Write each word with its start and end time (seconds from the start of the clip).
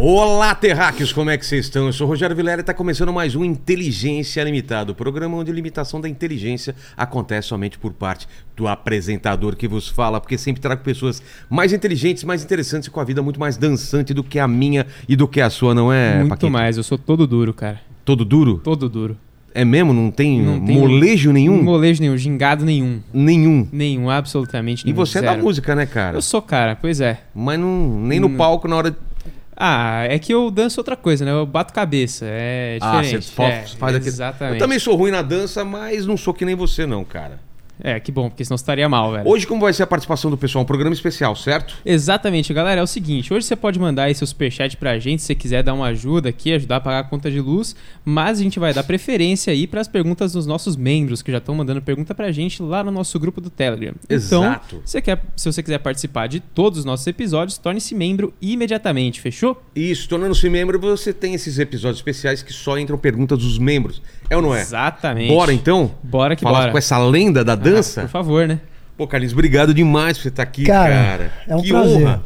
Olá, 0.00 0.54
terráqueos, 0.54 1.12
como 1.12 1.28
é 1.28 1.36
que 1.36 1.44
vocês 1.44 1.64
estão? 1.64 1.86
Eu 1.86 1.92
sou 1.92 2.06
o 2.06 2.10
Rogério 2.10 2.34
Vilela 2.36 2.58
e 2.58 2.60
está 2.60 2.72
começando 2.72 3.12
mais 3.12 3.34
um 3.34 3.44
Inteligência 3.44 4.44
Limitada, 4.44 4.92
o 4.92 4.94
programa 4.94 5.36
onde 5.36 5.50
a 5.50 5.54
limitação 5.54 6.00
da 6.00 6.08
inteligência 6.08 6.72
acontece 6.96 7.48
somente 7.48 7.76
por 7.80 7.92
parte 7.92 8.28
do 8.56 8.68
apresentador 8.68 9.56
que 9.56 9.66
vos 9.66 9.88
fala, 9.88 10.20
porque 10.20 10.38
sempre 10.38 10.62
trago 10.62 10.84
pessoas 10.84 11.20
mais 11.50 11.72
inteligentes, 11.72 12.22
mais 12.22 12.44
interessantes 12.44 12.86
e 12.86 12.90
com 12.92 13.00
a 13.00 13.04
vida 13.04 13.20
muito 13.22 13.40
mais 13.40 13.56
dançante 13.56 14.14
do 14.14 14.22
que 14.22 14.38
a 14.38 14.46
minha 14.46 14.86
e 15.08 15.16
do 15.16 15.26
que 15.26 15.40
a 15.40 15.50
sua, 15.50 15.74
não 15.74 15.92
é, 15.92 16.18
Muito 16.18 16.28
Paquito? 16.28 16.50
mais, 16.52 16.76
eu 16.76 16.84
sou 16.84 16.96
todo 16.96 17.26
duro, 17.26 17.52
cara. 17.52 17.80
Todo 18.04 18.24
duro? 18.24 18.60
Todo 18.62 18.88
duro. 18.88 19.16
É 19.52 19.64
mesmo? 19.64 19.92
Não 19.92 20.12
tem, 20.12 20.40
Não 20.40 20.60
tem 20.64 20.78
molejo 20.78 21.32
nenhum? 21.32 21.60
Molejo 21.60 22.00
nenhum, 22.00 22.16
gingado 22.16 22.64
nenhum. 22.64 23.00
Nenhum. 23.12 23.66
Nenhum, 23.72 24.08
absolutamente 24.08 24.82
E 24.82 24.92
nenhum. 24.92 24.96
você 24.96 25.18
é 25.18 25.22
da 25.22 25.30
zero. 25.32 25.42
música, 25.42 25.74
né, 25.74 25.86
cara? 25.86 26.16
Eu 26.18 26.22
sou, 26.22 26.40
cara, 26.40 26.76
pois 26.76 27.00
é. 27.00 27.22
Mas 27.34 27.58
não, 27.58 27.98
nem 28.00 28.20
no 28.20 28.28
Hum. 28.28 28.36
palco 28.36 28.68
na 28.68 28.76
hora. 28.76 28.96
Ah, 29.60 30.04
é 30.08 30.18
que 30.20 30.32
eu 30.32 30.50
danço 30.52 30.78
outra 30.78 30.94
coisa, 30.96 31.24
né? 31.24 31.32
Eu 31.32 31.44
bato 31.44 31.72
cabeça, 31.74 32.24
é 32.28 32.78
Ah, 32.80 33.00
diferente. 33.00 33.24
você 33.26 33.32
fa- 33.32 33.42
é, 33.44 33.66
faz 33.66 33.96
aquele. 33.96 34.08
Exatamente. 34.08 34.54
Eu 34.54 34.58
também 34.60 34.78
sou 34.78 34.94
ruim 34.94 35.10
na 35.10 35.20
dança, 35.20 35.64
mas 35.64 36.06
não 36.06 36.16
sou 36.16 36.32
que 36.32 36.44
nem 36.44 36.54
você, 36.54 36.86
não, 36.86 37.04
cara. 37.04 37.40
É, 37.80 38.00
que 38.00 38.10
bom, 38.10 38.28
porque 38.28 38.44
senão 38.44 38.56
estaria 38.56 38.88
mal, 38.88 39.12
velho. 39.12 39.28
Hoje, 39.28 39.46
como 39.46 39.60
vai 39.60 39.72
ser 39.72 39.82
a 39.82 39.86
participação 39.86 40.30
do 40.30 40.36
pessoal? 40.36 40.62
Um 40.62 40.66
programa 40.66 40.94
especial, 40.94 41.34
certo? 41.36 41.74
Exatamente, 41.84 42.52
galera. 42.52 42.80
É 42.80 42.82
o 42.82 42.86
seguinte: 42.86 43.32
hoje 43.32 43.46
você 43.46 43.56
pode 43.56 43.78
mandar 43.78 44.04
aí 44.04 44.14
seu 44.14 44.26
superchat 44.26 44.76
pra 44.76 44.98
gente 44.98 45.20
se 45.20 45.26
você 45.28 45.34
quiser 45.34 45.62
dar 45.62 45.74
uma 45.74 45.86
ajuda 45.86 46.28
aqui, 46.28 46.52
ajudar 46.52 46.76
a 46.76 46.80
pagar 46.80 47.00
a 47.00 47.04
conta 47.04 47.30
de 47.30 47.40
luz. 47.40 47.76
Mas 48.04 48.40
a 48.40 48.42
gente 48.42 48.58
vai 48.58 48.74
dar 48.74 48.82
preferência 48.82 49.52
aí 49.52 49.66
pras 49.66 49.86
perguntas 49.86 50.32
dos 50.32 50.46
nossos 50.46 50.76
membros 50.76 51.22
que 51.22 51.30
já 51.30 51.38
estão 51.38 51.54
mandando 51.54 51.80
pergunta 51.80 52.14
pra 52.14 52.32
gente 52.32 52.62
lá 52.62 52.82
no 52.82 52.90
nosso 52.90 53.18
grupo 53.18 53.40
do 53.40 53.50
Telegram. 53.50 53.94
Exato. 54.08 54.66
Então, 54.68 54.80
você 54.84 55.00
quer, 55.00 55.22
se 55.36 55.50
você 55.50 55.62
quiser 55.62 55.78
participar 55.78 56.26
de 56.26 56.40
todos 56.40 56.80
os 56.80 56.84
nossos 56.84 57.06
episódios, 57.06 57.58
torne-se 57.58 57.94
membro 57.94 58.34
imediatamente, 58.40 59.20
fechou? 59.20 59.62
Isso, 59.74 60.08
tornando-se 60.08 60.48
membro, 60.48 60.78
você 60.78 61.12
tem 61.12 61.34
esses 61.34 61.58
episódios 61.58 61.98
especiais 61.98 62.42
que 62.42 62.52
só 62.52 62.78
entram 62.78 62.98
perguntas 62.98 63.38
dos 63.38 63.58
membros. 63.58 64.02
É 64.30 64.36
ou 64.36 64.42
não 64.42 64.54
é? 64.54 64.60
Exatamente. 64.60 65.32
Bora 65.32 65.52
então? 65.52 65.90
Bora 66.02 66.36
que 66.36 66.42
Falar 66.42 66.60
bora. 66.60 66.72
com 66.72 66.78
essa 66.78 66.98
lenda 66.98 67.44
da 67.44 67.54
Ah, 67.68 67.74
dança? 67.76 68.00
por 68.02 68.10
favor, 68.10 68.46
né? 68.48 68.60
Pô, 68.96 69.06
Carlinhos, 69.06 69.32
obrigado 69.32 69.72
demais 69.72 70.16
por 70.18 70.22
você 70.24 70.28
estar 70.28 70.42
aqui, 70.42 70.64
cara. 70.64 70.92
Cara, 70.94 71.32
é 71.46 71.54
um 71.56 71.62
que 71.62 71.68
prazer. 71.68 71.96
honra. 72.02 72.22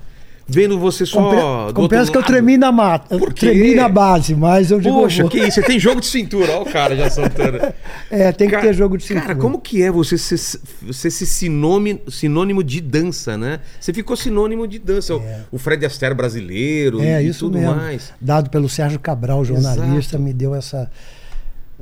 Vendo 0.49 0.77
você 0.79 1.07
só. 1.07 1.67
Compre... 1.69 1.73
Confesso 1.75 2.11
que 2.11 2.19
eu 2.19 2.23
tremi 2.23 2.57
na 2.59 2.73
mata. 2.73 3.17
Por 3.17 3.29
Eu 3.29 3.33
quê? 3.33 3.47
tremi 3.47 3.75
na 3.77 3.89
base, 3.89 4.35
mas 4.35 4.71
eu 4.73 4.81
digo. 4.81 5.01
Poxa, 5.01 5.27
que 5.29 5.39
isso? 5.39 5.53
Você 5.53 5.63
tem 5.63 5.79
jogo 5.79 6.01
de 6.01 6.07
cintura, 6.07 6.59
ó, 6.59 6.63
o 6.63 6.67
cara 6.67 6.97
já 6.97 7.09
soltando. 7.09 7.59
É, 8.11 8.33
tem 8.33 8.49
que 8.51 8.57
ter 8.59 8.75
jogo 8.75 8.99
de 8.99 9.05
cintura. 9.05 9.27
Cara, 9.29 9.39
como 9.39 9.59
que 9.61 9.83
é 9.83 9.91
você 9.91 10.19
ser, 10.19 10.37
você 10.83 11.11
ser 11.11 11.27
sinônimo, 11.27 12.01
sinônimo 12.11 12.63
de 12.65 12.81
dança, 12.81 13.39
né? 13.39 13.61
Você 13.81 13.93
ficou 13.93 14.17
sinônimo 14.17 14.67
de 14.67 14.79
dança. 14.79 15.15
O- 15.15 15.23
O 15.53 15.59
Fred 15.59 15.87
Astaire 15.87 16.15
brasileiro 16.15 17.01
É, 17.01 17.23
e 17.23 17.29
isso 17.29 17.47
tudo 17.47 17.59
mesmo. 17.59 17.75
mais. 17.77 18.13
Dado 18.21 18.51
pelo 18.51 18.69
Sérgio 18.69 18.99
Cabral, 18.99 19.45
jornalista, 19.45 20.17
Exato. 20.17 20.19
me 20.23 20.33
deu 20.35 20.55
essa. 20.55 20.91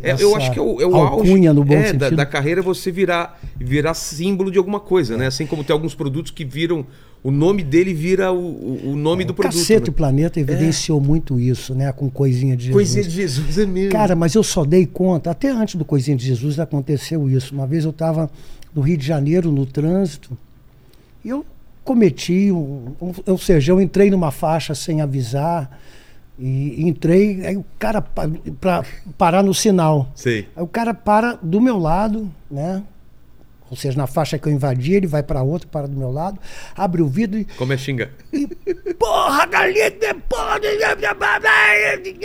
É, 0.03 0.17
eu 0.23 0.35
acho 0.37 0.51
que 0.53 0.59
é 0.59 0.63
o, 0.63 0.81
é 0.81 0.87
o 0.87 0.95
auge 0.97 1.39
no 1.53 1.65
bom 1.65 1.75
é, 1.75 1.93
da, 1.93 2.11
da 2.11 2.27
carreira 2.27 2.63
você 2.63 2.91
virar, 2.91 3.39
virar 3.59 3.95
símbolo 3.95 4.51
de 4.51 4.59
alguma 4.59 4.81
coisa, 4.81 5.17
né? 5.17 5.27
Assim 5.27 5.47
como 5.47 5.63
tem 5.65 5.73
alguns 5.75 5.95
produtos 5.95 6.31
que 6.33 6.45
viram. 6.45 6.87
O 7.23 7.31
nome 7.31 7.63
dele 7.63 7.93
vira 7.93 8.33
o, 8.33 8.93
o- 8.93 8.97
nome 8.97 9.25
do 9.27 9.33
o 9.33 9.35
produto. 9.35 9.59
Cacete 9.59 9.83
né? 9.83 9.89
o 9.91 9.93
Planeta 9.93 10.41
evidenciou 10.41 10.99
muito 11.03 11.39
isso, 11.39 11.75
né? 11.75 11.93
Com 11.93 12.09
Coisinha 12.09 12.57
de 12.57 12.65
Jesus. 12.69 12.75
Coisinha 12.75 13.05
de 13.05 13.11
Jesus 13.11 13.59
é 13.59 13.67
mesmo. 13.67 13.93
Cara, 13.93 14.17
mas 14.17 14.35
eu 14.35 14.43
só 14.43 14.65
dei 14.65 14.87
conta, 14.87 15.31
até 15.31 15.51
antes 15.51 15.75
do 15.75 15.85
Coisinha 15.85 16.17
de 16.17 16.25
Jesus 16.25 16.59
aconteceu 16.59 17.29
isso. 17.29 17.55
Uma 17.55 17.67
vez 17.67 17.85
eu 17.85 17.91
estava 17.91 18.31
no 18.75 18.81
Rio 18.81 18.97
de 18.97 19.07
Janeiro, 19.07 19.53
no 19.53 19.67
trânsito, 19.67 20.31
e 21.23 21.29
eu 21.29 21.45
cometi, 21.85 22.51
um, 22.51 22.93
um- 23.03 23.13
ou 23.27 23.37
seja, 23.37 23.73
eu 23.73 23.81
entrei 23.83 24.11
numa 24.11 24.31
faixa 24.31 24.75
sem 24.75 25.03
avisar, 25.03 25.79
e 26.41 26.89
entrei, 26.89 27.45
aí 27.45 27.57
o 27.57 27.65
cara, 27.79 28.01
para 28.01 28.83
parar 29.19 29.43
no 29.43 29.53
sinal. 29.53 30.11
Sei. 30.15 30.49
Aí 30.57 30.63
o 30.63 30.67
cara 30.67 30.95
para 30.95 31.35
do 31.35 31.61
meu 31.61 31.79
lado, 31.79 32.33
né? 32.51 32.83
Ou 33.71 33.77
seja, 33.77 33.97
na 33.97 34.07
faixa 34.07 34.39
que 34.39 34.49
eu 34.49 34.53
invadi, 34.53 34.95
ele 34.95 35.07
vai 35.07 35.23
para 35.23 35.43
outra, 35.43 35.69
para 35.69 35.87
do 35.87 35.97
meu 35.97 36.11
lado, 36.11 36.41
abre 36.75 37.03
o 37.03 37.07
vidro 37.07 37.39
e 37.39 37.45
Como 37.45 37.73
é 37.73 37.77
xinga? 37.77 38.11
Porra, 38.99 39.47
galinha, 39.47 39.93
porra, 40.29 40.59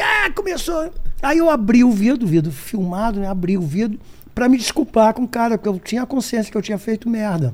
ah, 0.01 0.31
começou. 0.33 0.91
Aí 1.21 1.37
eu 1.37 1.49
abri 1.49 1.83
o 1.83 1.91
vidro, 1.91 2.25
o 2.25 2.29
vidro 2.29 2.51
filmado, 2.51 3.19
né? 3.19 3.27
Abri 3.27 3.57
o 3.57 3.61
vidro 3.61 3.99
pra 4.33 4.49
me 4.49 4.57
desculpar 4.57 5.13
com 5.13 5.23
o 5.23 5.27
cara, 5.27 5.57
porque 5.57 5.69
eu 5.69 5.77
tinha 5.77 6.05
consciência 6.05 6.51
que 6.51 6.57
eu 6.57 6.61
tinha 6.61 6.77
feito 6.77 7.09
merda. 7.09 7.53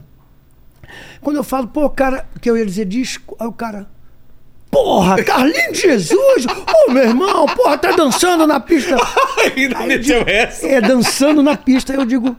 Quando 1.22 1.38
eu 1.38 1.44
falo, 1.44 1.68
pô, 1.68 1.90
cara, 1.90 2.26
que 2.40 2.50
eu 2.50 2.58
ia 2.58 2.66
dizer, 2.66 2.86
desculpa, 2.86 3.44
aí 3.44 3.50
o 3.50 3.54
cara. 3.54 3.88
Porra, 4.72 5.22
Carlinhos 5.24 5.74
de 5.74 5.82
Jesus! 5.82 6.46
Ô, 6.88 6.92
meu 6.92 7.04
irmão, 7.04 7.46
porra, 7.48 7.78
tá 7.78 7.92
dançando 7.92 8.48
na 8.48 8.60
pista. 8.60 8.96
Ainda 9.56 9.80
meteu 9.86 10.24
essa. 10.26 10.66
É, 10.66 10.80
dançando 10.80 11.44
na 11.44 11.58
pista. 11.58 11.92
Aí 11.92 12.00
eu 12.00 12.06
digo, 12.06 12.36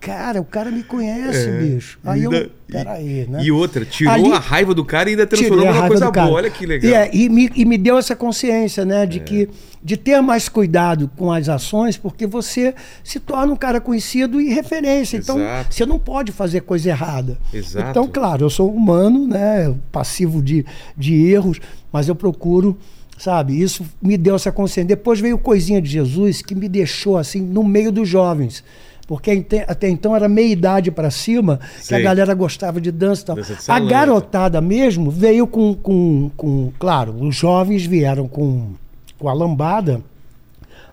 cara, 0.00 0.40
o 0.40 0.44
cara 0.44 0.70
me 0.70 0.82
conhece, 0.82 1.48
É, 1.48 1.52
bicho. 1.52 1.98
Aí 2.04 2.24
eu, 2.24 2.30
ainda- 2.32 2.50
peraí, 2.66 3.26
né? 3.28 3.40
E 3.42 3.52
outra, 3.52 3.84
tirou 3.84 4.12
Ali- 4.14 4.32
a 4.32 4.38
raiva 4.38 4.72
do 4.72 4.84
cara 4.86 5.10
e 5.10 5.12
ainda 5.12 5.26
transformou 5.26 5.66
numa 5.66 5.86
coisa 5.86 6.10
boa. 6.10 6.30
Olha 6.30 6.48
que 6.50 6.64
legal. 6.64 6.90
E, 6.90 6.94
é, 6.94 7.10
e 7.12 7.28
me, 7.28 7.50
e 7.54 7.64
me 7.66 7.76
deu 7.76 7.98
essa 7.98 8.16
consciência, 8.16 8.84
né, 8.84 9.04
de 9.04 9.20
que 9.20 9.48
de 9.86 9.96
ter 9.96 10.20
mais 10.20 10.48
cuidado 10.48 11.08
com 11.16 11.30
as 11.30 11.48
ações, 11.48 11.96
porque 11.96 12.26
você 12.26 12.74
se 13.04 13.20
torna 13.20 13.52
um 13.52 13.56
cara 13.56 13.80
conhecido 13.80 14.40
e 14.40 14.52
referência. 14.52 15.16
Então, 15.16 15.38
Exato. 15.38 15.72
você 15.72 15.86
não 15.86 15.96
pode 15.96 16.32
fazer 16.32 16.62
coisa 16.62 16.88
errada. 16.88 17.38
Exato. 17.54 17.90
Então, 17.90 18.08
claro, 18.08 18.44
eu 18.44 18.50
sou 18.50 18.68
humano, 18.68 19.28
né, 19.28 19.72
passivo 19.92 20.42
de, 20.42 20.66
de 20.96 21.14
erros, 21.30 21.60
mas 21.92 22.08
eu 22.08 22.16
procuro, 22.16 22.76
sabe, 23.16 23.62
isso 23.62 23.86
me 24.02 24.16
deu 24.16 24.34
essa 24.34 24.50
consciência. 24.50 24.88
Depois 24.88 25.20
veio 25.20 25.38
Coisinha 25.38 25.80
de 25.80 25.88
Jesus, 25.88 26.42
que 26.42 26.56
me 26.56 26.68
deixou 26.68 27.16
assim 27.16 27.40
no 27.40 27.62
meio 27.62 27.92
dos 27.92 28.08
jovens. 28.08 28.64
Porque 29.06 29.46
até 29.68 29.88
então 29.88 30.16
era 30.16 30.28
meia 30.28 30.50
idade 30.50 30.90
para 30.90 31.12
cima, 31.12 31.60
que 31.86 31.94
a 31.94 32.00
galera 32.00 32.34
gostava 32.34 32.80
de 32.80 32.90
dança 32.90 33.22
e 33.22 33.24
tal. 33.26 33.36
Dança 33.36 33.72
A 33.72 33.78
garotada 33.78 34.60
mesmo 34.60 35.12
veio 35.12 35.46
com, 35.46 35.76
com, 35.76 36.28
com. 36.36 36.72
Claro, 36.76 37.14
os 37.22 37.36
jovens 37.36 37.86
vieram 37.86 38.26
com, 38.26 38.72
com 39.18 39.28
a 39.28 39.32
lambada 39.32 40.02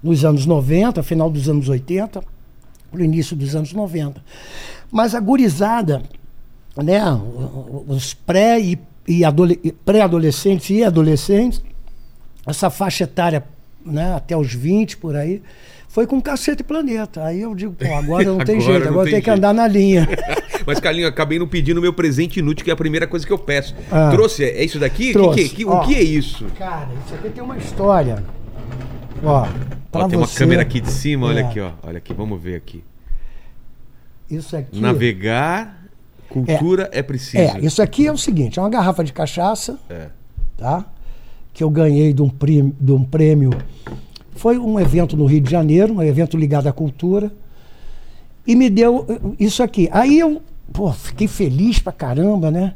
nos 0.01 0.23
anos 0.25 0.45
90, 0.45 1.01
final 1.03 1.29
dos 1.29 1.47
anos 1.50 1.69
80, 1.69 2.23
no 2.91 3.03
início 3.03 3.35
dos 3.35 3.56
anos 3.56 3.73
90. 3.73 4.22
Mas 4.91 5.16
a 5.16 5.19
gurizada, 5.19 6.03
né, 6.78 7.01
os 7.88 8.13
pré 8.13 8.59
e, 8.59 8.79
e 9.07 9.23
adole- 9.25 9.57
pré-adolescentes 9.85 10.69
e 10.69 10.84
adolescentes, 10.84 11.61
essa 12.45 12.69
faixa 12.69 13.06
etária 13.06 13.44
né, 13.85 14.13
até 14.13 14.35
os 14.38 14.53
20 14.53 14.97
por 14.97 15.16
aí, 15.16 15.41
foi 15.94 16.08
com 16.08 16.20
cacete 16.20 16.62
e 16.62 16.64
planeta. 16.64 17.24
Aí 17.24 17.40
eu 17.42 17.54
digo, 17.54 17.74
pô, 17.74 17.86
agora 17.94 18.24
não 18.24 18.40
tem 18.44 18.56
Agora 18.58 18.72
jeito, 18.74 18.86
não 18.86 18.92
agora 18.94 19.06
tem 19.06 19.14
tem 19.14 19.22
que 19.22 19.30
andar 19.30 19.54
na 19.54 19.68
linha. 19.68 20.08
Mas, 20.66 20.80
Carlinhos, 20.80 21.09
acabei 21.09 21.38
não 21.38 21.48
pedindo 21.48 21.80
meu 21.80 21.94
presente 21.94 22.40
inútil, 22.40 22.64
que 22.66 22.72
é 22.72 22.74
a 22.74 22.78
primeira 22.78 23.06
coisa 23.06 23.28
que 23.28 23.31
eu 23.31 23.38
peço. 23.38 23.76
Ah. 23.92 24.09
Trouxe? 24.09 24.44
É 24.44 24.64
isso 24.64 24.80
daqui? 24.80 25.12
O 25.12 25.14
Trouxe. 25.14 25.50
que, 25.50 25.56
que- 25.58 25.66
Ó. 25.66 25.82
o 25.84 25.86
que 25.86 25.94
é 25.94 26.02
isso? 26.02 26.46
Cara, 26.58 26.90
isso 27.06 27.14
aqui 27.14 27.30
tem 27.30 27.44
uma 27.44 27.58
história. 27.58 28.24
Ó, 29.24 29.46
Ó, 29.92 30.08
tem 30.08 30.18
uma 30.18 30.26
você, 30.26 30.40
câmera 30.40 30.62
aqui 30.64 30.80
de 30.82 30.90
cima, 30.92 31.28
olha 31.28 31.42
É. 31.42 31.44
aqui, 31.44 31.59
ó. 31.59 31.72
Olha 31.84 31.98
aqui, 32.00 32.12
vamos 32.14 32.42
ver 32.42 32.56
aqui. 32.56 32.84
Isso 34.32 34.56
aqui. 34.58 34.80
Navegar, 34.80 35.86
cultura 36.28 36.90
é, 36.92 37.03
preciso. 37.03 37.38
É, 37.38 37.59
isso 37.59 37.82
aqui 37.82 38.08
é 38.08 38.12
o 38.12 38.18
seguinte: 38.18 38.58
é 38.58 38.62
uma 38.62 38.70
garrafa 38.70 39.03
de 39.03 39.14
cachaça, 39.14 39.78
É. 39.90 40.08
tá? 40.58 40.86
Que 41.53 41.64
eu 41.64 41.70
ganhei 41.70 42.14
de 42.14 42.22
um, 42.22 42.30
prêmio, 42.30 42.76
de 42.80 42.92
um 42.92 43.03
prêmio. 43.03 43.52
Foi 44.36 44.58
um 44.58 44.80
evento 44.80 45.16
no 45.16 45.26
Rio 45.26 45.42
de 45.42 45.50
Janeiro, 45.50 45.94
um 45.96 46.03
evento 46.03 46.38
ligado 46.38 46.68
à 46.68 46.74
cultura. 46.74 47.32
E 48.46 48.56
me 48.56 48.70
deu 48.70 49.06
eh, 49.08 49.20
isso 49.40 49.64
aqui. 49.64 49.90
Aí 49.91 50.20
eu, 50.20 50.41
pô, 50.72 50.91
fiquei 50.91 51.28
feliz 51.28 51.80
pra 51.80 51.91
caramba, 51.91 52.52
né? 52.52 52.74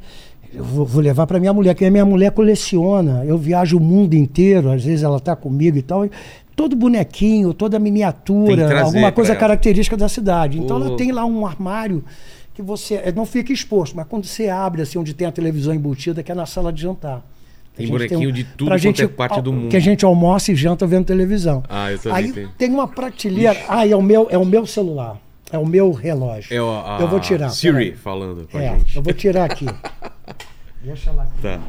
Eu 0.53 0.63
vou, 0.63 0.85
vou 0.85 1.01
levar 1.01 1.27
pra 1.27 1.39
minha 1.39 1.53
mulher, 1.53 1.75
que 1.75 1.83
a 1.83 1.91
minha 1.91 2.05
mulher 2.05 2.31
coleciona. 2.31 3.23
Eu 3.25 3.37
viajo 3.37 3.77
o 3.77 3.81
mundo 3.81 4.13
inteiro, 4.13 4.71
às 4.71 4.83
vezes 4.83 5.03
ela 5.03 5.19
tá 5.19 5.35
comigo 5.35 5.77
e 5.77 5.81
tal. 5.81 6.05
e 6.05 6.11
Todo 6.55 6.75
bonequinho, 6.75 7.53
toda 7.53 7.77
miniatura, 7.77 8.81
alguma 8.81 9.11
coisa 9.11 9.35
característica 9.35 9.95
da 9.95 10.09
cidade. 10.09 10.57
Então 10.57 10.79
Pô. 10.79 10.87
ela 10.87 10.97
tem 10.97 11.11
lá 11.11 11.25
um 11.25 11.45
armário 11.45 12.03
que 12.53 12.61
você 12.61 12.95
eh, 12.95 13.13
não 13.15 13.25
fica 13.25 13.53
exposto, 13.53 13.95
mas 13.95 14.07
quando 14.07 14.25
você 14.25 14.49
abre 14.49 14.81
assim 14.81 14.97
onde 14.97 15.13
tem 15.13 15.27
a 15.27 15.31
televisão 15.31 15.73
embutida, 15.73 16.23
que 16.23 16.31
é 16.31 16.35
na 16.35 16.47
sala 16.47 16.73
de 16.73 16.81
jantar. 16.81 17.23
Tem 17.77 17.85
A 17.85 17.89
bonequinho 17.89 18.29
um- 18.29 18.33
de 18.33 18.43
tudo 18.43 18.67
pra 18.69 18.77
gente, 18.77 19.01
é 19.03 19.07
parte 19.07 19.39
do 19.41 19.53
mundo. 19.53 19.69
Que 19.69 19.77
a 19.77 19.79
gente 19.79 20.03
almoça 20.03 20.51
e 20.51 20.55
janta 20.55 20.85
vendo 20.87 21.05
televisão. 21.05 21.63
Ah, 21.69 21.91
eu 21.91 21.99
também 21.99 22.17
Aí 22.25 22.31
tenho. 22.33 22.49
tem 22.57 22.71
uma 22.71 22.87
prateleira. 22.87 23.55
Ah, 23.69 23.87
é 23.87 23.95
o 23.95 24.01
meu, 24.01 24.27
é 24.29 24.37
o 24.37 24.45
meu 24.45 24.65
celular. 24.65 25.17
É 25.51 25.57
o 25.57 25.65
meu 25.65 25.91
relógio. 25.91 26.53
É 26.53 26.57
a, 26.57 26.97
a 26.97 27.01
eu 27.01 27.07
vou 27.07 27.19
tirar. 27.19 27.49
Siri 27.49 27.93
falando 27.95 28.47
com 28.51 28.57
a 28.57 28.61
É, 28.63 28.77
gente. 28.79 28.97
eu 28.97 29.01
vou 29.03 29.13
tirar 29.13 29.45
aqui. 29.45 29.65
Deixa 30.83 31.11
lá. 31.11 31.27
Tá. 31.41 31.59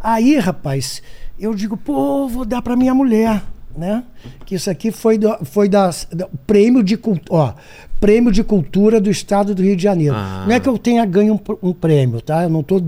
Aí, 0.00 0.38
rapaz, 0.38 1.02
eu 1.38 1.54
digo, 1.54 1.76
pô, 1.76 2.28
vou 2.28 2.44
dar 2.44 2.62
para 2.62 2.76
minha 2.76 2.94
mulher, 2.94 3.42
né? 3.76 4.04
Que 4.44 4.54
isso 4.54 4.70
aqui 4.70 4.90
foi 4.90 5.18
do, 5.18 5.36
foi 5.44 5.68
da, 5.68 5.90
da- 6.12 6.28
prêmio 6.46 6.82
de 6.82 6.96
cultura, 6.96 7.32
ó, 7.40 7.54
prêmio 8.00 8.30
de 8.30 8.44
cultura 8.44 9.00
do 9.00 9.10
Estado 9.10 9.54
do 9.54 9.62
Rio 9.62 9.76
de 9.76 9.82
Janeiro. 9.82 10.14
Ah. 10.16 10.44
Não 10.46 10.54
é 10.54 10.60
que 10.60 10.68
eu 10.68 10.78
tenha 10.78 11.04
ganho 11.04 11.34
um, 11.62 11.68
um 11.68 11.72
prêmio, 11.72 12.20
tá? 12.20 12.44
Eu 12.44 12.48
não 12.50 12.60
estou 12.60 12.80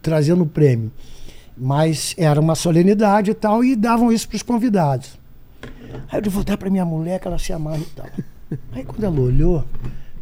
trazendo 0.00 0.46
prêmio. 0.46 0.90
Mas 1.56 2.14
era 2.18 2.40
uma 2.40 2.54
solenidade 2.54 3.30
e 3.30 3.34
tal, 3.34 3.64
e 3.64 3.74
davam 3.74 4.12
isso 4.12 4.28
para 4.28 4.36
os 4.36 4.42
convidados. 4.42 5.18
Aí 6.10 6.20
eu 6.22 6.30
vou 6.30 6.44
dar 6.44 6.56
para 6.56 6.68
minha 6.68 6.84
mulher 6.84 7.18
que 7.18 7.26
ela 7.26 7.38
se 7.38 7.52
amarra 7.52 7.78
e 7.78 7.84
tal. 7.86 8.06
Aí 8.72 8.84
quando 8.84 9.04
ela 9.04 9.20
olhou, 9.20 9.64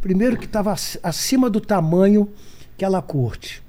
primeiro 0.01 0.37
que 0.37 0.47
estava 0.47 0.73
acima 1.03 1.51
do 1.51 1.61
tamanho 1.61 2.29
que 2.77 2.85
ela 2.85 3.03
curte. 3.03 3.63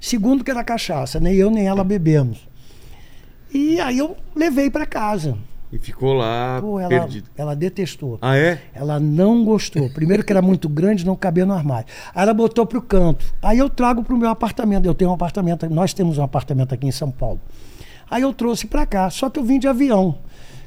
Segundo 0.00 0.44
que 0.44 0.50
era 0.50 0.64
cachaça, 0.64 1.20
nem 1.20 1.34
eu 1.34 1.50
nem 1.50 1.66
ela 1.66 1.84
bebemos. 1.84 2.48
E 3.52 3.80
aí 3.80 3.98
eu 3.98 4.16
levei 4.34 4.70
para 4.70 4.86
casa. 4.86 5.36
E 5.72 5.78
ficou 5.78 6.12
lá 6.12 6.58
Pô, 6.60 6.80
ela, 6.80 6.88
perdido. 6.88 7.30
ela 7.36 7.54
detestou. 7.54 8.18
Ah, 8.20 8.36
é? 8.36 8.60
Ela 8.74 8.98
não 8.98 9.44
gostou. 9.44 9.88
Primeiro 9.90 10.24
que 10.24 10.32
era 10.32 10.42
muito 10.42 10.68
grande, 10.68 11.06
não 11.06 11.14
cabia 11.14 11.46
no 11.46 11.54
armário. 11.54 11.86
Aí 12.12 12.22
ela 12.22 12.34
botou 12.34 12.66
pro 12.66 12.82
canto. 12.82 13.24
Aí 13.40 13.58
eu 13.58 13.70
trago 13.70 14.02
pro 14.02 14.16
meu 14.16 14.28
apartamento. 14.28 14.86
Eu 14.86 14.94
tenho 14.94 15.10
um 15.10 15.14
apartamento, 15.14 15.68
nós 15.70 15.94
temos 15.94 16.18
um 16.18 16.24
apartamento 16.24 16.74
aqui 16.74 16.86
em 16.86 16.92
São 16.92 17.10
Paulo. 17.10 17.40
Aí 18.10 18.22
eu 18.22 18.32
trouxe 18.32 18.66
para 18.66 18.84
cá, 18.84 19.08
só 19.08 19.30
que 19.30 19.38
eu 19.38 19.44
vim 19.44 19.60
de 19.60 19.68
avião. 19.68 20.18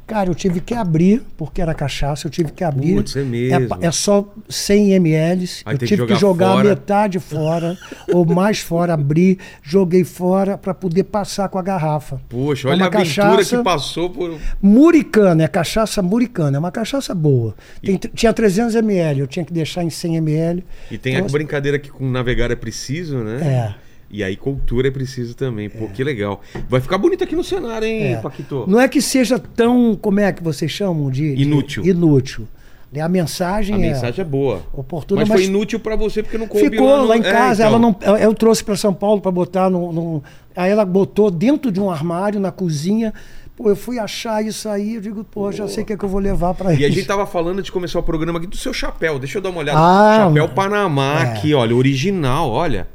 Cara, 0.06 0.30
eu 0.30 0.36
tive 0.36 0.60
que 0.60 0.74
abrir, 0.74 1.22
porque 1.38 1.62
era 1.62 1.74
cachaça, 1.74 2.28
eu 2.28 2.32
tive 2.32 2.52
que 2.52 2.64
abrir. 2.64 2.96
Putz, 2.96 3.16
é 3.16 3.24
mesmo. 3.24 3.78
É, 3.82 3.88
é 3.88 3.92
só 3.92 4.28
100 4.50 4.94
ml. 4.94 5.50
Aí 5.66 5.74
eu 5.76 5.78
tem 5.80 5.88
que 5.88 5.96
tive 5.96 6.06
que 6.08 6.16
jogar 6.16 6.20
jogar 6.20 6.52
fora. 6.54 6.70
metade 6.70 7.20
fora, 7.20 7.78
ou 8.14 8.26
mais 8.26 8.60
fora, 8.60 8.94
abrir, 8.94 9.40
joguei 9.62 10.04
fora 10.04 10.58
para 10.58 10.74
poder 10.74 11.04
passar 11.06 11.48
com 11.50 11.58
a 11.58 11.62
garrafa. 11.62 12.20
Poxa, 12.28 12.68
É 12.68 12.72
olha 12.72 12.84
uma 12.84 12.86
a 12.86 12.88
aventura 13.02 13.38
cachaça- 13.38 13.58
que 13.58 13.64
passou 13.64 14.10
por. 14.10 14.38
Muricana, 14.62 15.44
é 15.44 15.48
cachaça 15.48 16.02
muricana, 16.02 16.58
é 16.58 16.60
uma 16.60 16.72
cachaça 16.72 17.14
boa. 17.16 17.56
Tem- 17.82 17.98
tinha 17.98 18.34
300 18.34 18.76
ml, 18.76 19.20
eu 19.22 19.28
tinha 19.28 19.46
que 19.46 19.54
deixar 19.54 19.84
em 19.84 19.90
100 19.90 20.18
ml. 20.18 20.64
E 20.92 20.98
tem 20.98 21.14
a 21.16 21.20
Trouxe- 21.20 21.34
brincadeira 21.34 21.80
que 21.80 21.90
com 21.90 22.10
navegar 22.10 22.52
é 22.52 22.56
preciso, 22.56 23.18
né? 23.20 23.38
É. 23.42 23.83
E 24.14 24.24
aí 24.24 24.36
cultura 24.38 24.88
é 24.88 24.92
preciso 24.92 25.36
também. 25.36 25.68
Pô, 25.70 25.88
que 25.88 26.04
legal. 26.04 26.40
Vai 26.70 26.80
ficar 26.80 27.00
bonito 27.00 27.24
aqui 27.24 27.36
no 27.36 27.44
cenário, 27.44 27.88
hein, 27.88 28.14
É. 28.14 28.16
Paquito? 28.18 28.64
Não 28.68 28.80
é 28.80 28.88
que 28.88 29.02
seja 29.02 29.40
tão, 29.40 29.98
como 30.00 30.20
é 30.20 30.32
que 30.32 30.44
vocês 30.44 30.70
chamam 30.72 31.10
de... 31.10 31.36
de- 31.36 31.42
Inútil. 31.42 31.84
inútil. 31.84 32.48
Né, 32.92 33.02
A 33.02 33.10
mensagem 33.10 33.74
A 33.74 33.80
é 33.80 33.82
mensagem 33.82 34.22
é 34.22 34.24
boa. 34.24 34.62
oportuna, 34.72 35.22
mas, 35.22 35.30
mas, 35.30 35.40
foi 35.42 35.50
inútil 35.50 35.80
pra 35.80 35.96
você 35.96 36.22
porque 36.22 36.38
não 36.38 36.46
coube 36.48 36.70
ficou 36.70 36.88
lá, 36.88 37.06
no- 37.08 37.14
em 37.16 37.22
É, 37.28 37.32
casa. 37.32 37.64
então. 37.64 37.68
Ela 37.68 37.80
não, 37.80 38.18
eu- 38.20 38.36
trouxe 38.36 38.64
para 38.64 38.76
São 38.76 38.94
Paulo 38.94 39.20
para 39.20 39.32
botar 39.32 39.68
no, 39.68 39.92
no- 39.92 40.24
Aí 40.56 40.70
ela 40.70 40.86
botou 40.86 41.32
dentro 41.32 41.72
de 41.72 41.80
um 41.82 41.90
armário 41.90 42.40
na 42.40 42.52
cozinha. 42.52 43.12
Pô, 43.58 43.68
eu 43.70 43.76
fui 43.76 43.98
achar 43.98 44.46
isso 44.46 44.70
aí, 44.70 44.94
eu 44.96 45.02
digo, 45.02 45.24
pô, 45.24 45.52
já 45.52 45.68
sei 45.68 45.82
o 45.84 45.86
que, 45.88 45.94
é 45.94 45.98
que 45.98 46.06
eu 46.06 46.10
vou 46.10 46.20
levar 46.20 46.54
para 46.54 46.72
E 46.74 46.86
a 46.86 46.88
isso. 46.88 46.98
gente 46.98 47.08
tava 47.08 47.26
falando 47.26 47.64
de 47.64 47.72
começar 47.72 47.98
o 47.98 48.04
programa 48.04 48.38
aqui 48.38 48.48
do 48.48 48.58
seu 48.58 48.72
chapéu. 48.74 49.18
Deixa 49.18 49.40
eu 49.40 49.42
dar 49.42 49.50
uma 49.50 49.60
olhada. 49.60 49.80
Ah, 49.80 50.26
chapéu 50.28 50.44
mano. 50.44 50.50
Panamá 50.54 51.20
É. 51.20 51.24
aqui, 51.32 51.54
olha, 51.56 51.76
original, 51.76 52.52
olha. 52.52 52.88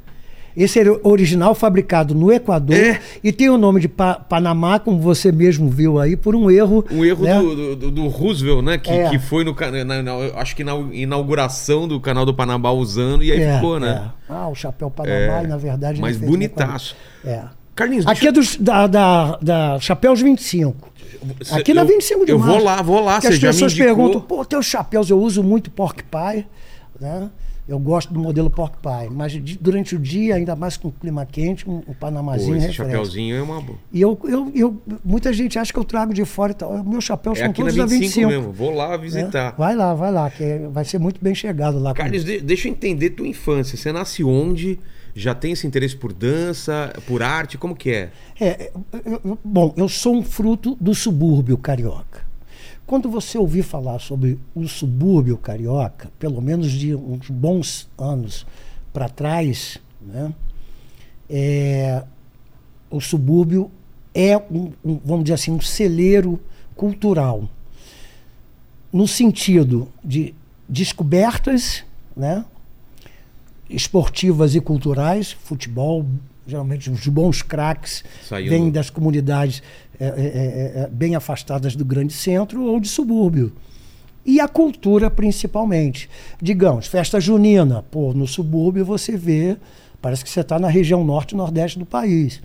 Esse 0.59 0.81
era 0.81 0.93
o 0.93 1.01
original 1.09 1.55
fabricado 1.55 2.15
no 2.15 2.33
Equador 2.33 2.77
É. 2.77 3.01
e 3.23 3.31
tem 3.33 3.49
o 3.49 3.57
nome 3.57 3.81
de 3.81 3.89
Pa- 3.89 4.15
Panamá, 4.17 4.79
como 4.81 5.01
você 5.01 5.31
mesmo 5.31 5.71
viu 5.71 6.01
aí, 6.01 6.17
por 6.17 6.35
um 6.35 6.51
erro. 6.51 6.85
Um 6.91 7.05
erro 7.05 7.25
né? 7.25 7.39
do, 7.39 7.77
do- 7.77 7.91
do 7.93 8.09
Roosevelt, 8.09 8.63
né? 8.65 8.77
Que, 8.77 8.91
É. 8.91 9.09
que 9.11 9.19
foi 9.21 9.45
no 9.45 9.55
na, 9.85 10.03
na- 10.03 10.15
acho 10.37 10.57
que 10.57 10.65
na 10.65 10.73
inauguração 10.93 11.87
do 11.87 12.01
canal 12.01 12.27
do 12.27 12.35
Panamá 12.35 12.71
usando 12.73 13.23
e 13.23 13.31
aí 13.33 13.41
É, 13.41 13.55
ficou, 13.55 13.79
né? 13.79 14.11
é. 14.29 14.33
Ah, 14.33 14.49
o 14.49 14.55
chapéu 14.55 14.91
Panamá, 14.91 15.41
É. 15.41 15.45
e 15.45 15.47
na 15.47 15.57
verdade. 15.57 16.01
Mas 16.01 16.17
bonitaço. 16.17 16.97
É. 17.25 17.43
Carlinhos, 17.75 18.07
Aqui 18.09 18.27
é 18.27 18.33
dos, 18.33 18.57
da, 18.57 18.89
da, 18.89 19.39
da 19.41 19.79
Chapéus 19.81 20.21
25. 20.21 20.91
deixa- 21.37 21.57
Aqui 21.57 21.73
na 21.73 21.83
eu- 21.83 21.87
25 21.87 22.27
de 22.27 22.33
Eu 22.33 22.39
março. 22.41 22.55
vou 22.57 22.65
lá, 22.65 22.83
vou 22.83 23.01
lá. 23.05 23.21
Que 23.21 23.29
Você 23.29 23.35
as 23.35 23.39
pessoas 23.39 23.75
perguntam, 23.75 24.21
pô, 24.21 24.45
teus 24.45 24.67
chapéus, 24.67 25.09
eu 25.09 25.21
uso 25.21 25.43
muito 25.45 25.71
pork 25.71 26.03
pie, 26.03 26.45
né? 27.01 27.31
Eu 27.69 27.79
gosto 27.79 28.15
do 28.15 28.19
modelo 28.19 28.49
pork 28.49 28.79
pie, 28.79 29.11
mas 29.13 29.35
durante 29.61 29.95
o 29.95 29.99
dia, 29.99 30.37
ainda 30.37 30.57
mais 30.57 30.79
com 30.79 30.91
clima 30.91 31.27
quente, 31.27 31.69
um, 31.69 31.77
um 31.77 31.81
Pô, 31.83 31.95
panamazinho 32.01 32.57
esse 32.57 32.69
refresca. 32.69 32.85
chapéuzinho 32.85 33.37
é 33.37 33.43
uma 33.43 33.61
boa. 33.61 33.79
E 33.93 34.01
eu, 34.01 34.19
eu, 34.25 34.51
eu, 34.55 34.83
muita 35.05 35.31
gente 35.35 35.59
acha 35.59 35.71
que 35.71 35.79
eu 35.79 35.85
trago 35.85 36.15
de 36.15 36.25
fora 36.25 36.53
e 36.53 36.55
tal. 36.55 36.83
Meus 36.83 37.05
chapéus 37.05 37.39
É 37.39 37.45
são 37.45 37.53
todos 37.53 37.75
da 37.77 37.85
25, 37.85 38.01
25. 38.05 38.29
mesmo. 38.31 38.53
Vou 38.53 38.75
lá 38.75 38.97
visitar. 38.97 39.55
Vai 39.59 39.77
lá, 39.77 39.93
vai 39.95 40.11
lá, 40.11 40.31
que 40.31 40.43
é- 40.43 40.67
vai 40.69 40.85
ser 40.85 40.99
muito 40.99 41.23
bem 41.23 41.35
chegado 41.35 41.79
lá. 41.79 41.93
Carlos, 41.93 42.25
de- 42.25 42.41
deixa 42.41 42.69
eu 42.69 42.73
entender 42.73 43.11
tua 43.11 43.27
infância. 43.29 43.77
Você 43.77 43.93
nasce 43.93 44.25
onde? 44.25 44.79
Já 45.15 45.35
tem 45.35 45.53
esse 45.53 45.67
interesse 45.67 45.97
por 45.97 46.13
dança, 46.13 46.93
por 47.07 47.23
arte? 47.23 47.59
Como 47.59 47.75
que 47.77 47.91
é? 47.91 48.11
É, 48.41 48.71
eu- 49.05 49.39
bom, 49.45 49.75
eu 49.77 49.89
sou 49.89 50.15
um 50.15 50.23
fruto 50.23 50.75
do 50.81 50.95
subúrbio 50.95 51.59
carioca. 51.59 52.28
Quando 52.89 53.11
você 53.11 53.37
ouvir 53.37 53.65
falar 53.65 53.99
sobre 53.99 54.41
o 54.55 54.67
subúrbio 54.67 55.37
carioca, 55.37 56.11
pelo 56.19 56.41
menos 56.41 56.73
de 56.73 56.95
uns 56.95 57.29
bons 57.29 57.87
anos 57.99 58.47
para 58.95 59.11
trás, 59.11 59.79
né, 60.01 60.33
é, 61.29 62.03
o 62.91 62.99
subúrbio 62.99 63.71
é 64.15 64.39
um, 64.39 64.73
um, 64.83 64.99
vamos 65.05 65.25
dizer 65.25 65.35
assim, 65.35 65.51
um 65.51 65.61
celeiro 65.61 66.41
cultural, 66.75 67.47
no 68.91 69.07
sentido 69.07 69.87
de 70.03 70.35
descobertas, 70.67 71.85
né, 72.17 72.43
esportivas 73.69 74.55
e 74.55 74.63
culturais, 74.63 75.31
futebol, 75.31 76.07
geralmente 76.49 76.91
os 76.91 77.07
bons 77.07 77.43
craques 77.43 78.03
Saiu 78.27 78.49
vêm 78.49 78.65
do- 78.65 78.73
das 78.73 78.89
comunidades 78.89 79.63
é, 80.01 80.07
é, 80.07 80.09
é, 80.09 80.83
é, 80.85 80.89
bem 80.91 81.15
afastadas 81.15 81.77
do 81.77 81.85
grande 81.85 82.13
centro 82.15 82.63
ou 82.65 82.81
de 82.81 82.89
subúrbio. 82.89 83.53
E 84.25 84.41
a 84.41 84.49
cultura, 84.49 85.11
principalmente. 85.11 86.09
Digamos, 86.41 86.87
festa 86.87 87.21
junina. 87.21 87.85
Pô, 87.91 88.13
no 88.13 88.27
subúrbio 88.27 88.85
você 88.85 89.17
vê, 89.17 89.57
parece 90.01 90.23
que 90.25 90.31
você 90.31 90.41
está 90.41 90.59
na 90.59 90.69
região 90.69 91.05
norte 91.05 91.33
e 91.33 91.37
nordeste 91.37 91.79
do 91.79 91.87
país. 91.87 92.41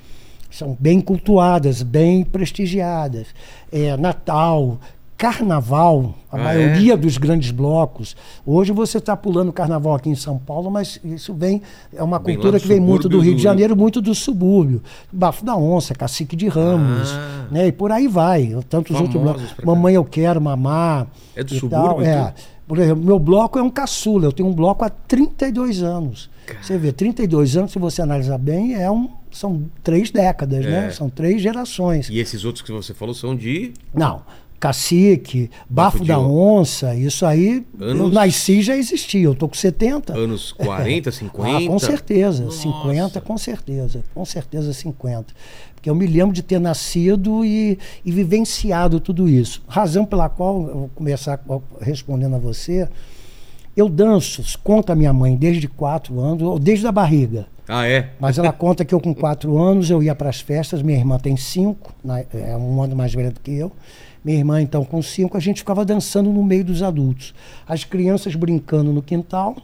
São 0.50 0.78
bem 0.80 1.00
cultuadas, 1.02 1.82
bem 1.82 2.24
prestigiadas. 2.24 3.28
É, 3.72 3.96
Natal, 3.98 4.80
Carnaval, 5.18 6.16
a 6.32 6.36
Ah, 6.36 6.40
é? 6.40 6.44
maioria 6.44 6.98
dos 6.98 7.18
grandes 7.18 7.52
blocos. 7.52 8.16
Hoje 8.46 8.72
você 8.72 8.98
está 8.98 9.16
pulando 9.16 9.54
carnaval 9.54 9.96
aqui 9.96 10.10
em 10.10 10.16
São 10.16 10.38
Paulo, 10.38 10.70
mas 10.70 11.00
isso 11.04 11.34
vem. 11.34 11.62
É 11.96 12.04
uma 12.04 12.20
Vem 12.20 12.36
cultura 12.36 12.60
que 12.60 12.68
vem 12.68 12.80
muito 12.80 13.08
do 13.08 13.20
Rio 13.20 13.32
do- 13.34 13.38
de 13.38 13.44
Janeiro, 13.44 13.76
muito 13.76 14.02
do 14.02 14.14
subúrbio. 14.14 14.82
Bafo 15.12 15.46
da 15.46 15.56
Onça, 15.56 15.94
Cacique 15.96 16.36
de 16.36 16.48
Ramos, 16.48 17.12
Ah. 17.14 17.48
né? 17.52 17.68
E 17.68 17.72
por 17.72 17.92
aí 17.92 18.08
vai. 18.08 18.54
Tantos 18.70 19.00
outros 19.00 19.22
blocos. 19.22 19.44
Mamãe 19.64 19.96
Eu 19.96 20.04
Quero, 20.04 20.42
Mamar. 20.42 21.08
É 21.36 21.44
do 21.44 21.56
subúrbio. 21.56 22.06
É. 22.06 22.26
tudo? 22.26 22.54
Por 22.68 22.80
exemplo, 22.80 23.04
meu 23.04 23.20
bloco 23.20 23.60
é 23.60 23.62
um 23.62 23.70
caçula. 23.70 24.26
Eu 24.26 24.32
tenho 24.32 24.50
um 24.50 24.54
bloco 24.54 24.84
há 24.84 24.90
32 24.90 25.84
anos. 25.84 26.30
Você 26.62 26.78
vê, 26.78 26.92
32 26.92 27.56
anos, 27.56 27.72
se 27.72 27.80
você 27.80 28.02
analisar 28.02 28.38
bem, 28.38 28.74
é 28.76 28.90
um, 28.90 29.10
são 29.32 29.64
três 29.84 30.12
décadas, 30.12 30.66
É. 30.66 30.70
né? 30.70 30.90
São 30.92 31.10
três 31.10 31.42
gerações. 31.42 32.10
E 32.10 32.20
esses 32.20 32.44
outros 32.46 32.62
que 32.62 32.72
você 32.72 32.94
falou 32.94 33.14
são 33.14 33.36
de. 33.36 33.74
Não. 33.94 34.22
Cacique, 34.68 35.52
Bafo 35.70 36.06
da 36.06 36.18
On- 36.18 36.60
Onça, 36.62 36.96
isso 36.96 37.26
aí, 37.26 37.66
eu 37.78 37.88
Anos- 37.90 38.14
nasci 38.14 38.62
já 38.62 38.78
existia. 38.78 39.24
Eu 39.26 39.36
tô 39.36 39.50
com 39.50 39.56
70. 39.56 40.14
Anos 40.18 40.54
40, 40.58 41.12
50? 41.12 41.58
Ah, 41.58 41.68
com 41.68 41.80
certeza. 41.80 42.46
Nossa. 42.46 42.58
50, 42.62 43.20
com 43.22 43.38
certeza. 43.38 44.04
Com 44.16 44.24
certeza 44.24 44.72
50. 44.72 45.34
Porque 45.76 45.90
eu 45.90 45.96
me 45.96 46.08
lembro 46.08 46.34
de 46.34 46.42
ter 46.42 46.60
nascido 46.60 47.44
e, 47.44 47.78
e 48.06 48.12
vivenciado 48.12 49.02
tudo 49.02 49.28
isso. 49.28 49.62
Razão 49.68 50.06
pela 50.06 50.30
qual, 50.30 50.62
eu 50.68 50.74
vou 50.80 50.90
começar 50.96 51.38
co- 51.40 51.62
respondendo 51.82 52.36
a 52.36 52.40
você, 52.40 52.88
eu 53.76 53.90
danço, 53.90 54.42
conta 54.64 54.94
a 54.94 54.96
minha 54.96 55.12
mãe, 55.12 55.36
desde 55.36 55.68
4 55.68 56.18
anos, 56.22 56.42
ou 56.42 56.58
desde 56.58 56.88
a 56.88 56.92
barriga. 56.92 57.48
Ah, 57.68 57.86
é? 57.86 58.12
Mas 58.18 58.38
ela 58.38 58.52
conta 58.54 58.86
que 58.86 58.94
eu 58.96 59.00
com 59.02 59.14
4 59.14 59.58
anos 59.62 59.90
eu 59.90 60.02
ia 60.02 60.16
para 60.16 60.30
as 60.30 60.40
festas, 60.40 60.82
minha 60.82 60.98
irmã 60.98 61.18
tem 61.20 61.36
5, 61.36 61.94
é 62.34 62.56
um 62.56 62.82
ano 62.82 62.96
mais 62.96 63.14
velha 63.14 63.30
do 63.32 63.42
que 63.42 63.52
eu. 63.54 63.70
Minha 64.24 64.38
irmã, 64.38 64.62
então, 64.62 64.86
com 64.86 65.02
5, 65.02 65.36
a 65.36 65.40
gente 65.40 65.58
ficava 65.60 65.84
dançando 65.84 66.32
no 66.32 66.44
meio 66.44 66.64
dos 66.64 66.82
adultos. 66.82 67.34
As 67.68 67.84
crianças 67.84 68.36
brincando 68.36 68.94
no 68.94 69.02
quintal, 69.02 69.58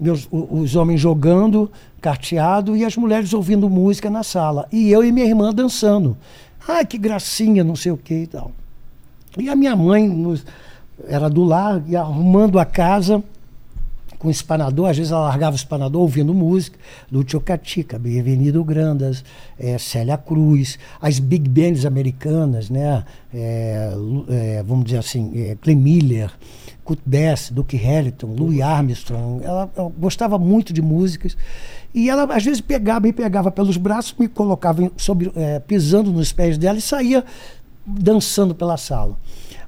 meus, 0.00 0.26
os 0.30 0.74
homens 0.74 1.00
jogando, 1.00 1.70
carteado, 2.00 2.76
e 2.76 2.84
as 2.84 2.96
mulheres 2.96 3.32
ouvindo 3.34 3.68
música 3.68 4.08
na 4.08 4.22
sala. 4.22 4.66
E 4.72 4.90
eu 4.90 5.04
e 5.04 5.12
minha 5.12 5.26
irmã 5.26 5.52
dançando. 5.52 6.16
Ai, 6.66 6.86
que 6.86 6.96
gracinha, 6.96 7.62
não 7.62 7.76
sei 7.76 7.92
o 7.92 7.96
que 7.96 8.14
e 8.14 8.26
tal. 8.26 8.52
E 9.38 9.48
a 9.50 9.56
minha 9.56 9.76
mãe 9.76 10.08
nos- 10.08 10.44
era 11.06 11.28
do 11.28 11.44
lar, 11.44 11.82
e 11.86 11.94
arrumando 11.94 12.58
a 12.58 12.64
casa 12.64 13.22
com 14.24 14.30
espanador, 14.30 14.88
às 14.88 14.96
vezes 14.96 15.12
ela 15.12 15.20
largava 15.20 15.52
o 15.52 15.58
espanador 15.58 16.00
ouvindo 16.00 16.32
música, 16.32 16.78
Lúcio 17.12 17.38
Catica, 17.42 17.98
Bem-vindo 17.98 18.64
Grandas, 18.64 19.22
eh, 19.58 19.76
Célia 19.76 20.16
Cruz, 20.16 20.78
as 20.98 21.18
big 21.18 21.46
bands 21.46 21.84
americanas, 21.84 22.70
né? 22.70 23.04
Lu- 23.94 24.24
eh, 24.30 24.64
vamos 24.66 24.86
dizer 24.86 24.96
assim, 24.96 25.30
eh, 25.34 25.58
Glenn 25.62 25.76
Miller, 25.76 26.30
Kurt 26.82 27.00
Bass, 27.04 27.50
Duke 27.50 27.76
Ellington, 27.76 28.28
Louis 28.28 28.62
Armstrong. 28.62 29.44
Ela, 29.44 29.70
ela 29.76 29.92
gostava 29.98 30.38
muito 30.38 30.72
de 30.72 30.80
músicas 30.80 31.36
e 31.94 32.08
ela 32.08 32.24
às 32.34 32.42
vezes 32.42 32.62
pegava, 32.62 33.00
me 33.00 33.12
pegava 33.12 33.50
pelos 33.50 33.76
braços, 33.76 34.14
me 34.18 34.26
colocava 34.26 34.90
sobre, 34.96 35.30
eh, 35.36 35.60
pisando 35.60 36.10
nos 36.10 36.32
pés 36.32 36.56
dela 36.56 36.78
e 36.78 36.80
saía 36.80 37.22
dançando 37.84 38.54
pela 38.54 38.78
sala. 38.78 39.18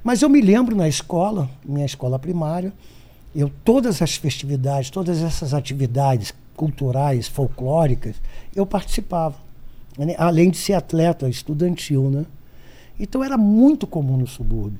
Mas 0.03 0.23
eu 0.23 0.29
me 0.29 0.41
lembro 0.41 0.75
na 0.75 0.87
escola, 0.87 1.47
minha 1.63 1.85
escola 1.85 2.17
primária, 2.17 2.73
eu 3.37 3.51
todas 3.63 4.01
as 4.01 4.15
festividades, 4.15 4.89
todas 4.89 5.21
essas 5.21 5.53
atividades 5.53 6.33
culturais, 6.55 7.27
folclóricas, 7.27 8.15
eu 8.55 8.65
participava. 8.65 9.35
né? 9.95 10.15
além 10.17 10.49
de 10.49 10.57
ser 10.57 10.73
atleta 10.73 11.29
estudantil, 11.29 12.09
né? 12.09 12.25
Então 12.99 13.23
era 13.23 13.37
muito 13.37 13.85
comum 13.85 14.17
no 14.17 14.25
subúrbio. 14.25 14.79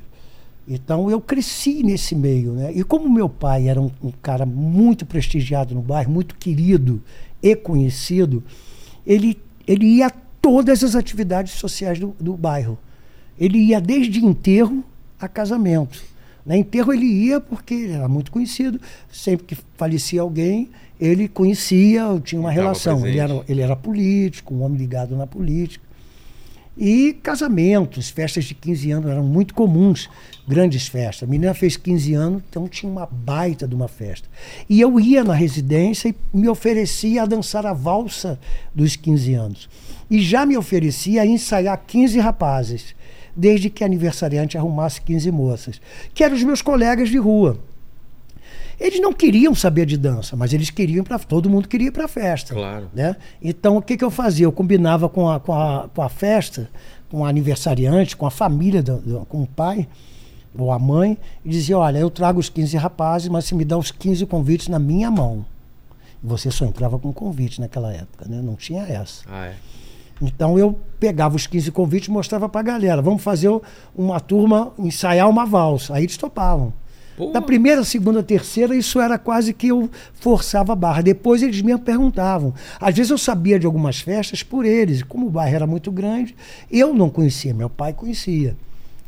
Então 0.67 1.09
eu 1.09 1.21
cresci 1.21 1.83
nesse 1.83 2.15
meio, 2.15 2.53
né? 2.53 2.71
E 2.73 2.83
como 2.83 3.07
meu 3.07 3.29
pai 3.29 3.69
era 3.69 3.79
um, 3.79 3.91
um 4.03 4.11
cara 4.11 4.43
muito 4.43 5.05
prestigiado 5.05 5.75
no 5.75 5.81
bairro, 5.81 6.11
muito 6.11 6.35
querido 6.35 7.01
e 7.41 7.55
conhecido, 7.55 8.43
ele, 9.05 9.39
ele 9.67 9.85
ia 9.85 10.07
a 10.07 10.09
todas 10.41 10.83
as 10.83 10.95
atividades 10.95 11.53
sociais 11.53 11.99
do, 11.99 12.15
do 12.19 12.35
bairro. 12.35 12.77
Ele 13.39 13.59
ia 13.59 13.79
desde 13.79 14.25
enterro 14.25 14.83
a 15.19 15.27
casamento. 15.27 16.01
Na 16.47 16.55
enterro 16.55 16.93
ele 16.93 17.05
ia 17.05 17.41
porque 17.41 17.73
ele 17.73 17.91
era 17.91 18.07
muito 18.07 18.31
conhecido. 18.31 18.79
Sempre 19.11 19.45
que 19.45 19.57
falecia 19.75 20.21
alguém, 20.21 20.69
ele 20.97 21.27
conhecia, 21.27 22.03
tinha 22.23 22.39
uma 22.39 22.49
relação. 22.49 23.05
Ele 23.05 23.19
era, 23.19 23.43
ele 23.49 23.61
era 23.61 23.75
político, 23.75 24.55
um 24.55 24.63
homem 24.63 24.77
ligado 24.77 25.15
na 25.17 25.27
política. 25.27 25.85
E 26.77 27.13
casamentos, 27.23 28.09
festas 28.09 28.45
de 28.45 28.53
15 28.53 28.91
anos 28.91 29.09
eram 29.09 29.23
muito 29.23 29.53
comuns, 29.53 30.07
grandes 30.47 30.87
festas. 30.87 31.27
A 31.27 31.31
menina 31.31 31.53
fez 31.53 31.75
15 31.75 32.13
anos, 32.13 32.43
então 32.47 32.67
tinha 32.67 32.89
uma 32.89 33.07
baita 33.07 33.67
de 33.67 33.75
uma 33.75 33.87
festa. 33.87 34.29
E 34.69 34.79
eu 34.79 34.99
ia 34.99 35.23
na 35.23 35.33
residência 35.33 36.09
e 36.09 36.15
me 36.37 36.47
oferecia 36.47 37.23
a 37.23 37.25
dançar 37.25 37.65
a 37.65 37.73
valsa 37.73 38.39
dos 38.73 38.95
15 38.95 39.33
anos. 39.33 39.69
E 40.09 40.21
já 40.21 40.45
me 40.45 40.55
oferecia 40.55 41.23
a 41.23 41.25
ensaiar 41.25 41.83
15 41.85 42.19
rapazes, 42.19 42.95
desde 43.38 43.70
que 43.70 43.84
a 43.84 43.88
aniversariante 43.88 44.58
arrumasse 44.58 45.00
15 45.01 45.32
moças, 45.32 45.79
que 46.13 46.24
eram 46.24 46.36
os 46.36 46.44
meus 46.44 46.62
colegas 46.62 47.10
de 47.10 47.17
rua. 47.17 47.60
Eles 48.79 49.00
não 49.00 49.13
queriam 49.13 49.56
saber 49.56 49.86
de 49.86 49.98
dança, 49.98 50.36
mas 50.36 50.53
eles 50.53 50.70
queriam 50.70 51.03
para 51.03 51.17
todo 51.20 51.50
mundo 51.50 51.67
queria 51.67 51.88
ir 51.88 51.91
para 51.91 52.06
a 52.06 52.08
festa. 52.08 52.53
Claro. 52.53 52.89
Né? 52.94 53.15
Então 53.41 53.77
o 53.77 53.82
que, 53.82 53.96
que 53.96 54.03
eu 54.03 54.12
fazia? 54.12 54.46
Eu 54.46 54.51
combinava 54.51 55.08
com 55.08 55.29
a, 55.29 55.39
com 55.39 55.53
a, 55.53 55.89
com 55.94 56.01
a 56.01 56.10
festa, 56.10 56.70
com 57.10 57.25
a 57.25 57.29
aniversariante, 57.29 58.15
com 58.15 58.25
a 58.25 58.32
família, 58.32 58.84
do, 58.84 58.98
do, 58.98 59.25
com 59.25 59.41
o 59.44 59.48
pai 59.48 59.88
ou 60.58 60.72
a 60.72 60.79
mãe, 60.79 61.17
e 61.46 61.50
dizia: 61.50 61.77
Olha, 61.77 62.00
eu 62.00 62.10
trago 62.10 62.39
os 62.39 62.50
15 62.50 62.77
rapazes, 62.77 63.29
mas 63.29 63.46
você 63.46 63.56
me 63.56 63.63
dá 63.63 63.77
os 63.77 63.91
15 63.91 64.25
convites 64.25 64.67
na 64.67 64.79
minha 64.79 65.10
mão. 65.10 65.46
Você 66.24 66.50
só 66.50 66.65
entrava 66.65 66.98
com 66.98 67.13
convite 67.13 67.62
naquela 67.62 67.94
época, 67.94 68.27
né? 68.27 68.41
não 68.41 68.56
tinha 68.56 68.84
essa. 68.84 69.24
Ah, 69.27 69.48
é. 69.48 69.56
Então 70.21 70.57
eu 70.57 70.77
pegava 71.00 71.36
os 71.36 71.45
15 71.47 71.71
convites 71.71 72.07
e 72.07 72.12
mostrava 72.12 72.50
para 72.50 72.62
a 72.62 72.63
galera: 72.63 73.01
vamos 73.01 73.24
fazer 73.24 73.50
uma 73.95 74.19
turma, 74.19 74.74
ensaiar 74.77 75.29
uma 75.29 75.45
valsa. 75.45 75.95
Aí 75.95 76.03
eles 76.03 76.17
topavam. 76.17 76.74
Pô. 77.17 77.31
Da 77.31 77.41
primeira, 77.41 77.83
segunda, 77.83 78.21
terceira, 78.21 78.75
isso 78.75 79.01
era 79.01 79.17
quase 79.17 79.51
que 79.51 79.69
eu 79.69 79.89
forçava 80.13 80.74
a 80.74 80.75
barra. 80.75 81.01
Depois 81.01 81.41
eles 81.41 81.62
mesmo 81.63 81.81
perguntavam. 81.81 82.53
Às 82.79 82.95
vezes 82.95 83.09
eu 83.09 83.17
sabia 83.17 83.57
de 83.57 83.65
algumas 83.65 84.00
festas 84.00 84.43
por 84.43 84.65
eles. 84.65 85.01
Como 85.01 85.25
o 85.25 85.29
bairro 85.29 85.55
era 85.55 85.65
muito 85.65 85.91
grande, 85.91 86.36
eu 86.71 86.93
não 86.93 87.09
conhecia, 87.09 87.55
meu 87.55 87.71
pai 87.71 87.91
conhecia. 87.91 88.55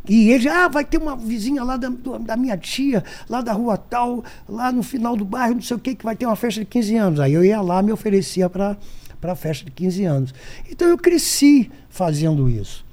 E 0.07 0.31
ele, 0.31 0.49
ah, 0.49 0.67
vai 0.67 0.83
ter 0.83 0.97
uma 0.97 1.15
vizinha 1.15 1.63
lá 1.63 1.77
da, 1.77 1.91
da 2.21 2.35
minha 2.35 2.57
tia, 2.57 3.03
lá 3.29 3.41
da 3.41 3.53
rua 3.53 3.77
tal, 3.77 4.23
lá 4.47 4.71
no 4.71 4.81
final 4.81 5.15
do 5.15 5.23
bairro, 5.23 5.55
não 5.55 5.61
sei 5.61 5.77
o 5.77 5.79
que, 5.79 5.93
que 5.93 6.03
vai 6.03 6.15
ter 6.15 6.25
uma 6.25 6.35
festa 6.35 6.61
de 6.61 6.65
15 6.65 6.95
anos. 6.95 7.19
Aí 7.19 7.33
eu 7.33 7.45
ia 7.45 7.61
lá, 7.61 7.83
me 7.83 7.91
oferecia 7.91 8.49
para 8.49 8.75
a 9.21 9.35
festa 9.35 9.65
de 9.65 9.71
15 9.71 10.05
anos. 10.05 10.33
Então 10.69 10.87
eu 10.87 10.97
cresci 10.97 11.69
fazendo 11.89 12.49
isso. 12.49 12.85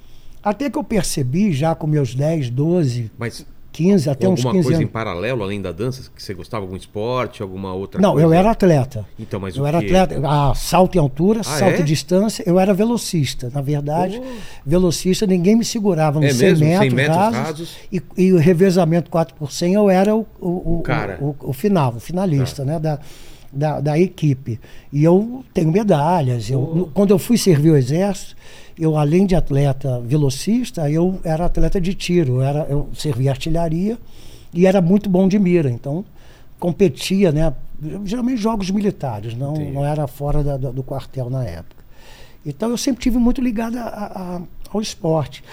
Até 0.43 0.69
que 0.69 0.77
eu 0.77 0.83
percebi, 0.83 1.51
já 1.51 1.75
com 1.75 1.87
meus 1.87 2.13
10, 2.15 2.49
12. 2.49 3.11
Mas 3.17 3.45
15, 3.69 4.09
até 4.09 4.27
uns 4.27 4.35
15 4.37 4.47
alguma 4.47 4.63
coisa 4.63 4.77
anos. 4.79 4.89
em 4.89 4.91
paralelo, 4.91 5.43
além 5.43 5.61
da 5.61 5.71
dança? 5.71 6.09
Que 6.15 6.23
você 6.23 6.33
gostava 6.33 6.63
algum 6.63 6.75
esporte, 6.75 7.43
alguma 7.43 7.73
outra 7.73 8.01
Não, 8.01 8.13
coisa? 8.13 8.25
eu 8.25 8.33
era 8.33 8.49
atleta. 8.49 9.05
Então, 9.19 9.39
mas 9.39 9.55
eu 9.55 9.63
o 9.63 9.67
era 9.67 9.79
quê? 9.79 9.85
atleta, 9.95 10.21
ah, 10.27 10.53
salto 10.55 10.95
em 10.95 10.99
altura, 10.99 11.41
Ah, 11.41 11.43
salto 11.43 11.75
é? 11.75 11.81
em 11.81 11.83
distância. 11.85 12.43
Eu 12.47 12.59
era 12.59 12.73
velocista, 12.73 13.51
na 13.53 13.61
verdade. 13.61 14.19
Pô. 14.19 14.25
Velocista, 14.65 15.27
ninguém 15.27 15.55
me 15.55 15.63
segurava 15.65 16.19
nos 16.19 16.29
É 16.29 16.33
100 16.33 16.47
mesmo? 16.47 16.65
100 16.65 16.67
metros, 16.69 16.93
metros 16.93 17.17
rasos, 17.17 17.37
rasos? 17.39 17.75
E, 17.91 18.01
e 18.17 18.33
o 18.33 18.37
revezamento 18.37 19.11
4 19.11 19.35
por 19.35 19.51
100 19.51 19.73
eu 19.75 19.89
era 19.91 20.15
o, 20.15 20.25
o, 20.41 20.77
o, 20.77 20.81
cara. 20.81 21.19
o, 21.21 21.35
o 21.39 21.53
final, 21.53 21.93
o 21.95 21.99
finalista, 21.99 22.65
Tá. 22.65 22.71
né? 22.71 22.79
Da, 22.79 22.99
da, 23.57 23.79
da 23.79 23.99
equipe. 23.99 24.59
E 24.93 25.03
eu 25.03 25.43
tenho 25.53 25.71
medalhas. 25.71 26.49
Eu, 26.49 26.61
Pô. 26.61 26.89
quando 26.93 27.11
eu 27.11 27.19
fui 27.19 27.37
servir 27.37 27.71
o 27.71 27.77
exército, 27.77 28.35
eu, 28.79 28.95
além 28.97 29.25
de 29.25 29.35
atleta 29.35 29.99
velocista, 30.01 30.89
eu 30.89 31.19
era 31.23 31.45
atleta 31.45 31.81
de 31.81 31.93
tiro. 31.93 32.35
Eu, 32.35 32.41
era, 32.43 32.59
eu 32.69 32.87
servia 32.93 33.31
artilharia 33.31 33.97
e 34.53 34.65
era 34.67 34.81
muito 34.81 35.09
bom 35.09 35.27
de 35.27 35.37
mira. 35.39 35.69
Então, 35.69 36.05
competia, 36.59 37.31
né? 37.31 37.53
Geralmente 38.05 38.37
jogos 38.41 38.71
militares, 38.71 39.35
não, 39.35 39.53
Entendi. 39.55 39.71
não 39.71 39.85
era 39.85 40.07
fora 40.07 40.43
da- 40.43 40.57
do, 40.57 40.71
do 40.73 40.83
quartel 40.83 41.29
na 41.29 41.43
época. 41.43 41.83
Então, 42.45 42.69
eu 42.69 42.77
sempre 42.77 43.01
tive 43.03 43.17
muito 43.17 43.41
ligado 43.41 43.77
a- 43.77 43.81
a- 43.83 44.41
ao 44.73 44.81
esporte. 44.81 45.43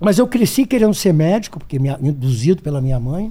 Mas 0.00 0.18
eu 0.18 0.26
cresci 0.26 0.64
querendo 0.64 0.94
ser 0.94 1.12
médico, 1.12 1.58
porque 1.58 1.78
me, 1.78 1.90
induzido 2.00 2.62
pela 2.62 2.80
minha 2.80 2.98
mãe. 2.98 3.30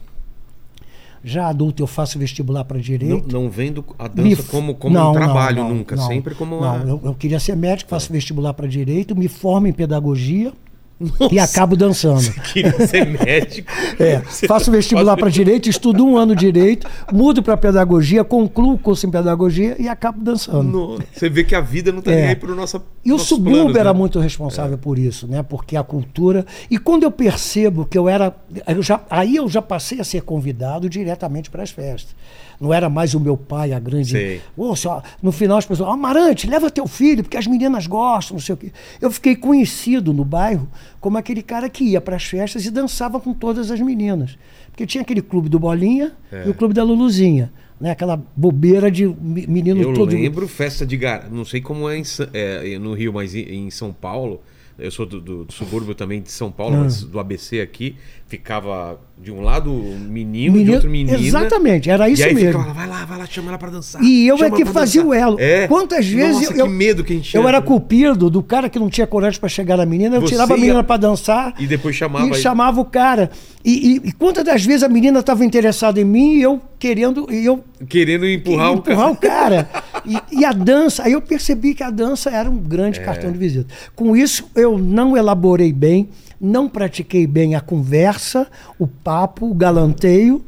Já 1.23 1.47
adulto, 1.47 1.83
eu 1.83 1.88
faço 1.88 2.17
vestibular 2.17 2.63
para 2.63 2.77
Não, 2.77 2.83
direito. 2.83 3.31
não 3.31 3.49
vendo 3.49 3.83
a 3.97 4.07
dança 4.07 4.43
como, 4.43 4.75
como 4.75 4.95
não, 4.95 5.11
um 5.11 5.13
não, 5.13 5.13
trabalho 5.13 5.63
não, 5.63 5.69
nunca, 5.69 5.95
não. 5.95 6.07
sempre 6.07 6.33
como 6.33 6.61
Não, 6.61 6.75
uma... 6.75 6.89
eu, 6.89 7.01
eu 7.03 7.13
queria 7.13 7.39
ser 7.39 7.55
médico, 7.55 7.89
faço 7.89 8.11
vestibular 8.11 8.53
para 8.53 8.67
direito, 8.67 9.15
me 9.15 9.27
formo 9.27 9.67
em 9.67 9.73
pedagogia 9.73 10.53
Nossa, 11.00 11.34
e 11.34 11.39
acabo 11.39 11.77
dançando. 11.77 12.29
queria 12.53 12.88
ser 12.88 13.06
médico. 13.06 13.72
É, 14.00 14.20
Você 14.20 14.48
faço 14.48 14.70
vestibular 14.72 15.15
para 15.18 15.29
direito, 15.29 15.70
estudo 15.70 16.06
um 16.06 16.18
ano 16.18 16.36
direito, 16.36 16.88
mudo 17.12 17.41
para 17.44 17.56
pedagogia, 17.58 18.24
concluo 18.24 18.74
o 18.74 18.77
curso 18.77 19.06
em 19.08 19.12
pedagogia 19.12 19.75
e 19.79 19.88
acabo 19.88 20.22
dançando. 20.24 20.63
Nossa, 20.63 21.03
Você 21.13 21.29
vê 21.29 21.44
que 21.44 21.56
a 21.56 21.62
vida 21.62 21.91
não 21.91 22.01
tá 22.01 22.12
É. 22.12 22.15
nem 22.15 22.25
aí 22.29 22.36
pro 22.36 22.56
nossa 22.56 22.82
E 23.03 23.12
o 23.13 23.20
subúrbio 23.20 23.62
planos, 23.63 23.75
era 23.77 23.94
né? 23.94 24.00
muito 24.00 24.20
responsável 24.20 24.77
por 24.77 24.98
isso, 25.00 25.27
né? 25.27 25.41
Porque 25.44 25.75
a 25.75 25.84
cultura. 25.84 26.46
E 26.70 26.77
quando 26.77 27.03
eu 27.03 27.12
percebo 27.12 27.86
que 27.86 27.98
eu 27.98 28.08
era. 28.10 28.36
Eu 28.68 28.82
já, 28.84 29.01
aí 29.10 29.36
eu 29.38 29.48
já 29.50 29.62
passei 29.62 30.00
a 30.00 30.03
ser 30.03 30.22
convidado 30.22 30.89
diretamente 30.89 31.50
para 31.50 31.63
as 31.63 31.72
festas. 31.72 32.15
Não 32.60 32.74
era 32.74 32.89
mais 32.89 33.13
o 33.13 33.20
meu 33.20 33.38
pai, 33.38 33.72
a 33.72 33.80
grande. 33.80 34.12
Sei. 34.12 34.42
Senhora, 34.75 35.04
no 35.24 35.32
final 35.32 35.58
as 35.58 35.66
pessoas, 35.66 35.88
"Ah, 35.89 35.94
Amarante, 35.94 36.46
leva 36.46 36.70
teu 36.70 36.86
filho, 36.88 37.24
porque 37.24 37.38
as 37.38 37.48
meninas 37.48 37.88
gostam, 37.88 38.36
não 38.36 38.42
sei 38.42 38.54
o 38.54 38.58
quê. 38.58 38.72
Eu 39.00 39.10
fiquei 39.10 39.36
conhecido 39.36 40.13
no 40.13 40.25
bairro 40.25 40.68
como 41.00 41.18
aquele 41.18 41.42
cara 41.42 41.70
que 41.70 41.84
ia 41.86 42.01
para 42.01 42.16
as 42.18 42.24
festas 42.25 42.66
e 42.66 42.72
dançava 42.72 43.20
com 43.20 43.34
todas 43.34 43.72
as 43.72 43.80
meninas. 43.80 44.38
Porque 44.72 44.86
tinha 44.86 45.01
aquele 45.01 45.22
clube 45.22 45.48
do 45.48 45.58
Bolinha 45.58 46.12
É. 46.32 46.48
e 46.48 46.50
o 46.50 46.54
clube 46.54 46.74
da 46.74 46.84
Luluzinha. 46.84 47.51
Né? 47.80 47.92
Aquela 47.92 48.22
bobeira 48.36 48.92
de 48.92 49.08
me- 49.08 49.48
menino 49.48 49.82
Eu 49.82 49.94
todo. 49.94 50.12
lembro 50.13 50.46
festa 50.46 50.86
de 50.86 50.98
gar... 50.98 51.30
não 51.32 51.46
sei 51.46 51.62
como 51.62 51.89
é, 51.89 51.98
em 51.98 52.04
Sa- 52.04 52.28
é, 52.34 52.78
no 52.78 52.94
Rio, 52.94 53.13
mas 53.13 53.34
em, 53.34 53.68
em 53.68 53.70
São 53.70 53.94
Paulo. 53.94 54.42
Eu 54.78 54.92
sou 54.92 55.06
do, 55.06 55.20
do- 55.20 55.44
do 55.46 55.51
subúrbio 55.54 55.94
também 55.96 56.22
de 56.22 56.32
São 56.32 56.50
Paulo, 56.51 56.75
Ah. 56.75 56.80
mas 56.84 57.04
do 57.04 57.20
ABC 57.20 57.60
aqui. 57.62 57.96
Ficava 58.29 59.00
de 59.19 59.31
um 59.31 59.41
lado 59.41 59.71
um 59.74 59.98
menino, 60.00 60.53
de 60.53 60.59
Menino- 60.59 60.74
outro 60.75 60.88
menina. 60.89 61.17
Exatamente, 61.17 61.89
era 61.89 62.07
isso 62.07 62.21
e 62.21 62.25
aí 62.25 62.33
mesmo. 62.36 62.51
ficava 62.59 62.74
vai 62.74 62.88
lá, 62.88 63.03
vai 63.03 63.17
lá, 63.17 63.25
chama 63.25 63.48
ela 63.50 63.57
pra 63.57 63.71
dançar. 63.71 64.01
E 64.03 64.27
eu 64.27 64.36
é 64.38 64.51
que 64.51 64.63
fazia 64.65 65.01
dançar. 65.01 65.17
o 65.19 65.21
elo. 65.29 65.38
É. 65.39 65.67
Quantas 65.67 66.05
vezes 66.07 66.41
Nossa, 66.48 66.53
eu, 66.53 66.67
que 66.67 66.71
medo 66.71 67.03
que 67.03 67.12
a 67.13 67.15
gente 67.15 67.36
eu 67.36 67.48
era 67.48 67.59
cupido 67.59 68.29
do 68.29 68.43
cara 68.43 68.69
que 68.69 68.77
não 68.77 68.88
tinha 68.88 69.07
coragem 69.07 69.39
para 69.39 69.50
chegar 69.50 69.77
na 69.77 69.86
menina, 69.86 70.15
eu 70.17 70.21
Você 70.21 70.27
tirava 70.27 70.53
a 70.53 70.55
ia- 70.57 70.62
menina 70.62 70.83
para 70.83 70.98
dançar 70.98 71.55
E 71.59 71.65
depois 71.65 71.95
chamava 71.95 72.27
e 72.27 72.29
aí. 72.29 72.36
chamava 72.36 72.79
o 72.79 72.86
cara. 72.86 73.31
E, 73.65 73.95
e- 73.95 74.09
e 74.09 74.12
quantas 74.12 74.45
das 74.45 74.63
vezes 74.63 74.83
a 74.83 74.89
menina 74.89 75.19
estava 75.21 75.43
interessada 75.43 76.00
em 76.00 76.05
mim 76.05 76.36
e 76.36 76.41
eu 76.43 76.62
querendo 76.77 77.27
e 77.33 77.43
eu 77.43 77.63
Querendo 77.89 78.27
empurrar, 78.27 78.74
empurrar 78.74 79.09
o 79.09 79.13
o 79.13 79.17
cara. 79.17 79.67
E, 80.05 80.17
e 80.41 80.45
a 80.45 80.51
dança, 80.51 81.03
aí 81.03 81.13
eu 81.13 81.21
percebi 81.21 81.74
que 81.74 81.81
a 81.81 81.89
dança 81.89 82.29
era 82.29 82.48
um 82.50 82.57
grande 82.57 83.00
cartão 83.01 83.31
de 83.31 83.39
visita. 83.39 83.74
Com 83.95 84.15
isso, 84.15 84.45
eu 84.55 84.77
não 84.77 85.17
elaborei 85.17 85.74
bem, 85.74 86.09
não 86.39 86.69
pratiquei 86.69 87.25
bem 87.27 87.55
a 87.55 87.62
conversa, 87.62 88.48
o 88.77 88.88
papo, 88.88 89.50
o 89.50 89.53
galanteio, 89.53 90.43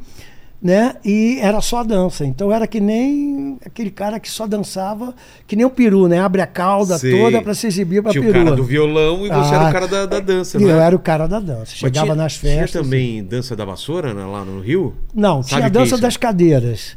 né? 0.62 0.96
E 1.04 1.40
era 1.42 1.60
só 1.60 1.80
a 1.80 1.84
dança. 1.84 2.24
Então 2.24 2.52
era 2.52 2.68
que 2.68 2.80
nem 2.80 3.58
aquele 3.66 3.90
cara 3.90 4.20
que 4.20 4.30
só 4.30 4.46
dançava, 4.46 5.14
que 5.48 5.56
nem 5.56 5.66
o 5.66 5.70
peru, 5.72 6.08
né? 6.08 6.20
Abre 6.20 6.40
a 6.42 6.46
cauda 6.48 6.98
Sei. 7.00 7.20
toda 7.20 7.42
para 7.42 7.54
se 7.56 7.66
exibir 7.66 8.04
para 8.04 8.12
Tinha 8.12 8.24
perua. 8.24 8.42
o 8.42 8.46
cara 8.46 8.56
do 8.56 8.64
violão 8.64 9.26
e 9.26 9.30
você 9.30 9.56
era 9.56 9.66
Ah, 9.66 9.70
o 9.70 9.74
cara 9.74 9.88
da, 9.88 10.06
da 10.06 10.20
dança, 10.20 10.58
E 10.60 10.64
né? 10.64 10.72
eu 10.72 10.80
era 10.80 10.96
o 10.96 11.00
cara 11.00 11.26
da 11.28 11.40
dança. 11.40 11.74
Chegava 11.76 12.06
tinha- 12.08 12.16
nas 12.16 12.36
festas. 12.36 12.72
Tinha 12.72 12.84
também 12.84 13.24
dança 13.24 13.56
da 13.56 13.66
vassoura 13.66 14.14
né, 14.14 14.24
lá 14.24 14.46
no 14.46 14.62
Rio? 14.62 14.94
Não, 15.16 15.42
Sabe 15.42 15.48
tinha 15.56 15.64
a 15.64 15.68
é 15.68 15.70
dança 15.72 15.94
isso? 15.96 16.02
das 16.02 16.16
cadeiras. 16.16 16.96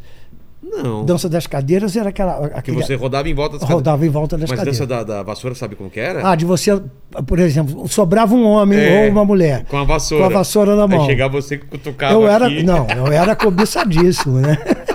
Não. 0.66 1.04
Dança 1.04 1.28
das 1.28 1.47
cadeiras 1.47 1.94
era 1.97 2.09
aquela. 2.09 2.49
Que 2.62 2.73
você 2.73 2.94
rodava 2.94 3.28
em 3.28 3.35
volta 3.35 3.59
das 3.59 3.68
rodava 3.68 4.06
em 4.06 4.09
volta 4.09 4.37
das 4.38 4.49
Mas 4.49 4.59
cadeiras. 4.59 4.78
dança 4.78 4.87
da, 4.88 5.02
da 5.04 5.23
vassoura, 5.23 5.54
sabe 5.54 5.76
como 5.76 5.90
que 5.90 6.00
era? 6.00 6.28
Ah, 6.28 6.35
de 6.35 6.44
você, 6.44 6.80
por 7.26 7.38
exemplo, 7.38 7.87
sobrava 7.88 8.35
um 8.35 8.44
homem 8.47 8.78
É, 8.78 9.04
ou 9.04 9.11
uma 9.11 9.25
mulher. 9.25 9.64
Com 9.66 9.76
a 9.76 9.85
vassoura. 9.85 10.25
Com 10.25 10.30
a 10.30 10.38
vassoura 10.38 10.75
na 10.75 10.87
mão. 10.88 11.00
Aí 11.02 11.06
chegava 11.06 11.40
você 11.40 11.59
que 11.59 11.66
cutucava 11.66 12.14
eu 12.14 12.26
era, 12.26 12.47
aqui. 12.47 12.62
não, 12.62 12.87
eu 12.88 13.06
era 13.12 13.37
cobiçadíssimo, 13.37 14.38
né? 14.40 14.56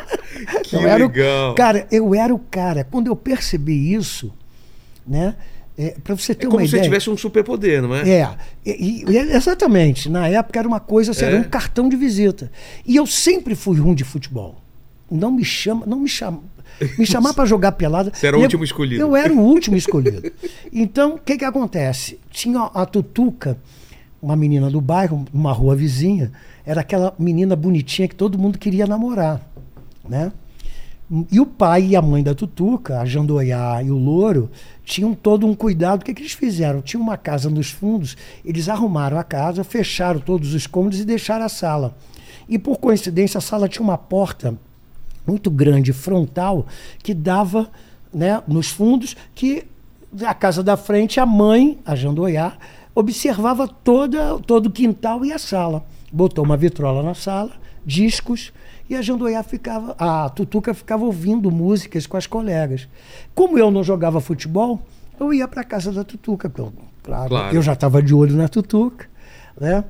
Que 0.64 0.76
eu 0.76 0.88
era 0.88 1.06
o- 1.06 1.54
cara, 1.56 1.88
eu 1.92 2.14
era 2.16 2.34
o 2.34 2.40
cara. 2.40 2.84
Quando 2.90 3.08
eu 3.08 3.16
percebi 3.16 3.94
isso, 3.94 4.32
né? 5.06 5.36
É, 5.78 5.96
para 6.04 6.16
você 6.16 6.36
ter 6.36 6.46
é 6.46 6.48
uma 6.50 6.56
como 6.58 6.64
se 6.66 6.70
ideia. 6.70 6.84
tivesse 6.84 7.10
um 7.10 7.18
superpoder, 7.18 7.82
não 7.82 7.96
é? 7.96 8.08
É, 8.10 8.28
e- 8.66 9.04
e- 9.08 9.18
exatamente. 9.36 10.10
Na 10.10 10.28
época 10.28 10.60
era 10.60 10.68
uma 10.68 10.80
coisa, 10.80 11.12
assim, 11.12 11.26
era 11.26 11.38
É. 11.38 11.40
um 11.40 11.44
cartão 11.44 11.88
de 11.90 11.96
visita. 11.96 12.52
E 12.86 12.96
eu 12.96 13.06
sempre 13.08 13.56
fui 13.56 13.80
ruim 13.80 13.94
de 13.96 14.04
futebol. 14.04 14.58
Não 15.10 15.32
me 15.32 15.44
chama, 15.44 15.86
não 15.86 16.00
me 16.00 16.10
chama. 16.10 16.39
Me 16.98 17.06
chamar 17.06 17.34
para 17.34 17.46
jogar 17.46 17.74
pelada. 17.74 18.12
Você 18.13 18.28
era 18.28 18.38
o 18.38 18.39
eu- 18.39 18.44
último 18.44 18.63
escolhido. 18.63 19.01
Eu 19.01 19.16
era 19.16 19.34
o 19.34 19.39
último 19.39 19.75
escolhido. 19.75 20.32
Então, 20.72 21.16
o 21.16 21.20
que 21.20 21.38
que 21.38 21.44
acontece? 21.46 22.18
Tinha 22.30 22.62
a 22.74 22.86
Tutuca, 22.86 23.58
uma 24.22 24.36
menina 24.36 24.70
do 24.70 24.80
bairro, 24.80 25.25
uma 25.34 25.51
rua 25.51 25.75
vizinha, 25.75 26.32
era 26.66 26.82
aquela 26.82 27.13
menina 27.20 27.56
bonitinha 27.56 28.08
que 28.08 28.16
todo 28.16 28.38
mundo 28.38 28.58
queria 28.58 28.86
namorar, 28.88 29.42
né? 30.08 30.32
E 31.32 31.39
o 31.39 31.46
pai 31.46 31.88
e 31.88 31.96
a 31.96 32.01
mãe 32.04 32.22
da 32.22 32.36
Tutuca, 32.36 33.00
a 33.01 33.06
Jandoiá 33.06 33.82
e 33.84 33.89
o 33.89 33.98
Louro, 33.98 34.50
tinham 34.86 35.16
todo 35.16 35.48
um 35.48 35.56
cuidado. 35.56 36.01
O 36.01 36.06
que, 36.06 36.13
que 36.13 36.22
eles 36.22 36.34
fizeram? 36.34 36.82
Tinha 36.84 37.01
uma 37.01 37.18
casa 37.18 37.50
nos 37.50 37.72
fundos, 37.72 38.16
eles 38.46 38.70
arrumaram 38.70 39.18
a 39.18 39.24
casa, 39.24 39.63
fecharam 39.63 40.20
todos 40.20 40.54
os 40.54 40.68
cômodos 40.68 41.00
e 41.00 41.06
deixaram 41.06 41.46
a 41.46 41.50
sala. 41.50 41.98
E 42.48 42.60
por 42.60 42.78
coincidência, 42.78 43.39
a 43.39 43.42
sala 43.42 43.68
tinha 43.68 43.84
uma 43.84 43.98
porta 43.98 44.56
muito 45.26 45.50
grande, 45.52 45.94
frontal, 45.94 46.66
que 47.04 47.14
dava 47.14 47.70
né, 48.14 48.42
nos 48.48 48.70
fundos, 48.70 49.16
que 49.36 49.66
a 50.26 50.34
casa 50.34 50.64
da 50.64 50.76
frente, 50.76 51.20
a 51.20 51.26
mãe, 51.26 51.78
a 51.86 51.96
Jandoiá, 51.96 52.54
observava 52.96 53.68
toda, 53.68 54.40
todo 54.40 54.66
o 54.68 54.72
quintal 54.72 55.24
e 55.26 55.32
a 55.32 55.38
sala. 55.38 55.86
Botou 56.12 56.44
uma 56.44 56.58
vitrola 56.58 57.04
na 57.04 57.14
sala, 57.14 57.52
discos, 57.86 58.52
e 58.90 58.96
a 58.96 59.02
Jandoiá 59.02 59.44
ficava, 59.44 59.96
a 60.00 60.28
Tutuca 60.30 60.74
ficava 60.74 61.06
ouvindo 61.06 61.52
músicas 61.52 62.08
com 62.08 62.18
as 62.18 62.26
colegas. 62.26 62.88
Como 63.36 63.60
eu 63.60 63.70
não 63.70 63.84
jogava 63.84 64.20
futebol, 64.20 64.82
eu 65.20 65.32
ia 65.32 65.48
para 65.48 65.62
a 65.62 65.64
casa 65.66 65.92
da 65.92 66.04
Tutuca, 66.04 66.50
porque 66.50 66.62
eu, 66.62 66.74
claro, 67.04 67.30
Claro. 67.30 67.56
eu 67.56 67.62
já 67.62 67.74
estava 67.74 68.02
de 68.02 68.16
olho 68.16 68.36
na 68.36 68.48
Tutuca, 68.48 69.08
né? 69.62 69.84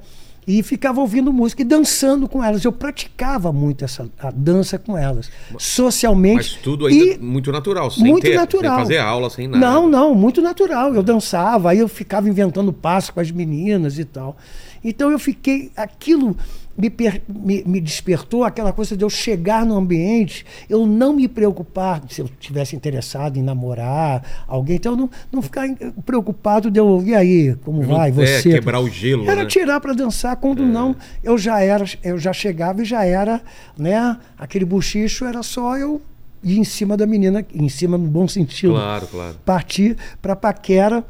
E 0.49 0.63
ficava 0.63 0.99
ouvindo 0.99 1.31
música 1.31 1.61
e 1.61 1.65
dançando 1.65 2.27
com 2.27 2.43
elas. 2.43 2.65
Eu 2.65 2.71
praticava 2.71 3.53
muito 3.53 3.85
essa 3.85 4.09
a 4.17 4.31
dança 4.31 4.79
com 4.79 4.97
elas, 4.97 5.29
socialmente. 5.59 6.37
Mas 6.37 6.53
tudo 6.53 6.87
ainda 6.87 7.13
e 7.13 7.17
muito 7.19 7.51
natural, 7.51 7.91
sem 7.91 8.03
muito 8.03 8.23
ter, 8.23 8.35
natural. 8.35 8.77
sem 8.77 8.83
fazer 8.85 8.97
aula, 8.97 9.29
sem 9.29 9.47
nada. 9.47 9.63
Não, 9.63 9.87
não, 9.87 10.15
muito 10.15 10.41
natural. 10.41 10.95
Eu 10.95 11.03
dançava, 11.03 11.69
aí 11.69 11.77
eu 11.77 11.87
ficava 11.87 12.27
inventando 12.27 12.73
passo 12.73 13.13
com 13.13 13.19
as 13.19 13.29
meninas 13.29 13.99
e 13.99 14.05
tal. 14.05 14.35
Então 14.83 15.11
eu 15.11 15.19
fiquei. 15.19 15.71
Aquilo 15.75 16.35
me, 16.77 16.89
me, 17.27 17.63
me 17.65 17.81
despertou 17.81 18.43
aquela 18.45 18.71
coisa 18.71 18.95
de 18.95 19.03
eu 19.03 19.09
chegar 19.09 19.65
no 19.65 19.75
ambiente, 19.75 20.45
eu 20.69 20.85
não 20.85 21.13
me 21.13 21.27
preocupar 21.27 22.01
se 22.09 22.21
eu 22.21 22.29
tivesse 22.39 22.73
interessado 22.75 23.37
em 23.37 23.43
namorar 23.43 24.45
alguém, 24.47 24.77
então 24.77 24.93
eu 24.93 24.97
não, 24.97 25.09
não 25.29 25.41
ficar 25.41 25.67
preocupado 26.05 26.71
de 26.71 26.79
eu. 26.79 27.03
E 27.05 27.13
aí, 27.13 27.55
como 27.65 27.81
Não- 27.81 27.89
vai? 27.97 28.09
é, 28.09 28.11
Você. 28.13 28.49
quebrar 28.51 28.79
o 28.79 28.87
gelo, 28.89 29.25
Era 29.29 29.43
né? 29.43 29.49
tirar 29.49 29.79
para 29.81 29.93
dançar, 29.93 30.37
quando 30.37 30.65
não, 30.65 30.95
eu 31.21 31.37
já 31.37 31.59
era, 31.61 31.83
eu 32.01 32.17
já 32.17 32.31
chegava 32.31 32.81
e 32.81 32.85
já 32.85 33.03
era, 33.03 33.41
né? 33.77 34.17
Aquele 34.37 34.63
bochicho 34.63 35.25
era 35.25 35.43
só 35.43 35.77
eu 35.77 36.01
ir 36.41 36.57
em 36.57 36.63
cima 36.63 36.95
da 36.95 37.05
menina, 37.05 37.45
em 37.53 37.67
cima 37.67 37.97
no 37.97 38.07
bom 38.07 38.25
sentido 38.25 38.71
Claro, 38.73 39.07
claro. 39.07 39.35
partir 39.43 39.97
para 40.21 40.33
paquera. 40.35 41.03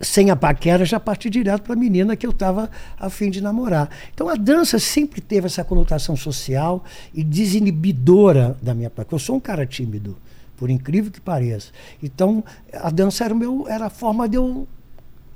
Sem 0.00 0.30
a 0.30 0.36
paquera, 0.36 0.82
já 0.84 0.98
parti 0.98 1.28
direto 1.28 1.62
para 1.62 1.74
a 1.74 1.76
menina 1.76 2.16
que 2.16 2.26
eu 2.26 2.30
estava 2.30 2.70
a 2.98 3.10
fim 3.10 3.30
de 3.30 3.42
namorar. 3.42 3.90
Então 4.14 4.28
a 4.30 4.34
dança 4.34 4.78
sempre 4.78 5.20
teve 5.20 5.46
essa 5.46 5.62
conotação 5.62 6.16
social 6.16 6.82
e 7.12 7.22
desinibidora 7.22 8.56
da 8.62 8.74
minha 8.74 8.88
parte. 8.88 9.12
Eu 9.12 9.18
sou 9.18 9.36
um 9.36 9.40
cara 9.40 9.66
tímido, 9.66 10.16
por 10.56 10.70
incrível 10.70 11.10
que 11.10 11.20
pareça. 11.20 11.70
Então 12.02 12.42
a 12.72 12.88
dança 12.90 13.24
era, 13.24 13.34
meu, 13.34 13.66
era 13.68 13.86
a 13.86 13.90
forma 13.90 14.28
de 14.28 14.36
eu 14.36 14.66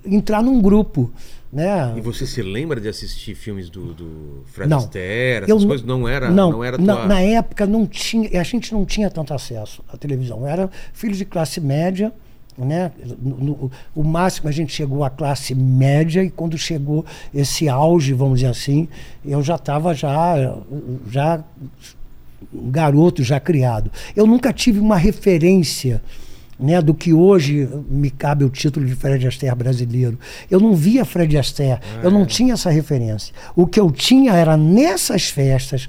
entrar 0.05 0.43
num 0.43 0.61
grupo. 0.63 1.11
Né? 1.53 1.95
E 1.97 2.01
você 2.01 2.27
se 2.27 2.43
lembra 2.43 2.79
de 2.81 2.89
assistir 2.89 3.35
filmes 3.35 3.71
do, 3.71 3.95
do 3.95 4.45
Fred 4.53 4.69
Não. 4.69 4.79
Astaire? 4.79 5.47
Eu 5.49 5.57
Essas 5.57 5.63
não- 5.63 5.69
coisas 5.69 5.87
não 5.87 6.09
era, 6.09 6.31
não, 6.31 6.53
não 6.53 6.65
era 6.65 6.77
na, 6.79 6.95
tua... 6.97 7.07
na 7.07 7.21
época 7.21 7.67
não 7.67 7.87
tinha, 7.87 8.41
a 8.41 8.45
gente 8.45 8.73
não 8.73 8.85
tinha 8.85 9.11
tanto 9.11 9.33
acesso 9.33 9.83
à 9.89 9.97
televisão. 9.97 10.41
Eu 10.41 10.47
era 10.47 10.71
filho 10.93 11.15
de 11.15 11.25
classe 11.25 11.59
média, 11.61 12.13
né? 12.59 12.91
No- 13.21 13.37
no- 13.39 13.71
o 13.95 14.03
máximo 14.03 14.49
a 14.49 14.53
gente 14.53 14.73
chegou 14.73 15.05
à 15.05 15.11
classe 15.11 15.55
média 15.55 16.23
e 16.25 16.31
quando 16.31 16.57
chegou 16.59 17.05
esse 17.35 17.69
auge, 17.69 18.13
vamos 18.13 18.41
dizer 18.41 18.51
assim, 18.51 18.89
eu 19.25 19.43
já 19.43 19.55
estava 19.57 19.95
já 19.95 20.57
já 21.11 21.43
um 22.53 22.71
garoto 22.71 23.23
já 23.23 23.39
criado. 23.41 23.91
Eu 24.17 24.27
nunca 24.27 24.53
tive 24.53 24.79
uma 24.79 24.97
referência 24.97 26.03
né, 26.59 26.81
do 26.83 26.93
que 26.93 27.13
hoje 27.13 27.69
me 27.89 28.11
cabe 28.11 28.45
o 28.45 28.51
título 28.51 28.85
de 28.85 28.95
Fred 28.95 29.25
Astaire 29.27 29.55
brasileiro. 29.55 30.19
Eu 30.51 30.59
não 30.59 30.75
via 30.75 31.05
Fred 31.05 31.37
Astaire, 31.39 31.81
eu 32.03 32.11
não 32.11 32.27
tinha 32.27 32.55
essa 32.55 32.69
referência. 32.71 33.33
O 33.55 33.67
que 33.67 33.79
eu 33.79 33.91
tinha 33.93 34.33
era 34.33 34.57
nessas 34.57 35.29
festas 35.29 35.89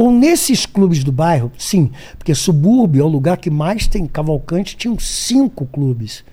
ou 0.00 0.10
nesses 0.10 0.64
clubes 0.64 1.04
do 1.04 1.12
bairro, 1.12 1.52
sim, 1.58 1.90
porque 2.16 2.34
subúrbio 2.34 3.02
é 3.02 3.04
o 3.04 3.08
lugar 3.08 3.36
que 3.36 3.50
mais 3.50 3.86
tem 3.86 4.06
cavalcante, 4.06 4.74
tinham 4.74 4.98
cinco 4.98 5.66
clubes. 5.66 6.24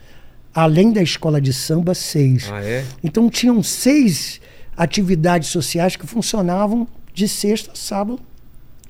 Além 0.55 0.93
da 0.93 1.03
escola 1.03 1.41
de 1.41 1.51
samba, 1.51 1.93
seis. 1.93 2.49
Ah, 2.49 2.63
é? 2.63 2.85
Então 3.03 3.29
tinham 3.29 3.61
seis 3.61 4.39
atividades 4.77 5.49
sociais 5.49 5.97
que 5.97 6.07
funcionavam 6.07 6.87
de 7.13 7.27
sexta, 7.27 7.71
sábado 7.73 8.21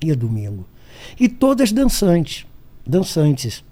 e 0.00 0.14
domingo. 0.14 0.64
E 1.18 1.28
todas 1.28 1.72
dançantes, 1.72 2.46
dançantes. 2.86 3.64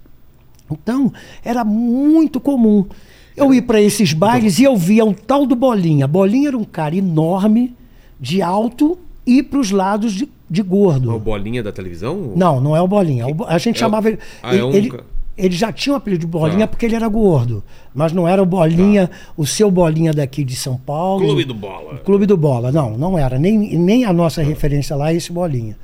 Então, 0.69 1.13
era 1.41 1.63
muito 1.63 2.37
comum. 2.37 2.85
Eu 3.33 3.53
ir 3.53 3.61
para 3.61 3.79
esses 3.79 4.11
bailes 4.11 4.59
e 4.59 4.65
eu 4.65 4.75
via 4.75 5.05
o 5.05 5.13
tal 5.13 5.45
do 5.45 5.55
Bolinha. 5.55 6.05
Bolinha 6.05 6.49
era 6.49 6.57
um 6.57 6.65
cara 6.65 6.97
enorme, 6.97 7.73
de 8.19 8.41
alto 8.41 8.99
e 9.25 9.41
para 9.41 9.59
os 9.59 9.71
lados 9.71 10.11
de, 10.11 10.29
de 10.49 10.61
gordo. 10.61 11.13
O 11.15 11.19
bolinha 11.19 11.61
da 11.63 11.71
televisão? 11.71 12.33
Não, 12.35 12.59
não 12.61 12.75
é 12.75 12.81
o 12.81 12.87
Bolinha. 12.87 13.27
O 13.27 13.33
Bo- 13.33 13.45
A 13.47 13.57
gente 13.57 13.75
É 13.75 13.77
o- 13.77 13.79
chamava 13.79 14.07
ele. 14.09 14.19
Ah, 14.41 14.51
é 14.51 14.55
ele, 14.55 14.63
um 14.63 14.71
ele, 14.71 14.91
ele 15.37 15.55
já 15.55 15.71
tinha 15.71 15.93
o 15.93 15.97
apelido 15.97 16.21
de 16.21 16.27
Bolinha 16.27 16.59
Tá. 16.61 16.67
porque 16.67 16.85
ele 16.85 16.95
era 16.95 17.07
gordo. 17.07 17.63
Mas 17.93 18.11
não 18.13 18.27
era 18.27 18.41
o 18.41 18.45
Bolinha, 18.45 19.09
o 19.35 19.45
seu 19.45 19.69
Bolinha 19.69 20.13
daqui 20.13 20.43
de 20.43 20.55
São 20.55 20.77
Paulo. 20.77 21.25
Clube 21.25 21.43
do 21.43 21.53
Bola. 21.53 21.97
Clube 21.99 22.25
do 22.25 22.37
Bola. 22.37 22.71
Não, 22.71 22.97
não 22.97 23.17
era. 23.17 23.37
Nem, 23.37 23.77
nem 23.77 24.05
a 24.05 24.13
nossa 24.13 24.41
referência 24.41 24.95
lá 24.95 25.11
é 25.11 25.15
esse 25.15 25.31
Bolinha. 25.31 25.77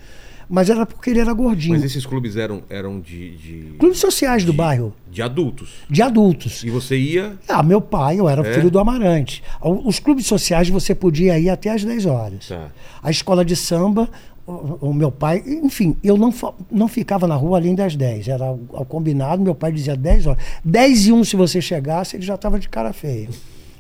Mas 0.50 0.70
era 0.70 0.86
porque 0.86 1.10
ele 1.10 1.20
era 1.22 1.34
gordinho. 1.34 1.74
Mas 1.74 1.84
esses 1.86 2.06
clubes 2.06 2.36
eram, 2.36 2.62
eram 2.70 3.00
de, 3.00 3.38
de, 3.38 3.64
Clubes 3.80 3.98
sociais 3.98 4.44
do 4.44 4.52
bairro, 4.54 4.94
de 5.10 5.22
adultos. 5.22 5.70
de 5.90 6.02
adultos. 6.02 6.64
E 6.64 6.70
você 6.70 6.98
ia. 6.98 7.38
Ah, 7.48 7.64
meu 7.64 7.80
pai, 7.82 8.20
eu 8.20 8.28
era 8.30 8.46
É? 8.48 8.54
filho 8.54 8.70
do 8.70 8.78
Amarante. 8.78 9.42
Os 9.62 10.00
clubes 10.00 10.28
sociais 10.28 10.70
você 10.70 10.94
podia 10.94 11.40
ir 11.40 11.50
até 11.50 11.72
às 11.72 11.84
10 11.84 12.06
horas. 12.06 12.50
Tá. 12.50 12.68
A 13.02 13.10
escola 13.10 13.44
de 13.44 13.56
samba, 13.56 14.08
o, 14.46 14.90
o 14.90 14.94
meu 14.94 15.12
pai, 15.12 15.42
enfim, 15.46 15.96
eu 16.04 16.18
não, 16.18 16.34
não 16.70 16.88
ficava 16.88 17.28
na 17.28 17.36
rua 17.36 17.58
além 17.58 17.76
das 17.76 17.96
10. 17.96 18.28
Era 18.28 18.52
o 18.52 18.86
combinado, 18.86 19.42
meu 19.42 19.56
pai 19.56 19.72
dizia 19.72 19.96
10 19.96 20.28
horas. 20.28 20.44
10 20.64 21.08
e 21.08 21.14
1, 21.14 21.24
se 21.24 21.36
você 21.36 21.62
chegasse, 21.62 22.16
ele 22.16 22.26
já 22.26 22.36
estava 22.36 22.60
de 22.60 22.68
cara 22.68 22.92
feia. 22.92 23.30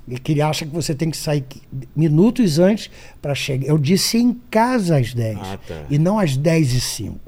E 0.08 0.18
que 0.20 0.34
ele 0.34 0.42
acha 0.42 0.66
que 0.66 0.72
você 0.74 0.94
tem 0.94 1.10
que 1.10 1.18
sair 1.18 1.46
minutos 1.96 2.60
antes 2.60 2.90
para 3.22 3.34
chegar. 3.34 3.68
Eu 3.68 3.78
disse 3.78 4.18
em 4.18 4.34
casa 4.50 4.98
às 4.98 5.14
10. 5.14 5.38
Ah, 5.38 5.60
tá. 5.66 5.84
E 5.90 5.98
não 5.98 6.20
às 6.20 6.36
10 6.36 6.74
e 6.74 6.82
5. 6.82 7.20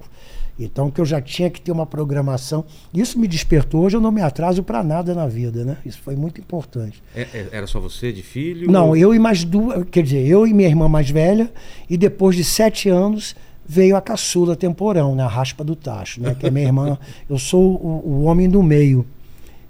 Então, 0.58 0.90
que 0.90 1.02
eu 1.02 1.06
já 1.06 1.20
tinha 1.20 1.50
que 1.50 1.60
ter 1.60 1.72
uma 1.72 1.86
programação. 1.86 2.64
Isso 2.94 3.20
me 3.20 3.28
despertou. 3.28 3.84
Hoje 3.84 3.98
eu 3.98 4.02
não 4.02 4.12
me 4.12 4.22
atraso 4.22 4.64
para 4.64 4.82
nada 4.82 5.14
na 5.14 5.28
vida, 5.28 5.66
né? 5.66 5.78
Isso 5.86 6.00
foi 6.02 6.16
muito 6.16 6.40
importante. 6.40 7.04
É- 7.14 7.22
é- 7.34 7.48
Era 7.52 7.68
só 7.68 7.80
você 7.80 8.12
de 8.14 8.24
filho? 8.24 8.72
Não, 8.72 8.90
ou- 8.90 8.96
eu 8.98 9.14
e 9.14 9.20
mais 9.20 9.44
duas, 9.44 9.84
quer 9.92 10.04
dizer, 10.04 10.26
eu 10.26 10.48
e 10.48 10.54
minha 10.54 10.70
irmã 10.70 10.88
mais 10.88 11.10
velha, 11.10 11.52
e 11.90 11.98
depois 11.98 12.36
de 12.38 12.44
sete 12.46 12.88
anos 12.88 13.36
veio 13.68 13.98
a 13.98 14.02
caçula 14.02 14.56
temporão, 14.56 15.14
né, 15.16 15.24
a 15.24 15.28
raspa 15.28 15.64
do 15.64 15.76
tacho, 15.76 16.22
né, 16.22 16.36
que 16.40 16.46
é 16.46 16.52
minha 16.52 16.66
irmã, 16.68 16.98
eu 17.30 17.38
sou 17.38 17.74
o, 17.76 18.02
o 18.06 18.24
homem 18.24 18.48
do 18.50 18.62
meio. 18.64 19.06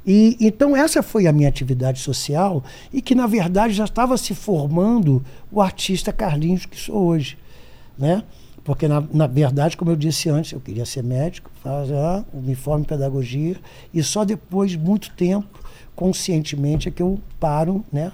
E 0.05 0.37
então 0.39 0.75
essa 0.77 1.01
foi 1.01 1.25
a 1.25 1.31
minha 1.33 1.49
atividade 1.49 1.99
social 1.99 2.63
e 2.93 3.01
que 3.01 3.15
na 3.15 3.25
verdade 3.25 3.73
já 3.73 3.85
estava 3.85 4.15
se 4.17 4.35
formando 4.35 5.23
o 5.51 5.59
artista 5.59 6.13
Carlinhos 6.13 6.67
que 6.67 6.79
sou 6.79 7.05
hoje, 7.07 7.37
né? 7.97 8.21
Porque 8.65 8.87
na, 8.87 9.01
na 9.13 9.27
verdade, 9.27 9.77
como 9.77 9.91
eu 9.91 9.95
disse 9.95 10.27
antes, 10.27 10.51
eu 10.51 10.59
queria 10.59 10.85
ser 10.85 11.03
médico, 11.03 11.49
fazer 11.63 11.95
ah, 11.95 12.25
uniforme 12.33 12.81
em 12.83 12.87
pedagogia 12.87 13.55
e 13.93 14.03
só 14.03 14.25
depois 14.25 14.71
de 14.71 14.77
muito 14.79 15.11
tempo, 15.13 15.47
conscientemente, 15.95 16.89
é 16.89 16.91
que 16.91 17.01
eu 17.01 17.17
paro, 17.39 17.85
né? 17.93 18.11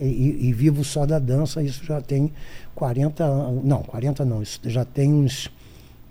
E, 0.00 0.48
e 0.48 0.52
vivo 0.52 0.82
só 0.84 1.06
da 1.06 1.18
dança, 1.18 1.62
isso 1.62 1.84
já 1.84 2.00
tem 2.00 2.32
40 2.74 3.22
anos. 3.24 3.64
Não, 3.64 3.82
40 3.82 4.24
não, 4.24 4.42
isso 4.42 4.58
já 4.64 4.84
tem 4.84 5.12
uns 5.12 5.50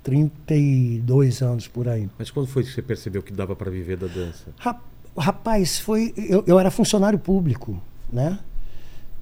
32 0.03 1.41
anos 1.41 1.67
por 1.67 1.87
aí. 1.87 2.09
Mas 2.17 2.29
quando 2.31 2.47
foi 2.47 2.63
que 2.63 2.69
você 2.71 2.81
percebeu 2.81 3.21
que 3.21 3.33
dava 3.33 3.55
pra 3.55 3.69
viver 3.71 3.97
da 3.97 4.07
dança? 4.07 4.45
Ra- 4.57 4.79
Rapaz, 5.17 5.77
foi. 5.79 6.13
Eu, 6.17 6.43
eu 6.47 6.59
era 6.59 6.71
funcionário 6.71 7.19
público, 7.19 7.79
né? 8.11 8.39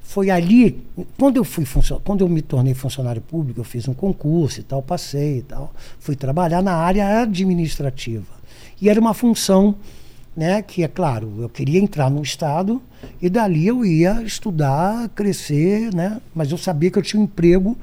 Foi 0.02 0.30
ali, 0.30 0.84
quando 1.18 1.38
eu 1.38 1.44
fui 1.44 1.66
quando 2.04 2.22
eu 2.22 2.30
me 2.30 2.42
tornei 2.42 2.74
funcionário 2.74 3.22
público, 3.22 3.60
eu 3.60 3.64
fiz 3.64 3.88
um 3.88 3.94
concurso 3.94 4.60
e 4.60 4.64
tal, 4.64 4.82
passei 4.82 5.38
e 5.38 5.42
tal, 5.42 5.74
fui 6.00 6.16
trabalhar 6.16 6.62
na 6.62 6.74
área 6.74 7.22
administrativa. 7.22 8.42
E 8.82 8.90
era 8.90 9.00
uma 9.00 9.14
função, 9.14 9.76
né, 10.36 10.62
que 10.62 10.84
é 10.84 10.88
claro, 10.88 11.32
eu 11.40 11.48
queria 11.48 11.80
entrar 11.80 12.10
no 12.10 12.22
estado 12.22 12.82
e 13.22 13.30
dali 13.30 13.68
eu 13.68 13.86
ia 13.86 14.22
estudar, 14.24 15.08
crescer, 15.10 15.94
né? 15.94 16.20
Mas 16.34 16.52
eu 16.52 16.58
sabia 16.58 16.90
que 16.90 16.98
eu 16.98 17.04
tinha 17.04 17.20
um 17.20 17.24
emprego 17.24 17.78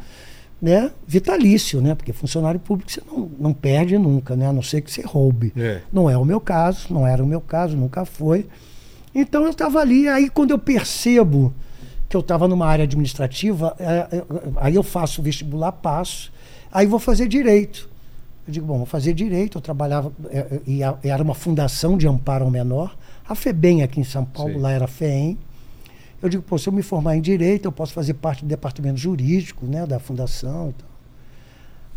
né, 0.60 0.90
vitalício, 1.06 1.80
né? 1.80 1.94
Porque 1.94 2.12
funcionário 2.12 2.58
público 2.58 2.90
você 2.90 3.00
não, 3.10 3.30
não 3.38 3.52
perde 3.52 3.96
nunca, 3.96 4.34
né? 4.34 4.48
A 4.48 4.52
não 4.52 4.62
ser 4.62 4.80
que 4.80 4.90
você 4.90 5.02
roube. 5.02 5.52
É. 5.56 5.80
Não 5.92 6.10
é 6.10 6.16
o 6.16 6.24
meu 6.24 6.40
caso, 6.40 6.92
não 6.92 7.06
era 7.06 7.22
o 7.22 7.26
meu 7.26 7.40
caso, 7.40 7.76
nunca 7.76 8.04
foi. 8.04 8.46
Então 9.14 9.44
eu 9.44 9.50
estava 9.50 9.80
ali, 9.80 10.08
aí 10.08 10.28
quando 10.28 10.50
eu 10.50 10.58
percebo 10.58 11.54
que 12.08 12.16
eu 12.16 12.20
estava 12.20 12.48
numa 12.48 12.66
área 12.66 12.84
administrativa, 12.84 13.76
é, 13.78 14.16
é, 14.16 14.24
aí 14.56 14.74
eu 14.74 14.82
faço 14.82 15.22
vestibular, 15.22 15.72
passo, 15.72 16.32
aí 16.72 16.86
vou 16.86 16.98
fazer 16.98 17.28
direito. 17.28 17.88
Eu 18.46 18.52
digo, 18.52 18.66
bom, 18.66 18.78
vou 18.78 18.86
fazer 18.86 19.12
direito, 19.12 19.58
eu 19.58 19.62
trabalhava, 19.62 20.10
é, 20.30 20.38
é, 20.38 20.60
e 20.66 21.08
era 21.08 21.22
uma 21.22 21.34
fundação 21.34 21.98
de 21.98 22.08
amparo 22.08 22.46
ao 22.46 22.50
menor, 22.50 22.96
a 23.28 23.34
FEBEM 23.34 23.82
aqui 23.82 24.00
em 24.00 24.04
São 24.04 24.24
Paulo, 24.24 24.54
Sim. 24.54 24.60
lá 24.60 24.72
era 24.72 24.86
a 24.86 24.88
FEEM. 24.88 25.38
Eu 26.22 26.28
digo, 26.28 26.42
pô, 26.42 26.56
se 26.56 26.66
eu 26.66 26.72
me 26.72 26.82
formar 26.82 27.16
em 27.16 27.20
direito, 27.20 27.66
eu 27.66 27.72
posso 27.72 27.92
fazer 27.92 28.14
parte 28.14 28.42
do 28.42 28.48
departamento 28.48 28.96
jurídico, 28.98 29.66
né, 29.66 29.86
da 29.86 30.00
fundação 30.00 30.70
e 30.70 30.72
tal. 30.72 30.88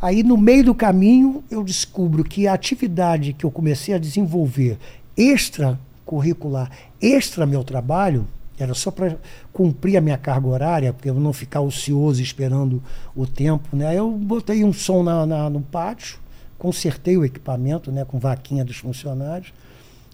Aí, 0.02 0.24
no 0.24 0.36
meio 0.36 0.66
do 0.66 0.76
caminho, 0.76 1.44
eu 1.50 1.64
descubro 1.64 2.24
que 2.24 2.48
a 2.48 2.54
atividade 2.54 3.34
que 3.34 3.46
eu 3.46 3.52
comecei 3.52 3.94
a 3.94 3.98
desenvolver 3.98 4.78
extracurricular, 5.16 6.70
extra 7.00 7.46
meu 7.46 7.64
trabalho, 7.64 8.28
era 8.62 8.74
só 8.74 8.92
para 8.92 9.18
cumprir 9.52 9.98
a 9.98 10.02
minha 10.02 10.18
carga 10.18 10.48
horária, 10.48 10.94
porque 10.94 11.10
eu 11.10 11.16
não 11.16 11.34
ficar 11.34 11.62
ocioso 11.62 12.22
esperando 12.22 12.82
o 13.16 13.26
tempo. 13.26 13.76
Né? 13.76 13.98
Eu 13.98 14.12
botei 14.12 14.64
um 14.64 14.72
som 14.74 15.04
na, 15.04 15.26
na- 15.26 15.50
no 15.50 15.62
pátio, 15.62 16.18
consertei 16.58 17.18
o 17.18 17.26
equipamento 17.26 17.92
né, 17.92 18.06
com 18.06 18.20
vaquinha 18.20 18.64
dos 18.64 18.78
funcionários, 18.78 19.52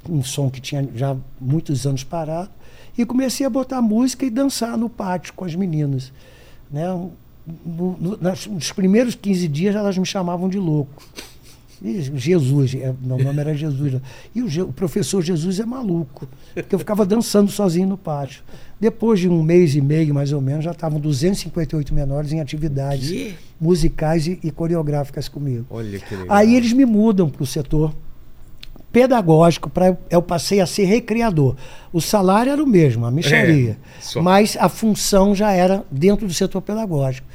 um 0.09 0.23
som 0.23 0.49
que 0.49 0.61
tinha 0.61 0.87
já 0.95 1.15
muitos 1.41 1.85
anos 1.85 2.03
parado, 2.03 2.49
e 2.97 3.05
comecei 3.05 3.45
a 3.45 3.49
botar 3.49 3.81
música 3.81 4.25
e 4.25 4.29
dançar 4.29 4.77
no 4.77 4.89
pátio 4.89 5.33
com 5.33 5.43
as 5.45 5.53
meninas. 5.55 6.11
Né? 6.71 6.85
No- 7.65 7.97
no- 7.99 8.17
nos 8.19 8.71
primeiros 8.71 9.15
15 9.15 9.47
dias 9.47 9.75
elas 9.75 9.97
me 9.97 10.05
chamavam 10.05 10.49
de 10.49 10.57
louco. 10.57 11.03
Jesus, 12.15 12.75
é, 12.75 12.93
meu 13.01 13.17
nome 13.17 13.39
era 13.39 13.53
Jesus. 13.53 14.01
E 14.33 14.41
o, 14.41 14.69
o 14.69 14.73
professor 14.73 15.21
Jesus 15.21 15.59
é 15.59 15.65
maluco, 15.65 16.27
porque 16.53 16.73
eu 16.73 16.79
ficava 16.79 17.05
dançando 17.05 17.51
sozinho 17.51 17.87
no 17.87 17.97
pátio. 17.97 18.43
Depois 18.79 19.19
de 19.19 19.27
um 19.27 19.41
mês 19.41 19.75
e 19.75 19.81
meio, 19.81 20.13
mais 20.13 20.31
ou 20.31 20.41
menos, 20.41 20.63
já 20.63 20.71
estavam 20.71 20.99
258 20.99 21.93
menores 21.93 22.31
em 22.31 22.39
atividades 22.39 23.09
Quê? 23.09 23.33
musicais 23.59 24.27
e, 24.27 24.39
e 24.43 24.51
coreográficas 24.51 25.27
comigo. 25.27 25.65
Olha 25.69 25.99
que 25.99 26.15
legal. 26.15 26.35
Aí 26.35 26.55
eles 26.55 26.73
me 26.73 26.85
mudam 26.85 27.29
para 27.29 27.43
o 27.43 27.45
setor 27.45 27.93
pedagógico, 28.91 29.69
para 29.69 29.97
eu 30.09 30.21
passei 30.21 30.59
a 30.59 30.65
ser 30.65 30.85
recreador. 30.85 31.55
O 31.91 32.01
salário 32.01 32.51
era 32.51 32.63
o 32.63 32.67
mesmo, 32.67 33.05
a 33.05 33.11
micharia, 33.11 33.77
É, 34.15 34.21
mas 34.21 34.57
a 34.59 34.69
função 34.69 35.35
já 35.35 35.51
era 35.51 35.83
dentro 35.91 36.25
do 36.27 36.33
setor 36.33 36.61
pedagógico. 36.61 37.27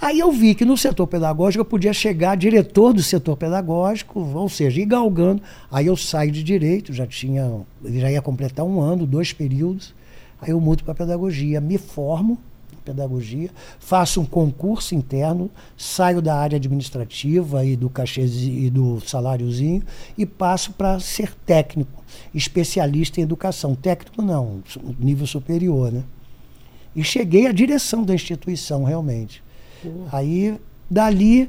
Aí 0.00 0.20
eu 0.20 0.30
vi 0.30 0.54
que 0.54 0.64
no 0.64 0.76
setor 0.76 1.08
pedagógico 1.08 1.60
eu 1.60 1.64
podia 1.64 1.92
chegar 1.92 2.36
diretor 2.36 2.92
do 2.92 3.02
setor 3.02 3.36
pedagógico, 3.36 4.20
ou 4.20 4.48
seja, 4.48 4.80
ir 4.80 4.86
galgando. 4.86 5.42
Aí 5.70 5.86
eu 5.86 5.96
saio 5.96 6.30
de 6.30 6.42
direito, 6.44 6.92
já 6.92 7.04
tinha, 7.04 7.62
já 7.84 8.08
ia 8.08 8.22
completar 8.22 8.64
um 8.64 8.80
ano, 8.80 9.04
dois 9.04 9.32
períodos. 9.32 9.92
Aí 10.40 10.50
eu 10.50 10.60
mudo 10.60 10.84
para 10.84 10.94
pedagogia, 10.94 11.60
me 11.60 11.78
formo 11.78 12.38
em 12.72 12.76
pedagogia, 12.76 13.50
faço 13.80 14.20
um 14.20 14.24
concurso 14.24 14.94
interno, 14.94 15.50
saio 15.76 16.22
da 16.22 16.36
área 16.36 16.56
administrativa 16.56 17.64
e 17.64 17.74
do 17.74 17.90
cachezinho 17.90 18.66
e 18.66 18.70
do 18.70 19.00
saláriozinho 19.00 19.82
e 20.16 20.24
passo 20.24 20.72
para 20.74 21.00
ser 21.00 21.34
técnico, 21.44 22.04
especialista 22.32 23.18
em 23.18 23.24
educação. 23.24 23.74
Técnico 23.74 24.22
não, 24.22 24.62
nível 24.96 25.26
superior, 25.26 25.90
né? 25.90 26.04
E 26.94 27.02
cheguei 27.02 27.48
à 27.48 27.52
direção 27.52 28.04
da 28.04 28.14
instituição, 28.14 28.84
realmente. 28.84 29.42
Aí, 30.12 30.58
dali, 30.90 31.48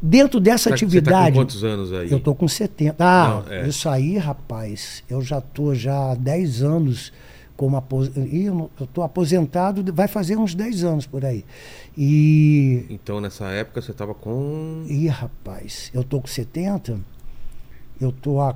dentro 0.00 0.40
dessa 0.40 0.70
Tá- 0.70 0.76
Você 0.76 0.84
tá 0.84 0.86
atividade. 0.86 1.32
com 1.34 1.40
quantos 1.42 1.64
anos 1.64 1.92
aí? 1.92 2.10
Eu 2.10 2.20
tô 2.20 2.34
com 2.34 2.46
70. 2.48 2.96
Ah, 3.04 3.42
Não, 3.46 3.52
é. 3.52 3.68
isso 3.68 3.88
aí, 3.88 4.16
rapaz, 4.18 5.02
eu 5.08 5.20
já 5.22 5.40
tô 5.40 5.74
já 5.74 6.12
há 6.12 6.14
10 6.14 6.62
anos 6.62 7.12
como 7.56 7.76
aposentado. 7.76 8.70
Eu 8.80 8.86
tô 8.86 9.02
aposentado, 9.02 9.92
vai 9.92 10.06
fazer 10.08 10.36
uns 10.36 10.54
10 10.54 10.84
anos 10.84 11.06
por 11.06 11.24
aí. 11.24 11.44
E. 11.96 12.84
Então, 12.88 13.20
nessa 13.20 13.46
época, 13.48 13.82
você 13.82 13.92
tava 13.92 14.14
com... 14.14 14.84
Ih, 14.88 15.08
rapaz, 15.08 15.90
eu 15.92 16.04
tô 16.04 16.20
com 16.20 16.28
70, 16.28 16.98
eu 18.00 18.12
tô 18.12 18.40
há 18.40 18.54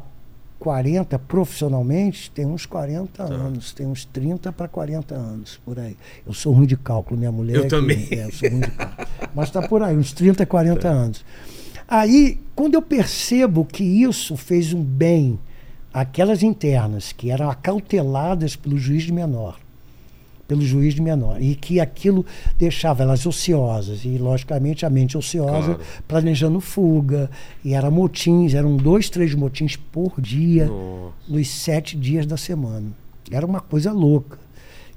40 0.62 1.18
profissionalmente, 1.18 2.30
tem 2.30 2.46
uns 2.46 2.64
40 2.66 3.24
Tá. 3.26 3.34
anos, 3.34 3.72
tem 3.72 3.84
uns 3.84 4.04
30 4.04 4.52
para 4.52 4.68
40 4.68 5.12
anos 5.12 5.60
por 5.64 5.76
aí. 5.76 5.96
Eu 6.24 6.32
sou 6.32 6.52
ruim 6.52 6.66
de 6.66 6.76
cálculo, 6.76 7.18
minha 7.18 7.32
mulher. 7.32 7.56
Eu 7.56 7.62
que- 7.62 7.68
também. 7.68 8.06
é, 8.12 8.26
eu 8.26 8.32
sou 8.32 8.48
ruim 8.48 8.60
de 8.60 8.70
cálculo. 8.70 9.08
Mas 9.34 9.50
tá 9.50 9.60
por 9.66 9.82
aí, 9.82 9.96
uns 9.96 10.12
30, 10.12 10.46
40 10.46 10.86
anos. 10.88 11.24
Aí, 11.88 12.40
quando 12.54 12.74
eu 12.74 12.82
percebo 12.82 13.64
que 13.64 13.82
isso 13.82 14.36
fez 14.36 14.72
um 14.72 14.80
bem 14.82 15.36
àquelas 15.92 16.44
internas 16.44 17.12
que 17.12 17.30
eram 17.30 17.50
acauteladas 17.50 18.54
pelo 18.54 18.78
juiz 18.78 19.02
de 19.02 19.12
menor, 19.12 19.58
pelo 20.48 20.60
juiz 20.62 20.94
de 20.94 21.00
menor, 21.00 21.40
e 21.40 21.54
que 21.54 21.80
aquilo 21.80 22.26
deixava 22.58 23.02
elas 23.02 23.24
ociosas, 23.24 24.04
e 24.04 24.18
logicamente 24.18 24.84
a 24.84 24.90
mente 24.90 25.16
ociosa, 25.16 25.74
Claro. 25.74 25.80
planejando 26.06 26.60
fuga, 26.60 27.30
e 27.64 27.72
era 27.74 27.90
motins, 27.90 28.52
eram 28.54 28.76
dois, 28.76 29.08
três 29.08 29.34
motins 29.34 29.76
por 29.76 30.20
dia, 30.20 30.66
Nossa. 30.66 31.12
nos 31.28 31.48
sete 31.48 31.96
dias 31.96 32.26
da 32.26 32.36
semana. 32.36 32.86
Era 33.30 33.46
uma 33.46 33.60
coisa 33.60 33.92
louca. 33.92 34.38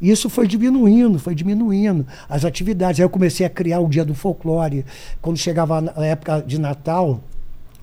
Isso 0.02 0.30
foi 0.30 0.46
diminuindo, 0.46 1.18
foi 1.18 1.34
diminuindo 1.34 2.06
as 2.28 2.44
atividades. 2.44 3.00
Aí 3.00 3.06
eu 3.06 3.10
comecei 3.10 3.46
a 3.46 3.50
criar 3.50 3.80
o 3.80 3.88
dia 3.88 4.04
do 4.04 4.14
folclore. 4.14 4.84
Quando 5.22 5.38
chegava 5.38 5.94
a 5.96 6.06
época 6.06 6.44
de 6.46 6.60
Natal, 6.60 7.24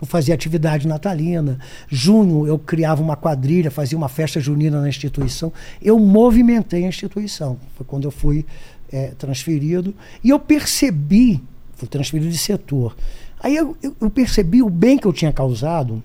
eu 0.03 0.07
fazia 0.07 0.35
atividade 0.35 0.87
natalina. 0.89 1.61
Junho, 1.89 2.45
eu 2.45 2.59
criava 2.59 3.01
uma 3.01 3.17
quadrilha, 3.17 3.71
fazia 3.71 3.97
uma 3.97 4.09
festa 4.09 4.41
junina 4.41 4.81
na 4.81 4.89
instituição. 4.89 5.53
Eu 5.81 5.97
movimentei 5.99 6.85
a 6.85 6.89
instituição. 6.89 7.57
Foi 7.77 7.87
quando 7.87 8.03
eu 8.05 8.11
fui 8.11 8.45
eh, 8.93 9.13
transferido. 9.17 9.95
E 10.25 10.29
eu 10.31 10.41
percebi, 10.41 11.41
fui 11.77 11.87
transferido 11.87 12.29
de 12.29 12.37
setor. 12.37 12.97
Aí 13.39 13.55
eu, 13.55 13.77
eu- 13.81 13.95
eu 14.01 14.11
percebi 14.11 14.61
o 14.61 14.69
bem 14.69 14.99
que 14.99 15.07
eu 15.07 15.13
tinha 15.13 15.33
causado 15.33 16.03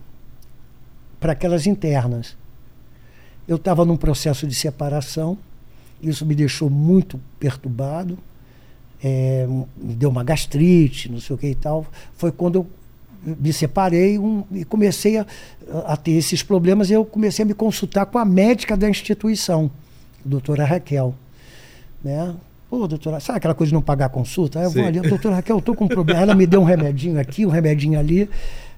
para 1.19 1.31
aquelas 1.33 1.65
internas. 1.65 2.37
Eu 3.47 3.55
estava 3.55 3.83
num 3.83 3.97
processo 3.97 4.45
de 4.45 4.53
separação, 4.53 5.39
isso 6.01 6.23
me 6.23 6.35
deixou 6.35 6.69
muito 6.69 7.19
perturbado, 7.39 8.15
é, 9.03 9.47
me 9.75 9.95
deu 9.95 10.09
uma 10.11 10.23
gastrite, 10.23 11.09
não 11.11 11.19
sei 11.19 11.35
o 11.35 11.39
que 11.39 11.47
e 11.47 11.55
tal. 11.55 11.85
Foi 12.15 12.31
quando 12.31 12.55
eu 12.59 12.67
me 13.39 13.51
separei 13.51 14.17
um- 14.17 14.43
e 14.51 14.63
comecei 14.63 15.17
a, 15.17 15.25
a 15.85 15.97
ter 15.97 16.11
esses 16.11 16.41
problemas. 16.43 16.89
Eu 16.89 17.03
comecei 17.03 17.43
a 17.43 17.45
me 17.45 17.53
consultar 17.53 18.05
com 18.05 18.17
a 18.17 18.25
médica 18.25 18.77
da 18.77 18.89
instituição, 18.89 19.69
a 20.25 20.29
doutora 20.29 20.63
Raquel. 20.65 21.13
Né? 22.03 22.33
Pô, 22.69 22.87
doutora, 22.87 23.19
sabe 23.19 23.37
aquela 23.37 23.53
coisa 23.53 23.69
de 23.69 23.73
não 23.73 23.81
pagar 23.81 24.05
a 24.05 24.09
consulta? 24.09 24.59
Aí 24.59 24.65
eu 24.65 24.71
vou 24.71 24.85
ali, 24.85 24.99
doutora 25.01 25.35
Raquel, 25.35 25.57
eu 25.57 25.61
tô 25.61 25.73
com 25.73 25.85
um 25.85 25.87
problema. 25.87 26.21
Ela 26.21 26.35
me 26.35 26.45
deu 26.45 26.61
um 26.61 26.65
remedinho 26.65 27.19
aqui, 27.19 27.45
um 27.45 27.49
remedinho 27.49 27.97
ali, 27.99 28.29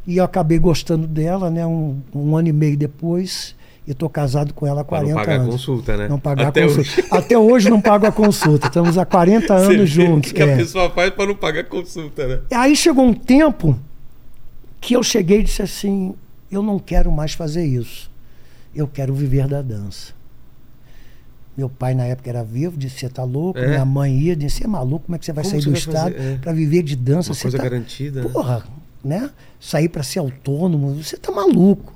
e 0.06 0.18
eu 0.18 0.24
acabei 0.24 0.58
gostando 0.60 1.08
dela, 1.08 1.50
né? 1.50 1.66
Um, 1.66 2.00
um 2.14 2.38
ano 2.38 2.48
e 2.48 2.54
meio 2.54 2.78
depois, 2.78 3.56
e 3.88 3.94
tô 3.94 4.08
casado 4.08 4.54
com 4.54 4.68
ela 4.68 4.82
há 4.82 4.84
Pra 4.84 5.00
40 5.00 5.10
não 5.16 5.20
pagar 5.20 5.34
a 5.34 5.42
anos. 5.42 5.56
consulta, 5.56 5.98
né? 5.98 6.08
Não 6.08 6.20
pagar 6.20 6.48
Até 6.50 6.62
a 6.64 6.68
consulta. 6.68 6.90
hoje. 7.02 7.08
Até 7.12 7.38
hoje 7.38 7.70
não 7.70 7.82
pago 7.82 8.06
a 8.06 8.12
consulta. 8.12 8.68
Estamos 8.68 8.96
há 8.98 9.06
40 9.06 9.48
Você 9.60 9.74
anos 9.76 9.90
juntos. 9.90 10.32
O 10.32 10.34
que 10.36 10.44
a 10.44 10.48
é. 10.48 10.56
pessoa 10.58 10.90
faz 10.92 11.10
pra 11.10 11.26
não 11.26 11.36
pagar 11.36 11.62
a 11.62 11.64
consulta, 11.64 12.28
né? 12.28 12.40
Aí 12.52 12.76
chegou 12.76 13.04
um 13.04 13.14
tempo 13.14 13.76
que 14.82 14.94
eu 14.96 15.04
cheguei 15.04 15.39
e 15.39 15.44
disse 15.44 15.62
assim: 15.62 16.15
eu 16.52 16.62
não 16.63 16.80
quero 16.80 17.12
mais 17.12 17.34
fazer 17.34 17.65
isso. 17.65 18.10
Eu 18.74 18.88
quero 18.88 19.13
viver 19.13 19.48
da 19.48 19.62
dança. 19.62 20.13
Meu 21.58 21.70
pai, 21.70 21.94
na 21.94 22.06
época, 22.06 22.30
era 22.30 22.44
vivo, 22.44 22.78
disse: 22.78 23.00
Você 23.00 23.10
tá 23.10 23.24
louco? 23.24 23.60
É? 23.60 23.68
Minha 23.68 23.86
mãe 23.86 24.18
ia, 24.18 24.36
disse: 24.36 24.58
Você 24.60 24.63
é 24.63 24.68
maluco? 24.68 25.06
Como 25.06 25.15
é 25.15 25.20
que 25.20 25.26
você 25.26 25.34
vai 25.34 25.44
Como 25.44 25.56
sair 25.56 25.63
do 25.65 25.72
vai 25.72 25.80
estado? 25.80 26.15
É. 26.15 26.38
para 26.38 26.54
viver 26.54 26.84
de 26.84 26.96
dança? 26.96 27.30
Uma 27.30 27.36
Você 27.36 27.42
coisa 27.44 27.58
tá- 27.58 27.63
garantida. 27.63 28.30
Porra, 28.30 28.63
né? 29.04 29.30
Sair 29.60 29.89
para 29.89 30.04
ser 30.04 30.20
autônomo, 30.20 30.96
você 30.96 31.18
tá 31.18 31.32
maluco. 31.32 31.94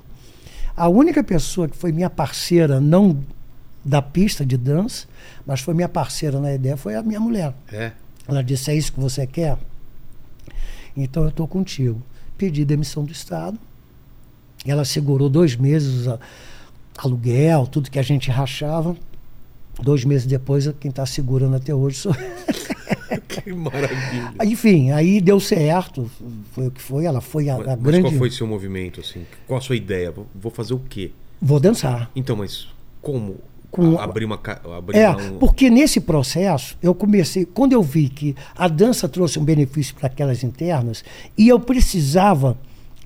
A 0.76 0.88
única 0.88 1.22
pessoa 1.24 1.68
que 1.68 1.76
foi 1.76 1.92
minha 1.92 2.10
parceira, 2.10 2.80
não 2.80 3.18
da 3.84 4.02
pista 4.02 4.44
de 4.44 4.56
dança, 4.56 5.06
mas 5.46 5.60
foi 5.60 5.72
minha 5.72 5.88
parceira 5.88 6.40
na 6.40 6.52
ideia, 6.52 6.76
foi 6.76 6.94
a 6.96 7.02
minha 7.02 7.20
mulher. 7.20 7.54
É. 7.72 7.92
Ela 8.28 8.42
disse: 8.42 8.70
É 8.70 8.74
isso 8.74 8.92
que 8.92 9.00
você 9.00 9.26
quer? 9.26 9.56
Então 10.96 11.22
eu 11.22 11.28
estou 11.30 11.46
contigo. 11.48 12.02
Pedi 12.36 12.64
demissão 12.64 13.04
do 13.04 13.12
Estado. 13.12 13.58
Ela 14.66 14.84
segurou 14.84 15.28
dois 15.28 15.56
meses 15.56 16.08
a- 16.08 16.18
aluguel, 16.98 17.66
tudo 17.66 17.90
que 17.90 17.98
a 17.98 18.02
gente 18.02 18.30
rachava. 18.30 18.96
Dois 19.82 20.04
meses 20.04 20.26
depois, 20.26 20.68
quem 20.80 20.88
está 20.88 21.04
segurando 21.04 21.56
até 21.56 21.74
hoje 21.74 21.96
sou 21.96 22.14
Que 23.28 23.52
maravilha. 23.52 24.32
Enfim, 24.44 24.90
aí 24.92 25.20
deu 25.20 25.38
certo. 25.40 26.10
Foi 26.52 26.68
o 26.68 26.70
que 26.70 26.80
foi. 26.80 27.04
Ela 27.04 27.20
foi 27.20 27.48
a, 27.48 27.58
Mas, 27.58 27.66
a 27.68 27.70
mas 27.76 27.80
grande. 27.82 28.02
qual 28.02 28.12
foi 28.14 28.30
seu 28.30 28.46
movimento, 28.46 29.00
assim? 29.00 29.26
Qual 29.46 29.58
a 29.58 29.60
sua 29.60 29.76
ideia? 29.76 30.12
Vou 30.34 30.50
fazer 30.50 30.74
o 30.74 30.78
quê? 30.78 31.10
Vou 31.42 31.58
dançar. 31.60 32.10
Então, 32.16 32.36
mas 32.36 32.68
como? 33.02 33.36
Com 33.74 33.98
Abrir 33.98 34.24
uma. 34.24 34.38
Abrir 34.76 34.96
é, 34.96 35.10
um... 35.10 35.36
porque 35.38 35.68
nesse 35.68 36.00
processo 36.00 36.78
eu 36.80 36.94
comecei, 36.94 37.44
quando 37.44 37.72
eu 37.72 37.82
vi 37.82 38.08
que 38.08 38.36
a 38.54 38.68
dança 38.68 39.08
trouxe 39.08 39.36
um 39.36 39.44
benefício 39.44 39.96
para 39.96 40.06
aquelas 40.06 40.44
internas 40.44 41.04
e 41.36 41.48
eu 41.48 41.58
precisava 41.58 42.56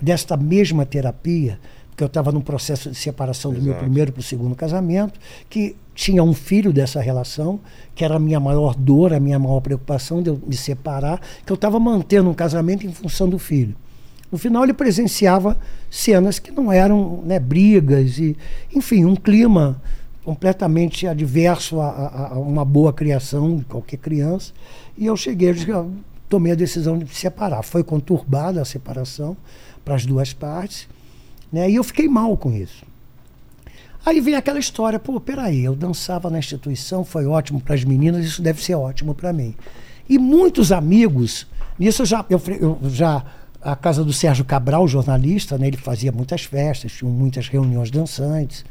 desta 0.01 0.37
mesma 0.37 0.85
terapia, 0.85 1.59
porque 1.89 2.05
eu 2.05 2.07
estava 2.07 2.31
num 2.31 2.43
processo 2.43 2.91
de 2.91 2.97
separação 2.99 3.51
do 3.51 3.63
meu 3.63 3.73
Exato. 3.73 3.85
primeiro 3.85 4.13
para 4.13 4.21
o 4.21 4.23
segundo 4.23 4.55
casamento, 4.55 5.19
que 5.49 5.75
tinha 5.95 6.23
um 6.23 6.35
filho 6.35 6.71
dessa 6.71 7.01
relação, 7.01 7.59
que 7.95 8.05
era 8.05 8.17
a 8.17 8.19
minha 8.19 8.39
maior 8.39 8.75
dor, 8.75 9.15
a 9.15 9.19
minha 9.19 9.39
maior 9.39 9.61
preocupação 9.61 10.23
de 10.23 10.29
eu 10.29 10.39
me 10.47 10.55
separar, 10.55 11.19
que 11.47 11.51
eu 11.51 11.55
estava 11.55 11.81
mantendo 11.81 12.29
um 12.29 12.35
casamento 12.35 12.87
em 12.87 12.93
função 12.93 13.27
do 13.27 13.39
filho. 13.39 13.75
No 14.31 14.37
final 14.37 14.65
ele 14.65 14.75
presenciava 14.75 15.59
cenas 15.91 16.39
que 16.39 16.51
não 16.51 16.71
eram 16.71 17.23
né, 17.25 17.39
brigas 17.39 18.19
e, 18.19 18.37
enfim, 18.75 19.07
um 19.07 19.17
clima 19.17 19.81
completamente 20.29 21.07
adverso 21.07 21.81
a, 21.81 21.89
a- 21.89 22.29
a 22.35 22.39
uma 22.39 22.63
boa 22.63 22.93
criação 22.93 23.57
de 23.57 23.65
qualquer 23.65 23.97
criança. 23.97 24.53
E 24.95 25.07
eu 25.07 25.17
cheguei, 25.17 25.49
eu 25.49 25.55
disse, 25.55 25.71
"Eu 25.71 25.91
tomei 26.29 26.53
a 26.53 26.55
decisão 26.55 26.99
de 26.99 27.09
separar. 27.15 27.63
Foi 27.63 27.83
conturbada 27.83 28.61
a 28.61 28.65
separação 28.67 29.35
para 29.83 29.95
as 29.95 30.05
duas 30.05 30.35
partes, 30.35 30.87
né? 31.51 31.71
E 31.71 31.77
eu 31.77 31.83
fiquei 31.83 32.07
mal 32.09 32.37
com 32.37 32.53
isso. 32.53 32.85
Aí 34.05 34.21
vem 34.21 34.35
aquela 34.35 34.59
história, 34.59 34.99
pô, 34.99 35.19
peraí, 35.19 35.65
eu 35.65 35.75
dançava 35.75 36.29
na 36.29 36.39
instituição, 36.39 37.07
foi 37.07 37.25
ótimo 37.25 37.59
para 37.59 37.75
as 37.75 37.83
meninas, 37.83 38.23
isso 38.27 38.43
deve 38.43 38.63
ser 38.63 38.75
ótimo 38.75 39.15
para 39.15 39.33
mim. 39.33 39.55
E 40.07 40.19
muitos 40.19 40.71
amigos, 40.73 41.47
nisso 41.79 42.03
eu 42.03 42.07
já, 42.07 42.25
eu, 42.29 42.41
eu 42.61 42.79
já, 42.91 43.25
a 43.63 43.75
casa 43.75 44.05
do 44.05 44.13
Sérgio 44.13 44.45
Cabral, 44.45 44.87
jornalista, 44.87 45.57
né, 45.57 45.69
ele 45.69 45.79
fazia 45.79 46.13
muitas 46.13 46.43
festas, 46.45 46.93
tinha 46.93 47.11
muitas 47.11 47.49
reuniões 47.49 47.91
dançantes, 47.91 48.63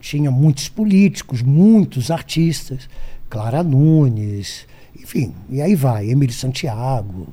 tinha 0.00 0.30
muitos 0.30 0.68
políticos, 0.68 1.42
muitos 1.42 2.10
artistas, 2.10 2.88
Clara 3.28 3.62
Nunes, 3.62 4.66
enfim, 4.98 5.34
e 5.48 5.60
aí 5.60 5.74
vai, 5.74 6.10
Emílio 6.10 6.34
Santiago, 6.34 7.28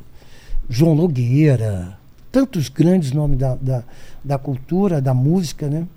João 0.69 0.93
Nogueira, 0.95 1.97
tantos 2.32 2.69
grandes 2.69 3.12
nomes 3.12 3.38
da, 3.38 3.56
da, 3.56 3.84
da 4.23 4.38
cultura, 4.38 5.01
da 5.01 5.13
música, 5.13 5.67
né? 5.69 5.88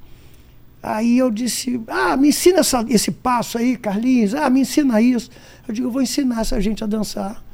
Aí 0.83 1.19
eu 1.19 1.31
disse, 1.31 1.79
ah, 1.89 2.17
me 2.17 2.29
ensina 2.29 2.61
essa- 2.61 2.87
esse 2.89 3.11
passo 3.11 3.59
aí, 3.59 3.77
Carlinhos, 3.77 4.35
ah, 4.35 4.49
me 4.49 4.61
ensina 4.61 5.01
isso. 5.03 5.29
Eu 5.69 5.75
digo, 5.75 5.89
eu 5.89 5.91
vou 5.93 6.01
ensinar 6.01 6.41
essa 6.41 6.59
gente 6.61 6.83
a 6.83 6.87
dançar. 6.87 7.45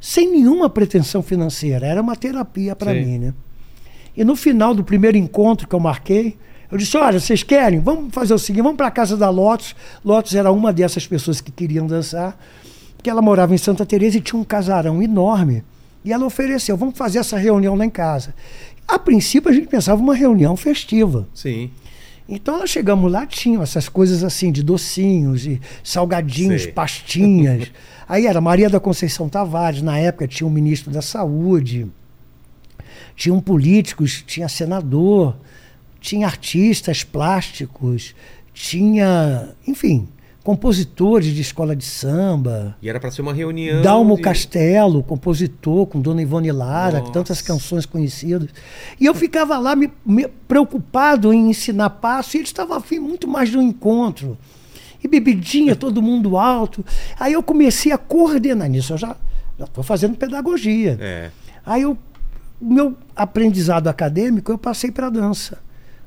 Sem 0.00 0.30
nenhuma 0.32 0.70
pretensão 0.70 1.22
financeira, 1.22 1.86
era 1.86 2.00
uma 2.00 2.16
terapia 2.16 2.74
para 2.74 2.92
mim, 3.04 3.18
né? 3.18 3.34
E 4.16 4.24
no 4.24 4.34
final 4.34 4.74
do 4.74 4.82
primeiro 4.82 5.18
encontro 5.18 5.68
que 5.68 5.74
eu 5.74 5.80
marquei, 5.80 6.38
eu 6.70 6.78
disse, 6.78 6.96
olha, 6.96 7.18
vocês 7.18 7.42
querem? 7.42 7.80
Vamos 7.80 8.14
fazer 8.14 8.32
o 8.32 8.38
seguinte, 8.38 8.62
vamos 8.62 8.76
para 8.76 8.86
a 8.86 8.90
casa 8.90 9.16
da 9.16 9.28
Lotus. 9.28 9.74
Lotus 10.04 10.34
era 10.34 10.52
uma 10.52 10.72
dessas 10.72 11.06
pessoas 11.06 11.40
que 11.40 11.50
queriam 11.50 11.86
dançar, 11.86 12.38
porque 12.96 13.10
ela 13.10 13.20
morava 13.20 13.54
em 13.54 13.58
Santa 13.58 13.84
Teresa 13.84 14.18
e 14.18 14.20
tinha 14.20 14.40
um 14.40 14.44
casarão 14.44 15.02
enorme. 15.02 15.64
E 16.04 16.12
ela 16.12 16.24
ofereceu, 16.24 16.76
vamos 16.76 16.96
fazer 16.96 17.18
essa 17.18 17.36
reunião 17.36 17.74
lá 17.74 17.84
em 17.84 17.90
casa. 17.90 18.34
A 18.86 18.98
princípio 18.98 19.50
a 19.50 19.52
gente 19.52 19.66
pensava 19.66 20.00
uma 20.00 20.14
reunião 20.14 20.56
festiva. 20.56 21.28
Sim. 21.34 21.70
Então 22.28 22.58
nós 22.58 22.70
chegamos 22.70 23.10
lá, 23.10 23.26
tinham 23.26 23.60
essas 23.60 23.88
coisas 23.88 24.22
assim 24.22 24.52
de 24.52 24.62
docinhos, 24.62 25.40
de 25.40 25.60
salgadinhos, 25.82 26.62
Sei. 26.62 26.72
pastinhas. 26.72 27.72
Aí 28.08 28.26
era 28.26 28.40
Maria 28.40 28.70
da 28.70 28.78
Conceição 28.78 29.28
Tavares, 29.28 29.82
na 29.82 29.98
época 29.98 30.28
tinha 30.28 30.46
o 30.46 30.50
ministro 30.50 30.92
da 30.92 31.02
Saúde, 31.02 31.88
tinham 33.16 33.40
políticos, 33.40 34.22
tinha 34.26 34.48
senador, 34.48 35.36
tinha 36.00 36.26
artistas 36.26 37.04
plásticos, 37.04 38.14
tinha, 38.54 39.50
enfim, 39.66 40.08
compositores 40.42 41.34
de 41.34 41.40
escola 41.40 41.76
de 41.76 41.84
samba. 41.84 42.76
E 42.80 42.88
era 42.88 42.98
pra 42.98 43.10
ser 43.10 43.22
uma 43.22 43.32
reunião. 43.34 43.82
Dalmo 43.82 44.16
de- 44.16 44.22
Castelo, 44.22 45.02
compositor, 45.02 45.86
com 45.86 46.00
Dona 46.00 46.22
Ivone 46.22 46.50
Lara, 46.50 47.00
Nossa. 47.00 47.12
tantas 47.12 47.42
canções 47.42 47.84
conhecidas. 47.86 48.48
E 48.98 49.04
eu 49.06 49.14
ficava 49.14 49.58
lá 49.58 49.76
me, 49.76 49.90
me 50.04 50.26
preocupado 50.48 51.32
em 51.32 51.50
ensinar 51.50 51.90
passo, 51.90 52.36
e 52.36 52.40
eles 52.40 52.48
estavam 52.48 52.76
afim 52.76 52.98
muito 52.98 53.28
mais 53.28 53.50
do 53.50 53.60
encontro. 53.60 54.36
E 55.02 55.08
bebidinha, 55.08 55.74
todo 55.76 56.02
mundo 56.02 56.36
alto. 56.36 56.84
Aí 57.18 57.32
eu 57.34 57.42
comecei 57.42 57.92
a 57.92 57.98
coordenar 57.98 58.68
nisso. 58.68 58.94
Eu 58.94 58.98
já 58.98 59.16
estou 59.58 59.84
fazendo 59.84 60.16
pedagogia. 60.16 60.96
É. 61.00 61.30
Aí 61.64 61.82
eu, 61.82 61.96
o 62.60 62.64
meu 62.72 62.96
aprendizado 63.14 63.88
acadêmico 63.88 64.50
eu 64.50 64.58
passei 64.58 64.90
para 64.90 65.06
a 65.06 65.10
dança, 65.10 65.58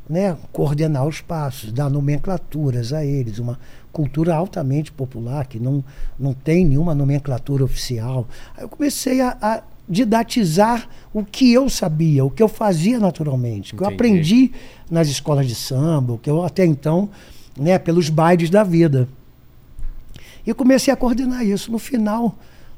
né? 0.10 0.38
Coordenar 0.52 1.08
os 1.08 1.22
passos, 1.22 1.72
dar 1.72 1.90
nomenclaturas 1.90 2.94
a 2.94 3.06
eles, 3.06 3.40
uma 3.40 3.60
cultura 3.92 4.36
altamente 4.36 4.92
popular 4.92 5.46
que 5.46 5.60
não, 5.60 5.84
não 6.20 6.34
tem 6.34 6.66
nenhuma 6.66 6.96
nomenclatura 6.96 7.64
oficial. 7.64 8.28
Aí 8.58 8.64
eu 8.64 8.70
comecei 8.70 9.22
a, 9.22 9.38
a 9.42 9.64
didatizar 9.88 10.88
o 11.14 11.24
que 11.24 11.52
eu 11.52 11.70
sabia, 11.70 12.24
o 12.26 12.30
que 12.30 12.42
eu 12.42 12.48
fazia 12.48 13.00
naturalmente, 13.00 13.74
o 13.74 13.78
que 13.78 13.84
eu 13.84 13.88
aprendi 13.88 14.52
nas 14.90 15.08
escolas 15.08 15.48
de 15.48 15.56
samba, 15.56 16.14
o 16.14 16.18
que 16.18 16.30
eu 16.30 16.44
até 16.44 16.66
então, 16.66 17.10
né, 17.58 17.78
pelos 17.78 18.10
bailes 18.10 18.50
da 18.50 18.64
vida. 18.64 19.08
E 20.46 20.54
comecei 20.54 20.94
a 20.94 20.98
coordenar 20.98 21.46
isso. 21.46 21.72
No 21.72 21.80
final 21.80 22.36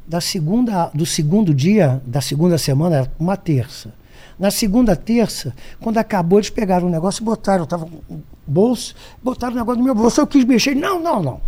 da 0.07 0.21
segunda, 0.21 0.91
do 0.93 1.05
segundo 1.05 1.53
dia, 1.53 2.01
da 2.05 2.21
segunda 2.21 2.57
semana, 2.57 3.11
uma 3.19 3.35
terça. 3.35 3.93
Na 4.37 4.51
segunda 4.51 4.95
terça, 4.95 5.55
quando 5.79 5.97
acabou, 5.97 6.39
eles 6.39 6.49
pegaram 6.49 6.87
o 6.87 6.89
negócio 6.89 7.21
e 7.21 7.25
botaram, 7.25 7.59
eu 7.59 7.63
estava 7.63 7.85
com 7.85 8.15
o 8.15 8.23
bolso, 8.45 8.93
botaram 9.23 9.53
o 9.53 9.57
negócio 9.57 9.79
no 9.79 9.85
meu 9.85 9.95
bolso. 9.95 10.19
Eu 10.19 10.27
quis 10.27 10.43
mexer, 10.43 10.75
não, 10.75 11.01
não, 11.01 11.23
não. 11.23 11.41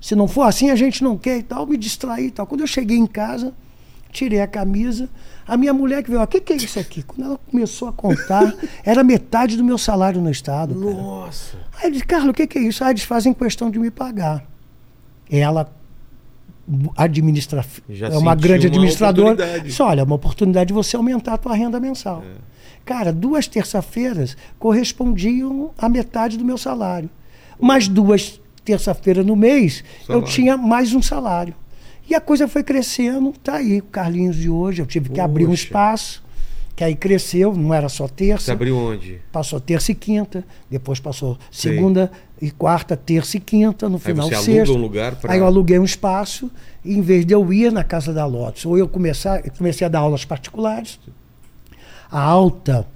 Se 0.00 0.14
não 0.16 0.26
for 0.26 0.42
assim, 0.42 0.70
a 0.70 0.76
gente 0.76 1.04
não 1.04 1.16
quer 1.16 1.38
e 1.38 1.42
tal, 1.42 1.66
me 1.66 1.76
distraí 1.76 2.26
e 2.26 2.30
tal. 2.30 2.46
Quando 2.46 2.62
eu 2.62 2.66
cheguei 2.66 2.96
em 2.96 3.06
casa, 3.06 3.52
tirei 4.10 4.40
a 4.40 4.46
camisa, 4.46 5.08
a 5.46 5.56
minha 5.56 5.72
mulher 5.72 6.02
que 6.02 6.10
veio, 6.10 6.22
o 6.22 6.26
que, 6.26 6.40
que 6.40 6.52
é 6.52 6.56
isso 6.56 6.78
aqui? 6.78 7.02
Quando 7.02 7.24
ela 7.24 7.40
começou 7.50 7.88
a 7.88 7.92
contar, 7.92 8.54
era 8.84 9.04
metade 9.04 9.56
do 9.56 9.64
meu 9.64 9.78
salário 9.78 10.20
no 10.20 10.30
Estado. 10.30 10.74
cara. 10.74 10.94
Nossa. 10.94 11.56
Aí 11.78 11.84
ele 11.84 11.92
disse, 11.92 12.06
Carlos, 12.06 12.30
o 12.30 12.34
que, 12.34 12.46
que 12.46 12.58
é 12.58 12.62
isso? 12.62 12.82
Ah, 12.82 12.90
eles 12.90 13.02
fazem 13.02 13.32
questão 13.32 13.70
de 13.70 13.78
me 13.78 13.90
pagar. 13.90 14.44
Ela 15.30 15.70
administra, 16.96 17.64
Já 17.88 18.08
é 18.08 18.16
uma 18.16 18.34
grande 18.34 18.66
uma 18.66 18.72
administradora. 18.72 19.60
Disse, 19.60 19.82
olha, 19.82 20.00
é 20.00 20.04
uma 20.04 20.14
oportunidade 20.14 20.68
de 20.68 20.72
você 20.72 20.96
aumentar 20.96 21.34
a 21.34 21.38
tua 21.38 21.54
renda 21.54 21.80
mensal. 21.80 22.22
É. 22.22 22.52
Cara, 22.84 23.12
duas 23.12 23.46
terça-feiras 23.46 24.36
correspondiam 24.58 25.70
a 25.78 25.88
metade 25.88 26.36
do 26.36 26.44
meu 26.44 26.58
salário. 26.58 27.08
Mas 27.60 27.86
duas 27.88 28.40
terça-feiras 28.64 29.24
no 29.24 29.36
mês, 29.36 29.84
eu 30.00 30.06
Salário. 30.06 30.28
tinha 30.28 30.56
mais 30.56 30.92
um 30.94 31.02
salário. 31.02 31.54
E 32.08 32.14
a 32.14 32.20
coisa 32.20 32.48
foi 32.48 32.62
crescendo, 32.62 33.32
tá 33.42 33.54
aí, 33.56 33.78
o 33.78 33.84
Carlinhos 33.84 34.36
de 34.36 34.50
hoje, 34.50 34.82
eu 34.82 34.86
tive 34.86 35.10
que 35.10 35.20
abrir 35.20 35.46
um 35.46 35.52
espaço, 35.52 36.22
que 36.74 36.82
aí 36.82 36.94
cresceu, 36.96 37.54
não 37.54 37.72
era 37.74 37.88
só 37.88 38.08
terça 38.08 38.46
Você 38.46 38.52
abriu 38.52 38.76
onde? 38.76 39.20
passou 39.30 39.60
terça 39.60 39.92
e 39.92 39.94
quinta, 39.94 40.44
depois 40.70 40.98
passou 40.98 41.36
segunda 41.50 42.10
e 42.40 42.50
quarta, 42.50 42.96
terça 42.96 43.36
e 43.36 43.40
quinta, 43.40 43.88
no 43.88 43.96
Aí 43.96 44.00
final 44.02 44.26
você 44.28 44.34
aluga 44.34 44.52
sexta. 44.52 44.72
um 44.74 44.80
lugar 44.80 45.14
pra. 45.16 45.32
Aí 45.32 45.38
eu 45.38 45.46
aluguei 45.46 45.78
um 45.78 45.84
espaço 45.84 46.50
e 46.84 46.94
em 46.94 47.02
vez 47.02 47.24
de 47.26 47.34
eu 47.34 47.52
ir 47.52 47.70
na 47.70 47.84
casa 47.84 48.12
da 48.12 48.24
Lotus, 48.26 48.64
ou 48.66 48.76
eu 48.78 48.88
começar, 48.88 49.44
eu 49.44 49.52
comecei 49.56 49.86
a 49.86 49.90
dar 49.90 50.00
aulas 50.00 50.24
particulares, 50.24 50.98
a 52.10 52.20
alta 52.20 52.86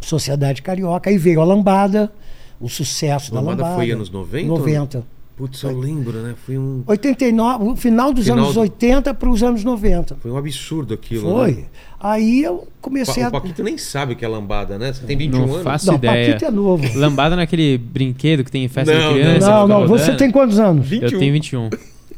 sociedade 0.00 0.62
carioca, 0.62 1.10
aí 1.10 1.18
veio 1.18 1.40
a 1.40 1.44
lambada, 1.44 2.12
o 2.60 2.68
sucesso 2.68 3.34
Lambada 3.34 3.56
da 3.56 3.62
lambada. 3.64 3.82
foi 3.82 3.90
anos 3.90 4.10
90? 4.10 4.46
90. 4.48 5.04
Putz, 5.36 5.62
eu 5.62 5.78
lembro, 5.78 6.20
né? 6.20 6.34
Foi 6.44 6.58
um, 6.58 6.82
89, 6.84 7.64
o 7.64 7.76
final 7.76 8.12
dos 8.12 8.24
Final 8.24 8.38
anos 8.40 8.54
do- 8.54 8.60
80 8.60 9.14
para 9.14 9.28
os 9.30 9.40
anos 9.40 9.62
90. 9.62 10.16
foi 10.16 10.30
um 10.32 10.36
absurdo 10.36 10.94
aquilo. 10.94 11.30
Foi. 11.30 11.52
Né? 11.54 11.64
Aí 12.00 12.42
eu 12.44 12.58
Pa- 12.58 12.66
comecei 12.82 13.22
a. 13.22 13.28
O 13.28 13.32
Paquito 13.32 13.62
nem 13.62 13.76
sabe 13.76 14.12
o 14.12 14.16
que 14.16 14.24
é 14.24 14.28
lambada, 14.28 14.78
né? 14.78 14.92
Você 14.92 15.04
tem 15.04 15.16
21 15.16 15.38
Não 15.40 15.52
anos. 15.52 15.62
faço 15.64 15.86
Não, 15.88 15.94
ideia. 15.96 16.26
Paquito 16.28 16.44
é 16.44 16.50
novo. 16.50 16.98
Lambada 16.98 17.34
naquele 17.34 17.76
brinquedo 17.78 18.44
que 18.44 18.50
tem 18.52 18.64
em 18.64 18.68
festa 18.68 18.92
Não, 18.94 19.08
de 19.14 19.20
criança. 19.20 19.50
Não, 19.50 19.68
não, 19.68 19.86
você 19.88 20.02
rodando. 20.04 20.18
tem 20.18 20.30
quantos 20.30 20.58
anos? 20.60 20.86
21. 20.86 21.08
Eu 21.12 21.18
tenho 21.18 21.32
21. 21.32 21.70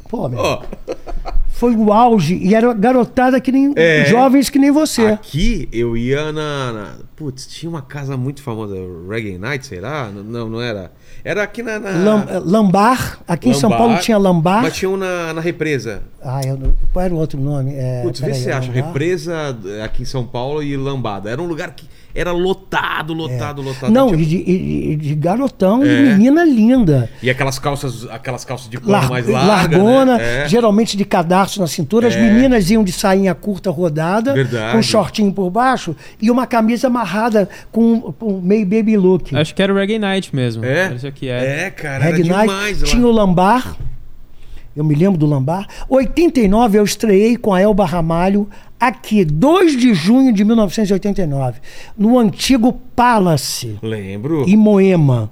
Pô, 0.08 0.28
meu. 0.28 0.38
Ó, 0.38 0.62
Foi 1.52 1.74
o 1.74 1.92
auge. 1.92 2.36
E 2.36 2.54
era 2.54 2.72
garotada 2.74 3.40
que 3.40 3.50
nem. 3.52 3.72
É. 3.76 4.04
jovens 4.06 4.48
que 4.50 4.58
nem 4.58 4.70
você. 4.70 5.06
aqui 5.06 5.68
eu 5.72 5.96
ia 5.96 6.32
na, 6.32 6.72
na- 6.72 6.94
Putz, 7.16 7.46
tinha 7.46 7.68
uma 7.68 7.82
casa 7.82 8.16
muito 8.16 8.42
famosa, 8.42 8.74
Reggae 9.08 9.36
Night, 9.38 9.66
sei 9.66 9.80
lá? 9.80 10.10
Não, 10.10 10.48
não 10.48 10.60
era. 10.60 10.90
Era 11.24 11.42
aqui 11.42 11.62
na. 11.62 11.78
na- 11.78 11.90
Lam- 11.90 12.26
eh, 12.28 12.40
lambar. 12.44 13.18
Aqui 13.28 13.50
em 13.50 13.54
São 13.54 13.70
Lambar, 13.70 13.86
Paulo 13.88 14.00
tinha 14.02 14.18
lambar. 14.18 14.62
Mas 14.62 14.74
tinha 14.76 14.88
um 14.90 14.96
na, 14.96 15.32
na 15.34 15.40
represa. 15.40 16.02
Ah, 16.22 16.40
eu 16.44 16.58
qual 16.92 17.04
era 17.04 17.14
o 17.14 17.18
outro 17.18 17.38
nome? 17.40 17.74
É, 17.74 18.02
Putz, 18.02 18.20
vê 18.20 18.32
se 18.34 18.44
você 18.44 18.50
acha. 18.52 18.68
Lambar? 18.68 18.86
Represa 18.86 19.56
eh, 19.66 19.82
aqui 19.82 20.02
em 20.02 20.06
São 20.06 20.24
Paulo 20.26 20.62
e 20.62 20.76
Lambada. 20.76 21.30
Era 21.30 21.40
um 21.42 21.46
lugar 21.46 21.70
que 21.74 21.86
era 22.14 22.32
lotado, 22.32 23.12
lotado, 23.12 23.62
lotado. 23.62 23.90
É. 23.90 23.92
Não, 23.92 24.08
Tinha- 24.08 24.22
e 24.22 24.26
de, 24.26 24.36
e- 24.36 24.92
e 24.92 24.96
de 24.96 25.14
garotão 25.14 25.82
É. 25.82 25.86
e 25.86 26.02
menina 26.12 26.44
linda. 26.44 27.08
E 27.22 27.30
aquelas 27.30 27.58
calças, 27.58 28.06
aquelas 28.10 28.44
calças 28.44 28.68
de 28.68 28.78
pano 28.78 28.92
Lar- 28.92 29.08
mais 29.10 29.26
largas. 29.28 29.48
largona, 29.80 30.18
né? 30.18 30.44
É. 30.44 30.48
geralmente 30.48 30.96
de 30.96 31.04
cadarço 31.04 31.60
na 31.60 31.66
cintura. 31.66 32.08
As 32.08 32.14
É. 32.14 32.20
meninas 32.20 32.70
iam 32.70 32.82
de 32.84 32.92
sainha 32.92 33.34
curta 33.34 33.70
rodada, 33.70 34.32
Verdade. 34.34 34.72
com 34.72 34.78
um 34.78 34.82
shortinho 34.82 35.32
por 35.32 35.50
baixo 35.50 35.94
e 36.20 36.30
uma 36.30 36.46
camisa 36.46 36.86
amarrada 36.88 37.48
com, 37.70 38.00
com 38.12 38.40
meio 38.40 38.64
baby 38.66 38.96
look. 38.96 39.34
Acho 39.36 39.54
que 39.54 39.62
era 39.62 39.72
o 39.72 39.76
Reggae 39.76 39.98
Night 39.98 40.34
mesmo. 40.34 40.64
É? 40.64 40.92
Isso 40.94 41.06
aqui 41.06 41.28
é. 41.28 41.66
É, 41.66 41.70
cara, 41.70 42.04
era 42.06 42.16
Reg 42.16 42.28
Night. 42.28 42.40
demais 42.48 42.82
lá. 42.82 42.88
Tinha 42.88 43.06
o 43.06 43.10
Lambar. 43.10 43.76
Eu 44.74 44.84
me 44.84 44.94
lembro 44.94 45.18
do 45.18 45.26
Lambar. 45.26 45.66
89 45.88 46.78
eu 46.78 46.84
estreiei 46.84 47.36
com 47.36 47.52
a 47.52 47.60
Elba 47.60 47.84
Ramalho 47.84 48.48
aqui, 48.78 49.24
2 49.24 49.76
de 49.76 49.92
junho 49.92 50.32
de 50.32 50.44
1989, 50.44 51.60
no 51.98 52.18
antigo 52.18 52.72
Palace, 52.94 53.76
Lembro. 53.82 54.44
em 54.48 54.56
Moema. 54.56 55.30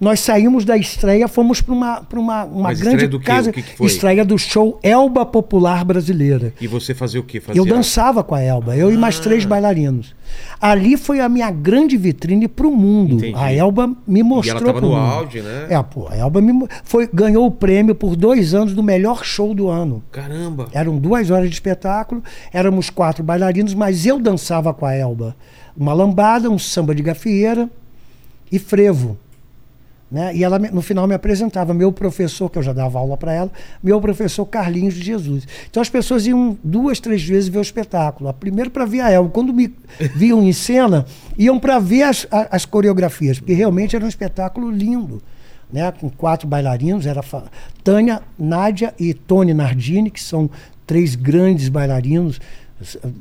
Nós 0.00 0.20
saímos 0.20 0.64
da 0.64 0.76
estreia, 0.76 1.26
fomos 1.26 1.60
para 1.60 1.74
uma, 1.74 2.00
pra 2.02 2.20
uma, 2.20 2.44
uma 2.44 2.62
Mas 2.64 2.80
grande 2.80 3.08
do 3.08 3.18
casa. 3.18 3.50
O 3.50 3.52
que 3.52 3.62
que 3.62 3.76
foi? 3.76 3.86
Estreia 3.88 4.24
do 4.24 4.38
show 4.38 4.78
Elba 4.80 5.26
Popular 5.26 5.84
Brasileira. 5.84 6.52
E 6.60 6.68
você 6.68 6.94
fazia 6.94 7.18
o 7.18 7.24
quê? 7.24 7.40
Fazia... 7.40 7.60
Eu 7.60 7.66
dançava 7.66 8.22
com 8.22 8.32
a 8.34 8.40
Elba, 8.40 8.76
eu 8.76 8.92
e 8.92 8.96
mais 8.96 9.18
Ah. 9.18 9.22
três 9.22 9.44
bailarinos. 9.44 10.14
Ali 10.60 10.96
foi 10.96 11.18
a 11.18 11.28
minha 11.28 11.50
grande 11.50 11.96
vitrine 11.96 12.46
para 12.46 12.66
o 12.66 12.70
mundo. 12.76 13.16
Entendi. 13.16 13.34
A 13.36 13.52
Elba 13.52 13.88
me 14.06 14.20
E 14.20 14.22
mostrou. 14.22 14.56
ela 14.58 14.66
tava 14.66 14.78
pro 14.80 14.88
no 14.88 14.94
mundo. 14.94 15.04
auge, 15.04 15.40
né? 15.40 15.66
É, 15.68 15.82
pô, 15.82 16.06
a 16.08 16.16
Elba 16.16 16.40
me 16.40 16.68
foi, 16.84 17.08
ganhou 17.12 17.44
o 17.46 17.50
prêmio 17.50 17.94
por 17.94 18.14
dois 18.14 18.54
anos 18.54 18.74
do 18.74 18.82
melhor 18.84 19.24
show 19.24 19.52
do 19.52 19.68
ano. 19.68 20.02
Caramba. 20.12 20.68
Eram 20.72 20.96
duas 20.96 21.28
horas 21.30 21.48
de 21.48 21.54
espetáculo, 21.54 22.22
éramos 22.52 22.88
quatro 22.88 23.24
bailarinos, 23.24 23.74
mas 23.74 24.06
eu 24.06 24.20
dançava 24.20 24.72
com 24.72 24.86
a 24.86 24.94
Elba. 24.94 25.34
Uma 25.76 25.92
lambada, 25.92 26.48
um 26.48 26.58
samba 26.58 26.94
de 26.94 27.02
gafieira 27.02 27.68
e 28.52 28.58
frevo. 28.60 29.18
Né? 30.10 30.34
E 30.34 30.42
ela 30.42 30.58
no 30.58 30.80
final 30.80 31.06
me 31.06 31.14
apresentava, 31.14 31.74
meu 31.74 31.92
professor, 31.92 32.48
que 32.48 32.58
eu 32.58 32.62
já 32.62 32.72
dava 32.72 32.98
aula 32.98 33.16
para 33.16 33.32
ela, 33.32 33.50
meu 33.82 34.00
professor 34.00 34.46
Carlinhos 34.46 34.94
de 34.94 35.02
Jesus. 35.02 35.46
Então 35.70 35.82
as 35.82 35.90
pessoas 35.90 36.26
iam 36.26 36.56
duas, 36.64 36.98
três 36.98 37.22
vezes 37.22 37.48
ver 37.48 37.58
o 37.58 37.62
espetáculo. 37.62 38.32
Primeiro 38.32 38.70
para 38.70 38.86
ver 38.86 39.00
a 39.00 39.10
Elba. 39.10 39.30
Quando 39.30 39.52
me 39.52 39.74
viam 40.14 40.42
em 40.42 40.52
cena, 40.52 41.04
iam 41.36 41.58
para 41.58 41.78
ver 41.78 42.04
as, 42.04 42.26
as 42.30 42.64
coreografias, 42.64 43.38
porque 43.38 43.52
realmente 43.52 43.94
era 43.94 44.04
um 44.04 44.08
espetáculo 44.08 44.70
lindo. 44.70 45.22
Né? 45.70 45.92
Com 45.92 46.08
quatro 46.08 46.48
bailarinos, 46.48 47.04
era 47.04 47.22
Tânia, 47.84 48.22
Nádia 48.38 48.94
e 48.98 49.12
Tony 49.12 49.52
Nardini, 49.52 50.10
que 50.10 50.22
são 50.22 50.48
três 50.86 51.14
grandes 51.14 51.68
bailarinos, 51.68 52.40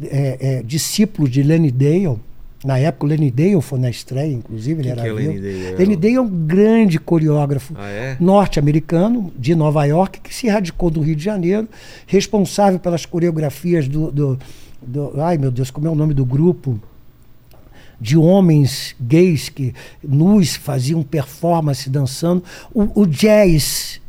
é, 0.03 0.37
é, 0.39 0.63
discípulos 0.63 1.29
de 1.29 1.43
Lenny 1.43 1.69
Dale. 1.69 2.17
Na 2.65 2.77
época, 2.79 3.05
o 3.05 3.09
Lenny 3.09 3.29
Dale 3.29 3.61
foi 3.61 3.77
na 3.79 3.89
estreia, 3.89 4.33
inclusive, 4.33 4.81
ele 4.81 4.83
Quem 4.83 4.91
era 4.91 5.01
que 5.03 5.07
é. 5.09 5.13
Lenny 5.13 5.39
Dale? 5.39 5.75
Lenny 5.77 5.95
Dale 5.95 6.15
é 6.15 6.21
um 6.21 6.29
grande 6.47 6.97
coreógrafo 6.99 7.73
Ah, 7.77 7.87
é? 7.87 8.17
norte-americano 8.19 9.31
de 9.37 9.53
Nova 9.53 9.85
York 9.85 10.19
que 10.21 10.33
se 10.33 10.47
radicou 10.47 10.89
do 10.89 11.01
Rio 11.01 11.15
de 11.15 11.23
Janeiro, 11.23 11.67
responsável 12.07 12.79
pelas 12.79 13.05
coreografias 13.05 13.87
do, 13.87 14.11
do- 14.11 14.39
do- 14.81 15.21
ai 15.21 15.37
meu 15.37 15.51
Deus, 15.51 15.69
como 15.69 15.87
é 15.87 15.89
o 15.91 15.95
nome 15.95 16.13
do 16.15 16.25
grupo? 16.25 16.79
De 18.01 18.15
homens 18.17 18.95
gays 18.99 19.49
que 19.49 19.73
nus 20.03 20.55
faziam 20.55 21.01
performance 21.03 21.89
dançando. 21.89 22.43
O, 22.73 23.01
o 23.01 23.05
jazz 23.07 23.99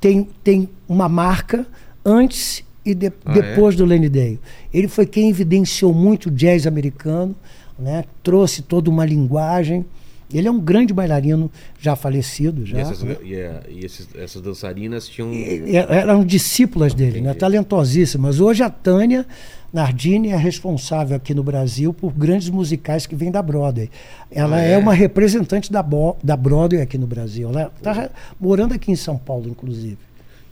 tem, 0.00 0.28
tem 0.44 0.68
uma 0.88 1.08
marca 1.08 1.66
antes 2.04 2.62
e 2.84 2.94
de- 2.94 3.12
Ah, 3.24 3.32
depois 3.32 3.76
do 3.76 3.84
Lenny 3.84 4.08
Dale. 4.08 4.40
Ele 4.72 4.88
foi 4.88 5.06
quem 5.06 5.28
evidenciou 5.30 5.92
muito 5.94 6.26
o 6.26 6.30
jazz 6.30 6.66
americano, 6.66 7.34
né? 7.78 8.04
trouxe 8.22 8.62
toda 8.62 8.88
uma 8.90 9.04
linguagem. 9.04 9.84
Ele 10.32 10.46
é 10.46 10.50
um 10.50 10.60
grande 10.60 10.94
bailarino 10.94 11.50
já 11.80 11.96
falecido. 11.96 12.64
Já, 12.64 12.78
E, 12.78 12.80
essas, 12.80 13.02
né? 13.02 13.16
e, 13.24 13.34
é, 13.34 13.60
e 13.68 13.84
esses- 13.84 14.08
essas 14.14 14.40
dançarinas 14.40 15.08
tinham. 15.08 15.32
E- 15.32 15.74
Eram 15.76 16.24
discípulas 16.24 16.94
dele, 16.94 17.20
né? 17.20 17.34
Talentosíssimas. 17.34 18.38
Hoje 18.38 18.62
a 18.62 18.70
Tânia 18.70 19.26
Nardini 19.72 20.28
é 20.28 20.36
responsável 20.36 21.16
aqui 21.16 21.34
no 21.34 21.42
Brasil 21.42 21.92
por 21.92 22.12
grandes 22.12 22.48
musicais 22.48 23.06
que 23.06 23.16
vêm 23.16 23.30
da 23.30 23.42
Broadway. 23.42 23.90
Ela 24.30 24.56
Ah, 24.56 24.62
é? 24.62 24.72
é? 24.72 24.78
uma 24.78 24.94
representante 24.94 25.72
da, 25.72 25.82
Bo- 25.82 26.16
da 26.22 26.36
Broadway 26.36 26.80
aqui 26.80 26.96
no 26.96 27.08
Brasil. 27.08 27.48
Ela 27.48 27.72
está 27.76 28.08
morando 28.38 28.72
aqui 28.72 28.92
em 28.92 28.96
São 28.96 29.16
Paulo, 29.18 29.48
inclusive. 29.48 29.98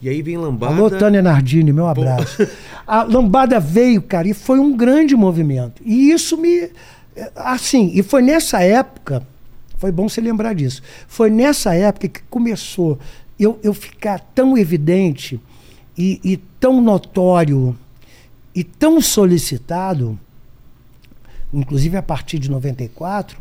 E 0.01 0.09
aí 0.09 0.23
vem 0.23 0.37
lambada. 0.37 0.75
Alô, 0.75 0.91
Tânia 0.91 1.21
Nardini, 1.21 1.73
meu 1.73 1.89
abraço. 1.89 2.47
A 2.87 3.03
lambada 3.03 3.59
veio, 3.59 4.01
cara, 4.01 4.29
e 4.29 4.35
foi 4.35 4.59
um 4.59 4.77
grande 4.77 5.17
movimento. 5.17 5.83
E 5.85 6.11
isso 6.11 6.37
me. 6.37 6.71
Assim, 7.35 7.91
e 7.95 8.03
foi 8.03 8.23
nessa 8.23 8.63
época, 8.63 9.27
foi 9.77 9.91
bom 9.91 10.09
você 10.09 10.21
lembrar 10.21 10.55
disso. 10.55 10.83
Foi 11.09 11.29
nessa 11.29 11.75
época 11.75 12.09
que 12.09 12.23
começou 12.31 12.99
eu, 13.39 13.59
eu 13.63 13.75
ficar 13.75 14.21
tão 14.35 14.57
evidente 14.57 15.41
e, 15.97 16.21
e 16.23 16.37
tão 16.61 16.81
notório 16.81 17.77
e 18.55 18.63
tão 18.63 19.01
solicitado, 19.01 20.19
inclusive 21.53 21.97
a 21.97 22.03
partir 22.03 22.39
de 22.39 22.51
94, 22.51 23.39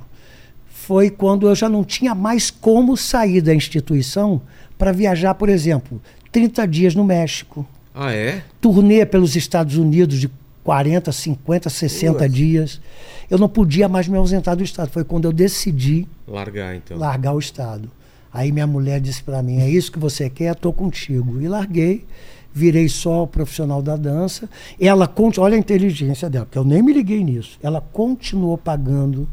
foi 0.68 1.10
quando 1.10 1.48
eu 1.48 1.56
já 1.56 1.70
não 1.70 1.84
tinha 1.84 2.16
mais 2.16 2.50
como 2.50 2.96
sair 2.96 3.42
da 3.42 3.54
instituição 3.54 4.42
para 4.78 4.92
viajar, 4.92 5.34
por 5.34 5.50
exemplo, 5.50 6.02
30 6.32 6.66
dias 6.68 6.96
no 6.96 7.04
México, 7.04 7.66
Ah, 7.94 8.14
é? 8.14 8.44
turnê 8.62 9.06
pelos 9.06 9.36
Estados 9.36 9.78
Unidos 9.78 10.20
de 10.20 10.30
40, 10.64 11.12
50, 11.12 11.70
60 11.70 12.14
Nossa. 12.14 12.30
dias. 12.30 12.82
Eu 13.30 13.38
não 13.38 13.48
podia 13.48 13.88
mais 13.88 14.08
me 14.08 14.18
ausentar 14.18 14.56
do 14.56 14.64
Estado. 14.64 14.90
Foi 14.90 15.04
quando 15.04 15.26
eu 15.26 15.32
decidi 15.34 16.08
Largar, 16.28 16.76
então. 16.76 16.98
largar 16.98 17.34
o 17.34 17.40
Estado. 17.40 17.90
Aí 18.34 18.52
minha 18.52 18.68
mulher 18.68 19.00
disse 19.00 19.24
para 19.24 19.42
mim: 19.42 19.60
é 19.62 19.70
isso 19.70 19.92
que 19.92 19.98
você 20.00 20.30
quer? 20.30 20.54
Tô 20.56 20.74
contigo. 20.74 21.42
E 21.42 21.48
larguei, 21.48 22.06
virei 22.54 22.90
só 22.90 23.24
o 23.24 23.28
profissional 23.28 23.82
da 23.82 23.96
dança. 23.96 24.50
Ela, 24.80 25.10
olha 25.38 25.56
a 25.56 25.60
inteligência 25.60 26.30
dela, 26.30 26.46
porque 26.46 26.58
eu 26.58 26.66
nem 26.66 26.82
me 26.84 26.92
liguei 26.94 27.24
nisso. 27.24 27.58
Ela 27.64 27.80
continuou 27.82 28.58
pagando 28.58 29.28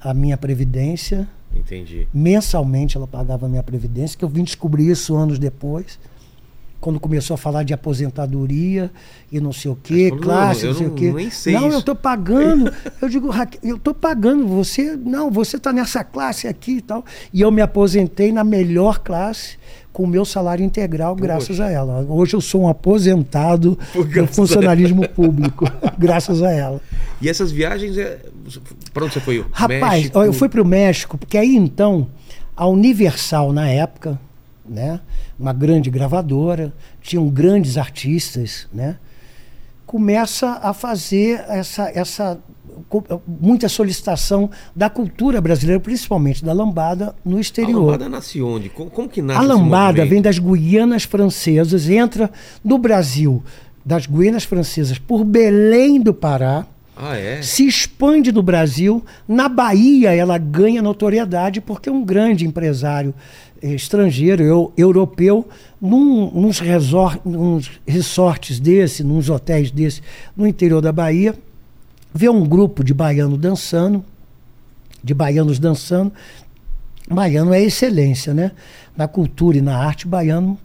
a 0.00 0.14
minha 0.14 0.36
previdência. 0.36 1.28
Entendi. 1.54 2.08
Mensalmente 2.12 2.96
ela 2.96 3.06
pagava 3.06 3.46
a 3.46 3.48
minha 3.48 3.62
previdência, 3.62 4.18
que 4.18 4.24
eu 4.24 4.28
vim 4.28 4.42
descobrir 4.42 4.90
isso 4.90 5.14
anos 5.14 5.38
depois. 5.38 5.98
Quando 6.84 7.00
começou 7.00 7.32
a 7.32 7.38
falar 7.38 7.62
de 7.62 7.72
aposentadoria 7.72 8.90
e 9.32 9.40
não 9.40 9.54
sei 9.54 9.70
o 9.70 9.74
quê, 9.74 10.10
falou, 10.10 10.22
classe, 10.22 10.66
não, 10.66 10.66
não, 10.66 10.70
eu 10.72 10.76
sei 10.76 10.86
não- 10.86 10.92
o 10.92 10.96
quê. 10.98 11.12
nem 11.14 11.30
sei 11.30 11.54
não, 11.54 11.66
isso. 11.68 11.76
eu 11.76 11.78
estou 11.78 11.94
pagando. 11.94 12.70
Eu 13.00 13.08
digo, 13.08 13.30
Raquel, 13.30 13.60
eu 13.62 13.76
estou 13.76 13.94
pagando. 13.94 14.46
Você, 14.48 14.94
não, 14.94 15.30
você 15.30 15.56
está 15.56 15.72
nessa 15.72 16.04
classe 16.04 16.46
aqui 16.46 16.72
e 16.72 16.80
tal. 16.82 17.02
E 17.32 17.40
eu 17.40 17.50
me 17.50 17.62
aposentei 17.62 18.32
na 18.32 18.44
melhor 18.44 18.98
classe 18.98 19.56
com 19.94 20.02
o 20.02 20.06
meu 20.06 20.26
salário 20.26 20.62
integral, 20.62 21.16
graças 21.16 21.58
a 21.58 21.70
ela. 21.70 22.04
Hoje 22.06 22.34
eu 22.34 22.40
sou 22.42 22.62
um 22.64 22.68
aposentado 22.68 23.78
do 23.94 24.26
funcionalismo 24.26 25.08
público, 25.08 25.64
graças 25.96 26.42
a 26.42 26.52
ela. 26.52 26.82
E 27.18 27.30
essas 27.30 27.50
viagens, 27.50 27.96
é... 27.96 28.18
pra 28.92 29.04
onde 29.04 29.14
você 29.14 29.20
foi? 29.20 29.42
Rapaz, 29.52 29.80
México? 29.80 30.22
eu 30.22 30.34
fui 30.34 30.50
para 30.50 30.60
o 30.60 30.66
México, 30.66 31.16
porque 31.16 31.38
aí 31.38 31.56
então, 31.56 32.08
a 32.54 32.66
Universal 32.66 33.54
na 33.54 33.70
época, 33.70 34.20
né, 34.68 35.00
uma 35.38 35.52
grande 35.52 35.90
gravadora, 35.90 36.72
tinham 37.02 37.28
grandes 37.28 37.76
artistas, 37.76 38.66
né, 38.72 38.96
começa 39.86 40.58
a 40.62 40.72
fazer 40.72 41.44
essa, 41.48 41.90
essa 41.94 42.38
muita 43.40 43.68
solicitação 43.68 44.50
da 44.74 44.90
cultura 44.90 45.40
brasileira, 45.40 45.78
principalmente 45.80 46.44
da 46.44 46.52
lambada, 46.52 47.14
no 47.24 47.36
A 47.36 47.40
exterior. 47.40 47.80
lambada 47.84 48.08
nasce 48.08 48.42
onde? 48.42 48.68
Como, 48.68 48.90
como 48.90 49.08
que 49.08 49.22
nasce 49.22 49.38
A 49.38 49.42
lambada 49.42 50.04
vem 50.04 50.20
das 50.20 50.38
Guianas 50.38 51.04
Francesas, 51.04 51.88
entra 51.88 52.30
no 52.64 52.78
Brasil 52.78 53.42
das 53.84 54.06
Guianas 54.06 54.44
Francesas 54.44 54.98
por 54.98 55.22
Belém 55.24 56.00
do 56.00 56.14
Pará, 56.14 56.66
Ah, 56.96 57.16
é? 57.16 57.42
se 57.42 57.66
expande 57.66 58.32
no 58.32 58.42
Brasil. 58.42 59.04
Na 59.28 59.48
Bahia, 59.48 60.14
ela 60.14 60.38
ganha 60.38 60.80
notoriedade 60.80 61.60
porque 61.60 61.90
um 61.90 62.02
grande 62.04 62.46
empresário 62.46 63.14
estrangeiro, 63.72 64.42
eu- 64.42 64.72
europeu, 64.76 65.48
num, 65.80 66.30
nos, 66.30 66.58
resort, 66.58 67.20
nos 67.24 67.70
resorts 67.86 68.60
desse, 68.60 69.02
nos 69.02 69.30
hotéis 69.30 69.70
desse, 69.70 70.02
no 70.36 70.46
interior 70.46 70.80
da 70.80 70.92
Bahia, 70.92 71.34
vê 72.12 72.28
um 72.28 72.44
grupo 72.46 72.84
de 72.84 72.92
baiano 72.92 73.36
dançando, 73.36 74.04
de 75.02 75.14
baianos 75.14 75.58
dançando. 75.58 76.12
Baiano 77.10 77.52
é 77.52 77.62
excelência, 77.62 78.32
né? 78.32 78.52
Na 78.96 79.06
cultura 79.06 79.58
e 79.58 79.60
na 79.60 79.76
arte, 79.76 80.06
baiano 80.06 80.58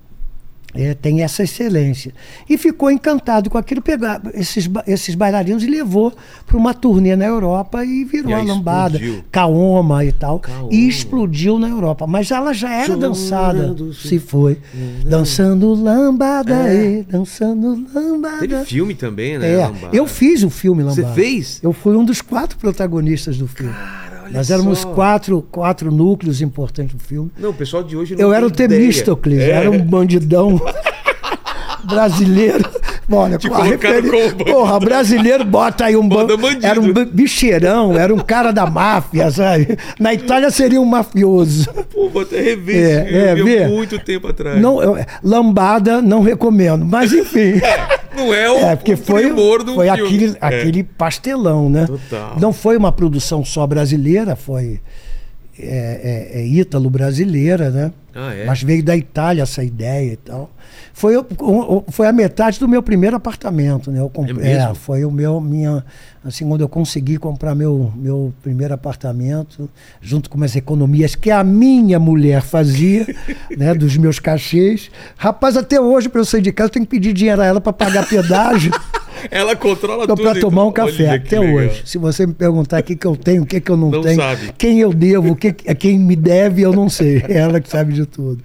é, 0.74 0.93
tem 0.93 1.22
essa 1.24 1.43
excelência. 1.43 2.13
E 2.49 2.57
ficou 2.57 2.91
encantado 2.91 3.49
com 3.49 3.57
aquilo, 3.57 3.82
pegar 3.82 4.22
esses, 4.34 4.70
esses 4.88 5.15
bailarinos 5.15 5.63
e 5.63 5.67
levou 5.67 6.13
para 6.45 6.57
uma 6.57 6.74
turnê 6.74 7.15
na 7.15 7.26
Europa 7.26 7.84
e 7.84 8.03
virou 8.05 8.32
E 8.32 8.34
a 8.34 8.41
lambada, 8.43 8.97
explodiu. 8.97 9.24
Kaoma 9.32 10.05
e 10.05 10.11
tal. 10.11 10.39
Kaoma. 10.39 10.70
E 10.72 10.88
explodiu 10.88 11.57
na 11.57 11.70
Europa. 11.70 12.05
Mas 12.05 12.30
ela 12.32 12.53
já 12.53 12.72
era 12.72 12.86
Chorando, 12.86 13.01
dançada, 13.01 13.76
se- 13.93 14.07
se 14.09 14.20
foi. 14.20 14.57
Dançando 15.05 15.74
lambada, 15.74 16.53
É. 16.55 17.03
dançando 17.03 17.86
lambada. 17.93 18.39
Teve 18.39 18.65
filme 18.65 18.93
também, 18.95 19.38
né? 19.38 19.47
É, 19.53 19.72
eu 19.91 20.05
fiz 20.05 20.43
o 20.43 20.49
filme 20.49 20.84
Você 20.84 21.01
Lambada. 21.01 21.15
fez? 21.22 21.59
Eu 21.63 21.74
fui 21.74 21.95
um 21.95 22.03
dos 22.05 22.22
quatro 22.22 22.57
protagonistas 22.57 23.38
do 23.38 23.47
filme. 23.47 23.74
Cara, 23.74 24.09
olha 24.30 24.38
Nós 24.38 24.49
éramos 24.51 24.80
só. 24.80 24.93
quatro, 24.93 25.41
quatro 25.51 25.91
núcleos 25.91 26.41
importantes 26.41 26.95
do 26.95 27.01
filme. 27.03 27.32
Não, 27.38 27.49
o 27.49 27.53
pessoal 27.53 27.84
de 27.84 27.95
hoje 27.97 28.15
não 28.15 28.21
Eu 28.21 28.34
era 28.34 28.45
o. 28.45 28.51
Temístocles, 28.51 29.39
É. 29.39 29.49
era 29.51 29.69
um 29.71 29.80
bandidão 29.80 30.59
brasileiro, 31.86 32.69
Olha, 33.12 33.38
Te 33.38 33.47
a 33.51 33.64
referi- 33.64 34.10
como. 34.10 34.45
Porra, 34.45 34.80
brasileiro 34.80 35.43
bota 35.43 35.86
aí 35.86 35.95
um 35.95 36.07
Banda 36.07 36.38
ban- 36.38 36.41
bandido. 36.49 36.66
Era 36.66 36.80
um 36.80 36.93
bi- 36.93 37.05
bicheirão, 37.05 37.97
era 37.97 38.14
um 38.14 38.20
cara 38.20 38.51
da 38.51 38.66
máfia, 38.68 39.32
sabe? 39.32 39.78
Na 39.99 40.14
Itália 40.14 40.51
seria 40.51 40.80
um 40.80 40.86
mafioso. 40.86 41.68
Pô, 41.91 42.07
vou 42.10 42.22
até 42.22 42.39
rever. 42.41 43.07
É, 43.07 43.30
é, 43.32 43.36
vê. 43.36 43.68
muito 43.68 43.97
tempo 43.99 44.28
atrás. 44.28 44.62
Não, 44.62 44.82
eu- 44.82 44.97
lambada 45.24 46.01
não 46.01 46.22
recomendo, 46.22 46.86
mas 46.86 47.12
enfim. 47.14 47.53
Não 48.16 48.34
é 48.34 48.51
o, 48.51 48.57
É, 48.57 48.76
porque 48.76 48.93
o 48.93 48.97
foi, 48.97 49.30
do 49.30 49.74
foi 49.76 49.88
filme. 49.88 49.89
aquele, 49.89 50.26
É. 50.41 50.45
aquele 50.45 50.84
pastelão, 50.84 51.70
né? 51.70 51.86
Total. 51.88 52.36
Não 52.38 52.51
foi 52.51 52.76
uma 52.76 52.91
produção 52.91 53.45
só 53.45 53.66
brasileira, 53.66 54.36
foi 54.36 54.82
é, 55.62 56.32
é, 56.34 56.39
é 56.41 56.45
ítalo-brasileira, 56.45 57.70
né? 57.70 57.91
Ah, 58.16 58.34
é? 58.34 58.45
Mas 58.45 58.62
veio 58.64 58.84
da 58.84 58.95
Itália 58.97 59.43
essa 59.43 59.64
ideia 59.64 60.14
e 60.14 60.18
tal. 60.18 60.49
Foi, 60.93 61.14
foi 61.89 62.07
a 62.07 62.12
metade 62.12 62.60
do 62.60 62.68
meu 62.68 62.84
primeiro 62.84 63.16
apartamento, 63.16 63.89
né? 63.91 63.99
Eu 64.01 64.10
comp- 64.10 64.30
É 64.30 64.34
mesmo? 64.34 64.76
foi 64.76 65.05
o 65.05 65.12
meu, 65.12 65.39
minha, 65.39 65.86
assim, 66.26 66.45
quando 66.47 66.62
eu 66.62 66.68
consegui 66.68 67.18
comprar 67.18 67.55
meu, 67.55 67.91
meu 67.95 68.34
primeiro 68.43 68.74
apartamento, 68.74 69.70
junto 70.01 70.30
com 70.30 70.36
umas 70.38 70.55
economias 70.55 71.16
que 71.16 71.32
a 71.32 71.43
minha 71.43 71.99
mulher 71.99 72.41
fazia, 72.41 73.05
né? 73.55 73.74
Dos 73.74 73.95
meus 73.95 74.20
cachês. 74.20 74.89
Rapaz, 75.16 75.55
até 75.55 75.80
hoje, 75.80 76.10
para 76.10 76.20
eu 76.22 76.26
sair 76.26 76.41
de 76.41 76.51
casa, 76.51 76.68
eu 76.70 76.74
tenho 76.74 76.86
que 76.86 76.91
pedir 76.91 77.14
dinheiro 77.14 77.41
a 77.41 77.45
ela 77.45 77.62
para 77.62 77.72
pagar 77.74 78.07
pedágio. 78.07 78.72
Ela 79.32 79.55
controla 79.55 80.07
tudo. 80.07 80.22
para 80.22 80.39
tomar 80.39 80.65
um 80.65 80.72
café, 80.72 81.09
até 81.11 81.39
legal. 81.39 81.55
hoje. 81.55 81.82
Se 81.86 81.97
você 81.97 82.26
me 82.28 82.34
perguntar 82.34 82.80
o 82.82 82.84
que, 82.84 82.95
que 82.95 83.05
eu 83.07 83.15
tenho, 83.15 83.43
o 83.43 83.45
que, 83.45 83.59
que 83.59 83.72
eu 83.72 83.78
não, 83.78 83.89
Não 83.91 84.01
tenho, 84.01 84.15
sabe. 84.15 84.51
quem 84.57 84.80
eu 84.80 84.93
devo, 84.93 85.36
que, 85.36 85.51
quem 85.53 85.97
me 85.99 86.15
deve, 86.15 86.61
eu 86.61 86.74
não 86.74 86.89
sei. 86.89 87.24
É 87.28 87.38
ela 87.39 87.59
que 87.59 87.70
sabe 87.70 87.93
de 87.93 88.05
tudo. 88.05 88.43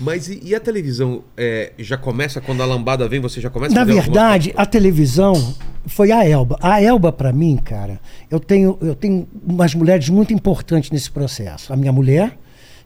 Mas 0.00 0.28
e, 0.28 0.40
e 0.42 0.54
a 0.54 0.60
televisão 0.60 1.22
é, 1.36 1.72
já 1.78 1.96
começa 1.96 2.40
quando 2.40 2.62
a 2.62 2.66
lambada 2.66 3.06
vem, 3.08 3.20
você 3.20 3.40
já 3.40 3.48
começa 3.48 3.72
a 3.74 3.78
Na 3.78 3.84
verdade, 3.84 4.52
a 4.56 4.66
televisão 4.66 5.54
foi 5.86 6.10
a 6.10 6.28
Elba. 6.28 6.58
A 6.60 6.82
Elba, 6.82 7.12
para 7.12 7.32
mim, 7.32 7.56
cara, 7.62 8.00
eu 8.30 8.40
tenho, 8.40 8.76
eu 8.82 8.94
tenho 8.96 9.26
umas 9.46 9.72
mulheres 9.74 10.08
muito 10.08 10.32
importantes 10.34 10.90
nesse 10.90 11.10
processo. 11.10 11.72
A 11.72 11.76
minha 11.76 11.92
mulher, 11.92 12.36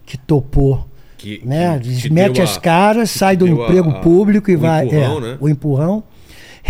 que 0.05 0.19
topou, 0.19 0.87
Que- 1.17 1.41
né? 1.45 1.79
que 1.83 1.97
te 1.97 2.13
mete 2.13 2.43
as 2.43 2.59
caras, 2.59 3.11
sai 3.11 3.37
do 3.39 3.47
emprego 3.49 3.89
a- 3.91 4.01
público 4.01 4.51
e 4.51 4.57
vai. 4.57 4.85
empurrão, 4.87 5.17
é, 5.19 5.21
né? 5.21 5.37
O 5.41 5.49
empurrão. 5.49 6.05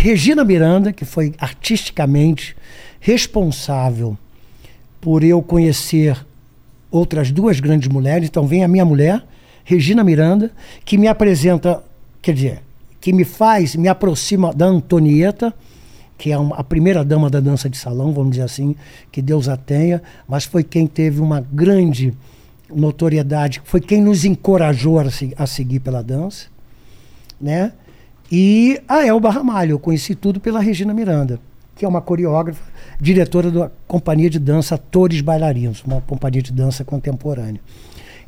Regina 0.01 0.45
Miranda, 0.45 0.93
que 0.93 1.03
foi 1.03 1.33
artisticamente 1.37 2.55
responsável 3.01 4.17
por 5.01 5.25
eu 5.25 5.41
conhecer 5.41 6.17
outras 6.89 7.33
duas 7.33 7.59
grandes 7.59 7.89
mulheres. 7.89 8.29
Então 8.29 8.47
vem 8.47 8.63
a 8.63 8.67
minha 8.69 8.85
mulher, 8.85 9.21
Regina 9.65 10.01
Miranda, 10.01 10.53
que 10.85 10.97
me 10.97 11.05
apresenta, 11.09 11.83
quer 12.21 12.33
dizer, 12.33 12.61
que 13.01 13.11
me 13.11 13.25
faz, 13.25 13.75
me 13.75 13.89
aproxima 13.89 14.53
da 14.53 14.67
Antonieta, 14.67 15.53
que 16.17 16.31
é 16.31 16.37
uma- 16.37 16.55
a 16.55 16.63
primeira 16.63 17.03
dama 17.03 17.29
da 17.29 17.41
dança 17.41 17.69
de 17.69 17.77
salão, 17.77 18.13
vamos 18.13 18.31
dizer 18.31 18.43
assim, 18.43 18.77
que 19.11 19.21
Deus 19.21 19.49
a 19.49 19.57
tenha, 19.57 20.01
mas 20.25 20.45
foi 20.45 20.63
quem 20.63 20.87
teve 20.87 21.19
uma 21.19 21.41
grande 21.41 22.13
notoriedade, 22.73 23.61
foi 23.65 23.81
quem 23.81 24.01
nos 24.01 24.23
encorajou 24.23 24.97
a, 24.97 25.03
a 25.35 25.45
seguir 25.45 25.81
pela 25.81 26.01
dança, 26.01 26.47
né? 27.39 27.73
E 28.31 28.79
a 28.87 29.05
Elba 29.05 29.31
Ramalho, 29.31 29.71
eu 29.71 29.79
conheci 29.79 30.13
tudo 30.13 30.39
pela 30.39 30.59
Regina 30.59 30.93
Miranda, 30.93 31.39
que 31.75 31.83
é 31.83 31.87
uma 31.87 32.01
coreógrafa, 32.01 32.61
diretora 33.01 33.49
da 33.49 33.71
Companhia 33.87 34.29
de 34.29 34.37
Dança 34.37 34.75
Atores 34.75 35.21
Bailarinos, 35.21 35.83
uma 35.83 36.01
companhia 36.01 36.41
de 36.41 36.51
dança 36.51 36.83
contemporânea. 36.83 37.59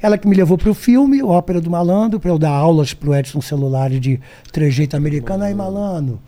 Ela 0.02 0.18
que 0.18 0.28
me 0.28 0.36
levou 0.36 0.58
para 0.58 0.72
o 0.72 0.74
filme, 0.74 1.22
Ópera 1.22 1.62
do 1.62 1.70
Malandro, 1.70 2.20
para 2.20 2.32
eu 2.32 2.40
dar 2.40 2.50
aulas 2.50 2.94
para 2.94 3.10
o 3.10 3.16
Edson 3.16 3.40
Celulari 3.42 4.00
de 4.00 4.20
trejeito 4.52 4.98
americano. 4.98 5.44
Aí, 5.44 5.54
malandro, 5.54 6.20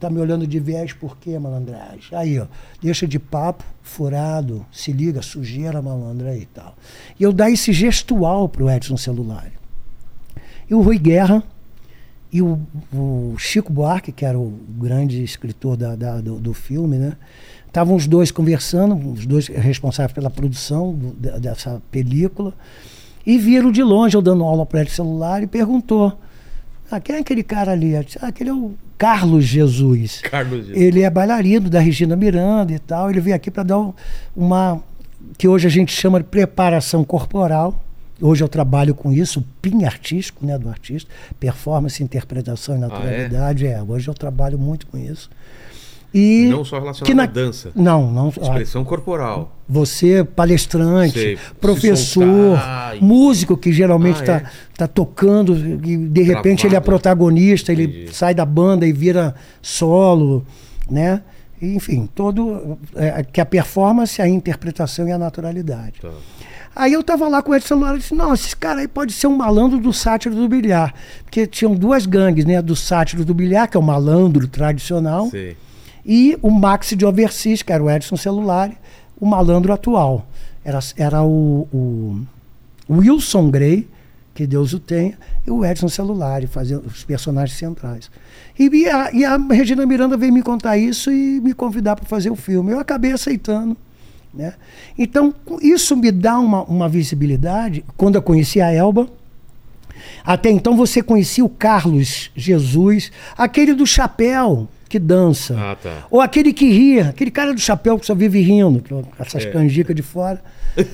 tá 0.00 0.10
me 0.10 0.18
olhando 0.18 0.44
de 0.44 0.58
viés 0.58 0.92
por 0.92 1.16
quê, 1.16 1.38
malandragem? 1.38 2.18
Aí, 2.18 2.40
ó, 2.40 2.46
deixa 2.82 3.06
de 3.06 3.20
papo, 3.20 3.62
furado, 3.80 4.66
se 4.72 4.90
liga, 4.90 5.22
sujeira, 5.22 5.80
malandra 5.80 6.30
aí 6.30 6.42
e 6.42 6.46
tal. 6.46 6.74
E 7.20 7.22
eu 7.22 7.32
dar 7.32 7.48
esse 7.48 7.72
gestual 7.72 8.48
para 8.48 8.64
o 8.64 8.70
Edson 8.70 8.96
Celulari. 8.96 9.52
E 10.68 10.74
o 10.74 10.80
Rui 10.80 10.98
Guerra 10.98 11.44
e 12.32 12.42
o, 12.42 12.58
o 12.92 13.34
Chico 13.38 13.72
Buarque, 13.72 14.12
que 14.12 14.24
era 14.24 14.38
o 14.38 14.52
grande 14.78 15.22
escritor 15.22 15.76
da- 15.76 15.94
da- 15.96 16.20
do, 16.20 16.38
do 16.38 16.52
filme, 16.54 16.96
né? 16.98 17.12
Estavam 17.66 17.94
os 17.94 18.06
dois 18.06 18.30
conversando, 18.30 18.96
os 19.12 19.26
dois 19.26 19.48
responsáveis 19.48 20.12
pela 20.12 20.30
produção 20.30 20.92
do- 20.94 21.38
dessa 21.40 21.80
película, 21.90 22.52
e 23.24 23.38
viram 23.38 23.70
de 23.70 23.82
longe 23.82 24.16
eu 24.16 24.22
dando 24.22 24.44
aula 24.44 24.64
para 24.66 24.80
ele 24.80 24.90
celular 24.90 25.42
e 25.42 25.46
perguntou: 25.46 26.18
ah, 26.90 27.00
quem 27.00 27.16
é 27.16 27.18
aquele 27.20 27.42
cara 27.42 27.72
ali? 27.72 27.92
Disse, 28.04 28.18
Ah, 28.22 28.28
aquele 28.28 28.50
é 28.50 28.54
o 28.54 28.72
Carlos 28.98 29.44
Jesus. 29.44 30.20
Carlos 30.22 30.66
Jesus. 30.66 30.76
Ele 30.76 31.02
é 31.02 31.10
bailarino 31.10 31.68
da 31.68 31.80
Regina 31.80 32.16
Miranda 32.16 32.72
e 32.72 32.78
tal. 32.78 33.10
Ele 33.10 33.20
veio 33.20 33.36
aqui 33.36 33.50
para 33.50 33.62
dar 33.62 33.78
um- 33.78 33.92
uma 34.34 34.80
que 35.36 35.46
hoje 35.48 35.66
a 35.66 35.70
gente 35.70 35.92
chama 35.92 36.18
de 36.20 36.24
preparação 36.26 37.04
corporal. 37.04 37.82
Hoje 38.20 38.42
eu 38.42 38.48
trabalho 38.48 38.94
com 38.94 39.12
isso, 39.12 39.40
o 39.40 39.44
PIN 39.60 39.84
artístico, 39.84 40.44
né, 40.46 40.58
do 40.58 40.68
artista, 40.68 41.10
performance, 41.38 42.02
interpretação 42.02 42.76
e 42.76 42.78
naturalidade. 42.78 43.66
é? 43.66 43.82
hoje 43.82 44.08
eu 44.08 44.14
trabalho 44.14 44.58
muito 44.58 44.86
com 44.86 44.96
isso. 44.96 45.28
E 46.14 46.46
Não 46.50 46.64
só 46.64 46.78
relacionado 46.78 47.14
na- 47.14 47.22
à 47.24 47.26
dança. 47.26 47.70
Não, 47.74 48.10
não. 48.10 48.28
Expressão 48.30 48.82
corporal. 48.84 49.54
Você, 49.68 50.24
palestrante, 50.24 51.12
Sei, 51.18 51.36
se 51.36 51.42
professor, 51.60 52.24
soltar 52.24 52.96
músico 53.02 53.54
que 53.56 53.70
geralmente 53.70 54.18
Ah, 54.20 54.20
está 54.20 54.36
é? 54.36 54.44
tá 54.78 54.86
tocando 54.86 55.54
e 55.54 55.96
de 56.08 56.22
repente 56.22 56.60
ele 56.66 56.74
é 56.74 56.80
Travado. 56.80 56.84
protagonista, 56.86 57.70
ele 57.70 57.84
Entendi. 57.84 58.14
sai 58.14 58.34
da 58.34 58.46
banda 58.46 58.86
e 58.86 58.92
vira 58.94 59.34
solo, 59.60 60.46
né? 60.90 61.20
Enfim, 61.60 62.08
todo 62.14 62.78
é, 62.94 63.22
que 63.24 63.40
a 63.40 63.44
performance, 63.44 64.22
a 64.22 64.28
interpretação 64.28 65.06
e 65.08 65.12
a 65.12 65.18
naturalidade. 65.18 66.00
Tá. 66.00 66.10
Aí 66.76 66.92
eu 66.92 67.02
tava 67.02 67.26
lá 67.26 67.42
com 67.42 67.52
o 67.52 67.54
Edson 67.54 67.76
Lara 67.76 67.96
e 67.96 68.00
disse, 68.00 68.14
nossa, 68.14 68.48
esse 68.48 68.54
cara 68.54 68.80
aí 68.80 68.86
pode 68.86 69.10
ser 69.14 69.26
um 69.28 69.34
malandro 69.34 69.78
do 69.78 69.94
sátiro 69.94 70.34
do 70.34 70.46
bilhar. 70.46 70.94
Porque 71.24 71.46
tinham 71.46 71.74
duas 71.74 72.04
gangues, 72.04 72.44
né? 72.44 72.60
Do 72.60 72.76
sátiro 72.76 73.24
do 73.24 73.32
bilhar, 73.32 73.66
que 73.66 73.78
é 73.78 73.80
o 73.80 73.82
malandro 73.82 74.46
tradicional, 74.46 75.30
Sei. 75.30 75.56
e 76.04 76.38
o 76.42 76.50
Maxi 76.50 76.94
de 76.94 77.06
Overseas, 77.06 77.62
que 77.62 77.72
era 77.72 77.82
o 77.82 77.90
Edson 77.90 78.18
Celulari, 78.18 78.76
o 79.18 79.24
malandro 79.24 79.72
atual. 79.72 80.28
Era, 80.62 80.78
era 80.98 81.22
o, 81.22 81.66
o 81.72 82.26
Wilson 82.90 83.50
Grey, 83.50 83.88
que 84.34 84.46
Deus 84.46 84.74
o 84.74 84.78
tenha, 84.78 85.16
e 85.46 85.50
o 85.50 85.64
Edson 85.64 85.88
Celulari, 85.88 86.46
fazendo 86.46 86.86
os 86.86 87.04
personagens 87.04 87.56
centrais. 87.56 88.10
E, 88.58 88.68
e 88.68 88.86
a, 88.86 89.10
e 89.14 89.24
a 89.24 89.38
Regina 89.38 89.86
Miranda 89.86 90.14
veio 90.18 90.30
me 90.32 90.42
contar 90.42 90.76
isso 90.76 91.10
e 91.10 91.40
me 91.40 91.54
convidar 91.54 91.96
para 91.96 92.04
fazer 92.04 92.28
o 92.28 92.36
filme. 92.36 92.72
Eu 92.72 92.78
acabei 92.78 93.12
aceitando. 93.12 93.74
Né? 94.36 94.52
Então, 94.98 95.34
isso 95.62 95.96
me 95.96 96.12
dá 96.12 96.38
uma, 96.38 96.62
uma 96.64 96.88
visibilidade. 96.88 97.84
Quando 97.96 98.16
eu 98.16 98.22
conheci 98.22 98.60
a 98.60 98.70
Elba, 98.70 99.08
até 100.24 100.50
então 100.50 100.76
você 100.76 101.02
conhecia 101.02 101.44
o 101.44 101.48
Carlos 101.48 102.30
Jesus, 102.36 103.10
aquele 103.36 103.72
do 103.74 103.86
chapéu 103.86 104.68
que 104.88 104.98
dança. 104.98 105.56
Ah, 105.58 105.74
tá. 105.74 106.06
Ou 106.10 106.20
aquele 106.20 106.52
que 106.52 106.70
ria, 106.70 107.08
aquele 107.08 107.30
cara 107.30 107.52
do 107.54 107.60
chapéu 107.60 107.98
que 107.98 108.06
só 108.06 108.14
vive 108.14 108.40
rindo, 108.40 108.82
essas 109.18 109.44
É. 109.44 109.50
canjicas 109.50 109.96
de 109.96 110.02
fora. 110.02 110.42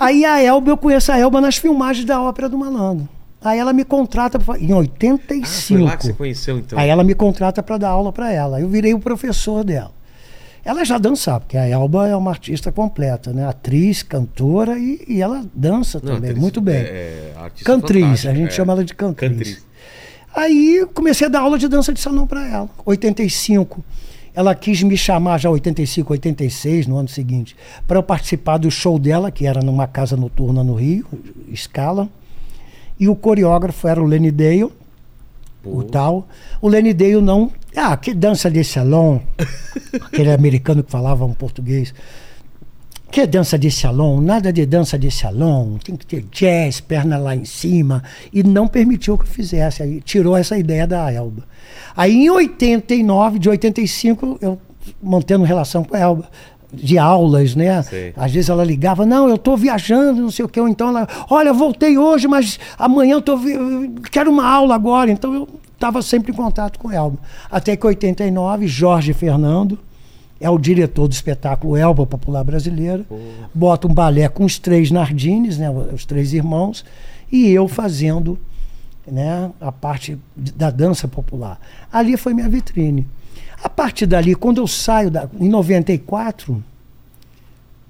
Aí 0.00 0.24
a 0.24 0.40
Elba, 0.42 0.70
eu 0.70 0.76
conheço 0.76 1.10
a 1.12 1.18
Elba 1.18 1.40
nas 1.40 1.56
filmagens 1.56 2.04
da 2.04 2.20
Ópera 2.22 2.48
do 2.48 2.56
Malandro. 2.56 3.08
Aí 3.40 3.58
ela 3.58 3.72
me 3.72 3.84
contrata 3.84 4.38
pra, 4.38 4.58
em 4.58 4.72
Ah, 4.72 4.76
85. 4.78 5.78
foi 5.78 5.82
lá 5.82 5.96
que 5.96 6.06
você 6.06 6.12
conheceu, 6.12 6.58
então. 6.58 6.78
Aí 6.78 6.88
ela 6.88 7.04
me 7.04 7.14
contrata 7.14 7.62
para 7.62 7.78
dar 7.78 7.90
aula 7.90 8.12
para 8.12 8.32
ela. 8.32 8.60
Eu 8.60 8.68
virei 8.68 8.94
o 8.94 8.98
professor 8.98 9.62
dela. 9.62 9.92
Ela 10.68 10.84
já 10.84 10.98
dançava, 10.98 11.40
porque 11.40 11.56
a 11.56 11.66
Elba 11.66 12.08
é 12.08 12.14
uma 12.14 12.30
artista 12.30 12.70
completa, 12.70 13.32
né? 13.32 13.46
Atriz, 13.48 14.02
cantora 14.02 14.78
e, 14.78 15.02
e 15.08 15.22
ela 15.22 15.42
dança 15.54 15.98
Não, 15.98 16.12
também, 16.16 16.28
atriz- 16.28 16.42
muito 16.42 16.60
bem. 16.60 16.76
É, 16.76 16.80
é, 16.80 17.32
artista 17.38 17.64
Cantriz, 17.64 18.26
a 18.26 18.34
gente 18.34 18.48
é. 18.48 18.50
chama 18.50 18.74
ela 18.74 18.84
de 18.84 18.94
cantriz. 18.94 19.30
Cantriz. 19.30 19.66
Aí 20.36 20.86
comecei 20.92 21.26
a 21.26 21.30
dar 21.30 21.40
aula 21.40 21.58
de 21.58 21.66
dança 21.68 21.90
de 21.90 21.98
salão 21.98 22.26
para 22.26 22.46
ela. 22.46 22.68
85. 22.84 23.82
Ela 24.34 24.54
quis 24.54 24.82
me 24.82 24.94
chamar 24.94 25.38
já 25.38 25.48
85, 25.48 26.12
86, 26.12 26.86
no 26.86 26.98
ano 26.98 27.08
seguinte, 27.08 27.56
para 27.86 27.98
eu 27.98 28.02
participar 28.02 28.58
do 28.58 28.70
show 28.70 28.98
dela, 28.98 29.30
que 29.30 29.46
era 29.46 29.62
numa 29.62 29.86
casa 29.86 30.18
noturna 30.18 30.62
no 30.62 30.74
Rio, 30.74 31.06
Scala. 31.56 32.10
E 33.00 33.08
o 33.08 33.16
coreógrafo 33.16 33.88
era 33.88 34.02
o 34.02 34.04
Lenny 34.04 34.30
Dale, 34.30 34.70
o 35.72 35.82
tal. 35.82 36.28
O 36.60 36.68
Lenny 36.68 36.94
Dale 36.94 37.20
não. 37.20 37.50
Ah, 37.76 37.96
que 37.96 38.14
dança 38.14 38.50
de 38.50 38.62
salão. 38.64 39.20
Aquele 40.06 40.32
americano 40.32 40.82
que 40.82 40.90
falava 40.90 41.24
um 41.24 41.32
português. 41.32 41.94
Que 43.10 43.26
dança 43.26 43.58
de 43.58 43.70
salão? 43.70 44.20
Nada 44.20 44.52
de 44.52 44.66
dança 44.66 44.98
de 44.98 45.10
salão. 45.10 45.78
Tem 45.82 45.96
que 45.96 46.06
ter 46.06 46.24
jazz, 46.30 46.80
perna 46.80 47.16
lá 47.16 47.34
em 47.34 47.44
cima. 47.44 48.02
E 48.32 48.42
não 48.42 48.68
permitiu 48.68 49.16
que 49.16 49.24
eu 49.24 49.28
fizesse. 49.28 49.82
Aí 49.82 50.00
tirou 50.02 50.36
essa 50.36 50.58
ideia 50.58 50.86
da 50.86 51.10
Elba. 51.10 51.44
Aí 51.96 52.12
em 52.12 52.30
89, 52.30 53.38
de 53.38 53.48
85, 53.48 54.38
eu 54.42 54.58
mantendo 55.02 55.44
relação 55.44 55.84
com 55.84 55.96
a 55.96 56.00
Elba. 56.00 56.28
De 56.72 56.98
aulas, 56.98 57.54
né? 57.54 57.82
Sei. 57.82 58.12
Às 58.16 58.30
vezes 58.30 58.50
ela 58.50 58.62
ligava, 58.62 59.06
não, 59.06 59.28
eu 59.28 59.36
estou 59.36 59.56
viajando, 59.56 60.20
não 60.20 60.30
sei 60.30 60.44
o 60.44 60.48
quê. 60.48 60.60
Ou 60.60 60.68
então 60.68 60.88
ela, 60.88 61.08
olha, 61.30 61.52
voltei 61.52 61.96
hoje, 61.96 62.28
mas 62.28 62.58
amanhã 62.78 63.14
eu 63.14 63.22
tô 63.22 63.38
eu 63.38 63.90
quero 64.10 64.30
uma 64.30 64.46
aula 64.46 64.74
agora. 64.74 65.10
Então 65.10 65.32
eu 65.32 65.48
estava 65.72 66.02
sempre 66.02 66.32
em 66.32 66.34
contato 66.34 66.78
com 66.78 66.92
Elba. 66.92 67.18
Até 67.50 67.76
que 67.76 67.86
em 67.86 67.88
89, 67.88 68.66
Jorge 68.66 69.14
Fernando 69.14 69.78
é 70.40 70.48
o 70.48 70.58
diretor 70.58 71.08
do 71.08 71.12
espetáculo 71.12 71.76
Elba 71.76 72.06
Popular 72.06 72.44
Brasileira, 72.44 73.04
bota 73.52 73.88
um 73.88 73.94
balé 73.94 74.28
com 74.28 74.44
os 74.44 74.58
três 74.58 74.90
Nardines, 74.90 75.58
né, 75.58 75.68
os 75.70 76.04
três 76.04 76.32
irmãos, 76.32 76.84
e 77.30 77.48
eu 77.48 77.66
fazendo 77.66 78.38
né, 79.06 79.50
a 79.60 79.72
parte 79.72 80.18
da 80.36 80.70
dança 80.70 81.08
popular. 81.08 81.58
Ali 81.92 82.16
foi 82.16 82.34
minha 82.34 82.48
vitrine. 82.48 83.06
A 83.62 83.68
partir 83.68 84.06
dali, 84.06 84.34
quando 84.34 84.58
eu 84.58 84.66
saio 84.66 85.10
da, 85.10 85.28
em 85.40 85.48
94, 85.48 86.62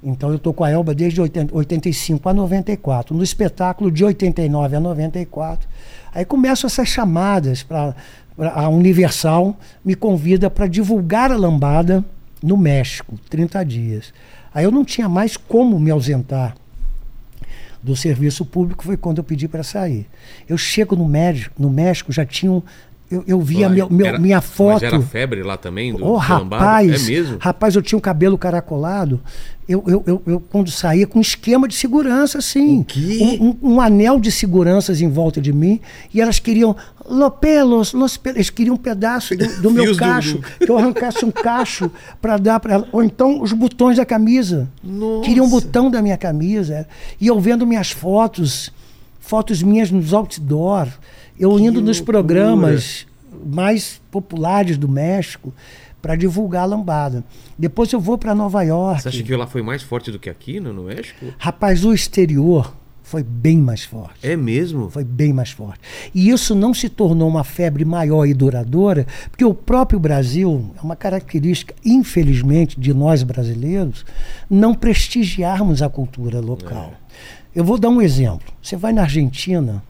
então 0.03 0.31
eu 0.31 0.37
estou 0.37 0.55
com 0.55 0.65
a 0.65 0.71
Elba 0.71 0.95
desde 0.95 1.21
80, 1.21 1.55
85 1.55 2.29
a 2.29 2.35
94. 2.35 3.15
No 3.15 3.23
espetáculo 3.23 3.91
de 3.91 4.05
89 4.05 4.77
a 4.77 4.81
94, 4.81 5.69
aí 6.15 6.25
começam 6.25 6.69
essas 6.69 6.89
chamadas 6.89 7.63
para 7.63 7.95
a 8.39 8.69
Universal 8.69 9.57
me 9.85 9.95
convida 9.95 10.49
para 10.49 10.67
divulgar 10.67 11.33
a 11.33 11.37
lambada 11.37 12.05
no 12.43 12.57
México, 12.57 13.19
30 13.29 13.65
dias. 13.65 14.15
Aí 14.55 14.65
eu 14.65 14.71
não 14.71 14.85
tinha 14.85 15.09
mais 15.09 15.37
como 15.37 15.79
me 15.79 15.91
ausentar 15.91 16.55
do 17.83 17.95
serviço 17.95 18.45
público, 18.45 18.85
foi 18.85 18.97
quando 18.97 19.19
eu 19.19 19.25
pedi 19.25 19.47
para 19.47 19.63
sair. 19.63 20.07
Eu 20.49 20.59
chego 20.59 20.97
no 20.97 21.07
México, 21.07 21.55
no 21.59 21.71
México 21.71 22.13
já 22.13 22.25
tinham 22.25 22.63
eu, 23.11 23.25
eu 23.27 23.41
via 23.41 23.69
meu- 23.69 23.89
meu- 23.91 24.07
era- 24.07 24.19
minha 24.19 24.41
foto. 24.41 24.75
Mas 24.75 24.83
era 24.83 25.01
febre 25.01 25.43
lá 25.43 25.57
também? 25.57 25.93
Do, 25.95 26.05
lambada? 26.05 26.63
rapaz, 26.65 27.09
É 27.09 27.11
mesmo? 27.11 27.37
rapaz, 27.41 27.75
eu 27.75 27.83
tinha 27.83 27.97
um 27.97 28.01
cabelo 28.03 28.37
caracolado. 28.37 29.21
Eu, 29.69 29.85
eu, 29.87 30.03
eu, 30.07 30.23
eu, 30.27 30.41
quando 30.41 30.71
saía, 30.71 31.07
com 31.07 31.19
um 31.19 31.23
esquema 31.23 31.69
de 31.69 31.75
segurança, 31.75 32.39
assim. 32.39 32.79
O? 32.81 33.25
Um, 33.25 33.49
um- 33.63 33.73
um 33.75 33.81
anel 33.83 34.19
de 34.19 34.33
seguranças 34.33 35.03
em 35.03 35.09
volta 35.11 35.43
de 35.43 35.53
mim. 35.53 35.79
E 36.13 36.21
elas 36.23 36.39
queriam. 36.39 36.75
Los 37.07 37.33
pelos, 37.39 37.93
los 37.93 38.17
pelos. 38.17 38.37
Eles 38.37 38.49
queriam 38.51 38.75
um 38.77 38.79
pedaço 38.79 39.37
do, 39.37 39.61
do 39.63 39.71
meu 39.73 39.95
cacho. 39.95 40.39
do- 40.39 40.43
Que 40.67 40.71
eu 40.71 40.79
arrancasse 40.79 41.23
um 41.25 41.31
cacho 41.31 41.91
para 42.21 42.39
dar 42.39 42.61
para 42.61 42.75
ela. 42.75 42.89
Ou 42.93 43.03
então 43.03 43.43
os 43.43 43.53
botões 43.53 43.99
da 43.99 44.07
camisa. 44.07 44.69
Nossa. 44.83 45.25
Queriam 45.27 45.45
um 45.45 45.51
botão 45.51 45.91
da 45.91 46.01
minha 46.01 46.17
camisa. 46.17 46.87
E 47.21 47.27
eu 47.27 47.39
vendo 47.39 47.67
minhas 47.67 47.91
fotos, 47.91 48.71
fotos 49.21 49.63
minhas 49.63 49.91
nos 49.91 50.15
outdoor. 50.15 50.89
Eu 51.39 51.59
indo 51.59 51.81
nos 51.81 51.99
loucura. 51.99 52.19
programas 52.19 53.07
mais 53.47 54.01
populares 54.11 54.77
do 54.77 54.89
México 54.89 55.55
para 56.01 56.17
divulgar 56.17 56.63
a 56.63 56.67
lambada. 56.67 57.25
Depois 57.59 57.93
eu 57.93 58.01
vou 58.01 58.17
para 58.17 58.35
Nova 58.35 58.63
York. 58.63 59.03
Você 59.03 59.09
acha 59.09 59.23
que 59.23 59.37
lá 59.37 59.47
foi 59.47 59.63
mais 59.63 59.83
forte 59.83 60.11
do 60.11 60.19
que 60.19 60.31
aqui 60.31 60.61
no, 60.61 60.73
no 60.73 60.85
México? 60.85 61.27
Rapaz, 61.39 61.85
o 61.85 61.93
exterior 61.93 62.73
foi 63.09 63.23
bem 63.23 63.57
mais 63.57 63.85
forte. 63.85 64.19
É 64.23 64.37
mesmo? 64.37 64.91
Foi 64.91 65.03
bem 65.03 65.33
mais 65.33 65.51
forte. 65.51 65.81
E 66.15 66.29
isso 66.29 66.55
não 66.55 66.75
se 66.75 66.91
tornou 66.91 67.27
uma 67.27 67.43
febre 67.43 67.83
maior 67.83 68.27
e 68.27 68.35
duradoura, 68.35 69.07
porque 69.31 69.45
o 69.45 69.55
próprio 69.55 69.99
Brasil, 69.99 70.71
é 70.77 70.83
uma 70.83 70.95
característica, 70.95 71.75
infelizmente, 71.83 72.79
de 72.79 72.93
nós 72.93 73.23
brasileiros, 73.23 74.05
não 74.49 74.75
prestigiarmos 74.75 75.81
a 75.81 75.89
cultura 75.89 76.39
local. 76.39 76.93
Eu 77.55 77.65
vou 77.65 77.79
dar 77.79 77.89
um 77.89 78.03
exemplo. 78.03 78.53
Você 78.63 78.77
vai 78.77 78.93
na 78.93 79.03
Argentina, 79.03 79.83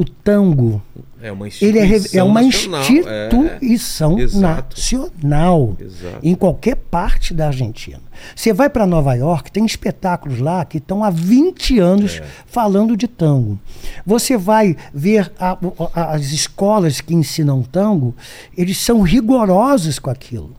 o 0.00 0.04
tango, 0.04 0.80
É 1.22 1.30
uma 1.30 1.46
ele 1.60 1.78
é, 1.78 1.84
instituição 1.86 2.20
é 2.20 2.22
uma 2.22 2.42
nacional, 2.42 2.80
instituição 2.80 4.18
É, 4.18 4.26
nacional 4.38 5.76
Exato. 5.78 6.18
em 6.22 6.34
qualquer 6.34 6.76
parte 6.76 7.34
da 7.34 7.48
Argentina. 7.48 8.00
Você 8.34 8.52
vai 8.54 8.70
para 8.70 8.86
Nova 8.86 9.14
York, 9.14 9.52
tem 9.52 9.64
espetáculos 9.66 10.38
lá 10.38 10.64
que 10.64 10.78
estão 10.78 11.04
há 11.04 11.10
20 11.10 11.78
anos 11.78 12.14
É. 12.16 12.24
falando 12.46 12.96
de 12.96 13.06
tango. 13.06 13.58
Você 14.06 14.36
vai 14.38 14.74
ver 14.94 15.30
a- 15.38 15.58
a- 15.94 16.12
as 16.14 16.32
escolas 16.32 17.00
que 17.02 17.14
ensinam 17.14 17.62
tango, 17.62 18.14
eles 18.56 18.78
são 18.78 19.02
rigorosos 19.02 19.98
com 19.98 20.08
aquilo. 20.08 20.54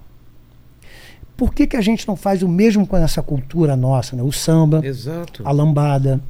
Por 1.35 1.53
que, 1.55 1.65
que 1.65 1.75
a 1.77 1.81
gente 1.81 2.07
não 2.07 2.15
faz 2.15 2.43
o 2.43 2.47
mesmo 2.47 2.85
com 2.85 2.95
essa 2.95 3.23
cultura 3.23 3.75
nossa, 3.75 4.15
né? 4.15 4.21
O 4.21 4.31
samba, 4.31 4.85
Exato. 4.85 5.41
a 5.43 5.51
lambada, 5.51 6.21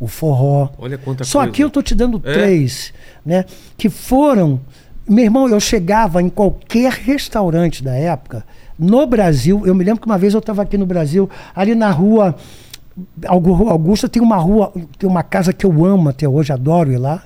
o 0.00 0.06
forró. 0.08 0.70
Olha 0.78 0.96
quanta 0.98 1.22
Só 1.22 1.38
coisa. 1.40 1.50
aqui 1.50 1.62
eu 1.62 1.68
estou 1.68 1.82
te 1.82 1.94
dando 1.94 2.20
É? 2.24 2.32
três, 2.32 2.92
né? 3.24 3.44
Que 3.76 3.88
foram. 3.90 4.60
Meu 5.08 5.24
irmão, 5.24 5.48
eu 5.48 5.60
chegava 5.60 6.22
em 6.22 6.28
qualquer 6.28 6.90
restaurante 6.92 7.84
da 7.84 7.94
época, 7.94 8.44
no 8.78 9.06
Brasil. 9.06 9.62
Eu 9.66 9.74
me 9.74 9.84
lembro 9.84 10.00
que 10.00 10.06
uma 10.06 10.16
vez 10.18 10.32
eu 10.34 10.38
estava 10.40 10.62
aqui 10.62 10.78
no 10.78 10.86
Brasil, 10.86 11.28
ali 11.54 11.74
na 11.74 11.90
rua 11.90 12.34
Augu- 13.26 13.52
Rua 13.52 13.72
Augusta, 13.72 14.08
tem 14.08 14.22
uma 14.22 14.36
rua, 14.36 14.72
tem 14.98 15.08
uma 15.08 15.22
casa 15.22 15.52
que 15.52 15.64
eu 15.66 15.84
amo 15.84 16.08
até 16.10 16.28
hoje, 16.28 16.52
adoro 16.52 16.92
ir 16.92 16.98
lá, 16.98 17.22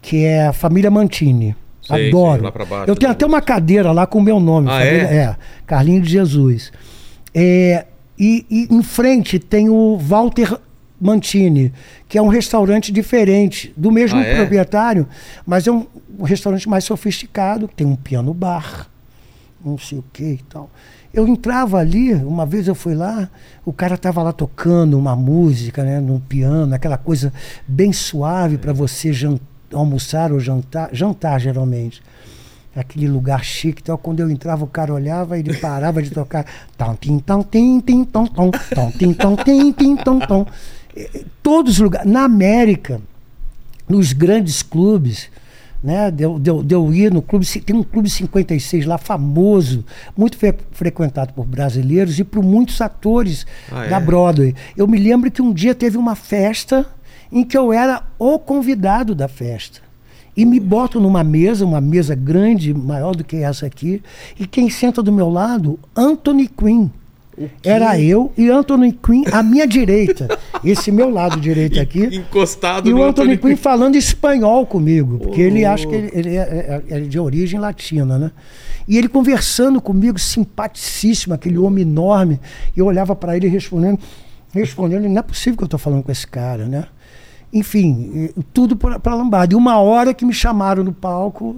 que 0.00 0.24
é 0.24 0.46
a 0.48 0.52
família 0.52 0.90
Mantini. 0.90 1.54
Sei, 1.82 2.08
adoro. 2.08 2.42
sei, 2.42 2.66
baixo, 2.66 2.84
eu 2.90 2.96
tenho 2.96 3.12
até 3.12 3.24
uma 3.26 3.40
cadeira 3.40 3.92
lá 3.92 4.06
com 4.06 4.18
o 4.18 4.22
meu 4.22 4.38
nome. 4.40 4.68
Ah, 4.68 4.78
família- 4.78 5.02
é? 5.02 5.36
Carlinhos 5.66 6.06
de 6.06 6.12
Jesus. 6.12 6.72
É, 7.34 7.86
e, 8.18 8.44
e 8.50 8.68
em 8.74 8.82
frente 8.82 9.38
tem 9.38 9.68
o 9.68 9.96
Walter 9.96 10.58
Mantini, 11.00 11.72
que 12.08 12.18
é 12.18 12.22
um 12.22 12.28
restaurante 12.28 12.90
diferente, 12.90 13.72
do 13.76 13.90
mesmo 13.92 14.18
Ah, 14.18 14.24
é? 14.24 14.36
proprietário, 14.36 15.06
mas 15.46 15.66
é 15.66 15.72
um, 15.72 15.86
um 16.18 16.24
restaurante 16.24 16.68
mais 16.68 16.84
sofisticado, 16.84 17.68
tem 17.68 17.86
um 17.86 17.96
piano 17.96 18.34
bar, 18.34 18.88
não 19.64 19.78
sei 19.78 19.98
o 19.98 20.04
que 20.12 20.24
e 20.24 20.40
tal. 20.48 20.70
Eu 21.14 21.26
entrava 21.26 21.78
ali, 21.78 22.12
uma 22.14 22.44
vez 22.44 22.68
eu 22.68 22.74
fui 22.74 22.94
lá, 22.94 23.30
o 23.64 23.72
cara 23.72 23.94
estava 23.94 24.22
lá 24.22 24.32
tocando 24.32 24.98
uma 24.98 25.16
música, 25.16 25.82
né, 25.82 26.00
no 26.00 26.20
piano, 26.20 26.74
aquela 26.74 26.98
coisa 26.98 27.32
bem 27.66 27.92
suave 27.92 28.58
para 28.58 28.72
você 28.72 29.10
almoçar 29.72 30.32
ou 30.32 30.40
jantar, 30.40 30.90
jantar 30.92 31.40
geralmente. 31.40 32.02
Aquele 32.76 33.08
lugar 33.08 33.42
chique, 33.42 33.80
então 33.82 33.96
quando 33.96 34.20
eu 34.20 34.30
entrava, 34.30 34.62
o 34.64 34.68
cara 34.68 34.92
olhava 34.92 35.36
e 35.36 35.40
ele 35.40 35.54
parava 35.54 36.00
de 36.02 36.10
tocar. 36.10 36.44
Tom, 36.76 36.94
tim, 36.94 37.18
tom, 37.18 37.42
tim, 37.42 37.80
tim, 37.80 38.04
tom, 38.04 38.24
tim, 38.96 39.12
tom, 39.14 39.36
tim, 39.36 39.72
tim. 39.72 39.96
Todos 41.42 41.74
os 41.74 41.78
lugares. 41.78 42.10
Na 42.10 42.24
América, 42.24 43.00
nos 43.88 44.12
grandes 44.12 44.62
clubes, 44.62 45.30
né? 45.82 46.10
Deu, 46.10 46.38
deu, 46.38 46.62
deu 46.62 46.92
ir 46.92 47.12
no 47.12 47.22
clube, 47.22 47.46
tem 47.62 47.76
um 47.76 47.82
clube 47.82 48.08
56 48.10 48.84
lá 48.86 48.98
famoso, 48.98 49.84
muito 50.16 50.36
fre- 50.36 50.54
frequentado 50.72 51.32
por 51.32 51.46
brasileiros 51.46 52.18
e 52.18 52.24
por 52.24 52.42
muitos 52.42 52.80
atores 52.80 53.46
Ah, 53.70 53.86
da 53.86 53.96
é? 53.96 54.00
Broadway. 54.00 54.54
Eu 54.76 54.86
me 54.88 54.98
lembro 54.98 55.30
que 55.30 55.40
um 55.42 55.52
dia 55.52 55.74
teve 55.74 55.96
uma 55.96 56.14
festa 56.16 56.84
em 57.30 57.44
que 57.44 57.56
eu 57.56 57.72
era 57.72 58.02
o 58.18 58.38
convidado 58.38 59.14
da 59.14 59.28
festa. 59.28 59.80
E 60.36 60.44
me 60.44 60.60
botam 60.60 61.00
numa 61.00 61.24
mesa, 61.24 61.64
uma 61.66 61.80
mesa 61.80 62.14
grande, 62.14 62.72
maior 62.72 63.14
do 63.16 63.24
que 63.24 63.36
essa 63.36 63.66
aqui, 63.66 64.00
e 64.38 64.46
quem 64.46 64.70
senta 64.70 65.02
do 65.02 65.12
meu 65.12 65.28
lado, 65.28 65.78
Anthony 65.96 66.46
Quinn. 66.46 66.88
Era 67.64 68.00
eu 68.00 68.32
e 68.36 68.48
Anthony 68.50 68.92
Quinn 68.92 69.24
à 69.32 69.42
minha 69.42 69.66
direita. 69.66 70.28
Esse 70.64 70.90
meu 70.90 71.10
lado 71.10 71.40
direito 71.40 71.78
aqui. 71.80 72.04
Encostado 72.16 72.88
E 72.88 72.92
no 72.92 72.98
o 72.98 73.02
Anthony 73.02 73.32
Anthony 73.34 73.54
Quinn 73.54 73.56
falando 73.56 73.96
espanhol 73.96 74.66
comigo, 74.66 75.18
porque 75.18 75.40
ele 75.40 75.64
Oh. 75.64 75.70
acha 75.70 75.86
que 75.86 75.94
ele, 75.94 76.10
ele 76.12 76.36
é, 76.36 76.82
é- 76.90 76.96
é 76.96 77.00
de 77.00 77.18
origem 77.18 77.58
latina, 77.60 78.18
né? 78.18 78.30
E 78.86 78.96
ele 78.96 79.08
conversando 79.08 79.80
comigo, 79.80 80.18
simpaticíssimo, 80.18 81.34
aquele 81.34 81.58
homem 81.58 81.82
enorme. 81.82 82.40
E 82.76 82.80
eu 82.80 82.86
olhava 82.86 83.14
para 83.14 83.36
ele 83.36 83.46
respondendo, 83.48 83.98
respondendo, 84.52 85.08
não 85.08 85.18
é 85.18 85.22
possível 85.22 85.56
que 85.58 85.62
eu 85.62 85.66
estou 85.66 85.78
falando 85.78 86.02
com 86.02 86.10
esse 86.12 86.26
cara, 86.26 86.64
né? 86.66 86.84
Enfim, 87.52 88.30
e 88.36 88.42
tudo 88.52 88.76
para 88.76 89.14
lambada. 89.14 89.54
E 89.54 89.56
uma 89.56 89.78
hora 89.78 90.12
que 90.12 90.24
me 90.24 90.34
chamaram 90.34 90.84
no 90.84 90.92
palco, 90.92 91.56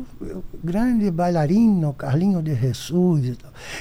grande 0.62 1.10
bailarino, 1.10 1.92
Carlinho 1.92 2.40
de 2.40 2.54
Jesus. 2.54 3.36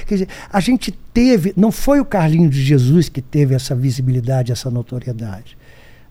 Quer 0.06 0.14
dizer, 0.14 0.28
a 0.52 0.58
gente 0.58 0.90
teve, 0.90 1.52
não 1.56 1.70
foi 1.70 2.00
o 2.00 2.04
Carlinho 2.04 2.50
de 2.50 2.60
Jesus 2.62 3.08
que 3.08 3.22
teve 3.22 3.54
essa 3.54 3.74
visibilidade, 3.76 4.50
essa 4.50 4.70
notoriedade, 4.70 5.56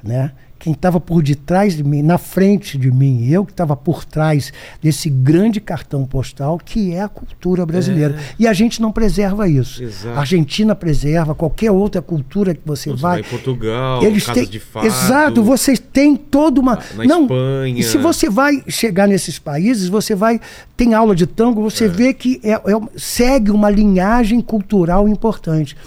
né? 0.01 0.31
Quem 0.60 0.74
estava 0.74 0.99
por 0.99 1.24
detrás 1.24 1.78
de 1.78 1.84
mim, 1.86 2.01
na 2.01 2.18
frente 2.18 2.78
de 2.78 2.91
mim, 2.91 3.26
eu 3.30 3.45
que 3.45 3.51
estava 3.53 3.78
por 3.78 4.03
trás 4.03 4.51
desse 4.82 5.10
grande 5.10 5.62
cartão 5.62 6.05
postal 6.05 6.57
que 6.57 6.93
é 6.93 7.01
a 7.01 7.07
cultura 7.07 7.66
brasileira. 7.66 8.18
E 8.38 8.45
a 8.45 8.51
gente 8.51 8.82
não 8.82 8.91
preserva 8.91 9.47
isso. 9.47 9.82
Exato. 9.82 10.18
A 10.18 10.20
Argentina 10.20 10.76
preserva, 10.76 11.34
qualquer 11.34 11.72
outra 11.72 12.01
cultura 12.01 12.53
que 12.53 12.60
você 12.66 12.89
Você 12.89 13.01
vai. 13.01 13.22
vai 13.22 13.30
Portugal, 13.30 14.03
Eles 14.03 14.26
têm, 14.26 14.45
de 14.45 14.60
fado. 14.60 14.86
Exato, 14.86 15.41
você 15.41 15.78
tem 15.78 16.18
toda 16.18 16.60
uma. 16.60 16.78
Na 16.93 17.05
não, 17.05 17.22
Espanha. 17.22 17.80
E 17.80 17.84
se 17.84 17.97
você 17.97 18.30
vai 18.30 18.62
chegar 18.68 19.07
nesses 19.07 19.39
países, 19.39 19.88
você 19.88 20.14
vai. 20.14 20.41
Tem 20.76 20.93
aula 20.93 21.16
de 21.16 21.26
tango, 21.26 21.62
você 21.62 21.88
vê 21.88 22.14
que 22.14 22.41
é, 22.43 22.51
é- 22.51 22.62
segue 22.97 23.49
uma 23.49 23.70
linhagem 23.70 24.41
cultural 24.41 25.07
importante. 25.07 25.78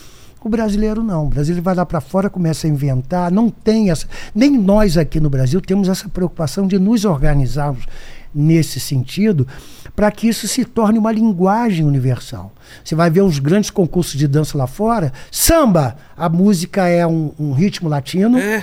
O 0.45 0.49
brasileiro 0.49 1.03
não. 1.03 1.26
O 1.26 1.28
brasileiro 1.28 1.62
vai 1.62 1.74
lá 1.74 1.86
para 1.86 2.01
fora, 2.01 2.28
começa 2.28 2.66
a 2.66 2.70
inventar, 2.70 3.30
não 3.30 3.49
tem 3.49 3.90
essa. 3.90 4.07
Nem 4.34 4.59
nós 4.59 4.97
aqui 4.97 5.20
no 5.20 5.30
Brasil 5.30 5.61
temos 5.61 5.88
essa 5.88 6.09
preocupação 6.09 6.66
de 6.66 6.78
nos 6.78 7.05
organizarmos 7.05 7.86
nesse 8.34 8.80
sentido, 8.80 9.47
para 9.95 10.11
que 10.11 10.26
isso 10.26 10.49
se 10.49 10.64
torne 10.64 10.99
uma 10.99 11.12
linguagem 11.12 11.84
universal. 11.84 12.53
Você 12.84 12.94
vai 12.94 13.10
ver 13.10 13.22
os 13.22 13.38
grandes 13.38 13.70
concursos 13.70 14.18
de 14.18 14.26
dança 14.26 14.56
lá 14.58 14.66
fora. 14.66 15.12
Samba, 15.30 15.96
a 16.16 16.28
música 16.28 16.86
é 16.88 17.06
um, 17.06 17.32
um 17.38 17.52
ritmo 17.52 17.88
latino. 17.88 18.38
É. 18.38 18.62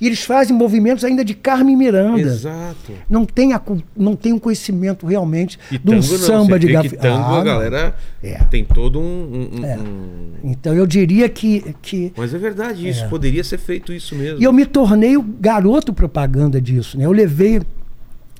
E 0.00 0.06
eles 0.06 0.22
fazem 0.22 0.56
movimentos 0.56 1.04
ainda 1.04 1.24
de 1.24 1.34
Carmen 1.34 1.76
Miranda. 1.76 2.20
Exato. 2.20 2.92
Não 3.08 3.24
tem, 3.24 3.52
a 3.52 3.60
não 3.96 4.16
tem 4.16 4.32
um 4.32 4.38
conhecimento 4.38 5.06
realmente 5.06 5.58
E 5.70 5.78
de 5.78 5.90
um 5.90 6.00
tango 6.00 6.18
samba 6.18 6.58
de 6.58 6.66
que 6.66 6.96
tango 6.96 7.22
Ah, 7.34 7.40
a 7.40 7.44
galera 7.44 7.94
É. 8.22 8.38
tem 8.50 8.64
todo 8.64 8.98
um... 8.98 9.02
um- 9.02 9.60
um- 9.60 9.64
É. 9.64 9.76
um- 9.78 10.32
Então 10.44 10.74
eu 10.74 10.86
diria 10.86 11.28
que, 11.28 11.74
que 11.80 12.12
Mas 12.16 12.34
é 12.34 12.38
verdade 12.38 12.88
isso, 12.88 13.06
poderia 13.08 13.44
ser 13.44 13.58
feito 13.58 13.92
isso 13.92 14.14
mesmo. 14.14 14.40
E 14.40 14.44
eu 14.44 14.52
me 14.52 14.64
tornei 14.66 15.16
o 15.16 15.22
garoto 15.22 15.92
propaganda 15.92 16.60
disso. 16.60 16.98
Né? 16.98 17.04
Eu 17.04 17.12
levei, 17.12 17.60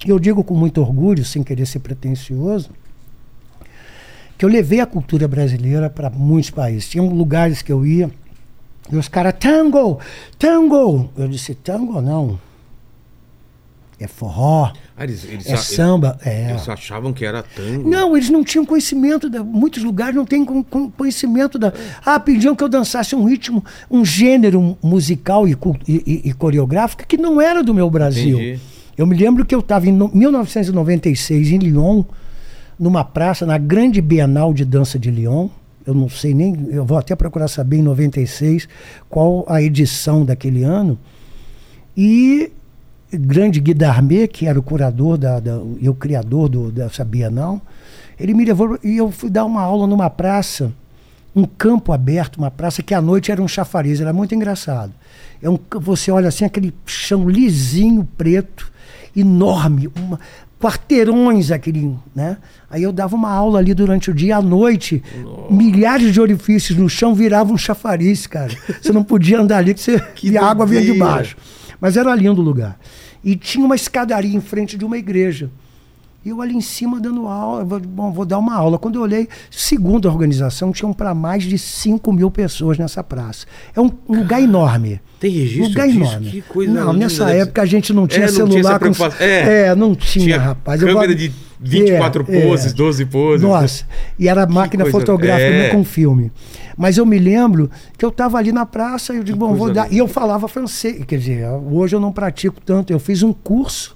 eu 0.06 0.18
digo 0.18 0.42
com 0.42 0.54
muito 0.54 0.80
orgulho, 0.80 1.24
sem 1.24 1.42
querer 1.42 1.66
ser 1.66 1.78
pretensioso, 1.80 2.70
que 4.43 4.47
eu 4.47 4.51
levei 4.51 4.80
a 4.80 4.86
cultura 4.86 5.28
brasileira 5.28 5.88
para 5.88 6.11
muitos 6.11 6.51
países. 6.51 6.88
Tinha 6.88 7.01
lugares 7.05 7.62
que 7.62 7.70
eu 7.72 7.86
ia 7.86 8.11
e 8.90 8.97
os 8.97 9.07
caras, 9.07 9.34
tango, 9.38 10.01
tango. 10.36 11.09
Eu 11.16 11.28
disse, 11.28 11.55
tango 11.55 12.01
não. 12.01 12.40
É 14.01 14.09
forró, 14.09 14.72
Ah, 14.97 15.05
eles, 15.05 15.24
eles, 15.24 15.47
é 15.47 15.57
samba. 15.57 16.18
É. 16.24 16.51
eles 16.51 16.68
achavam 16.68 17.12
que 17.12 17.24
era 17.24 17.40
tango. 17.45 17.88
Não, 17.88 18.16
eles 18.16 18.30
não 18.30 18.43
tinham 18.43 18.66
conhecimento. 18.66 19.30
Da, 19.30 19.45
muitos 19.45 19.84
lugares 19.84 20.16
não 20.16 20.24
têm 20.26 20.45
con- 20.45 20.64
con- 20.64 20.90
conhecimento 20.90 21.57
da. 21.57 21.72
Ah, 22.05 22.18
pediam 22.18 22.57
que 22.57 22.64
eu 22.64 22.68
dançasse 22.68 23.14
um 23.14 23.22
ritmo, 23.22 23.64
um 23.88 24.05
gênero 24.05 24.76
musical 24.82 25.47
e, 25.47 25.57
e- 25.86 26.22
e- 26.30 26.32
coreográfico 26.32 27.07
que 27.07 27.16
não 27.16 27.40
era 27.40 27.62
do 27.62 27.72
meu 27.72 27.88
Brasil. 27.88 28.40
Entendi. 28.40 28.61
Eu 28.99 29.07
me 29.07 29.16
lembro 29.16 29.47
que 29.47 29.55
eu 29.55 29.61
estava 29.61 29.86
em 29.88 29.93
no- 29.93 30.11
1996 30.12 31.53
em 31.53 31.59
Lyon, 31.59 32.03
numa 32.83 33.05
praça, 33.05 33.47
na 33.47 33.57
grande 33.59 34.01
Bienal 34.01 34.53
de 34.53 34.64
Dança 34.64 34.99
de 34.99 35.09
Lyon. 35.09 35.49
Eu 35.87 35.95
não 35.95 36.09
sei 36.09 36.35
nem, 36.35 36.66
eu 36.70 36.85
vou 36.85 36.99
até 36.99 37.14
procurar 37.14 37.47
saber 37.47 37.76
em 37.76 37.83
96 37.83 38.68
qual 39.09 39.45
a 39.49 39.62
edição 39.62 40.24
daquele 40.24 40.64
ano. 40.64 40.99
E 41.97 42.51
grande 43.12 43.61
Guy 43.61 43.74
Darmé, 43.74 44.26
que 44.26 44.47
era 44.47 44.59
o 44.59 44.62
curador 44.62 45.16
da, 45.16 45.39
da- 45.39 45.61
e 45.80 45.89
o 45.89 45.95
criador 45.95 46.49
do, 46.49 46.72
dessa 46.72 47.05
Bienal, 47.05 47.61
ele 48.18 48.35
me 48.35 48.45
levou 48.45 48.76
e 48.83 48.97
eu 48.97 49.12
fui 49.12 49.30
dar 49.30 49.45
uma 49.45 49.61
aula 49.62 49.87
numa 49.87 50.11
praça, 50.11 50.72
um 51.37 51.45
campo 51.45 51.93
aberto, 51.93 52.37
uma 52.37 52.51
praça 52.51 52.83
que 52.83 52.95
à 52.95 53.01
noite 53.01 53.30
era 53.30 53.41
um 53.43 53.49
chafariz, 53.49 54.01
era 54.01 54.12
muito 54.12 54.35
engraçado. 54.35 54.93
É 55.41 55.49
um, 55.49 55.59
você 55.80 56.11
olha 56.11 56.28
assim, 56.28 56.45
aquele 56.45 56.74
chão 56.85 57.28
lisinho, 57.28 58.07
preto, 58.16 58.72
enorme, 59.16 59.89
uma, 59.97 60.18
quarteirões 60.62 61.50
aquele, 61.50 61.92
né? 62.14 62.36
Aí 62.70 62.84
eu 62.84 62.92
dava 62.92 63.16
uma 63.16 63.32
aula 63.32 63.58
ali 63.58 63.74
durante 63.74 64.12
o 64.12 64.14
dia, 64.14 64.36
à 64.36 64.42
noite, 64.42 65.02
milhares 65.50 66.12
de 66.12 66.20
orifícios 66.20 66.78
no 66.78 66.88
chão 66.88 67.16
viravam 67.16 67.54
um 67.54 67.58
chafariz, 67.58 68.28
cara. 68.28 68.54
Você 68.80 68.92
não 68.92 69.02
podia 69.02 69.40
andar 69.40 69.58
ali, 69.58 69.74
que, 69.74 69.80
você, 69.80 69.98
Que 70.14 70.38
a 70.38 70.46
água 70.46 70.64
vinha 70.64 70.80
de 70.80 70.94
baixo. 70.94 71.36
Mas 71.80 71.96
era 71.96 72.14
lindo 72.14 72.40
o 72.40 72.44
lugar. 72.44 72.78
E 73.24 73.34
tinha 73.34 73.66
uma 73.66 73.74
escadaria 73.74 74.36
em 74.36 74.40
frente 74.40 74.78
de 74.78 74.84
uma 74.84 74.96
igreja. 74.96 75.50
E 76.24 76.28
eu 76.28 76.40
ali 76.40 76.54
em 76.54 76.60
cima 76.60 77.00
dando 77.00 77.26
aula, 77.26 77.64
vou, 77.64 77.80
bom, 77.80 78.12
vou 78.12 78.24
dar 78.24 78.38
uma 78.38 78.54
aula. 78.54 78.78
Quando 78.78 78.94
eu 78.96 79.02
olhei, 79.02 79.28
segundo 79.50 80.08
a 80.08 80.12
organização, 80.12 80.70
tinham 80.72 80.92
para 80.92 81.14
mais 81.14 81.42
de 81.42 81.58
5 81.58 82.12
mil 82.12 82.30
pessoas 82.30 82.78
nessa 82.78 83.02
praça. 83.02 83.44
É 83.74 83.80
um, 83.80 83.90
um 84.08 84.18
lugar 84.18 84.40
enorme. 84.40 85.00
Tem 85.18 85.30
registro 85.30 85.68
lugar 85.68 85.86
disso? 85.88 85.98
enorme. 86.00 86.30
Que 86.30 86.42
coisa 86.42 86.72
não, 86.72 86.92
linda 86.92 87.04
nessa 87.04 87.30
época 87.30 87.62
a 87.62 87.66
gente 87.66 87.92
não 87.92 88.06
tinha 88.06 88.26
É, 88.26 88.30
não 88.30 88.34
tinha 88.34 88.46
celular. 88.62 88.72
com- 88.74 88.78
preocupação. 88.78 89.26
É. 89.26 89.66
É, 89.66 89.74
não 89.74 89.94
tinha, 89.94 90.24
Tinha 90.24 90.38
rapaz. 90.40 90.80
Eu 90.80 90.88
câmera 90.88 91.06
vou- 91.08 91.16
de 91.16 91.32
24 91.60 92.24
É, 92.28 92.36
é. 92.38 92.46
poses, 92.48 92.72
12 92.72 93.04
poses. 93.06 93.42
Nossa, 93.46 93.84
e 94.18 94.28
era 94.28 94.46
máquina 94.46 94.84
coisa- 94.84 94.98
fotográfica, 94.98 95.48
é. 95.48 95.68
não 95.72 95.76
com 95.78 95.84
filme. 95.84 96.30
Mas 96.76 96.98
eu 96.98 97.06
me 97.06 97.18
lembro 97.18 97.70
que 97.98 98.04
eu 98.04 98.08
estava 98.08 98.38
ali 98.38 98.50
na 98.52 98.64
praça 98.66 99.12
e 99.12 99.16
eu 99.18 99.22
digo, 99.24 99.38
bom, 99.38 99.54
vou 99.54 99.72
dar. 99.72 99.92
E 99.92 99.98
eu 99.98 100.08
falava 100.08 100.48
francês, 100.48 101.04
quer 101.04 101.18
dizer, 101.18 101.46
hoje 101.70 101.94
eu 101.94 102.00
não 102.00 102.10
pratico 102.12 102.60
tanto. 102.64 102.92
Eu 102.92 102.98
fiz 102.98 103.22
um 103.22 103.32
curso 103.32 103.94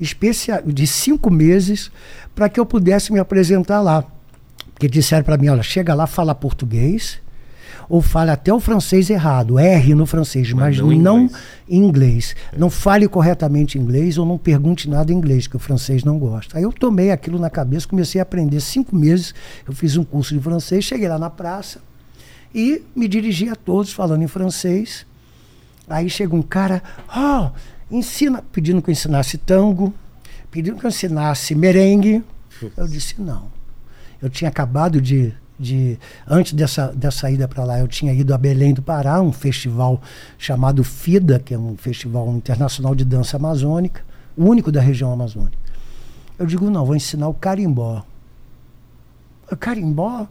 especial 0.00 0.62
de 0.62 0.86
cinco 0.86 1.30
meses 1.30 1.90
para 2.34 2.48
que 2.48 2.58
eu 2.58 2.66
pudesse 2.66 3.12
me 3.12 3.18
apresentar 3.18 3.80
lá. 3.80 4.04
Porque 4.72 4.88
disseram 4.88 5.24
para 5.24 5.36
mim, 5.36 5.48
olha, 5.48 5.62
chega 5.62 5.94
lá, 5.94 6.06
fala 6.06 6.34
português 6.34 7.22
ou 7.88 8.00
fale 8.00 8.30
até 8.30 8.52
o 8.52 8.60
francês 8.60 9.10
errado, 9.10 9.58
R 9.58 9.94
no 9.94 10.06
francês, 10.06 10.52
mas, 10.52 10.78
Mas 10.78 10.98
não 10.98 11.18
não, 11.18 11.26
em 11.26 11.30
em 11.68 11.84
inglês. 11.84 12.34
Não 12.56 12.70
fale 12.70 13.08
corretamente 13.08 13.78
inglês 13.78 14.18
ou 14.18 14.26
não 14.26 14.38
pergunte 14.38 14.88
nada 14.88 15.12
em 15.12 15.16
inglês, 15.16 15.46
que 15.46 15.56
o 15.56 15.58
francês 15.58 16.04
não 16.04 16.18
gosta. 16.18 16.58
Aí 16.58 16.64
eu 16.64 16.72
tomei 16.72 17.10
aquilo 17.10 17.38
na 17.38 17.50
cabeça, 17.50 17.86
comecei 17.86 18.20
a 18.20 18.22
aprender 18.22 18.60
cinco 18.60 18.96
meses. 18.96 19.34
Eu 19.66 19.72
fiz 19.72 19.96
um 19.96 20.04
curso 20.04 20.34
de 20.34 20.40
francês, 20.40 20.84
cheguei 20.84 21.08
lá 21.08 21.18
na 21.18 21.30
praça 21.30 21.80
e 22.54 22.82
me 22.94 23.08
dirigi 23.08 23.48
a 23.48 23.56
todos 23.56 23.92
falando 23.92 24.22
em 24.22 24.28
francês. 24.28 25.06
Aí 25.88 26.08
chega 26.08 26.34
um 26.34 26.42
cara, 26.42 26.82
ó, 27.14 27.50
ensina, 27.90 28.42
pedindo 28.52 28.80
que 28.82 28.90
eu 28.90 28.92
ensinasse 28.92 29.38
tango, 29.38 29.92
pedindo 30.50 30.78
que 30.78 30.86
eu 30.86 30.88
ensinasse 30.88 31.54
merengue. 31.54 32.22
Eu 32.76 32.86
disse 32.86 33.20
não. 33.20 33.48
Eu 34.22 34.30
tinha 34.30 34.48
acabado 34.48 35.00
de, 35.00 35.34
de 35.58 35.98
antes 36.26 36.52
dessa, 36.52 36.88
dessa 36.88 37.30
ida 37.30 37.46
para 37.46 37.64
lá, 37.64 37.78
eu 37.78 37.88
tinha 37.88 38.12
ido 38.12 38.32
a 38.32 38.38
Belém 38.38 38.72
do 38.72 38.82
Pará, 38.82 39.20
um 39.20 39.32
festival 39.32 40.00
chamado 40.38 40.82
FIDA, 40.82 41.38
que 41.38 41.52
é 41.52 41.58
um 41.58 41.76
festival 41.76 42.28
internacional 42.30 42.94
de 42.94 43.04
dança 43.04 43.36
amazônica, 43.36 44.02
o 44.36 44.44
único 44.44 44.72
da 44.72 44.80
região 44.80 45.12
amazônica. 45.12 45.58
Eu 46.38 46.46
digo, 46.46 46.70
não, 46.70 46.84
vou 46.84 46.96
ensinar 46.96 47.28
o 47.28 47.34
carimbó. 47.34 48.04
Eu, 49.50 49.56
Carimbó? 49.56 50.22
O 50.22 50.28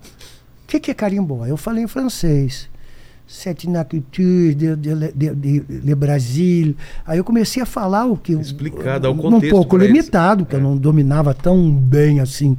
que, 0.67 0.79
que 0.79 0.91
é 0.91 0.93
carimbó? 0.93 1.45
Eu 1.45 1.55
falei 1.55 1.83
em 1.83 1.87
francês. 1.87 2.69
C'est 3.25 3.63
une 3.63 3.83
culture 3.85 4.53
de, 4.55 4.75
de, 4.75 5.11
de, 5.15 5.59
de, 5.81 5.95
Brasil. 5.95 6.75
Aí 7.05 7.17
eu 7.17 7.23
comecei 7.23 7.63
a 7.63 7.65
falar 7.65 8.05
o 8.05 8.17
que. 8.17 8.33
Explicar, 8.33 8.99
dar 8.99 9.09
o 9.09 9.13
um 9.13 9.17
contexto 9.17 9.49
pouco 9.51 9.75
pra 9.77 9.85
eles. 9.85 9.95
limitado, 9.97 10.45
que 10.45 10.55
eu 10.55 10.59
É. 10.59 10.61
não 10.61 10.77
dominava 10.77 11.33
tão 11.33 11.71
bem 11.71 12.19
assim 12.19 12.55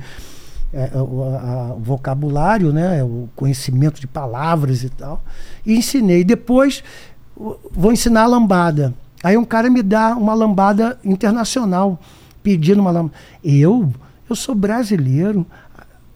é, 0.72 0.90
o, 0.96 1.22
a- 1.22 1.74
o 1.76 1.80
vocabulário, 1.80 2.72
né, 2.72 3.04
o 3.04 3.28
conhecimento 3.36 4.00
de 4.00 4.06
palavras 4.08 4.82
e 4.82 4.88
tal. 4.88 5.22
E 5.64 5.76
ensinei. 5.76 6.24
Depois 6.24 6.82
vou 7.70 7.92
ensinar 7.92 8.22
a 8.22 8.26
lambada. 8.26 8.92
Aí 9.22 9.36
um 9.36 9.44
cara 9.44 9.70
me 9.70 9.82
dá 9.82 10.16
uma 10.16 10.34
lambada 10.34 10.98
internacional, 11.04 12.00
pedindo 12.42 12.80
uma 12.80 12.90
lambada. 12.90 13.14
Eu, 13.44 13.92
eu 14.28 14.34
sou 14.34 14.54
brasileiro. 14.54 15.46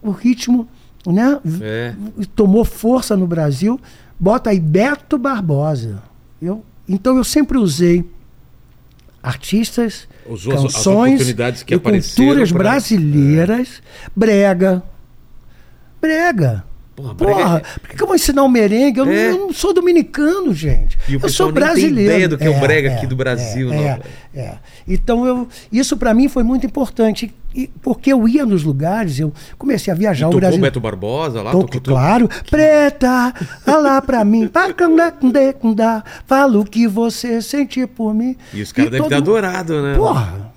O 0.01 0.11
ritmo, 0.11 0.67
né, 1.05 1.39
É. 1.61 1.93
tomou 2.35 2.65
força 2.65 3.15
no 3.15 3.27
Brasil. 3.27 3.79
Bota 4.19 4.49
aí 4.49 4.59
Beto 4.59 5.17
Barbosa. 5.17 6.01
Eu, 6.41 6.63
então 6.87 7.17
eu 7.17 7.23
sempre 7.23 7.57
usei 7.57 8.03
artistas, 9.21 10.07
Usou 10.27 10.53
as- 10.53 10.65
as 10.65 10.73
canções 10.73 11.19
que 11.63 11.73
e 11.73 11.77
culturas 11.79 12.51
pra- 12.51 12.59
brasileiras, 12.59 13.81
brega. 14.15 14.83
Brega. 16.01 16.63
Porra, 17.01 17.15
Porra, 17.15 17.57
é- 17.57 17.79
por 17.79 17.89
que 17.89 17.95
que 17.97 18.03
eu 18.03 18.07
vou 18.07 18.15
ensinar 18.15 18.43
o 18.43 18.49
merengue? 18.49 18.99
Eu, 18.99 19.05
não- 19.05 19.11
É. 19.13 19.29
eu 19.29 19.37
não 19.39 19.53
sou 19.53 19.73
dominicano, 19.73 20.53
gente. 20.53 20.97
E 21.07 21.15
o 21.15 21.19
eu 21.23 21.29
sou 21.29 21.47
nem 21.47 21.55
tem 21.55 21.63
brasileiro. 21.63 22.11
ideia 22.11 22.27
do 22.29 22.37
que 22.37 22.43
é 22.45 22.49
o 22.49 22.59
brega 22.59 22.93
aqui 22.93 23.07
do 23.07 23.15
Brasil, 23.15 23.71
É, 23.73 23.75
não, 23.75 23.83
é, 23.83 23.99
é. 24.35 24.53
Então, 24.87 25.25
eu, 25.25 25.47
isso 25.71 25.95
para 25.97 26.13
mim 26.13 26.27
foi 26.27 26.43
muito 26.43 26.65
importante. 26.65 27.33
E, 27.55 27.67
porque 27.81 28.13
eu 28.13 28.27
ia 28.27 28.45
nos 28.45 28.63
lugares, 28.63 29.19
eu 29.19 29.33
comecei 29.57 29.91
a 29.91 29.95
viajar 29.95 30.27
o 30.27 30.29
tocou 30.29 30.39
Brasil. 30.41 30.59
o 30.59 30.61
Beto 30.61 30.79
Barbosa 30.79 31.41
lá? 31.41 31.51
Tocou 31.51 31.67
tudo? 31.67 31.89
claro. 31.91 32.29
Preta, 32.47 33.33
lá 33.65 33.99
pra 34.03 34.23
mim. 34.23 34.47
Fala 36.27 36.59
o 36.59 36.65
que 36.65 36.87
você 36.87 37.41
sentir 37.41 37.87
por 37.87 38.13
mim. 38.13 38.35
E 38.53 38.61
os 38.61 38.71
caras 38.71 38.91
devem 38.91 39.07
ter 39.09 39.15
todo- 39.15 39.23
adorado, 39.31 39.81
né? 39.81 39.95
Porra. 39.95 40.51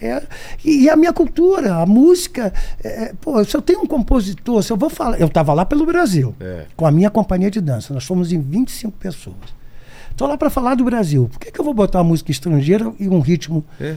É, 0.00 0.22
e, 0.64 0.88
a 0.88 0.94
minha 0.96 1.12
cultura, 1.12 1.74
a 1.76 1.84
música. 1.86 2.52
é, 2.84 2.88
é, 3.04 3.12
pô, 3.20 3.42
se 3.44 3.56
eu 3.56 3.60
tenho 3.60 3.80
um 3.80 3.86
compositor, 3.86 4.62
se 4.62 4.72
eu 4.72 4.76
vou 4.76 4.88
falar. 4.88 5.18
Eu 5.20 5.26
estava 5.26 5.52
lá 5.52 5.64
pelo 5.64 5.84
Brasil, 5.84 6.34
É. 6.40 6.66
com 6.76 6.86
a 6.86 6.90
minha 6.90 7.10
companhia 7.10 7.50
de 7.50 7.60
dança. 7.60 7.92
Nós 7.92 8.04
fomos 8.04 8.32
em 8.32 8.40
25 8.40 8.96
pessoas. 8.96 9.36
Estou 10.10 10.28
lá 10.28 10.36
para 10.38 10.50
falar 10.50 10.74
do 10.76 10.84
Brasil. 10.84 11.28
Por 11.30 11.38
que, 11.40 11.50
que 11.50 11.60
eu 11.60 11.64
vou 11.64 11.74
botar 11.74 11.98
uma 11.98 12.04
música 12.04 12.30
estrangeira 12.30 12.92
e 12.98 13.08
um 13.08 13.20
ritmo 13.20 13.64
É. 13.80 13.96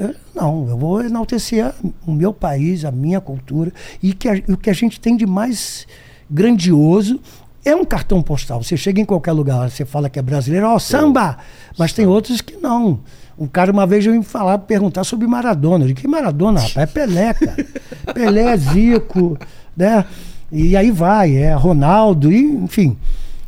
é, 0.00 0.14
Não, 0.34 0.68
eu 0.68 0.76
vou 0.78 1.02
enaltecer 1.02 1.72
o 2.06 2.12
meu 2.12 2.32
país, 2.32 2.84
a 2.84 2.90
minha 2.92 3.20
cultura. 3.20 3.72
E 4.02 4.12
que 4.14 4.28
a- 4.28 4.42
o 4.48 4.56
que 4.56 4.70
a 4.70 4.72
gente 4.72 4.98
tem 5.00 5.16
de 5.16 5.26
mais 5.26 5.86
grandioso 6.30 7.20
é 7.64 7.74
um 7.74 7.84
cartão 7.84 8.22
postal. 8.22 8.62
Você 8.62 8.76
chega 8.76 9.00
em 9.00 9.04
qualquer 9.04 9.32
lugar, 9.32 9.68
você 9.70 9.84
fala 9.84 10.08
que 10.08 10.18
é 10.18 10.22
brasileiro, 10.22 10.66
ó, 10.68 10.78
samba! 10.78 11.38
Mas 11.76 11.92
tem 11.92 12.06
outros 12.06 12.40
que 12.40 12.56
não. 12.56 13.00
Um 13.38 13.46
cara 13.46 13.70
uma 13.70 13.86
vez 13.86 14.04
veio 14.04 14.16
me 14.18 14.24
falar, 14.24 14.58
perguntar 14.58 15.04
sobre 15.04 15.26
Maradona. 15.26 15.84
Eu 15.84 15.88
disse, 15.88 16.00
que 16.02 16.08
Maradona, 16.08 16.60
rapaz? 16.60 16.76
É 16.76 16.86
Pelé, 16.86 17.34
cara. 17.34 17.66
Pelé, 18.12 18.56
Zico, 18.56 19.38
né? 19.76 20.04
E 20.50 20.76
aí 20.76 20.90
vai, 20.90 21.36
é 21.36 21.52
Ronaldo, 21.54 22.32
e, 22.32 22.40
enfim. 22.40 22.96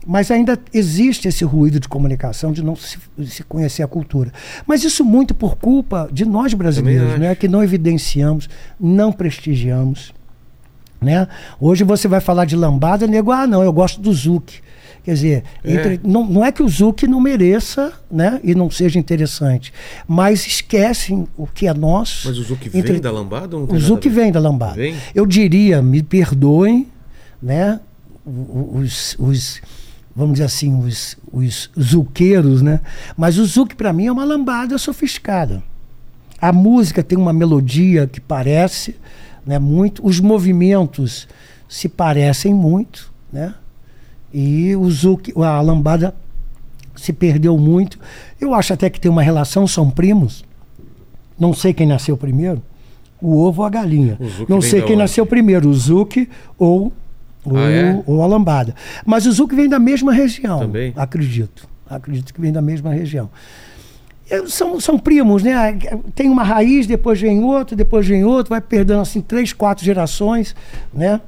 Mas 0.07 0.31
ainda 0.31 0.59
existe 0.73 1.29
esse 1.29 1.45
ruído 1.45 1.81
de 1.81 1.89
comunicação, 1.89 2.53
de 2.53 2.63
não 2.63 2.77
se, 2.77 2.99
se 3.27 3.43
conhecer 3.43 3.83
a 3.83 3.87
cultura. 3.87 4.33
Mas 4.67 4.85
isso 4.85 5.05
muito 5.05 5.35
por 5.35 5.57
culpa 5.57 6.09
de 6.11 6.25
nós 6.25 6.55
brasileiros, 6.55 7.19
né? 7.19 7.35
que 7.35 7.49
não 7.49 7.63
evidenciamos, 7.63 8.49
não 8.79 9.13
prestigiamos. 9.13 10.13
Né? 11.01 11.27
Hoje 11.61 11.85
você 11.85 12.07
vai 12.07 12.21
falar 12.21 12.45
de 12.45 12.57
lambada, 12.57 13.07
nego, 13.07 13.33
ah, 13.33 13.47
não, 13.47 13.63
eu 13.63 13.73
gosto 13.73 14.01
do 14.01 14.13
Zuc. 14.13 14.61
Quer 15.03 15.15
dizer, 15.15 15.45
É. 15.65 15.73
entre- 15.73 16.01
não, 16.05 16.27
não 16.27 16.45
é 16.45 16.53
que 16.53 16.63
o 16.63 16.69
Zuc 16.69 17.05
não 17.07 17.21
mereça 17.21 17.93
né, 18.11 18.39
e 18.45 18.55
não 18.55 18.71
seja 18.71 18.99
interessante, 18.99 19.73
mas 20.07 20.47
esquecem 20.47 21.27
o 21.37 21.47
que 21.47 21.67
é 21.67 21.73
nosso. 21.75 22.29
Mas 22.29 22.39
o 22.39 22.43
Zuc 22.43 22.67
Entre- 22.67 22.83
vem 22.93 23.01
da 23.01 23.11
lambada 23.11 23.57
ou 23.57 23.67
não 23.67 23.75
O 23.75 23.81
Zuc 23.81 24.07
vem 24.09 24.31
da 24.31 24.39
lambada. 24.41 24.75
Vem? 24.75 24.95
Eu 25.15 25.25
diria, 25.27 25.81
me 25.81 26.03
perdoem, 26.03 26.87
né? 27.43 27.81
Os, 28.27 29.17
os- 29.19 29.61
vamos 30.15 30.35
dizer 30.35 30.45
assim, 30.45 30.79
os, 30.85 31.17
os 31.33 31.71
zuqueiros, 31.81 32.61
né? 32.63 32.81
Mas 33.17 33.39
o 33.39 33.45
Zuc 33.47 33.75
para 33.75 33.93
mim 33.93 34.07
é 34.07 34.13
uma 34.13 34.25
lambada 34.25 34.77
sofisticada. 34.77 35.63
A 36.41 36.53
música 36.53 37.03
tem 37.03 37.17
uma 37.19 37.33
melodia 37.33 38.07
que 38.07 38.21
parece, 38.21 38.97
né? 39.47 39.59
Muito. 39.59 40.07
Os 40.07 40.21
movimentos 40.21 41.27
se 41.69 41.89
parecem 41.89 42.53
muito, 42.53 43.11
né? 43.33 43.55
E 44.33 44.75
o 44.77 44.89
Zuc, 44.91 45.33
a 45.37 45.61
lambada 45.61 46.15
se 46.97 47.13
perdeu 47.13 47.57
muito. 47.59 47.99
Eu 48.41 48.55
acho 48.55 48.73
até 48.73 48.89
que 48.91 49.01
tem 49.01 49.11
uma 49.11 49.23
relação, 49.23 49.67
são 49.67 49.91
primos. 49.91 50.45
Não 51.39 51.53
sei 51.55 51.73
quem 51.73 51.87
nasceu 51.87 52.17
primeiro, 52.17 52.63
o 53.21 53.39
ovo 53.39 53.63
ou 53.63 53.67
a 53.67 53.71
galinha. 53.71 54.19
Não 54.49 54.61
sei 54.61 54.83
quem 54.83 54.97
nasceu 54.97 55.25
primeiro, 55.25 55.69
o 55.69 55.75
Zuc 55.75 56.29
ou, 56.59 56.93
ou, 57.45 57.57
Ah, 57.57 57.71
é? 57.71 58.03
ou 58.07 58.23
a 58.23 58.27
lambada. 58.27 58.75
Mas 59.07 59.25
o 59.27 59.33
Zuc 59.33 59.55
vem 59.55 59.69
da 59.69 59.79
mesma 59.79 60.13
região, 60.13 60.59
Também? 60.61 60.93
acredito. 60.97 61.67
Acredito 61.89 62.33
que 62.35 62.41
vem 62.41 62.53
da 62.53 62.61
mesma 62.63 62.93
região. 62.93 63.29
É, 64.29 64.47
São, 64.47 64.79
são 64.79 64.97
primos, 64.99 65.43
né? 65.43 65.77
Tem 66.15 66.29
uma 66.31 66.45
raiz, 66.45 66.87
depois 66.87 67.21
vem 67.21 67.43
outro, 67.43 67.75
depois 67.75 68.07
vem 68.07 68.25
outro, 68.25 68.51
vai 68.51 68.61
perdendo 68.61 69.01
assim 69.01 69.21
três, 69.21 69.53
quatro 69.53 69.85
gerações, 69.85 70.55
né? 70.95 71.21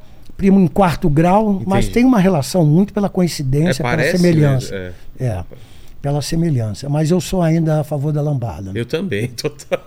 Primo 0.42 0.58
em 0.58 0.66
quarto 0.66 1.08
grau, 1.08 1.62
mas 1.64 1.84
Entendi. 1.84 1.94
tem 1.94 2.04
uma 2.04 2.18
relação 2.18 2.66
muito 2.66 2.92
pela 2.92 3.06
É, 3.06 3.10
coincidência, 3.10 3.76
pela 3.84 3.90
parece, 3.96 4.18
semelhança. 4.18 4.74
né? 4.76 4.92
É. 5.20 5.24
É, 5.24 5.44
pela 6.02 6.20
semelhança. 6.20 6.88
Mas 6.88 7.12
eu 7.12 7.20
sou 7.20 7.40
ainda 7.40 7.78
a 7.78 7.84
favor 7.84 8.12
da 8.12 8.20
lambada. 8.20 8.72
Eu 8.74 8.84
também, 8.84 9.28
total. 9.28 9.78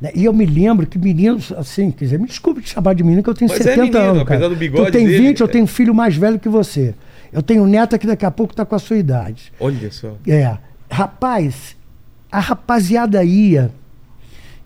né? 0.00 0.10
E 0.14 0.24
eu 0.24 0.32
me 0.32 0.46
lembro 0.46 0.86
que 0.86 0.98
meninos, 0.98 1.52
assim, 1.52 1.90
quer 1.90 2.06
dizer, 2.06 2.18
me 2.18 2.26
desculpe 2.26 2.62
te 2.62 2.70
chamar 2.70 2.94
de 2.94 3.02
menino, 3.02 3.22
que 3.22 3.28
eu 3.28 3.34
tenho 3.34 3.50
Mas 3.50 3.60
é 3.60 3.64
70 3.64 3.82
menino, 3.82 3.98
anos. 3.98 4.22
apesar 4.22 4.38
Cara. 4.40 4.48
do 4.48 4.56
bigode 4.56 4.86
tu 4.86 4.92
tem 4.92 5.06
dele, 5.06 5.18
20, 5.28 5.40
eu 5.40 5.46
é. 5.46 5.50
tenho 5.50 5.64
um 5.64 5.66
filho 5.66 5.94
mais 5.94 6.16
velho 6.16 6.38
que 6.38 6.48
você. 6.48 6.94
Eu 7.30 7.42
tenho 7.42 7.62
um 7.62 7.66
neto 7.66 7.98
que 7.98 8.06
daqui 8.06 8.24
a 8.24 8.30
pouco 8.30 8.54
está 8.54 8.64
com 8.64 8.74
a 8.74 8.78
sua 8.78 8.96
idade. 8.96 9.52
Olha 9.60 9.92
só. 9.92 10.14
É. 10.26 10.56
Rapaz, 10.90 11.76
a 12.32 12.40
rapaziada 12.40 13.22
ia. 13.22 13.70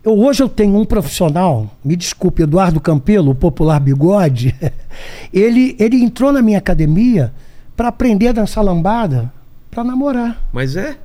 Eu, 0.03 0.19
hoje 0.19 0.43
eu 0.43 0.49
tenho 0.49 0.77
um 0.77 0.85
profissional, 0.85 1.69
me 1.85 1.97
desculpe, 1.97 2.43
Eduardo 2.43 2.81
Campelo, 2.81 3.33
o 3.33 3.35
popular 3.35 3.81
bigode. 3.81 4.55
Ele, 5.33 5.77
ele 5.79 6.03
entrou 6.03 6.33
na 6.33 6.43
minha 6.43 6.59
academia 6.59 7.33
para 7.77 7.89
aprender 7.89 8.29
a 8.29 8.33
dançar 8.33 8.65
lambada 8.65 9.33
para 9.71 9.85
namorar. 9.85 10.49
Mas 10.53 10.75
é. 10.75 10.97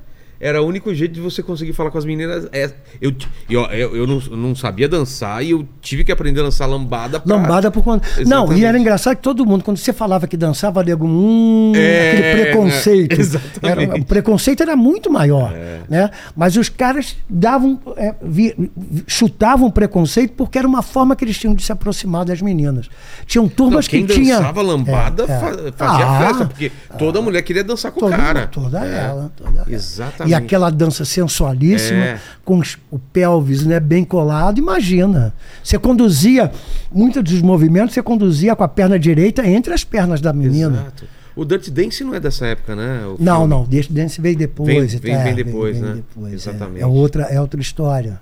Era 0.46 0.60
o 0.60 0.66
único 0.66 0.92
jeito 0.94 1.12
de 1.14 1.20
você 1.22 1.42
conseguir 1.42 1.72
falar 1.72 1.90
com 1.90 1.96
as 1.96 2.04
meninas. 2.04 2.46
É, 2.52 2.70
eu, 3.00 3.14
e, 3.48 3.56
ó, 3.56 3.66
eu, 3.68 3.96
eu 3.96 4.06
não, 4.06 4.22
eu 4.30 4.36
não 4.36 4.54
sabia 4.54 4.86
dançar 4.86 5.42
e 5.42 5.52
eu 5.52 5.66
tive 5.80 6.04
que 6.04 6.12
aprender 6.12 6.40
a 6.40 6.44
dançar 6.44 6.68
lambada. 6.68 7.18
pra- 7.18 7.34
Lambada 7.34 7.70
por 7.70 7.82
conta. 7.82 8.06
Não, 8.26 8.52
e 8.52 8.62
era 8.62 8.78
engraçado 8.78 9.16
que 9.16 9.22
todo 9.22 9.46
mundo, 9.46 9.64
quando 9.64 9.78
você 9.78 9.90
falava 9.90 10.26
que 10.26 10.36
dançava, 10.36 10.84
nego, 10.84 11.06
hum, 11.06 11.72
É, 11.74 12.10
aquele 12.10 12.42
preconceito. 12.44 13.12
né? 13.16 13.16
Exatamente. 13.24 13.90
Era- 13.90 13.96
o 14.02 14.04
preconceito 14.04 14.62
era 14.62 14.76
muito 14.76 15.10
maior. 15.10 15.50
É. 15.54 15.80
Né? 15.88 16.10
Mas 16.36 16.56
os 16.56 16.68
caras 16.68 17.16
davam, 17.28 17.80
é, 17.96 18.14
vi- 18.22 18.70
chutavam 19.06 19.68
o 19.68 19.72
preconceito 19.72 20.32
porque 20.36 20.58
era 20.58 20.68
uma 20.68 20.82
forma 20.82 21.16
que 21.16 21.24
eles 21.24 21.38
tinham 21.38 21.54
de 21.54 21.62
se 21.62 21.72
aproximar 21.72 22.24
das 22.26 22.42
meninas. 22.42 22.90
Tinham 23.26 23.44
Não, 23.44 23.50
turmas 23.50 23.88
quem 23.88 24.04
que 24.06 24.12
tinham. 24.14 24.38
dançava 24.40 24.60
lambada 24.60 25.24
É, 25.26 25.32
é. 25.32 25.38
fa- 25.38 25.72
fazia 25.86 26.06
Ah, 26.06 26.26
festa, 26.26 26.46
porque 26.46 26.70
toda 26.98 27.22
mulher 27.22 27.40
queria 27.42 27.64
dançar 27.64 27.90
com 27.92 28.04
o 28.04 28.10
cara. 28.10 28.46
toda 28.46 28.84
É. 28.84 29.04
ela, 29.06 29.32
toda 29.34 29.60
ela. 29.60 29.66
Exatamente. 29.70 30.32
E 30.32 30.33
aquela 30.34 30.70
dança 30.70 31.04
sensualíssima, 31.04 32.04
É. 32.04 32.18
com 32.44 32.60
o 32.90 32.98
pelvis 32.98 33.64
né, 33.64 33.78
bem 33.80 34.04
colado, 34.04 34.58
imagina. 34.58 35.32
Você 35.62 35.78
conduzia, 35.78 36.50
muitos 36.92 37.22
dos 37.22 37.40
movimentos 37.42 37.94
você 37.94 38.02
conduzia 38.02 38.54
com 38.56 38.64
a 38.64 38.68
perna 38.68 38.98
direita 38.98 39.46
entre 39.46 39.72
as 39.72 39.84
pernas 39.84 40.20
da 40.20 40.32
menina. 40.32 40.80
Exato. 40.82 41.04
O 41.36 41.44
Dirty 41.44 41.68
Dance 41.70 42.04
não 42.04 42.14
é 42.14 42.20
dessa 42.20 42.46
época, 42.46 42.76
né? 42.76 43.04
O 43.06 43.16
Não, 43.18 43.38
filme. 43.38 43.48
não, 43.50 43.64
Dance 43.64 43.92
Dance 43.92 44.20
veio 44.20 44.36
depois. 44.36 44.68
Vem- 44.92 45.00
vem- 45.00 45.14
tal, 45.14 45.24
vem 45.24 45.34
depois, 45.34 45.80
né? 45.80 45.94
depois, 45.96 46.32
é. 46.32 46.34
Exatamente. 46.36 46.80
É, 46.82 46.86
outra, 46.86 47.24
é 47.24 47.40
outra 47.40 47.60
história. 47.60 48.20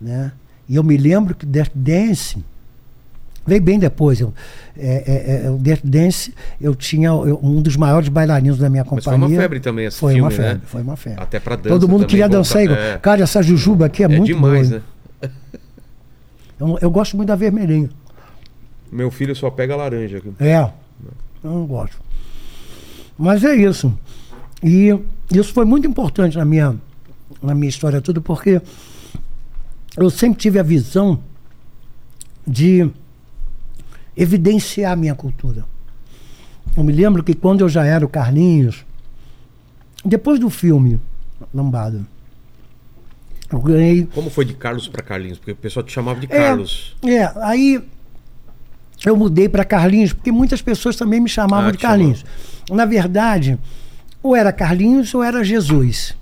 Né? 0.00 0.32
E 0.66 0.76
eu 0.76 0.82
me 0.82 0.96
lembro 0.96 1.34
que 1.34 1.44
Dance 1.44 1.70
Dance 1.74 2.44
veio 3.46 3.62
bem 3.62 3.78
depois. 3.78 4.20
Eu, 4.20 4.32
é, 4.76 5.42
é, 5.42 5.46
é, 5.46 5.50
o 5.50 5.56
Dance 5.56 5.80
Dance, 5.86 6.34
eu 6.60 6.74
tinha 6.74 7.08
eu- 7.08 7.38
um 7.42 7.60
dos 7.62 7.76
maiores 7.76 8.08
bailarinos 8.08 8.58
da 8.58 8.68
minha 8.68 8.84
Mas 8.90 9.04
foi 9.04 9.12
companhia. 9.14 9.36
uma 9.36 9.42
febre 9.42 9.60
também 9.60 9.86
esse 9.86 9.98
Foi 9.98 10.12
filme, 10.14 10.22
uma 10.24 10.30
febre, 10.30 10.54
né? 10.54 10.60
foi 10.66 10.82
uma 10.82 10.96
febre. 10.96 11.22
Até 11.22 11.38
pra 11.40 11.56
dança 11.56 11.68
Todo 11.68 11.88
mundo 11.88 12.06
queria 12.06 12.28
dançar 12.28 12.62
igual. 12.64 12.78
é. 12.78 12.98
Cara, 12.98 13.22
essa 13.22 13.42
jujuba 13.42 13.86
aqui 13.86 14.02
é, 14.02 14.06
É 14.06 14.08
muito 14.08 14.26
demais, 14.26 14.68
boa. 14.70 14.82
né? 15.22 15.30
Eu, 16.60 16.78
eu 16.80 16.90
gosto 16.90 17.16
muito 17.16 17.28
da 17.28 17.36
vermelhinha. 17.36 17.90
Meu 18.90 19.10
filho 19.10 19.34
só 19.34 19.50
pega 19.50 19.74
laranja 19.74 20.18
aqui. 20.18 20.32
É. 20.38 20.60
Eu 21.42 21.50
não 21.50 21.66
gosto. 21.66 21.98
Mas 23.18 23.42
é 23.44 23.54
isso. 23.54 23.92
E 24.62 24.96
isso 25.32 25.52
foi 25.52 25.64
muito 25.64 25.86
importante 25.86 26.36
na 26.38 26.44
minha, 26.44 26.74
na 27.42 27.54
minha 27.54 27.68
história 27.68 28.00
toda, 28.00 28.20
porque 28.20 28.62
eu 29.96 30.08
sempre 30.10 30.38
tive 30.38 30.58
a 30.58 30.62
visão 30.62 31.18
de 32.46 32.88
evidenciar 34.16 34.92
a 34.92 34.96
minha 34.96 35.14
cultura. 35.14 35.64
Eu 36.76 36.82
me 36.84 36.92
lembro 36.92 37.22
que 37.22 37.34
quando 37.34 37.60
eu 37.62 37.68
já 37.68 37.84
era 37.84 38.04
o 38.04 38.08
Carlinhos, 38.08 38.84
depois 40.04 40.38
do 40.40 40.50
filme 40.50 41.00
Lambada, 41.52 42.00
eu 43.50 43.60
ganhei 43.60 44.08
Como 44.14 44.30
foi 44.30 44.44
de 44.44 44.54
Carlos 44.54 44.88
pra 44.88 45.02
Carlinhos? 45.02 45.38
Porque 45.38 45.52
o 45.52 45.56
pessoal 45.56 45.84
te 45.84 45.92
chamava 45.92 46.18
de 46.20 46.26
É. 46.26 46.28
Carlos. 46.28 46.96
É, 47.04 47.30
aí 47.42 47.82
eu 49.04 49.16
mudei 49.16 49.48
para 49.48 49.64
Carlinhos, 49.64 50.12
porque 50.12 50.32
muitas 50.32 50.62
pessoas 50.62 50.96
também 50.96 51.20
me 51.20 51.28
chamavam 51.28 51.68
Ah, 51.68 51.72
de 51.72 51.78
Carlinhos. 51.78 52.24
Na 52.70 52.84
verdade, 52.86 53.58
ou 54.22 54.34
era 54.34 54.52
Carlinhos 54.52 55.14
ou 55.14 55.22
era 55.22 55.44
Jesus. 55.44 56.16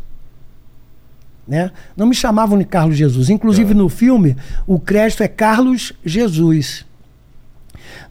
Né? 1.47 1.71
Não 1.97 2.07
me 2.07 2.15
chamavam 2.15 2.59
de 2.59 2.65
Carlos 2.65 2.97
Jesus. 2.97 3.29
Inclusive 3.31 3.73
Tá. 3.73 3.79
no 3.79 3.89
filme, 3.89 4.37
o 4.67 4.79
crédito 4.79 5.23
é 5.23 5.29
Carlos 5.29 5.93
Jesus. 6.05 6.85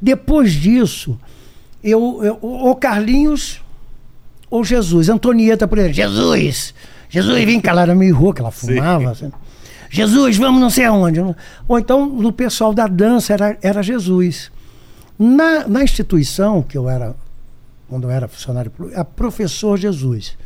Depois 0.02 0.52
disso, 0.52 1.20
eu, 1.84 2.24
eu 2.24 2.40
ou 2.42 2.76
Carlinhos 2.76 3.62
ou 4.50 4.64
Jesus. 4.64 5.10
Antonieta, 5.10 5.68
por 5.68 5.78
exemplo, 5.78 5.96
Jesus! 5.96 6.74
Jesus, 7.10 7.44
vem 7.44 7.60
cá, 7.60 7.72
ela 7.72 7.82
era 7.82 7.96
meio 7.96 8.16
rouca, 8.16 8.42
ela 8.42 8.52
fumava. 8.52 9.12
assim. 9.12 9.32
Jesus, 9.90 10.38
vamos 10.38 10.62
não 10.62 10.70
sei 10.70 10.86
aonde. 10.86 11.20
Ou 11.68 11.78
então, 11.78 12.06
no 12.06 12.32
pessoal 12.32 12.74
da 12.74 12.88
dança, 12.88 13.34
era, 13.34 13.58
era 13.62 13.84
Jesus. 13.84 14.50
Na, 15.20 15.68
na 15.68 15.84
instituição, 15.84 16.64
que 16.64 16.78
eu 16.78 16.90
era, 16.90 17.14
quando 17.90 18.06
eu 18.06 18.12
era 18.12 18.28
funcionário 18.30 18.72
era 18.92 19.04
professor 19.04 19.78
Jesus. 19.78 20.38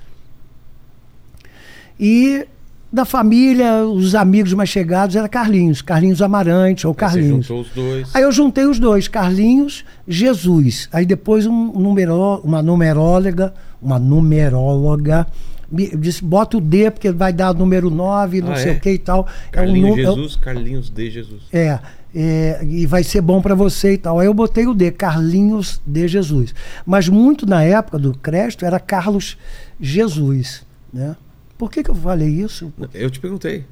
E 2.00 2.48
da 2.96 3.06
família, 3.06 3.84
os 3.86 4.16
amigos 4.16 4.54
mais 4.54 4.70
chegados 4.70 5.16
era 5.16 5.28
Carlinhos, 5.30 5.82
Carlinhos 5.82 6.22
Amarante 6.22 6.88
ou 6.88 6.92
Aí 6.92 6.96
Você 6.96 7.00
Carlinhos. 7.00 7.46
juntou 7.46 7.62
os 7.62 7.70
dois. 7.70 8.16
Aí 8.16 8.24
eu 8.24 8.32
juntei 8.32 8.66
os 8.66 8.80
dois, 8.80 9.08
Carlinhos, 9.08 9.84
Jesus. 10.08 10.88
Aí 10.92 11.06
depois 11.06 11.46
um 11.46 11.72
numero, 11.74 12.40
uma 12.44 12.62
numeróloga, 12.62 13.54
uma 13.82 14.00
numeróloga, 14.00 15.28
me 15.72 15.90
disse, 15.98 16.24
bota 16.24 16.58
o 16.58 16.62
D, 16.62 16.90
porque 16.92 17.12
vai 17.12 17.34
dar 17.34 17.52
o 17.52 17.58
número 17.58 17.90
9, 17.90 18.42
não 18.42 18.54
Ah, 18.54 18.56
sei 18.56 18.72
é? 18.72 18.76
o 18.76 18.80
que 18.80 18.92
e 18.92 18.98
tal. 19.00 19.28
Carlinhos 19.52 19.90
é 19.90 19.92
um, 19.92 19.96
nu- 19.96 20.02
é 20.02 20.12
um- 20.12 20.16
Jesus, 20.16 20.36
Carlinhos 20.38 20.90
de 20.90 21.10
Jesus. 21.10 21.42
é, 21.52 21.80
é, 22.16 22.60
e 22.64 22.86
vai 22.86 23.04
ser 23.04 23.20
bom 23.22 23.42
para 23.42 23.56
você 23.56 23.94
e 23.94 23.98
tal. 23.98 24.20
Aí 24.20 24.28
eu 24.28 24.34
botei 24.34 24.66
o 24.68 24.74
D, 24.74 24.92
Carlinhos 24.92 25.82
de 25.86 26.08
Jesus. 26.08 26.54
Mas 26.86 27.10
muito 27.10 27.46
na 27.46 27.62
época 27.64 28.00
do 28.00 28.14
crédito 28.18 28.64
era 28.64 28.80
Carlos 28.80 29.38
Jesus, 29.82 30.64
né? 30.94 31.16
Por 31.58 31.72
que, 31.72 31.84
que 31.84 31.90
eu 31.90 31.96
falei 31.96 32.28
isso? 32.30 32.72
Eu 32.94 33.10
te 33.10 33.20
perguntei. 33.20 33.66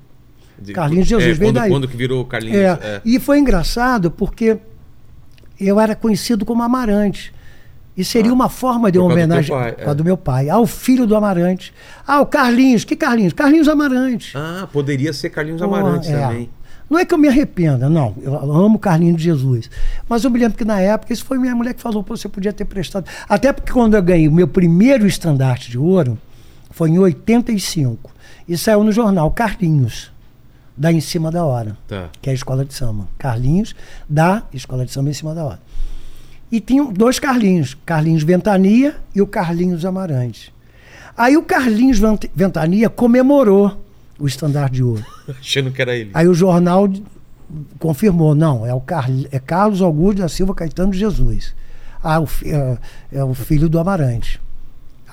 De- 0.58 0.72
Carlinhos 0.74 1.08
Jesus, 1.08 1.40
é, 1.40 1.44
quando, 1.46 1.56
daí. 1.56 1.70
quando 1.70 1.88
que 1.88 1.98
virou 1.98 2.24
Carlinhos? 2.26 2.58
É, 2.58 2.68
é. 2.82 3.02
E 3.04 3.20
foi 3.20 3.40
engraçado 3.40 4.10
porque 4.12 4.58
eu 5.60 5.80
era 5.80 5.96
conhecido 5.96 6.46
como 6.46 6.62
Amarante. 6.64 7.34
E 7.96 8.04
seria 8.04 8.32
Ah, 8.32 8.34
uma 8.34 8.50
forma 8.50 8.92
de 8.92 8.98
homenagem 8.98 9.54
pai, 9.56 9.74
causa 9.74 9.92
é. 9.92 9.96
do 9.96 10.04
meu 10.04 10.18
pai, 10.18 10.50
ao 10.50 10.66
filho 10.66 11.06
do 11.06 11.16
Amarante. 11.16 11.72
Ah, 12.08 12.22
o 12.22 12.26
Carlinhos, 12.26 12.84
que 12.84 12.96
Carlinhos? 12.96 13.34
Carlinhos 13.34 13.68
Amarante. 13.68 14.36
Ah, 14.36 14.68
poderia 14.72 15.14
ser 15.14 15.30
Carlinhos 15.30 15.62
Pô, 15.62 15.68
Amarantes 15.68 16.10
é. 16.10 16.20
também. 16.20 16.50
Não 16.90 16.98
é 17.00 17.06
que 17.06 17.14
eu 17.14 17.18
me 17.20 17.28
arrependa, 17.28 17.90
não. 17.90 18.16
Eu 18.22 18.36
amo 18.36 18.80
Carlinhos 18.80 19.18
de 19.18 19.24
Jesus. 19.24 19.70
Mas 20.10 20.24
eu 20.24 20.30
me 20.32 20.40
lembro 20.40 20.58
que 20.58 20.66
na 20.66 20.80
época, 20.80 21.14
isso 21.14 21.24
foi 21.24 21.38
minha 21.38 21.56
mulher 21.56 21.74
que 21.74 21.82
falou, 21.82 22.04
pô, 22.04 22.16
você 22.18 22.28
podia 22.28 22.52
ter 22.54 22.66
prestado. 22.66 23.06
Até 23.30 23.52
porque 23.54 23.72
quando 23.72 23.96
eu 23.96 24.02
ganhei 24.02 24.28
o 24.28 24.32
meu 24.32 24.48
primeiro 24.48 25.06
estandarte 25.08 25.70
de 25.72 25.78
ouro, 25.78 26.18
foi 26.74 26.90
em 26.90 27.00
85. 27.00 28.12
E 28.48 28.58
saiu 28.58 28.84
no 28.84 28.92
jornal 28.92 29.32
Carlinhos, 29.32 30.12
da 30.76 30.92
Em 30.92 31.00
Cima 31.00 31.32
da 31.32 31.46
Hora 31.46 31.78
Tá. 31.88 32.10
que 32.22 32.30
é 32.30 32.32
a 32.32 32.36
escola 32.36 32.66
de 32.66 32.74
samba. 32.74 33.08
Carlinhos 33.18 33.74
da 34.10 34.44
escola 34.54 34.86
de 34.86 34.92
samba 34.92 35.10
em 35.12 35.14
cima 35.14 35.34
da 35.34 35.46
hora. 35.46 35.60
E 36.52 36.60
tinha 36.60 36.84
dois 36.86 37.20
Carlinhos, 37.20 37.78
Carlinhos 37.86 38.24
Ventania 38.24 38.96
e 39.16 39.22
o 39.22 39.28
Carlinhos 39.28 39.86
Amarante. 39.86 40.52
Aí 41.16 41.38
o 41.38 41.44
Carlinhos 41.44 42.00
Vent- 42.00 42.26
Ventania 42.36 42.90
comemorou 42.90 43.80
o 44.20 44.28
estandarte 44.28 44.76
de 44.76 44.84
ouro. 44.84 45.06
Achando 45.40 45.72
que 45.72 45.82
era 45.82 45.96
ele. 45.96 46.10
Aí 46.14 46.28
o 46.28 46.34
jornal 46.34 46.88
confirmou, 47.80 48.34
não, 48.36 48.66
é 48.66 48.74
o 48.74 48.82
Carl- 48.82 49.26
é 49.32 49.40
Carlos 49.40 49.82
Augusto 49.82 50.20
da 50.22 50.30
Silva 50.30 50.54
Caetano 50.56 50.92
de 50.92 50.98
Jesus. 51.00 51.56
Ah, 52.02 52.20
o 52.20 52.28
é, 52.46 52.78
é 53.12 53.24
o 53.24 53.34
filho 53.34 53.70
do 53.70 53.80
Amarante. 53.80 54.42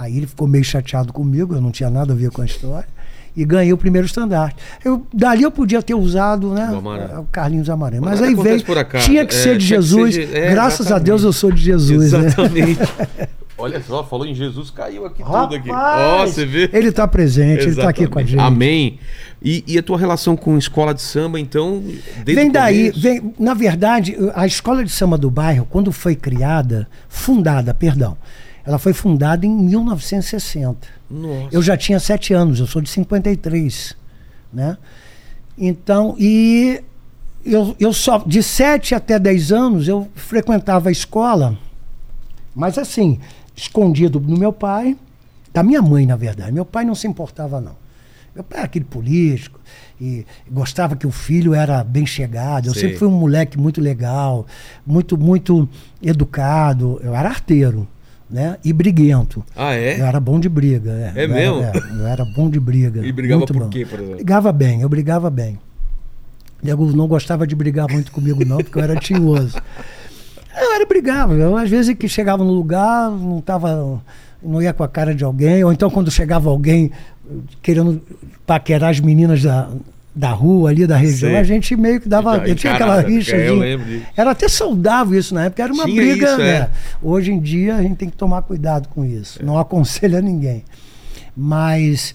Aí 0.01 0.17
ele 0.17 0.27
ficou 0.27 0.49
meio 0.49 0.65
chateado 0.65 1.13
comigo, 1.13 1.55
eu 1.55 1.61
não 1.61 1.71
tinha 1.71 1.91
nada 1.91 2.13
a 2.15 2.17
ver 2.17 2.31
com 2.31 2.41
a 2.41 2.47
história, 2.47 2.89
e 3.37 3.45
ganhei 3.45 3.73
o 3.73 3.77
primeiro 3.77 4.07
estandarte. 4.07 4.57
Eu, 4.85 5.07
dali 5.13 5.43
eu 5.43 5.51
podia 5.51 5.83
ter 5.83 5.95
usado 5.95 6.53
né, 6.55 6.71
O 6.73 7.21
o 7.21 7.25
Carlinhos 7.31 7.69
Amarante. 7.69 8.01
Mas 8.03 8.19
Nada 8.21 8.27
aí 8.27 8.35
veio, 8.35 8.65
tinha 9.05 9.27
que 9.27 9.35
É, 9.35 9.39
ser 9.39 9.59
de 9.59 9.59
que 9.59 9.69
ser 9.69 9.75
Jesus. 9.77 10.15
de- 10.15 10.23
é, 10.35 10.51
Graças 10.51 10.81
a 10.81 10.97
exatamente. 10.97 11.05
Deus 11.07 11.23
eu 11.23 11.33
sou 11.33 11.53
de 11.53 11.61
Jesus. 11.63 12.13
Né? 12.13 12.19
Exatamente. 12.27 12.81
Olha 13.59 13.83
só, 13.87 14.03
falou 14.03 14.25
em 14.27 14.35
Jesus, 14.35 14.71
caiu 14.71 15.05
aqui 15.05 15.23
tudo 15.23 15.55
aqui. 15.55 15.71
Ó, 15.71 15.75
Rapaz, 15.75 16.31
você 16.31 16.47
vê? 16.47 16.71
Ele 16.73 16.89
está 16.89 17.07
presente, 17.07 17.61
ele 17.65 17.71
está 17.73 17.91
aqui 17.91 18.07
com 18.07 18.19
a 18.19 18.23
gente. 18.23 18.41
Amém. 18.41 18.99
E, 19.43 19.63
e 19.67 19.77
a 19.77 19.83
tua 19.83 19.99
relação 19.99 20.35
com 20.35 20.57
escola 20.57 20.95
de 20.95 21.03
samba, 21.03 21.39
então, 21.39 21.83
Vem 22.25 22.51
daí, 22.51 22.91
vem, 22.91 23.35
na 23.39 23.53
verdade, 23.53 24.17
a 24.35 24.47
escola 24.47 24.83
de 24.83 24.91
samba 24.91 25.19
do 25.19 25.31
bairro, 25.31 25.67
quando 25.69 25.93
foi 25.93 26.17
criada, 26.17 26.89
fundada, 27.07 27.75
perdão, 27.75 28.17
ela 28.71 28.79
foi 28.79 28.93
fundada 28.93 29.45
em 29.45 29.51
1960. 29.51 30.87
Nossa. 31.11 31.49
Eu 31.51 31.61
já 31.61 31.77
tinha 31.77 31.99
sete 31.99 32.33
anos, 32.33 32.61
eu 32.61 32.69
sou 32.69 32.81
de 32.81 32.89
53, 32.89 33.97
né? 34.53 34.79
Então, 35.59 36.15
e 36.17 36.81
eu, 37.45 37.75
eu 37.81 37.93
só, 37.93 38.19
de 38.19 38.41
7 38.45 38.95
até 38.95 39.19
10 39.19 39.51
anos, 39.51 39.89
eu 39.89 40.09
frequentava 40.15 40.89
a 40.89 40.93
escola, 40.93 41.59
mas 42.55 42.79
assim, 42.79 43.19
escondido 43.57 44.21
do 44.21 44.39
meu 44.39 44.53
pai, 44.53 44.97
da 45.53 45.65
minha 45.65 45.83
mãe, 45.83 46.07
na 46.07 46.15
verdade. 46.15 46.53
Meu 46.53 46.65
pai 46.65 46.85
não 46.85 46.95
se 46.95 47.09
importava, 47.09 47.61
não. 47.61 47.75
Meu 48.33 48.45
pai 48.45 48.59
era 48.59 48.67
aquele 48.67 48.85
político 48.85 49.59
e 50.01 50.25
gostava 50.49 50.95
que 50.95 51.09
o 51.09 51.11
filho 51.11 51.55
era 51.55 51.83
bem 51.83 52.07
chegado. 52.07 52.69
Eu 52.69 52.73
Sei. 52.73 52.83
sempre 52.83 52.99
fui 52.99 53.09
um 53.09 53.19
moleque 53.19 53.59
muito 53.59 53.81
legal, 53.81 54.47
muito, 54.87 55.19
muito 55.19 55.69
educado. 56.01 57.01
Eu 57.03 57.17
era 57.17 57.29
arteiro, 57.29 57.89
né? 58.31 58.57
E 58.65 58.73
briguento. 58.73 59.45
Ah, 59.57 59.75
é? 59.75 60.01
Eu 60.01 60.07
era 60.07 60.21
bom 60.21 60.39
de 60.39 60.49
briga. 60.49 60.91
É, 61.15 61.23
É 61.23 61.25
eu 61.25 61.29
mesmo? 61.29 61.63
Era, 61.63 61.79
é, 61.79 61.83
eu 62.01 62.07
era 62.07 62.25
bom 62.25 62.49
de 62.49 62.61
briga. 62.61 63.01
E 63.07 63.11
brigava 63.13 63.39
muito 63.39 63.53
por 63.53 63.63
bom. 63.65 63.69
quê, 63.69 63.85
por 63.85 63.99
exemplo? 63.99 64.17
Brigava 64.17 64.53
bem, 64.53 64.83
eu 64.83 64.89
brigava 64.89 65.31
bem. 65.31 65.59
Nego 66.63 66.87
não 66.95 67.09
gostava 67.09 67.47
de 67.47 67.55
brigar 67.55 67.91
muito 67.91 68.13
comigo, 68.13 68.45
não, 68.45 68.59
porque 68.59 68.79
eu 68.79 68.83
era 68.83 68.95
tinhoso. 68.97 69.59
Eu 70.61 70.75
era 70.75 70.85
brigava. 70.85 71.35
Eu, 71.35 71.57
às 71.57 71.71
vezes 71.71 71.95
que 71.97 72.07
chegava 72.09 72.45
no 72.45 72.53
lugar, 72.53 73.11
não 73.11 73.41
tava. 73.41 74.01
não 74.43 74.61
ia 74.61 74.73
com 74.73 74.83
a 74.85 74.89
cara 74.89 75.15
de 75.15 75.25
alguém, 75.25 75.65
ou 75.65 75.73
então 75.73 75.89
quando 75.91 76.11
chegava 76.11 76.51
alguém 76.51 76.91
querendo 77.63 78.03
paquerar 78.47 78.91
as 78.91 79.01
meninas 79.01 79.43
da, 79.43 79.71
da 80.15 80.31
rua 80.31 80.71
ali, 80.71 80.87
da 80.87 80.97
região, 80.97 81.31
Sei. 81.31 81.39
a 81.39 81.43
gente 81.45 81.77
meio 81.77 82.01
que 82.01 82.09
dava. 82.09 82.39
Já 82.39 82.47
Eu 82.49 82.55
tinha 82.57 82.73
aquela 82.75 83.01
rixa. 83.01 83.37
é, 83.37 83.49
eu 83.49 83.57
lembro 83.57 83.87
disso. 83.87 84.07
Era 84.17 84.33
até 84.33 84.49
saudável 84.49 85.19
isso 85.19 85.33
na 85.35 85.45
época, 85.45 85.63
era 85.63 85.73
uma 85.73 85.85
Tinha 85.85 86.03
briga. 86.03 86.27
isso, 86.29 86.39
né? 86.39 86.51
é. 86.51 86.71
Hoje 87.03 87.33
em 87.33 87.39
dia 87.41 87.77
a 87.77 87.83
gente 87.83 87.97
tem 87.97 88.11
que 88.11 88.17
tomar 88.17 88.43
cuidado 88.43 88.89
com 88.89 89.05
isso. 89.05 89.45
Não 89.45 89.59
aconselha 89.59 90.21
ninguém. 90.21 90.65
Mas 91.37 92.15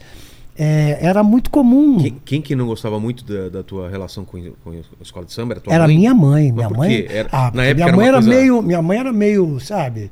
é, 0.57 0.97
era 1.01 1.23
muito 1.23 1.49
comum. 1.49 1.97
Quem, 1.99 2.17
quem 2.25 2.41
que 2.41 2.55
não 2.55 2.67
gostava 2.67 2.99
muito 2.99 3.23
da, 3.25 3.49
da 3.49 3.63
tua 3.63 3.89
relação 3.89 4.23
com, 4.25 4.39
com 4.63 4.71
a 4.71 5.03
escola 5.03 5.25
de 5.25 5.33
samba? 5.33 5.53
Era 5.53 5.61
tua 5.61 5.73
Era 5.73 5.87
mãe? 5.87 5.95
minha 5.97 6.13
mãe. 6.13 6.51
Mas 6.51 6.67
Minha 6.67 6.77
mãe. 6.77 7.05
Era- 7.09 7.29
Ah, 7.31 7.51
na 7.53 7.63
época 7.63 7.75
minha 7.75 7.87
era 7.87 7.95
mãe 7.97 8.07
era 8.07 8.17
coisa- 8.21 8.29
meio. 8.29 8.61
Minha 8.61 8.81
mãe 8.81 8.97
era 8.99 9.13
meio, 9.13 9.59
sabe? 9.59 10.11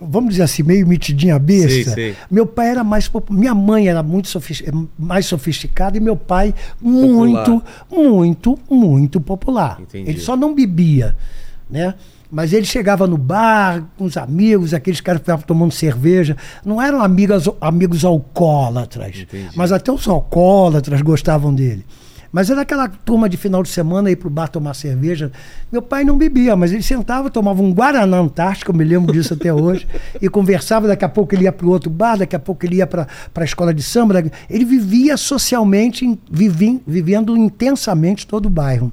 Vamos 0.00 0.30
dizer 0.30 0.44
assim, 0.44 0.62
meio 0.62 0.86
metidinha 0.86 1.38
besta. 1.38 1.68
Sei, 1.70 1.84
sei. 1.84 2.16
Meu 2.30 2.46
pai 2.46 2.68
era 2.68 2.84
mais. 2.84 3.10
Minha 3.30 3.54
mãe 3.54 3.88
era 3.88 4.02
muito 4.02 4.28
sofis- 4.28 4.62
mais 4.98 5.26
sofisticada 5.26 5.96
e 5.96 6.00
meu 6.00 6.16
pai 6.16 6.54
muito, 6.80 7.62
muito, 7.90 8.58
muito 8.70 9.20
popular. 9.20 9.78
Entendi. 9.80 10.08
Ele 10.10 10.20
só 10.20 10.36
não 10.36 10.54
bebia, 10.54 11.16
né? 11.68 11.94
Mas 12.30 12.52
ele 12.52 12.66
chegava 12.66 13.06
no 13.06 13.16
bar 13.16 13.82
com 13.96 14.04
os 14.04 14.16
amigos, 14.18 14.74
aqueles 14.74 15.00
caras 15.00 15.20
que 15.20 15.24
ficavam 15.24 15.46
tomando 15.46 15.72
cerveja. 15.72 16.36
Não 16.64 16.80
eram 16.80 17.00
amigas, 17.02 17.48
amigos 17.60 18.04
alcoólatras. 18.04 19.20
Entendi. 19.20 19.48
Mas 19.56 19.72
até 19.72 19.90
os 19.90 20.06
alcoólatras 20.06 21.00
gostavam 21.02 21.54
dele. 21.54 21.84
Mas 22.30 22.50
era 22.50 22.60
aquela 22.60 22.86
turma 22.88 23.28
de 23.28 23.36
final 23.36 23.62
de 23.62 23.70
semana 23.70 24.10
ir 24.10 24.16
pro 24.16 24.28
bar 24.28 24.48
tomar 24.48 24.74
cerveja. 24.74 25.32
Meu 25.72 25.80
pai 25.80 26.04
não 26.04 26.18
bebia, 26.18 26.54
mas 26.54 26.72
ele 26.72 26.82
sentava, 26.82 27.30
tomava 27.30 27.62
um 27.62 27.72
Guaraná 27.72 28.18
Antártico, 28.18 28.70
eu 28.70 28.76
me 28.76 28.84
lembro 28.84 29.12
disso 29.12 29.32
até 29.34 29.52
hoje, 29.52 29.86
e 30.20 30.28
conversava. 30.28 30.86
Daqui 30.86 31.04
a 31.04 31.08
pouco 31.08 31.34
ele 31.34 31.44
ia 31.44 31.52
pro 31.52 31.70
outro 31.70 31.88
bar, 31.90 32.18
daqui 32.18 32.36
a 32.36 32.38
pouco 32.38 32.66
ele 32.66 32.76
ia 32.76 32.86
para 32.86 33.06
a 33.34 33.44
escola 33.44 33.72
de 33.72 33.82
samba. 33.82 34.22
Ele 34.50 34.64
vivia 34.64 35.16
socialmente, 35.16 36.18
vivi- 36.30 36.82
vivendo 36.86 37.36
intensamente 37.36 38.26
todo 38.26 38.46
o 38.46 38.50
bairro. 38.50 38.92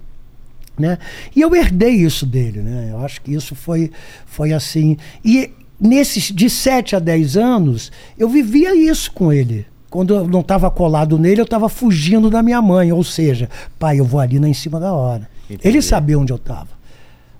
Né? 0.78 0.98
E 1.36 1.42
eu 1.42 1.56
herdei 1.56 1.94
isso 1.96 2.26
dele, 2.26 2.60
né? 2.62 2.90
Eu 2.92 3.00
acho 3.00 3.22
que 3.22 3.34
isso 3.34 3.56
foi, 3.56 3.92
foi 4.26 4.52
assim. 4.52 4.98
E 5.24 5.50
nesses 5.80 6.24
de 6.24 6.50
7 6.50 6.96
a 6.96 7.00
10 7.00 7.38
anos, 7.38 7.92
eu 8.18 8.28
vivia 8.28 8.76
isso 8.76 9.12
com 9.12 9.32
ele. 9.32 9.66
Quando 9.96 10.14
eu 10.14 10.28
não 10.28 10.42
estava 10.42 10.70
colado 10.70 11.18
nele, 11.18 11.40
eu 11.40 11.46
estava 11.46 11.70
fugindo 11.70 12.30
da 12.30 12.44
minha 12.44 12.62
mãe. 12.62 12.92
Ou 12.92 13.02
seja, 13.02 13.50
pai, 13.80 13.98
eu 13.98 14.04
vou 14.04 14.20
ali 14.20 14.40
na 14.42 14.50
em 14.50 14.54
cima 14.54 14.78
da 14.78 14.92
hora. 14.92 15.30
Entendi. 15.50 15.66
Ele 15.66 15.82
sabia 15.82 16.20
onde 16.20 16.34
eu 16.34 16.36
estava. 16.36 16.68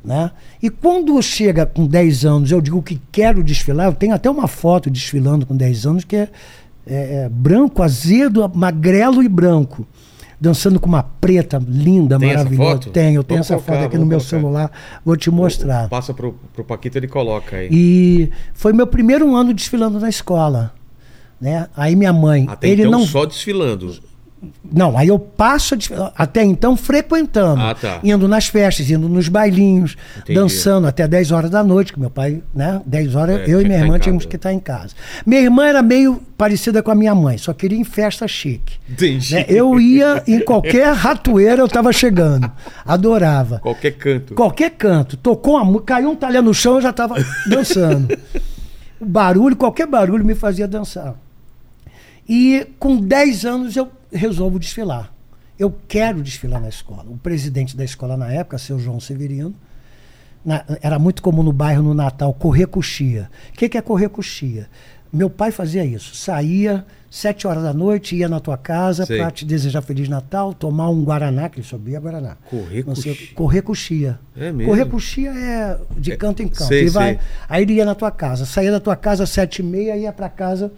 Né? 0.02 0.32
E 0.64 0.70
quando 0.70 1.22
chega 1.22 1.66
com 1.66 1.86
10 1.86 2.24
anos, 2.24 2.52
eu 2.54 2.62
digo 2.62 2.82
que 2.82 3.02
quero 3.12 3.44
desfilar, 3.44 3.88
eu 3.88 3.94
tenho 3.94 4.16
até 4.16 4.30
uma 4.30 4.48
foto 4.48 4.90
desfilando 4.90 5.46
com 5.46 5.54
10 5.54 5.86
anos 5.86 6.06
que 6.06 6.16
é, 6.16 6.30
é- 6.88 7.24
é 7.26 7.30
branco, 7.30 7.84
azedo, 7.84 8.50
magrelo 8.56 9.22
e 9.22 9.28
branco. 9.28 9.86
Dançando 10.40 10.80
com 10.80 10.88
uma 10.88 11.04
preta 11.04 11.62
linda, 11.68 12.18
Tem 12.18 12.30
maravilhosa. 12.30 12.90
Tenho, 12.92 13.20
eu 13.20 13.24
tenho 13.24 13.40
essa 13.42 13.56
colocar, 13.56 13.74
foto 13.74 13.86
aqui 13.86 13.98
no 13.98 14.06
vamos 14.06 14.10
meu 14.10 14.20
colocar. 14.20 14.30
celular, 14.70 14.72
vou 15.04 15.18
te 15.18 15.30
mostrar. 15.30 15.90
Passa 15.90 16.14
pro, 16.14 16.36
pro 16.54 16.64
Paquito, 16.64 16.98
ele 16.98 17.08
coloca 17.10 17.58
aí. 17.58 17.68
E 17.70 18.30
foi 18.54 18.72
meu 18.72 18.88
primeiro 18.88 19.36
ano 19.36 19.54
desfilando 19.54 20.00
na 20.00 20.08
escola. 20.08 20.74
Né? 21.40 21.68
Aí 21.76 21.96
minha 21.96 22.14
mãe, 22.14 22.46
Até 22.50 22.70
ele 22.70 22.84
então 22.84 22.92
não 23.00 23.06
só 23.06 23.26
desfilando. 23.26 23.94
não, 24.72 24.98
aí 24.98 25.08
eu 25.10 25.20
passo 25.20 25.74
a 25.74 25.78
desfilar, 25.78 26.14
até 26.16 26.44
então 26.44 26.78
frequentando, 26.78 27.62
Ah, 27.62 27.76
tá. 27.76 28.00
indo 28.04 28.28
nas 28.28 28.48
festas, 28.48 28.90
indo 28.90 29.10
nos 29.10 29.28
bailinhos, 29.28 29.98
Entendi. 30.18 30.40
dançando 30.40 30.88
até 30.88 31.08
10 31.08 31.32
horas 31.32 31.50
da 31.50 31.62
noite, 31.64 31.92
que 31.92 32.00
meu 32.00 32.10
pai, 32.10 32.42
né, 32.54 32.82
10 32.86 33.16
horas, 33.16 33.42
É, 33.42 33.46
eu 33.48 33.60
e 33.62 33.66
minha 33.66 33.80
irmã 33.80 34.00
tínhamos 34.00 34.26
que 34.26 34.36
estar 34.38 34.54
em 34.54 34.60
casa. 34.60 34.94
Minha 35.26 35.42
irmã 35.42 35.66
era 35.66 35.82
meio 35.82 36.22
parecida 36.38 36.82
com 36.82 36.90
a 36.92 36.96
minha 36.96 37.14
mãe, 37.14 37.38
só 37.38 37.54
queria 37.54 37.78
ir 37.78 37.82
em 37.82 37.86
festa 37.86 38.28
chique. 38.28 38.76
Entendi. 38.90 39.34
né? 39.36 39.46
Eu 39.50 39.78
ia 39.80 40.24
em 40.28 40.40
qualquer 40.40 40.94
ratoeira, 40.94 41.62
eu 41.62 41.66
estava 41.66 41.92
chegando. 41.92 42.50
Adorava. 42.86 43.60
Qualquer 43.60 43.92
canto. 43.92 44.34
Qualquer 44.36 44.70
canto. 44.72 45.18
Tocou 45.18 45.56
uma 45.56 45.66
música, 45.66 45.96
caiu 45.96 46.12
um 46.12 46.16
talher 46.16 46.42
no 46.42 46.54
chão, 46.54 46.76
eu 46.76 46.82
já 46.82 46.92
estava 46.92 47.16
dançando. 47.50 48.16
O 49.00 49.06
barulho, 49.06 49.56
qualquer 49.56 49.88
barulho 49.88 50.24
me 50.24 50.36
fazia 50.36 50.68
dançar. 50.68 51.16
E 52.28 52.68
com 52.80 52.98
10 52.98 53.46
anos 53.46 53.76
eu 53.76 53.90
resolvo 54.12 54.60
desfilar. 54.60 55.14
Eu 55.58 55.74
quero 55.88 56.22
desfilar 56.22 56.60
na 56.62 56.70
escola. 56.70 57.06
O 57.08 57.18
presidente 57.18 57.78
da 57.78 57.84
escola 57.84 58.18
na 58.18 58.32
época, 58.32 58.58
seu 58.58 58.78
João 58.80 59.00
Severino, 59.00 59.54
na- 60.44 60.66
era 60.82 61.00
muito 61.00 61.22
comum 61.22 61.44
no 61.44 61.54
bairro 61.54 61.82
no 61.84 61.94
Natal 61.94 62.34
correr 62.34 62.68
coxia. 62.68 63.30
O 63.50 63.54
que, 63.54 63.70
que 63.70 63.78
é 63.78 63.82
correr 63.82 64.10
coxia? 64.10 64.68
Meu 65.14 65.30
pai 65.30 65.50
fazia 65.52 65.86
isso. 65.86 66.14
Saía 66.14 66.86
sete 67.10 67.48
horas 67.48 67.64
da 67.64 67.74
noite, 67.74 68.18
ia 68.18 68.28
na 68.28 68.42
tua 68.42 68.58
casa 68.58 69.08
para 69.08 69.32
te 69.32 69.46
desejar 69.46 69.82
Feliz 69.82 70.10
Natal, 70.10 70.54
tomar 70.54 70.90
um 70.90 71.06
Guaraná, 71.06 71.48
que 71.48 71.60
ele 71.60 71.68
sabia 71.68 72.00
Guaraná. 72.02 72.36
Correr 72.50 72.84
Não 72.86 72.96
sei, 72.96 73.14
coxia. 73.16 73.36
correr 73.36 73.62
coxia. 73.62 74.20
É 74.36 74.52
mesmo? 74.52 74.66
Correr 74.70 74.86
coxia 74.88 75.30
é 75.32 75.78
de 75.98 76.12
É, 76.12 76.18
canto 76.18 76.42
em 76.44 76.50
canto. 76.50 76.68
sei, 76.68 76.82
Ele 76.82 76.90
vai, 76.90 77.12
sei. 77.14 77.20
aí 77.48 77.62
ele 77.64 77.74
ia 77.76 77.86
na 77.86 77.96
tua 77.96 78.12
casa. 78.12 78.46
Saía 78.46 78.72
da 78.72 78.80
tua 78.82 78.98
casa 78.98 79.24
às 79.24 79.30
sete 79.30 79.60
e 79.60 79.64
meia, 79.64 79.96
ia 79.96 80.12
para 80.12 80.28
casa 80.28 80.70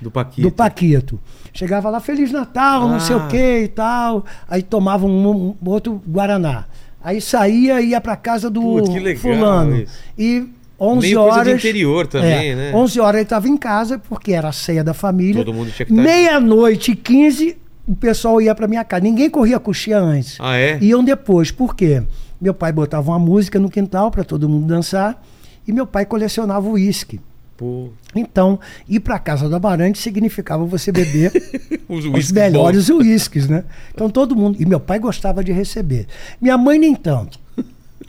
Do 0.00 0.10
Paquito. 0.10 0.48
do 0.48 0.50
Paquito. 0.52 1.20
Chegava 1.52 1.90
lá, 1.90 2.00
Feliz 2.00 2.30
Natal, 2.32 2.88
não 2.88 3.00
sei 3.00 3.16
Ah. 3.16 3.18
o 3.18 3.28
que 3.28 3.58
e 3.64 3.68
tal. 3.68 4.24
Aí 4.48 4.62
tomava 4.62 5.04
um, 5.06 5.54
um 5.62 5.70
outro 5.70 6.00
Guaraná. 6.08 6.64
Aí 7.02 7.20
saía 7.20 7.80
e 7.80 7.88
ia 7.90 8.00
pra 8.00 8.16
casa 8.16 8.48
do 8.50 8.60
Putz, 8.60 8.88
que 8.90 8.98
legal 9.00 9.22
fulano. 9.22 9.76
isso. 9.76 9.92
E 10.18 10.46
11 10.78 11.00
Meio 11.08 11.18
coisa 11.20 11.34
horas. 11.38 11.46
de 11.48 11.54
interior 11.68 12.06
também, 12.06 12.50
é, 12.50 12.54
né? 12.54 12.72
11 12.74 13.00
horas 13.00 13.14
ele 13.16 13.22
estava 13.24 13.48
em 13.48 13.56
casa, 13.56 13.98
porque 13.98 14.32
era 14.32 14.48
a 14.48 14.52
ceia 14.52 14.82
da 14.84 14.94
família. 14.94 15.44
Todo 15.44 15.52
mundo 15.54 15.70
tinha 15.70 15.84
que 15.86 15.92
estar- 15.92 16.02
Meia-noite 16.02 16.92
e 16.92 16.96
15, 16.96 17.56
o 17.86 17.94
pessoal 17.94 18.40
ia 18.40 18.54
pra 18.54 18.66
minha 18.68 18.84
casa. 18.84 19.02
Ninguém 19.02 19.28
corria 19.28 19.58
coxia 19.58 19.98
antes. 19.98 20.36
Ah, 20.40 20.56
é? 20.56 20.78
Iam 20.80 21.02
depois. 21.04 21.50
Por 21.50 21.74
quê? 21.74 22.02
Meu 22.40 22.54
pai 22.54 22.72
botava 22.72 23.10
uma 23.10 23.18
música 23.18 23.58
no 23.58 23.68
quintal 23.68 24.10
para 24.10 24.24
todo 24.24 24.48
mundo 24.48 24.66
dançar. 24.66 25.22
E 25.68 25.72
meu 25.72 25.86
pai 25.86 26.06
colecionava 26.06 26.66
uísque. 26.68 27.20
Pô, 27.60 27.90
Então, 28.16 28.58
ir 28.88 29.00
para 29.00 29.18
casa 29.18 29.46
do 29.46 29.54
Amarante 29.54 29.98
significava 29.98 30.64
você 30.64 30.90
beber 30.90 31.30
os, 31.86 32.06
os 32.06 32.32
melhores 32.32 32.88
uísques, 32.88 33.46
né? 33.46 33.64
Então 33.92 34.08
todo 34.08 34.34
mundo. 34.34 34.56
E 34.58 34.64
meu 34.64 34.80
pai 34.80 34.98
gostava 34.98 35.44
de 35.44 35.52
receber. 35.52 36.06
Minha 36.40 36.56
mãe 36.56 36.78
nem 36.78 36.94
tanto. 36.94 37.38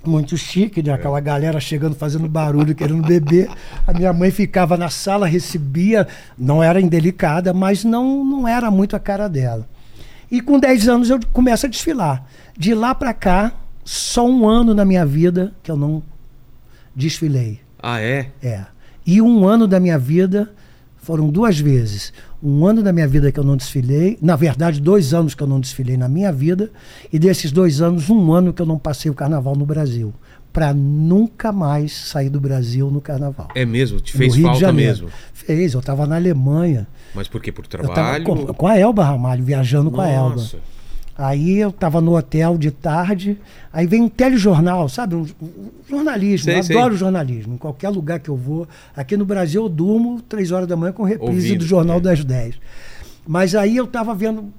muito 0.05 0.37
chique, 0.37 0.81
né? 0.81 0.93
Aquela 0.93 1.19
galera 1.19 1.59
chegando 1.59 1.95
fazendo 1.95 2.29
barulho, 2.29 2.73
querendo 2.73 3.05
beber. 3.05 3.49
A 3.85 3.91
minha 3.91 4.13
mãe 4.13 4.31
ficava 4.31 4.77
na 4.77 4.89
sala, 4.89 5.27
recebia, 5.27 6.07
não 6.37 6.63
era 6.63 6.79
indelicada, 6.79 7.53
mas 7.53 7.83
não, 7.83 8.23
não 8.23 8.47
era 8.47 8.71
muito 8.71 8.95
a 8.95 8.99
cara 9.01 9.27
dela. 9.27 9.67
E 10.31 10.39
com 10.39 10.57
10 10.57 10.87
anos 10.87 11.09
eu 11.09 11.19
começo 11.33 11.65
a 11.65 11.69
desfilar. 11.69 12.25
De 12.57 12.73
lá 12.73 12.95
para 12.95 13.13
cá, 13.13 13.51
só 13.83 14.25
um 14.25 14.47
ano 14.47 14.73
na 14.73 14.85
minha 14.85 15.05
vida 15.05 15.53
que 15.61 15.69
eu 15.69 15.75
não 15.75 16.01
desfilei. 16.95 17.59
Ah, 17.83 17.99
é? 17.99 18.29
É. 18.41 18.63
E 19.11 19.21
um 19.21 19.45
ano 19.45 19.67
da 19.67 19.77
minha 19.77 19.99
vida 19.99 20.53
foram 20.95 21.29
duas 21.29 21.59
vezes. 21.59 22.13
Um 22.41 22.65
ano 22.65 22.81
da 22.81 22.93
minha 22.93 23.05
vida 23.05 23.29
que 23.29 23.37
eu 23.37 23.43
não 23.43 23.57
desfilei, 23.57 24.17
na 24.21 24.37
verdade, 24.37 24.79
dois 24.79 25.13
anos 25.13 25.35
que 25.35 25.43
eu 25.43 25.47
não 25.47 25.59
desfilei 25.59 25.97
na 25.97 26.07
minha 26.07 26.31
vida, 26.31 26.71
e 27.11 27.19
desses 27.19 27.51
dois 27.51 27.81
anos, 27.81 28.09
um 28.09 28.31
ano 28.31 28.53
que 28.53 28.61
eu 28.61 28.65
não 28.65 28.79
passei 28.79 29.11
o 29.11 29.13
carnaval 29.13 29.53
no 29.53 29.65
Brasil. 29.65 30.13
Para 30.53 30.73
nunca 30.73 31.51
mais 31.51 31.91
sair 31.91 32.29
do 32.29 32.39
Brasil 32.39 32.89
no 32.89 33.01
carnaval. 33.01 33.49
É 33.53 33.65
mesmo? 33.65 33.99
Te 33.99 34.13
fez 34.13 34.33
falta 34.37 34.71
mesmo? 34.71 35.09
Fez, 35.33 35.73
eu 35.73 35.81
estava 35.81 36.07
na 36.07 36.15
Alemanha. 36.15 36.87
Mas 37.13 37.27
por 37.27 37.41
quê? 37.41 37.51
Por 37.51 37.65
Eu 37.65 37.69
tava 37.69 37.93
trabalho? 37.93 38.23
com, 38.23 38.53
com 38.53 38.67
a 38.67 38.77
Elba 38.79 39.03
Ramalho, 39.03 39.43
viajando 39.43 39.91
com 39.91 39.99
a 39.99 40.07
Elba. 40.07 40.41
Aí 41.21 41.59
eu 41.59 41.69
estava 41.69 42.01
no 42.01 42.17
hotel 42.17 42.57
de 42.57 42.71
tarde, 42.71 43.39
aí 43.71 43.85
vem 43.85 44.01
um 44.01 44.09
telejornal, 44.09 44.89
sabe? 44.89 45.13
Um, 45.13 45.27
um 45.39 45.69
jornalismo. 45.87 46.45
Sei, 46.45 46.57
eu 46.57 46.63
sei. 46.63 46.75
adoro 46.75 46.97
jornalismo. 46.97 47.53
Em 47.53 47.57
qualquer 47.57 47.89
lugar 47.89 48.19
que 48.19 48.27
eu 48.27 48.35
vou. 48.35 48.67
Aqui 48.95 49.15
no 49.15 49.23
Brasil 49.23 49.61
eu 49.61 49.69
durmo 49.69 50.19
três 50.19 50.51
horas 50.51 50.67
da 50.67 50.75
manhã 50.75 50.91
com 50.91 51.03
reprise 51.03 51.31
Ouvindo, 51.31 51.59
do 51.59 51.65
Jornal 51.65 51.97
é. 51.97 52.01
das 52.01 52.25
10. 52.25 52.55
Mas 53.27 53.53
aí 53.53 53.77
eu 53.77 53.85
estava 53.85 54.15
vendo, 54.15 54.51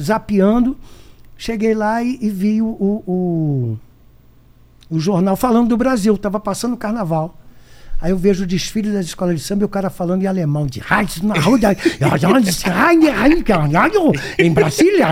zapeando, 0.00 0.76
cheguei 1.36 1.74
lá 1.74 2.02
e, 2.02 2.18
e 2.22 2.28
vi 2.28 2.60
o, 2.60 2.66
o, 2.66 3.04
o, 3.06 3.78
o 4.96 4.98
jornal 4.98 5.36
falando 5.36 5.68
do 5.68 5.76
Brasil, 5.76 6.16
estava 6.16 6.40
passando 6.40 6.72
o 6.72 6.76
carnaval. 6.76 7.38
Aí 8.00 8.10
eu 8.12 8.16
vejo 8.16 8.44
o 8.44 8.46
desfile 8.46 8.92
das 8.92 9.06
escolas 9.06 9.34
de 9.36 9.42
samba 9.42 9.62
e 9.62 9.66
o 9.66 9.68
cara 9.68 9.90
falando 9.90 10.22
em 10.22 10.26
alemão, 10.26 10.66
de 10.66 10.80
em 14.38 14.52
Brasília, 14.52 15.08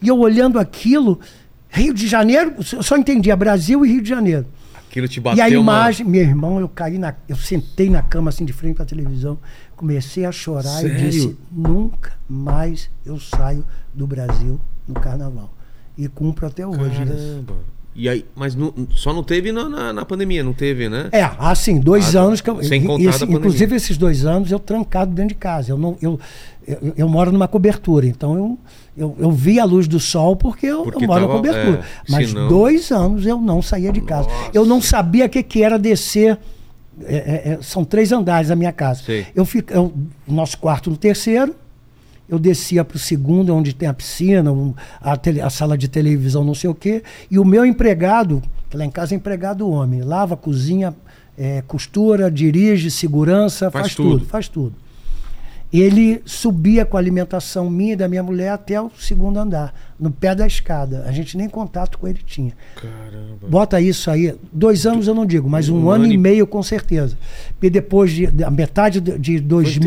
e 0.00 0.08
eu 0.08 0.18
olhando 0.18 0.58
aquilo, 0.58 1.20
Rio 1.68 1.92
de 1.92 2.06
Janeiro, 2.06 2.54
eu 2.72 2.82
só 2.82 2.96
entendia 2.96 3.36
Brasil 3.36 3.84
e 3.84 3.92
Rio 3.92 4.02
de 4.02 4.08
Janeiro. 4.08 4.46
Aquilo 4.94 5.08
te 5.08 5.20
bateu 5.20 5.38
e 5.38 5.42
a 5.42 5.60
uma- 5.60 5.72
imagem, 5.72 6.06
meu 6.06 6.20
irmão, 6.22 6.60
eu 6.60 6.68
caí 6.68 6.98
na. 6.98 7.14
Eu 7.28 7.34
sentei 7.36 7.90
na 7.90 8.00
cama 8.00 8.28
assim 8.28 8.44
de 8.44 8.52
frente 8.52 8.76
para 8.76 8.84
a 8.84 8.86
televisão, 8.86 9.36
comecei 9.74 10.24
a 10.24 10.30
chorar 10.30 10.68
Sério? 10.80 10.96
e 10.96 11.10
disse: 11.10 11.36
nunca 11.50 12.12
mais 12.28 12.88
eu 13.04 13.18
saio 13.18 13.64
do 13.92 14.06
Brasil 14.06 14.60
no 14.86 14.94
carnaval. 14.94 15.52
E 15.98 16.06
cumpro 16.06 16.46
até 16.46 16.64
hoje. 16.64 17.02
isso. 17.02 17.12
Caramba. 17.12 17.54
E 17.96 18.08
aí, 18.08 18.24
mas 18.34 18.56
não- 18.56 18.74
só 18.94 19.12
não 19.12 19.22
teve 19.22 19.52
na, 19.52 19.68
na, 19.68 19.92
na 19.92 20.04
pandemia, 20.04 20.42
não 20.42 20.52
teve, 20.52 20.88
né? 20.88 21.08
É, 21.12 21.22
assim, 21.38 21.78
dois 21.78 22.16
Ah, 22.16 22.22
anos 22.22 22.40
que 22.40 22.50
eu. 22.50 22.62
sem 22.64 22.84
contar 22.84 23.10
esse- 23.10 23.24
inclusive, 23.24 23.76
esses 23.76 23.96
dois 23.96 24.26
anos 24.26 24.50
eu 24.50 24.58
trancado 24.58 25.12
dentro 25.12 25.28
de 25.28 25.34
casa. 25.36 25.70
Eu, 25.70 25.78
não, 25.78 25.96
eu, 26.02 26.18
eu, 26.66 26.92
eu 26.96 27.08
moro 27.08 27.30
numa 27.30 27.46
cobertura, 27.46 28.04
então 28.06 28.34
eu, 28.36 28.58
eu, 28.96 29.16
eu 29.20 29.30
vi 29.30 29.60
a 29.60 29.64
luz 29.64 29.86
do 29.86 30.00
sol 30.00 30.34
porque 30.34 30.66
eu, 30.66 30.82
Porque 30.82 31.04
eu 31.04 31.08
moro 31.08 31.20
tava- 31.20 31.32
na 31.34 31.38
cobertura. 31.38 31.78
é, 31.78 31.84
Mas 32.10 32.28
senão- 32.30 32.48
dois 32.48 32.90
anos 32.90 33.24
eu 33.24 33.40
não 33.40 33.62
saía 33.62 33.92
de 33.92 34.00
casa. 34.00 34.28
Nossa. 34.28 34.50
Eu 34.52 34.66
não 34.66 34.80
sabia 34.82 35.26
o 35.26 35.28
que, 35.28 35.42
que 35.42 35.62
era 35.62 35.78
descer. 35.78 36.36
é, 37.04 37.16
é, 37.16 37.52
é, 37.54 37.58
são 37.60 37.84
três 37.84 38.12
andares 38.12 38.50
a 38.50 38.56
minha 38.56 38.72
casa. 38.72 39.02
Sei. 39.04 39.26
Eu 39.34 39.44
fico, 39.44 39.72
eu, 39.72 39.92
o 40.28 40.32
nosso 40.32 40.56
quarto 40.58 40.90
no 40.90 40.96
terceiro. 40.96 41.54
Eu 42.28 42.38
descia 42.38 42.84
para 42.84 42.96
o 42.96 42.98
segundo, 42.98 43.54
onde 43.54 43.74
tem 43.74 43.88
a 43.88 43.92
piscina, 43.94 44.50
um- 44.50 44.72
a, 45.00 45.16
tele- 45.16 45.40
a 45.40 45.50
sala 45.50 45.76
de 45.76 45.88
televisão, 45.88 46.42
não 46.44 46.54
sei 46.54 46.70
o 46.70 46.74
quê. 46.74 47.02
E 47.30 47.38
o 47.38 47.44
meu 47.44 47.64
empregado, 47.66 48.42
que 48.70 48.76
lá 48.76 48.84
em 48.84 48.90
casa 48.90 49.14
é 49.14 49.16
empregado 49.16 49.68
homem, 49.68 50.00
lava, 50.02 50.36
cozinha, 50.36 50.94
é, 51.36 51.62
costura, 51.66 52.30
dirige, 52.30 52.90
segurança, 52.90 53.70
Faz 53.70 53.86
faz, 53.86 53.94
tudo. 53.94 54.10
tudo. 54.18 54.26
faz 54.26 54.48
tudo. 54.48 54.74
Ele 55.76 56.22
subia 56.24 56.84
com 56.86 56.96
a 56.96 57.00
alimentação 57.00 57.68
minha 57.68 57.94
e 57.94 57.96
da 57.96 58.06
minha 58.06 58.22
mulher 58.22 58.50
até 58.50 58.80
o 58.80 58.88
segundo 58.96 59.38
andar, 59.38 59.74
no 59.98 60.08
pé 60.08 60.32
da 60.32 60.46
escada. 60.46 61.02
A 61.04 61.10
gente 61.10 61.36
nem 61.36 61.48
contato 61.48 61.98
com 61.98 62.06
ele 62.06 62.20
tinha. 62.24 62.52
Caramba. 62.76 63.48
Bota 63.48 63.80
isso 63.80 64.08
aí, 64.08 64.36
dois 64.52 64.86
anos 64.86 65.08
eu 65.08 65.14
não 65.14 65.26
digo, 65.26 65.50
mas 65.50 65.68
um, 65.68 65.74
Um 65.76 65.90
ano, 65.90 66.04
ano 66.04 66.12
e- 66.12 66.14
e 66.14 66.18
meio 66.18 66.46
com 66.46 66.62
certeza. 66.62 67.18
E 67.60 67.68
depois 67.68 68.12
de, 68.12 68.28
da 68.28 68.50
metade 68.52 69.00
de, 69.00 69.18
de 69.18 69.40
terror 69.40 69.62
nessa 69.62 69.80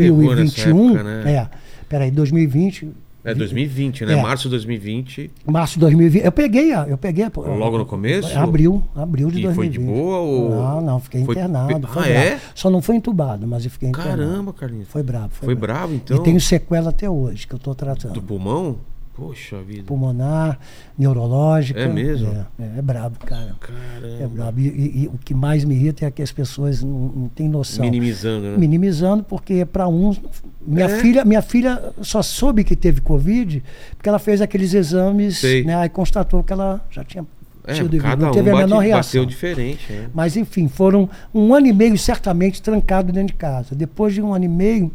2021, 0.66 0.88
época, 0.90 1.02
né? 1.04 1.32
é, 1.32 1.48
peraí, 1.88 2.10
2020, 2.10 2.88
É 3.30 3.34
2020, 3.34 4.04
né? 4.06 4.14
É. 4.18 4.22
Março 4.22 4.44
de 4.44 4.50
2020. 4.50 5.30
março 5.46 5.74
de 5.74 5.80
2020, 5.80 6.24
eu 6.24 6.32
peguei, 6.32 6.72
a- 6.72 6.86
eu 6.88 6.96
peguei 6.98 7.24
a- 7.24 7.32
Logo 7.34 7.78
no 7.78 7.84
começo? 7.86 8.36
Abril, 8.38 8.82
abril 8.94 9.30
de 9.30 9.40
E 9.40 9.42
foi 9.42 9.68
2020. 9.68 9.72
de 9.72 9.78
boa 9.92 10.18
ou- 10.18 10.50
Não, 10.50 10.80
não, 10.80 11.00
fiquei 11.00 11.24
Foi 11.24 11.34
internado. 11.34 11.68
foi 11.68 12.02
Ah, 12.02 12.04
bravo. 12.04 12.08
é? 12.08 12.40
Só 12.54 12.70
não 12.70 12.80
foi 12.82 12.96
entubado, 12.96 13.46
mas 13.46 13.64
eu 13.64 13.70
fiquei 13.70 13.88
internado. 13.88 14.22
Caramba, 14.22 14.52
Carlinhos. 14.52 14.88
Foi 14.88 15.02
bravo. 15.02 15.28
Foi, 15.32 15.46
Foi 15.46 15.54
bravo, 15.54 15.94
então? 15.94 16.16
E 16.16 16.22
tenho 16.22 16.40
sequela 16.40 16.90
até 16.90 17.08
hoje, 17.08 17.46
que 17.46 17.54
eu 17.54 17.58
estou 17.58 17.74
tratando. 17.74 18.12
Do 18.14 18.22
pulmão? 18.22 18.76
Poxa 19.18 19.60
vida. 19.62 19.82
Pulmonar, 19.84 20.58
neurológica. 20.96 21.80
É 21.80 21.88
mesmo? 21.88 22.28
É, 22.58 22.62
é, 22.62 22.78
é 22.78 22.82
brabo, 22.82 23.18
cara. 23.26 23.54
Caramba. 23.58 24.22
É 24.22 24.26
brabo. 24.26 24.60
E, 24.60 24.68
e- 24.68 25.02
e 25.04 25.06
o 25.08 25.18
que 25.24 25.34
mais 25.34 25.64
me 25.64 25.74
irrita 25.74 26.06
é 26.06 26.10
que 26.10 26.22
as 26.22 26.30
pessoas 26.30 26.82
não, 26.82 27.12
não 27.14 27.28
têm 27.28 27.48
noção. 27.48 27.84
Minimizando, 27.84 28.46
né? 28.52 28.56
Minimizando, 28.56 29.24
porque 29.24 29.64
para 29.64 29.88
uns. 29.88 30.20
Minha, 30.64 30.86
É. 30.86 31.00
filha, 31.00 31.24
minha 31.24 31.42
filha 31.42 31.92
só 32.02 32.22
soube 32.22 32.62
que 32.62 32.76
teve 32.76 33.00
Covid 33.00 33.62
porque 33.96 34.08
ela 34.08 34.18
fez 34.18 34.40
aqueles 34.40 34.74
exames, 34.74 35.38
Sei. 35.38 35.64
né? 35.64 35.74
Aí 35.76 35.88
constatou 35.88 36.44
que 36.44 36.52
ela 36.52 36.84
já 36.90 37.02
tinha 37.02 37.26
É, 37.66 37.72
tido 37.74 37.98
cada 37.98 38.22
não 38.22 38.30
um 38.30 38.34
teve 38.34 38.50
a 38.50 38.52
bate- 38.52 38.64
menor 38.66 38.78
reação. 38.80 39.20
bateu 39.22 39.26
diferente. 39.26 39.92
né? 39.92 40.08
Mas 40.14 40.36
enfim, 40.36 40.68
foram 40.68 41.08
um 41.34 41.54
ano 41.54 41.66
e 41.66 41.72
meio 41.72 41.96
certamente 41.98 42.60
trancado 42.62 43.12
dentro 43.12 43.28
de 43.32 43.38
casa. 43.38 43.74
Depois 43.74 44.14
de 44.14 44.20
um 44.22 44.32
ano 44.34 44.44
e 44.44 44.48
meio, 44.48 44.92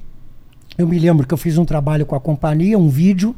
eu 0.77 0.87
me 0.87 0.97
lembro 0.97 1.25
que 1.27 1.33
eu 1.33 1.37
fiz 1.37 1.57
um 1.57 1.65
trabalho 1.65 2.05
com 2.05 2.15
a 2.15 2.19
companhia, 2.19 2.77
um 2.79 2.87
vídeo, 2.89 3.35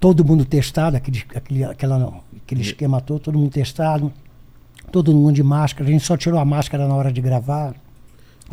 todo 0.00 0.24
mundo 0.24 0.44
testado, 0.44 0.96
aquele, 0.96 1.22
aquele, 1.34 1.64
aquela, 1.64 2.20
aquele 2.44 2.62
esquema 2.62 3.00
todo, 3.00 3.20
todo 3.20 3.38
mundo 3.38 3.50
testado, 3.50 4.12
todo 4.92 5.12
mundo 5.12 5.32
de 5.34 5.42
máscara, 5.42 5.88
a 5.88 5.92
gente 5.92 6.04
só 6.04 6.16
tirou 6.16 6.38
a 6.38 6.44
máscara 6.44 6.86
na 6.86 6.94
hora 6.94 7.12
de 7.12 7.20
gravar. 7.20 7.74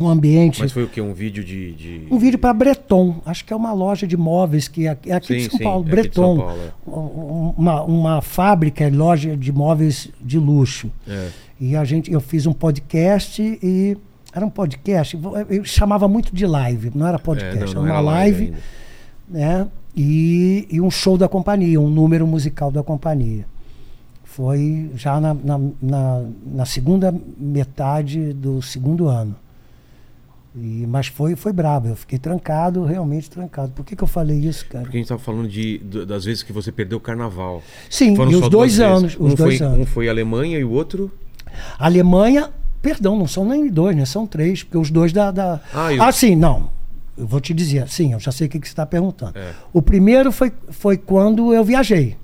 Um 0.00 0.08
ambiente. 0.08 0.58
Mas 0.60 0.72
foi 0.72 0.84
o 0.84 0.88
quê? 0.88 1.02
Um 1.02 1.12
vídeo 1.12 1.44
de. 1.44 1.72
de- 1.72 2.06
Um 2.10 2.18
vídeo 2.18 2.38
para 2.38 2.52
Breton, 2.54 3.20
acho 3.26 3.44
que 3.44 3.52
é 3.52 3.56
uma 3.56 3.74
loja 3.74 4.06
de 4.06 4.16
móveis 4.16 4.66
que 4.66 4.86
é 4.88 4.96
é 5.06 5.12
aqui 5.12 5.26
Sim, 5.26 5.36
de 5.36 5.50
São 5.50 5.58
sim, 5.58 5.64
Paulo, 5.64 5.84
é 5.86 6.02
de 6.02 6.14
São 6.14 6.34
Breton. 6.34 6.38
Paulo, 6.38 6.60
é. 6.62 6.90
Um- 6.90 7.54
Uma, 7.58 7.82
uma 7.82 8.22
fábrica, 8.22 8.88
loja 8.88 9.36
de 9.36 9.52
móveis 9.52 10.08
de 10.18 10.38
luxo. 10.38 10.90
É. 11.06 11.28
E 11.60 11.76
a 11.76 11.84
gente, 11.84 12.10
eu 12.10 12.20
fiz 12.22 12.46
um 12.46 12.54
podcast 12.54 13.42
e 13.62 13.96
era 14.32 14.44
um 14.46 14.50
podcast, 14.50 15.16
eu 15.50 15.62
chamava 15.62 16.08
muito 16.08 16.34
de 16.34 16.46
live, 16.46 16.90
não 16.94 17.06
era 17.06 17.18
podcast, 17.18 17.54
É, 17.54 17.58
não, 17.58 17.66
era 17.66 17.74
não 17.74 17.82
uma 17.82 17.90
era 17.90 18.00
live, 18.00 18.44
ainda. 18.46 18.58
né? 19.28 19.68
E, 19.96 20.66
e 20.70 20.80
um 20.80 20.90
show 20.90 21.18
da 21.18 21.28
companhia, 21.28 21.80
um 21.80 21.88
número 21.90 22.26
musical 22.26 22.70
da 22.70 22.82
companhia. 22.82 23.44
Foi 24.24 24.90
já 24.94 25.20
na, 25.20 25.34
na, 25.34 25.60
na, 25.80 26.24
na 26.46 26.64
segunda 26.64 27.14
metade 27.38 28.32
do 28.32 28.62
segundo 28.62 29.06
ano. 29.06 29.36
E, 30.54 30.86
mas 30.86 31.06
foi, 31.06 31.34
foi 31.34 31.52
brabo, 31.52 31.88
eu 31.88 31.96
fiquei 31.96 32.18
trancado, 32.18 32.84
realmente 32.84 33.28
trancado. 33.30 33.72
Por 33.72 33.84
que, 33.84 33.96
que 33.96 34.02
eu 34.04 34.08
falei 34.08 34.38
isso, 34.38 34.66
cara? 34.66 34.84
Porque 34.84 34.96
a 34.98 35.00
gente 35.00 35.08
tava 35.08 35.20
falando 35.20 35.48
de, 35.48 35.78
das 36.06 36.24
vezes 36.24 36.42
que 36.42 36.52
você 36.52 36.70
perdeu 36.70 36.98
o 36.98 37.00
carnaval. 37.00 37.62
Sim, 37.90 38.14
Foram 38.16 38.32
e 38.32 38.36
os 38.36 38.48
dois 38.48 38.80
anos. 38.80 39.14
Os 39.18 39.32
um, 39.32 39.34
dois 39.34 39.58
foi, 39.58 39.66
anos. 39.66 39.78
um 39.80 39.86
foi 39.86 40.08
Alemanha 40.08 40.58
e 40.58 40.64
o 40.64 40.70
outro. 40.70 41.10
Alemanha, 41.78 42.50
perdão, 42.82 43.18
não 43.18 43.26
são 43.26 43.46
nem 43.46 43.68
dois, 43.68 43.96
né? 43.96 44.04
São 44.04 44.26
três, 44.26 44.62
porque 44.62 44.76
os 44.78 44.90
dois 44.90 45.12
da. 45.12 45.30
da... 45.30 45.60
Ah, 45.74 45.92
e 45.92 45.98
o- 45.98 46.02
Ah, 46.02 46.12
sim, 46.12 46.36
não. 46.36 46.70
Eu 47.16 47.26
vou 47.26 47.40
te 47.40 47.52
dizer, 47.52 47.88
sim, 47.88 48.12
eu 48.12 48.20
já 48.20 48.32
sei 48.32 48.46
o 48.46 48.50
que, 48.50 48.58
que 48.58 48.66
você 48.66 48.72
está 48.72 48.86
perguntando. 48.86 49.38
É. 49.38 49.52
O 49.72 49.82
primeiro 49.82 50.32
foi, 50.32 50.50
foi 50.70 50.96
quando 50.96 51.52
eu 51.52 51.62
viajei 51.64 52.16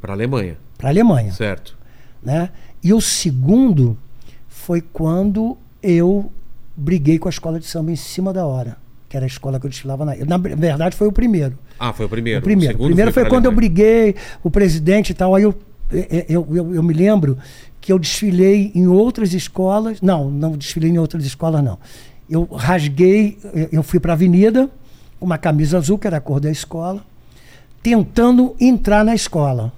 Pra 0.00 0.12
Alemanha. 0.12 0.56
para 0.78 0.88
a 0.88 0.92
Alemanha. 0.92 1.32
Certo. 1.32 1.76
Né? 2.22 2.50
E 2.82 2.92
o 2.92 3.00
segundo 3.00 3.98
foi 4.48 4.80
quando 4.80 5.56
eu 5.82 6.30
briguei 6.76 7.18
com 7.18 7.28
a 7.28 7.30
escola 7.30 7.58
de 7.58 7.66
samba 7.66 7.90
em 7.90 7.96
cima 7.96 8.32
da 8.32 8.46
hora, 8.46 8.76
que 9.08 9.16
era 9.16 9.24
a 9.24 9.28
escola 9.28 9.58
que 9.58 9.66
eu 9.66 9.70
desfilava 9.70 10.04
na. 10.04 10.14
Na 10.24 10.36
verdade, 10.36 10.94
foi 10.96 11.06
o 11.08 11.12
primeiro. 11.12 11.58
Ah, 11.78 11.92
foi 11.92 12.06
o 12.06 12.08
primeiro. 12.08 12.40
O 12.40 12.42
primeiro. 12.42 12.72
segundo 12.74 12.86
primeiro 12.88 13.12
foi, 13.12 13.22
pra 13.24 13.30
quando 13.30 13.46
eu 13.46 13.52
briguei, 13.52 14.14
o 14.42 14.50
presidente 14.50 15.10
e 15.10 15.14
tal. 15.14 15.34
Aí 15.34 15.42
eu, 15.42 15.54
eu, 16.28 16.46
eu, 16.50 16.74
eu 16.74 16.82
me 16.82 16.94
lembro 16.94 17.36
que 17.80 17.92
eu 17.92 17.98
desfilei 17.98 18.70
em 18.74 18.86
outras 18.86 19.32
escolas. 19.32 20.00
Não, 20.00 20.30
não 20.30 20.52
desfilei 20.56 20.90
em 20.90 20.98
outras 20.98 21.24
escolas, 21.24 21.62
não. 21.64 21.78
Eu 22.28 22.44
rasguei, 22.52 23.38
eu- 23.54 23.68
eu 23.72 23.82
fui 23.82 24.00
para 24.00 24.12
a 24.12 24.14
avenida, 24.14 24.68
com 25.18 25.26
uma 25.26 25.38
camisa 25.38 25.78
azul, 25.78 25.96
que 25.98 26.06
era 26.06 26.16
a 26.16 26.20
cor 26.20 26.40
da 26.40 26.50
escola, 26.50 27.04
tentando 27.82 28.54
entrar 28.60 29.04
na 29.04 29.14
escola. 29.14 29.72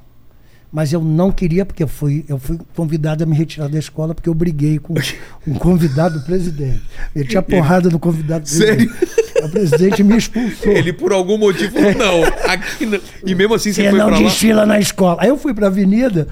Mas 0.70 0.92
eu 0.92 1.03
não 1.03 1.32
queria, 1.32 1.64
porque 1.64 1.82
eu 1.82 1.88
fui, 1.88 2.26
eu 2.28 2.38
fui 2.38 2.59
convidado 2.76 3.24
a 3.24 3.26
me 3.26 3.34
retirar 3.34 3.68
da 3.68 3.78
escola, 3.78 4.14
porque 4.14 4.28
eu 4.28 4.34
briguei 4.34 4.78
com 4.78 4.92
um 5.46 5.55
convidado 5.55 6.18
do 6.18 6.24
presidente. 6.26 6.82
Ele 7.16 7.24
tinha 7.26 7.40
porrada 7.40 7.88
no 7.88 7.99
convidado 7.99 8.42
do 8.42 8.49
Sério? 8.49 8.86
presidente. 8.86 9.18
O 9.42 9.49
presidente 9.49 10.03
me 10.03 10.16
expulsou. 10.18 10.72
Ele, 10.72 10.92
por 10.92 11.11
algum 11.12 11.38
motivo, 11.38 11.74
não. 11.96 12.24
Aqui 12.53 12.84
não. 12.84 12.99
E 13.24 13.34
mesmo 13.34 13.55
assim 13.55 13.72
você 13.72 13.84
Você 13.84 13.90
foi 13.90 13.99
não 13.99 14.07
pra 14.09 14.16
lá. 14.18 14.22
desfila 14.22 14.66
na 14.66 14.78
escola. 14.78 15.16
Aí 15.22 15.28
eu 15.28 15.38
fui 15.38 15.55
pra 15.55 15.68
avenida, 15.68 16.28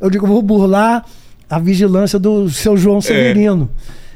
eu 0.00 0.10
digo, 0.10 0.26
vou 0.26 0.42
burlar 0.42 1.04
a 1.48 1.58
vigilância 1.58 2.18
do 2.18 2.50
seu 2.50 2.74
É. 2.74 2.76
João 2.76 3.00
Severino. 3.00 3.70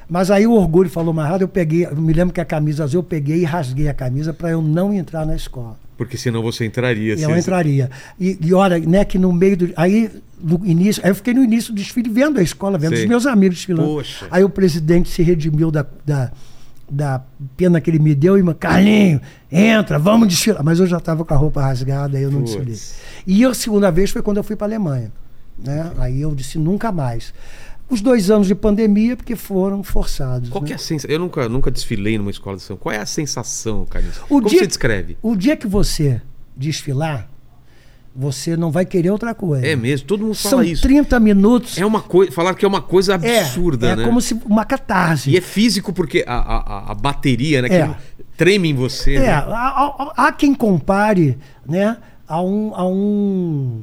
Mas 0.09 0.31
aí 0.31 0.47
o 0.47 0.53
orgulho 0.53 0.91
falou 0.91 1.13
mais 1.15 1.29
rápido, 1.29 1.43
eu 1.43 1.49
peguei, 1.49 1.87
eu 1.87 1.97
me 1.97 2.13
lembro 2.13 2.35
que 2.35 2.41
a 2.41 2.45
camisa 2.45 2.85
azul, 2.85 3.01
eu 3.01 3.05
peguei 3.05 3.39
e 3.41 3.45
rasguei 3.45 3.89
a 3.89 3.95
camisa 3.95 4.33
para 4.33 4.51
eu 4.51 4.61
não 4.61 4.93
entrar 4.93 5.25
na 5.27 5.35
escola. 5.35 5.77
Porque 5.97 6.17
senão 6.17 6.43
você 6.43 6.65
entraria. 6.67 7.17
Se- 7.17 7.23
eu 7.23 7.37
entraria. 7.37 7.91
E, 8.19 8.37
e 8.41 8.53
olha, 8.55 8.79
né, 8.79 9.05
que 9.05 9.19
no 9.19 9.33
meio 9.33 9.57
do. 9.57 9.71
Aí, 9.77 10.11
no 10.43 10.61
início, 10.67 11.03
aí 11.05 11.11
eu 11.11 11.15
fiquei 11.15 11.33
no 11.33 11.45
início 11.45 11.73
do 11.73 11.77
desfile 11.77 12.11
vendo 12.11 12.39
a 12.41 12.43
escola, 12.43 12.77
vendo 12.77 12.95
Sei. 12.95 13.05
os 13.05 13.09
meus 13.09 13.27
amigos 13.27 13.57
desfilando. 13.59 13.89
Poxa. 13.89 14.27
Aí 14.31 14.43
o 14.43 14.49
presidente 14.49 15.09
se 15.09 15.23
redimiu 15.23 15.71
da, 15.71 15.87
da, 16.05 16.33
da 16.91 17.23
pena 17.57 17.81
que 17.81 17.89
ele 17.89 18.01
me 18.01 18.15
deu 18.15 18.37
e 18.37 18.43
me 18.43 18.53
Carlinho, 18.55 19.21
entra, 19.51 19.99
vamos 19.99 20.27
desfilar. 20.29 20.65
Mas 20.65 20.81
eu 20.81 20.87
já 20.87 20.97
estava 20.99 21.25
com 21.25 21.35
a 21.35 21.37
roupa 21.37 21.63
rasgada, 21.63 22.17
aí 22.19 22.25
eu 22.25 22.31
não 22.33 22.41
Putz. 22.41 22.57
desfilei. 22.57 22.79
E 23.27 23.45
a 23.45 23.55
segunda 23.55 23.91
vez 23.93 24.11
foi 24.11 24.23
quando 24.23 24.39
eu 24.39 24.43
fui 24.43 24.57
para 24.57 24.67
a 24.67 24.71
Alemanha. 24.71 25.13
Né? 25.63 25.93
Aí 25.99 26.21
eu 26.21 26.35
disse 26.35 26.59
nunca 26.59 26.91
mais. 26.91 27.33
Os 27.93 28.01
dois 28.01 28.31
anos 28.31 28.47
de 28.47 28.55
pandemia, 28.55 29.17
porque 29.17 29.37
foram 29.37 29.83
forçados. 29.83 30.49
Qual 30.49 30.63
né? 30.63 30.69
que 30.69 30.73
é 30.73 30.77
a 30.77 30.79
sensação? 30.79 31.11
Eu 31.11 31.19
nunca, 31.19 31.49
nunca 31.49 31.71
desfilei 31.71 32.17
numa 32.17 32.31
escola 32.31 32.57
de 32.57 32.63
samba. 32.63 32.81
Qual 32.81 32.95
é 32.95 32.99
a 32.99 33.05
sensação, 33.07 33.85
Carlinhos? 33.85 34.17
O 34.19 34.27
Como 34.29 34.49
dia- 34.49 34.61
você 34.61 34.67
descreve? 34.67 35.17
O 35.21 35.37
dia 35.37 35.57
que 35.57 35.67
você 35.67 36.23
desfilar, 36.57 37.29
você 38.15 38.57
não 38.57 38.71
vai 38.71 38.85
querer 38.87 39.11
outra 39.11 39.35
coisa. 39.35 39.67
É 39.67 39.77
mesmo, 39.77 40.07
todo 40.07 40.25
mundo 40.25 40.35
fala 40.35 40.51
São 40.57 40.63
isso. 40.63 40.83
30 40.83 41.19
minutos. 41.21 41.77
É 41.79 41.85
uma 41.85 42.01
coisa. 42.01 42.33
Falar 42.33 42.55
que 42.55 42.65
é 42.65 42.69
uma 42.69 42.81
coisa 42.83 43.15
É, 43.23 43.41
absurda, 43.41 43.89
é 43.91 43.97
né? 43.97 44.05
como 44.05 44.21
se 44.21 44.35
uma 44.47 44.65
catarse. 44.65 45.31
E 45.31 45.37
é 45.37 45.41
físico 45.41 45.93
porque 45.93 46.25
a, 46.27 46.35
a, 46.35 46.91
a- 46.93 46.95
bateria, 46.95 47.61
né? 47.63 47.69
É. 47.71 47.87
Que 47.89 48.25
treme 48.37 48.71
em 48.71 48.75
você. 48.75 49.17
É, 49.17 49.21
né? 49.21 49.29
há, 49.33 49.43
há- 49.47 50.13
há 50.29 50.33
quem 50.33 50.55
compare 50.55 51.39
né, 51.67 51.97
a 52.27 52.41
um, 52.43 52.75
a 52.75 52.87
um 52.87 53.83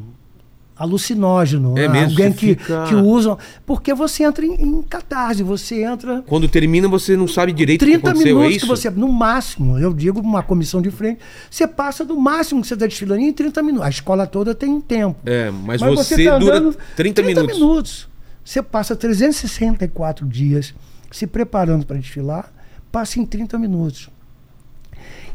alucinógeno. 0.80 1.77
É 1.77 1.88
né? 1.88 1.88
mesmo, 1.89 2.11
Alguém 2.11 2.32
você 2.32 2.38
que, 2.38 2.47
fica- 2.55 2.86
que 2.86 2.95
usam. 2.95 3.38
Porque 3.65 3.93
você 3.93 4.23
entra 4.23 4.45
em, 4.45 4.53
em 4.53 4.82
catarse, 4.82 5.43
você 5.43 5.84
entra. 5.84 6.23
Quando 6.25 6.47
termina, 6.47 6.88
você 6.88 7.17
não 7.17 7.27
sabe 7.27 7.51
direito 7.51 7.82
o 7.82 7.86
que 7.86 7.91
30 7.91 8.09
aconteceu, 8.09 8.30
é 8.30 8.34
minutos 8.39 8.55
isso? 8.55 8.65
que 8.65 8.69
você, 8.71 8.89
no 8.89 9.11
máximo, 9.11 9.77
eu 9.77 9.93
digo 9.93 10.21
uma 10.21 10.41
comissão 10.41 10.82
de 10.82 10.89
frente, 10.89 11.19
você 11.51 11.67
passa 11.67 12.05
do 12.05 12.15
máximo 12.17 12.61
que 12.61 12.67
você 12.67 12.73
está 12.75 12.88
desfilando 12.88 13.21
em 13.21 13.34
30 13.34 13.61
minutos. 13.61 13.86
A 13.86 13.89
escola 13.89 14.25
toda 14.25 14.55
tem 14.55 14.69
um 14.69 14.80
tempo. 14.80 15.19
É, 15.25 15.51
mas, 15.51 15.82
você, 15.82 16.23
tá 16.23 16.38
dura 16.38 16.57
andando 16.57 16.77
30, 16.95 17.21
minutos. 17.23 17.57
minutos. 17.59 18.09
Você 18.43 18.63
passa 18.63 18.95
364 18.95 20.25
dias 20.25 20.73
se 21.11 21.27
preparando 21.27 21.86
para 21.86 21.97
desfilar, 21.97 22.51
passa 22.91 23.19
em 23.19 23.25
30 23.25 23.57
minutos. 23.59 24.09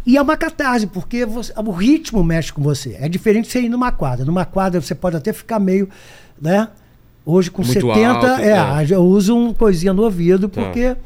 E 0.06 0.16
é 0.16 0.22
uma 0.22 0.36
catarse, 0.36 0.86
porque 0.86 1.24
você- 1.24 1.52
o 1.56 1.70
ritmo 1.70 2.22
mexe 2.22 2.52
com 2.52 2.62
você. 2.62 2.96
É 3.00 3.08
diferente 3.08 3.46
de 3.46 3.52
você 3.52 3.62
ir 3.62 3.68
numa 3.68 3.90
quadra. 3.90 4.24
Numa 4.24 4.44
quadra 4.44 4.80
você 4.80 4.94
pode 4.94 5.16
até 5.16 5.32
ficar 5.32 5.58
meio, 5.58 5.88
né? 6.40 6.68
Hoje 7.24 7.50
com 7.50 7.62
Muito 7.62 7.72
70, 7.72 8.08
alto, 8.10 8.26
é, 8.42 8.82
é. 8.84 8.86
eu 8.94 9.02
uso 9.02 9.34
uma 9.34 9.54
coisinha 9.54 9.94
no 9.94 10.02
ouvido, 10.02 10.48
Tá. 10.48 10.60
porque. 10.62 10.96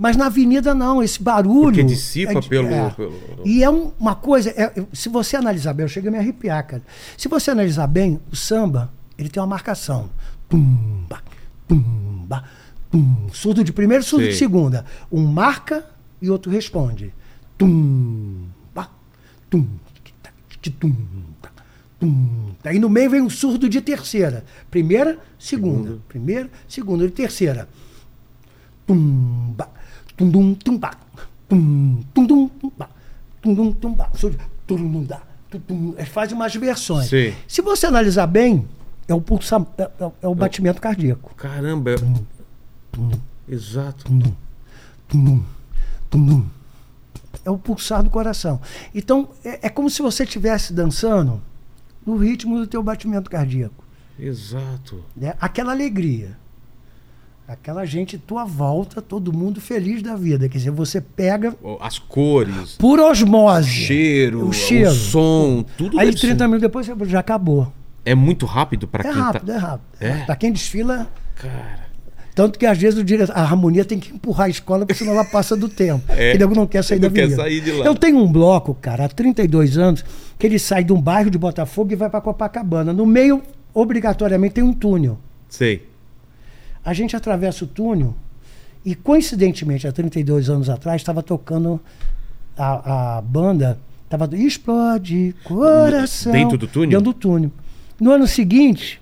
Mas 0.00 0.16
na 0.16 0.26
avenida 0.26 0.72
não, 0.72 1.02
esse 1.02 1.20
barulho. 1.20 1.64
Porque 1.72 1.82
dissipa 1.82 2.30
é 2.30 2.40
de- 2.40 2.48
pelo- 2.48 2.68
é. 2.68 2.90
pelo- 2.90 3.12
E 3.44 3.64
é 3.64 3.68
um- 3.68 3.90
uma 3.98 4.14
coisa, 4.14 4.50
é- 4.50 4.72
se 4.92 5.08
você 5.08 5.34
analisar 5.36 5.72
bem, 5.72 5.82
eu 5.82 5.88
cheguei 5.88 6.08
a 6.08 6.12
me 6.12 6.18
arrepiar, 6.18 6.64
cara. 6.64 6.82
Se 7.16 7.26
você 7.26 7.50
analisar 7.50 7.88
bem, 7.88 8.20
o 8.30 8.36
samba, 8.36 8.92
ele 9.18 9.28
tem 9.28 9.40
uma 9.42 9.48
marcação. 9.48 10.08
Tumba, 10.48 11.18
tumba, 11.66 12.44
tum. 12.92 13.26
Surdo 13.32 13.64
de 13.64 13.72
primeira, 13.72 14.00
surdo 14.04 14.26
de 14.26 14.30
Sei. 14.30 14.38
segunda. 14.38 14.84
Um 15.10 15.26
marca 15.26 15.84
e 16.22 16.30
outro 16.30 16.48
responde. 16.52 17.12
Tumba, 17.58 18.88
tum, 19.50 19.66
tic, 20.62 20.74
tum, 20.78 20.94
tá, 21.42 21.50
tum. 21.98 22.52
Aí 22.64 22.78
no 22.78 22.88
meio 22.88 23.10
vem 23.10 23.20
um 23.20 23.28
surdo 23.28 23.68
de 23.68 23.80
terceira. 23.80 24.44
Primeira, 24.70 25.18
segunda. 25.38 25.98
Primeira, 26.08 26.48
segunda 26.68 27.04
e 27.04 27.10
terceira. 27.10 27.68
Tumba, 28.86 29.68
tundum, 30.16 30.54
tumba, 30.54 30.90
tum, 31.48 32.00
tundum, 32.14 32.48
tumba, 32.48 32.90
tundum, 33.42 33.72
tumba, 33.72 34.10
surdo, 34.14 34.38
turundá, 34.66 35.20
tutum. 35.50 35.94
Ele 35.96 36.06
faz 36.06 36.30
umas 36.32 36.54
versões. 36.54 37.08
Sim. 37.08 37.34
Se 37.48 37.60
você 37.60 37.86
analisar 37.86 38.26
bem, 38.28 38.66
é 39.08 39.14
o, 39.14 39.20
pulsa, 39.20 39.66
é, 39.76 39.82
é- 39.82 40.12
é 40.22 40.28
o 40.28 40.34
batimento 40.34 40.80
cardíaco. 40.80 41.34
Caramba. 41.34 41.90
é- 41.90 41.96
Exato. 43.52 44.04
Tum, 45.08 45.42
tum. 46.10 46.44
É 47.48 47.50
o 47.50 47.56
pulsar 47.56 48.02
do 48.02 48.10
coração. 48.10 48.60
Então, 48.94 49.30
é, 49.42 49.60
é 49.62 49.68
como 49.70 49.88
se 49.88 50.02
você 50.02 50.24
estivesse 50.24 50.70
dançando 50.74 51.40
no 52.04 52.14
ritmo 52.18 52.58
do 52.58 52.66
teu 52.66 52.82
batimento 52.82 53.30
cardíaco. 53.30 53.82
Exato. 54.18 55.02
né? 55.16 55.32
Aquela 55.40 55.72
alegria. 55.72 56.36
Aquela 57.46 57.86
gente 57.86 58.18
tua 58.18 58.44
volta, 58.44 59.00
todo 59.00 59.32
mundo 59.32 59.58
feliz 59.62 60.02
da 60.02 60.14
vida. 60.14 60.46
Quer 60.50 60.58
dizer, 60.58 60.70
você 60.70 61.00
pega 61.00 61.56
As 61.80 61.98
cores, 61.98 62.76
por 62.76 63.00
osmose. 63.00 63.70
cheiro, 63.70 64.46
o 64.46 64.52
cheiro. 64.52 64.90
o 64.90 64.94
som, 64.94 65.64
tudo 65.78 65.98
Aí 65.98 66.08
deve 66.08 66.18
ser- 66.18 66.26
30 66.26 66.46
minutos 66.46 66.62
depois 66.86 67.10
já 67.10 67.20
acabou. 67.20 67.72
É 68.04 68.14
muito 68.14 68.44
rápido 68.44 68.86
pra 68.86 69.00
É 69.08 69.10
quem 69.10 69.22
rápido, 69.22 69.46
tá. 69.46 69.52
é 69.54 69.56
rápido. 69.56 69.86
É? 69.98 70.24
Pra 70.26 70.36
quem 70.36 70.52
desfila, 70.52 71.10
Cara. 71.36 71.87
Tanto 72.38 72.56
que 72.56 72.64
às 72.64 72.78
vezes 72.78 72.96
o 73.00 73.02
diretor, 73.02 73.36
a 73.36 73.40
harmonia 73.40 73.84
tem 73.84 73.98
que 73.98 74.14
empurrar 74.14 74.46
a 74.46 74.48
escola, 74.48 74.86
porque 74.86 74.94
senão 74.94 75.12
ela 75.12 75.24
passa 75.24 75.56
do 75.56 75.68
tempo. 75.68 76.04
É. 76.08 76.34
Ele 76.34 76.46
não 76.46 76.68
quer 76.68 76.84
sair 76.84 77.00
Não 77.00 77.08
da 77.08 77.12
quer 77.12 77.22
avenida. 77.22 77.42
sair 77.42 77.60
de 77.60 77.72
lá. 77.72 77.84
Eu 77.84 77.96
tenho 77.96 78.16
um 78.16 78.30
bloco, 78.30 78.74
cara, 78.74 79.06
há 79.06 79.08
32 79.08 79.76
anos, 79.76 80.04
que 80.38 80.46
ele 80.46 80.56
sai 80.56 80.84
de 80.84 80.92
um 80.92 81.02
bairro 81.02 81.30
de 81.30 81.36
Botafogo 81.36 81.92
e 81.92 81.96
vai 81.96 82.08
pra 82.08 82.20
Copacabana. 82.20 82.92
No 82.92 83.04
meio, 83.04 83.42
obrigatoriamente, 83.74 84.54
tem 84.54 84.62
um 84.62 84.72
túnel. 84.72 85.18
Sei. 85.48 85.88
A 86.84 86.94
gente 86.94 87.16
atravessa 87.16 87.64
o 87.64 87.66
túnel 87.66 88.14
e, 88.84 88.94
coincidentemente, 88.94 89.88
há 89.88 89.90
32 89.90 90.48
anos 90.48 90.70
atrás, 90.70 91.02
estava 91.02 91.24
tocando 91.24 91.80
a, 92.56 93.16
a 93.16 93.20
banda, 93.20 93.80
estava 94.04 94.30
Explode 94.36 95.34
Coração. 95.42 96.30
Dentro 96.30 96.56
do 96.56 96.68
túnel? 96.68 97.00
Dentro 97.00 97.12
do 97.12 97.14
túnel. 97.14 97.50
No 98.00 98.12
ano 98.12 98.28
seguinte, 98.28 99.00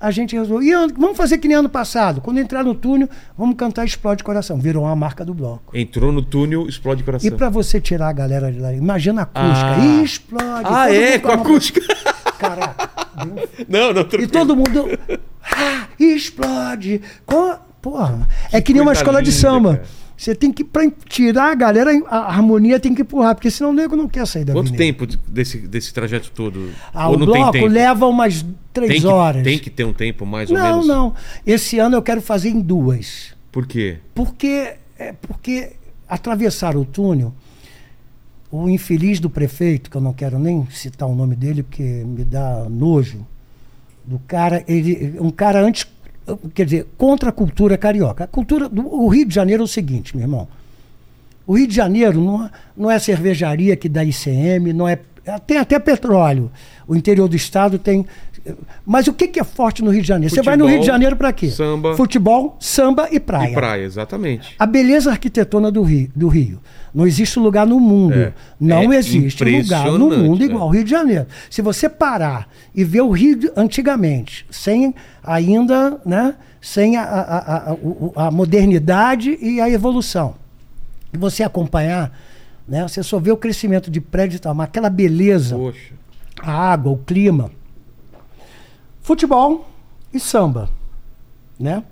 a 0.00 0.10
gente 0.10 0.34
resolveu, 0.36 0.88
"E 0.88 0.92
vamos 0.96 1.16
fazer 1.16 1.38
que 1.38 1.46
nem 1.46 1.56
ano 1.56 1.68
passado. 1.68 2.20
Quando 2.20 2.38
entrar 2.38 2.64
no 2.64 2.74
túnel, 2.74 3.08
vamos 3.36 3.56
cantar 3.56 3.84
Explode 3.84 4.24
Coração. 4.24 4.58
Virou 4.58 4.84
uma 4.84 4.96
marca 4.96 5.24
do 5.24 5.34
bloco. 5.34 5.76
Entrou 5.76 6.10
no 6.10 6.22
túnel, 6.22 6.66
explode 6.68 7.02
coração. 7.04 7.28
E 7.28 7.30
para 7.30 7.48
você 7.48 7.80
tirar 7.80 8.08
a 8.08 8.12
galera 8.12 8.50
de 8.50 8.58
lá, 8.58 8.72
imagina 8.72 9.22
a 9.22 9.24
acústica. 9.24 9.76
Ah. 9.76 10.02
Explode. 10.02 10.64
Ah, 10.64 10.92
é? 10.92 11.18
Com 11.18 11.28
a 11.28 11.34
acústica. 11.34 11.80
Caraca. 12.38 12.90
Não, 13.68 13.92
não, 13.92 14.00
E 14.00 14.04
tranquilo. 14.04 14.32
todo 14.32 14.56
mundo. 14.56 14.86
Ah, 15.42 15.86
explode! 15.98 17.02
Co- 17.26 17.58
Porra, 17.82 18.26
é 18.52 18.60
que 18.60 18.72
nem 18.74 18.82
uma 18.82 18.92
escola 18.92 19.22
de 19.22 19.30
linda, 19.30 19.40
samba. 19.40 19.74
cara. 19.76 19.88
Você 20.20 20.34
tem 20.34 20.52
que, 20.52 20.62
pra 20.62 20.82
tirar 21.08 21.50
a 21.50 21.54
galera, 21.54 21.90
a 22.06 22.26
harmonia 22.26 22.78
tem 22.78 22.94
que 22.94 23.00
empurrar, 23.00 23.34
porque 23.34 23.50
senão 23.50 23.70
o 23.70 23.72
nego 23.72 23.96
não 23.96 24.06
quer 24.06 24.26
sair 24.26 24.44
da 24.44 24.52
Quanto 24.52 24.66
avenida. 24.66 24.84
tempo 24.84 25.06
de- 25.06 25.16
desse, 25.26 25.56
desse 25.66 25.94
trajeto 25.94 26.30
todo? 26.32 26.72
Ah, 26.92 27.08
Ou 27.08 27.14
o 27.16 27.18
não 27.20 27.24
bloco 27.24 27.64
leva 27.64 28.06
umas 28.06 28.44
três 28.70 28.90
tem 28.92 29.00
que, 29.00 29.06
horas. 29.06 29.42
Tem 29.42 29.58
que 29.58 29.70
ter 29.70 29.84
um 29.84 29.94
tempo 29.94 30.26
mais 30.26 30.50
ou 30.50 30.58
não, 30.58 30.62
menos? 30.72 30.86
não. 30.86 31.14
Esse 31.46 31.78
ano 31.78 31.96
eu 31.96 32.02
quero 32.02 32.20
fazer 32.20 32.50
em 32.50 32.60
duas. 32.60 33.34
Por 33.50 33.66
quê? 33.66 33.96
Porque, 34.14 34.74
é 34.98 35.14
porque 35.14 35.70
atravessar 36.06 36.76
o 36.76 36.84
túnel, 36.84 37.32
o 38.52 38.68
infeliz 38.68 39.20
do 39.20 39.30
prefeito, 39.30 39.90
que 39.90 39.96
eu 39.96 40.02
não 40.02 40.12
quero 40.12 40.38
nem 40.38 40.68
citar 40.70 41.08
o 41.08 41.14
nome 41.14 41.34
dele, 41.34 41.62
porque 41.62 41.82
me 41.82 42.24
dá 42.24 42.66
nojo, 42.68 43.26
do 44.04 44.18
cara, 44.28 44.62
ele, 44.68 45.14
um 45.18 45.30
cara 45.30 45.62
antes, 45.62 45.86
quer 46.54 46.64
dizer, 46.64 46.86
contra 46.96 47.30
a 47.30 47.32
cultura 47.32 47.76
carioca. 47.76 48.24
A 48.24 48.26
cultura 48.26 48.68
do 48.68 48.86
o 48.86 49.08
Rio 49.08 49.26
de 49.26 49.34
Janeiro 49.34 49.62
é 49.62 49.64
o 49.64 49.68
seguinte, 49.68 50.16
meu 50.16 50.24
irmão. 50.24 50.48
O 51.46 51.56
Rio 51.56 51.66
de 51.66 51.74
Janeiro 51.74 52.20
não, 52.20 52.44
é- 52.44 52.50
não 52.76 52.90
é 52.90 52.98
cervejaria 52.98 53.74
que 53.76 53.88
dá 53.88 54.04
ICM, 54.04 54.72
não 54.72 54.88
é. 54.88 54.98
Tem 55.46 55.58
até 55.58 55.78
petróleo. 55.78 56.50
O 56.86 56.96
interior 56.96 57.28
do 57.28 57.36
estado 57.36 57.78
tem. 57.78 58.06
Mas 58.86 59.06
o 59.06 59.12
que, 59.12 59.28
que 59.28 59.38
é 59.40 59.44
forte 59.44 59.82
no 59.84 59.90
Rio 59.90 60.02
de 60.02 60.08
Janeiro? 60.08 60.34
Você 60.34 60.42
vai 60.42 60.56
no 60.56 60.64
Rio 60.64 60.74
de 60.74 60.78
Futebol, 60.78 60.94
Janeiro 60.94 61.16
para 61.16 61.32
quê? 61.32 61.50
samba. 61.50 61.96
Futebol, 61.96 62.56
samba 62.58 63.08
e 63.10 63.20
praia. 63.20 63.50
E 63.50 63.54
praia, 63.54 63.82
exatamente. 63.84 64.54
A 64.58 64.66
beleza 64.66 65.10
arquitetônica 65.10 65.70
do 65.72 65.82
Rio, 65.82 66.10
do 66.14 66.28
Rio. 66.28 66.58
Não 66.94 67.06
existe 67.06 67.38
lugar 67.38 67.66
no 67.66 67.78
mundo. 67.78 68.14
É. 68.14 68.32
Não 68.60 68.92
É 68.92 68.96
existe 68.96 69.44
lugar 69.44 69.86
no 69.92 70.10
mundo 70.10 70.42
é. 70.42 70.46
igual 70.46 70.62
ao 70.64 70.70
Rio 70.70 70.82
de 70.84 70.90
Janeiro. 70.90 71.26
Se 71.48 71.62
você 71.62 71.88
parar 71.88 72.48
e 72.74 72.82
ver 72.82 73.02
o 73.02 73.10
Rio 73.10 73.36
de- 73.36 73.52
antigamente, 73.56 74.44
sem 74.50 74.94
ainda, 75.22 76.00
né, 76.04 76.34
sem 76.60 76.96
a, 76.96 77.02
a, 77.04 77.56
a- 77.70 77.76
a- 78.26 78.30
modernidade 78.30 79.38
e 79.40 79.60
a 79.60 79.70
evolução, 79.70 80.34
e 81.12 81.16
você 81.16 81.42
acompanhar, 81.42 82.12
né, 82.66 82.82
você 82.86 83.02
só 83.02 83.18
vê 83.18 83.30
o 83.30 83.36
crescimento 83.36 83.90
de 83.90 84.00
prédio 84.00 84.36
e 84.36 84.40
tal, 84.40 84.54
mas 84.54 84.64
aquela 84.66 84.90
beleza, 84.90 85.56
Poxa. 85.56 85.92
a 86.42 86.52
água, 86.72 86.92
o 86.92 86.96
clima. 86.98 87.50
Futebol 89.10 89.66
e 90.14 90.20
samba, 90.20 90.70
né? 91.58 91.82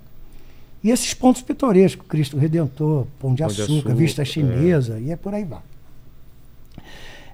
E 0.84 0.88
esses 0.92 1.12
pontos 1.14 1.42
pitorescos, 1.42 2.06
Cristo 2.06 2.38
Redentor, 2.38 3.08
Pão 3.18 3.34
de 3.34 3.42
Pão 3.42 3.48
de 3.48 3.60
Açúcar, 3.60 3.72
Açúcar, 3.72 3.94
Vista 3.96 4.22
é. 4.22 4.24
Chinesa, 4.24 5.00
e 5.00 5.10
é 5.10 5.16
por 5.16 5.34
aí 5.34 5.42
vai. 5.44 5.58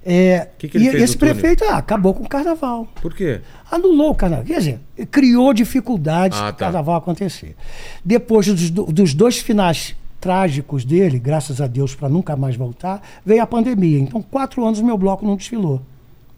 É, 0.02 0.48
Que 0.56 0.68
que 0.68 0.78
e 0.78 0.86
esse 0.86 1.18
prefeito 1.18 1.64
ah, 1.64 1.76
acabou 1.76 2.14
com 2.14 2.24
o 2.24 2.28
carnaval. 2.28 2.88
Por 3.02 3.14
quê? 3.14 3.42
Anulou 3.70 4.12
o 4.12 4.14
carnaval. 4.14 4.46
Quer 4.46 4.56
dizer, 4.58 4.80
criou 5.10 5.52
dificuldades 5.52 6.38
Ah, 6.38 6.44
para 6.44 6.48
o 6.48 6.52
tá. 6.54 6.58
carnaval 6.64 6.96
acontecer. 6.96 7.54
Depois 8.02 8.46
dos, 8.46 8.70
do- 8.70 8.86
dos 8.86 9.12
dois 9.12 9.36
finais 9.38 9.94
trágicos 10.18 10.82
dele, 10.82 11.18
graças 11.18 11.60
a 11.60 11.66
Deus 11.66 11.94
para 11.94 12.08
nunca 12.08 12.34
mais 12.34 12.56
voltar, 12.56 13.02
veio 13.22 13.42
a 13.42 13.46
pandemia. 13.46 13.98
Então, 13.98 14.22
quatro 14.22 14.64
anos 14.64 14.78
o 14.78 14.84
meu 14.84 14.96
bloco 14.96 15.26
não 15.26 15.36
desfilou. 15.36 15.82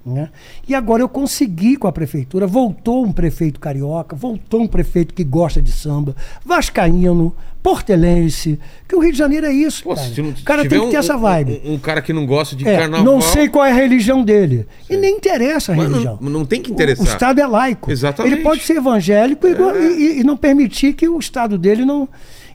Né? 0.06 0.28
E 0.68 0.74
agora 0.74 1.02
eu 1.02 1.08
consegui 1.08 1.76
com 1.76 1.88
a 1.88 1.92
prefeitura, 1.92 2.46
voltou 2.46 3.04
um 3.04 3.12
prefeito 3.12 3.58
carioca, 3.58 4.14
voltou 4.14 4.60
um 4.62 4.66
prefeito 4.68 5.12
que 5.12 5.24
gosta 5.24 5.60
de 5.60 5.72
samba, 5.72 6.14
vascaíno, 6.44 7.34
portelense, 7.62 8.58
que 8.88 8.94
o 8.94 9.00
Rio 9.00 9.10
de 9.12 9.18
Janeiro 9.18 9.44
é 9.46 9.52
isso, 9.52 9.82
Pô, 9.82 9.94
cara. 9.94 10.06
o 10.08 10.42
cara 10.44 10.62
tem 10.68 10.80
que 10.80 10.86
ter 10.90 10.96
um- 10.96 11.00
essa 11.00 11.16
vibe. 11.16 11.60
Um, 11.64 11.74
um 11.74 11.78
cara 11.78 12.00
que 12.00 12.12
não 12.12 12.24
gosta 12.24 12.54
de 12.54 12.66
É, 12.66 12.78
carnaval. 12.78 13.04
não 13.04 13.20
sei 13.20 13.48
qual 13.48 13.64
é 13.64 13.72
a 13.72 13.74
religião 13.74 14.22
dele. 14.24 14.66
E 14.88 14.96
nem 14.96 15.16
interessa 15.16 15.72
a 15.72 15.76
Mas 15.76 15.88
religião. 15.88 16.18
não, 16.20 16.30
não 16.30 16.44
tem 16.44 16.62
que 16.62 16.70
O- 16.70 16.74
interessar. 16.74 17.04
O, 17.04 17.08
Estado 17.08 17.40
é 17.40 17.46
laico. 17.46 17.90
Exatamente. 17.90 18.32
É. 18.32 18.36
Ele 18.36 18.42
pode 18.44 18.62
ser 18.62 18.76
evangélico 18.76 19.46
e, 19.46 19.52
e- 19.52 20.20
e 20.20 20.24
não 20.24 20.36
permitir 20.36 20.92
que 20.94 21.08
o 21.08 21.18
Estado 21.18 21.58
dele 21.58 21.84
não. 21.84 22.08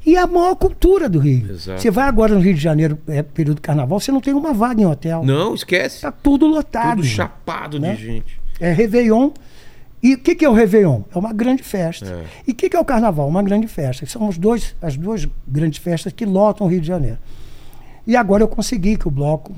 E 0.06 0.18
a 0.18 0.26
maior 0.26 0.56
cultura 0.56 1.07
do 1.07 1.19
Rio. 1.19 1.52
Exato. 1.52 1.82
Você 1.82 1.91
vai 1.91 2.07
agora 2.07 2.34
no 2.34 2.41
Rio 2.41 2.53
de 2.53 2.60
Janeiro, 2.60 2.98
é 3.07 3.22
período 3.22 3.61
carnaval, 3.61 3.99
você 3.99 4.11
não 4.11 4.22
tem 4.22 4.34
uma 4.34 4.53
vaga 4.53 4.82
em 4.82 4.86
hotel. 4.86 5.23
Não, 5.23 5.53
esquece. 5.53 6.02
Tá 6.02 6.11
tudo 6.11 6.48
lotado. 6.48 6.98
Tudo 6.98 7.06
chapado 7.06 7.80
né? 7.80 7.95
de 7.95 8.06
gente. 8.06 8.41
É 8.60 8.72
Réveillon. 8.72 9.32
E 10.02 10.15
o 10.15 10.18
que, 10.18 10.34
que 10.34 10.44
é 10.44 10.49
o 10.49 10.53
Réveillon? 10.53 11.02
É 11.14 11.18
uma 11.19 11.32
grande 11.32 11.61
festa. 11.61 12.07
É. 12.07 12.26
E 12.48 12.52
o 12.52 12.56
que, 12.56 12.69
que 12.69 12.76
é 12.76 12.80
o 12.80 12.86
Carnaval? 12.86 13.28
Uma 13.28 13.44
grande 13.44 13.68
festa. 13.68 14.03
São 14.07 14.28
os 14.28 14.38
dois, 14.38 14.76
as 14.82 14.98
duas 14.98 15.28
grandes 15.48 15.78
festas 15.78 16.11
que 16.11 16.26
lotam 16.26 16.65
o 16.65 16.69
Rio 16.69 16.82
de 16.82 16.88
Janeiro. 16.88 17.19
E 18.07 18.15
agora 18.15 18.41
eu 18.41 18.48
consegui 18.48 18.98
que 18.98 19.07
o 19.07 19.11
bloco 19.11 19.53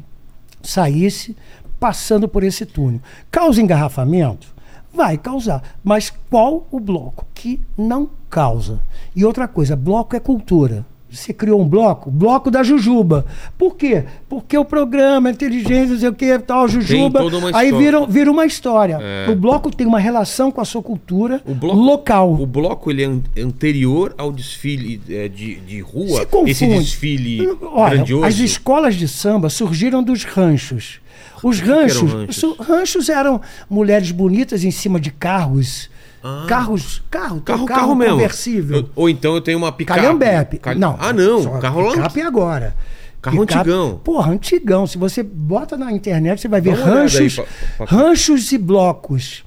saísse 0.62 1.36
passando 1.80 2.28
por 2.28 2.44
esse 2.44 2.66
túnel. 2.66 3.02
Causa 3.32 3.62
engarrafamento? 3.62 4.53
Vai 4.94 5.18
causar. 5.18 5.64
Mas 5.84 6.12
qual 6.30 6.68
o 6.70 6.80
bloco 6.80 7.26
que 7.34 7.60
não 7.78 8.10
causa? 8.30 8.80
E 9.16 9.26
outra 9.26 9.48
coisa, 9.48 9.76
bloco 9.76 10.16
é 10.16 10.20
cultura. 10.20 10.86
Você 11.14 11.32
criou 11.32 11.62
um 11.62 11.68
bloco, 11.68 12.10
bloco 12.10 12.50
da 12.50 12.64
Jujuba. 12.64 13.26
Por 13.58 13.76
quê? 13.76 14.04
Porque 14.28 14.58
o 14.58 14.66
programa, 14.66 15.30
inteligência, 15.30 15.86
não 15.94 16.00
sei 16.00 16.10
o 16.10 16.14
que, 16.14 16.40
tal, 16.40 16.68
Jujuba. 16.68 17.20
aí 17.54 17.72
vira, 17.72 18.06
vira 18.08 18.32
uma 18.32 18.46
história. 18.46 18.98
É. 19.00 19.30
O 19.30 19.36
bloco 19.36 19.70
tem 19.70 19.86
uma 19.86 20.00
relação 20.00 20.52
com 20.52 20.60
a 20.60 20.66
sua 20.66 20.82
cultura 20.82 21.40
O 21.46 21.54
bloco, 21.54 21.78
local. 21.80 22.34
O 22.34 22.46
bloco 22.48 22.90
ele 22.90 23.04
é 23.04 23.06
an- 23.06 23.22
anterior 23.38 24.14
ao 24.18 24.32
desfile 24.32 25.00
é, 25.08 25.28
de, 25.28 25.56
de 25.58 25.80
rua. 25.82 26.22
Se 26.22 26.26
confunde. 26.26 26.52
Esse 26.52 26.68
desfile 26.68 27.48
Olha, 27.62 27.96
grandioso. 27.98 28.26
as 28.26 28.40
escolas 28.40 28.96
de 28.96 29.08
samba 29.08 29.50
surgiram 29.50 30.02
dos 30.02 30.24
ranchos. 30.24 31.00
Os 31.44 31.60
eram 31.62 31.76
ranchos, 31.82 32.12
ranchos? 32.14 32.56
ranchos 32.60 33.10
eram 33.10 33.40
mulheres 33.70 34.10
bonitas 34.12 34.64
em 34.64 34.72
cima 34.72 35.00
de 35.00 35.12
carros. 35.12 35.90
Ah. 36.24 36.46
Carros, 36.48 37.02
carro, 37.12 37.42
Carro, 37.42 37.64
um 37.64 37.66
carro, 37.66 37.96
mesmo. 37.96 38.14
conversível. 38.14 38.78
Eu- 38.78 38.90
ou 38.96 39.10
então 39.10 39.36
eu 39.36 39.42
tenho 39.42 39.58
uma 39.58 39.72
picape. 39.72 40.00
Calhambepe. 40.00 40.58
Cal- 40.58 40.76
Não. 40.76 40.96
Ah, 41.00 41.12
não. 41.12 41.60
Carro 41.60 41.82
lá. 41.82 41.92
picape 41.94 42.22
agora. 42.22 42.76
Carro 43.22 43.42
antigão. 43.42 44.00
Porra, 44.04 44.32
antigão. 44.32 44.86
Se 44.88 44.98
você 44.98 45.22
bota 45.24 45.76
na 45.78 45.92
internet, 45.92 46.40
você 46.42 46.48
vai 46.48 46.60
ver 46.62 46.72
aí, 46.76 46.82
ranchos, 46.82 47.36
pa- 47.36 47.46
pa- 47.80 47.86
ranchos 47.86 48.52
e 48.52 48.58
blocos. 48.58 49.44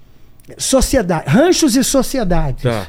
Sociedade, 0.59 1.25
ranchos 1.29 1.77
e 1.77 1.83
sociedades. 1.83 2.63
Tá. 2.63 2.87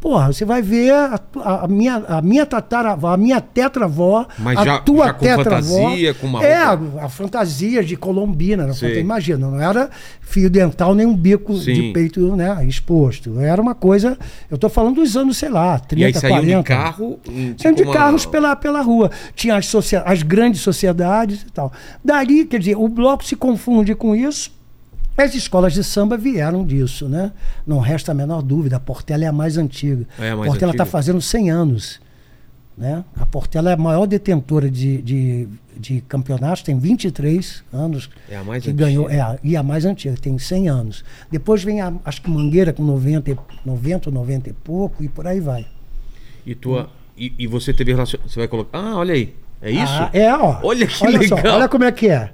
Porra, 0.00 0.32
você 0.32 0.46
vai 0.46 0.62
ver 0.62 0.92
a, 0.94 1.20
a- 1.44 1.64
a 1.64 1.68
minha, 1.68 1.96
a 2.08 2.22
minha 2.22 2.46
tataravó, 2.46 3.08
a 3.12 3.16
minha 3.18 3.38
tetravó, 3.38 4.26
Mas 4.38 4.58
a 4.58 4.64
já- 4.64 4.78
tua 4.78 5.06
já 5.08 5.12
com 5.12 5.20
tetravó. 5.26 5.60
fantasia, 5.90 6.14
com 6.14 6.26
uma 6.26 6.42
É, 6.42 6.54
a, 6.56 6.78
a 7.02 7.08
fantasia 7.10 7.84
de 7.84 7.96
colombina. 7.98 8.66
Não 8.66 8.72
Sei. 8.72 8.98
imagina, 9.00 9.46
não 9.50 9.60
era 9.60 9.90
fio 10.22 10.48
dental 10.48 10.94
nem 10.94 11.04
um 11.04 11.14
bico 11.14 11.54
Sim. 11.54 11.74
de 11.74 11.92
peito 11.92 12.34
né, 12.34 12.64
exposto. 12.66 13.38
Era 13.40 13.60
uma 13.60 13.74
coisa. 13.74 14.16
Eu 14.50 14.56
tô 14.56 14.70
falando 14.70 14.94
dos 14.96 15.16
anos, 15.18 15.36
sei 15.36 15.50
lá, 15.50 15.78
30, 15.78 16.00
E 16.00 16.04
aí 16.06 16.14
saíam 16.14 16.36
40. 16.38 16.58
de 16.62 16.64
carro. 16.64 17.20
Saiam 17.58 17.74
de 17.74 17.82
uma- 17.82 17.92
carros 17.92 18.24
pela, 18.24 18.56
pela 18.56 18.80
rua. 18.80 19.10
Tinha 19.34 19.56
as, 19.56 19.70
as 20.06 20.22
grandes 20.22 20.62
sociedades 20.62 21.42
e 21.42 21.50
tal. 21.52 21.70
Dali, 22.02 22.46
quer 22.46 22.58
dizer, 22.58 22.76
o 22.76 22.88
bloco 22.88 23.22
se 23.22 23.36
confunde 23.36 23.94
com 23.94 24.16
isso. 24.16 24.58
As 25.16 25.34
escolas 25.34 25.72
de 25.74 25.84
samba 25.84 26.16
vieram 26.16 26.64
disso, 26.64 27.08
né? 27.08 27.32
Não 27.66 27.78
resta 27.78 28.12
a 28.12 28.14
menor 28.14 28.40
dúvida. 28.42 28.76
A 28.76 28.80
Portela 28.80 29.24
é 29.24 29.26
a 29.26 29.32
mais 29.32 29.58
antiga. 29.58 30.06
É 30.18 30.30
a 30.30 30.36
mais 30.36 30.48
Portela 30.50 30.72
está 30.72 30.86
fazendo 30.86 31.20
100 31.20 31.50
anos. 31.50 32.00
Né? 32.78 33.04
A 33.18 33.26
Portela 33.26 33.70
é 33.70 33.74
a 33.74 33.76
maior 33.76 34.06
detentora 34.06 34.70
de, 34.70 35.02
de, 35.02 35.48
de 35.76 36.00
campeonatos, 36.08 36.62
tem 36.62 36.78
23 36.78 37.62
anos. 37.70 38.08
É 38.30 38.36
a 38.36 38.44
mais 38.44 38.62
que 38.64 38.70
antiga. 38.70 38.86
ganhou, 38.86 39.10
é, 39.10 39.20
a- 39.20 39.38
e 39.44 39.54
a 39.54 39.62
mais 39.62 39.84
antiga, 39.84 40.14
tem 40.18 40.38
100 40.38 40.68
anos. 40.70 41.04
Depois 41.30 41.62
vem, 41.62 41.82
a, 41.82 41.92
acho 42.06 42.22
que 42.22 42.30
Mangueira 42.30 42.72
com 42.72 42.82
90, 42.82 43.30
e- 43.32 43.36
90, 43.66 44.10
90 44.10 44.48
e 44.48 44.52
pouco, 44.54 45.04
e 45.04 45.08
por 45.08 45.26
aí 45.26 45.40
vai. 45.40 45.66
E, 46.46 46.54
tua, 46.54 46.88
e, 47.18 47.34
e 47.38 47.46
você 47.46 47.74
teve 47.74 47.92
relação. 47.92 48.18
Você 48.26 48.38
vai 48.38 48.48
colocar. 48.48 48.78
Ah, 48.78 48.96
olha 48.96 49.12
aí. 49.12 49.34
É 49.60 49.70
isso? 49.70 49.92
Ah, 49.92 50.08
é, 50.14 50.34
ó. 50.34 50.58
Olha 50.62 50.86
que 50.86 50.94
só, 50.94 51.04
legal. 51.04 51.56
olha 51.56 51.68
como 51.68 51.84
é 51.84 51.92
que 51.92 52.08
é. 52.08 52.32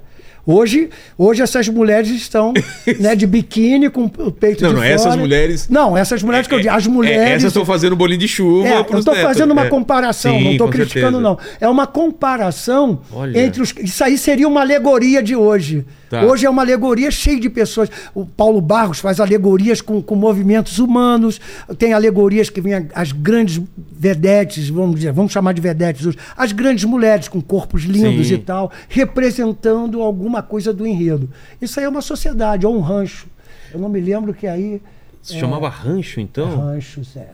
Hoje, 0.49 0.89
hoje 1.17 1.41
essas 1.41 1.67
mulheres 1.67 2.09
estão 2.09 2.53
né, 3.01 3.15
de 3.17 3.27
biquíni 3.27 3.89
com 3.89 4.05
o 4.05 4.31
peito 4.31 4.63
Não, 4.63 4.69
de 4.69 4.75
não, 4.75 4.81
fora. 4.81 4.93
essas 4.93 5.15
mulheres- 5.17 5.67
Não, 5.69 5.97
essas 5.97 6.23
mulheres 6.23 6.47
que 6.47 6.55
eu 6.55 6.59
digo. 6.61 6.73
As 6.73 6.87
mulheres. 6.87 7.19
É, 7.19 7.29
essas 7.33 7.43
estão 7.49 7.65
fazendo 7.65 7.95
bolinho 7.97 8.19
de 8.21 8.27
chuva. 8.29 8.65
É, 8.67 8.77
eu 8.79 8.99
estou 8.99 9.13
fazendo 9.15 9.51
uma 9.51 9.65
É. 9.65 9.69
comparação, 9.69 10.37
Sim, 10.37 10.43
não 10.45 10.51
estou 10.53 10.67
com 10.67 10.71
criticando, 10.73 11.17
certeza. 11.17 11.21
não. 11.21 11.37
É 11.59 11.67
uma 11.67 11.85
comparação 11.85 13.01
Olha. 13.11 13.37
entre 13.37 13.61
os. 13.61 13.73
Isso 13.83 14.01
aí 14.03 14.17
seria 14.17 14.47
uma 14.47 14.61
alegoria 14.61 15.21
de 15.21 15.35
hoje. 15.35 15.85
Tá. 16.09 16.23
Hoje 16.23 16.45
é 16.45 16.49
uma 16.49 16.61
alegoria 16.61 17.11
cheia 17.11 17.39
de 17.39 17.49
pessoas. 17.49 17.89
O 18.13 18.25
Paulo 18.25 18.61
Barros 18.61 18.99
faz 18.99 19.19
alegorias 19.19 19.81
com, 19.81 20.01
com 20.01 20.15
movimentos 20.15 20.79
humanos, 20.79 21.39
tem 21.77 21.93
alegorias 21.93 22.49
que 22.49 22.61
vêm 22.61 22.87
as 22.93 23.11
grandes 23.11 23.61
vedetes, 23.77 24.69
vamos 24.69 24.95
dizer, 24.95 25.11
vamos 25.11 25.31
chamar 25.31 25.53
de 25.53 25.61
vedetes 25.61 26.05
hoje, 26.05 26.17
as 26.35 26.51
grandes 26.51 26.85
mulheres 26.85 27.27
com 27.27 27.41
corpos 27.41 27.83
lindos 27.83 28.27
Sim. 28.27 28.35
e 28.35 28.37
tal, 28.37 28.71
representando 28.87 30.01
alguma 30.01 30.41
coisa 30.41 30.73
do 30.73 30.87
enredo. 30.87 31.29
Isso 31.61 31.79
aí 31.79 31.85
é 31.85 31.89
uma 31.89 32.01
sociedade, 32.01 32.65
ou 32.65 32.75
um 32.75 32.81
rancho. 32.81 33.27
Eu 33.73 33.79
não 33.79 33.89
me 33.89 33.99
lembro 33.99 34.33
que 34.33 34.47
aí. 34.47 34.81
Se 35.21 35.37
chamava 35.37 35.67
rancho, 35.67 36.21
então? 36.21 36.57
Ranchos, 36.57 37.17
é. 37.17 37.27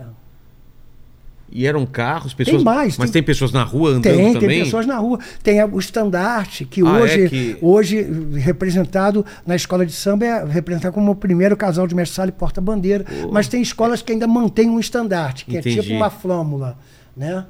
E 1.55 1.67
eram 1.67 1.85
carros, 1.85 2.34
pessoas. 2.34 2.63
mais, 2.63 2.97
Mas 2.97 3.11
tem- 3.11 3.21
tem, 3.21 3.23
pessoas 3.23 3.51
na 3.51 3.63
rua 3.63 3.91
andando 3.91 4.01
Tem, 4.03 4.34
também? 4.34 4.49
tem 4.49 4.63
pessoas 4.63 4.88
na 4.88 4.97
rua. 4.97 5.19
Tem 5.43 5.63
o 5.63 5.77
estandarte, 5.77 6.65
que 6.65 6.81
Ah, 6.81 6.97
é 6.97 7.01
hoje, 7.01 7.30
que- 7.30 7.57
hoje, 7.61 8.01
representado 8.39 9.23
na 9.45 9.55
escola 9.55 9.85
de 9.85 9.91
samba, 9.93 10.25
é 10.25 10.45
representado 10.45 10.93
como 10.93 11.11
o 11.11 11.15
primeiro 11.15 11.55
casal 11.55 11.85
de 11.85 11.93
mestre 11.93 12.15
sala 12.15 12.30
e 12.30 12.31
porta-bandeira. 12.31 13.05
Mas 13.31 13.47
tem 13.47 13.61
escolas 13.61 14.01
que 14.01 14.11
ainda 14.11 14.25
mantêm 14.27 14.67
um 14.69 14.80
estandarte, 14.80 15.45
que 15.45 15.55
é 15.55 15.59
Entendi. 15.59 15.81
tipo 15.81 15.93
uma 15.93 16.09
flâmula, 16.09 16.75
né? 17.15 17.45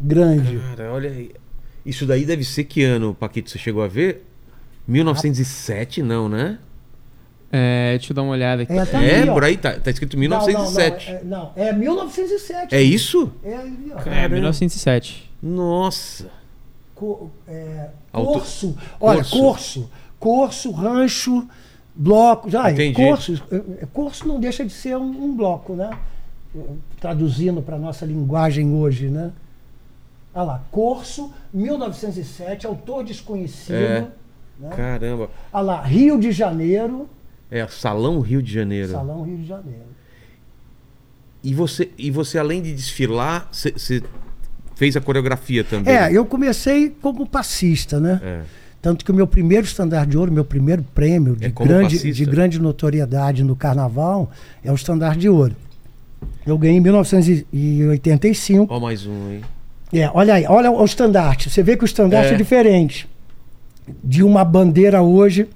Grande. 0.00 0.58
Cara, 0.76 0.90
olha 0.92 1.10
aí. 1.10 1.30
Isso 1.84 2.06
daí 2.06 2.24
deve 2.24 2.44
ser 2.44 2.64
que 2.64 2.82
ano, 2.82 3.14
Paquito? 3.14 3.50
Você 3.50 3.58
chegou 3.58 3.82
a 3.82 3.88
ver? 3.88 4.24
1907, 4.88 6.02
não, 6.02 6.28
né? 6.28 6.58
É, 7.56 7.92
deixa 7.98 8.10
eu 8.12 8.16
dar 8.16 8.22
uma 8.22 8.32
olhada 8.32 8.62
aqui. 8.64 8.72
É, 8.72 8.84
tá 8.84 9.00
é, 9.00 9.20
ali, 9.20 9.30
por 9.30 9.44
aí, 9.44 9.56
tá, 9.56 9.78
tá 9.78 9.88
escrito 9.88 10.18
1907. 10.18 11.12
Não, 11.12 11.20
não, 11.22 11.28
não, 11.28 11.52
é, 11.54 11.62
não, 11.62 11.68
é 11.68 11.72
1907. 11.72 12.74
é, 12.74 12.82
isso? 12.82 13.30
É, 13.44 13.54
ali, 13.54 13.92
ó. 13.94 14.10
É, 14.10 14.28
1907. 14.28 15.30
Nossa. 15.40 16.26
Co- 16.96 17.30
é, 17.46 17.90
Auto- 18.12 18.32
Corso. 18.32 18.76
Olha, 18.98 19.18
Corso. 19.18 19.38
Corso. 19.38 19.90
Corso, 20.18 20.70
rancho, 20.72 21.46
bloco. 21.94 22.50
Já, 22.50 22.72
Entendi. 22.72 22.94
Corso, 22.94 23.40
é, 23.52 23.86
Corso 23.92 24.26
não 24.26 24.40
deixa 24.40 24.64
de 24.64 24.72
ser 24.72 24.96
um, 24.96 25.24
um 25.24 25.36
bloco, 25.36 25.74
né? 25.74 25.90
Traduzindo 27.00 27.62
para 27.62 27.78
nossa 27.78 28.04
linguagem 28.04 28.74
hoje, 28.74 29.08
né? 29.08 29.30
Olha 30.34 30.44
lá, 30.44 30.62
Corso, 30.72 31.32
1907, 31.52 32.66
autor 32.66 33.04
desconhecido. 33.04 33.76
É. 33.76 34.06
Né? 34.58 34.70
Caramba. 34.74 35.30
Olha 35.52 35.62
lá, 35.62 35.82
Rio 35.82 36.18
de 36.18 36.32
Janeiro, 36.32 37.08
É, 37.50 37.66
Salão 37.68 38.20
Rio 38.20 38.42
de 38.42 38.52
Janeiro. 38.52 38.90
Salão 38.92 39.22
Rio 39.22 39.36
de 39.38 39.46
Janeiro. 39.46 39.84
E 41.42 41.52
você, 41.54 41.90
e 41.98 42.10
você, 42.10 42.38
além 42.38 42.62
de 42.62 42.72
desfilar, 42.74 43.48
você- 43.52 44.02
fez 44.74 44.96
a 44.96 45.00
coreografia 45.00 45.62
também? 45.62 45.94
É, 45.94 46.10
eu 46.12 46.24
comecei 46.24 46.90
como 47.02 47.26
passista, 47.26 48.00
né? 48.00 48.20
É. 48.22 48.40
Tanto 48.82 49.04
que 49.04 49.10
o 49.10 49.14
meu 49.14 49.26
primeiro 49.26 49.64
estandarte 49.66 50.10
de 50.10 50.18
ouro, 50.18 50.30
meu 50.32 50.44
primeiro 50.44 50.82
prêmio 50.94 51.36
de, 51.36 51.46
É 51.46 51.48
grande, 51.50 51.96
passista. 51.96 52.12
de 52.12 52.24
grande 52.24 52.58
notoriedade 52.60 53.42
no 53.44 53.54
carnaval 53.56 54.30
é 54.62 54.70
o 54.70 54.74
estandarte 54.74 55.18
de 55.20 55.28
ouro. 55.28 55.54
Eu 56.46 56.56
ganhei 56.58 56.76
em 56.76 56.80
1985. 56.80 58.72
Ó, 58.74 58.80
mais 58.80 59.06
um 59.06 59.28
aí. 59.28 59.42
É, 60.00 60.10
olha 60.12 60.34
aí, 60.34 60.44
olha 60.48 60.70
o 60.70 60.84
estandarte. 60.84 61.48
Você 61.50 61.62
vê 61.62 61.76
que 61.76 61.84
o 61.84 61.86
estandarte 61.86 62.30
É. 62.32 62.34
é. 62.34 62.36
diferente. 62.36 63.08
De 64.02 64.22
uma 64.22 64.44
bandeira 64.44 65.02
hoje. 65.02 65.48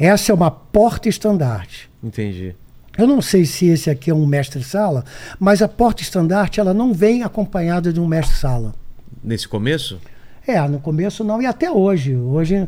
Essa 0.00 0.32
é 0.32 0.34
uma 0.34 0.50
porta-estandarte. 0.50 1.90
Entendi. 2.02 2.56
Eu 2.96 3.06
não 3.06 3.20
sei 3.20 3.44
se 3.44 3.66
esse 3.66 3.90
aqui 3.90 4.10
é 4.10 4.14
um 4.14 4.24
mestre-sala, 4.24 5.04
mas 5.38 5.60
a 5.60 5.68
porta-estandarte 5.68 6.58
ela 6.58 6.72
não 6.72 6.94
vem 6.94 7.22
acompanhada 7.22 7.92
de 7.92 8.00
um 8.00 8.06
mestre-sala. 8.06 8.74
Nesse 9.22 9.46
começo? 9.46 10.00
É, 10.46 10.58
no 10.66 10.80
começo 10.80 11.22
não, 11.22 11.42
e 11.42 11.44
até 11.44 11.70
hoje. 11.70 12.16
Hoje 12.16 12.66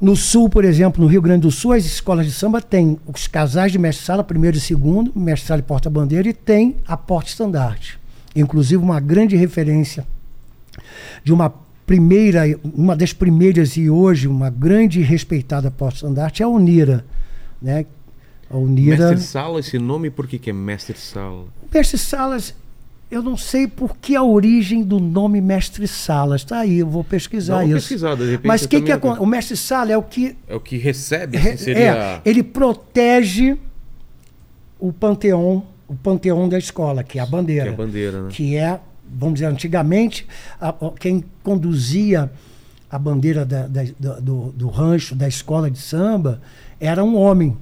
No 0.00 0.16
sul, 0.16 0.48
por 0.48 0.64
exemplo, 0.64 1.00
no 1.00 1.08
Rio 1.08 1.22
Grande 1.22 1.42
do 1.42 1.50
Sul, 1.50 1.74
as 1.74 1.84
escolas 1.84 2.26
de 2.26 2.32
samba 2.32 2.60
têm 2.60 2.98
os 3.06 3.28
casais 3.28 3.70
de 3.70 3.78
mestre-sala, 3.78 4.24
primeiro 4.24 4.56
e 4.56 4.60
segundo, 4.60 5.12
mestre-sala 5.14 5.60
e 5.60 5.62
porta-bandeira, 5.62 6.28
e 6.28 6.32
tem 6.32 6.76
a 6.88 6.96
porta-estandarte. 6.96 8.00
Inclusive, 8.34 8.82
uma 8.82 8.98
grande 8.98 9.36
referência 9.36 10.06
de 11.22 11.32
uma 11.32 11.54
primeira, 11.86 12.42
uma 12.74 12.96
das 12.96 13.12
primeiras 13.12 13.76
e 13.76 13.90
hoje 13.90 14.28
uma 14.28 14.50
grande 14.50 15.00
e 15.00 15.02
respeitada 15.02 15.70
porta-estandarte 15.70 16.42
é 16.42 16.44
a 16.44 16.48
Unira. 16.48 17.04
Né? 17.60 17.86
A 18.50 18.56
Unira. 18.56 19.10
Mestre 19.10 19.26
Sala, 19.26 19.60
esse 19.60 19.78
nome, 19.78 20.10
por 20.10 20.26
que, 20.26 20.38
que 20.38 20.50
é 20.50 20.52
Mestre 20.52 20.98
Sala? 20.98 21.44
Mestre 21.72 21.98
Salas, 21.98 22.54
eu 23.10 23.22
não 23.22 23.36
sei 23.36 23.66
por 23.66 23.96
que 23.96 24.16
a 24.16 24.22
origem 24.22 24.82
do 24.82 24.98
nome 24.98 25.40
Mestre 25.40 25.86
Salas. 25.86 26.42
Está 26.42 26.60
aí, 26.60 26.78
eu 26.78 26.86
vou 26.86 27.04
pesquisar 27.04 27.64
isso. 27.64 27.96
de 27.96 28.30
repente 28.30 28.46
Mas 28.46 28.62
o 28.64 28.68
que, 28.68 28.92
acon- 28.92 29.18
o 29.18 29.26
Mestre 29.26 29.56
Sala 29.56 29.92
é 29.92 29.96
o 29.96 30.02
que 30.02 30.36
É 30.48 30.54
o 30.54 30.60
que 30.60 30.76
recebe, 30.76 31.36
assim, 31.36 31.56
seria... 31.56 31.94
É, 31.94 32.20
ele 32.24 32.42
protege 32.42 33.56
o 34.78 34.92
panteão, 34.92 35.64
o 35.86 35.94
panteão 35.94 36.48
da 36.48 36.58
escola, 36.58 37.04
que 37.04 37.18
é 37.18 37.22
a 37.22 37.26
bandeira. 37.26 37.64
Que 37.64 37.68
é 37.68 37.72
a 37.72 37.76
bandeira, 37.76 38.22
né? 38.22 38.28
Que 38.30 38.56
é, 38.56 38.80
vamos 39.14 39.34
dizer, 39.34 39.46
antigamente, 39.46 40.26
a- 40.60 40.74
quem 40.98 41.24
conduzia 41.42 42.30
a 42.90 42.98
bandeira 42.98 43.44
da- 43.44 43.66
da- 43.66 44.18
do, 44.20 44.52
do 44.52 44.68
rancho, 44.68 45.14
da 45.14 45.26
escola 45.28 45.70
de 45.70 45.78
samba, 45.78 46.40
era 46.80 47.02
um 47.02 47.16
homem, 47.16 47.56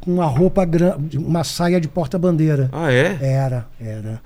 com 0.00 0.14
uma 0.14 0.26
roupa 0.26 0.64
grande, 0.64 1.18
uma 1.18 1.42
saia 1.42 1.80
de 1.80 1.88
porta-bandeira. 1.88 2.68
Ah, 2.72 2.92
é? 2.92 3.18
Era, 3.20 3.66
era. 3.80 4.20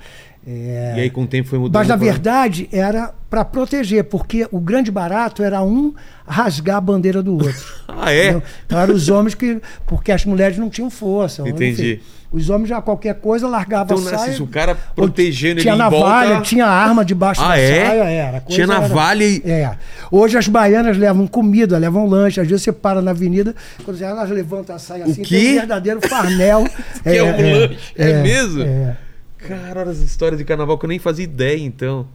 É, 0.46 0.94
E 0.96 1.00
aí 1.00 1.10
com 1.10 1.22
o 1.24 1.26
tempo 1.26 1.48
foi 1.48 1.58
mudando. 1.58 1.74
mas 1.78 1.86
na 1.88 1.96
pra- 1.98 2.06
verdade 2.06 2.66
era 2.72 3.12
para 3.28 3.44
proteger, 3.44 4.04
porque 4.04 4.48
o 4.50 4.58
grande 4.58 4.90
barato 4.90 5.42
era 5.42 5.62
um 5.62 5.94
rasgar 6.26 6.76
a 6.76 6.80
bandeira 6.80 7.22
do 7.22 7.34
outro. 7.34 7.50
Ah, 7.88 8.10
é? 8.12 8.22
Entendeu? 8.30 8.42
Então 8.66 8.78
eram 8.78 8.94
os 8.94 9.08
homens 9.10 9.34
que. 9.34 9.60
Porque 9.86 10.10
as 10.10 10.24
mulheres 10.24 10.56
não 10.56 10.70
tinham 10.70 10.88
força. 10.90 11.46
Entendi. 11.46 11.92
enfim. 11.94 12.02
Os 12.32 12.48
homens 12.48 12.68
já 12.68 12.80
qualquer 12.80 13.14
coisa 13.16 13.48
largavam 13.48 13.98
Então, 13.98 14.14
a 14.14 14.18
saia. 14.18 14.32
se 14.34 14.42
o 14.42 14.46
cara 14.46 14.76
protegendo 14.94 15.60
tinha 15.60 15.72
ele 15.72 15.78
navalha, 15.82 16.28
volta... 16.30 16.42
tinha 16.44 16.66
arma 16.66 17.04
debaixo 17.04 17.40
Ah, 17.42 17.48
da 17.48 17.58
é? 17.58 17.86
saia. 17.86 18.02
Era, 18.04 18.36
a 18.36 18.40
coisa 18.40 18.54
Tinha 18.64 18.64
era- 18.76 18.80
navalha 18.88 19.24
e... 19.24 19.42
É. 19.44 19.70
Hoje 20.10 20.38
as 20.38 20.46
baianas 20.46 20.96
levam 20.96 21.26
comida, 21.26 21.76
levam 21.78 22.06
lanche. 22.06 22.40
Às 22.40 22.46
vezes 22.46 22.62
você 22.62 22.72
para 22.72 23.02
na 23.02 23.10
avenida, 23.10 23.54
quando 23.84 24.00
elas 24.00 24.30
levantam 24.30 24.76
a 24.76 24.78
saia 24.78 25.04
assim, 25.04 25.22
quê? 25.22 25.36
tem 25.36 25.50
um 25.50 25.54
verdadeiro 25.56 26.00
farnel. 26.08 26.64
Que 27.02 27.08
é 27.16 27.22
um 27.22 27.26
lanche. 27.60 27.78
É 27.96 28.22
mesmo? 28.22 28.62
É. 28.62 28.96
Cara, 29.38 29.80
olha 29.80 29.90
as 29.90 29.98
histórias 29.98 30.38
de 30.38 30.44
carnaval 30.44 30.76
que 30.78 30.84
eu 30.84 30.88
nem 30.88 30.98
fazia 30.98 31.24
ideia, 31.24 31.58
então. 31.58 32.06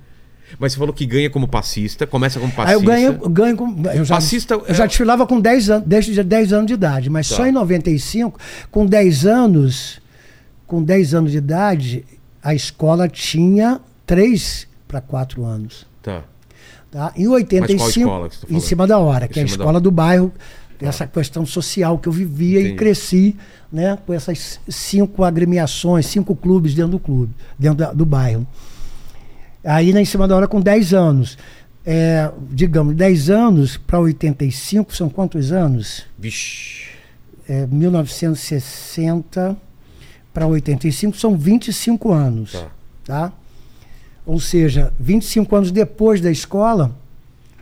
Mas 0.59 0.73
você 0.73 0.77
falou 0.79 0.93
que 0.93 1.07
ganha 1.07 1.27
como 1.27 1.47
passista, 1.47 2.05
começa 2.05 2.39
como 2.39 2.51
passista. 2.53 2.69
Aí 2.69 2.75
eu 2.75 2.85
ganho, 3.11 3.19
eu 3.23 3.29
ganho 3.29 3.57
com. 3.57 3.75
Eu 3.95 4.05
já, 4.05 4.13
Passista 4.15 4.53
eu 4.53 4.73
já 4.75 4.83
é- 4.83 4.87
desfilava 4.87 5.25
com 5.25 5.41
10 5.41 5.69
anos, 5.71 5.87
desde 5.87 6.23
10 6.23 6.53
anos 6.53 6.67
de 6.67 6.73
idade, 6.75 7.09
mas 7.09 7.27
Tá. 7.27 7.35
só 7.37 7.47
em 7.47 7.51
95, 7.51 8.39
com 8.69 8.85
10 8.85 9.25
anos, 9.25 9.99
com 10.67 10.83
10 10.83 11.13
anos 11.13 11.31
de 11.31 11.37
idade, 11.37 12.05
a 12.43 12.53
escola 12.53 13.07
tinha 13.07 13.79
3 14.05 14.67
para 14.87 15.01
4 15.01 15.43
anos. 15.43 15.85
Tá. 16.01 16.23
Tá? 16.91 17.11
Em 17.15 17.27
85, 17.27 17.89
escola 17.99 18.29
que 18.29 18.35
você 18.37 18.45
tá 18.47 18.53
em 18.53 18.59
cima 18.59 18.87
da 18.87 18.97
hora, 18.99 19.25
Em 19.25 19.29
que 19.29 19.39
é 19.39 19.43
a 19.43 19.47
cima 19.47 19.57
da 19.57 19.63
escola 19.63 19.81
do 19.81 19.91
bairro, 19.91 20.31
essa 20.79 21.07
questão 21.07 21.45
social 21.45 21.97
que 21.97 22.07
eu 22.07 22.13
vivia 22.13 22.59
Entendi. 22.59 22.73
e 22.73 22.77
cresci, 22.77 23.35
né, 23.71 23.97
com 24.05 24.13
essas 24.13 24.59
cinco 24.67 25.23
agremiações, 25.23 26.05
cinco 26.05 26.35
clubes 26.35 26.73
dentro 26.75 26.91
do 26.91 26.99
clube, 26.99 27.33
dentro 27.57 27.77
da- 27.79 27.93
do 27.93 28.05
bairro. 28.05 28.45
Aí 29.63 29.91
na 29.93 30.01
em 30.01 30.05
cima 30.05 30.27
da 30.27 30.35
hora 30.35 30.47
com 30.47 30.61
10 30.61 30.93
anos. 30.93 31.37
É, 31.87 32.31
digamos, 32.51 32.95
10 32.95 33.29
anos 33.29 33.77
para 33.77 33.99
85 33.99 34.95
são 34.95 35.07
quantos 35.09 35.51
anos? 35.51 36.03
Vixe. 36.17 36.85
É, 37.47 37.67
1960 37.67 39.55
para 40.35 40.45
85 40.45 41.15
são 41.17 41.37
25 41.37 42.11
anos 42.11 42.51
Tá. 42.51 42.67
tá? 43.05 43.31
Ou 44.25 44.39
seja, 44.39 44.91
25 44.99 45.55
anos 45.55 45.71
depois 45.71 46.19
da 46.19 46.29
escola 46.29 46.91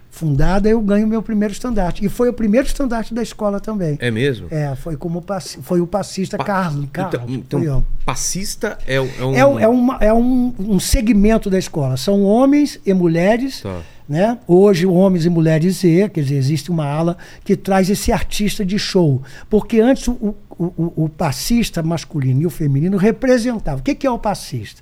fundada, 0.09 0.69
eu 0.69 0.79
ganho 0.79 1.07
meu 1.07 1.21
primeiro 1.23 1.51
estandarte. 1.51 2.05
E 2.05 2.09
foi 2.09 2.29
o 2.29 2.33
primeiro 2.33 2.65
estandarte 2.67 3.13
da 3.13 3.21
escola 3.21 3.59
também. 3.59 3.97
É 3.99 4.09
mesmo? 4.11 4.47
É, 4.51 4.75
foi 4.75 4.95
como 4.95 5.23
foi 5.61 5.81
o 5.81 5.87
passista 5.87 6.37
Pa- 6.37 6.43
Carlos. 6.43 6.87
Carlos 6.93 7.21
Então, 7.27 7.59
então 7.59 7.85
passista 8.05 8.77
é, 8.87 8.95
é 8.95 9.01
um. 9.01 9.35
É, 9.35 9.45
o- 9.45 9.59
é, 9.59 9.67
uma- 9.67 9.97
é 9.99 10.13
um, 10.13 10.53
um 10.59 10.79
segmento 10.79 11.49
da 11.49 11.57
escola. 11.59 11.97
São 11.97 12.23
homens 12.23 12.79
e 12.85 12.93
mulheres. 12.93 13.61
Tá. 13.61 13.81
Né? 14.07 14.37
Hoje, 14.45 14.85
homens 14.85 15.25
e 15.25 15.29
mulheres 15.29 15.77
Z, 15.77 16.09
quer 16.13 16.21
dizer, 16.23 16.35
existe 16.35 16.69
uma 16.69 16.85
ala 16.85 17.17
que 17.45 17.55
traz 17.55 17.89
esse 17.89 18.11
artista 18.11 18.65
de 18.65 18.77
show. 18.77 19.21
Porque 19.49 19.79
antes 19.79 20.09
o, 20.09 20.35
o, 20.57 20.65
o, 20.77 21.05
o 21.05 21.09
passista 21.09 21.81
masculino 21.83 22.41
e 22.41 22.45
o 22.45 22.49
feminino 22.49 22.97
representavam. 22.97 23.79
O 23.79 23.83
que, 23.83 23.95
que 23.95 24.07
é 24.07 24.11
o 24.11 24.19
passista? 24.19 24.81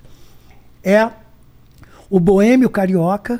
É 0.84 1.10
o 2.10 2.20
boêmio 2.20 2.70
carioca 2.70 3.40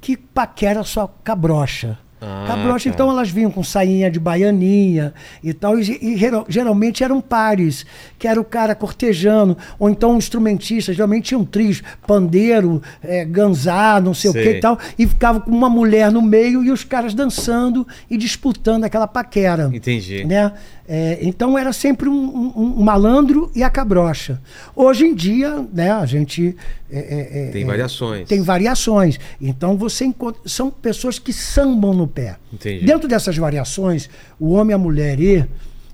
que 0.00 0.16
paquera 0.16 0.82
sua 0.82 1.08
cabrocha. 1.22 1.98
Ah, 2.22 2.44
cabrocha, 2.46 2.90
tá. 2.90 2.94
então 2.94 3.10
elas 3.10 3.30
vinham 3.30 3.50
com 3.50 3.64
sainha 3.64 4.10
de 4.10 4.20
baianinha 4.20 5.14
e 5.42 5.54
tal, 5.54 5.78
e, 5.78 5.98
e 6.02 6.16
geral- 6.18 6.44
geralmente 6.50 7.02
eram 7.02 7.18
pares, 7.18 7.86
que 8.18 8.28
era 8.28 8.38
o 8.38 8.44
cara 8.44 8.74
cortejando, 8.74 9.56
ou 9.78 9.88
então 9.88 10.12
um 10.12 10.18
instrumentista, 10.18 10.92
geralmente 10.92 11.28
tinha 11.28 11.38
um 11.38 11.46
tris, 11.46 11.82
pandeiro, 12.06 12.82
é, 13.02 13.24
ganzá, 13.24 13.98
não 14.02 14.12
sei 14.12 14.30
o 14.30 14.34
que 14.34 14.42
Sei. 14.42 14.58
e 14.58 14.60
tal, 14.60 14.78
e 14.98 15.06
ficava 15.06 15.40
com 15.40 15.50
uma 15.50 15.70
mulher 15.70 16.12
no 16.12 16.20
meio 16.20 16.62
e 16.62 16.70
os 16.70 16.84
caras 16.84 17.14
dançando 17.14 17.88
e 18.10 18.18
disputando 18.18 18.84
aquela 18.84 19.08
paquera. 19.08 19.70
Entendi. 19.72 20.22
Né? 20.22 20.52
É, 20.92 21.18
então 21.22 21.56
era 21.56 21.72
sempre 21.72 22.08
um, 22.08 22.12
um- 22.56 22.80
um 22.80 22.82
malandro 22.82 23.48
e 23.54 23.62
a 23.62 23.70
cabrocha. 23.70 24.40
Hoje 24.74 25.04
em 25.06 25.14
dia, 25.14 25.64
né, 25.72 25.92
a 25.92 26.04
gente. 26.04 26.56
é, 26.90 26.98
é, 26.98 27.48
é, 27.48 27.50
Tem 27.52 27.62
é, 27.62 27.64
variações. 27.64 28.28
Tem 28.28 28.42
variações. 28.42 29.20
Então 29.40 29.76
você 29.76 30.04
encontra. 30.04 30.42
São 30.46 30.68
pessoas 30.68 31.16
que 31.20 31.32
sambam 31.32 31.94
no 31.94 32.08
pé. 32.08 32.38
Entendi. 32.52 32.84
Dentro 32.84 33.06
dessas 33.06 33.36
variações, 33.36 34.10
o 34.38 34.50
homem, 34.50 34.74
a 34.74 34.78
mulher 34.78 35.20
e, 35.20 35.46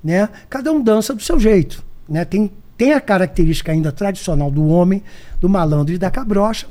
né, 0.02 0.30
cada 0.48 0.72
um 0.72 0.80
dança 0.82 1.12
do 1.12 1.22
seu 1.22 1.38
jeito. 1.38 1.84
Né? 2.08 2.24
Tem, 2.24 2.50
tem 2.78 2.94
a 2.94 3.00
característica 3.00 3.72
ainda 3.72 3.92
tradicional 3.92 4.50
do 4.50 4.66
homem, 4.66 5.02
do 5.38 5.48
malandro 5.48 5.94
e 5.94 5.98
da 5.98 6.10
cabrocha. 6.10 6.66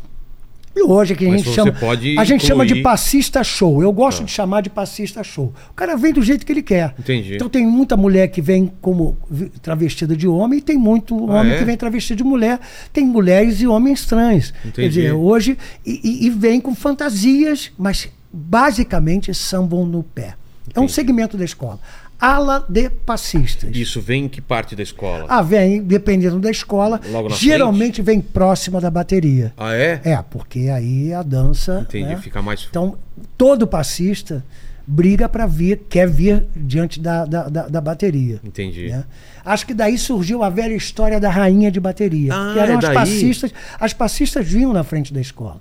E 0.76 0.84
hoje 0.84 1.14
é 1.14 1.16
que 1.16 1.26
a 1.26 1.30
Mas 1.30 1.42
gente 1.42 1.56
chama. 1.56 1.72
pode 1.72 2.20
A 2.20 2.24
gente 2.26 2.46
chama 2.46 2.66
de 2.66 2.74
incluir- 2.74 2.84
passista 2.84 3.42
show. 3.44 3.82
Eu 3.82 3.94
gosto 3.94 4.20
Tá. 4.20 4.26
de 4.26 4.32
chamar 4.32 4.62
de 4.62 4.70
passista 4.70 5.24
show. 5.24 5.54
O 5.72 5.74
cara 5.74 5.96
vem 5.96 6.12
do 6.12 6.22
jeito 6.22 6.46
que 6.46 6.52
ele 6.52 6.62
quer. 6.62 6.94
Entendi. 7.00 7.36
Então 7.36 7.48
tem 7.48 7.66
muita 7.66 7.96
mulher 7.96 8.28
que 8.28 8.42
vem 8.42 8.70
como 8.82 9.18
travestida 9.62 10.18
de 10.18 10.28
homem 10.28 10.60
e 10.60 10.62
tem 10.62 10.78
muito 10.78 11.16
Ah, 11.32 11.40
homem 11.40 11.54
é? 11.54 11.58
que 11.60 11.64
vem 11.64 11.78
travestido 11.78 12.18
de 12.18 12.24
mulher. 12.26 12.60
Tem 12.92 13.06
mulheres 13.06 13.62
e 13.62 13.68
homens 13.68 14.06
trans. 14.06 14.52
Quer 14.52 14.68
Entendi. 14.68 14.90
dizer, 14.90 15.12
hoje. 15.14 15.58
E, 15.86 16.02
e- 16.04 16.26
e 16.28 16.30
vem 16.30 16.60
com 16.60 16.76
fantasias, 16.76 17.72
mas 17.78 18.10
basicamente 18.34 19.34
sambam 19.34 19.86
no 19.86 20.04
pé. 20.04 20.34
É 20.74 20.80
um 20.80 20.84
Entendi. 20.84 20.92
segmento 20.94 21.38
da 21.38 21.46
escola. 21.46 21.80
Ala 22.20 22.66
de 22.70 22.90
passistas. 22.90 23.70
Isso 23.76 24.00
vem 24.02 24.26
em 24.26 24.28
que 24.30 24.40
parte 24.42 24.76
da 24.76 24.82
escola? 24.84 25.26
Ah, 25.28 25.42
vem, 25.42 25.82
dependendo 25.84 26.40
da 26.40 26.50
escola, 26.50 27.00
geralmente 27.38 28.02
vem 28.02 28.22
próxima 28.22 28.80
da 28.80 28.90
bateria. 28.90 29.54
Ah, 29.58 29.74
é? 29.76 30.00
É, 30.04 30.22
porque 30.30 30.70
aí 30.74 31.14
a 31.14 31.22
dança. 31.22 31.86
Entendi, 31.88 32.10
né? 32.10 32.18
fica 32.18 32.42
mais. 32.42 32.68
Então, 32.70 32.98
todo 33.38 33.68
passista 33.68 34.44
briga 34.88 35.28
para 35.28 35.46
vir, 35.48 35.82
quer 35.90 36.08
vir 36.08 36.46
diante 36.56 37.00
da, 37.00 37.26
da, 37.26 37.50
da- 37.50 37.68
da 37.68 37.82
bateria. 37.82 38.40
Entendi. 38.44 38.88
né? 38.90 39.04
Acho 39.44 39.66
que 39.66 39.74
daí 39.74 39.98
surgiu 39.98 40.44
a 40.44 40.50
velha 40.50 40.76
história 40.76 41.20
da 41.20 41.30
rainha 41.30 41.72
de 41.72 41.80
bateria. 41.80 42.34
Ah, 42.34 42.54
que 42.54 42.60
eram 42.60 42.76
é 42.76 42.78
as 42.78 42.94
passistas. 42.94 43.52
As 43.80 43.94
passistas 43.94 44.48
vinham 44.48 44.72
na 44.72 44.84
frente 44.84 45.12
da 45.14 45.20
escola. 45.20 45.58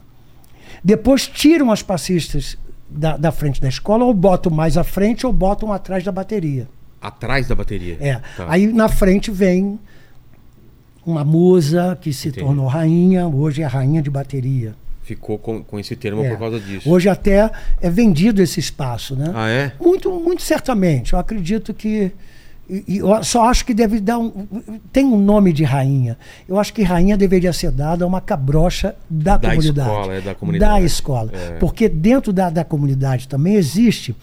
Depois 0.82 1.26
tiram 1.26 1.70
as 1.72 1.82
passistas 1.82 2.56
da, 2.89 3.16
da 3.16 3.32
frente 3.32 3.61
da 3.61 3.69
escola, 3.69 4.05
ou 4.05 4.15
botam 4.15 4.52
mais 4.52 4.77
à 4.77 4.85
frente, 4.85 5.27
ou 5.27 5.32
botam 5.32 5.73
atrás 5.73 6.05
da 6.05 6.12
bateria. 6.12 6.69
Atrás 7.01 7.47
da 7.48 7.55
bateria. 7.55 7.97
É. 8.01 8.20
Tá. 8.36 8.47
Aí 8.48 8.66
na 8.73 8.89
frente 8.89 9.31
vem 9.31 9.78
uma 11.05 11.24
musa 11.24 11.98
que 12.01 12.12
se 12.12 12.28
Entendi. 12.28 12.47
tornou 12.47 12.66
rainha, 12.66 13.27
hoje 13.27 13.62
é 13.62 13.66
rainha 13.66 14.01
de 14.01 14.11
bateria. 14.11 14.74
Ficou 15.02 15.39
com, 15.39 15.62
com 15.62 15.78
esse 15.78 15.94
termo 15.94 16.24
É. 16.24 16.31
por 16.31 16.39
causa 16.39 16.59
disso. 16.59 16.90
Hoje 16.90 17.11
até 17.11 17.51
é 17.81 17.90
vendido 17.90 18.40
esse 18.40 18.59
espaço, 18.59 19.15
né? 19.15 19.31
Ah, 19.35 19.48
é? 19.51 19.73
Muito, 19.78 20.11
muito 20.11 20.40
certamente. 20.43 21.12
Eu 21.12 21.19
acredito 21.19 21.74
que. 21.74 22.11
E- 22.68 22.98
eu 22.98 23.22
só 23.24 23.48
acho 23.48 23.64
que 23.64 23.74
deve 23.74 24.00
dar 24.00 24.18
um. 24.18 24.30
Tem 24.92 25.04
um 25.04 25.18
nome 25.18 25.52
de 25.52 25.64
rainha. 25.64 26.16
Eu 26.48 26.58
acho 26.58 26.72
que 26.72 26.82
rainha 26.82 27.16
deveria 27.16 27.52
ser 27.52 27.70
dada 27.70 28.04
a 28.04 28.08
uma 28.08 28.20
cabrocha 28.20 28.94
da, 29.08 29.36
Da 29.36 29.50
comunidade. 29.50 29.88
escola, 29.88 30.14
é, 30.14 30.20
da 30.20 30.34
comunidade. 30.34 30.72
Da 30.72 30.80
escola. 30.86 31.30
É. 31.32 31.50
Porque 31.58 31.88
dentro 31.88 32.32
da, 32.32 32.48
da 32.50 32.64
comunidade 32.64 33.28
também 33.28 33.54
existe. 33.54 34.14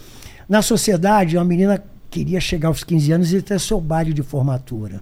Na 0.49 0.61
sociedade, 0.61 1.37
uma 1.37 1.45
menina 1.45 1.81
queria 2.09 2.41
chegar 2.41 2.67
aos 2.69 2.83
15 2.83 3.11
anos 3.11 3.33
e 3.33 3.41
ter 3.41 3.59
seu 3.59 3.79
baile 3.79 4.13
de 4.13 4.21
formatura. 4.23 5.01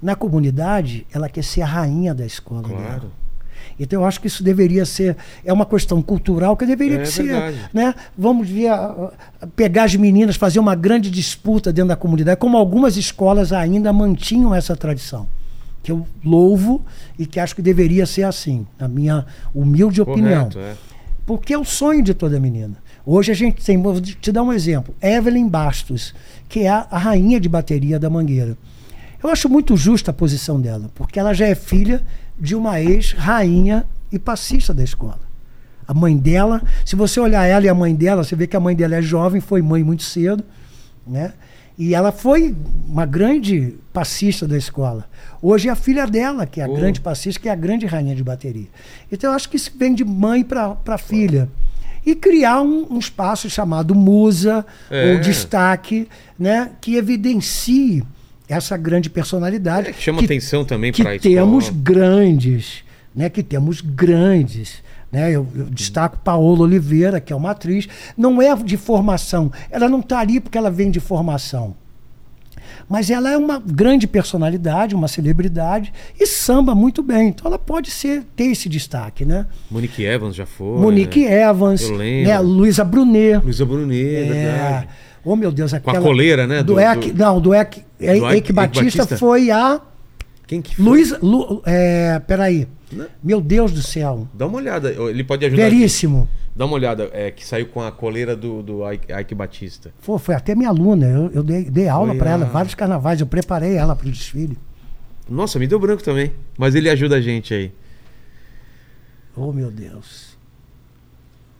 Na 0.00 0.14
comunidade, 0.14 1.06
ela 1.12 1.28
quer 1.28 1.42
ser 1.44 1.62
a 1.62 1.66
rainha 1.66 2.14
da 2.14 2.24
escola. 2.26 2.62
Claro. 2.62 2.82
dela. 2.84 3.21
Então 3.78 4.00
eu 4.00 4.06
acho 4.06 4.20
que 4.20 4.26
isso 4.26 4.42
deveria 4.42 4.84
ser 4.84 5.16
é 5.44 5.52
uma 5.52 5.66
questão 5.66 6.00
cultural 6.02 6.56
que 6.56 6.64
deveria 6.66 7.00
É 7.00 7.04
ser, 7.04 7.24
verdade. 7.24 7.56
né? 7.72 7.94
Vamos 8.16 8.48
ver, 8.48 8.70
pegar 9.56 9.84
as 9.84 9.94
meninas, 9.96 10.36
fazer 10.36 10.58
uma 10.58 10.74
grande 10.74 11.10
disputa 11.10 11.72
dentro 11.72 11.88
da 11.88 11.96
comunidade, 11.96 12.38
como 12.38 12.56
algumas 12.56 12.96
escolas 12.96 13.52
ainda 13.52 13.92
mantinham 13.92 14.54
essa 14.54 14.76
tradição. 14.76 15.26
Que 15.82 15.90
eu 15.90 16.06
louvo 16.24 16.84
e 17.18 17.26
que 17.26 17.40
acho 17.40 17.56
que 17.56 17.62
deveria 17.62 18.06
ser 18.06 18.22
assim, 18.22 18.66
na 18.78 18.86
minha 18.86 19.26
humilde 19.54 20.00
opinião. 20.00 20.48
Correto, 20.48 20.58
é. 20.60 20.74
Porque 21.26 21.52
é 21.52 21.58
o 21.58 21.64
sonho 21.64 22.02
de 22.02 22.14
toda 22.14 22.38
menina. 22.38 22.76
Hoje 23.04 23.32
a 23.32 23.34
gente 23.34 23.64
tem, 23.64 23.80
vou 23.80 24.00
te 24.00 24.30
dar 24.30 24.44
um 24.44 24.52
exemplo, 24.52 24.94
Evelyn 25.02 25.48
Bastos, 25.48 26.14
que 26.48 26.60
é 26.60 26.68
a, 26.68 26.86
a 26.88 26.98
rainha 26.98 27.40
de 27.40 27.48
bateria 27.48 27.98
da 27.98 28.08
Mangueira. 28.08 28.56
Eu 29.22 29.30
acho 29.30 29.48
muito 29.48 29.76
justa 29.76 30.10
a 30.10 30.14
posição 30.14 30.60
dela, 30.60 30.90
porque 30.94 31.18
ela 31.18 31.32
já 31.32 31.46
é 31.46 31.54
filha 31.54 32.02
de 32.42 32.56
uma 32.56 32.80
ex-rainha 32.80 33.84
e 34.10 34.18
passista 34.18 34.74
da 34.74 34.82
escola. 34.82 35.20
A 35.86 35.94
mãe 35.94 36.16
dela, 36.16 36.60
se 36.84 36.96
você 36.96 37.20
olhar 37.20 37.46
ela 37.46 37.64
e 37.64 37.68
a 37.68 37.74
mãe 37.74 37.94
dela, 37.94 38.24
você 38.24 38.34
vê 38.34 38.48
que 38.48 38.56
a 38.56 38.60
mãe 38.60 38.74
dela 38.74 38.96
é 38.96 39.02
jovem, 39.02 39.40
foi 39.40 39.62
mãe 39.62 39.84
muito 39.84 40.02
cedo, 40.02 40.42
né? 41.06 41.32
E 41.78 41.94
ela 41.94 42.10
foi 42.12 42.54
uma 42.88 43.06
grande 43.06 43.74
passista 43.92 44.46
da 44.46 44.56
escola. 44.58 45.06
Hoje 45.40 45.68
é 45.68 45.70
a 45.72 45.76
filha 45.76 46.04
dela, 46.06 46.44
que 46.44 46.60
é 46.60 46.64
a 46.64 46.68
Oh. 46.68 46.74
grande 46.74 47.00
passista, 47.00 47.40
que 47.40 47.48
é 47.48 47.52
a 47.52 47.56
grande 47.56 47.86
rainha 47.86 48.14
de 48.14 48.22
bateria. 48.24 48.66
Então 49.10 49.30
eu 49.30 49.36
acho 49.36 49.48
que 49.48 49.56
isso 49.56 49.70
vem 49.76 49.94
de 49.94 50.04
mãe 50.04 50.42
para 50.44 50.98
filha. 50.98 51.48
E 52.04 52.14
criar 52.16 52.60
um, 52.60 52.86
um 52.90 52.98
espaço 52.98 53.48
chamado 53.48 53.94
musa 53.94 54.66
É. 54.90 55.12
ou 55.14 55.20
destaque, 55.20 56.08
né? 56.36 56.72
Que 56.80 56.96
evidencie 56.96 58.02
essa 58.52 58.76
grande 58.76 59.08
personalidade. 59.08 59.88
É, 59.88 59.92
que 59.92 60.02
chama 60.02 60.18
que 60.18 60.24
atenção 60.26 60.64
também 60.64 60.92
para 60.92 61.16
escola. 61.16 61.34
temos 61.34 61.68
grandes, 61.68 62.84
né? 63.14 63.28
Que 63.28 63.42
temos 63.42 63.80
grandes. 63.80 64.82
Né? 65.10 65.30
Eu, 65.30 65.46
eu 65.54 65.64
destaco 65.66 66.18
Paola 66.18 66.62
Oliveira, 66.62 67.20
que 67.20 67.32
é 67.32 67.36
uma 67.36 67.50
atriz. 67.50 67.88
Não 68.16 68.40
é 68.40 68.54
de 68.56 68.76
formação. 68.76 69.52
Ela 69.70 69.88
não 69.88 70.00
está 70.00 70.18
ali 70.20 70.40
porque 70.40 70.56
ela 70.56 70.70
vem 70.70 70.90
de 70.90 71.00
formação. 71.00 71.76
Mas 72.88 73.10
ela 73.10 73.30
é 73.30 73.36
uma 73.36 73.58
grande 73.64 74.06
personalidade, 74.06 74.94
uma 74.94 75.08
celebridade 75.08 75.92
e 76.18 76.26
samba 76.26 76.74
muito 76.74 77.02
bem. 77.02 77.28
Então 77.28 77.46
ela 77.46 77.58
pode 77.58 77.90
ser, 77.90 78.24
ter 78.36 78.44
esse 78.44 78.68
destaque, 78.68 79.24
né? 79.24 79.46
Monique 79.70 80.04
Evans 80.04 80.34
já 80.34 80.46
foi. 80.46 80.80
Monique 80.80 81.24
né? 81.24 81.42
Evans, 81.42 81.90
né? 81.90 82.38
Luísa 82.40 82.84
Brunet. 82.84 83.42
Luísa 83.42 83.64
Brunet, 83.64 84.14
é 84.14 84.24
verdade. 84.24 84.88
Oh, 85.24 85.36
meu 85.36 85.52
Deus, 85.52 85.70
Com 85.70 85.76
aquela. 85.76 85.98
a 85.98 86.02
coleira, 86.02 86.46
né? 86.46 86.58
Do, 86.62 86.74
do- 86.74 86.80
Eck, 86.80 87.12
do- 87.12 87.18
Não, 87.22 87.40
do 87.40 87.54
Eck, 87.54 87.84
do 87.98 88.04
Eck, 88.30 88.52
Batista, 88.52 89.02
Batista? 89.02 89.16
foi 89.18 89.50
a. 89.50 89.80
Quem 90.46 90.60
que 90.60 90.74
foi? 90.76 90.84
Luísa. 90.84 91.18
Lu, 91.22 91.62
é, 91.64 92.18
peraí. 92.20 92.66
Né? 92.90 93.06
Meu 93.22 93.40
Deus 93.40 93.72
do 93.72 93.80
céu. 93.82 94.28
Dá 94.34 94.46
uma 94.46 94.58
olhada. 94.58 94.90
Ele 94.92 95.24
pode 95.24 95.46
ajudar. 95.46 95.62
Veríssimo. 95.62 96.28
Dá 96.54 96.66
uma 96.66 96.74
olhada. 96.74 97.08
É, 97.12 97.30
que 97.30 97.46
saiu 97.46 97.66
com 97.68 97.80
a 97.80 97.90
coleira 97.90 98.36
do, 98.36 98.62
do 98.62 98.80
Ike, 98.92 99.34
Batista. 99.34 99.94
Pô, 100.04 100.18
foi 100.18 100.34
até 100.34 100.54
minha 100.54 100.68
aluna. 100.68 101.06
Eu, 101.06 101.30
eu 101.32 101.42
dei, 101.42 101.64
dei 101.70 101.88
aula 101.88 102.14
para 102.14 102.30
ela, 102.32 102.44
a- 102.44 102.48
vários 102.48 102.74
carnavais. 102.74 103.20
Eu 103.20 103.26
preparei 103.26 103.76
ela 103.76 103.96
para 103.96 104.08
o 104.08 104.10
desfile. 104.10 104.58
Nossa, 105.30 105.58
me 105.58 105.66
deu 105.66 105.78
branco 105.78 106.02
também. 106.02 106.32
Mas 106.58 106.74
ele 106.74 106.90
ajuda 106.90 107.16
a 107.16 107.20
gente 107.20 107.54
aí. 107.54 107.72
Oh, 109.36 109.52
meu 109.52 109.70
Deus. 109.70 110.31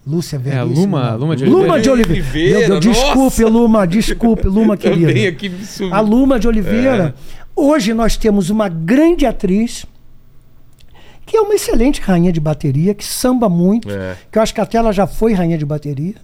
Lúcia 0.07 0.37
É, 0.37 0.39
Veríssimo. 0.39 0.81
Luma- 0.87 1.11
não. 1.13 1.19
Luma 1.19 1.37
de 1.37 1.45
Luma 1.45 1.81
de 1.81 1.89
Oliveira. 1.91 2.23
Oliveira. 2.23 2.59
Meu 2.69 2.81
Deus, 2.81 2.87
Nossa. 2.87 3.05
desculpe, 3.07 3.45
Luma, 3.45 3.87
desculpe, 3.87 4.49
Luma, 4.49 4.77
querida. 4.79 5.29
Aqui 5.29 5.49
me. 5.49 5.59
A 5.93 6.01
Luma 6.01 6.41
de 6.41 6.49
Oliveira. 6.49 7.15
Hoje 7.55 7.93
nós 7.95 8.17
temos 8.17 8.51
uma 8.51 8.69
grande 8.69 9.27
atriz, 9.27 9.85
que 11.27 11.37
é 11.37 11.41
uma 11.41 11.55
excelente 11.55 12.01
rainha 12.01 12.33
de 12.33 12.41
bateria, 12.41 12.95
que 12.95 13.05
samba 13.05 13.49
muito, 13.49 13.89
É. 13.91 14.17
que 14.31 14.39
eu 14.39 14.43
acho 14.43 14.53
que 14.55 14.61
até 14.61 14.79
ela 14.79 14.93
já 14.93 15.07
foi 15.07 15.33
rainha 15.35 15.57
de 15.59 15.65
bateria 15.65 16.15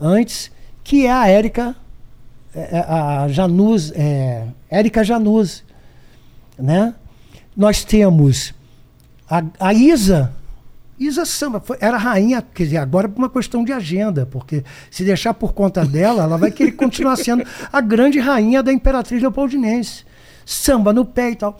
antes, 0.00 0.50
que 0.82 1.04
é 1.06 1.12
a 1.12 1.28
Érica, 1.28 1.76
é, 2.54 2.60
é, 2.60 2.78
a 2.78 3.28
Januz, 3.28 3.92
é, 3.94 4.44
Érica 4.70 5.04
Januz, 5.04 5.62
né? 6.58 6.94
Nós 7.56 7.84
temos 7.84 8.54
a, 9.28 9.42
a 9.60 9.74
Isa, 9.74 10.32
Isa 11.06 11.24
Samba, 11.24 11.60
foi- 11.60 11.76
era 11.80 11.96
rainha, 11.96 12.42
quer 12.42 12.64
dizer, 12.64 12.76
agora 12.78 13.08
por 13.08 13.18
uma 13.18 13.30
questão 13.30 13.64
de 13.64 13.72
agenda, 13.72 14.26
porque 14.26 14.62
se 14.90 15.04
deixar 15.04 15.34
por 15.34 15.52
conta 15.52 15.84
dela, 15.84 16.22
ela 16.24 16.36
vai 16.38 16.50
querer 16.50 16.72
continuar 16.72 17.16
sendo 17.16 17.44
a 17.72 17.80
grande 17.80 18.18
rainha 18.18 18.62
da 18.62 18.72
Imperatriz 18.72 19.20
Leopoldinense. 19.20 20.04
Samba 20.44 20.92
no 20.92 21.04
pé 21.04 21.30
e 21.30 21.36
tal. 21.36 21.58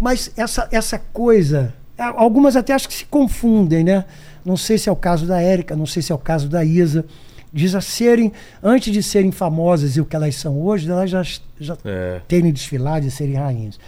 Mas 0.00 0.30
essa, 0.36 0.68
essa 0.72 0.98
coisa, 1.12 1.72
algumas 1.98 2.56
até 2.56 2.72
acho 2.72 2.88
que 2.88 2.94
se 2.94 3.04
confundem, 3.06 3.84
né? 3.84 4.04
Não 4.44 4.56
sei 4.56 4.76
se 4.76 4.88
é 4.88 4.92
o 4.92 4.96
caso 4.96 5.24
da 5.26 5.40
Érica, 5.40 5.74
não 5.76 5.86
sei 5.86 6.02
se 6.02 6.10
é 6.12 6.14
o 6.14 6.18
caso 6.18 6.48
da 6.48 6.64
Isa. 6.64 7.04
Diz 7.52 7.74
a 7.76 7.80
serem, 7.80 8.32
antes 8.60 8.92
de 8.92 9.00
serem 9.00 9.30
famosas 9.30 9.96
e 9.96 10.00
o 10.00 10.04
que 10.04 10.16
elas 10.16 10.34
são 10.34 10.60
hoje, 10.60 10.90
elas 10.90 11.08
já, 11.08 11.22
já 11.60 11.76
É. 11.84 12.20
terem 12.26 12.52
desfilado 12.52 13.06
e 13.06 13.10
serem 13.12 13.36
rainhas. 13.36 13.78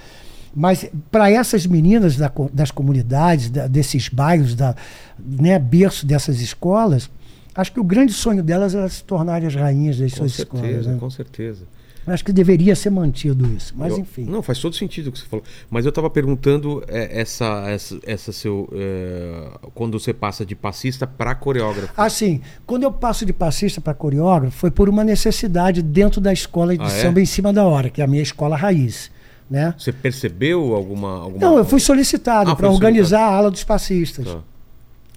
Mas 0.59 0.87
para 1.13 1.31
essas 1.31 1.67
meninas 1.67 2.17
da 2.17 2.33
das 2.51 2.71
comunidades, 2.71 3.51
da- 3.51 3.67
desses 3.67 4.09
bairros, 4.09 4.55
da, 4.55 4.75
né, 5.19 5.59
berço 5.59 6.07
dessas 6.07 6.41
escolas, 6.41 7.11
acho 7.55 7.71
que 7.73 7.79
o 7.81 7.85
grande 7.85 8.15
sonho 8.15 8.43
delas 8.43 8.75
era 8.75 8.89
se 8.89 9.05
tornarem 9.05 9.47
as 9.47 9.55
rainhas 9.55 9.99
das 9.99 10.13
Com 10.13 10.17
suas 10.21 10.33
certeza, 10.33 10.67
escolas. 10.67 10.87
né? 10.87 10.97
com 10.99 11.11
certeza. 11.11 11.65
Acho 12.07 12.25
que 12.25 12.33
deveria 12.33 12.77
ser 12.77 12.89
mantido 12.89 13.53
isso. 13.53 13.75
Mas 13.77 13.93
Eu- 13.93 13.99
enfim. 13.99 14.25
Não, 14.27 14.41
faz 14.41 14.61
todo 14.61 14.77
sentido 14.77 15.09
o 15.09 15.13
que 15.13 15.19
você 15.19 15.27
falou. 15.27 15.45
Mas 15.69 15.85
eu 15.85 15.91
tava 15.91 16.09
perguntando 16.09 16.81
é, 16.87 17.21
essa, 17.21 17.65
essa, 17.69 17.99
essa 18.07 18.33
seu. 18.33 18.69
é, 18.73 19.51
quando 19.75 19.99
você 19.99 20.15
passa 20.15 20.47
de 20.47 20.55
passista 20.55 21.05
para 21.05 21.35
coreógrafo. 21.35 21.93
Assim, 21.97 22.41
quando 22.65 22.85
eu 22.85 22.93
passo 22.93 23.27
de 23.27 23.33
passista 23.33 23.81
para 23.81 23.93
coreógrafo, 23.93 24.57
foi 24.57 24.71
por 24.71 24.89
uma 24.89 25.03
necessidade 25.03 25.83
dentro 25.83 26.21
da 26.21 26.33
escola 26.33 26.77
de 26.77 26.83
Ah, 26.85 26.87
é? 26.87 27.03
samba 27.03 27.21
em 27.21 27.27
cima 27.27 27.53
da 27.53 27.65
hora, 27.65 27.91
que 27.91 28.01
é 28.01 28.05
a 28.05 28.07
minha 28.07 28.23
escola 28.23 28.57
raiz. 28.57 29.11
Né? 29.49 29.75
Você 29.79 29.93
percebeu 29.93 30.75
alguma. 30.75 31.21
alguma... 31.21 31.39
Não, 31.39 31.59
eu 31.59 31.65
fui 31.65 31.79
solicitado 31.79 32.51
Ah, 32.51 32.57
para 32.57 32.69
organizar 32.69 33.21
a 33.21 33.37
ala 33.37 33.51
dos 33.51 33.63
passistas. 33.63 34.27
Tá. 34.27 34.41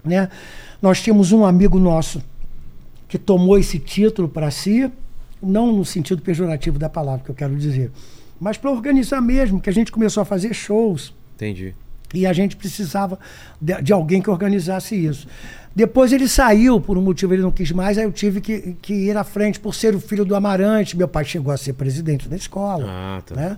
né? 0.05 0.29
Nós 0.81 1.01
tínhamos 1.01 1.31
um 1.31 1.45
amigo 1.45 1.79
nosso 1.79 2.21
que 3.07 3.17
tomou 3.17 3.57
esse 3.57 3.79
título 3.79 4.29
para 4.29 4.51
si, 4.51 4.89
não 5.41 5.73
no 5.73 5.83
sentido 5.83 6.21
pejorativo 6.21 6.77
da 6.77 6.87
palavra 6.87 7.25
que 7.25 7.31
eu 7.31 7.35
quero 7.35 7.55
dizer, 7.55 7.91
mas 8.39 8.55
para 8.55 8.71
organizar 8.71 9.19
mesmo, 9.19 9.59
que 9.59 9.69
a 9.69 9.73
gente 9.73 9.91
começou 9.91 10.21
a 10.21 10.25
fazer 10.25 10.53
shows 10.53 11.13
Entendi. 11.35 11.73
e 12.13 12.25
a 12.27 12.31
gente 12.31 12.55
precisava 12.55 13.19
de, 13.59 13.81
de 13.81 13.91
alguém 13.91 14.21
que 14.21 14.29
organizasse 14.29 14.95
isso. 14.95 15.27
Depois 15.75 16.13
ele 16.13 16.27
saiu, 16.27 16.79
por 16.79 16.97
um 16.97 17.01
motivo 17.01 17.33
ele 17.33 17.41
não 17.41 17.51
quis 17.51 17.71
mais, 17.71 17.97
aí 17.97 18.03
eu 18.03 18.11
tive 18.11 18.41
que, 18.41 18.75
que 18.81 18.93
ir 18.93 19.17
à 19.17 19.23
frente 19.23 19.59
por 19.59 19.73
ser 19.73 19.95
o 19.95 19.99
filho 19.99 20.23
do 20.23 20.35
Amarante. 20.35 20.95
Meu 20.97 21.07
pai 21.07 21.25
chegou 21.25 21.51
a 21.51 21.57
ser 21.57 21.73
presidente 21.73 22.29
da 22.29 22.35
escola. 22.35 22.85
Ah, 22.87 23.21
tá. 23.25 23.35
né? 23.35 23.57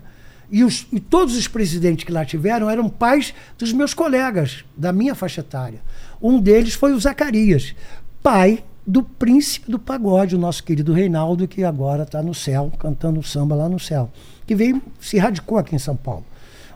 E, 0.52 0.64
os- 0.64 0.86
e 0.92 1.00
todos 1.00 1.36
os 1.38 1.48
presidentes 1.48 2.04
que 2.04 2.12
lá 2.12 2.26
tiveram 2.26 2.70
eram 2.70 2.90
pais 2.90 3.34
dos 3.58 3.72
meus 3.72 3.94
colegas, 3.94 4.66
da 4.76 4.92
minha 4.92 5.16
faixa 5.16 5.40
etária. 5.40 5.80
Um 6.22 6.40
deles 6.40 6.74
foi 6.74 6.92
o 6.94 7.00
Zacarias, 7.00 7.74
pai 8.22 8.64
do 8.86 9.02
príncipe 9.02 9.72
do 9.72 9.80
pagode, 9.80 10.36
o 10.36 10.40
nosso 10.40 10.64
querido 10.64 10.92
Reinaldo, 10.92 11.48
que 11.48 11.64
agora 11.64 12.04
está 12.04 12.22
no 12.22 12.34
céu, 12.34 12.72
cantando 12.78 13.24
samba 13.24 13.56
lá 13.56 13.70
no 13.70 13.80
céu, 13.80 14.12
que 14.46 14.54
veio, 14.56 14.82
se 15.00 15.18
radicou 15.18 15.58
aqui 15.58 15.76
em 15.76 15.80
São 15.80 15.96
Paulo. 15.96 16.26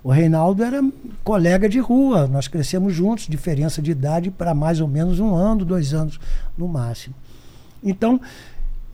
O 0.03 0.11
Reinaldo 0.11 0.63
era 0.63 0.83
colega 1.23 1.67
de 1.67 1.79
rua, 1.79 2.27
nós 2.27 2.47
crescemos 2.47 2.93
juntos, 2.93 3.27
diferença 3.27 3.81
de 3.81 3.89
idade 3.91 4.29
para 4.29 4.53
mais 4.53 4.79
ou 4.79 4.87
menos 4.87 5.19
um 5.19 5.33
ano, 5.33 5.65
dois 5.65 5.93
anos 5.95 6.19
no 6.55 6.67
máximo. 6.67 7.15
Então, 7.83 8.21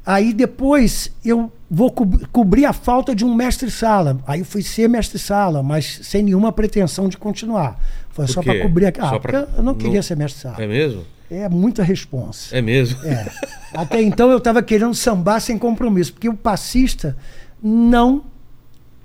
aí 0.05 0.33
depois 0.33 1.11
eu 1.23 1.51
vou 1.69 1.91
co- 1.91 2.07
cobrir 2.31 2.65
a 2.65 2.73
falta 2.73 3.13
de 3.15 3.23
um 3.25 3.33
mestre-sala. 3.33 4.19
Aí 4.27 4.39
eu 4.39 4.45
fui 4.45 4.61
ser 4.61 4.87
mestre-sala, 4.89 5.61
mas 5.63 5.99
sem 6.03 6.23
nenhuma 6.23 6.51
pretensão 6.51 7.07
de 7.07 7.17
continuar. 7.17 7.79
Foi 8.09 8.25
Por 8.25 8.31
só 8.33 8.41
para 8.43 8.61
cobrir 8.61 8.87
aqui. 8.87 8.99
Ah, 9.01 9.09
Só 9.09 9.19
pra- 9.19 9.47
eu 9.57 9.63
não 9.63 9.73
queria 9.75 9.95
não- 9.95 10.01
ser 10.03 10.17
mestre-sala. 10.17 10.61
É 10.61 10.67
mesmo? 10.67 11.03
É 11.29 11.47
muita 11.47 11.81
responsa. 11.81 12.55
É 12.55 12.61
mesmo? 12.61 12.99
É. 13.05 13.25
Até 13.73 14.01
então 14.01 14.29
eu 14.29 14.37
estava 14.37 14.61
querendo 14.61 14.93
sambar 14.93 15.39
sem 15.39 15.57
compromisso, 15.57 16.11
porque 16.11 16.27
o 16.27 16.33
passista 16.33 17.15
não 17.63 18.23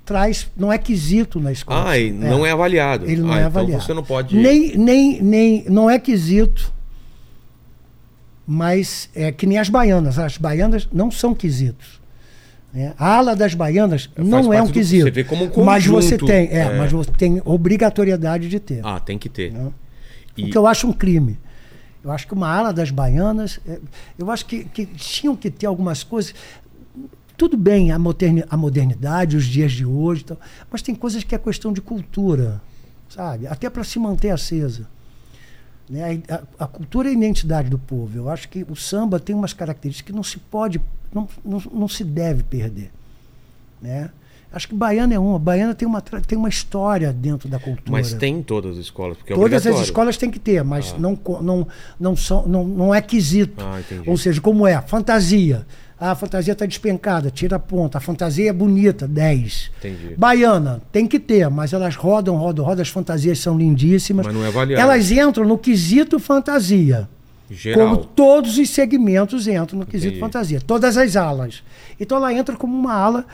traz, 0.03 0.47
não 0.57 0.71
é 0.71 0.77
quesito 0.77 1.39
na 1.39 1.51
escola. 1.53 1.89
Ah, 1.91 1.97
e 1.97 2.11
não 2.11 2.45
é 2.45 2.51
avaliado. 2.51 3.05
Ele 3.05 3.21
não 3.21 3.31
ah, 3.31 3.35
é 3.35 3.39
então 3.39 3.47
avaliado. 3.47 3.83
você 3.83 3.93
não 3.93 4.03
pode. 4.03 4.35
Nem, 4.35 4.75
nem, 4.77 5.21
nem, 5.21 5.65
não 5.69 5.89
é 5.89 5.97
quesito, 5.99 6.73
mas 8.47 9.09
é 9.13 9.31
que 9.31 9.45
nem 9.45 9.57
as 9.59 9.67
baianas. 9.69 10.17
As 10.17 10.37
baianas 10.37 10.87
não 10.91 11.11
são 11.11 11.35
quesitos. 11.35 11.99
né? 12.73 12.93
A 12.97 13.15
ala 13.17 13.35
das 13.35 13.53
baianas 13.53 14.05
Faz 14.15 14.27
não 14.27 14.53
é 14.53 14.61
um 14.61 14.67
quesito. 14.67 15.03
você 15.05 15.11
vê 15.11 15.23
como 15.25 15.45
um 15.45 15.63
mas 15.65 15.85
você 15.85 16.11
conjunto. 16.17 16.25
tem, 16.25 16.47
é, 16.49 16.59
É. 16.59 16.77
mas 16.77 16.91
você 16.91 17.11
tem 17.11 17.41
obrigatoriedade 17.43 18.47
de 18.49 18.59
ter. 18.59 18.79
Ah, 18.85 18.99
tem 18.99 19.17
que 19.17 19.27
ter. 19.29 19.51
né? 19.51 19.69
E- 20.37 20.45
O 20.45 20.49
que 20.51 20.57
eu 20.57 20.65
acho 20.65 20.87
um 20.87 20.93
crime. 20.93 21.37
Eu 22.03 22.11
acho 22.11 22.25
que 22.27 22.33
uma 22.33 22.47
ala 22.47 22.71
das 22.71 22.89
baianas, 22.89 23.59
é, 23.67 23.79
eu 24.17 24.31
acho 24.31 24.45
que, 24.45 24.63
que 24.65 24.85
tinham 24.85 25.35
que 25.35 25.49
ter 25.51 25.65
algumas 25.65 26.03
coisas. 26.03 26.33
Tudo 27.35 27.57
bem 27.57 27.91
a, 27.91 27.99
moderni- 27.99 28.45
a 28.49 28.55
modernidade, 28.57 29.35
os 29.35 29.45
dias 29.45 29.71
de 29.73 29.85
hoje, 29.85 30.23
tal, 30.25 30.39
mas 30.71 30.81
tem 30.81 30.95
coisas 30.95 31.23
que 31.23 31.35
é 31.35 31.37
questão 31.37 31.71
de 31.73 31.81
cultura, 31.81 32.61
sabe? 33.09 33.45
Até 33.47 33.69
para 33.69 33.83
se 33.83 33.99
manter 33.99 34.29
acesa. 34.29 34.87
Né? 35.89 36.21
A, 36.29 36.65
a, 36.65 36.67
cultura 36.67 37.07
é 37.07 37.11
a 37.11 37.13
identidade 37.13 37.69
do 37.69 37.79
povo. 37.79 38.17
Eu 38.17 38.29
acho 38.29 38.49
que 38.49 38.65
o 38.69 38.75
samba 38.75 39.19
tem 39.19 39.35
umas 39.35 39.53
características 39.53 40.11
que 40.11 40.15
não 40.15 40.23
se 40.23 40.37
pode, 40.37 40.81
não, 41.13 41.27
não, 41.43 41.61
não 41.71 41.87
se 41.87 42.03
deve 42.03 42.43
perder. 42.43 42.91
Né? 43.81 44.09
Acho 44.51 44.69
que 44.69 44.75
Baiana 44.75 45.13
é 45.13 45.19
uma. 45.19 45.37
Baiana 45.37 45.75
tem 45.75 45.87
uma, 45.87 46.01
tem 46.01 46.37
uma 46.37 46.47
história 46.49 47.11
dentro 47.11 47.49
da 47.49 47.59
cultura. 47.59 47.91
Mas 47.91 48.13
tem 48.13 48.37
em 48.37 48.41
todas 48.41 48.77
as 48.77 48.85
escolas, 48.85 49.17
porque 49.17 49.33
é 49.33 49.35
Todas 49.35 49.67
as 49.67 49.79
escolas 49.81 50.17
têm 50.17 50.31
que 50.31 50.39
ter, 50.39 50.63
mas 50.63 50.93
ah. 50.95 50.99
não, 50.99 51.19
não, 51.41 51.67
não, 51.99 52.15
são, 52.15 52.47
não, 52.47 52.63
não 52.65 52.95
é 52.95 53.01
quesito. 53.01 53.63
Ah, 53.63 53.81
Ou 54.05 54.17
seja, 54.17 54.39
como 54.39 54.65
é? 54.65 54.81
Fantasia. 54.81 55.65
Ah, 55.99 56.11
a 56.11 56.15
fantasia 56.15 56.53
está 56.53 56.65
despencada, 56.65 57.31
tira 57.31 57.55
a 57.55 57.59
ponta. 57.59 57.97
A 57.97 58.01
fantasia 58.01 58.49
é 58.49 58.53
bonita, 58.53 59.07
10. 59.07 59.71
Entendi. 59.79 60.15
Baiana, 60.15 60.81
tem 60.91 61.07
que 61.07 61.19
ter, 61.19 61.49
mas 61.49 61.73
elas 61.73 61.95
rodam, 61.95 62.35
rodam, 62.35 62.63
rodam. 62.63 62.81
As 62.83 62.89
fantasias 62.89 63.39
são 63.39 63.57
lindíssimas. 63.57 64.25
Mas 64.25 64.35
não 64.35 64.45
é 64.45 64.47
avaliado. 64.47 64.81
Elas 64.81 65.11
entram 65.11 65.45
no 65.45 65.57
quesito 65.57 66.19
fantasia. 66.19 67.09
Geral. 67.49 67.87
Como 67.87 68.05
todos 68.05 68.57
os 68.57 68.69
segmentos 68.69 69.47
entram 69.47 69.79
no 69.79 69.85
quesito 69.85 70.09
Entendi. 70.09 70.19
fantasia. 70.19 70.61
Todas 70.61 70.97
as 70.97 71.15
alas. 71.15 71.63
Então 71.99 72.17
ela 72.17 72.31
entra 72.31 72.55
como 72.55 72.77
uma 72.77 72.93
ala 72.93 73.25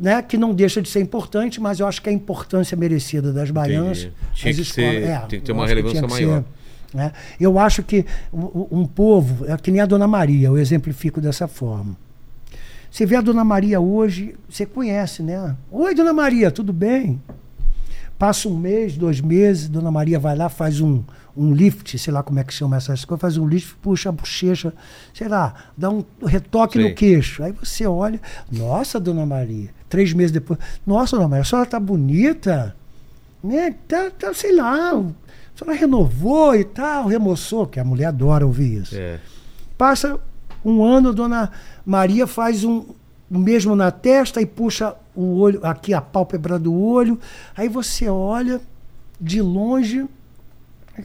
né, 0.00 0.22
que 0.22 0.36
não 0.36 0.54
deixa 0.54 0.80
de 0.80 0.88
ser 0.88 1.00
importante, 1.00 1.60
mas 1.60 1.80
eu 1.80 1.86
acho 1.86 2.00
que 2.00 2.08
a 2.08 2.12
importância 2.12 2.76
merecida 2.76 3.32
das 3.32 3.50
baianas. 3.50 4.08
Tinha 4.34 4.54
que 4.54 4.60
escolas, 4.60 4.90
ser, 4.92 5.02
é, 5.02 5.18
tem 5.20 5.40
que 5.40 5.46
ter 5.46 5.52
uma 5.52 5.66
relevância 5.66 6.06
maior. 6.06 6.38
Ser, 6.38 6.44
né? 6.92 7.12
Eu 7.38 7.58
acho 7.58 7.82
que 7.82 8.04
um, 8.32 8.80
um, 8.80 8.86
povo, 8.86 9.46
é 9.46 9.56
que 9.56 9.70
nem 9.70 9.80
a 9.80 9.86
Dona 9.86 10.06
Maria, 10.06 10.48
eu 10.48 10.58
exemplifico 10.58 11.20
dessa 11.20 11.46
forma. 11.46 11.96
Você 12.90 13.04
vê 13.04 13.16
a 13.16 13.20
Dona 13.20 13.44
Maria 13.44 13.80
hoje, 13.80 14.34
você 14.48 14.64
conhece, 14.64 15.22
né? 15.22 15.54
Oi, 15.70 15.94
Dona 15.94 16.12
Maria, 16.12 16.50
tudo 16.50 16.72
bem? 16.72 17.20
Passa 18.18 18.48
um 18.48 18.56
mês, 18.56 18.96
dois 18.96 19.20
meses, 19.20 19.68
Dona 19.68 19.90
Maria 19.90 20.18
vai 20.18 20.34
lá, 20.34 20.48
faz 20.48 20.80
um, 20.80 21.04
um 21.36 21.52
lift, 21.54 21.96
sei 21.98 22.12
lá 22.12 22.22
como 22.22 22.40
é 22.40 22.44
que 22.44 22.52
chama 22.52 22.76
essas 22.76 23.04
coisas, 23.04 23.20
faz 23.20 23.36
um 23.36 23.46
lift, 23.46 23.76
puxa 23.80 24.08
a 24.08 24.12
bochecha, 24.12 24.72
sei 25.14 25.28
lá, 25.28 25.54
dá 25.76 25.90
um 25.90 26.02
retoque 26.24 26.78
no 26.78 26.94
queixo. 26.94 27.44
Aí 27.44 27.52
você 27.52 27.86
olha, 27.86 28.20
nossa, 28.50 28.98
Dona 28.98 29.24
Maria, 29.24 29.68
três 29.88 30.12
meses 30.12 30.32
depois, 30.32 30.58
nossa, 30.84 31.16
Dona 31.16 31.28
Maria, 31.28 31.42
a 31.42 31.44
senhora 31.44 31.68
tá 31.68 31.78
bonita, 31.78 32.74
né? 33.44 33.74
Tá, 33.86 34.10
tá 34.10 34.34
sei 34.34 34.56
lá, 34.56 35.00
a 35.58 35.64
senhora 35.64 35.78
renovou 35.78 36.54
e 36.54 36.64
tal, 36.64 37.06
remoçou, 37.06 37.66
que 37.66 37.80
a 37.80 37.84
mulher 37.84 38.06
adora 38.06 38.46
ouvir 38.46 38.82
isso. 38.82 38.96
É. 38.96 39.18
Passa 39.76 40.18
um 40.64 40.84
ano, 40.84 41.12
dona 41.12 41.50
Maria 41.84 42.26
faz 42.26 42.64
um, 42.64 42.84
o 43.30 43.38
mesmo 43.38 43.74
na 43.74 43.90
testa 43.90 44.40
e 44.40 44.46
puxa 44.46 44.94
o 45.14 45.38
olho, 45.38 45.64
aqui 45.64 45.92
a 45.92 46.00
pálpebra 46.00 46.58
do 46.58 46.74
olho. 46.74 47.18
Aí 47.56 47.68
você 47.68 48.08
olha 48.08 48.60
de 49.20 49.42
longe. 49.42 50.06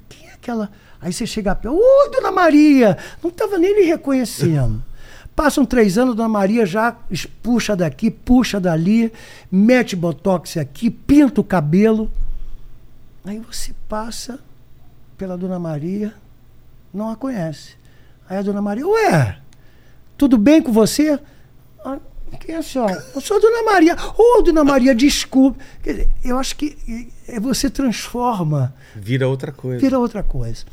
Quem 0.07 0.27
é 0.27 0.33
aquela? 0.33 0.71
Aí 1.01 1.11
você 1.11 1.25
chega 1.25 1.55
perto. 1.55 1.75
Ô, 1.75 2.09
dona 2.11 2.31
Maria! 2.31 2.97
Não 3.21 3.29
estava 3.29 3.57
nem 3.57 3.75
lhe 3.75 3.85
reconhecendo. 3.87 4.83
Passam 5.35 5.65
três 5.65 5.97
anos, 5.97 6.15
Dona 6.15 6.29
Maria 6.29 6.63
já 6.63 6.95
puxa 7.41 7.75
daqui, 7.75 8.11
puxa 8.11 8.59
dali, 8.59 9.11
mete 9.51 9.95
botox 9.95 10.57
aqui, 10.57 10.91
pinta 10.91 11.41
o 11.41 11.43
cabelo. 11.43 12.11
Aí 13.25 13.39
você 13.39 13.73
passa 13.87 14.39
pela 15.17 15.37
Dona 15.37 15.57
Maria, 15.57 16.13
não 16.93 17.09
a 17.09 17.15
conhece. 17.15 17.75
Aí 18.27 18.37
a 18.37 18.41
Dona 18.41 18.61
Maria, 18.61 18.87
ué, 18.87 19.39
tudo 20.17 20.37
bem 20.37 20.61
com 20.61 20.71
você? 20.71 21.19
Ah, 21.83 21.99
quem 22.39 22.55
é 22.55 22.57
a 22.57 22.63
senhora? 22.63 23.05
Eu 23.15 23.21
sou 23.21 23.37
a 23.37 23.39
Dona 23.39 23.63
Maria. 23.63 23.95
Ô, 23.95 24.39
oh, 24.39 24.41
Dona 24.41 24.63
Maria, 24.63 24.93
desculpe. 24.93 25.59
eu 26.23 26.37
acho 26.37 26.55
que 26.55 27.09
é, 27.27 27.39
você 27.39 27.69
transforma. 27.69 28.73
Vira 28.95 29.27
outra 29.27 29.51
coisa. 29.51 29.79
Vira 29.79 29.99
outra 29.99 30.21
coisa. 30.21 30.65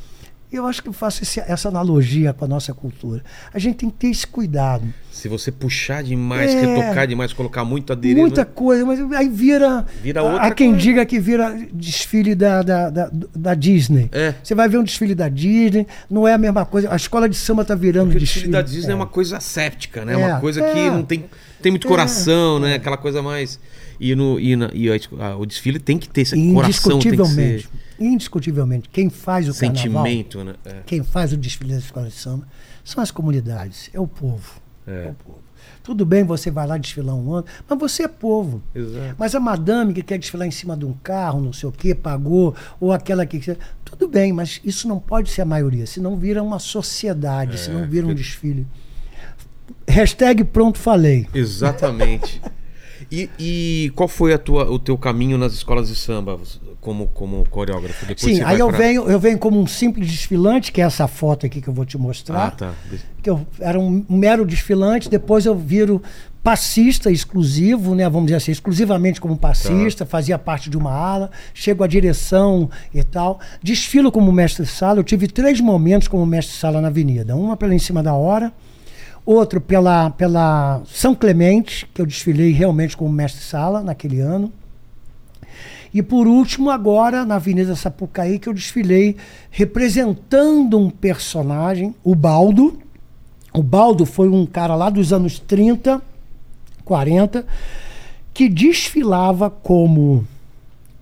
Eu 0.53 0.67
acho 0.67 0.83
que 0.83 0.89
eu 0.89 0.93
faço 0.93 1.23
esse, 1.23 1.39
essa 1.41 1.69
analogia 1.69 2.33
com 2.33 2.45
a 2.45 2.49
nossa 2.49 2.75
cultura. 2.75 3.23
A 3.55 3.59
gente 3.59 3.77
tem 3.77 3.91
que 3.91 3.97
ter 3.97 4.09
esse 4.09 4.27
cuidado. 4.27 4.83
Se 5.13 5.29
você 5.29 5.53
puxar 5.53 6.03
demais, 6.03 6.53
é, 6.53 6.61
retocar 6.61 7.07
demais, 7.07 7.33
colocar 7.33 7.65
muito 7.65 7.93
adereço. 7.93 8.21
Muita 8.21 8.45
coisa, 8.45 8.85
mas 8.85 9.01
aí 9.13 9.29
vira. 9.29 9.87
Vira 10.03 10.23
outra 10.23 10.43
Há 10.43 10.51
quem 10.55 10.71
coisa. 10.71 10.83
diga 10.83 11.07
que 11.07 11.21
vira 11.21 11.57
desfile 11.73 12.35
da, 12.35 12.63
da, 12.63 12.91
da, 12.91 13.11
da, 13.13 13.55
Disney. 13.55 14.09
É. 14.11 14.35
Você 14.43 14.55
vai 14.55 14.69
ver 14.69 14.79
um 14.79 14.85
desfile 14.85 15.15
da 15.15 15.29
Disney, 15.29 15.87
não 16.11 16.27
é 16.27 16.35
a 16.35 16.39
mesma 16.39 16.67
coisa. 16.67 16.93
A 16.93 16.97
escola 16.97 17.29
de 17.29 17.37
samba 17.37 17.65
tá 17.65 17.77
virando 17.77 18.07
Porque 18.07 18.19
desfile. 18.19 18.47
O 18.47 18.51
desfile 18.51 18.53
da 18.53 18.63
Disney 18.63 18.91
é, 18.91 18.93
é 18.93 18.97
uma 18.97 19.07
coisa 19.07 19.39
séptica, 19.39 20.05
né? 20.05 20.15
É 20.15 20.17
uma 20.17 20.41
coisa 20.41 20.63
que 20.63 20.79
é. 20.79 20.91
não 20.91 21.05
tem, 21.05 21.27
tem 21.63 21.71
muito 21.71 21.87
coração, 21.87 22.59
né? 22.59 22.75
Aquela 22.75 22.97
coisa 22.97 23.23
mais. 23.23 23.61
E, 24.01 24.15
no, 24.15 24.41
e, 24.41 24.57
na, 24.57 24.71
e 24.73 24.89
a, 24.89 25.37
o 25.37 25.45
desfile 25.45 25.79
tem 25.79 25.99
que 25.99 26.09
ter 26.09 26.23
esse 26.23 26.35
coração. 26.55 26.99
Tem 26.99 27.11
que 27.11 27.27
ser 27.27 27.69
indiscutivelmente, 28.01 28.89
quem 28.89 29.11
faz 29.11 29.47
o 29.47 29.53
Sentimento, 29.53 30.39
carnaval, 30.39 30.59
né? 30.65 30.79
É. 30.79 30.83
quem 30.87 31.03
faz 31.03 31.35
o 31.35 31.37
desfile 31.37 31.75
das 31.75 31.85
escolas 31.85 32.15
de 32.15 32.19
samba, 32.19 32.49
são 32.83 33.03
as 33.03 33.11
comunidades, 33.11 33.91
é 33.93 34.01
o 34.01 34.07
povo. 34.07 34.59
É. 34.87 35.09
é 35.09 35.11
o 35.11 35.15
povo. 35.15 35.39
Tudo 35.83 36.07
bem, 36.07 36.25
você 36.25 36.51
vai 36.51 36.67
lá 36.67 36.79
desfilar 36.79 37.15
um 37.15 37.35
ano, 37.35 37.47
mas 37.69 37.79
você 37.79 38.05
é 38.05 38.09
povo. 38.09 38.63
Exato. 38.75 39.17
Mas 39.19 39.35
a 39.35 39.41
madame 39.41 39.93
que 39.93 40.03
quer 40.03 40.19
desfilar 40.19 40.49
em 40.49 40.51
cima 40.51 40.77
de 40.77 40.87
um 40.87 40.95
carro, 41.03 41.41
não 41.41 41.53
sei 41.53 41.69
o 41.69 41.73
quê, 41.73 41.95
pagou, 41.95 42.55
ou 42.79 42.93
aquela 42.93 43.27
que. 43.27 43.39
Tudo 43.85 44.09
bem, 44.09 44.33
mas 44.33 44.61
isso 44.65 44.89
não 44.89 44.99
pode 44.99 45.31
ser 45.31 45.43
a 45.43 45.45
maioria, 45.45 45.87
senão 45.87 46.17
vira 46.17 46.43
uma 46.43 46.59
sociedade, 46.59 47.55
é, 47.55 47.57
senão 47.59 47.87
vira 47.87 48.07
um 48.07 48.15
desfile. 48.15 48.67
Hashtag 49.87 50.45
pronto 50.45 50.79
falei. 50.79 51.27
Exatamente. 51.35 52.41
e, 53.11 53.31
e, 53.39 53.93
qual 53.95 54.09
foi 54.09 54.33
a 54.33 54.39
tua, 54.39 54.71
o 54.71 54.79
teu 54.79 54.97
caminho 54.97 55.37
nas 55.37 55.53
escolas 55.53 55.89
de 55.89 55.95
samba? 55.95 56.39
como, 56.81 57.07
como 57.09 57.47
coreógrafo? 57.49 58.07
Depois 58.07 58.37
Sim, 58.37 58.43
aí 58.43 58.59
eu, 58.59 58.69
pra... 58.69 58.79
venho, 58.79 59.03
eu 59.09 59.21
venho 59.21 59.39
como 59.39 59.61
um 59.61 59.67
simples 59.67 60.09
desfilante, 60.09 60.73
que 60.73 60.81
é 60.81 60.85
essa 60.85 61.07
foto 61.07 61.47
aqui 61.47 61.61
que 61.61 61.69
eu 61.69 61.75
vou 61.75 61.85
te 61.85 61.99
mostrar. 61.99 62.47
Ah, 62.47 62.51
tá. 62.51 62.73
Que 63.23 63.29
eu 63.29 63.47
era 63.61 63.79
um 63.79 64.05
mero 64.09 64.47
desfilante, 64.47 65.09
depois 65.09 65.45
eu 65.45 65.55
viro 65.55 66.03
passista 66.43 67.11
exclusivo, 67.11 67.95
né, 67.95 68.09
vamos 68.09 68.27
dizer 68.27 68.37
assim, 68.37 68.51
exclusivamente 68.51 69.21
como 69.21 69.37
passista, 69.37 70.07
tá. 70.07 70.11
fazia 70.11 70.39
parte 70.39 70.71
de 70.71 70.79
uma 70.79 70.91
ala, 70.91 71.31
chego 71.53 71.85
à 71.85 71.87
direção 71.87 72.71
e 72.95 73.05
tal. 73.05 73.39
Desfilo 73.63 74.11
como 74.11 74.33
mestre-sala, 74.33 74.99
eu 74.99 75.05
tive 75.05 75.29
três 75.29 75.61
momentos 75.61 76.09
como 76.09 76.25
mestre-sala 76.25 76.81
na 76.81 76.89
avenida. 76.89 77.37
Uma 77.37 77.59
pela 77.59 77.75
em 77.75 77.79
cima 77.79 78.03
da 78.03 78.15
hora, 78.15 78.53
outro 79.31 79.61
pela, 79.61 80.11
pela 80.11 80.83
São 80.87 81.15
Clemente, 81.15 81.89
que 81.95 82.03
eu 82.03 82.07
desfilei 82.07 82.53
realmente 82.53 82.97
como 82.97 83.13
mestre-sala 83.13 83.83
naquele 83.83 84.21
ano. 84.21 84.53
E 85.93 86.03
por 86.03 86.27
último, 86.27 86.71
agora, 86.71 87.25
na 87.25 87.37
Avenida 87.37 87.75
Sapucaí, 87.75 88.39
que 88.39 88.49
eu 88.49 88.55
desfilei 88.55 89.17
representando 89.51 90.79
um 90.79 90.89
personagem, 90.89 91.95
o 92.05 92.15
Baldo. 92.15 92.79
O 93.53 93.63
Baldo 93.63 94.07
foi 94.07 94.29
um 94.29 94.47
cara 94.47 94.75
lá 94.75 94.89
dos 94.89 95.13
anos 95.13 95.39
30, 95.41 96.01
40, 96.85 97.45
que 98.33 98.49
desfilava 98.49 99.51
como 99.51 100.27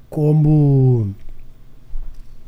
como 0.08 1.14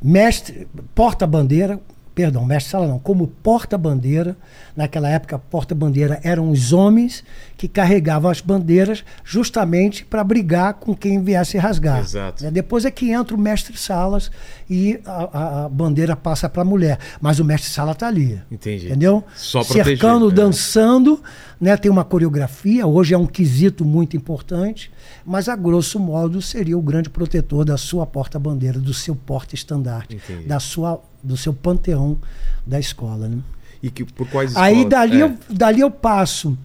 mestre, 0.02 0.66
porta-bandeira, 0.94 1.78
perdão, 2.20 2.44
mestre-sala 2.44 2.86
não, 2.86 2.98
como 2.98 3.26
porta-bandeira. 3.26 4.36
Naquela 4.76 5.08
época, 5.08 5.38
porta-bandeira 5.38 6.20
eram 6.22 6.50
os 6.50 6.70
homens 6.70 7.24
que 7.56 7.66
carregavam 7.66 8.30
as 8.30 8.42
bandeiras 8.42 9.02
justamente 9.24 10.04
para 10.04 10.22
brigar 10.22 10.74
com 10.74 10.94
quem 10.94 11.22
viesse 11.22 11.56
rasgar. 11.56 12.00
Exato. 12.00 12.44
É, 12.44 12.50
depois 12.50 12.84
é 12.84 12.90
que 12.90 13.10
entra 13.10 13.34
o 13.34 13.38
mestre-salas 13.38 14.30
e 14.68 15.00
a, 15.06 15.10
a, 15.12 15.64
a, 15.64 15.68
bandeira 15.70 16.14
passa 16.14 16.46
para 16.46 16.60
a 16.60 16.64
mulher. 16.64 16.98
Mas 17.22 17.38
o 17.38 17.44
mestre-sala 17.44 17.92
está 17.92 18.06
ali. 18.06 18.38
Entendi. 18.50 18.86
Entendeu? 18.86 19.24
Só 19.34 19.62
Cercando, 19.62 20.26
proteger, 20.26 20.32
é. 20.32 20.46
dançando, 20.46 21.22
né? 21.58 21.76
tem 21.78 21.90
uma 21.90 22.04
coreografia. 22.04 22.86
Hoje 22.86 23.14
é 23.14 23.18
um 23.18 23.26
quesito 23.26 23.82
muito 23.82 24.14
importante 24.14 24.92
mas 25.24 25.48
a 25.48 25.56
grosso 25.56 25.98
modo 25.98 26.40
seria 26.40 26.76
o 26.76 26.82
grande 26.82 27.10
protetor 27.10 27.64
da 27.64 27.76
sua 27.76 28.06
porta-bandeira, 28.06 28.78
do 28.78 28.94
seu 28.94 29.14
porta-estandarte, 29.14 30.20
da 30.46 30.58
sua, 30.60 31.00
do 31.22 31.36
seu 31.36 31.52
panteão 31.52 32.18
da 32.66 32.78
escola. 32.78 33.28
Né? 33.28 33.38
E 33.82 33.90
que, 33.90 34.04
por 34.04 34.28
quais 34.28 34.50
escolas? 34.50 34.68
Aí 34.68 34.84
dali, 34.84 35.20
é. 35.20 35.24
eu, 35.24 35.36
dali 35.48 35.80
eu 35.80 35.90
passo 35.90 36.56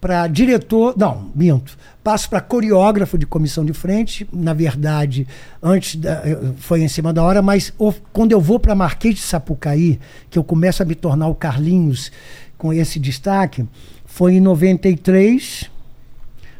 para 0.00 0.26
diretor, 0.28 0.94
não, 0.96 1.30
minto, 1.34 1.76
passo 2.04 2.30
para 2.30 2.40
coreógrafo 2.40 3.18
de 3.18 3.26
comissão 3.26 3.64
de 3.64 3.72
frente, 3.72 4.28
na 4.32 4.54
verdade, 4.54 5.26
antes 5.62 5.96
da, 5.96 6.22
foi 6.56 6.82
em 6.82 6.88
cima 6.88 7.12
da 7.12 7.22
hora, 7.22 7.42
mas 7.42 7.72
quando 8.12 8.32
eu 8.32 8.40
vou 8.40 8.60
para 8.60 8.74
Marquês 8.74 9.16
de 9.16 9.20
Sapucaí, 9.22 9.98
que 10.30 10.38
eu 10.38 10.44
começo 10.44 10.82
a 10.82 10.86
me 10.86 10.94
tornar 10.94 11.26
o 11.26 11.34
Carlinhos 11.34 12.12
com 12.56 12.72
esse 12.72 12.98
destaque, 12.98 13.66
foi 14.04 14.34
em 14.34 14.40
93, 14.40 15.68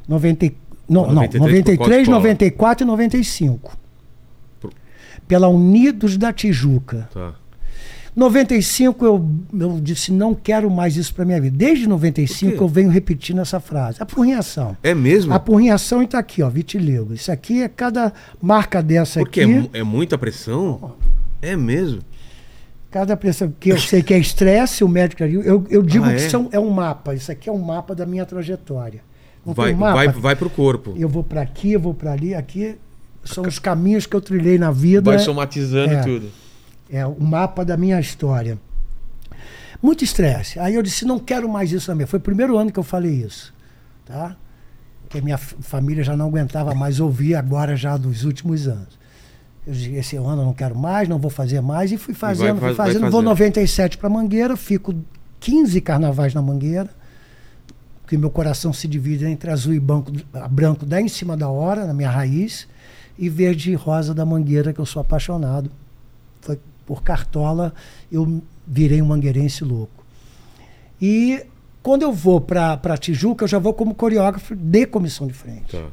94, 0.08 0.67
não, 0.88 1.12
93, 1.12 1.40
não, 1.40 1.48
93 1.48 2.08
94 2.08 2.84
e 2.84 2.86
95. 2.86 3.76
Por... 4.60 4.72
Pela 5.26 5.48
Unidos 5.48 6.16
da 6.16 6.32
Tijuca. 6.32 7.08
Tá. 7.12 7.34
95 8.18 9.06
eu, 9.06 9.30
eu 9.60 9.80
disse, 9.80 10.10
não 10.10 10.34
quero 10.34 10.68
mais 10.68 10.96
isso 10.96 11.14
para 11.14 11.24
minha 11.24 11.40
vida. 11.40 11.56
Desde 11.56 11.88
95 11.88 12.64
eu 12.64 12.66
venho 12.66 12.90
repetindo 12.90 13.40
essa 13.40 13.60
frase. 13.60 14.02
Apurrinhação. 14.02 14.76
É 14.82 14.92
mesmo? 14.92 15.32
Apurrinhação 15.32 16.02
está 16.02 16.18
aqui, 16.18 16.42
ó, 16.42 16.48
vitiligo. 16.50 17.14
Isso 17.14 17.30
aqui 17.30 17.62
é 17.62 17.68
cada 17.68 18.12
marca 18.42 18.82
dessa 18.82 19.20
Porque 19.20 19.42
aqui. 19.42 19.60
Porque 19.60 19.78
é, 19.78 19.80
é 19.80 19.84
muita 19.84 20.18
pressão? 20.18 20.96
É 21.40 21.54
mesmo? 21.54 22.00
Cada 22.90 23.16
pressão 23.16 23.52
que 23.60 23.68
eu 23.68 23.78
sei 23.78 24.02
que 24.02 24.12
é 24.12 24.18
estresse, 24.18 24.82
o 24.82 24.88
médico. 24.88 25.22
Eu, 25.22 25.64
eu 25.70 25.82
digo 25.82 26.04
Ah, 26.04 26.08
que 26.08 26.14
é? 26.22 26.28
são, 26.28 26.48
é 26.50 26.58
um 26.58 26.70
mapa. 26.70 27.14
Isso 27.14 27.30
aqui 27.30 27.48
é 27.48 27.52
um 27.52 27.58
mapa 27.58 27.94
da 27.94 28.04
minha 28.04 28.26
trajetória. 28.26 29.00
Não 29.46 29.54
Vai, 29.54 29.72
um 29.72 29.78
vai, 29.78 30.08
vai 30.08 30.36
pro 30.36 30.50
corpo. 30.50 30.94
Eu 30.96 31.08
vou 31.08 31.24
para 31.24 31.40
aqui, 31.40 31.72
eu 31.72 31.80
vou 31.80 31.94
para 31.94 32.12
ali. 32.12 32.34
Aqui 32.34 32.76
são 33.24 33.44
os 33.44 33.58
caminhos 33.58 34.04
que 34.06 34.14
eu 34.14 34.20
trilhei 34.20 34.58
na 34.58 34.70
vida. 34.70 35.10
Vai 35.10 35.18
somatizando 35.18 35.94
É. 35.94 36.02
tudo. 36.02 36.30
É 36.90 37.06
o 37.06 37.20
mapa 37.20 37.64
da 37.64 37.76
minha 37.76 37.98
história. 38.00 38.58
Muito 39.82 40.02
estresse. 40.04 40.58
Aí 40.58 40.74
eu 40.74 40.82
disse, 40.82 41.04
não 41.04 41.18
quero 41.18 41.48
mais 41.48 41.70
isso 41.72 41.94
minha. 41.94 42.06
Foi 42.06 42.18
o 42.18 42.22
primeiro 42.22 42.58
ano 42.58 42.72
que 42.72 42.78
eu 42.78 42.82
falei 42.82 43.12
isso. 43.12 43.54
Tá? 44.04 44.36
Que 45.08 45.18
a 45.18 45.22
minha 45.22 45.38
família 45.38 46.02
já 46.02 46.16
não 46.16 46.26
aguentava 46.26 46.74
mais 46.74 46.98
ouvir 47.00 47.34
agora 47.34 47.76
já 47.76 47.96
dos 47.96 48.24
últimos 48.24 48.66
anos. 48.66 48.98
Eu 49.66 49.72
disse, 49.72 49.94
esse 49.94 50.16
ano 50.16 50.30
eu 50.42 50.46
não 50.46 50.52
quero 50.54 50.76
mais, 50.76 51.08
não 51.08 51.18
vou 51.18 51.30
fazer 51.30 51.60
mais. 51.60 51.92
E 51.92 51.96
fui 51.98 52.14
fazendo, 52.14 52.58
vai- 52.58 52.70
fui 52.70 52.76
vai 52.76 52.86
fazendo. 52.86 53.02
Vou 53.02 53.10
fazendo. 53.12 53.24
97 53.28 53.98
para 53.98 54.08
Mangueira, 54.08 54.56
fico 54.56 54.94
15 55.38 55.80
carnavais 55.80 56.34
na 56.34 56.42
Mangueira. 56.42 56.88
Porque 58.08 58.16
meu 58.16 58.30
coração 58.30 58.72
se 58.72 58.88
divide 58.88 59.26
entre 59.26 59.50
azul 59.50 59.74
e 59.74 59.78
branco, 59.78 60.10
branco 60.50 60.86
da 60.86 60.98
em 60.98 61.08
cima 61.08 61.36
da 61.36 61.50
hora, 61.50 61.84
na 61.84 61.92
minha 61.92 62.08
raiz, 62.08 62.66
e 63.18 63.28
verde 63.28 63.70
e 63.70 63.74
rosa 63.74 64.14
da 64.14 64.24
Mangueira, 64.24 64.72
que 64.72 64.80
eu 64.80 64.86
sou 64.86 65.02
apaixonado 65.02 65.70
foi 66.40 66.58
por 66.86 67.02
cartola, 67.02 67.74
eu 68.10 68.42
virei 68.66 69.02
um 69.02 69.04
mangueirense 69.04 69.62
louco. 69.62 70.06
E 70.98 71.44
quando 71.82 72.00
eu 72.00 72.10
vou 72.10 72.40
para 72.40 72.96
Tijuca, 72.96 73.44
eu 73.44 73.48
já 73.48 73.58
vou 73.58 73.74
como 73.74 73.94
coreógrafo 73.94 74.56
de 74.56 74.86
comissão 74.86 75.26
de 75.26 75.34
frente. 75.34 75.76
Tá. 75.76 75.88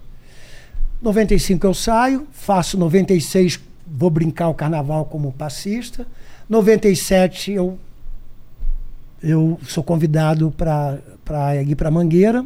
95 1.01 1.67
eu 1.67 1.73
saio, 1.73 2.25
faço 2.31 2.77
96, 2.77 3.59
vou 3.85 4.09
brincar 4.09 4.47
o 4.47 4.53
carnaval 4.53 5.03
como 5.03 5.33
passista. 5.33 6.07
97 6.47 7.51
eu 7.51 7.77
eu 9.25 9.59
sou 9.67 9.83
convidado 9.83 10.51
para 10.55 10.99
ir 11.63 11.75
para 11.75 11.89
Mangueira 11.91 12.45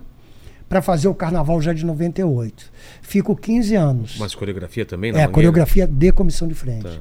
para 0.67 0.81
fazer 0.81 1.07
o 1.07 1.15
carnaval 1.15 1.59
já 1.61 1.73
de 1.73 1.83
98. 1.85 2.71
Fico 3.01 3.35
15 3.35 3.75
anos. 3.75 4.17
Mas 4.19 4.35
coreografia 4.35 4.85
também? 4.85 5.11
na 5.11 5.17
É, 5.17 5.21
Mangueira? 5.21 5.33
coreografia 5.33 5.87
de 5.87 6.11
comissão 6.11 6.47
de 6.47 6.53
frente. 6.53 6.83
Tá. 6.83 6.97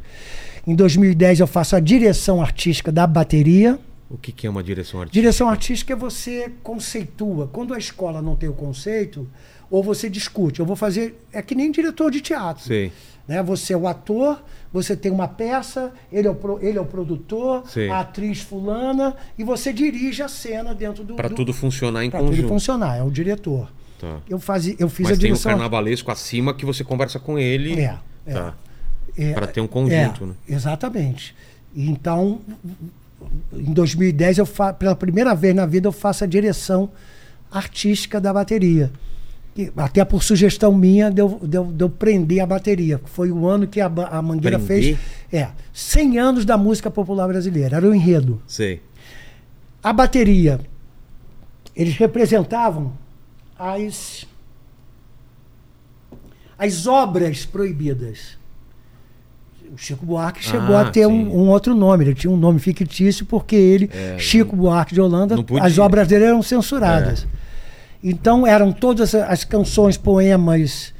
Em 0.67 0.75
2010 0.75 1.41
eu 1.41 1.47
faço 1.47 1.77
a 1.77 1.81
direção 1.81 2.41
artística 2.41 2.91
da 2.91 3.07
bateria. 3.07 3.79
O 4.11 4.17
que, 4.17 4.33
que 4.33 4.47
é 4.47 4.51
uma 4.51 4.63
direção 4.63 5.01
artística? 5.01 5.21
Direção 5.21 5.49
artística 5.51 5.93
é 5.93 5.97
você 5.97 6.51
conceitua. 6.63 7.47
Quando 7.47 7.75
a 7.75 7.79
escola 7.79 8.23
não 8.23 8.35
tem 8.37 8.49
o 8.49 8.55
conceito, 8.55 9.29
ou 9.71 9.83
você 9.83 10.09
discute. 10.09 10.61
Eu 10.61 10.67
vou 10.67 10.77
fazer. 10.77 11.23
É 11.31 11.43
que 11.43 11.55
nem 11.55 11.71
diretor 11.71 12.11
de 12.11 12.23
teatro. 12.23 12.65
Sei. 12.65 12.91
Né? 13.29 13.43
Você 13.43 13.75
é 13.75 13.77
o 13.77 13.87
ator, 13.87 14.43
você 14.73 14.97
tem 14.97 15.13
uma 15.13 15.29
peça, 15.29 15.93
ele 16.11 16.27
é 16.27 16.31
o, 16.31 16.35
pro- 16.35 16.59
ele 16.63 16.79
é 16.79 16.81
o 16.81 16.87
produtor, 16.87 17.63
Sei. 17.69 17.91
a 17.91 18.01
atriz 18.01 18.41
fulana, 18.41 19.15
e 19.39 19.45
você 19.45 19.71
dirige 19.73 20.23
a 20.23 20.29
cena 20.29 20.75
dentro 20.75 21.05
do. 21.05 21.15
Do, 21.15 21.31
tudo 21.35 21.53
funcionar 21.53 22.05
em 22.05 22.11
pra 22.11 22.21
conjunto. 22.21 22.37
tudo 22.37 22.49
funcionar, 22.49 22.97
é 22.97 23.03
o 23.03 23.11
diretor. 23.11 23.71
Tá. 24.01 24.17
Eu, 24.29 24.39
fazia, 24.41 24.75
eu 24.79 24.89
fiz 24.89 25.09
Mas 25.09 25.19
a 25.19 25.21
tem 25.21 25.31
o 25.31 25.35
direção. 25.35 25.53
carnavalesco 25.53 26.11
acima 26.11 26.55
que 26.55 26.65
você 26.65 26.83
conversa 26.83 27.19
com 27.19 27.39
ele. 27.39 27.79
É, 27.79 27.99
é. 28.27 28.33
Tá. 28.33 28.55
É, 29.17 29.33
Pra 29.33 29.47
ter 29.49 29.61
um 29.61 29.67
conjunto, 29.67 30.25
é, 30.25 30.27
né? 30.29 30.35
Exatamente. 30.49 31.35
Então, 31.77 32.41
em 33.53 33.73
2010, 33.73 34.39
eu 34.39 34.47
fa- 34.47 34.73
pela 34.73 34.95
primeira 34.95 35.35
vez 35.35 35.55
na 35.55 35.67
vida, 35.67 35.89
eu 35.89 35.93
faço 35.93 36.23
a 36.23 36.27
direção 36.27 36.91
artística 37.51 38.21
da 38.21 38.33
bateria. 38.33 38.91
Até 39.77 40.05
por 40.05 40.23
sugestão 40.23 40.73
minha 40.73 41.11
de 41.11 41.21
eu, 41.21 41.41
de 41.43 41.57
eu- 41.57 41.65
de 41.73 41.83
eu 41.85 41.91
prender 41.91 42.41
a 42.41 42.47
bateria. 42.47 43.01
Foi 43.07 43.31
o 43.33 43.47
ano 43.49 43.67
que 43.67 43.81
a, 43.81 43.87
a 43.87 44.23
Mangueira 44.23 44.59
Prender? 44.59 44.97
fez. 44.97 44.99
É, 45.33 45.49
100 45.73 46.19
anos 46.19 46.45
da 46.45 46.57
música 46.57 46.91
popular 46.91 47.27
brasileira. 47.27 47.77
Era 47.77 47.89
o 47.89 47.95
enredo. 47.95 48.41
Sei. 48.47 48.81
A 49.83 49.93
bateria, 49.93 50.61
eles 51.75 51.97
representavam 51.97 52.93
as, 53.59 54.27
as 56.59 56.87
obras 56.87 57.45
proibidas. 57.45 58.37
O 59.73 59.77
Chico 59.77 60.05
Buarque 60.07 60.43
chegou 60.43 60.77
Ah, 60.77 60.83
a 60.83 60.91
ter 60.91 61.07
um, 61.07 61.13
um 61.37 61.49
outro 61.51 61.75
nome, 61.75 62.05
ele 62.05 62.15
tinha 62.15 62.31
um 62.31 62.37
nome 62.39 62.59
fictício 62.59 63.27
porque 63.27 63.55
ele, 63.55 63.91
É, 63.93 64.17
Chico 64.19 64.57
Buarque 64.57 64.95
de 64.95 65.01
Holanda, 65.01 65.35
as 65.61 65.79
obras 65.79 66.09
dele 66.09 66.25
eram 66.25 66.43
censuradas. 66.43 67.27
Então 68.03 68.47
eram 68.47 68.73
todas 68.73 69.15
as 69.15 69.45
canções, 69.45 69.97
poemas, 69.97 70.95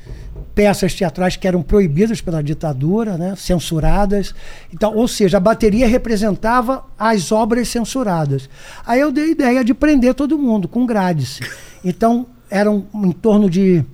peças 0.55 0.93
teatrais 0.93 1.37
que 1.37 1.47
eram 1.47 1.63
proibidas 1.63 2.21
pela 2.21 2.43
ditadura, 2.43 3.17
né, 3.17 3.35
censuradas. 3.37 4.35
Então, 4.75 4.93
ou 4.97 5.07
seja, 5.07 5.37
a 5.37 5.41
bateria 5.41 5.87
representava 5.87 6.85
as 6.99 7.31
obras 7.31 7.69
censuradas. 7.69 8.51
Aí 8.85 8.99
eu 8.99 9.13
dei 9.13 9.25
a 9.25 9.29
ideia 9.29 9.65
de 9.65 9.73
prender 9.73 10.15
todo 10.15 10.37
mundo 10.37 10.67
com 10.67 10.85
grades. 10.85 11.39
Então, 11.85 12.27
eram 12.51 12.87
em 12.93 13.13
torno 13.13 13.49
de 13.49 13.85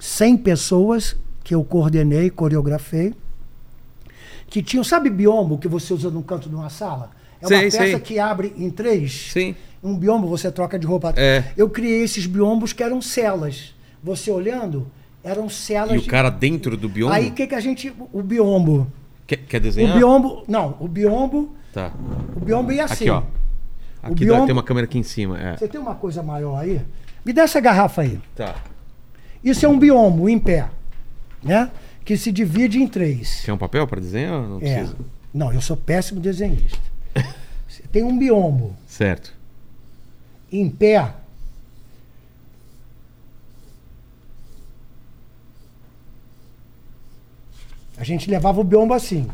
100 0.00 0.38
pessoas 0.38 1.14
que 1.44 1.54
eu 1.54 1.62
coordenei, 1.62 2.30
coreografei, 2.30 3.14
que 4.48 4.60
tinham, 4.60 4.82
sabe 4.82 5.10
biombo 5.10 5.56
que 5.56 5.68
você 5.68 5.92
usa 5.94 6.10
no 6.10 6.22
canto 6.22 6.48
de 6.48 6.54
uma 6.56 6.68
sala? 6.68 7.10
É 7.40 7.46
uma 7.46 7.48
Sei, 7.48 7.70
peça 7.70 7.76
sei. 7.78 8.00
que 8.00 8.18
abre 8.18 8.52
em 8.56 8.70
três. 8.70 9.30
Sim. 9.32 9.54
Um 9.82 9.96
biombo 9.96 10.26
você 10.26 10.50
troca 10.50 10.78
de 10.78 10.86
roupa. 10.86 11.12
É. 11.16 11.44
Eu 11.56 11.68
criei 11.70 12.02
esses 12.02 12.26
biombos 12.26 12.72
que 12.72 12.82
eram 12.82 13.00
celas. 13.00 13.74
Você 14.02 14.30
olhando, 14.30 14.90
eram 15.22 15.48
celas. 15.48 15.92
E 15.94 15.98
o 15.98 16.02
de- 16.02 16.08
cara 16.08 16.30
dentro 16.30 16.76
do 16.76 16.88
biombo? 16.88 17.12
Aí 17.12 17.28
o 17.28 17.32
que, 17.32 17.46
que 17.46 17.54
a 17.54 17.60
gente. 17.60 17.92
O 18.12 18.22
biombo. 18.22 18.90
Quer, 19.26 19.36
quer 19.38 19.58
O 19.58 19.60
desenhar? 19.60 19.96
biombo. 19.96 20.44
Não, 20.48 20.76
o 20.80 20.88
biombo. 20.88 21.54
Tá. 21.72 21.92
O 22.34 22.40
biombo 22.40 22.72
ia 22.72 22.84
assim. 22.84 23.04
Aqui, 23.08 23.10
ó. 23.10 23.22
Aqui 24.02 24.14
biombo- 24.24 24.40
dá- 24.40 24.46
tem 24.46 24.52
uma 24.52 24.62
câmera 24.62 24.84
aqui 24.86 24.98
em 24.98 25.02
cima. 25.02 25.38
É. 25.40 25.56
Você 25.56 25.68
tem 25.68 25.80
uma 25.80 25.94
coisa 25.94 26.22
maior 26.22 26.56
aí? 26.58 26.80
Me 27.24 27.32
dá 27.32 27.42
essa 27.42 27.60
garrafa 27.60 28.02
aí. 28.02 28.18
Tá. 28.34 28.54
Isso 29.44 29.64
é 29.64 29.68
um 29.68 29.78
biombo 29.78 30.28
em 30.28 30.38
pé. 30.38 30.68
Né? 31.42 31.70
Que 32.04 32.16
se 32.16 32.32
divide 32.32 32.80
em 32.82 32.88
três. 32.88 33.42
Quer 33.44 33.52
um 33.52 33.58
papel 33.58 33.86
para 33.86 34.00
desenhar? 34.00 34.32
ou 34.40 34.48
Não 34.48 34.56
É. 34.56 34.60
precisa. 34.78 34.96
Não, 35.32 35.52
eu 35.52 35.60
sou 35.60 35.76
péssimo 35.76 36.20
desenhista. 36.20 36.78
Você 37.68 37.82
tem 37.92 38.02
um 38.02 38.18
biombo 38.18 38.74
Certo. 38.86 39.34
Em 40.50 40.68
pé. 40.70 41.14
A 47.96 48.04
gente 48.04 48.30
levava 48.30 48.60
o 48.60 48.64
biombo 48.64 48.94
assim. 48.94 49.28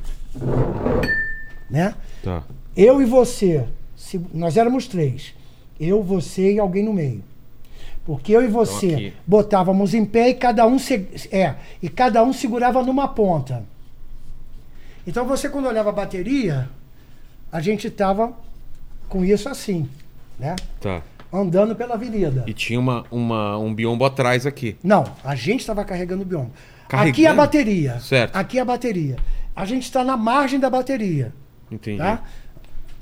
Né? 1.70 1.94
Tá. 2.22 2.42
Eu 2.76 3.00
e 3.02 3.04
você, 3.04 3.66
se- 3.96 4.20
nós 4.32 4.56
éramos 4.56 4.86
três. 4.86 5.34
Eu, 5.78 6.02
você 6.02 6.54
e 6.54 6.58
alguém 6.58 6.84
no 6.84 6.92
meio. 6.92 7.22
Porque 8.06 8.32
eu 8.34 8.42
e 8.42 8.46
você 8.48 8.86
Então, 9.08 9.18
botávamos 9.26 9.94
em 9.94 10.04
pé 10.04 10.28
e 10.30 10.34
cada 10.34 10.66
um 10.66 10.78
se- 10.78 11.08
é, 11.30 11.54
e 11.82 11.88
cada 11.88 12.22
um 12.22 12.32
segurava 12.32 12.82
numa 12.82 13.08
ponta. 13.08 13.64
Então 15.06 15.26
você 15.26 15.48
quando 15.48 15.66
olhava 15.66 15.90
a 15.90 15.92
bateria, 15.92 16.68
a 17.52 17.60
gente 17.60 17.90
tava 17.90 18.32
com 19.08 19.24
isso 19.24 19.48
assim, 19.48 19.88
né? 20.39 20.56
Tá. 20.81 21.02
Andando 21.32 21.74
pela 21.74 21.94
avenida. 21.94 22.44
E 22.47 22.52
tinha 22.52 22.78
uma, 22.78 23.05
uma, 23.11 23.59
um 23.59 23.74
biombo 23.74 24.05
atrás 24.05 24.47
aqui. 24.47 24.77
Não, 24.82 25.05
a 25.24 25.35
gente 25.35 25.61
estava 25.61 25.85
carregando 25.85 26.23
o 26.23 26.27
biombo. 26.27 26.52
Carregando? 26.89 27.12
Aqui 27.12 27.27
é 27.27 27.28
a 27.28 27.35
bateria. 27.35 28.01
Certo. 28.01 28.36
Aqui 28.36 28.59
é 28.59 28.62
a 28.62 28.65
bateria. 28.65 29.16
A 29.55 29.65
gente 29.65 29.82
está 29.82 30.05
na 30.05 30.16
margem 30.16 30.61
da 30.61 30.70
bateria. 30.70 31.32
Entendi. 31.70 31.98
Tá? 31.98 32.23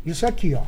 Isso 0.05 0.27
aqui, 0.27 0.55
ó. 0.55 0.63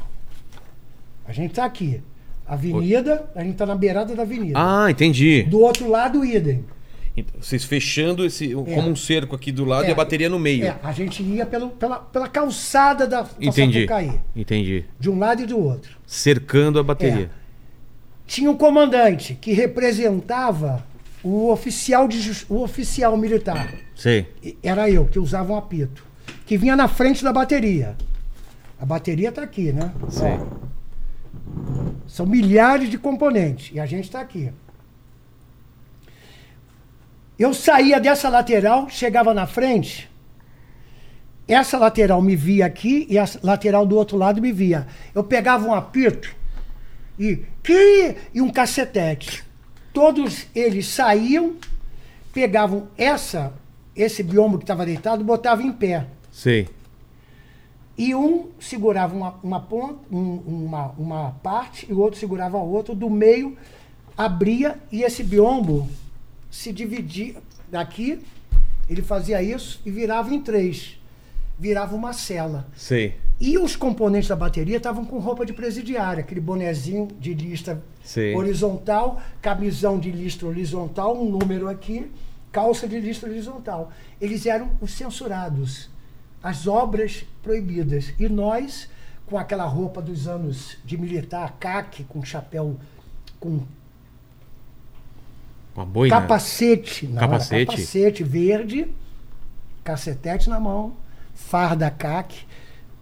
A 1.27 1.33
gente 1.33 1.55
tá 1.55 1.65
aqui. 1.65 2.03
Avenida, 2.47 3.31
a 3.35 3.43
gente 3.43 3.57
tá 3.57 3.65
na 3.65 3.75
beirada 3.75 4.15
da 4.15 4.23
avenida. 4.23 4.53
Ah, 4.55 4.91
entendi. 4.91 5.45
Do 5.45 5.61
outro 5.61 5.89
lado, 5.89 6.23
idem. 6.25 6.65
Então, 7.17 7.41
Vocês 7.41 7.63
fechando 7.63 8.25
esse. 8.25 8.51
É. 8.51 8.55
como 8.55 8.89
um 8.91 8.97
cerco 8.97 9.37
aqui 9.37 9.53
do 9.53 9.65
lado 9.65 9.85
É. 9.85 9.89
e 9.89 9.93
a 9.93 9.95
bateria 9.95 10.29
no 10.29 10.39
meio. 10.39 10.65
É, 10.67 10.77
a 10.83 10.91
gente 10.93 11.23
ia 11.23 11.47
pelo, 11.47 11.69
pela, 11.71 11.99
pela 12.01 12.29
calçada 12.29 13.07
da, 13.07 13.23
da 13.23 13.29
Entendi. 13.41 13.83
Sapucaí. 13.83 14.21
Entendi. 14.35 14.85
De 14.99 15.09
um 15.09 15.19
lado 15.19 15.43
e 15.43 15.47
do 15.47 15.59
outro. 15.59 15.97
Cercando 16.07 16.79
a 16.79 16.83
bateria. 16.83 17.31
Tinha 18.27 18.51
um 18.51 18.57
comandante 18.57 19.35
que 19.41 19.53
representava 19.53 20.85
o 21.23 21.51
oficial, 21.53 22.09
de, 22.09 22.45
o 22.49 22.63
oficial 22.63 23.17
militar. 23.17 23.73
Sei. 23.95 24.27
E- 24.43 24.57
Era 24.63 24.91
eu, 24.91 25.05
que 25.07 25.19
usava 25.19 25.53
um 25.53 25.57
apito. 25.57 26.05
Que 26.45 26.57
vinha 26.59 26.75
na 26.75 26.89
frente 26.89 27.23
da 27.23 27.33
bateria. 27.33 27.97
A 28.81 28.85
bateria 28.85 29.31
tá 29.31 29.43
aqui, 29.43 29.73
né? 29.73 29.93
Sei. 30.11 30.33
Ó. 30.33 30.65
São 32.07 32.27
milhares 32.27 32.91
de 32.91 32.99
componentes. 32.99 33.71
E 33.75 33.79
a 33.81 33.87
gente 33.87 34.05
está 34.05 34.21
aqui. 34.21 34.51
Eu 37.39 37.53
saía 37.53 37.99
dessa 38.01 38.29
lateral, 38.29 38.89
chegava 38.89 39.35
na 39.35 39.47
frente. 39.47 40.09
Essa 41.47 41.77
lateral 41.79 42.23
me 42.23 42.35
via 42.37 42.65
aqui 42.67 43.07
e 43.11 43.19
a 43.19 43.27
lateral 43.43 43.85
do 43.85 43.97
outro 43.97 44.17
lado 44.17 44.41
me 44.41 44.53
via. 44.53 44.87
Eu 45.15 45.23
pegava 45.25 45.67
um 45.67 45.75
apito 45.75 46.35
e, 47.19 47.45
que, 47.63 48.17
e 48.33 48.41
um 48.41 48.49
cacetete. 48.51 49.45
Todos 49.93 50.47
eles 50.55 50.87
saíam, 50.89 51.55
pegavam 52.33 52.89
essa, 52.97 53.53
esse 53.95 54.23
biombo 54.23 54.57
que 54.59 54.65
estava 54.65 54.87
deitado, 54.87 55.23
botavam 55.23 55.67
em 55.67 55.73
pé. 55.73 56.07
Sei. 56.31 56.69
E 57.97 58.15
um 58.15 58.49
segurava 58.59 59.15
uma, 59.15 59.35
uma 59.43 59.61
ponta, 59.61 59.99
um- 60.11 60.43
uma, 60.47 60.87
uma 60.99 61.31
parte, 61.43 61.87
e 61.89 61.93
o 61.93 61.99
outro 62.01 62.19
segurava 62.19 62.57
a 62.59 62.63
outra. 62.63 62.95
Do 62.95 63.09
meio 63.11 63.57
abria 64.17 64.79
e 64.91 65.03
esse 65.03 65.23
biombo 65.23 65.89
se 66.55 66.73
dividia 66.73 67.35
daqui. 67.69 68.21
Ele 68.89 69.03
fazia 69.03 69.43
isso 69.43 69.81
e 69.85 69.91
virava 69.91 70.33
em 70.33 70.41
três. 70.41 71.01
Virava 71.59 71.97
uma 71.97 72.13
cela. 72.13 72.67
Sei. 72.77 73.17
E 73.41 73.59
os 73.59 73.75
componentes 73.75 74.29
da 74.29 74.37
bateria 74.37 74.77
estavam 74.77 75.05
com 75.05 75.19
roupa 75.19 75.45
de 75.45 75.53
presidiária, 75.53 76.21
aquele 76.21 76.41
bonezinho 76.41 77.09
de 77.19 77.35
lista 77.35 77.83
Sei. 78.05 78.35
horizontal, 78.37 79.21
camisão 79.43 79.99
de 79.99 80.13
lista 80.13 80.47
horizontal, 80.47 81.21
um 81.21 81.29
número 81.29 81.69
aqui, 81.69 82.11
calça 82.53 82.87
de 82.87 83.01
lista 83.01 83.27
horizontal. 83.27 83.91
Eles 84.21 84.47
eram 84.47 84.71
os 84.81 84.93
censurados, 84.93 85.91
as 86.41 86.69
obras 86.69 87.25
proibidas. 87.43 88.15
E 88.19 88.29
nós, 88.29 88.89
com 89.27 89.37
aquela 89.37 89.65
roupa 89.65 90.01
dos 90.01 90.29
anos 90.29 90.77
de 90.85 90.97
militar, 90.97 91.57
caque, 91.59 92.05
com 92.05 92.25
chapéu, 92.25 92.77
com 93.41 93.63
Uma 95.77 95.85
boina. 95.85 96.15
capacete, 96.21 97.07
não, 97.07 97.19
Capacete? 97.21 97.67
capacete 97.67 98.23
verde, 98.25 98.87
cacetete 99.83 100.49
na 100.49 100.59
mão, 100.61 100.95
farda 101.35 101.91
caque, 101.91 102.39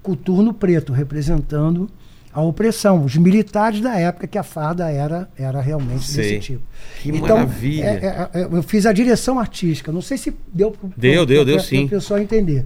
coturno 0.02 0.52
preto, 0.54 0.92
representando 0.92 1.88
a 2.32 2.40
opressão. 2.40 3.04
Os 3.04 3.14
militares 3.16 3.80
da 3.80 3.94
época 3.98 4.26
que 4.26 4.38
a 4.38 4.42
farda 4.42 4.90
era, 4.90 5.28
era 5.36 5.60
realmente 5.60 6.04
Sei. 6.04 6.24
desse 6.24 6.40
tipo. 6.40 6.62
Que 7.02 7.12
maravilha. 7.12 7.84
é- 7.84 8.30
é- 8.34 8.40
é- 8.40 8.44
eu 8.50 8.62
fiz 8.62 8.86
a 8.86 8.92
direção 8.92 9.38
artística. 9.38 9.92
Não 9.92 10.00
sei 10.02 10.16
se 10.16 10.34
deu 10.52 10.70
para 10.70 10.88
Deu, 10.96 11.26
deu, 11.26 11.44
deu 11.44 11.60
sim. 11.60 11.84
o 11.84 11.88
pessoal 11.90 12.20
entender. 12.20 12.64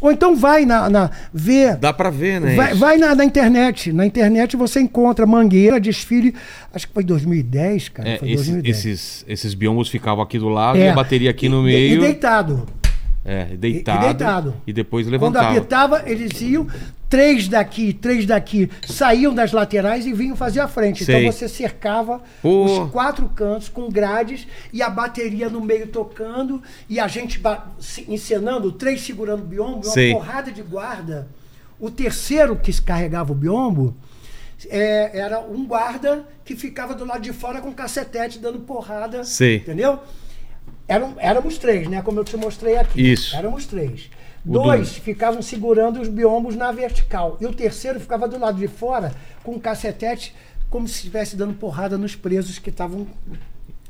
Ou 0.00 0.12
então 0.12 0.36
vai 0.36 0.64
na, 0.64 0.88
na 0.90 1.10
ver 1.32 1.76
Dá 1.76 1.92
pra 1.92 2.10
ver, 2.10 2.40
né? 2.40 2.54
Vai, 2.54 2.74
vai 2.74 2.96
na, 2.98 3.14
na 3.14 3.24
internet. 3.24 3.92
Na 3.92 4.04
internet 4.06 4.56
você 4.56 4.80
encontra 4.80 5.26
Mangueira, 5.26 5.80
desfile. 5.80 6.34
Acho 6.72 6.86
que 6.88 6.92
foi 6.94 7.02
2010, 7.04 7.88
cara. 7.90 8.08
É, 8.08 8.18
foi 8.18 8.28
esse- 8.30 8.36
2010. 8.52 8.76
esses, 8.78 9.24
esses 9.26 9.54
biombos 9.54 9.88
ficavam 9.88 10.22
aqui 10.22 10.38
do 10.38 10.48
lado 10.48 10.78
É. 10.78 10.86
e 10.86 10.88
a 10.88 10.94
bateria 10.94 11.30
aqui 11.30 11.48
no 11.48 11.60
E- 11.62 11.72
meio. 11.72 11.98
E 11.98 12.00
deitado. 12.00 12.66
É, 13.28 13.56
deitado. 13.56 14.04
E, 14.04 14.06
deitado. 14.06 14.54
E 14.68 14.72
depois 14.72 15.04
Quando 15.04 15.12
levantava. 15.12 15.50
apitava, 15.50 16.02
eles 16.06 16.40
iam, 16.40 16.68
três 17.08 17.48
daqui, 17.48 17.92
três 17.92 18.24
daqui, 18.24 18.70
saíam 18.86 19.34
das 19.34 19.50
laterais 19.50 20.06
e 20.06 20.12
vinham 20.12 20.36
fazer 20.36 20.60
a 20.60 20.68
frente. 20.68 21.04
Sei. 21.04 21.16
Então 21.16 21.32
você 21.32 21.48
cercava 21.48 22.22
os 22.44 22.88
quatro 22.92 23.28
cantos 23.28 23.68
com 23.68 23.90
grades 23.90 24.46
e 24.72 24.80
a 24.80 24.88
bateria 24.88 25.50
no 25.50 25.60
meio 25.60 25.88
tocando 25.88 26.62
e 26.88 27.00
a 27.00 27.08
gente 27.08 27.42
encenando, 28.06 28.70
três 28.70 29.00
segurando 29.00 29.42
o 29.42 29.46
biombo, 29.46 29.84
uma 29.84 29.92
Sei. 29.92 30.12
porrada 30.12 30.52
de 30.52 30.62
guarda. 30.62 31.26
O 31.80 31.90
terceiro 31.90 32.54
que 32.54 32.72
se 32.72 32.80
carregava 32.80 33.32
o 33.32 33.34
biombo 33.34 33.96
é, 34.70 35.18
era 35.18 35.40
um 35.40 35.66
guarda 35.66 36.24
que 36.44 36.54
ficava 36.54 36.94
do 36.94 37.04
lado 37.04 37.22
de 37.22 37.32
fora 37.32 37.60
com 37.60 37.72
cacetete 37.72 38.38
dando 38.38 38.60
porrada. 38.60 39.24
Sei. 39.24 39.56
Entendeu? 39.56 39.98
Eram, 40.88 41.14
éramos 41.18 41.58
três, 41.58 41.88
né? 41.88 42.00
Como 42.02 42.20
eu 42.20 42.24
te 42.24 42.36
mostrei 42.36 42.76
aqui. 42.76 43.12
Isso. 43.12 43.34
Éramos 43.36 43.66
três. 43.66 44.08
Dois 44.44 44.90
do- 44.92 45.00
ficavam 45.00 45.42
segurando 45.42 46.00
os 46.00 46.08
biombos 46.08 46.54
na 46.54 46.70
vertical. 46.70 47.36
E 47.40 47.46
o 47.46 47.52
terceiro 47.52 47.98
ficava 47.98 48.28
do 48.28 48.38
lado 48.38 48.58
de 48.58 48.68
fora 48.68 49.12
com 49.42 49.52
um 49.52 49.58
cacetete, 49.58 50.32
como 50.70 50.86
se 50.86 50.94
estivesse 50.94 51.34
dando 51.36 51.54
porrada 51.54 51.98
nos 51.98 52.14
presos 52.14 52.58
que 52.58 52.70
estavam 52.70 53.06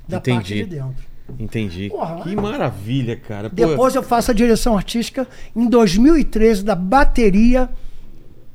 da 0.09 0.19
parte 0.21 0.31
Entendi. 0.55 0.65
de 0.65 0.77
dentro. 0.77 1.05
Entendi. 1.39 1.89
Porra, 1.91 2.23
que 2.23 2.35
maravilha, 2.37 3.17
cara. 3.17 3.51
Pô, 3.51 3.57
Depois 3.57 3.95
eu 3.95 4.03
faço 4.03 4.31
a 4.31 4.35
direção 4.35 4.77
artística 4.77 5.27
em 5.55 5.69
2013 5.69 6.65
da 6.65 6.75
bateria 6.75 7.69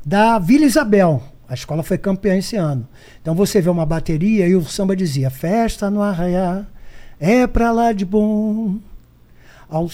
da 0.06 0.40
Vila 0.40 0.66
Isabel. 0.66 1.22
A 1.48 1.54
escola 1.54 1.84
foi 1.84 1.98
campeã 1.98 2.38
esse 2.38 2.56
ano. 2.56 2.88
Então 3.22 3.36
você 3.36 3.60
vê 3.62 3.70
uma 3.70 3.86
bateria 3.86 4.48
e 4.48 4.56
o 4.56 4.64
samba 4.64 4.96
dizia: 4.96 5.30
Festa 5.30 5.90
no 5.92 6.02
arraiá, 6.02 6.66
é 7.22 7.46
pra 7.46 7.72
lá 7.72 7.94
de 7.94 8.04
bom. 8.04 8.80
Ao, 9.70 9.88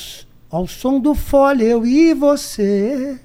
ao 0.50 0.66
som 0.66 0.98
do 0.98 1.14
fole, 1.14 1.66
eu 1.66 1.86
e 1.86 2.14
você. 2.14 3.20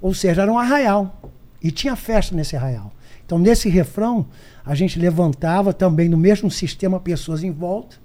Ou 0.00 0.12
seja, 0.12 0.42
era 0.42 0.52
um 0.52 0.58
arraial. 0.58 1.18
E 1.62 1.70
tinha 1.70 1.96
festa 1.96 2.36
nesse 2.36 2.54
arraial. 2.54 2.92
Então, 3.24 3.38
nesse 3.38 3.70
refrão, 3.70 4.26
a 4.64 4.74
gente 4.74 4.98
levantava 4.98 5.72
também 5.72 6.06
no 6.08 6.18
mesmo 6.18 6.50
sistema, 6.50 7.00
pessoas 7.00 7.42
em 7.42 7.50
volta, 7.50 7.96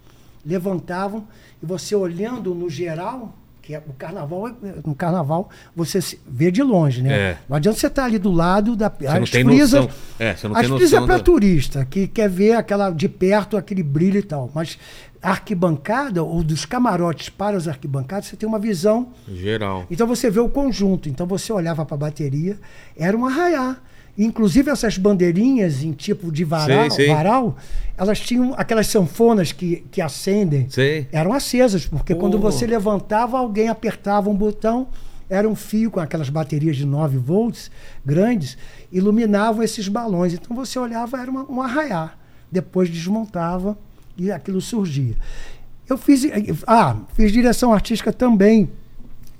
levantavam, 0.45 1.27
e 1.61 1.65
você 1.65 1.93
olhando 1.95 2.55
no 2.55 2.69
geral, 2.69 3.33
que 3.63 3.73
é 3.73 3.79
o 3.79 3.93
carnaval, 3.93 4.51
no 4.85 4.93
carnaval, 4.93 5.49
você 5.73 6.01
se 6.01 6.19
vê 6.27 6.51
de 6.51 6.61
longe, 6.61 7.01
né? 7.01 7.13
É. 7.31 7.37
Não 7.49 7.55
adianta 7.55 7.79
você 7.79 7.87
estar 7.87 8.03
ali 8.03 8.19
do 8.19 8.29
lado 8.31 8.75
da. 8.75 8.89
Você 8.89 9.05
não 9.07 9.23
as 9.23 9.29
tem 9.31 9.45
frisas- 9.45 9.81
noção. 9.85 9.97
É, 10.19 10.35
você 10.35 10.47
não 10.49 10.55
as 10.55 10.61
tem 10.61 10.69
noção 10.69 11.03
é 11.03 11.07
para 11.07 11.17
da- 11.17 11.23
turista, 11.23 11.85
que 11.85 12.05
quer 12.07 12.29
ver 12.29 12.55
aquela 12.57 12.89
de 12.91 13.07
perto, 13.07 13.55
aquele 13.55 13.81
brilho 13.81 14.19
e 14.19 14.21
tal. 14.23 14.51
Mas 14.53 14.77
a 15.21 15.29
arquibancada, 15.31 16.21
ou 16.21 16.43
dos 16.43 16.65
camarotes 16.65 17.29
para 17.29 17.55
as 17.55 17.65
arquibancadas, 17.67 18.25
você 18.25 18.35
tem 18.35 18.47
uma 18.49 18.59
visão 18.59 19.13
Geral. 19.33 19.85
então 19.89 20.05
você 20.05 20.29
vê 20.29 20.41
o 20.41 20.49
conjunto. 20.49 21.07
Então 21.07 21.25
você 21.25 21.53
olhava 21.53 21.85
para 21.85 21.95
a 21.95 21.97
bateria, 21.97 22.59
era 22.97 23.15
um 23.17 23.25
arraiar. 23.25 23.81
Inclusive 24.17 24.69
essas 24.69 24.97
bandeirinhas 24.97 25.81
em 25.83 25.91
tipo 25.91 26.31
de 26.31 26.43
varal, 26.43 26.91
Sei, 26.91 27.05
sei. 27.05 27.07
varal 27.15 27.57
elas 27.97 28.19
tinham 28.19 28.53
aquelas 28.55 28.87
sanfonas 28.87 29.51
que, 29.51 29.83
que 29.91 30.01
acendem. 30.01 30.67
Sei. 30.69 31.07
Eram 31.11 31.33
acesas, 31.33 31.85
porque 31.85 32.13
quando 32.13 32.35
Oh. 32.35 32.39
você 32.39 32.65
levantava, 32.67 33.37
alguém 33.39 33.69
apertava 33.69 34.29
um 34.29 34.35
botão, 34.35 34.87
era 35.29 35.47
um 35.49 35.55
fio 35.55 35.89
com 35.89 35.99
aquelas 35.99 36.29
baterias 36.29 36.75
de 36.75 36.85
9 36.85 37.17
volts 37.17 37.71
grandes, 38.05 38.55
iluminavam 38.91 39.63
esses 39.63 39.87
balões. 39.87 40.33
Então 40.33 40.55
você 40.55 40.77
olhava, 40.77 41.19
era 41.19 41.31
uma, 41.31 41.49
um 41.51 41.61
arraiar. 41.61 42.17
Depois 42.51 42.89
desmontava 42.89 43.75
e 44.15 44.31
aquilo 44.31 44.61
surgia. 44.61 45.15
Eu 45.89 45.97
fiz, 45.97 46.23
ah, 46.67 46.97
fiz 47.15 47.31
direção 47.31 47.73
artística 47.73 48.13
também 48.13 48.69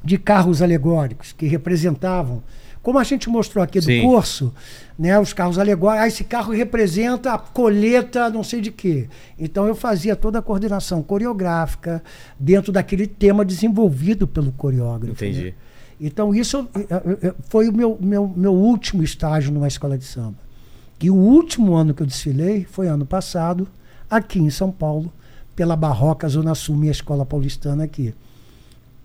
de 0.04 0.18
carros 0.18 0.62
alegóricos 0.62 1.32
que 1.32 1.46
representavam, 1.48 2.42
como 2.84 3.00
a 3.00 3.04
gente 3.04 3.30
mostrou 3.30 3.64
aqui 3.64 3.80
do 3.80 3.86
Sim. 3.86 4.02
curso, 4.02 4.54
né, 5.00 5.18
os 5.18 5.32
carros 5.32 5.58
alegóricos, 5.58 6.04
ah, 6.04 6.08
esse 6.08 6.26
carro 6.26 6.52
representa 6.52 7.34
a 7.34 7.38
colheita 7.38 8.30
não 8.30 8.44
sei 8.44 8.60
de 8.60 8.72
quê. 8.72 9.08
Então 9.40 9.66
eu 9.66 9.74
fazia 9.74 10.18
toda 10.18 10.40
a 10.40 10.42
coordenação 10.42 11.02
coreográfica 11.02 12.04
dentro 12.38 12.74
daquele 12.74 13.08
tema 13.08 13.46
desenvolvido 13.46 14.28
pelo 14.28 14.52
coreógrafo. 14.52 15.24
Entendi. 15.24 15.46
né? 15.46 15.54
Então 16.00 16.36
isso 16.36 16.68
eh, 16.76 16.86
eh, 16.92 17.18
eh, 17.30 17.34
foi 17.48 17.70
o 17.70 17.74
meu, 17.74 17.98
meu, 18.02 18.28
meu 18.28 18.54
último 18.54 19.02
estágio 19.02 19.54
numa 19.54 19.70
escola 19.70 19.98
de 19.98 20.04
samba. 20.04 20.36
E 21.02 21.10
o 21.10 21.16
último 21.16 21.76
ano 21.76 21.94
que 21.94 22.04
eu 22.04 22.08
desfilei 22.08 22.66
foi 22.70 22.88
ano 22.88 23.06
passado, 23.06 23.66
aqui 24.10 24.40
em 24.40 24.50
São 24.50 24.70
Paulo, 24.70 25.12
pela 25.56 25.78
Barroca 25.78 26.28
Zona 26.28 26.54
Sul, 26.54 26.76
minha 26.76 26.92
escola 26.92 27.26
paulistana 27.26 27.86
aqui 27.86 28.14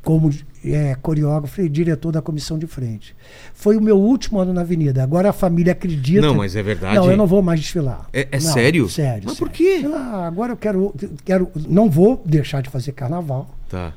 como 0.02 0.30
é, 0.64 0.94
coreógrafo 1.02 1.60
e 1.60 1.68
diretor 1.68 2.10
da 2.12 2.22
comissão 2.22 2.58
de 2.58 2.66
frente. 2.66 3.14
Foi 3.54 3.76
o 3.76 3.80
meu 3.80 3.96
último 3.98 4.38
ano 4.40 4.52
na 4.52 4.62
Avenida. 4.62 5.02
Agora 5.02 5.30
a 5.30 5.32
família 5.32 5.72
acredita. 5.72 6.20
Não, 6.20 6.34
mas 6.34 6.56
é 6.56 6.62
verdade? 6.62 6.96
Não, 6.96 7.10
eu 7.10 7.16
não 7.16 7.26
vou 7.26 7.42
mais 7.42 7.60
desfilar. 7.60 8.08
É- 8.12 8.28
é 8.32 8.40
Não, 8.40 8.52
sério? 8.52 8.88
Sério. 8.88 9.22
Mas 9.26 9.36
sério. 9.36 9.36
por 9.36 9.50
quê? 9.50 9.82
Ah, 9.94 10.26
agora 10.26 10.52
eu 10.52 10.56
quero, 10.56 10.94
quero. 11.24 11.50
Não 11.68 11.88
vou 11.90 12.22
deixar 12.24 12.62
de 12.62 12.70
fazer 12.70 12.92
carnaval, 12.92 13.48
Tá. 13.68 13.92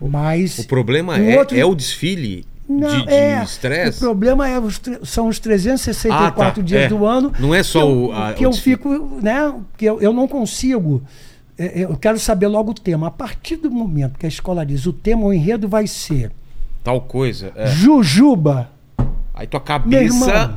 mas. 0.00 0.58
O 0.58 0.66
problema 0.66 1.18
é, 1.18 1.38
outro- 1.38 1.58
é 1.58 1.64
o 1.64 1.74
desfile 1.74 2.44
Não, 2.68 3.04
de- 3.04 3.12
é, 3.12 3.42
estresse? 3.42 3.98
O 3.98 4.00
problema 4.00 4.48
é 4.48 4.58
os 4.58 4.80
são 5.04 5.28
os 5.28 5.38
364 5.38 6.42
Ah, 6.42 6.50
tá, 6.54 6.62
dias 6.62 6.82
é. 6.84 6.88
do 6.88 7.04
ano. 7.04 7.32
Não 7.38 7.54
é 7.54 7.62
só 7.62 7.80
que 7.80 7.86
o- 7.86 8.06
eu, 8.06 8.12
a- 8.12 8.32
que 8.34 8.44
o 8.44 8.46
eu 8.46 8.50
desfile. 8.50 8.76
fico, 8.76 9.18
né? 9.22 9.54
Que 9.76 9.84
eu, 9.86 10.00
eu 10.00 10.12
não 10.12 10.28
consigo. 10.28 11.02
É, 11.66 11.80
Eu 11.84 11.96
quero 11.96 12.18
saber 12.18 12.46
logo 12.48 12.70
o 12.70 12.74
tema. 12.74 13.06
A 13.08 13.10
partir 13.10 13.56
do 13.56 13.70
momento 13.70 14.18
que 14.18 14.26
a 14.26 14.28
escola 14.28 14.64
diz 14.64 14.86
o 14.86 14.92
tema, 14.92 15.24
o 15.24 15.32
enredo 15.32 15.68
vai 15.68 15.86
ser 15.86 16.30
Tal 16.82 17.00
coisa. 17.00 17.52
é. 17.54 17.66
Jujuba. 17.66 18.70
Aí 19.34 19.46
tua 19.46 19.62
Meu 19.86 20.02
irmão, 20.02 20.28
cabeça. 20.28 20.54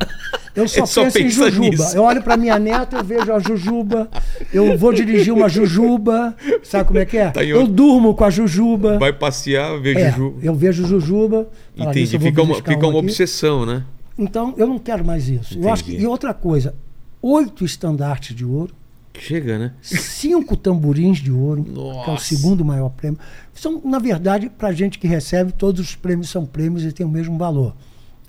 eu 0.55 0.67
só, 0.67 0.85
só 0.85 1.03
penso 1.03 1.19
em 1.19 1.30
Jujuba. 1.30 1.69
nisso. 1.69 1.95
Eu 1.95 2.03
olho 2.03 2.21
pra 2.21 2.35
minha 2.35 2.59
neta, 2.59 2.97
eu 2.97 3.03
vejo 3.03 3.31
a 3.31 3.39
Jujuba. 3.39 4.09
Eu 4.53 4.77
vou 4.77 4.91
dirigir 4.91 5.34
uma 5.34 5.47
Jujuba. 5.47 6.35
Sabe 6.63 6.85
como 6.88 6.99
é 6.99 7.05
que 7.05 7.17
é? 7.17 7.30
Tá 7.31 7.43
eu 7.43 7.65
durmo 7.65 8.13
com 8.13 8.25
a 8.25 8.30
Jujuba. 8.30 8.99
Vai 8.99 9.13
passear, 9.13 9.80
ver 9.80 9.95
É, 9.97 10.11
Juju. 10.11 10.35
eu 10.41 10.53
vejo 10.53 10.85
Jujuba. 10.85 11.47
Entendi. 11.77 12.19
Fica 12.19 12.41
uma, 12.41 12.55
fica 12.55 12.85
um 12.85 12.89
uma 12.89 12.99
obsessão, 12.99 13.65
né? 13.65 13.84
Então, 14.17 14.53
eu 14.57 14.67
não 14.67 14.77
quero 14.77 15.03
mais 15.05 15.30
isso. 15.30 15.57
Eu 15.57 15.71
acho 15.71 15.85
que, 15.85 15.95
e 15.95 16.05
outra 16.05 16.34
coisa, 16.34 16.75
oito 17.21 17.63
estandartes 17.63 18.35
de 18.35 18.43
ouro, 18.45 18.73
Chega, 19.19 19.60
né? 19.60 19.73
cinco 19.81 20.57
tamborins 20.57 21.19
de 21.19 21.31
ouro, 21.31 21.64
que 21.64 21.69
é 21.69 21.73
o 21.73 21.94
Nossa. 22.07 22.26
segundo 22.26 22.65
maior 22.65 22.90
prêmio. 22.90 23.19
São, 23.53 23.81
na 23.85 23.99
verdade, 23.99 24.49
para 24.49 24.72
gente 24.72 24.98
que 24.98 25.07
recebe, 25.07 25.52
todos 25.52 25.80
os 25.80 25.95
prêmios 25.95 26.30
são 26.30 26.45
prêmios 26.45 26.84
e 26.84 26.91
têm 26.91 27.06
o 27.06 27.10
mesmo 27.10 27.38
valor. 27.38 27.76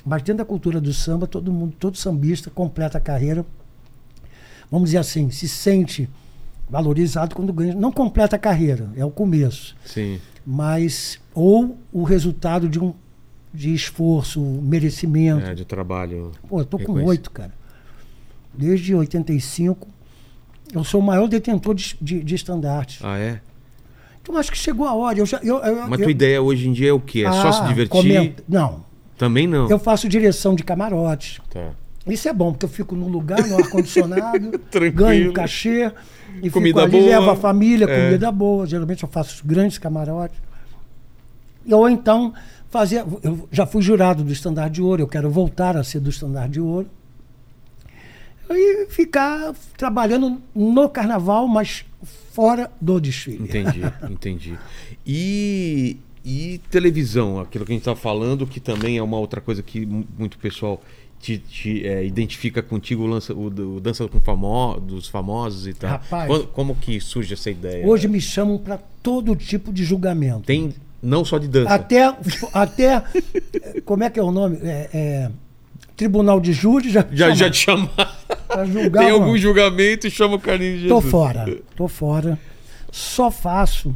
Mas 0.04 0.22
dentro 0.22 0.38
da 0.38 0.44
cultura 0.44 0.80
do 0.80 0.92
samba, 0.92 1.26
todo 1.26 1.50
mundo, 1.50 1.74
todo 1.78 1.96
sambista 1.96 2.50
completa 2.50 2.98
a 2.98 3.00
carreira, 3.00 3.44
vamos 4.70 4.88
dizer 4.90 4.98
assim, 4.98 5.30
se 5.30 5.48
sente 5.48 6.08
valorizado 6.68 7.34
quando 7.34 7.52
ganha. 7.52 7.74
Não 7.74 7.90
completa 7.90 8.36
a 8.36 8.38
carreira, 8.38 8.90
é 8.96 9.04
o 9.04 9.10
começo 9.10 9.74
Sim. 9.84 10.20
mas 10.44 11.18
ou 11.34 11.78
o 11.92 12.02
resultado 12.02 12.68
de 12.68 12.78
um 12.78 12.92
de 13.54 13.72
esforço, 13.72 14.40
merecimento. 14.40 15.46
É, 15.46 15.54
de 15.54 15.64
trabalho. 15.64 16.32
Pô, 16.48 16.60
eu 16.60 16.64
tô 16.64 16.76
com 16.76 16.92
oito, 17.04 17.30
cara. 17.30 17.52
Desde 18.52 18.94
85. 18.94 19.86
Eu 20.74 20.82
sou 20.84 21.00
o 21.00 21.04
maior 21.04 21.28
detentor 21.28 21.74
de, 21.74 21.96
de, 22.00 22.22
de 22.22 22.34
estandartes. 22.34 22.98
Ah, 23.02 23.16
é? 23.18 23.40
Então 24.20 24.36
acho 24.36 24.50
que 24.50 24.58
chegou 24.58 24.86
a 24.86 24.94
hora. 24.94 25.18
Eu 25.18 25.26
já, 25.26 25.38
eu, 25.42 25.58
eu, 25.58 25.86
Mas 25.88 26.00
eu- 26.00 26.06
tua 26.06 26.10
ideia 26.10 26.42
hoje 26.42 26.68
em 26.68 26.72
dia 26.72 26.90
é 26.90 26.92
o 26.92 26.98
quê? 27.00 27.24
É 27.26 27.30
só 27.32 27.52
se 27.52 27.62
Ah, 27.62 27.66
divertir? 27.66 27.90
comenta- 27.90 28.42
Não. 28.48 28.84
Também 29.16 29.46
não. 29.46 29.68
Eu 29.70 29.78
faço 29.78 30.08
direção 30.08 30.54
de 30.54 30.64
camarotes. 30.64 31.40
Tá. 31.50 31.70
Isso 32.06 32.28
é 32.28 32.32
bom, 32.32 32.50
porque 32.52 32.64
eu 32.66 32.68
fico 32.70 32.94
no 32.96 33.06
lugar, 33.08 33.46
no 33.46 33.56
ar-condicionado, 33.56 34.60
ganho 34.92 35.32
cachê, 35.32 35.90
e 36.42 36.50
Comida 36.50 36.82
ali, 36.82 36.90
boa. 36.98 37.04
levo 37.06 37.30
a 37.30 37.36
família, 37.36 37.84
É. 37.88 38.06
comida 38.06 38.32
boa. 38.32 38.66
Geralmente 38.66 39.02
eu 39.04 39.08
faço 39.08 39.46
grandes 39.46 39.78
camarotes. 39.78 40.36
Ou 41.70 41.88
então, 41.88 42.34
fazer. 42.68 43.04
Eu 43.22 43.48
já 43.50 43.64
fui 43.66 43.80
jurado 43.80 44.22
do 44.24 44.32
Estandarte 44.32 44.72
de 44.74 44.82
Ouro, 44.82 45.02
eu 45.02 45.08
quero 45.08 45.30
voltar 45.30 45.76
a 45.76 45.84
ser 45.84 46.00
do 46.00 46.10
Estandarte 46.10 46.50
de 46.54 46.60
Ouro. 46.60 46.88
E 48.50 48.86
ficar 48.86 49.54
trabalhando 49.76 50.40
no 50.54 50.88
carnaval, 50.88 51.46
mas 51.48 51.84
fora 52.32 52.70
do 52.80 53.00
desfile. 53.00 53.42
Entendi, 53.44 53.80
entendi. 54.10 54.58
E, 55.06 55.96
e 56.24 56.60
televisão, 56.70 57.38
aquilo 57.40 57.64
que 57.64 57.72
a 57.72 57.74
gente 57.74 57.82
estava 57.82 57.98
falando, 57.98 58.46
que 58.46 58.60
também 58.60 58.98
é 58.98 59.02
uma 59.02 59.18
outra 59.18 59.40
coisa 59.40 59.62
que 59.62 59.84
mu- 59.86 60.04
muito 60.18 60.38
pessoal 60.38 60.82
te, 61.20 61.38
te, 61.38 61.86
é, 61.86 62.04
identifica 62.04 62.62
contigo, 62.62 63.02
o, 63.04 63.06
lança, 63.06 63.32
o, 63.32 63.46
o 63.46 63.80
Dança 63.80 64.06
com 64.08 64.20
famo, 64.20 64.78
dos 64.80 65.08
Famosos 65.08 65.66
e 65.66 65.72
tal. 65.72 65.90
Rapaz. 65.90 66.26
Quando- 66.26 66.46
como 66.48 66.74
que 66.74 67.00
surge 67.00 67.32
essa 67.34 67.50
ideia? 67.50 67.86
Hoje 67.86 68.08
me 68.08 68.20
chamam 68.20 68.58
para 68.58 68.78
todo 69.02 69.34
tipo 69.36 69.72
de 69.72 69.84
julgamento. 69.84 70.42
Tem 70.42 70.74
não 71.02 71.24
só 71.24 71.38
de 71.38 71.48
dança. 71.48 71.74
Até, 71.74 72.04
até. 72.52 73.02
Como 73.84 74.02
é 74.04 74.10
que 74.10 74.18
é 74.18 74.22
o 74.22 74.30
nome? 74.32 74.58
É, 74.62 74.88
é, 74.92 75.30
Tribunal 75.96 76.40
de 76.40 76.52
Júri 76.52 76.90
já, 76.90 77.06
Já, 77.12 77.26
chama 77.26 77.36
já 77.36 77.50
te 77.50 77.56
chama. 77.56 77.90
pra 78.48 78.64
julgar. 78.64 79.04
Tem 79.04 79.10
algum 79.12 79.36
julgamento 79.36 80.06
e 80.06 80.10
chama 80.10 80.34
o 80.36 80.40
Carlinhos 80.40 80.80
de 80.82 80.88
Tô 80.88 80.96
Jesus. 80.96 81.10
fora, 81.10 81.58
tô 81.76 81.88
fora. 81.88 82.38
Só 82.90 83.30
faço 83.30 83.94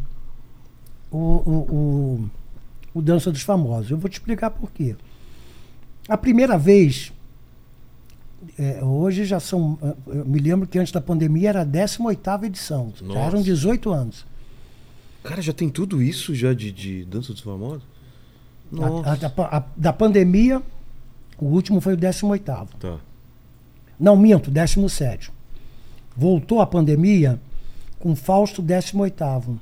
o, 1.11 1.17
o, 1.19 1.53
o, 1.75 2.31
o 2.95 3.03
Dança 3.03 3.31
dos 3.33 3.43
Famosos. 3.43 3.91
Eu 3.91 3.97
vou 3.99 4.09
te 4.09 4.15
explicar 4.15 4.51
por 4.51 4.71
quê. 4.71 4.95
A 6.09 6.17
primeira 6.17 6.57
vez, 6.57 7.13
é, 8.59 8.83
hoje 8.85 9.25
já 9.25 9.41
são. 9.41 9.79
Eu 10.07 10.25
me 10.25 10.39
lembro 10.39 10.67
que 10.69 10.79
antes 10.79 10.93
da 10.93 11.01
pandemia 11.01 11.49
era 11.49 11.61
a 11.63 11.65
18 11.65 12.45
edição. 12.45 12.93
Já 13.13 13.21
eram 13.21 13.43
18 13.43 13.91
anos. 13.93 14.25
Cara, 15.25 15.43
já 15.43 15.53
tem 15.53 15.69
tudo 15.69 16.01
isso 16.01 16.35
já 16.35 16.55
de, 16.55 16.71
de 16.73 17.05
Dança 17.05 17.33
dos 17.33 17.43
Famosos? 17.43 17.83
A- 18.73 18.77
Nossa. 18.77 19.27
a- 19.27 19.31
pa- 19.31 19.49
a- 19.53 19.65
da 19.77 19.93
pandemia, 19.93 20.63
o 21.39 21.47
último 21.47 21.81
foi 21.81 21.95
o 21.95 21.97
18. 21.97 22.43
Tá. 22.79 22.99
Não, 23.99 24.17
minto, 24.17 24.51
17. 24.51 25.31
Voltou 26.17 26.61
a 26.61 26.67
pandemia 26.67 27.41
com 27.99 28.15
Fausto 28.15 28.61
18. 28.61 29.59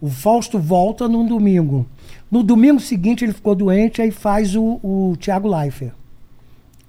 O 0.00 0.08
Fausto 0.08 0.58
volta 0.58 1.06
num 1.06 1.26
domingo. 1.26 1.86
No 2.30 2.42
domingo 2.42 2.80
seguinte 2.80 3.24
ele 3.24 3.32
ficou 3.32 3.54
doente, 3.54 4.00
aí 4.00 4.10
faz 4.10 4.56
o, 4.56 4.80
o 4.82 5.16
Thiago 5.18 5.48
Leifert. 5.48 5.92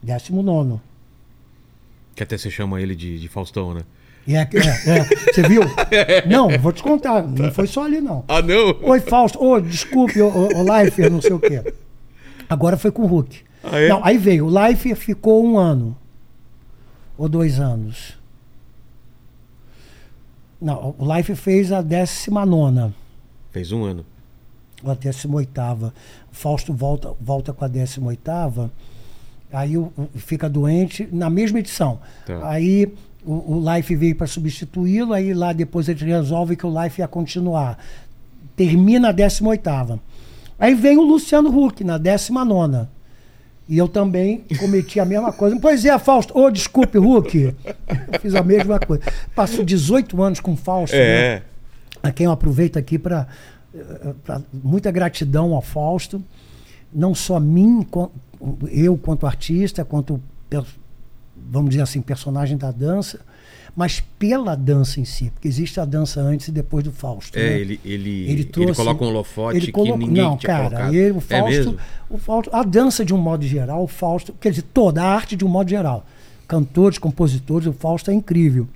19. 0.02 0.80
Que 2.16 2.24
até 2.24 2.38
você 2.38 2.50
chama 2.50 2.82
ele 2.82 2.96
de, 2.96 3.20
de 3.20 3.28
Faustão, 3.28 3.74
né? 3.74 3.82
É, 4.28 4.36
é, 4.36 4.44
é, 4.44 5.04
você 5.34 5.42
viu? 5.48 5.64
Não, 6.30 6.48
vou 6.60 6.72
te 6.72 6.84
contar. 6.84 7.24
Não 7.24 7.52
foi 7.52 7.66
só 7.66 7.86
ali, 7.86 8.00
não. 8.00 8.24
Ah, 8.28 8.42
não? 8.42 8.78
Oi, 8.84 9.00
Fausto. 9.00 9.44
Ô, 9.44 9.60
desculpe, 9.60 10.22
o, 10.22 10.28
o, 10.28 10.60
o 10.60 10.72
Leifert, 10.72 11.12
não 11.12 11.22
sei 11.22 11.34
o 11.34 11.40
quê. 11.40 11.64
Agora 12.52 12.76
foi 12.78 12.92
com 12.92 13.04
o 13.04 13.06
Hulk. 13.08 13.40
Ah, 13.64 13.80
é? 13.80 13.88
Não, 13.88 14.04
aí 14.04 14.18
veio. 14.18 14.46
O 14.46 14.50
Leifert 14.50 14.98
ficou 14.98 15.46
um 15.46 15.58
ano. 15.58 15.96
Ou 17.18 17.30
dois 17.30 17.60
anos. 17.60 18.18
Não, 20.62 20.94
o 20.98 21.06
Leifert 21.06 21.38
fez 21.40 21.72
a 21.72 21.82
19 21.82 22.94
Fez 23.52 23.72
um 23.72 23.84
ano. 23.84 24.06
a 24.86 24.94
18 24.94 25.62
O 25.88 25.92
Fausto 26.32 26.74
volta, 26.74 27.14
volta 27.20 27.54
com 27.54 27.66
a 27.66 27.68
18 27.68 28.70
Aí 29.52 29.78
o, 29.78 29.92
o- 29.98 30.08
fica 30.16 30.50
doente 30.50 31.08
na 31.12 31.30
mesma 31.30 31.60
edição. 31.60 32.00
Tá. 32.26 32.48
Aí 32.50 32.94
o, 33.26 33.58
o 33.58 33.74
Life 33.76 33.96
veio 33.96 34.16
para 34.16 34.28
substituí-lo, 34.28 35.14
aí 35.14 35.34
lá 35.34 35.52
depois 35.54 35.88
eles 35.90 36.02
resolvem 36.02 36.56
que 36.58 36.66
o 36.66 36.84
Life 36.84 37.02
ia 37.02 37.08
continuar. 37.08 37.78
Termina 38.56 39.10
a 39.10 39.12
18 39.12 39.68
Aí 40.62 40.76
vem 40.76 40.96
o 40.96 41.02
Luciano 41.02 41.50
Huck 41.50 41.84
na 41.84 41.98
19 41.98 42.88
E 43.68 43.80
eu 43.80 43.88
também 43.88 44.46
cometi 44.60 45.00
a 45.00 45.06
mesma 45.06 45.34
coisa. 45.34 45.58
Pois 45.60 45.84
é, 45.84 45.98
Fausto. 45.98 46.38
Ô, 46.38 46.52
desculpe, 46.52 47.00
Huck. 47.00 47.36
Eu 47.36 48.20
fiz 48.20 48.36
a 48.36 48.44
mesma 48.44 48.80
coisa. 48.80 49.04
Passo 49.36 49.66
18 49.66 50.22
anos 50.22 50.40
com 50.40 50.54
o 50.54 50.56
Fausto. 50.56 50.96
né? 50.96 51.02
É. 51.02 51.42
a 52.04 52.12
quem 52.12 52.28
eu 52.28 52.32
aproveito 52.32 52.78
aqui 52.78 53.00
para 53.00 53.28
muita 54.54 54.92
gratidão 54.92 55.56
ao 55.56 55.64
Fausto, 55.64 56.24
não 56.94 57.16
só 57.16 57.40
mim, 57.40 57.88
eu 58.70 58.96
quanto 58.98 59.26
artista, 59.26 59.84
quanto 59.84 60.22
vamos 61.50 61.72
dizer 61.72 61.82
assim 61.82 62.02
personagem 62.02 62.56
da 62.56 62.70
dança, 62.70 63.20
mas 63.76 64.00
pela 64.20 64.54
dança 64.56 65.00
em 65.00 65.06
si, 65.06 65.30
porque 65.34 65.48
existe 65.48 65.80
a 65.80 65.86
dança 65.86 66.20
antes 66.22 66.48
e 66.50 66.52
depois 66.52 66.84
do 66.84 66.92
Fausto. 66.92 67.38
É, 67.38 67.42
né? 67.52 67.60
ele, 67.60 67.80
ele, 67.86 68.10
Ele 68.10 68.32
ele, 68.32 68.44
trouxe- 68.46 68.74
coloca 68.76 69.04
um 69.04 69.08
holofote 69.08 69.58
ele 69.58 69.66
que 69.68 69.72
colocou- 69.72 69.98
ninguém 69.98 70.24
não, 70.24 70.38
tinha 70.38 70.48
cara, 70.54 70.70
colocado. 70.70 70.94
ele, 70.94 71.12
o 71.12 71.18
é 71.18 71.22
Fausto, 71.22 71.50
mesmo? 71.50 71.78
o 72.10 72.18
Fausto, 72.18 72.50
a 72.56 72.64
dança 72.64 73.06
de 73.06 73.14
um 73.14 73.18
modo 73.18 73.46
geral, 73.46 73.84
o 73.84 73.88
Fausto, 73.88 74.34
quer 74.34 74.50
dizer, 74.50 74.64
toda 74.74 75.02
a 75.02 75.08
arte 75.14 75.36
de 75.36 75.46
um 75.46 75.48
modo 75.48 75.70
geral, 75.70 76.06
cantores, 76.48 76.98
compositores, 76.98 77.68
o 77.68 77.74
Fausto 77.74 78.12
é 78.12 78.14
incrível. 78.14 78.68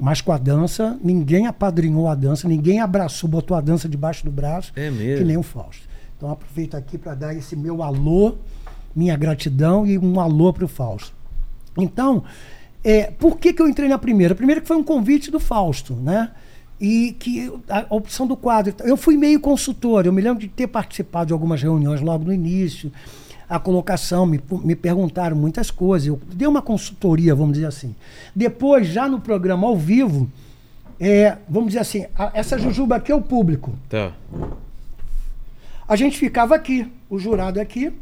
Mas 0.00 0.20
com 0.20 0.30
a 0.32 0.38
dança, 0.38 0.96
ninguém 1.02 1.46
apadrinhou 1.46 2.06
a 2.08 2.14
dança, 2.14 2.46
ninguém 2.48 2.80
abraçou, 2.80 3.28
botou 3.28 3.56
a 3.56 3.60
dança 3.60 3.88
debaixo 3.88 4.24
do 4.24 4.30
braço, 4.30 4.72
É 4.76 4.90
mesmo? 4.90 5.18
que 5.18 5.24
nem 5.24 5.36
o 5.36 5.42
Fausto. 5.42 5.82
Então 6.16 6.30
aproveito 6.30 6.74
aqui 6.76 6.96
para 6.96 7.14
dar 7.14 7.34
esse 7.34 7.54
meu 7.56 7.82
alô, 7.82 8.36
minha 8.94 9.16
gratidão 9.16 9.84
e 9.86 9.98
um 9.98 10.18
alô 10.20 10.52
para 10.52 10.64
o 10.64 10.68
Fausto. 10.68 11.12
Então, 11.76 12.22
é, 12.84 13.04
por 13.10 13.38
que, 13.38 13.52
que 13.52 13.60
eu 13.62 13.68
entrei 13.68 13.88
na 13.88 13.98
primeira? 13.98 14.34
Primeiro 14.34 14.60
que 14.62 14.68
foi 14.68 14.76
um 14.76 14.84
convite 14.84 15.30
do 15.30 15.40
Fausto, 15.40 15.94
né? 15.94 16.30
E 16.80 17.12
que 17.18 17.52
a 17.68 17.86
opção 17.90 18.26
do 18.26 18.36
quadro. 18.36 18.72
Eu 18.84 18.96
fui 18.96 19.16
meio 19.16 19.40
consultor, 19.40 20.06
eu 20.06 20.12
me 20.12 20.22
lembro 20.22 20.40
de 20.40 20.48
ter 20.48 20.68
participado 20.68 21.26
de 21.28 21.32
algumas 21.32 21.60
reuniões 21.60 22.00
logo 22.00 22.24
no 22.24 22.32
início, 22.32 22.92
a 23.48 23.58
colocação, 23.58 24.24
me, 24.26 24.40
me 24.62 24.76
perguntaram 24.76 25.36
muitas 25.36 25.70
coisas, 25.70 26.06
eu 26.06 26.20
dei 26.32 26.46
uma 26.46 26.62
consultoria, 26.62 27.34
vamos 27.34 27.54
dizer 27.54 27.66
assim. 27.66 27.94
Depois, 28.34 28.86
já 28.86 29.08
no 29.08 29.18
programa 29.20 29.66
ao 29.66 29.76
vivo, 29.76 30.30
é, 31.00 31.38
vamos 31.48 31.68
dizer 31.68 31.80
assim, 31.80 32.06
a- 32.16 32.30
essa 32.34 32.58
jujuba 32.58 32.94
aqui 32.96 33.10
é 33.10 33.14
o 33.14 33.22
público. 33.22 33.72
Tá. 33.88 34.12
A 35.88 35.96
gente 35.96 36.18
ficava 36.18 36.54
aqui, 36.54 36.86
o 37.08 37.18
jurado 37.18 37.58
aqui, 37.58 37.92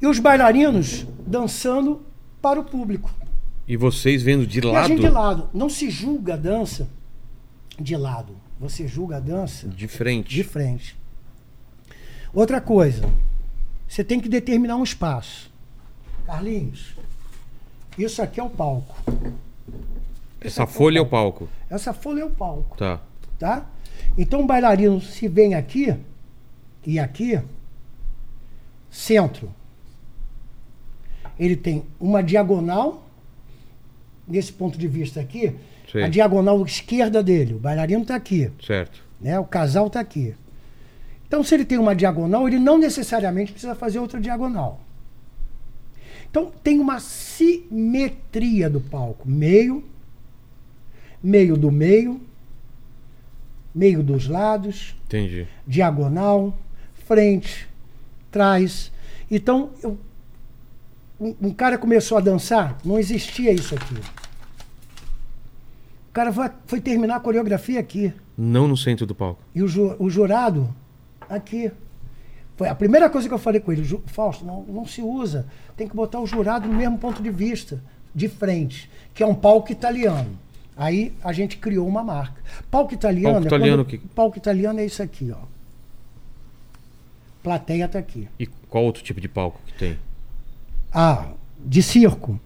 e 0.00 0.06
os 0.06 0.18
bailarinos 0.20 1.06
dançando 1.26 2.02
para 2.40 2.60
o 2.60 2.64
público. 2.64 3.10
E 3.68 3.76
vocês 3.76 4.22
vendo 4.22 4.46
de 4.46 4.60
E 4.60 4.66
a 4.68 4.72
lado? 4.72 4.88
gente 4.88 5.00
de 5.02 5.08
lado. 5.08 5.50
Não 5.52 5.68
se 5.68 5.90
julga 5.90 6.34
a 6.34 6.36
dança 6.36 6.88
de 7.78 7.96
lado. 7.96 8.34
Você 8.58 8.88
julga 8.88 9.18
a 9.18 9.20
dança 9.20 9.68
De 9.68 9.86
frente. 9.86 10.34
de 10.34 10.42
frente. 10.42 10.96
Outra 12.32 12.60
coisa, 12.60 13.02
você 13.86 14.02
tem 14.02 14.18
que 14.20 14.28
determinar 14.28 14.76
um 14.76 14.82
espaço. 14.82 15.50
Carlinhos, 16.26 16.94
isso 17.96 18.20
aqui 18.20 18.40
é 18.40 18.42
o 18.42 18.50
palco. 18.50 18.96
Essa 20.40 20.66
folha 20.66 20.98
é 20.98 21.00
o 21.02 21.06
palco. 21.06 21.48
Essa 21.70 21.92
folha 21.92 22.20
é 22.22 22.24
o 22.24 22.30
palco, 22.30 22.76
Tá. 22.76 23.00
tá? 23.38 23.66
Então 24.16 24.40
o 24.42 24.46
bailarino 24.46 25.00
se 25.00 25.28
vem 25.28 25.54
aqui 25.54 25.94
e 26.86 26.98
aqui, 26.98 27.40
centro. 28.90 29.52
Ele 31.38 31.56
tem 31.56 31.84
uma 32.00 32.22
diagonal, 32.22 33.07
nesse 34.28 34.52
ponto 34.52 34.78
de 34.78 34.86
vista 34.86 35.20
aqui, 35.20 35.54
Sei. 35.90 36.02
a 36.04 36.08
diagonal 36.08 36.62
esquerda 36.64 37.22
dele. 37.22 37.54
O 37.54 37.58
bailarino 37.58 38.02
está 38.02 38.14
aqui. 38.14 38.50
Certo. 38.64 39.02
né? 39.20 39.38
O 39.38 39.44
casal 39.44 39.86
está 39.86 40.00
aqui. 40.00 40.34
Então, 41.26 41.42
se 41.42 41.54
ele 41.54 41.64
tem 41.64 41.78
uma 41.78 41.94
diagonal, 41.94 42.46
ele 42.48 42.58
não 42.58 42.78
necessariamente 42.78 43.52
precisa 43.52 43.74
fazer 43.74 43.98
outra 43.98 44.20
diagonal. 44.20 44.80
Então, 46.30 46.52
tem 46.62 46.78
uma 46.78 47.00
simetria 47.00 48.68
do 48.70 48.80
palco. 48.80 49.28
Meio, 49.28 49.82
meio 51.22 51.56
do 51.56 51.70
meio, 51.70 52.20
meio 53.74 54.02
dos 54.02 54.26
lados, 54.28 54.94
Entendi. 55.06 55.46
diagonal, 55.66 56.56
frente, 57.06 57.68
trás. 58.30 58.90
Então, 59.30 59.70
eu- 59.82 59.98
um, 61.20 61.34
um 61.42 61.50
cara 61.52 61.76
começou 61.78 62.16
a 62.18 62.20
dançar, 62.20 62.78
não 62.84 62.98
existia 62.98 63.52
isso 63.52 63.74
aqui. 63.74 63.96
O 66.18 66.20
cara 66.20 66.32
foi, 66.32 66.50
foi 66.66 66.80
terminar 66.80 67.14
a 67.14 67.20
coreografia 67.20 67.78
aqui. 67.78 68.12
Não 68.36 68.66
no 68.66 68.76
centro 68.76 69.06
do 69.06 69.14
palco. 69.14 69.40
E 69.54 69.62
o, 69.62 69.68
ju- 69.68 69.94
o 70.00 70.10
jurado, 70.10 70.68
aqui. 71.30 71.70
Foi 72.56 72.66
a 72.66 72.74
primeira 72.74 73.08
coisa 73.08 73.28
que 73.28 73.34
eu 73.34 73.38
falei 73.38 73.60
com 73.60 73.70
ele, 73.70 73.84
Ju- 73.84 74.02
Fausto, 74.06 74.44
não, 74.44 74.64
não 74.64 74.84
se 74.84 75.00
usa. 75.00 75.46
Tem 75.76 75.86
que 75.86 75.94
botar 75.94 76.18
o 76.18 76.26
jurado 76.26 76.66
no 76.66 76.74
mesmo 76.74 76.98
ponto 76.98 77.22
de 77.22 77.30
vista, 77.30 77.80
de 78.12 78.28
frente, 78.28 78.90
que 79.14 79.22
é 79.22 79.26
um 79.28 79.32
palco 79.34 79.70
italiano. 79.70 80.36
Aí 80.76 81.14
a 81.22 81.32
gente 81.32 81.56
criou 81.56 81.86
uma 81.86 82.02
marca. 82.02 82.42
Palco 82.68 82.92
italiano, 82.92 83.34
Palco 83.34 83.44
é 83.44 83.46
italiano, 83.46 83.84
quando- 83.84 83.88
que- 84.00 84.08
palco 84.08 84.36
italiano 84.38 84.80
é 84.80 84.84
isso 84.86 85.00
aqui, 85.00 85.30
ó. 85.30 85.38
Plateia 87.44 87.86
tá 87.88 88.00
aqui. 88.00 88.28
E 88.40 88.46
qual 88.68 88.82
outro 88.82 89.04
tipo 89.04 89.20
de 89.20 89.28
palco 89.28 89.60
que 89.64 89.72
tem? 89.74 89.96
Ah, 90.92 91.28
de 91.64 91.80
circo. 91.80 92.40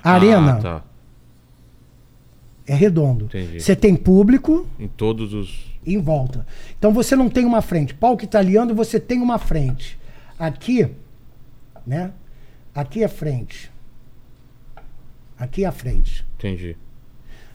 Arena 0.00 0.52
Ah, 0.52 0.60
tá. 0.62 0.84
É 2.70 2.74
redondo. 2.74 3.24
Entendi. 3.24 3.60
Você 3.60 3.74
tem 3.74 3.96
público 3.96 4.64
Em 4.78 4.86
todos 4.86 5.34
os. 5.34 5.64
em 5.84 5.98
volta. 5.98 6.46
Então 6.78 6.92
você 6.92 7.16
não 7.16 7.28
tem 7.28 7.44
uma 7.44 7.60
frente. 7.60 7.92
Palco 7.92 8.22
italiano, 8.22 8.74
você 8.74 9.00
tem 9.00 9.20
uma 9.20 9.38
frente. 9.38 9.98
Aqui, 10.38 10.86
né? 11.84 12.12
Aqui 12.72 13.02
é 13.02 13.08
frente. 13.08 13.70
Aqui 15.36 15.64
é 15.64 15.66
a 15.66 15.72
frente. 15.72 16.24
Entendi. 16.38 16.76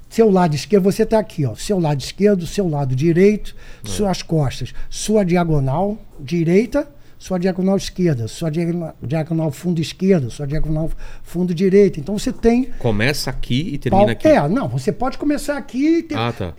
Seu 0.10 0.30
lado 0.30 0.54
esquerdo, 0.54 0.84
você 0.84 1.04
está 1.04 1.18
aqui, 1.20 1.46
ó. 1.46 1.56
Seu 1.56 1.80
lado 1.80 2.00
esquerdo, 2.00 2.46
seu 2.46 2.68
lado 2.68 2.96
direito, 2.96 3.56
suas 3.84 4.22
costas, 4.22 4.74
sua 4.90 5.24
diagonal 5.24 5.98
direita, 6.20 6.88
sua 7.26 7.40
diagonal 7.40 7.76
esquerda, 7.76 8.28
sua 8.28 8.52
diagonal, 8.52 8.96
diagonal 9.02 9.50
fundo 9.50 9.82
esquerda, 9.82 10.30
sua 10.30 10.46
diagonal 10.46 10.92
fundo 11.24 11.56
direita. 11.56 12.00
Então 12.00 12.20
você 12.20 12.32
tem 12.32 12.66
Começa 12.78 13.32
aqui 13.32 13.72
e 13.74 13.78
termina 13.80 14.12
aqui. 14.12 14.28
É, 14.28 14.48
não, 14.48 14.68
você 14.68 14.92
pode 14.92 15.18
começar 15.18 15.58
aqui 15.58 15.98
e 15.98 16.04
ter, 16.04 16.16
Ah, 16.16 16.32
tá. 16.32 16.54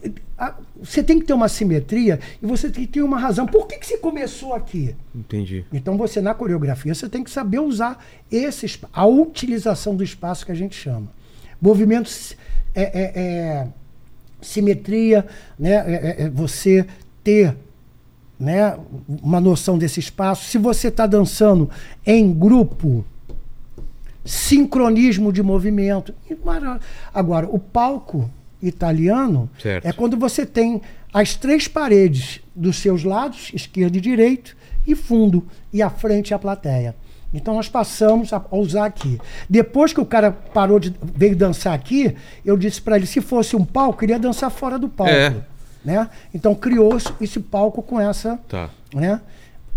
Você 0.82 1.04
tem 1.04 1.20
que 1.20 1.24
ter 1.24 1.34
uma 1.34 1.48
simetria 1.48 2.18
e 2.42 2.46
você 2.46 2.68
tem 2.68 2.84
que 2.84 2.94
ter 2.94 3.02
uma 3.02 3.16
razão. 3.16 3.46
Por 3.46 3.68
que, 3.68 3.78
que 3.78 3.86
você 3.86 3.96
começou 3.98 4.54
aqui? 4.54 4.92
Entendi. 5.14 5.64
Então 5.72 5.96
você, 5.96 6.20
na 6.20 6.34
coreografia, 6.34 6.92
você 6.92 7.08
tem 7.08 7.22
que 7.22 7.30
saber 7.30 7.60
usar 7.60 8.04
esse 8.28 8.66
a 8.92 9.06
utilização 9.06 9.94
do 9.94 10.02
espaço 10.02 10.44
que 10.44 10.50
a 10.50 10.56
gente 10.56 10.74
chama. 10.74 11.06
Movimentos, 11.62 12.36
é, 12.74 12.82
é, 12.82 13.12
é, 13.14 13.68
simetria, 14.42 15.24
né? 15.56 15.74
é, 15.74 16.22
é, 16.22 16.22
é 16.24 16.28
você 16.28 16.84
ter 17.22 17.56
né, 18.38 18.76
uma 19.22 19.40
noção 19.40 19.78
desse 19.78 20.00
espaço. 20.00 20.44
Se 20.44 20.58
você 20.58 20.88
está 20.88 21.06
dançando 21.06 21.70
em 22.04 22.32
grupo, 22.32 23.04
sincronismo 24.24 25.32
de 25.32 25.42
movimento. 25.42 26.12
Agora, 27.14 27.48
o 27.48 27.58
palco 27.58 28.30
italiano 28.60 29.48
Certo. 29.62 29.86
é 29.86 29.92
quando 29.92 30.16
você 30.16 30.44
tem 30.44 30.82
as 31.12 31.34
três 31.34 31.68
paredes 31.68 32.40
dos 32.54 32.76
seus 32.76 33.04
lados, 33.04 33.50
esquerdo 33.54 33.96
e 33.96 34.00
direito, 34.00 34.56
e 34.86 34.94
fundo, 34.94 35.46
e 35.72 35.80
a 35.80 35.88
frente 35.88 36.34
a 36.34 36.38
plateia. 36.38 36.94
Então 37.32 37.54
nós 37.54 37.68
passamos 37.68 38.32
a 38.32 38.36
a 38.50 38.56
usar 38.56 38.86
aqui. 38.86 39.18
Depois 39.48 39.92
que 39.92 40.00
o 40.00 40.06
cara 40.06 40.30
parou 40.30 40.78
de 40.78 40.94
veio 41.14 41.36
dançar 41.36 41.74
aqui, 41.74 42.14
eu 42.44 42.56
disse 42.56 42.80
para 42.80 42.96
ele, 42.96 43.06
se 43.06 43.20
fosse 43.20 43.56
um 43.56 43.64
palco, 43.64 44.04
ele 44.04 44.12
ia 44.12 44.18
dançar 44.18 44.50
fora 44.50 44.78
do 44.78 44.88
palco. 44.88 45.12
É. 45.12 45.34
Né? 45.86 46.08
Então 46.34 46.52
criou 46.54 46.98
esse 47.20 47.38
palco 47.40 47.80
com 47.80 47.98
essa 48.00 48.36
Tá. 48.48 48.68
né? 48.92 49.20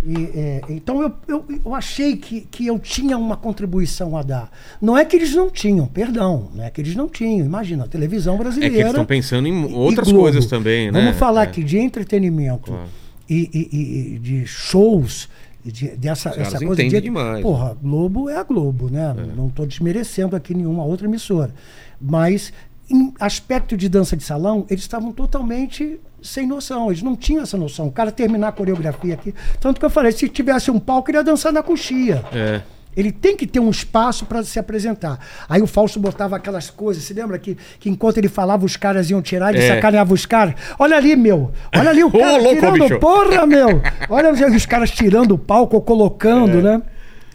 E, 0.03 0.15
é, 0.33 0.61
então 0.69 1.01
eu, 1.01 1.13
eu, 1.27 1.45
eu 1.65 1.75
achei 1.75 2.15
que, 2.15 2.41
que 2.49 2.65
eu 2.65 2.79
tinha 2.79 3.17
uma 3.17 3.35
contribuição 3.37 4.15
a 4.17 4.23
dar. 4.23 4.49
Não 4.81 4.97
é 4.97 5.03
que 5.05 5.15
eles 5.15 5.35
não 5.35 5.49
tinham, 5.49 5.85
perdão, 5.85 6.49
não 6.55 6.63
é 6.63 6.69
que 6.69 6.79
eles 6.81 6.95
não 6.95 7.07
tinham. 7.09 7.45
Imagina, 7.45 7.83
a 7.83 7.87
televisão 7.87 8.35
É 8.35 8.37
brasileira. 8.37 8.73
que 8.73 8.79
eles 8.79 8.89
estão 8.91 9.05
pensando 9.05 9.47
em 9.47 9.73
outras 9.73 10.09
coisas 10.11 10.45
também, 10.47 10.89
né? 10.89 10.99
Vamos 11.01 11.17
falar 11.17 11.41
É. 11.41 11.43
aqui 11.43 11.63
de 11.63 11.77
entretenimento 11.77 12.71
Claro. 12.71 12.87
e, 13.29 13.49
e- 13.53 14.15
e- 14.15 14.19
de 14.19 14.45
shows, 14.47 15.27
de, 15.65 15.89
dessa 15.89 16.29
essa 16.29 16.57
coisa 16.65 16.81
de. 16.81 17.01
demais. 17.01 17.41
Porra, 17.43 17.77
Globo 17.81 18.29
é 18.29 18.37
a 18.37 18.43
Globo, 18.43 18.89
né? 18.89 19.13
Não 19.35 19.47
estou 19.49 19.65
desmerecendo 19.67 20.33
aqui 20.33 20.55
nenhuma 20.55 20.83
outra 20.85 21.07
emissora. 21.07 21.53
Mas, 22.01 22.53
em 22.89 23.13
aspecto 23.19 23.77
de 23.77 23.87
dança 23.87 24.15
de 24.17 24.23
salão, 24.23 24.65
eles 24.69 24.81
estavam 24.83 25.11
totalmente 25.11 25.99
sem 26.21 26.47
noção. 26.47 26.89
Eles 26.89 27.01
não 27.03 27.15
tinham 27.15 27.43
essa 27.43 27.57
noção. 27.57 27.87
O 27.87 27.91
cara 27.91 28.11
terminar 28.11 28.47
a 28.49 28.51
coreografia 28.51 29.13
aqui. 29.13 29.33
Tanto 29.59 29.79
que 29.79 29.85
eu 29.85 29.89
falei, 29.89 30.11
se 30.11 30.27
tivesse 30.27 30.69
um 30.71 30.79
palco, 30.79 31.09
ele 31.11 31.17
ia 31.17 31.23
dançar 31.23 31.53
na 31.53 31.61
coxia. 31.63 32.23
É. 32.33 32.61
Ele 32.97 33.11
tem 33.11 33.37
que 33.37 33.45
ter 33.45 33.59
um 33.59 33.69
espaço 33.69 34.25
para 34.25 34.43
se 34.43 34.59
apresentar. 34.59 35.19
Aí 35.47 35.61
o 35.61 35.67
Fausto 35.67 35.99
botava 35.99 36.35
aquelas 36.35 36.69
coisas, 36.69 37.03
se 37.03 37.13
lembra 37.13 37.37
que, 37.37 37.55
que 37.79 37.89
enquanto 37.89 38.17
ele 38.17 38.27
falava, 38.27 38.65
os 38.65 38.75
caras 38.75 39.09
iam 39.11 39.21
tirar, 39.21 39.53
ele 39.53 39.63
É. 39.63 39.75
sacaneava 39.75 40.13
os 40.13 40.25
caras. 40.25 40.55
Olha 40.77 40.97
ali, 40.97 41.15
meu. 41.15 41.51
Olha 41.73 41.91
ali 41.91 42.03
o 42.03 42.07
Ô, 42.09 42.11
cara 42.11 42.37
louco, 42.37 42.55
tirando. 42.55 42.73
bicho. 42.73 42.99
Porra, 42.99 43.45
meu. 43.45 43.81
Olha 44.09 44.31
os 44.33 44.65
caras 44.65 44.89
tirando 44.91 45.31
o 45.33 45.37
palco 45.37 45.75
ou 45.75 45.81
colocando, 45.81 46.57
É. 46.57 46.61
né? 46.61 46.81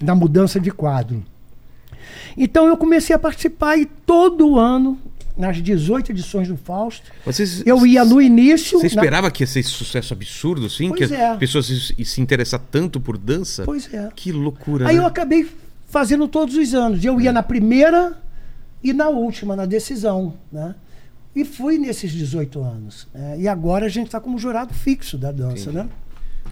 Na 0.03 0.15
mudança 0.15 0.59
de 0.61 0.71
quadro. 0.73 1.23
Então 2.37 2.67
eu 2.67 2.77
comecei 2.77 3.15
a 3.15 3.19
participar 3.19 3.77
e 3.79 3.87
todo 3.87 4.59
ano, 4.59 4.99
nas 5.37 5.57
18 5.63 6.13
edições 6.13 6.47
do 6.49 6.57
Fausto, 6.57 7.11
vocês- 7.27 7.63
eu 7.67 7.85
ia 7.87 8.05
no 8.05 8.21
início. 8.23 8.79
Você 8.79 8.95
na- 8.95 9.03
esperava 9.03 9.31
que 9.31 9.43
ia 9.43 9.47
ser 9.47 9.61
esse 9.61 9.71
sucesso 9.71 10.13
absurdo, 10.13 10.67
assim? 10.67 10.89
Pois 10.91 11.09
que 11.09 11.15
é. 11.15 11.31
as 11.31 11.39
pessoas 11.39 11.67
se, 11.67 12.05
se 12.05 12.21
interessar 12.21 12.61
tanto 12.71 13.01
por 13.01 13.19
dança? 13.19 13.65
Pois 13.65 13.93
é. 13.93 14.09
Que 14.15 14.31
loucura, 14.31 14.89
Aí 14.89 14.95
né? 14.97 15.01
eu 15.03 15.07
acabei 15.07 15.49
fazendo 15.89 16.29
todos 16.29 16.57
os 16.57 16.75
anos. 16.75 17.05
Eu 17.05 17.21
ia 17.21 17.33
na 17.33 17.43
primeira 17.43 18.17
e 18.83 18.93
na 18.93 19.09
última, 19.09 19.57
na 19.57 19.67
decisão. 19.67 20.35
Né? 20.53 20.75
E 21.35 21.45
fui 21.45 21.79
nesses 21.79 22.13
18 22.13 22.63
anos. 22.63 23.09
né? 23.13 23.37
E 23.41 23.49
agora 23.49 23.87
a 23.87 23.89
gente 23.89 24.07
está 24.07 24.21
como 24.21 24.39
jurado 24.39 24.73
fixo 24.73 25.19
da 25.19 25.33
dança. 25.33 25.73
Né? 25.73 25.89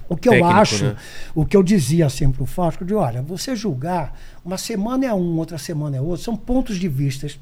O 0.08 0.16
que 0.16 0.28
eu 0.28 0.32
Técnico, 0.32 0.54
acho, 0.56 0.84
né? 0.86 0.96
o 1.34 1.46
que 1.46 1.56
eu 1.56 1.62
dizia 1.62 2.08
sempre 2.08 2.38
pro 2.38 2.46
Fausto, 2.46 2.84
de 2.84 2.92
olha, 2.94 3.22
você 3.22 3.54
julgar, 3.54 4.18
uma 4.44 4.58
semana 4.58 5.06
é 5.06 5.14
um, 5.14 5.38
outra 5.38 5.56
semana 5.56 5.96
é 5.96 6.00
outro, 6.00 6.24
são 6.24 6.36
pontos 6.36 6.78
de 6.78 6.88
vistas 6.88 7.38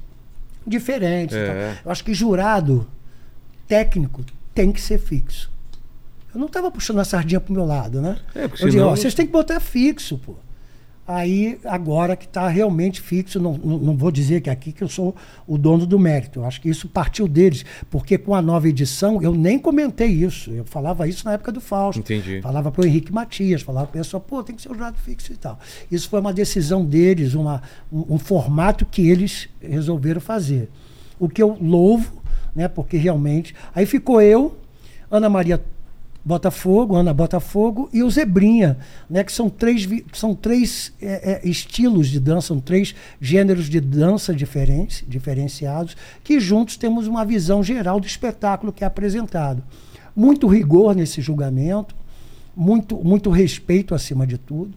diferentes. 0.66 1.36
É. 1.36 1.46
tal. 1.74 1.82
Eu 1.86 1.90
acho 1.92 2.04
que 2.04 2.12
jurado 2.14 2.86
técnico 3.66 4.24
tem 4.54 4.72
que 4.72 4.80
ser 4.80 4.98
fixo. 4.98 5.50
Eu 6.34 6.38
não 6.40 6.46
estava 6.46 6.70
puxando 6.70 6.98
a 7.00 7.04
sardinha 7.04 7.40
pro 7.40 7.52
meu 7.52 7.64
lado, 7.64 8.00
né? 8.00 8.18
É, 8.34 8.44
eu 8.44 8.48
dizia, 8.48 8.70
senão- 8.70 8.88
ó, 8.88 8.96
vocês 8.96 9.14
têm 9.14 9.26
que 9.26 9.32
botar 9.32 9.58
fixo, 9.60 10.18
pô. 10.18 10.36
Aí, 11.12 11.58
agora 11.64 12.14
que 12.14 12.24
está 12.24 12.46
realmente 12.46 13.00
fixo, 13.00 13.40
não, 13.40 13.54
não, 13.54 13.96
vou 13.96 14.12
dizer 14.12 14.40
que 14.42 14.48
aqui 14.48 14.70
que 14.70 14.84
eu 14.84 14.88
sou 14.88 15.16
o 15.44 15.58
dono 15.58 15.84
do 15.84 15.98
mérito. 15.98 16.38
Eu 16.38 16.44
acho 16.44 16.60
que 16.60 16.68
isso 16.68 16.88
partiu 16.88 17.26
deles, 17.26 17.64
porque 17.90 18.16
com 18.16 18.32
a 18.32 18.40
nova 18.40 18.68
edição 18.68 19.20
eu 19.20 19.34
nem 19.34 19.58
comentei 19.58 20.06
isso. 20.06 20.52
Eu 20.52 20.64
falava 20.64 21.08
isso 21.08 21.24
na 21.24 21.32
época 21.32 21.50
do 21.50 21.60
Fausto. 21.60 21.98
Entendi. 21.98 22.40
Falava 22.40 22.70
para 22.70 22.82
o 22.82 22.86
Henrique 22.86 23.12
Matias, 23.12 23.60
falava 23.60 23.88
para 23.88 23.98
o 23.98 24.02
pessoal, 24.04 24.20
pô, 24.20 24.40
tem 24.44 24.54
que 24.54 24.62
ser 24.62 24.70
o 24.70 24.74
jurado 24.74 24.98
fixo 24.98 25.32
e 25.32 25.36
tal. 25.36 25.58
Isso 25.90 26.08
foi 26.08 26.20
uma 26.20 26.32
decisão 26.32 26.84
deles, 26.84 27.34
uma, 27.34 27.60
um, 27.92 28.14
um 28.14 28.18
formato 28.18 28.86
que 28.86 29.10
eles 29.10 29.48
resolveram 29.60 30.20
fazer. 30.20 30.68
O 31.18 31.28
que 31.28 31.42
eu 31.42 31.58
louvo, 31.60 32.22
né, 32.54 32.68
porque 32.68 32.96
realmente. 32.96 33.52
Aí 33.74 33.84
ficou 33.84 34.22
eu, 34.22 34.56
Ana 35.10 35.28
Maria 35.28 35.60
Botafogo, 36.24 36.96
Ana 36.96 37.14
Botafogo 37.14 37.88
e 37.92 38.02
o 38.02 38.10
Zebrinha, 38.10 38.78
né, 39.08 39.24
que 39.24 39.32
são 39.32 39.48
três, 39.48 39.88
são 40.12 40.34
três 40.34 40.92
é, 41.00 41.40
é, 41.44 41.48
estilos 41.48 42.08
de 42.08 42.20
dança, 42.20 42.48
são 42.48 42.60
três 42.60 42.94
gêneros 43.20 43.68
de 43.68 43.80
dança 43.80 44.34
diferentes, 44.34 45.04
diferenciados, 45.08 45.96
que 46.22 46.38
juntos 46.38 46.76
temos 46.76 47.06
uma 47.06 47.24
visão 47.24 47.62
geral 47.62 47.98
do 47.98 48.06
espetáculo 48.06 48.72
que 48.72 48.84
é 48.84 48.86
apresentado. 48.86 49.62
Muito 50.14 50.46
rigor 50.46 50.94
nesse 50.94 51.22
julgamento, 51.22 51.94
muito, 52.54 52.96
muito 53.02 53.30
respeito 53.30 53.94
acima 53.94 54.26
de 54.26 54.36
tudo. 54.36 54.74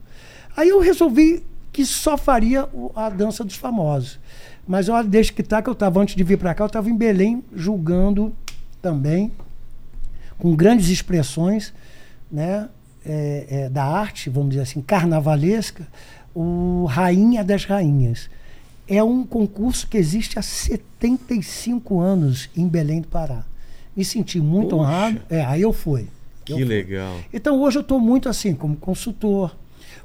Aí 0.56 0.70
eu 0.70 0.80
resolvi 0.80 1.44
que 1.74 1.86
só 1.86 2.16
faria 2.16 2.70
a 2.96 3.10
dança 3.10 3.44
dos 3.44 3.56
famosos. 3.56 4.20
Mas 4.66 4.88
olha, 4.88 5.08
desde 5.08 5.34
que 5.34 5.44
tá, 5.44 5.62
que 5.62 5.68
eu 5.68 5.74
estava 5.74 6.00
antes 6.00 6.16
de 6.16 6.24
vir 6.24 6.38
para 6.38 6.54
cá, 6.54 6.64
eu 6.64 6.68
estava 6.68 6.90
em 6.90 6.96
Belém 6.96 7.44
julgando 7.54 8.34
também 8.82 9.32
com 10.44 10.54
grandes 10.58 10.90
expressões 10.90 11.74
né, 12.30 12.68
é, 13.06 13.46
é, 13.50 13.70
da 13.70 13.86
arte, 13.86 14.30
vamos 14.30 14.50
dizer 14.50 14.64
assim, 14.64 14.82
carnavalesca, 14.82 15.88
o 16.36 16.84
Rainha 16.84 17.46
das 17.46 17.64
Rainhas. 17.64 18.30
É 18.86 19.02
um 19.02 19.26
concurso 19.26 19.88
que 19.88 19.98
existe 19.98 20.38
há 20.38 20.42
75 20.42 22.02
anos 22.02 22.50
em 22.58 22.68
Belém 22.68 23.00
do 23.00 23.08
Pará. 23.08 23.46
Me 23.96 24.04
senti 24.04 24.42
muito 24.42 24.72
Poxa. 24.72 24.82
honrado. 24.82 25.22
É, 25.30 25.46
aí 25.46 25.62
eu 25.62 25.72
fui. 25.72 26.02
Eu 26.02 26.08
Que 26.44 26.54
fui. 26.56 26.66
legal. 26.66 27.16
Então 27.34 27.62
hoje 27.62 27.78
eu 27.78 27.82
estou 27.82 28.02
muito 28.02 28.28
assim, 28.28 28.54
como 28.54 28.76
consultor, 28.76 29.56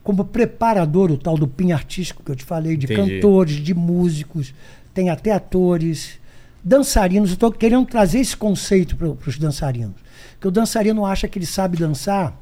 como 0.04 0.24
preparador, 0.24 1.10
o 1.10 1.18
tal 1.18 1.36
do 1.36 1.48
PIN 1.48 1.72
artístico 1.72 2.22
que 2.22 2.30
eu 2.30 2.36
te 2.36 2.44
falei, 2.44 2.76
de 2.76 2.86
Entendi. 2.86 3.14
cantores, 3.16 3.56
de 3.56 3.74
músicos, 3.74 4.54
tem 4.94 5.10
até 5.10 5.32
atores, 5.32 6.20
dançarinos. 6.68 7.30
Estou 7.30 7.50
querendo 7.50 7.86
trazer 7.86 8.20
esse 8.20 8.36
conceito 8.36 8.96
para 8.96 9.08
os 9.08 9.38
dançarinos. 9.38 9.96
Que 10.40 10.46
o 10.46 10.50
dançarino 10.50 11.04
acha 11.04 11.26
que 11.26 11.38
ele 11.38 11.46
sabe 11.46 11.78
dançar, 11.78 12.38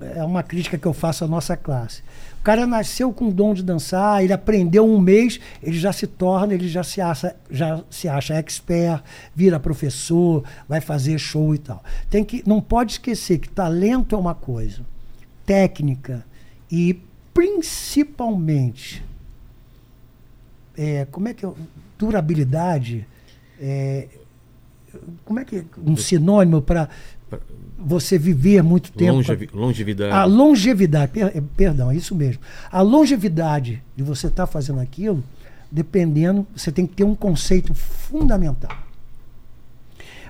é 0.00 0.24
uma 0.24 0.42
crítica 0.42 0.78
que 0.78 0.86
eu 0.86 0.94
faço 0.94 1.24
à 1.24 1.28
nossa 1.28 1.56
classe. 1.56 2.02
O 2.40 2.42
cara 2.42 2.66
nasceu 2.66 3.12
com 3.12 3.28
o 3.28 3.32
dom 3.32 3.52
de 3.52 3.62
dançar, 3.62 4.24
ele 4.24 4.32
aprendeu 4.32 4.86
um 4.86 4.98
mês, 4.98 5.38
ele 5.62 5.78
já 5.78 5.92
se 5.92 6.06
torna, 6.06 6.54
ele 6.54 6.68
já 6.68 6.82
se 6.82 6.98
acha, 6.98 7.36
já 7.50 7.82
se 7.90 8.08
acha 8.08 8.32
expert, 8.34 9.02
vira 9.34 9.60
professor, 9.60 10.42
vai 10.66 10.80
fazer 10.80 11.18
show 11.18 11.54
e 11.54 11.58
tal. 11.58 11.84
Tem 12.08 12.24
que, 12.24 12.42
não 12.46 12.62
pode 12.62 12.92
esquecer 12.92 13.38
que 13.38 13.48
talento 13.50 14.14
é 14.14 14.18
uma 14.18 14.34
coisa, 14.34 14.80
técnica 15.44 16.24
e 16.70 16.98
principalmente 17.34 19.04
é, 20.78 21.06
como 21.10 21.28
é 21.28 21.34
que 21.34 21.44
eu, 21.44 21.54
durabilidade 21.98 23.06
é, 23.60 24.08
como 25.24 25.38
é 25.38 25.44
que 25.44 25.64
um 25.84 25.96
sinônimo 25.96 26.60
para 26.62 26.88
você 27.78 28.18
viver 28.18 28.62
muito 28.62 28.92
tempo 28.92 29.12
Longevi- 29.12 29.48
longevidade. 29.52 30.12
a 30.12 30.24
longevidade, 30.24 31.12
per- 31.12 31.32
eh, 31.34 31.42
perdão, 31.56 31.90
é 31.90 31.96
isso 31.96 32.14
mesmo. 32.14 32.42
A 32.70 32.80
longevidade 32.82 33.82
de 33.96 34.02
você 34.02 34.26
estar 34.26 34.46
fazendo 34.46 34.80
aquilo, 34.80 35.22
dependendo, 35.70 36.46
você 36.54 36.72
tem 36.72 36.86
que 36.86 36.94
ter 36.94 37.04
um 37.04 37.14
conceito 37.14 37.72
fundamental. 37.74 38.76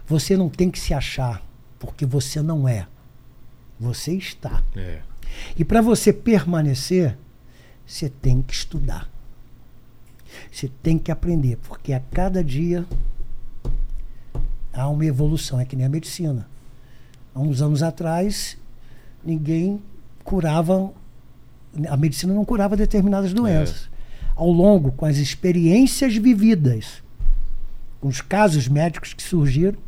Você 0.07 0.37
não 0.37 0.49
tem 0.49 0.71
que 0.71 0.79
se 0.79 0.93
achar, 0.93 1.43
porque 1.79 2.05
você 2.05 2.43
não 2.43 2.69
é. 2.69 2.87
Você 3.79 4.13
está. 4.13 4.63
É. 4.77 4.99
E 5.57 5.65
para 5.65 5.81
você 5.81 6.13
permanecer, 6.13 7.17
você 7.87 8.09
tem 8.09 8.43
que 8.43 8.53
estudar. 8.53 9.09
Você 10.53 10.71
tem 10.83 10.99
que 10.99 11.11
aprender, 11.11 11.57
porque 11.67 11.93
a 11.93 12.01
cada 12.01 12.43
dia 12.45 12.85
há 14.81 14.89
uma 14.89 15.05
evolução, 15.05 15.59
é 15.61 15.65
que 15.65 15.77
nem 15.77 15.87
a 15.87 15.89
medicina. 15.89 16.47
Há 17.35 17.41
uns 17.41 17.63
anos 17.63 17.83
atrás, 17.83 18.57
ninguém 19.25 19.81
curava, 20.25 20.91
a 21.89 21.97
medicina 21.97 22.33
não 22.35 22.45
curava 22.45 22.77
determinadas 22.77 23.33
doenças. 23.33 23.89
Ao 24.35 24.51
longo, 24.51 24.93
com 24.93 25.05
as 25.07 25.17
experiências 25.19 26.17
vividas, 26.17 27.03
com 28.01 28.09
os 28.09 28.21
casos 28.21 28.69
médicos 28.69 29.13
que 29.13 29.23
surgiram, 29.23 29.79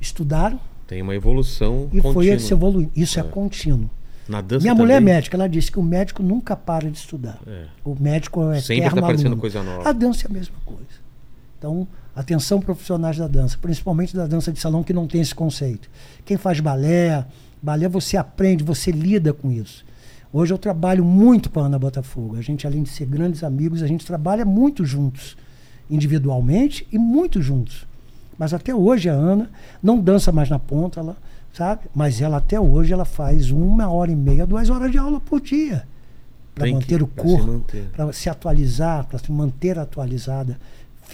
estudaram 0.00 0.58
Tem 0.86 1.02
uma 1.02 1.14
evolução 1.14 1.88
e 1.92 2.00
foi 2.00 2.12
contínua. 2.12 2.38
se 2.38 2.52
evoluindo. 2.52 2.90
Isso 2.96 3.18
é, 3.18 3.22
É. 3.22 3.24
contínuo. 3.26 3.88
Na 4.28 4.40
dança 4.40 4.62
Minha 4.62 4.74
mulher 4.74 4.94
é 4.94 4.96
também? 5.00 5.14
médica, 5.14 5.36
ela 5.36 5.46
disse 5.48 5.70
que 5.70 5.78
o 5.78 5.82
médico 5.82 6.22
nunca 6.22 6.56
para 6.56 6.90
de 6.90 6.96
estudar. 6.96 7.38
É. 7.46 7.66
O 7.84 7.94
médico 7.98 8.50
é 8.50 8.60
Sempre 8.60 8.76
eterno 8.84 8.94
tá 9.00 9.00
aparecendo 9.06 9.26
aluno. 9.28 9.40
coisa 9.40 9.62
nova. 9.62 9.88
A 9.88 9.92
dança 9.92 10.26
é 10.26 10.30
a 10.30 10.32
mesma 10.32 10.56
coisa. 10.64 10.82
Então, 11.58 11.86
atenção 12.14 12.60
profissionais 12.60 13.16
da 13.16 13.26
dança, 13.26 13.58
principalmente 13.60 14.14
da 14.16 14.26
dança 14.26 14.52
de 14.52 14.60
salão 14.60 14.82
que 14.82 14.92
não 14.92 15.06
tem 15.06 15.20
esse 15.20 15.34
conceito. 15.34 15.90
Quem 16.24 16.36
faz 16.36 16.60
balé, 16.60 17.24
balé 17.62 17.88
você 17.88 18.16
aprende, 18.16 18.62
você 18.62 18.90
lida 18.90 19.32
com 19.32 19.50
isso. 19.50 19.84
Hoje 20.32 20.52
eu 20.52 20.58
trabalho 20.58 21.04
muito 21.04 21.48
com 21.50 21.60
a 21.60 21.66
Ana 21.66 21.78
Botafogo. 21.78 22.36
A 22.36 22.40
gente, 22.42 22.66
além 22.66 22.82
de 22.82 22.88
ser 22.90 23.06
grandes 23.06 23.44
amigos, 23.44 23.82
a 23.82 23.86
gente 23.86 24.04
trabalha 24.04 24.44
muito 24.44 24.84
juntos, 24.84 25.36
individualmente 25.88 26.86
e 26.92 26.98
muito 26.98 27.40
juntos. 27.40 27.86
Mas 28.36 28.52
até 28.52 28.74
hoje 28.74 29.08
a 29.08 29.12
Ana 29.12 29.48
não 29.82 29.98
dança 29.98 30.32
mais 30.32 30.50
na 30.50 30.58
ponta, 30.58 31.00
ela 31.00 31.16
sabe? 31.52 31.82
Mas 31.94 32.20
ela 32.20 32.38
até 32.38 32.58
hoje 32.58 32.92
ela 32.92 33.04
faz 33.04 33.50
uma 33.52 33.88
hora 33.88 34.10
e 34.10 34.16
meia, 34.16 34.44
duas 34.44 34.68
horas 34.70 34.90
de 34.90 34.98
aula 34.98 35.20
por 35.20 35.40
dia 35.40 35.86
para 36.52 36.64
Tem 36.64 36.72
que- 36.78 36.80
manter 36.80 37.02
o 37.02 37.06
corpo, 37.06 37.46
manter. 37.46 37.84
para 37.92 38.12
se 38.12 38.28
atualizar, 38.28 39.06
para 39.06 39.18
se 39.20 39.30
manter 39.30 39.78
atualizada, 39.78 40.58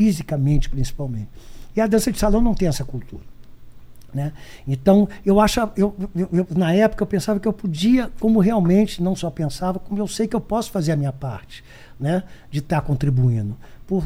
fisicamente 0.04 0.70
principalmente. 0.70 1.28
E 1.76 1.80
a 1.80 1.86
dança 1.86 2.10
de 2.10 2.18
salão 2.18 2.40
não 2.40 2.54
tem 2.54 2.66
essa 2.68 2.84
cultura. 2.84 3.22
Né? 4.12 4.32
Então, 4.66 5.06
eu 5.24 5.38
acho, 5.38 5.60
eu, 5.76 5.94
eu- 6.16 6.28
eu- 6.32 6.46
na 6.56 6.72
época 6.72 7.02
eu 7.02 7.06
pensava 7.06 7.38
que 7.38 7.46
eu 7.46 7.52
podia, 7.52 8.10
como 8.18 8.40
realmente, 8.40 9.00
não 9.02 9.14
só 9.14 9.30
pensava, 9.30 9.78
como 9.78 10.00
eu 10.00 10.08
sei 10.08 10.26
que 10.26 10.34
eu 10.34 10.40
posso 10.40 10.70
fazer 10.72 10.92
a 10.92 10.96
minha 10.96 11.12
parte, 11.12 11.62
né? 11.98 12.24
de 12.50 12.58
estar 12.60 12.80
contribuindo. 12.80 13.54
Por 13.86 14.02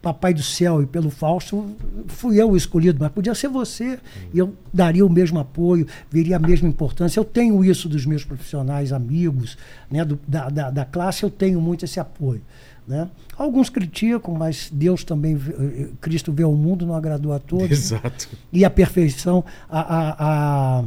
Papai 0.00 0.32
do 0.32 0.42
Céu 0.44 0.80
e 0.82 0.86
pelo 0.86 1.10
Fausto, 1.10 1.74
fui 2.06 2.40
eu 2.40 2.50
o 2.52 2.56
escolhido, 2.56 2.98
mas 3.00 3.10
podia 3.10 3.34
ser 3.34 3.48
você. 3.48 3.98
E 4.32 4.38
eu 4.38 4.54
daria 4.72 5.04
o 5.04 5.10
mesmo 5.10 5.40
apoio, 5.40 5.88
veria 6.08 6.36
a 6.36 6.38
mesma 6.38 6.68
importância. 6.68 7.18
Eu 7.18 7.24
tenho 7.24 7.64
isso 7.64 7.88
dos 7.88 8.06
meus 8.06 8.24
profissionais, 8.24 8.92
amigos, 8.92 9.58
né? 9.90 10.04
do- 10.04 10.20
da, 10.28 10.48
da, 10.50 10.70
da 10.70 10.84
classe, 10.84 11.24
eu 11.24 11.30
tenho 11.30 11.60
muito 11.60 11.84
esse 11.84 11.98
apoio. 11.98 12.42
Né? 12.86 13.08
Alguns 13.38 13.70
criticam, 13.70 14.34
mas 14.34 14.68
Deus 14.72 15.04
também, 15.04 15.36
vê- 15.36 15.54
eh, 15.82 15.86
Cristo 16.00 16.32
vê 16.32 16.42
o 16.44 16.52
mundo, 16.52 16.84
não 16.84 16.94
agradou 16.94 17.32
a 17.32 17.38
todos. 17.38 17.70
Exato. 17.70 18.28
E 18.52 18.64
a 18.64 18.70
perfeição, 18.70 19.44
a, 19.70 19.80
a, 19.80 20.78
a- 20.80 20.84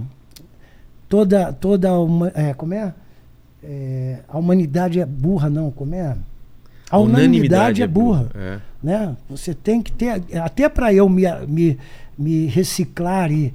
toda, 1.07 1.53
toda 1.53 1.93
uma, 1.99 2.31
é, 2.35 2.53
como 2.53 2.73
é? 2.73 2.93
É, 3.63 4.19
A 4.27 4.37
humanidade 4.37 4.99
é 4.99 5.05
burra, 5.05 5.49
não, 5.49 5.71
como 5.71 5.93
é? 5.95 6.15
A 6.89 6.97
unanimidade 6.97 7.81
é 7.81 7.87
burra 7.87 8.27
É. 8.35 8.59
né? 8.83 9.15
Você 9.29 9.53
tem 9.53 9.81
que 9.81 9.91
ter, 9.91 10.21
até 10.43 10.67
para 10.67 10.93
eu 10.93 11.07
me, 11.07 11.23
me, 11.47 11.77
me 12.17 12.47
reciclar 12.47 13.31
e 13.31 13.53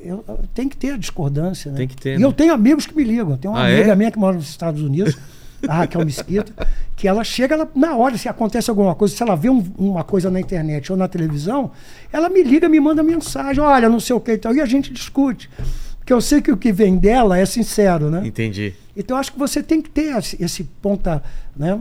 eu, 0.00 0.24
eu 0.28 0.40
tenho 0.54 0.68
que 0.70 0.76
ter 0.76 0.92
a 0.92 0.96
discordância, 0.96 1.72
né? 1.72 1.78
Tem 1.78 1.88
que 1.88 1.96
ter, 1.96 2.14
E 2.14 2.18
né? 2.20 2.24
eu 2.24 2.32
tenho 2.32 2.54
amigos 2.54 2.86
que 2.86 2.94
me 2.94 3.02
ligam. 3.02 3.36
Tenho 3.36 3.54
uma 3.54 3.60
Ah, 3.60 3.66
amiga 3.66 3.90
é? 3.92 3.96
minha 3.96 4.10
que 4.12 4.18
mora 4.20 4.36
nos 4.36 4.48
Estados 4.48 4.80
Unidos, 4.82 5.18
a 5.68 5.74
Raquel 5.78 6.04
Mesquita, 6.04 6.52
que 6.94 7.06
ela 7.08 7.22
chega, 7.24 7.54
ela, 7.54 7.68
na 7.74 7.94
hora, 7.96 8.16
se 8.16 8.28
acontece 8.28 8.70
alguma 8.70 8.94
coisa, 8.94 9.14
se 9.14 9.22
ela 9.22 9.34
vê 9.36 9.48
um- 9.50 9.64
uma 9.78 10.02
coisa 10.04 10.30
na 10.30 10.40
internet 10.40 10.90
ou 10.90 10.96
na 10.98 11.06
televisão, 11.08 11.70
ela 12.12 12.28
me 12.28 12.42
liga, 12.42 12.68
me 12.68 12.80
manda 12.80 13.02
mensagem, 13.02 13.62
olha, 13.62 13.88
não 13.88 14.00
sei 14.00 14.14
o 14.16 14.20
que 14.20 14.32
e 14.32 14.38
tal, 14.38 14.54
e 14.54 14.60
a 14.60 14.66
gente 14.66 14.92
discute. 14.92 15.50
Porque 15.98 16.12
eu 16.12 16.20
sei 16.20 16.40
que 16.40 16.52
o 16.52 16.56
que 16.56 16.72
vem 16.72 16.96
dela 16.96 17.36
é 17.38 17.44
sincero, 17.44 18.10
né? 18.10 18.26
Entendi. 18.26 18.74
Então 18.96 19.16
eu 19.16 19.20
acho 19.20 19.32
que 19.32 19.38
você 19.38 19.62
tem 19.62 19.82
que 19.82 19.90
ter 19.90 20.16
esse, 20.16 20.42
esse 20.42 20.64
ponta, 20.80 21.22
né? 21.56 21.80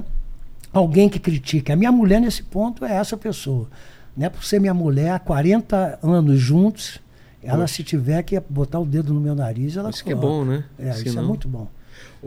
Alguém 0.74 1.08
que 1.08 1.20
critique. 1.20 1.72
A 1.72 1.76
minha 1.76 1.92
mulher 1.92 2.20
nesse 2.20 2.44
ponto 2.44 2.84
é 2.84 2.92
essa 2.94 3.16
pessoa, 3.16 3.68
né? 4.18 4.28
Por 4.30 4.44
ser 4.44 4.60
minha 4.60 4.74
mulher 4.74 5.12
há 5.12 5.20
40 5.20 6.00
anos 6.04 6.40
juntos, 6.40 7.00
ela 7.42 7.60
Poxa. 7.62 7.76
se 7.76 7.84
tiver 7.84 8.22
que 8.24 8.38
botar 8.50 8.80
o 8.80 8.86
dedo 8.86 9.14
no 9.14 9.22
meu 9.22 9.36
nariz, 9.36 9.78
ela 9.78 9.92
Isso 9.92 10.04
que 10.04 10.12
é 10.12 10.16
coloca. 10.16 10.34
bom, 10.34 10.44
né? 10.44 10.64
É, 10.80 10.90
isso 10.90 11.08
é 11.08 11.12
Senão- 11.12 11.28
muito 11.28 11.48
bom. 11.48 11.68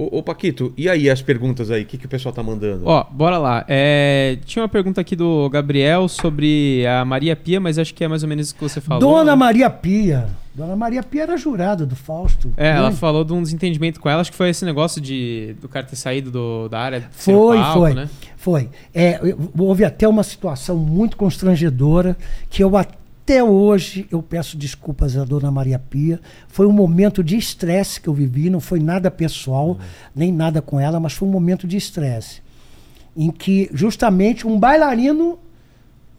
Ô, 0.01 0.19
ô, 0.19 0.23
Paquito, 0.23 0.73
e 0.77 0.89
aí 0.89 1.11
as 1.11 1.21
perguntas 1.21 1.73
aí? 1.73 1.83
O 1.83 1.85
que, 1.87 1.99
que 1.99 2.07
o 2.07 2.09
pessoal 2.09 2.33
tá 2.33 2.41
mandando? 2.41 2.85
Ó, 2.87 3.03
bora 3.11 3.37
lá. 3.37 3.65
É, 3.67 4.39
tinha 4.45 4.63
uma 4.63 4.69
pergunta 4.69 5.01
aqui 5.01 5.17
do 5.17 5.51
Gabriel 5.51 6.07
sobre 6.07 6.85
a 6.87 7.05
Maria 7.05 7.35
Pia, 7.35 7.59
mas 7.59 7.79
acho 7.81 7.93
que 7.93 8.05
é 8.05 8.09
mais 8.09 8.23
ou 8.23 8.29
menos 8.29 8.47
isso 8.47 8.55
que 8.55 8.61
você 8.63 8.81
falou. 8.81 9.01
Dona? 9.01 9.35
Maria 9.35 9.69
Pia. 9.69 10.29
Dona 10.55 10.77
Maria 10.77 11.03
Pia 11.03 11.23
era 11.25 11.37
jurada 11.37 11.85
do 11.85 11.97
Fausto. 11.97 12.53
É, 12.57 12.69
ela 12.71 12.91
Né? 12.91 12.97
falou 12.97 13.25
de 13.25 13.33
um 13.33 13.43
desentendimento 13.43 13.99
com 13.99 14.09
ela. 14.09 14.21
Acho 14.21 14.31
que 14.31 14.37
foi 14.37 14.51
esse 14.51 14.65
negócio 14.65 15.01
de 15.01 15.57
do 15.61 15.69
cara 15.69 15.85
ter 15.87 15.97
saído 15.97 16.31
do- 16.31 16.69
da 16.69 16.79
área. 16.79 17.09
Foi, 17.11 17.57
palco, 17.59 17.79
foi. 17.81 17.95
Né? 17.95 18.09
Foi. 18.37 18.69
É, 18.95 19.21
houve 19.59 19.85
até 19.85 20.07
uma 20.07 20.23
situação 20.23 20.77
muito 20.77 21.17
constrangedora 21.17 22.17
que 22.49 22.63
eu 22.63 22.77
até 22.77 22.98
hoje 23.43 24.07
eu 24.11 24.23
peço 24.23 24.57
desculpas 24.57 25.17
à 25.17 25.25
dona 25.25 25.51
Maria 25.51 25.79
Pia. 25.79 26.21
Foi 26.49 26.67
um 26.67 26.73
momento 26.73 27.23
de 27.23 27.37
estresse 27.37 28.01
que 28.01 28.09
eu 28.09 28.15
vivi, 28.15 28.49
não 28.51 28.61
foi 28.61 28.81
nada 28.81 29.11
pessoal, 29.11 29.79
nem 30.15 30.33
nada 30.33 30.63
com 30.63 30.79
ela, 30.81 30.99
mas 30.99 31.13
foi 31.13 31.29
um 31.29 31.31
momento 31.31 31.67
de 31.67 31.77
estresse. 31.77 32.41
Em 33.17 33.31
que 33.31 33.69
justamente 33.73 34.47
um 34.47 34.59
bailarino, 34.59 35.39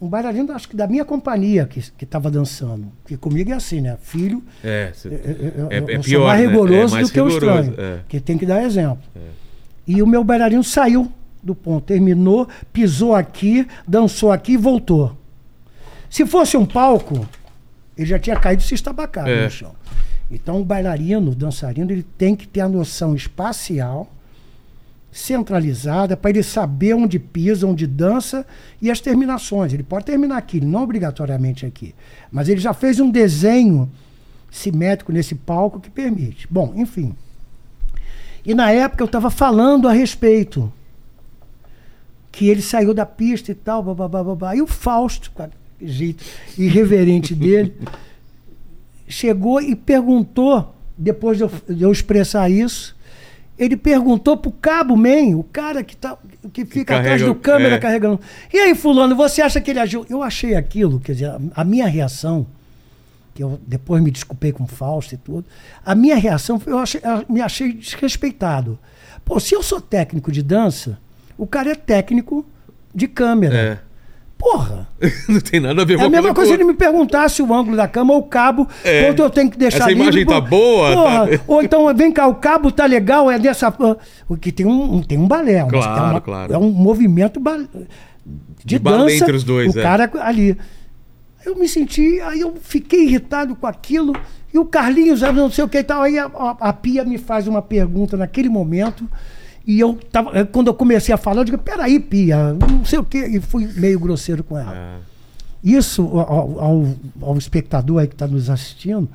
um 0.02 0.08
bailarino 0.08 0.52
acho 0.54 0.70
que 0.70 0.76
da 0.76 0.86
minha 0.88 1.04
companhia 1.06 1.66
que 1.66 1.80
estava 2.04 2.30
dançando, 2.30 2.88
porque 3.02 3.18
comigo 3.18 3.52
é 3.52 3.54
assim, 3.56 3.82
né? 3.82 3.98
Filho, 4.02 4.44
É, 4.64 4.92
cê- 4.94 5.08
eu, 5.08 5.14
eu- 5.16 5.72
É- 5.72 5.80
eu 5.80 5.90
é 5.90 5.94
sou 5.96 6.04
pior, 6.04 6.28
mais 6.28 6.42
né? 6.42 6.48
rigoroso 6.48 6.94
É 6.96 6.98
mais 6.98 7.08
do 7.10 7.14
que 7.14 7.22
o 7.22 7.28
estranho. 7.28 7.74
é. 7.78 8.00
Que 8.08 8.20
tem 8.20 8.38
que 8.38 8.46
dar 8.46 8.64
exemplo. 8.64 9.04
E 9.88 10.02
o 10.02 10.08
meu 10.08 10.24
bailarino 10.24 10.64
saiu 10.64 11.12
do 11.42 11.56
ponto, 11.56 11.86
terminou, 11.86 12.48
pisou 12.74 13.16
aqui, 13.16 13.66
dançou 13.88 14.32
aqui 14.32 14.54
e 14.54 14.58
voltou. 14.58 15.18
Se 16.10 16.26
fosse 16.26 16.58
um 16.58 16.66
palco, 16.66 17.28
ele 17.98 18.08
já 18.08 18.18
tinha 18.20 18.36
caído 18.36 18.62
se 18.64 18.74
estabacado 18.74 19.30
É. 19.30 19.44
no 19.46 19.50
chão. 19.52 19.74
Então 20.32 20.62
o 20.62 20.66
bailarino, 20.66 21.32
o 21.32 21.36
dançarino, 21.36 21.92
ele 21.92 22.04
tem 22.18 22.36
que 22.36 22.48
ter 22.48 22.62
a 22.62 22.70
noção 22.70 23.16
espacial 23.16 24.12
centralizada 25.12 26.16
para 26.16 26.30
ele 26.30 26.44
saber 26.44 26.94
onde 26.94 27.18
pisa, 27.18 27.66
onde 27.66 27.88
dança 27.88 28.46
e 28.82 28.92
as 28.92 29.00
terminações. 29.02 29.74
Ele 29.74 29.82
pode 29.84 30.06
terminar 30.06 30.38
aqui, 30.38 30.62
não 30.62 30.84
obrigatoriamente 30.84 31.66
aqui. 31.66 31.96
Mas 32.32 32.48
ele 32.48 32.60
já 32.60 32.74
fez 32.74 33.00
um 33.00 33.10
desenho 33.10 33.90
simétrico 34.52 35.12
nesse 35.12 35.34
palco 35.34 35.80
que 35.80 35.90
permite. 35.90 36.48
Bom, 36.50 36.74
enfim. 36.76 37.16
E 38.46 38.54
na 38.54 38.72
época 38.72 39.02
eu 39.04 39.08
estava 39.08 39.30
falando 39.32 39.88
a 39.88 39.92
respeito. 39.94 40.72
Que 42.32 42.48
ele 42.48 42.62
saiu 42.62 42.94
da 42.94 43.06
pista 43.06 43.52
e 43.52 43.56
tal, 43.56 43.82
babá, 43.82 44.08
babá. 44.24 44.56
E 44.56 44.62
o 44.62 44.68
Fausto, 44.68 45.32
jeito 45.82 46.24
irreverente 46.58 47.34
dele, 47.36 47.74
chegou 49.08 49.62
e 49.62 49.76
perguntou, 49.76 50.76
depois 50.98 51.38
de 51.38 51.44
eu, 51.44 51.52
de 51.70 51.84
eu 51.84 51.92
expressar 51.92 52.50
isso, 52.50 52.96
ele 53.58 53.76
perguntou 53.76 54.38
pro 54.38 54.52
Cabo 54.52 54.96
Man, 54.96 55.36
o 55.38 55.44
cara 55.44 55.84
que, 55.84 55.96
tá, 55.96 56.18
que 56.54 56.66
fica 56.66 56.96
atrás 56.98 57.22
carrega- 57.22 57.26
do 57.26 57.36
câmera 57.36 57.76
é. 57.76 57.80
carregando. 57.80 58.20
E 58.54 58.58
aí, 58.58 58.74
fulano, 58.76 59.16
você 59.16 59.42
acha 59.42 59.60
que 59.60 59.70
ele 59.72 59.80
agiu? 59.80 60.06
Eu 60.10 60.24
achei 60.24 60.56
aquilo, 60.56 61.00
quer 61.00 61.12
dizer, 61.14 61.26
a, 61.26 61.40
a 61.56 61.64
minha 61.66 61.88
reação, 61.88 62.48
que 63.36 63.44
eu 63.44 63.60
depois 63.68 64.02
me 64.02 64.12
desculpei 64.12 64.52
com 64.54 64.64
o 64.64 64.68
Fausto 64.68 65.14
e 65.14 65.18
tudo, 65.18 65.46
a 65.86 65.94
minha 65.94 66.16
reação, 66.16 66.60
foi, 66.60 66.72
eu 66.72 66.80
achei, 66.80 67.02
eu 67.04 67.26
me 67.34 67.42
achei 67.42 67.74
desrespeitado. 67.74 68.80
Pô, 69.26 69.40
se 69.40 69.54
eu 69.54 69.62
sou 69.62 69.82
técnico 69.82 70.32
de 70.32 70.42
dança, 70.42 70.98
o 71.38 71.46
cara 71.46 71.72
é 71.72 71.76
técnico 71.76 72.46
de 72.96 73.08
câmera. 73.08 73.56
é. 73.58 73.89
Porra! 74.40 74.88
não 75.28 75.42
tem 75.42 75.60
nada 75.60 75.82
a 75.82 75.86
ver 75.86 76.00
É 76.00 76.04
a 76.06 76.10
mesma 76.10 76.34
coisa 76.34 76.50
se 76.52 76.56
ele 76.56 76.64
me 76.64 76.74
perguntasse 76.74 77.42
o 77.42 77.54
ângulo 77.54 77.76
da 77.76 77.90
cama 77.90 78.14
ou 78.14 78.20
o 78.22 78.24
cabo, 78.24 78.66
É. 78.86 79.04
quanto 79.06 79.22
eu 79.22 79.30
tenho 79.30 79.52
que 79.52 79.58
deixar 79.58 79.80
Essa 79.80 79.92
imagem 79.92 80.22
livre, 80.24 80.34
tá 80.34 80.42
pô. 80.42 80.48
boa, 80.48 80.94
Porra, 80.94 81.28
tá- 81.38 81.44
Ou 81.46 81.62
então, 81.62 81.94
vem 81.94 82.10
cá, 82.12 82.26
o 82.26 82.36
cabo 82.36 82.72
tá 82.72 82.86
legal, 82.86 83.30
é 83.30 83.38
dessa. 83.38 83.72
O 84.30 84.38
que 84.38 84.52
tem 84.54 84.66
um, 84.66 85.02
tem 85.04 85.18
um 85.18 85.28
balé, 85.28 85.62
um- 85.64 85.68
Claro, 85.68 86.00
é, 86.08 86.10
uma- 86.12 86.22
claro. 86.22 86.54
é 86.54 86.58
um 86.58 86.72
movimento 86.72 87.38
ba- 87.40 87.58
de, 87.58 87.68
De 88.66 88.80
dança. 88.80 89.12
entre 89.14 89.36
os 89.36 89.44
dois, 89.44 89.76
o 89.76 89.80
é. 89.80 89.84
cara 89.84 90.10
ali. 90.22 90.58
Eu 91.46 91.56
me 91.58 91.68
senti, 91.68 92.20
aí 92.22 92.40
eu 92.40 92.54
fiquei 92.62 93.04
irritado 93.06 93.56
com 93.58 93.68
aquilo. 93.68 94.14
E 94.54 94.58
o 94.58 94.66
Carlinhos, 94.66 95.22
não 95.22 95.50
sei 95.52 95.64
o 95.64 95.70
que 95.70 95.78
e 95.80 95.84
tal. 95.84 96.02
Aí 96.02 96.18
a, 96.18 96.26
a- 96.26 96.58
a 96.60 96.74
Pia 96.74 97.04
me 97.04 97.18
faz 97.18 97.46
uma 97.48 97.62
pergunta 97.62 98.16
naquele 98.18 98.50
momento. 98.50 99.08
E 99.66 99.80
eu 99.80 99.94
tava, 99.96 100.38
eh, 100.38 100.44
quando 100.46 100.68
eu 100.68 100.74
comecei 100.74 101.14
a 101.14 101.18
falar, 101.18 101.42
eu 101.42 101.46
digo, 101.46 101.58
peraí, 101.58 102.00
Pia, 102.00 102.54
não 102.54 102.84
sei 102.86 103.00
o 103.00 103.04
que. 103.04 103.18
E 103.20 103.40
fui 103.40 103.68
meio 103.76 104.00
grosseiro 104.00 104.44
com 104.44 104.58
ela. 104.58 104.74
Ah, 104.74 105.00
Isso, 105.64 106.02
ao, 106.18 106.60
ao, 106.60 106.88
ao 107.22 107.38
espectador 107.38 108.00
aí 108.00 108.08
que 108.08 108.16
está 108.16 108.26
nos 108.28 108.50
assistindo, 108.50 109.10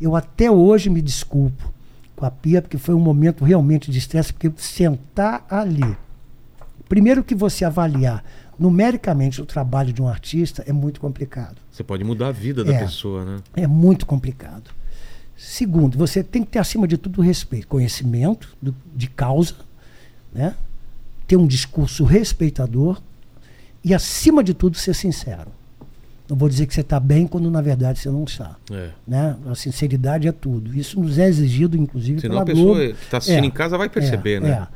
eu 0.00 0.14
até 0.16 0.50
hoje 0.50 0.88
me 0.88 1.02
desculpo 1.02 1.72
com 2.16 2.24
a 2.24 2.30
Pia, 2.30 2.62
porque 2.62 2.78
foi 2.78 2.94
um 2.94 3.00
momento 3.00 3.44
realmente 3.44 3.90
de 3.90 3.98
estresse, 3.98 4.32
porque 4.32 4.50
sentar 4.56 5.44
ali. 5.50 5.96
Primeiro 6.88 7.22
que 7.22 7.34
você 7.34 7.64
avaliar 7.64 8.24
numericamente 8.58 9.40
o 9.42 9.46
trabalho 9.46 9.92
de 9.92 10.00
um 10.02 10.08
artista 10.08 10.64
é 10.66 10.72
muito 10.72 11.00
complicado. 11.00 11.56
você 11.70 11.84
pode 11.84 12.02
mudar 12.02 12.28
a 12.28 12.32
vida 12.32 12.64
da 12.64 12.72
É. 12.74 12.78
pessoa, 12.80 13.24
né? 13.24 13.36
É 13.54 13.66
muito 13.68 14.04
complicado. 14.06 14.70
Segundo, 15.36 15.96
você 15.96 16.24
tem 16.24 16.42
que 16.42 16.50
ter, 16.50 16.58
acima 16.58 16.88
de 16.88 16.96
tudo, 16.98 17.22
respeito, 17.22 17.68
conhecimento 17.68 18.56
do- 18.60 18.74
de 18.96 19.06
causa, 19.08 19.54
né? 20.38 20.54
ter 21.26 21.36
um 21.36 21.46
discurso 21.46 22.04
respeitador 22.04 23.00
e, 23.84 23.92
acima 23.92 24.42
de 24.42 24.54
tudo, 24.54 24.76
ser 24.78 24.94
sincero. 24.94 25.48
Não 26.28 26.36
vou 26.36 26.48
dizer 26.48 26.66
que 26.66 26.74
você 26.74 26.80
está 26.82 26.98
bem 27.00 27.26
quando, 27.26 27.50
na 27.50 27.60
verdade, 27.60 27.98
você 27.98 28.10
não 28.10 28.24
está. 28.24 28.54
É. 28.70 28.90
Né? 29.06 29.36
A 29.46 29.54
sinceridade 29.54 30.28
é 30.28 30.32
tudo. 30.32 30.74
Isso 30.78 30.98
nos 31.00 31.18
é 31.18 31.26
exigido, 31.26 31.76
inclusive, 31.76 32.20
Senão 32.20 32.32
pela 32.36 32.42
a 32.42 32.46
pessoa 32.46 32.76
Globo. 32.78 32.94
que 32.94 33.04
está 33.04 33.18
assistindo 33.18 33.44
É, 33.44 33.46
em 33.46 33.50
casa 33.50 33.76
vai 33.78 33.88
perceber, 33.88 34.34
é, 34.36 34.40
né? 34.40 34.50
é. 34.50 34.66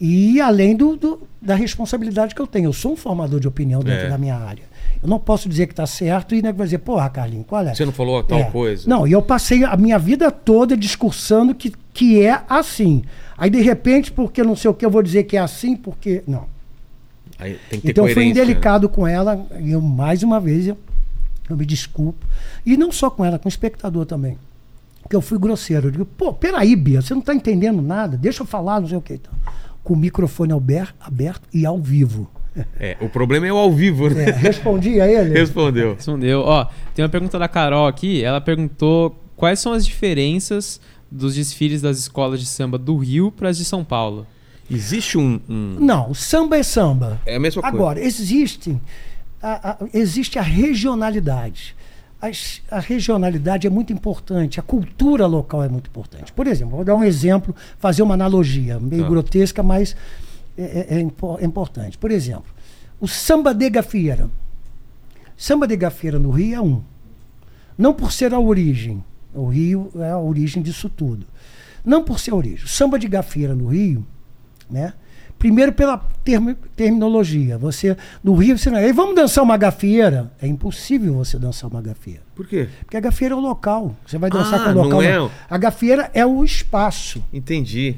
E 0.00 0.40
além 0.40 0.74
do, 0.76 0.96
do- 0.96 1.22
da 1.40 1.54
responsabilidade 1.54 2.34
que 2.34 2.40
eu 2.40 2.46
tenho. 2.46 2.66
Eu 2.68 2.72
sou 2.72 2.92
um 2.92 2.96
formador 2.96 3.38
de 3.40 3.46
opinião 3.48 3.80
dentro 3.82 4.06
É. 4.06 4.08
da 4.08 4.16
minha 4.18 4.36
área. 4.36 4.64
Eu 5.02 5.08
não 5.08 5.18
posso 5.18 5.48
dizer 5.48 5.66
que 5.66 5.72
está 5.72 5.86
certo 5.86 6.34
e 6.34 6.42
né, 6.42 6.52
vai 6.52 6.66
dizer, 6.66 6.78
porra, 6.78 7.08
Carlinhos, 7.08 7.46
qual 7.46 7.66
é? 7.66 7.74
Você 7.74 7.84
não 7.86 7.92
falou 7.92 8.22
tal 8.22 8.38
É. 8.38 8.44
coisa. 8.50 8.88
Não, 8.88 9.06
e 9.06 9.12
eu 9.12 9.22
passei 9.22 9.64
a 9.64 9.76
minha 9.76 9.98
vida 9.98 10.30
toda 10.30 10.76
discursando 10.76 11.54
que, 11.54 11.72
que 11.94 12.20
é 12.22 12.42
assim. 12.48 13.02
Aí, 13.38 13.48
de 13.48 13.60
repente, 13.62 14.12
porque 14.12 14.42
não 14.42 14.54
sei 14.54 14.70
o 14.70 14.74
que, 14.74 14.84
eu 14.84 14.90
vou 14.90 15.02
dizer 15.02 15.24
que 15.24 15.36
é 15.36 15.40
assim, 15.40 15.74
porque. 15.74 16.22
Não. 16.26 16.44
Então, 17.82 18.06
eu 18.06 18.12
fui 18.14 18.24
né? 18.24 18.30
indelicado 18.30 18.86
com 18.88 19.06
ela, 19.06 19.46
e 19.60 19.70
eu, 19.70 19.80
mais 19.80 20.22
uma 20.22 20.38
vez, 20.38 20.66
eu, 20.66 20.76
eu 21.48 21.56
me 21.56 21.64
desculpo. 21.64 22.26
E 22.66 22.76
não 22.76 22.92
só 22.92 23.08
com 23.08 23.24
ela, 23.24 23.38
com 23.38 23.46
o 23.46 23.48
espectador 23.48 24.04
também. 24.04 24.36
Porque 25.02 25.16
eu 25.16 25.22
fui 25.22 25.38
grosseiro. 25.38 25.88
Eu 25.88 25.90
digo, 25.90 26.04
pô, 26.04 26.34
peraí, 26.34 26.76
Bia, 26.76 27.00
você 27.00 27.14
não 27.14 27.20
está 27.20 27.34
entendendo 27.34 27.80
nada, 27.80 28.18
deixa 28.18 28.42
eu 28.42 28.46
falar, 28.46 28.80
não 28.80 28.88
sei 28.88 28.98
o 28.98 29.00
que. 29.00 29.14
Então, 29.14 29.32
com 29.82 29.94
o 29.94 29.96
microfone 29.96 30.52
aber- 30.52 30.94
aberto 31.00 31.48
e 31.54 31.64
ao 31.64 31.78
vivo. 31.78 32.28
É, 32.78 32.96
o 33.00 33.08
problema 33.08 33.46
é 33.46 33.52
o 33.52 33.56
ao 33.56 33.70
vivo, 33.72 34.08
né? 34.10 34.24
É, 34.28 34.30
respondi 34.32 35.00
a 35.00 35.06
ele. 35.06 35.38
Respondeu. 35.38 35.94
Respondeu. 35.94 36.40
Ó, 36.40 36.66
tem 36.94 37.04
uma 37.04 37.08
pergunta 37.08 37.38
da 37.38 37.46
Carol 37.48 37.86
aqui. 37.86 38.22
Ela 38.24 38.40
perguntou 38.40 39.16
quais 39.36 39.60
são 39.60 39.72
as 39.72 39.84
diferenças 39.86 40.80
dos 41.10 41.34
desfiles 41.36 41.80
das 41.80 41.98
escolas 41.98 42.40
de 42.40 42.46
samba 42.46 42.76
do 42.78 42.96
Rio 42.96 43.30
para 43.30 43.48
as 43.48 43.56
de 43.58 43.64
São 43.64 43.84
Paulo. 43.84 44.26
Existe 44.70 45.16
um. 45.18 45.40
um- 45.48 45.76
Não, 45.80 46.12
samba 46.14 46.56
é 46.58 46.62
samba. 46.62 47.20
É 47.26 47.36
a 47.36 47.40
mesma 47.40 47.62
coisa. 47.62 47.76
Agora, 47.76 48.00
existem, 48.00 48.80
a, 49.42 49.70
a- 49.72 49.76
existe 49.94 50.38
a 50.38 50.42
regionalidade. 50.42 51.74
As- 52.20 52.60
a 52.70 52.78
regionalidade 52.78 53.66
é 53.66 53.70
muito 53.70 53.92
importante, 53.92 54.60
a 54.60 54.62
cultura 54.62 55.26
local 55.26 55.64
é 55.64 55.68
muito 55.68 55.88
importante. 55.88 56.32
Por 56.32 56.46
exemplo, 56.46 56.76
vou 56.76 56.84
dar 56.84 56.94
um 56.94 57.02
exemplo, 57.02 57.54
fazer 57.78 58.02
uma 58.02 58.14
analogia, 58.14 58.78
meio 58.78 59.04
Tá. 59.04 59.08
grotesca, 59.08 59.62
mas 59.62 59.96
é, 60.62 60.86
é- 60.90 60.94
é 60.98 61.42
é 61.42 61.44
importante. 61.44 61.96
Por 61.98 62.10
exemplo, 62.10 62.44
o 63.00 63.08
samba 63.08 63.54
de 63.54 63.68
gafieira. 63.70 64.28
Samba 65.36 65.66
de 65.66 65.76
gafieira 65.76 66.18
no 66.18 66.30
Rio 66.30 66.54
é 66.56 66.60
um. 66.60 66.82
Não 67.78 67.94
por 67.94 68.12
ser 68.12 68.34
a 68.34 68.38
origem. 68.38 69.02
O 69.34 69.46
Rio 69.48 69.90
é 69.96 70.10
a 70.10 70.18
origem 70.18 70.62
disso 70.62 70.88
tudo. 70.88 71.26
Não 71.84 72.04
por 72.04 72.18
ser 72.20 72.32
a 72.32 72.34
origem. 72.34 72.64
O 72.64 72.68
samba 72.68 72.98
de 72.98 73.08
gafieira 73.08 73.54
no 73.54 73.68
Rio, 73.68 74.04
né? 74.68 74.92
Primeiro 75.38 75.72
pela 75.72 75.96
termi- 76.22 76.54
terminologia. 76.76 77.56
Você 77.56 77.96
no 78.22 78.34
Rio 78.34 78.58
você 78.58 78.68
não, 78.68 78.78
"Ei, 78.78 78.92
vamos 78.92 79.14
dançar 79.14 79.42
uma 79.42 79.56
gafieira? 79.56 80.30
É 80.42 80.46
impossível 80.46 81.14
você 81.14 81.38
dançar 81.38 81.70
uma 81.70 81.80
gafieira. 81.80 82.20
Por 82.34 82.46
quê? 82.46 82.68
Porque 82.80 82.98
a 82.98 83.00
gafieira 83.00 83.34
é 83.34 83.38
o 83.38 83.40
local. 83.40 83.96
Você 84.06 84.18
vai 84.18 84.28
dançar 84.28 84.60
Ah, 84.60 84.64
com 84.64 84.70
o 84.78 84.82
local. 84.82 84.90
não 84.90 85.02
é 85.02 85.30
A 85.48 85.56
gafieira 85.56 86.10
é 86.12 86.26
o 86.26 86.44
espaço. 86.44 87.24
Entendi. 87.32 87.96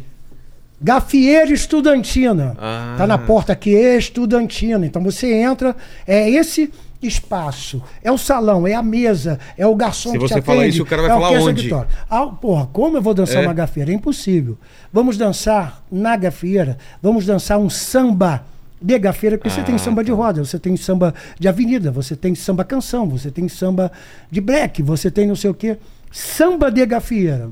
Gafieira 0.82 1.52
estudantina. 1.52 2.56
Ah. 2.59 2.94
Tá 2.98 3.06
na 3.06 3.16
porta 3.18 3.52
aqui, 3.52 3.70
estudantina. 3.70 4.84
Então 4.84 5.02
você 5.02 5.32
entra, 5.32 5.76
é 6.06 6.28
esse 6.28 6.72
espaço. 7.00 7.82
É 8.02 8.10
o 8.10 8.18
salão, 8.18 8.66
é 8.66 8.74
a 8.74 8.82
mesa, 8.82 9.38
é 9.56 9.66
o 9.66 9.74
garçom 9.74 10.10
Se 10.12 10.18
que 10.18 10.22
você 10.28 10.40
te 10.40 10.44
falar 10.44 10.59
atende, 10.60 10.74
isso, 10.76 10.82
o 10.82 10.86
cara 10.86 11.02
vai 11.02 11.10
é 11.10 11.14
falar 11.14 11.30
onde? 11.40 11.70
Ah, 12.09 12.26
porra, 12.26 12.66
como 12.72 12.96
eu 12.96 13.02
vou 13.02 13.14
dançar 13.14 13.42
É. 13.42 13.46
uma 13.46 13.52
gafieira? 13.54 13.90
É 13.90 13.94
impossível. 13.94 14.56
Vamos 14.92 15.16
dançar 15.16 15.82
na 15.90 16.16
gafieira, 16.16 16.78
vamos 17.00 17.26
dançar 17.26 17.59
um 17.59 17.68
samba 17.70 18.44
de 18.80 18.98
gafieira, 18.98 19.36
porque 19.38 19.50
você 19.50 19.60
Ah, 19.60 19.64
tem 19.64 19.78
samba 19.78 20.02
de 20.02 20.10
tá. 20.10 20.16
roda, 20.16 20.44
você 20.44 20.59
tem 20.59 20.76
samba 20.76 21.14
de 21.38 21.46
avenida, 21.48 21.90
você 21.90 22.16
tem 22.16 22.34
samba 22.34 22.64
canção, 22.64 23.09
você 23.09 23.30
tem 23.30 23.48
samba 23.48 23.90
de 24.30 24.40
black, 24.40 24.82
você 24.82 25.10
tem 25.10 25.26
não 25.26 25.36
sei 25.36 25.50
o 25.50 25.54
quê. 25.54 25.76
Samba 26.10 26.70
de 26.70 26.84
gafieira. 26.86 27.50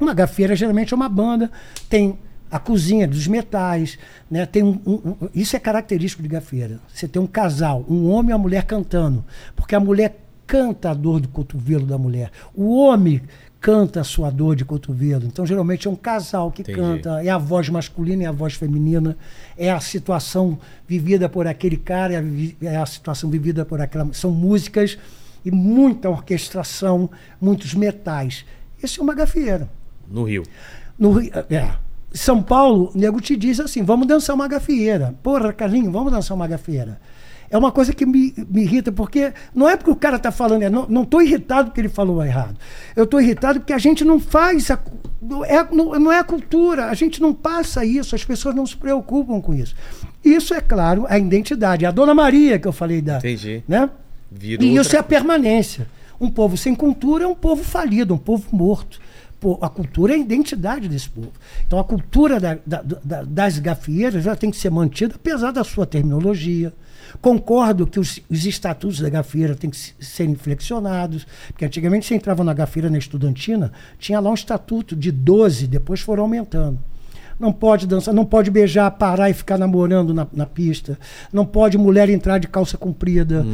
Uma 0.00 0.14
gafieira 0.14 0.54
geralmente 0.56 0.92
é 0.92 0.96
uma 0.96 1.08
banda, 1.08 1.50
tem 1.88 2.16
a 2.52 2.58
cozinha 2.58 3.08
dos 3.08 3.26
metais, 3.26 3.98
né? 4.30 4.44
Tem 4.46 4.62
um, 4.62 4.78
um- 4.86 4.92
um- 5.22 5.28
isso 5.34 5.56
é 5.56 5.58
característico 5.58 6.22
de 6.22 6.28
gafieira. 6.28 6.78
Você 6.92 7.08
tem 7.08 7.20
um 7.20 7.26
casal, 7.26 7.84
um 7.88 8.10
homem 8.10 8.30
e 8.30 8.34
uma 8.34 8.38
mulher 8.38 8.64
cantando, 8.64 9.24
porque 9.56 9.74
a 9.74 9.80
mulher 9.80 10.18
canta 10.46 10.90
a 10.90 10.94
dor 10.94 11.18
do 11.18 11.28
cotovelo 11.28 11.86
da 11.86 11.96
mulher. 11.96 12.30
O 12.54 12.76
homem 12.76 13.22
canta 13.58 14.00
a 14.00 14.04
sua 14.04 14.28
dor 14.28 14.54
de 14.54 14.64
cotovelo. 14.66 15.24
Então 15.24 15.46
geralmente 15.46 15.86
é 15.88 15.90
um 15.90 15.96
casal 15.96 16.50
que 16.52 16.60
Entendi. 16.62 16.78
canta, 16.78 17.24
é 17.24 17.30
a 17.30 17.38
voz 17.38 17.68
masculina 17.70 18.24
e 18.24 18.26
a 18.26 18.32
voz 18.32 18.52
feminina, 18.54 19.16
é 19.56 19.70
a 19.70 19.80
situação 19.80 20.58
vivida 20.86 21.28
por 21.28 21.46
aquele 21.46 21.76
cara, 21.78 22.12
é 22.12 22.18
a, 22.18 22.68
é 22.72 22.76
a 22.76 22.84
situação 22.84 23.30
vivida 23.30 23.64
por 23.64 23.80
aquela. 23.80 24.12
São 24.12 24.30
músicas 24.30 24.98
e 25.44 25.50
muita 25.50 26.10
orquestração, 26.10 27.08
muitos 27.40 27.72
metais. 27.72 28.44
Isso 28.82 29.00
é 29.00 29.02
uma 29.02 29.14
gafieira. 29.14 29.68
No 30.06 30.24
Rio. 30.24 30.42
No 30.98 31.12
Rio- 31.12 31.30
é. 31.48 31.70
São 32.14 32.42
Paulo, 32.42 32.90
o 32.94 32.98
nego 32.98 33.20
te 33.20 33.36
diz 33.36 33.60
assim: 33.60 33.82
vamos 33.82 34.06
dançar 34.06 34.34
uma 34.34 34.48
gafieira. 34.48 35.14
Porra, 35.22 35.52
Carlinho, 35.52 35.90
vamos 35.90 36.12
dançar 36.12 36.34
uma 36.34 36.46
gafieira. 36.46 37.00
É 37.52 37.58
uma 37.58 37.70
coisa 37.70 37.92
que 37.92 38.06
me, 38.06 38.32
me 38.48 38.62
irrita, 38.62 38.90
porque 38.90 39.30
não 39.54 39.68
é 39.68 39.76
porque 39.76 39.90
o 39.90 39.96
cara 39.96 40.16
está 40.16 40.32
falando, 40.32 40.62
é, 40.62 40.70
não, 40.70 41.02
estou 41.02 41.20
irritado 41.20 41.68
porque 41.68 41.82
ele 41.82 41.88
falou 41.90 42.24
errado. 42.24 42.56
Eu 42.96 43.04
estou 43.04 43.20
irritado 43.20 43.60
porque 43.60 43.74
a 43.74 43.78
gente 43.78 44.06
não 44.06 44.18
faz, 44.18 44.70
a, 44.70 44.78
não, 45.20 45.44
é, 45.44 45.68
não, 45.70 46.00
não 46.00 46.10
é 46.10 46.18
a 46.18 46.24
cultura, 46.24 46.86
a 46.86 46.94
gente 46.94 47.20
não 47.20 47.34
passa 47.34 47.84
isso, 47.84 48.14
as 48.14 48.24
pessoas 48.24 48.54
não 48.54 48.66
se 48.66 48.74
preocupam 48.74 49.38
com 49.38 49.52
isso. 49.52 49.74
Isso 50.24 50.54
é, 50.54 50.62
claro, 50.62 51.04
a 51.06 51.18
identidade. 51.18 51.84
A 51.84 51.90
Dona 51.90 52.14
Maria, 52.14 52.58
que 52.58 52.66
eu 52.66 52.72
falei 52.72 53.02
da. 53.02 53.18
Entendi. 53.18 53.62
Né? 53.68 53.90
Virou 54.30 54.66
E 54.66 54.70
isso 54.70 54.78
outra 54.78 54.96
é 54.96 55.00
a 55.00 55.02
permanência. 55.02 55.86
Um 56.18 56.30
povo 56.30 56.56
sem 56.56 56.74
cultura 56.74 57.24
é 57.24 57.26
um 57.26 57.34
povo 57.34 57.62
falido, 57.62 58.14
um 58.14 58.18
povo 58.18 58.46
morto. 58.50 58.98
A 59.60 59.68
cultura 59.68 60.12
é 60.12 60.16
a 60.16 60.18
identidade 60.18 60.88
desse 60.88 61.08
povo. 61.08 61.32
Então 61.66 61.78
a 61.78 61.84
cultura 61.84 62.38
da- 62.38 62.58
da- 62.66 62.82
da- 62.82 63.22
das 63.22 63.58
gafieiras 63.58 64.22
já 64.24 64.36
tem 64.36 64.50
que 64.50 64.56
ser 64.56 64.70
mantida, 64.70 65.14
apesar 65.16 65.50
da 65.50 65.64
sua 65.64 65.84
terminologia. 65.86 66.72
Concordo 67.20 67.86
que 67.86 68.00
os, 68.00 68.20
os 68.30 68.46
estatutos 68.46 69.00
da 69.00 69.08
gafieira 69.10 69.54
têm 69.54 69.68
que 69.70 69.76
se- 69.76 69.92
serem 70.00 70.34
flexionados, 70.34 71.26
porque 71.48 71.64
antigamente 71.64 72.06
você 72.06 72.14
entrava 72.14 72.42
na 72.44 72.54
gafieira 72.54 72.88
na 72.88 72.98
estudantina, 72.98 73.72
tinha 73.98 74.18
lá 74.20 74.30
um 74.30 74.34
estatuto 74.34 74.96
de 74.96 75.10
12, 75.12 75.66
depois 75.66 76.00
foram 76.00 76.22
aumentando. 76.22 76.78
Não 77.42 77.52
pode 77.52 77.88
dançar, 77.88 78.14
não 78.14 78.24
pode 78.24 78.52
beijar, 78.52 78.88
parar 78.92 79.28
e 79.28 79.34
ficar 79.34 79.58
namorando 79.58 80.14
na, 80.14 80.24
na 80.32 80.46
pista. 80.46 80.96
Não 81.32 81.44
pode 81.44 81.76
mulher 81.76 82.08
entrar 82.08 82.38
de 82.38 82.46
calça 82.46 82.78
comprida. 82.78 83.44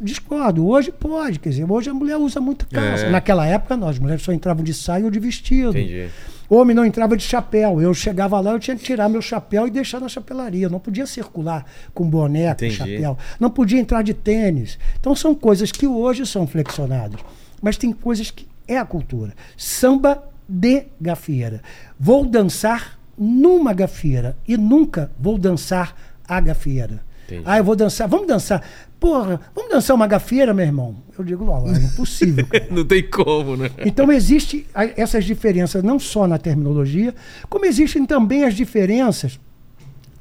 Discordo. 0.00 0.66
Hoje 0.66 0.90
pode, 0.90 1.38
quer 1.38 1.50
dizer, 1.50 1.70
hoje 1.70 1.90
a 1.90 1.94
mulher 1.94 2.16
usa 2.16 2.40
muita 2.40 2.64
calça. 2.64 3.04
É. 3.04 3.10
Naquela 3.10 3.46
época, 3.46 3.76
não, 3.76 3.86
as 3.86 3.98
mulheres 3.98 4.22
só 4.22 4.32
entravam 4.32 4.64
de 4.64 4.72
saia 4.72 5.04
ou 5.04 5.10
de 5.10 5.20
vestido. 5.20 5.76
Entendi. 5.76 6.08
Homem 6.48 6.74
não 6.74 6.86
entrava 6.86 7.18
de 7.18 7.22
chapéu. 7.22 7.82
Eu 7.82 7.92
chegava 7.92 8.40
lá, 8.40 8.52
eu 8.52 8.58
tinha 8.58 8.78
que 8.78 8.82
tirar 8.82 9.10
meu 9.10 9.20
chapéu 9.20 9.66
e 9.66 9.70
deixar 9.70 10.00
na 10.00 10.08
chapelaria. 10.08 10.64
Eu 10.64 10.70
não 10.70 10.80
podia 10.80 11.04
circular 11.04 11.66
com 11.92 12.08
boné, 12.08 12.54
com 12.54 12.70
chapéu. 12.70 13.18
Não 13.38 13.50
podia 13.50 13.78
entrar 13.78 14.00
de 14.00 14.14
tênis. 14.14 14.78
Então 14.98 15.14
são 15.14 15.34
coisas 15.34 15.70
que 15.70 15.86
hoje 15.86 16.24
são 16.24 16.46
flexionadas. 16.46 17.20
Mas 17.60 17.76
tem 17.76 17.92
coisas 17.92 18.30
que 18.30 18.48
é 18.66 18.78
a 18.78 18.86
cultura. 18.86 19.34
Samba 19.54 20.24
de 20.48 20.84
gafieira. 20.98 21.60
Vou 22.00 22.24
dançar 22.24 23.03
numa 23.18 23.72
gafieira 23.72 24.36
e 24.46 24.56
nunca 24.56 25.10
vou 25.18 25.38
dançar 25.38 25.94
a 26.26 26.40
gafieira. 26.40 27.02
Entendi. 27.26 27.42
Ah, 27.46 27.56
eu 27.58 27.64
vou 27.64 27.74
dançar. 27.74 28.06
Vamos 28.08 28.26
dançar. 28.26 28.62
Porra, 29.00 29.40
vamos 29.54 29.70
dançar 29.70 29.96
uma 29.96 30.06
gafieira, 30.06 30.52
meu 30.54 30.64
irmão? 30.64 30.96
Eu 31.18 31.24
digo, 31.24 31.46
é 31.68 31.78
impossível. 31.78 32.46
Não 32.70 32.84
tem 32.84 33.02
como, 33.08 33.56
né? 33.56 33.70
Então 33.84 34.10
existem 34.12 34.64
essas 34.96 35.24
diferenças 35.24 35.82
não 35.82 35.98
só 35.98 36.26
na 36.26 36.38
terminologia, 36.38 37.14
como 37.48 37.64
existem 37.64 38.04
também 38.06 38.44
as 38.44 38.54
diferenças 38.54 39.38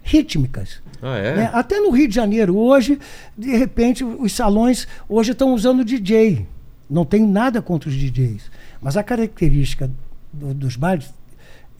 rítmicas. 0.01 0.81
Ah, 1.01 1.17
é? 1.17 1.35
né? 1.35 1.49
Até 1.53 1.79
no 1.79 1.89
Rio 1.91 2.07
de 2.07 2.15
Janeiro, 2.15 2.57
hoje, 2.57 2.99
de 3.37 3.55
repente, 3.55 4.03
os 4.03 4.31
salões 4.33 4.87
hoje 5.07 5.31
estão 5.31 5.53
usando 5.53 5.83
DJ. 5.83 6.45
Não 6.89 7.05
tenho 7.05 7.27
nada 7.27 7.61
contra 7.61 7.89
os 7.89 7.95
DJs. 7.95 8.51
Mas 8.81 8.97
a 8.97 9.03
característica 9.03 9.89
do- 10.31 10.53
dos 10.53 10.75
bailes 10.75 11.13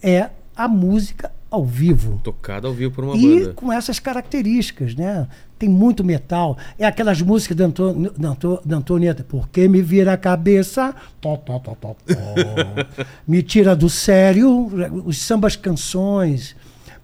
é 0.02 0.30
a 0.56 0.68
música 0.68 1.32
ao 1.50 1.64
vivo. 1.66 2.20
Tocado 2.24 2.68
ao 2.68 2.74
vivo 2.74 2.92
por 2.94 3.04
uma 3.04 3.16
E 3.16 3.40
banda. 3.40 3.54
com 3.54 3.72
essas 3.72 4.00
características, 4.00 4.96
né? 4.96 5.28
Tem 5.60 5.70
muito 5.70 6.04
metal. 6.04 6.58
É 6.80 6.86
aquelas 6.86 7.22
músicas 7.22 7.56
da, 7.58 7.66
Anto- 7.66 7.94
da 8.18 8.30
Anto- 8.30 8.60
da 8.66 8.78
Antonieta. 8.78 9.24
Porque 9.28 9.68
me 9.68 9.82
vira 9.82 10.14
a 10.14 10.18
cabeça. 10.18 10.94
Tó, 11.22 11.38
tó, 11.38 11.60
tó, 11.60 11.76
tó, 11.80 11.96
tó. 11.96 11.96
me 13.28 13.42
tira 13.44 13.76
do 13.76 13.90
sério. 13.90 14.72
Os 15.06 15.18
sambas 15.22 15.56
canções. 15.56 16.56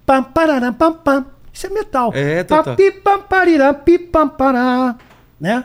Pam, 0.04 0.22
parará, 0.22 0.72
pam, 0.72 0.92
pam. 0.94 1.26
Isso 1.52 1.66
é 1.66 1.70
metal. 1.70 2.10
É, 2.14 2.42
Tata. 2.44 2.70
Papi, 2.70 2.90
pam, 2.90 3.20
parirá, 3.22 3.72
pi, 3.72 3.98
pam, 3.98 4.28
pará. 4.28 4.96
Né? 5.40 5.64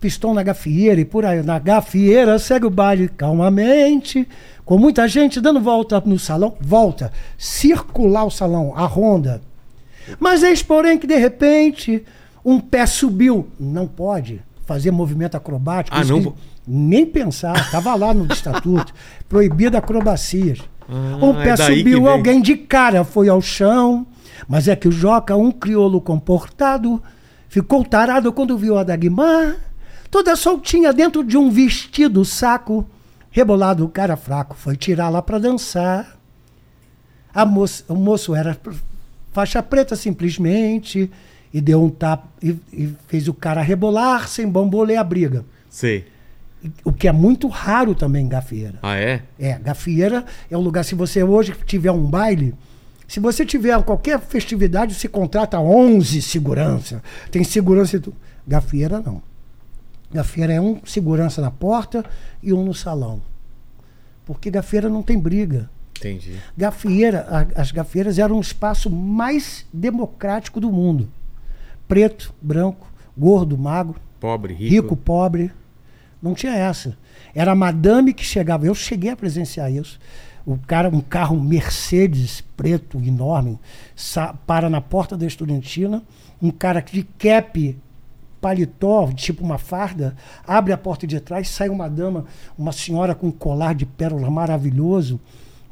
Pistão 0.00 0.32
na 0.32 0.42
gafieira 0.44 1.00
e 1.00 1.04
por 1.04 1.24
aí. 1.24 1.42
Na 1.42 1.58
gafieira 1.58 2.38
segue 2.38 2.66
o 2.66 2.70
baile 2.70 3.08
calmamente. 3.08 4.28
Com 4.68 4.76
muita 4.76 5.08
gente 5.08 5.40
dando 5.40 5.62
volta 5.62 5.98
no 6.04 6.18
salão. 6.18 6.54
Volta. 6.60 7.10
Circular 7.38 8.24
o 8.24 8.30
salão. 8.30 8.74
A 8.76 8.84
ronda. 8.84 9.40
Mas 10.20 10.42
eis, 10.42 10.62
porém, 10.62 10.98
que 10.98 11.06
de 11.06 11.16
repente 11.16 12.04
um 12.44 12.60
pé 12.60 12.84
subiu. 12.84 13.48
Não 13.58 13.86
pode 13.86 14.42
fazer 14.66 14.90
movimento 14.90 15.38
acrobático. 15.38 15.96
Ah, 15.96 16.04
não 16.04 16.34
Nem 16.66 17.06
pensar. 17.06 17.56
Estava 17.58 17.94
lá 17.94 18.12
no 18.12 18.30
estatuto. 18.30 18.92
Proibido 19.26 19.78
acrobacias. 19.78 20.58
Ah, 20.86 21.16
um 21.24 21.32
pé 21.32 21.48
é 21.48 21.56
daí 21.56 21.82
que 21.82 21.90
subiu, 21.90 22.06
alguém 22.06 22.42
de 22.42 22.54
cara 22.54 23.04
foi 23.04 23.30
ao 23.30 23.40
chão. 23.40 24.06
Mas 24.46 24.68
é 24.68 24.76
que 24.76 24.86
o 24.86 24.92
Joca, 24.92 25.34
um 25.34 25.50
crioulo 25.50 25.98
comportado, 25.98 27.02
ficou 27.48 27.82
tarado 27.86 28.30
quando 28.34 28.58
viu 28.58 28.76
a 28.76 28.84
Dagmar, 28.84 29.56
toda 30.10 30.36
soltinha 30.36 30.92
dentro 30.92 31.24
de 31.24 31.38
um 31.38 31.50
vestido 31.50 32.22
saco. 32.22 32.86
Rebolado, 33.38 33.84
o 33.84 33.88
cara 33.88 34.16
fraco, 34.16 34.56
foi 34.56 34.76
tirar 34.76 35.10
lá 35.10 35.22
pra 35.22 35.38
dançar. 35.38 36.18
A 37.32 37.46
moça, 37.46 37.84
o 37.86 37.94
moço 37.94 38.34
era 38.34 38.58
faixa 39.30 39.62
preta 39.62 39.94
simplesmente, 39.94 41.08
e 41.54 41.60
deu 41.60 41.80
um 41.80 41.88
tapa 41.88 42.26
e, 42.42 42.56
e 42.72 42.96
fez 43.06 43.28
o 43.28 43.32
cara 43.32 43.62
rebolar 43.62 44.26
sem 44.26 44.50
bambolê 44.50 44.96
a 44.96 45.04
briga. 45.04 45.44
Sei. 45.70 46.06
O 46.82 46.92
que 46.92 47.06
é 47.06 47.12
muito 47.12 47.46
raro 47.46 47.94
também 47.94 48.26
em 48.26 48.28
gafieira. 48.28 48.80
Ah, 48.82 48.96
é? 48.96 49.22
É, 49.38 49.56
gafieira 49.56 50.24
é 50.50 50.58
um 50.58 50.60
lugar, 50.60 50.84
se 50.84 50.96
você 50.96 51.22
hoje 51.22 51.54
tiver 51.64 51.92
um 51.92 52.06
baile, 52.10 52.56
se 53.06 53.20
você 53.20 53.46
tiver 53.46 53.80
qualquer 53.84 54.18
festividade, 54.18 54.94
se 54.94 55.06
contrata 55.06 55.60
11 55.60 56.22
segurança. 56.22 57.00
Tem 57.30 57.44
segurança 57.44 57.98
e 57.98 58.00
tudo. 58.00 58.16
Gafieira 58.44 59.00
não. 59.00 59.22
Gafieira 60.12 60.52
é 60.54 60.60
um 60.60 60.80
segurança 60.84 61.40
na 61.40 61.50
porta 61.50 62.04
e 62.42 62.52
um 62.52 62.64
no 62.64 62.74
salão. 62.74 63.20
Porque 64.24 64.50
gafieira 64.50 64.88
não 64.88 65.02
tem 65.02 65.18
briga. 65.18 65.70
Entendi. 65.98 66.38
Gafieira, 66.56 67.48
as 67.54 67.70
gafieiras 67.72 68.18
eram 68.18 68.38
o 68.38 68.40
espaço 68.40 68.88
mais 68.90 69.66
democrático 69.72 70.60
do 70.60 70.70
mundo. 70.70 71.08
Preto, 71.86 72.32
branco, 72.40 72.90
gordo, 73.16 73.56
magro, 73.58 73.96
Pobre, 74.20 74.52
rico. 74.54 74.70
rico, 74.74 74.96
pobre. 74.96 75.52
Não 76.22 76.34
tinha 76.34 76.52
essa. 76.54 76.96
Era 77.34 77.52
a 77.52 77.56
madame 77.56 78.12
que 78.12 78.24
chegava. 78.24 78.66
Eu 78.66 78.74
cheguei 78.74 79.10
a 79.10 79.16
presenciar 79.16 79.70
isso. 79.72 79.98
O 80.44 80.56
cara, 80.56 80.88
um 80.88 81.00
carro 81.00 81.38
Mercedes 81.40 82.42
preto, 82.56 82.98
enorme, 82.98 83.58
para 84.46 84.68
na 84.70 84.80
porta 84.80 85.16
da 85.16 85.26
estudantina. 85.26 86.02
Um 86.40 86.50
cara 86.50 86.80
de 86.80 87.02
cap, 87.02 87.76
paletó, 88.40 89.10
tipo 89.12 89.44
uma 89.44 89.58
farda, 89.58 90.16
abre 90.46 90.72
a 90.72 90.78
porta 90.78 91.06
de 91.06 91.20
trás, 91.20 91.48
sai 91.48 91.68
uma 91.68 91.88
dama, 91.88 92.24
uma 92.56 92.72
senhora 92.72 93.14
com 93.14 93.28
um 93.28 93.32
colar 93.32 93.74
de 93.74 93.86
pérola 93.86 94.30
maravilhoso, 94.30 95.20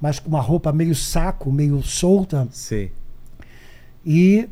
mas 0.01 0.19
com 0.19 0.29
uma 0.29 0.41
roupa 0.41 0.73
meio 0.73 0.95
saco, 0.95 1.51
meio 1.51 1.83
solta. 1.83 2.47
Sei. 2.51 2.93
E 4.05 4.49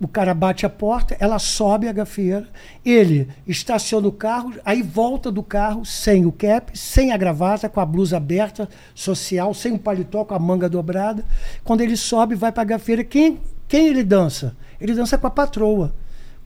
o 0.00 0.06
cara 0.06 0.34
bate 0.34 0.66
a 0.66 0.70
porta, 0.70 1.16
ela 1.18 1.38
sobe 1.38 1.88
a 1.88 1.92
gafieira, 1.92 2.46
ele 2.84 3.28
estaciona 3.46 4.06
o 4.06 4.12
carro, 4.12 4.52
aí 4.64 4.82
volta 4.82 5.30
do 5.32 5.42
carro 5.42 5.84
sem 5.84 6.26
o 6.26 6.32
cap, 6.32 6.76
sem 6.78 7.12
a 7.12 7.16
gravata, 7.16 7.68
com 7.68 7.80
a 7.80 7.86
blusa 7.86 8.18
aberta, 8.18 8.68
social, 8.94 9.54
sem 9.54 9.72
o 9.72 9.78
paletó, 9.78 10.24
com 10.24 10.34
a 10.34 10.38
manga 10.38 10.68
dobrada. 10.68 11.24
Quando 11.64 11.80
ele 11.80 11.96
sobe, 11.96 12.34
vai 12.34 12.52
para 12.52 12.62
a 12.62 12.66
gafieira, 12.66 13.04
quem, 13.04 13.40
quem 13.66 13.88
ele 13.88 14.04
dança? 14.04 14.54
Ele 14.80 14.94
dança 14.94 15.16
com 15.16 15.26
a 15.26 15.30
patroa. 15.30 15.94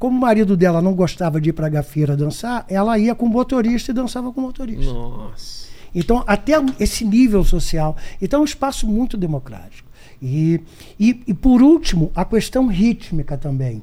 Como 0.00 0.16
o 0.16 0.20
marido 0.20 0.56
dela 0.56 0.80
não 0.80 0.94
gostava 0.94 1.38
de 1.38 1.50
ir 1.50 1.52
para 1.52 1.66
a 1.66 1.68
gafieira 1.68 2.16
dançar, 2.16 2.64
ela 2.70 2.98
ia 2.98 3.14
com 3.14 3.26
o 3.26 3.28
motorista 3.28 3.90
e 3.90 3.94
dançava 3.94 4.32
com 4.32 4.40
o 4.40 4.44
motorista. 4.44 4.90
Nossa. 4.90 5.68
Então, 5.94 6.24
até 6.26 6.54
esse 6.78 7.04
nível 7.04 7.44
social. 7.44 7.94
Então, 8.20 8.40
é 8.40 8.42
um 8.42 8.46
espaço 8.46 8.86
muito 8.86 9.18
democrático. 9.18 9.86
E, 10.22 10.58
e, 10.98 11.22
e, 11.26 11.34
por 11.34 11.60
último, 11.60 12.10
a 12.14 12.24
questão 12.24 12.66
rítmica 12.66 13.36
também. 13.36 13.82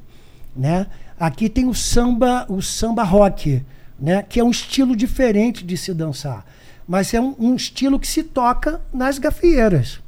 Né? 0.55 0.87
Aqui 1.19 1.47
tem 1.47 1.67
o 1.67 1.75
samba, 1.75 2.47
o 2.49 2.63
samba 2.63 3.03
rock, 3.03 3.63
né? 3.99 4.23
que 4.23 4.39
é 4.39 4.43
um 4.43 4.49
estilo 4.49 4.95
diferente 4.95 5.63
de 5.63 5.77
se 5.77 5.93
dançar. 5.93 6.43
Mas 6.87 7.13
é 7.13 7.21
um, 7.21 7.35
um 7.37 7.55
estilo 7.55 7.99
que 7.99 8.07
se 8.07 8.23
toca 8.23 8.81
nas 8.91 9.19
gafieiras. 9.19 9.99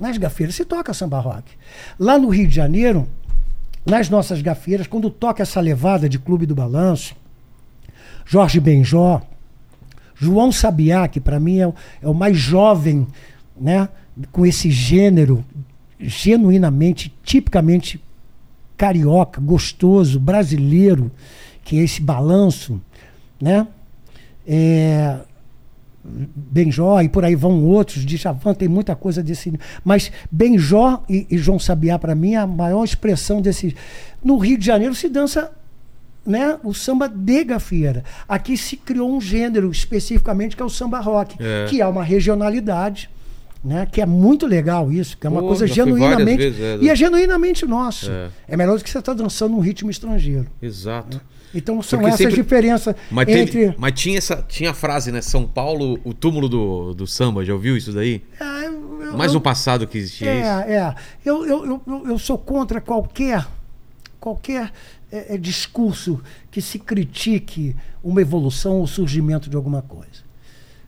Nas 0.00 0.18
gafieiras 0.18 0.56
se 0.56 0.64
toca 0.64 0.92
samba 0.92 1.20
rock. 1.20 1.52
Lá 1.96 2.18
no 2.18 2.28
Rio 2.28 2.48
de 2.48 2.54
Janeiro, 2.56 3.08
nas 3.86 4.08
nossas 4.08 4.42
gafieiras, 4.42 4.86
quando 4.86 5.10
toca 5.10 5.42
essa 5.42 5.60
levada 5.60 6.08
de 6.08 6.18
Clube 6.18 6.46
do 6.46 6.54
Balanço, 6.54 7.14
Jorge 8.26 8.60
Benjó, 8.60 9.20
João 10.14 10.52
Sabiá, 10.52 11.08
que 11.08 11.18
para 11.20 11.40
mim 11.40 11.58
é, 11.58 11.66
o- 11.66 11.74
é 12.02 12.08
o 12.08 12.14
mais 12.14 12.36
jovem, 12.36 13.06
né, 13.58 13.88
com 14.30 14.44
esse 14.44 14.70
gênero 14.70 15.44
genuinamente, 15.98 17.12
tipicamente 17.24 18.00
carioca, 18.76 19.40
gostoso, 19.40 20.18
brasileiro, 20.20 21.10
que 21.64 21.78
é 21.78 21.82
esse 21.82 22.00
balanço, 22.00 22.80
né? 23.40 23.66
É, 24.46 25.18
Benjó 26.02 27.00
e 27.02 27.08
por 27.08 27.24
aí 27.24 27.34
vão 27.34 27.64
outros, 27.64 28.04
Djavan 28.06 28.54
tem 28.54 28.68
muita 28.68 28.96
coisa 28.96 29.22
desse. 29.22 29.52
Mas 29.84 30.10
Benjó 30.30 31.02
e, 31.08 31.26
e 31.30 31.36
João 31.38 31.58
Sabiá, 31.58 31.98
para 31.98 32.14
mim, 32.14 32.34
é 32.34 32.38
a 32.38 32.46
maior 32.46 32.84
expressão 32.84 33.42
desse. 33.42 33.76
No 34.24 34.38
Rio 34.38 34.56
de 34.56 34.64
Janeiro 34.64 34.94
se 34.94 35.08
dança 35.08 35.52
né, 36.24 36.58
o 36.64 36.72
samba 36.72 37.08
de 37.08 37.44
gafieira. 37.44 38.04
Aqui 38.28 38.56
se 38.56 38.76
criou 38.76 39.14
um 39.14 39.20
gênero 39.20 39.70
especificamente 39.70 40.56
que 40.56 40.62
é 40.62 40.64
o 40.64 40.70
samba 40.70 41.00
rock, 41.00 41.36
É. 41.38 41.66
que 41.68 41.80
é 41.80 41.86
uma 41.86 42.02
regionalidade. 42.02 43.10
Né, 43.62 43.86
que 43.92 44.00
é 44.00 44.06
muito 44.06 44.46
legal 44.46 44.90
isso, 44.90 45.18
que 45.18 45.26
é 45.26 45.30
uma 45.30 45.42
Pô, 45.42 45.48
coisa 45.48 45.66
genuinamente. 45.66 46.38
vezes, 46.38 46.58
é. 46.58 46.78
e 46.80 46.88
é 46.88 46.96
genuinamente 46.96 47.66
nosso. 47.66 48.10
É. 48.10 48.30
É, 48.48 48.56
melhor 48.56 48.78
do 48.78 48.82
que 48.82 48.88
você 48.88 48.98
estar 48.98 49.12
dançando 49.12 49.52
num 49.54 49.60
ritmo 49.60 49.90
estrangeiro. 49.90 50.46
Exato. 50.62 51.20
Então 51.54 51.82
são 51.82 51.98
Porque 51.98 52.14
essas 52.14 52.18
sempre- 52.26 52.42
diferenças 52.42 52.94
Mas, 53.10 53.26
teve- 53.26 53.40
entre. 53.40 53.74
mas 53.78 53.92
tinha 54.00 54.18
essa 54.18 54.36
tinha 54.48 54.70
a 54.70 54.74
frase, 54.74 55.10
né? 55.10 55.20
São 55.20 55.46
Paulo, 55.46 55.98
o 56.04 56.14
túmulo 56.14 56.48
do, 56.48 56.94
do 56.94 57.06
samba. 57.06 57.44
Já 57.44 57.52
ouviu 57.52 57.76
isso 57.76 57.92
daí? 57.92 58.22
Ah, 58.40 58.62
eu- 58.64 59.16
Mais 59.16 59.30
eu- 59.32 59.34
no 59.34 59.40
passado 59.40 59.86
que 59.86 59.98
existia 59.98 60.32
isso. 60.34 60.46
É, 60.70 60.76
é. 60.76 60.94
Eu, 61.24 61.44
eu, 61.44 61.66
eu, 61.66 61.82
eu- 61.86 62.06
eu 62.08 62.18
sou 62.18 62.38
contra 62.38 62.80
qualquer, 62.80 63.46
qualquer 64.20 64.70
é, 65.10 65.34
é, 65.34 65.38
discurso 65.38 66.20
que 66.52 66.62
se 66.62 66.78
critique 66.78 67.74
uma 68.02 68.20
evolução 68.20 68.76
ou 68.78 68.86
surgimento 68.86 69.50
de 69.50 69.56
alguma 69.56 69.82
coisa. 69.82 70.28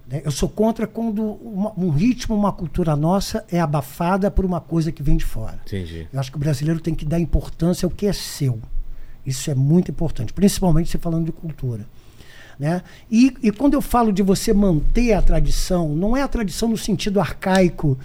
né? 0.09 0.21
Eu 0.25 0.31
sou 0.31 0.49
contra 0.49 0.87
quando 0.87 1.23
uma- 1.43 1.73
um 1.77 1.89
ritmo, 1.91 2.37
uma 2.37 2.53
cultura 2.53 2.95
nossa 2.95 3.45
é 3.51 3.59
abafada 3.61 4.31
por 4.31 4.45
uma 4.45 4.61
coisa 4.61 4.93
que 4.93 5.03
vem 5.03 5.17
de 5.17 5.25
fora. 5.25 5.59
Entendi. 5.67 6.07
Eu 6.13 6.21
acho 6.21 6.31
que 6.31 6.37
o 6.37 6.41
brasileiro 6.41 6.79
tem 6.81 6.95
que 6.95 7.05
dar 7.05 7.19
importância 7.19 7.85
ao 7.87 7.91
que 7.91 8.07
é 8.07 8.13
seu. 8.13 8.61
Isso 9.27 9.51
é 9.51 9.55
muito 9.55 9.91
importante, 9.91 10.33
principalmente 10.33 10.91
se 10.91 10.99
falando 10.99 11.27
de 11.27 11.33
cultura. 11.33 11.87
Né? 12.59 12.83
E, 13.11 13.35
e 13.43 13.51
quando 13.51 13.75
eu 13.75 13.81
falo 13.81 14.13
de 14.13 14.23
você 14.23 14.53
manter 14.53 15.15
a 15.15 15.23
tradição, 15.23 15.89
não 15.89 16.17
é 16.17 16.23
a 16.23 16.29
tradição 16.29 16.69
no 16.69 16.77
sentido 16.77 17.19
arcaico 17.19 17.99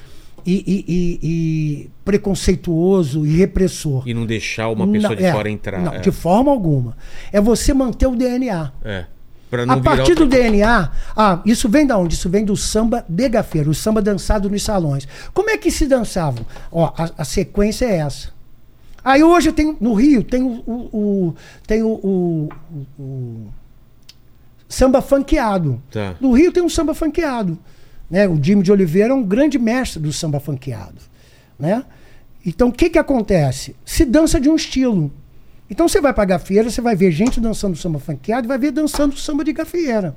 e, 0.45 0.63
e- 0.87 1.19
e- 1.21 1.89
preconceituoso 2.05 3.25
e 3.25 3.35
repressor. 3.35 4.07
E 4.07 4.13
não 4.13 4.25
deixar 4.25 4.69
uma 4.69 4.87
pessoa 4.87 5.09
Não, 5.09 5.17
de 5.17 5.25
é, 5.25 5.31
fora 5.31 5.49
entrar. 5.49 5.81
Não, 5.81 5.93
é. 5.93 5.99
de 5.99 6.11
forma 6.11 6.51
alguma. 6.51 6.95
É 7.31 7.41
você 7.41 7.73
manter 7.73 8.07
o 8.07 8.15
DNA. 8.15 8.71
É. 8.83 9.05
A 9.69 9.77
partir 9.77 10.13
do 10.13 10.25
DNA, 10.27 10.91
ah, 11.15 11.41
isso 11.45 11.69
vem 11.69 11.87
da 11.87 11.97
onde? 11.97 12.15
Isso 12.15 12.29
vem 12.29 12.43
do 12.43 12.57
samba 12.57 13.05
de 13.07 13.29
gafeiro, 13.29 13.71
o 13.71 13.73
samba 13.73 14.01
dançado 14.01 14.49
nos 14.49 14.61
salões. 14.61 15.07
Como 15.33 15.49
é 15.49 15.57
que 15.57 15.71
se 15.71 15.85
dançavam? 15.87 16.45
Ó, 16.69 16.91
a, 16.97 17.11
a 17.19 17.23
sequência 17.23 17.85
é 17.85 17.97
essa. 17.97 18.29
Aí 19.07 19.23
hoje 19.23 19.53
tem 19.53 19.77
no 19.79 19.93
Rio 19.93 20.21
tem 20.21 20.43
o, 20.43 20.61
o- 20.67 21.35
tem 21.65 21.81
o, 21.81 21.87
o- 21.87 22.49
o- 22.99 23.47
samba 24.67 25.01
funkeado. 25.01 25.81
Tá. 25.89 26.15
No 26.19 26.33
Rio 26.33 26.51
tem 26.51 26.61
um 26.61 26.67
samba 26.67 26.93
funkeado. 26.93 27.57
Né? 28.11 28.27
O 28.27 28.37
Jimmy 28.41 28.63
de 28.63 28.71
Oliveira 28.71 29.11
é 29.11 29.15
um 29.15 29.23
grande 29.23 29.57
mestre 29.57 30.01
do 30.01 30.11
samba 30.11 30.39
funkeado. 30.41 30.97
Né? 31.57 31.83
Então 32.45 32.67
o 32.67 32.71
que, 32.71 32.89
que 32.89 32.99
acontece? 32.99 33.75
Se 33.85 34.03
dança 34.03 34.39
de 34.41 34.49
um 34.49 34.55
estilo. 34.57 35.09
Então 35.69 35.87
você 35.87 36.01
vai 36.01 36.13
para 36.13 36.25
gafieira, 36.25 36.69
você 36.69 36.81
vai 36.81 36.95
ver 36.95 37.11
gente 37.11 37.39
dançando 37.39 37.77
samba 37.77 37.99
funkeado 37.99 38.45
e 38.45 38.49
vai 38.49 38.57
ver 38.57 38.71
dançando 38.71 39.15
samba 39.15 39.43
de 39.45 39.53
gafieira. 39.53 40.15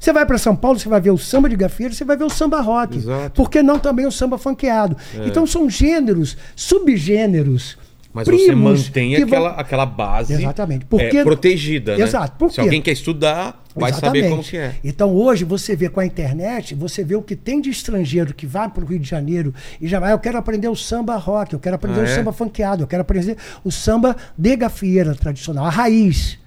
Você 0.00 0.12
vai 0.12 0.26
para 0.26 0.36
São 0.36 0.54
Paulo, 0.56 0.78
você 0.78 0.88
vai 0.90 1.00
ver 1.00 1.10
o 1.10 1.16
samba 1.18 1.48
de 1.48 1.56
gafieira, 1.56 1.94
você 1.94 2.04
vai 2.04 2.16
ver 2.18 2.24
o 2.24 2.30
samba 2.30 2.60
rock. 2.60 2.98
Exato. 2.98 3.30
Por 3.34 3.48
que 3.50 3.62
não 3.62 3.78
também 3.78 4.04
o 4.04 4.10
samba 4.12 4.36
funkeado? 4.36 4.94
Então 5.26 5.46
são 5.46 5.70
gêneros, 5.70 6.36
subgêneros. 6.54 7.78
Mas 8.16 8.26
você 8.26 8.46
primos 8.46 8.86
mantém 8.88 9.14
que 9.14 9.24
vão- 9.24 9.38
aquela, 9.46 9.60
aquela 9.60 9.86
base 9.86 10.32
Exatamente. 10.32 10.84
Porque- 10.86 11.18
é, 11.18 11.22
protegida, 11.22 11.96
né? 11.96 12.02
Exato. 12.04 12.36
Por 12.38 12.50
Se 12.50 12.60
alguém 12.60 12.80
quer 12.82 12.92
estudar, 12.92 13.62
vai 13.74 13.92
saber 13.92 14.28
como 14.30 14.42
que 14.42 14.56
é. 14.56 14.74
Então 14.82 15.14
hoje 15.14 15.44
você 15.44 15.76
vê 15.76 15.88
com 15.88 16.00
a 16.00 16.06
internet, 16.06 16.74
você 16.74 17.04
vê 17.04 17.14
o 17.14 17.22
que 17.22 17.36
tem 17.36 17.60
de 17.60 17.68
estrangeiro 17.70 18.34
que 18.34 18.46
vai 18.46 18.68
para 18.68 18.82
o 18.82 18.86
Rio 18.86 18.98
de 18.98 19.08
Janeiro 19.08 19.54
e 19.80 19.86
já 19.86 20.00
vai, 20.00 20.12
eu 20.12 20.18
quero 20.18 20.38
aprender 20.38 20.68
o 20.68 20.74
samba 20.74 21.16
rock, 21.16 21.52
eu 21.52 21.60
quero 21.60 21.76
aprender 21.76 22.00
Ah, 22.00 22.04
o 22.04 22.06
é? 22.06 22.14
samba 22.14 22.32
funkeado, 22.32 22.82
eu 22.82 22.86
quero 22.86 23.02
aprender 23.02 23.36
o 23.62 23.70
samba 23.70 24.16
de 24.36 24.56
gafieira 24.56 25.14
tradicional, 25.14 25.66
a 25.66 25.70
raiz. 25.70 26.38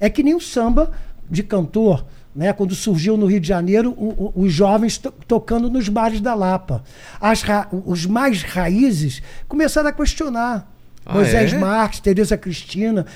É 0.00 0.10
que 0.10 0.22
nem 0.24 0.34
o 0.34 0.40
samba 0.40 0.90
de 1.30 1.42
cantor, 1.44 2.04
né? 2.34 2.52
Quando 2.52 2.74
surgiu 2.74 3.16
no 3.16 3.26
Rio 3.26 3.38
de 3.38 3.46
Janeiro, 3.46 3.92
o- 3.96 4.32
o- 4.36 4.42
os 4.42 4.52
jovens 4.52 4.98
to- 4.98 5.12
tocando 5.28 5.70
nos 5.70 5.88
bares 5.88 6.20
da 6.20 6.34
Lapa. 6.34 6.82
As 7.20 7.44
os 7.86 8.04
mais 8.06 8.42
raízes 8.42 9.22
começaram 9.46 9.88
a 9.88 9.92
questionar. 9.92 10.71
Ah, 11.04 11.14
Moisés 11.14 11.52
é? 11.52 11.58
Marques, 11.58 12.00
Tereza 12.00 12.36
Cristina. 12.36 13.06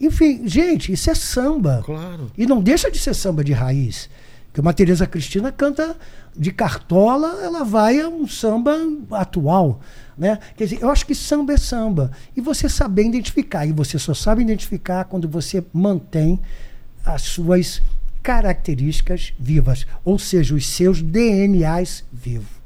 enfim, 0.00 0.46
gente, 0.46 0.92
isso 0.92 1.10
é 1.10 1.14
samba. 1.14 1.82
Claro. 1.84 2.30
E 2.36 2.46
não 2.46 2.62
deixa 2.62 2.90
de 2.90 2.98
ser 2.98 3.14
samba 3.14 3.42
de 3.42 3.52
raiz. 3.52 4.08
Porque 4.46 4.60
uma 4.60 4.72
Tereza 4.72 5.06
Cristina 5.06 5.52
canta 5.52 5.96
de 6.36 6.50
cartola, 6.50 7.40
ela 7.42 7.64
vai 7.64 8.00
a 8.00 8.08
um 8.08 8.26
samba 8.26 8.76
atual. 9.12 9.80
Né? 10.18 10.38
Quer 10.56 10.64
dizer, 10.64 10.82
eu 10.82 10.90
acho 10.90 11.06
que 11.06 11.14
samba 11.14 11.54
é 11.54 11.56
samba. 11.56 12.10
E 12.36 12.40
você 12.40 12.68
saber 12.68 13.04
identificar. 13.04 13.64
E 13.64 13.72
você 13.72 13.98
só 13.98 14.12
sabe 14.12 14.42
identificar 14.42 15.04
quando 15.04 15.28
você 15.28 15.64
mantém 15.72 16.38
as 17.04 17.22
suas 17.22 17.80
características 18.22 19.32
vivas. 19.38 19.86
Ou 20.04 20.18
seja, 20.18 20.54
os 20.54 20.66
seus 20.66 21.00
DNAs 21.00 22.04
vivos 22.12 22.60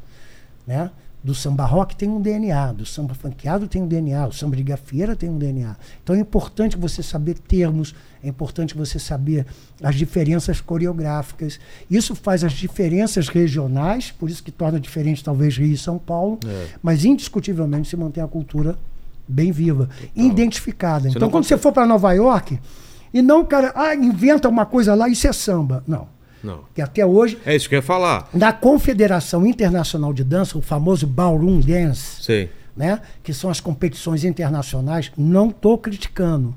né? 0.66 0.90
Do 1.24 1.34
samba 1.34 1.64
rock 1.64 1.96
tem 1.96 2.06
um 2.06 2.20
DNA, 2.20 2.72
do 2.74 2.84
samba 2.84 3.14
funkeado 3.14 3.66
tem 3.66 3.82
um 3.82 3.88
DNA, 3.88 4.26
o 4.26 4.32
samba 4.32 4.54
de 4.56 4.62
gafieira 4.62 5.16
tem 5.16 5.30
um 5.30 5.38
DNA. 5.38 5.74
Então 6.02 6.14
é 6.14 6.18
importante 6.18 6.76
você 6.76 7.02
saber 7.02 7.38
termos, 7.38 7.94
é 8.22 8.28
importante 8.28 8.76
você 8.76 8.98
saber 8.98 9.46
as 9.82 9.94
diferenças 9.94 10.60
coreográficas. 10.60 11.58
Isso 11.90 12.14
faz 12.14 12.44
as 12.44 12.52
diferenças 12.52 13.28
regionais, 13.28 14.10
por 14.10 14.28
isso 14.28 14.42
que 14.42 14.50
torna 14.52 14.78
diferente 14.78 15.24
talvez 15.24 15.56
Rio 15.56 15.72
e 15.72 15.78
São 15.78 15.98
Paulo, 15.98 16.38
É. 16.46 16.66
mas 16.82 17.06
indiscutivelmente 17.06 17.88
se 17.88 17.96
mantém 17.96 18.22
a 18.22 18.28
cultura 18.28 18.78
bem 19.26 19.50
viva, 19.50 19.88
identificada. 20.14 21.04
Você 21.08 21.16
então 21.16 21.30
quando 21.30 21.44
consegue- 21.44 21.58
você 21.58 21.62
for 21.62 21.72
para 21.72 21.86
Nova 21.86 22.12
York, 22.12 22.58
e 23.14 23.22
não 23.22 23.40
o 23.40 23.46
cara, 23.46 23.72
ah, 23.74 23.94
inventa 23.94 24.46
uma 24.48 24.66
coisa 24.66 24.94
lá, 24.94 25.08
isso 25.08 25.26
é 25.26 25.32
samba. 25.32 25.82
Não. 25.86 26.06
Não. 26.44 26.60
Que 26.74 26.82
até 26.82 27.04
hoje 27.04 27.38
É 27.46 27.56
isso 27.56 27.68
que 27.68 27.74
eu 27.74 27.78
ia 27.78 27.82
falar. 27.82 28.28
na 28.34 28.52
Confederação 28.52 29.46
Internacional 29.46 30.12
de 30.12 30.22
Dança, 30.22 30.58
o 30.58 30.62
famoso 30.62 31.06
Ballroom 31.06 31.58
Dance, 31.60 32.22
Sei. 32.22 32.50
né, 32.76 33.00
que 33.22 33.32
são 33.32 33.48
as 33.50 33.60
competições 33.60 34.24
internacionais, 34.24 35.10
não 35.16 35.48
estou 35.48 35.78
criticando. 35.78 36.54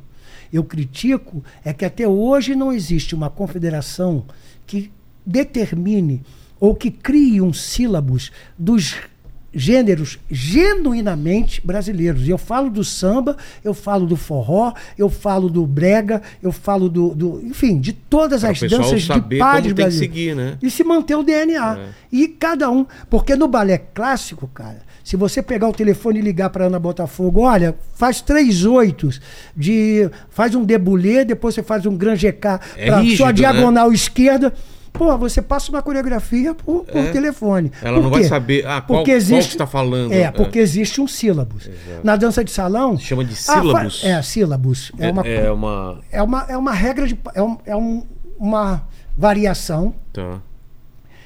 Eu 0.52 0.64
critico 0.64 1.44
é 1.64 1.74
que 1.74 1.84
até 1.86 2.08
hoje 2.08 2.54
não 2.56 2.72
existe 2.72 3.16
uma 3.16 3.30
confederação 3.30 4.26
que 4.66 4.92
determine 5.26 6.22
ou 6.60 6.74
que 6.76 6.90
crie 6.90 7.42
um 7.42 7.54
sílabus 7.54 8.32
dos 8.58 8.96
gêneros 9.58 10.20
genuinamente 10.30 11.60
brasileiros. 11.66 12.28
E 12.28 12.30
eu 12.30 12.38
falo 12.38 12.70
do 12.70 12.84
samba, 12.84 13.36
eu 13.64 13.74
falo 13.74 14.06
do 14.06 14.16
forró, 14.16 14.72
eu 14.98 15.10
falo 15.10 15.50
do 15.50 15.66
brega, 15.66 16.22
eu 16.42 16.52
falo 16.52 16.88
do, 16.88 17.14
do 17.16 17.42
enfim, 17.44 17.80
de 17.80 17.92
todas 17.94 18.42
Pra 18.42 18.52
as 18.52 18.60
danças 18.60 19.02
de 19.02 19.38
padres 19.38 19.74
brasileiros. 19.74 19.96
seguir, 19.96 20.36
né? 20.36 20.58
E 20.62 20.70
se 20.70 20.84
manter 20.84 21.16
o 21.16 21.24
DNA. 21.24 21.78
É. 21.80 21.88
E 22.12 22.28
cada 22.28 22.70
um. 22.70 22.86
Porque 23.10 23.36
no 23.36 23.48
balé 23.48 23.78
clássico, 23.78 24.48
cara, 24.48 24.82
se 25.04 25.16
você 25.16 25.42
pegar 25.42 25.68
o 25.68 25.74
telefone 25.74 26.20
e 26.20 26.22
ligar 26.22 26.50
para 26.50 26.66
Ana 26.66 26.80
Botafogo, 26.80 27.42
olha, 27.42 27.76
faz 27.96 28.22
três 28.22 28.64
oitos 28.66 29.20
de. 29.56 30.10
Faz 30.30 30.54
um 30.54 30.64
debulé, 30.64 31.26
depois 31.26 31.56
você 31.56 31.64
faz 31.64 31.86
um 31.86 31.96
grand 31.98 32.16
GK 32.16 32.60
É 32.78 32.86
para 32.88 33.00
rígido, 33.00 33.18
sua 33.18 33.28
né? 33.28 33.34
diagonal 33.34 33.92
esquerda. 33.92 34.54
Pô, 34.98 35.18
você 35.18 35.42
passa 35.42 35.72
uma 35.72 35.82
coreografia 35.82 36.54
por, 36.54 36.84
por 36.86 36.98
É. 36.98 37.12
telefone. 37.12 37.72
Ela 37.82 37.98
Por 37.98 38.04
não 38.04 38.10
vai 38.10 38.22
quê? 38.22 38.28
saber, 38.28 38.66
ah, 38.66 38.82
qual- 38.82 39.00
Porque 39.00 39.12
existe, 39.12 39.46
que 39.48 39.52
você 39.54 39.58
tá 39.58 39.68
falando. 39.68 40.12
É, 40.12 40.22
É. 40.24 40.32
porque 40.32 40.60
existe 40.60 41.00
um 41.02 41.08
sílabus. 41.08 41.70
Na 42.04 42.16
dança 42.16 42.44
de 42.44 42.52
salão. 42.52 42.98
Chama 42.98 43.24
de 43.24 43.34
Ah, 43.34 43.36
sílabus. 43.36 44.04
é, 44.04 44.22
sílabus. 44.22 44.92
É, 44.98 45.10
uma, 45.12 45.28
é 45.28 45.52
uma. 45.52 46.00
é, 46.12 46.22
uma, 46.24 46.46
é 46.50 46.58
uma 46.58 46.74
regra 46.74 47.08
de. 47.08 47.18
É, 47.34 47.42
um- 47.42 47.58
é 47.66 47.76
um- 47.76 48.04
uma 48.38 48.84
variação 49.18 49.96
Tá. 50.14 50.40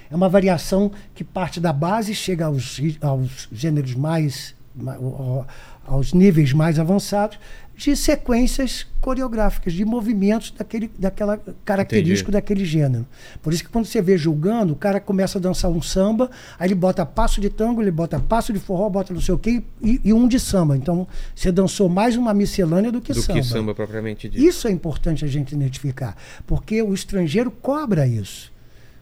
é 0.09 0.15
uma 0.15 0.29
variação 0.29 0.91
que 1.13 1.23
parte 1.23 1.59
da 1.59 1.73
base, 1.73 2.13
chega 2.15 2.45
aos, 2.45 2.79
aos 3.01 3.47
gêneros 3.51 3.95
mais. 3.95 4.53
ma- 4.73 4.95
ao- 4.95 5.45
aos 5.85 6.13
níveis 6.13 6.53
mais 6.53 6.79
avançados, 6.79 7.37
de 7.83 7.95
sequências 7.95 8.85
coreográficas, 9.01 9.73
de 9.73 9.83
movimentos 9.83 10.51
daquele, 10.55 10.91
daquela 10.99 11.39
característico 11.65 12.29
Entendi. 12.29 12.31
daquele 12.31 12.63
gênero. 12.63 13.07
Por 13.41 13.51
isso 13.51 13.63
que 13.63 13.69
quando 13.69 13.85
você 13.85 13.99
vê 14.03 14.15
julgando, 14.19 14.73
o 14.73 14.75
cara 14.75 14.99
começa 14.99 15.39
a 15.39 15.41
dançar 15.41 15.71
um 15.71 15.81
samba, 15.81 16.29
aí 16.59 16.67
ele 16.67 16.75
bota 16.75 17.03
passo 17.03 17.41
de 17.41 17.49
tango, 17.49 17.81
ele 17.81 17.89
bota 17.89 18.19
passo 18.19 18.53
de 18.53 18.59
forró, 18.59 18.87
bota 18.87 19.11
não 19.15 19.21
sei 19.21 19.33
o 19.33 19.39
quê, 19.39 19.63
e, 19.81 19.99
e 20.03 20.13
um 20.13 20.27
de 20.27 20.39
samba. 20.39 20.77
Então, 20.77 21.07
você 21.35 21.51
dançou 21.51 21.89
mais 21.89 22.15
uma 22.15 22.35
miscelânea 22.35 22.91
do 22.91 23.01
que 23.01 23.13
Do 23.13 23.21
samba. 23.23 23.39
que 23.39 23.45
samba 23.45 23.73
propriamente 23.73 24.29
dito. 24.29 24.43
Isso 24.43 24.67
é 24.67 24.71
importante 24.71 25.25
a 25.25 25.27
gente 25.27 25.55
identificar, 25.55 26.15
porque 26.45 26.83
o 26.83 26.93
estrangeiro 26.93 27.49
cobra 27.49 28.05
isso. 28.05 28.51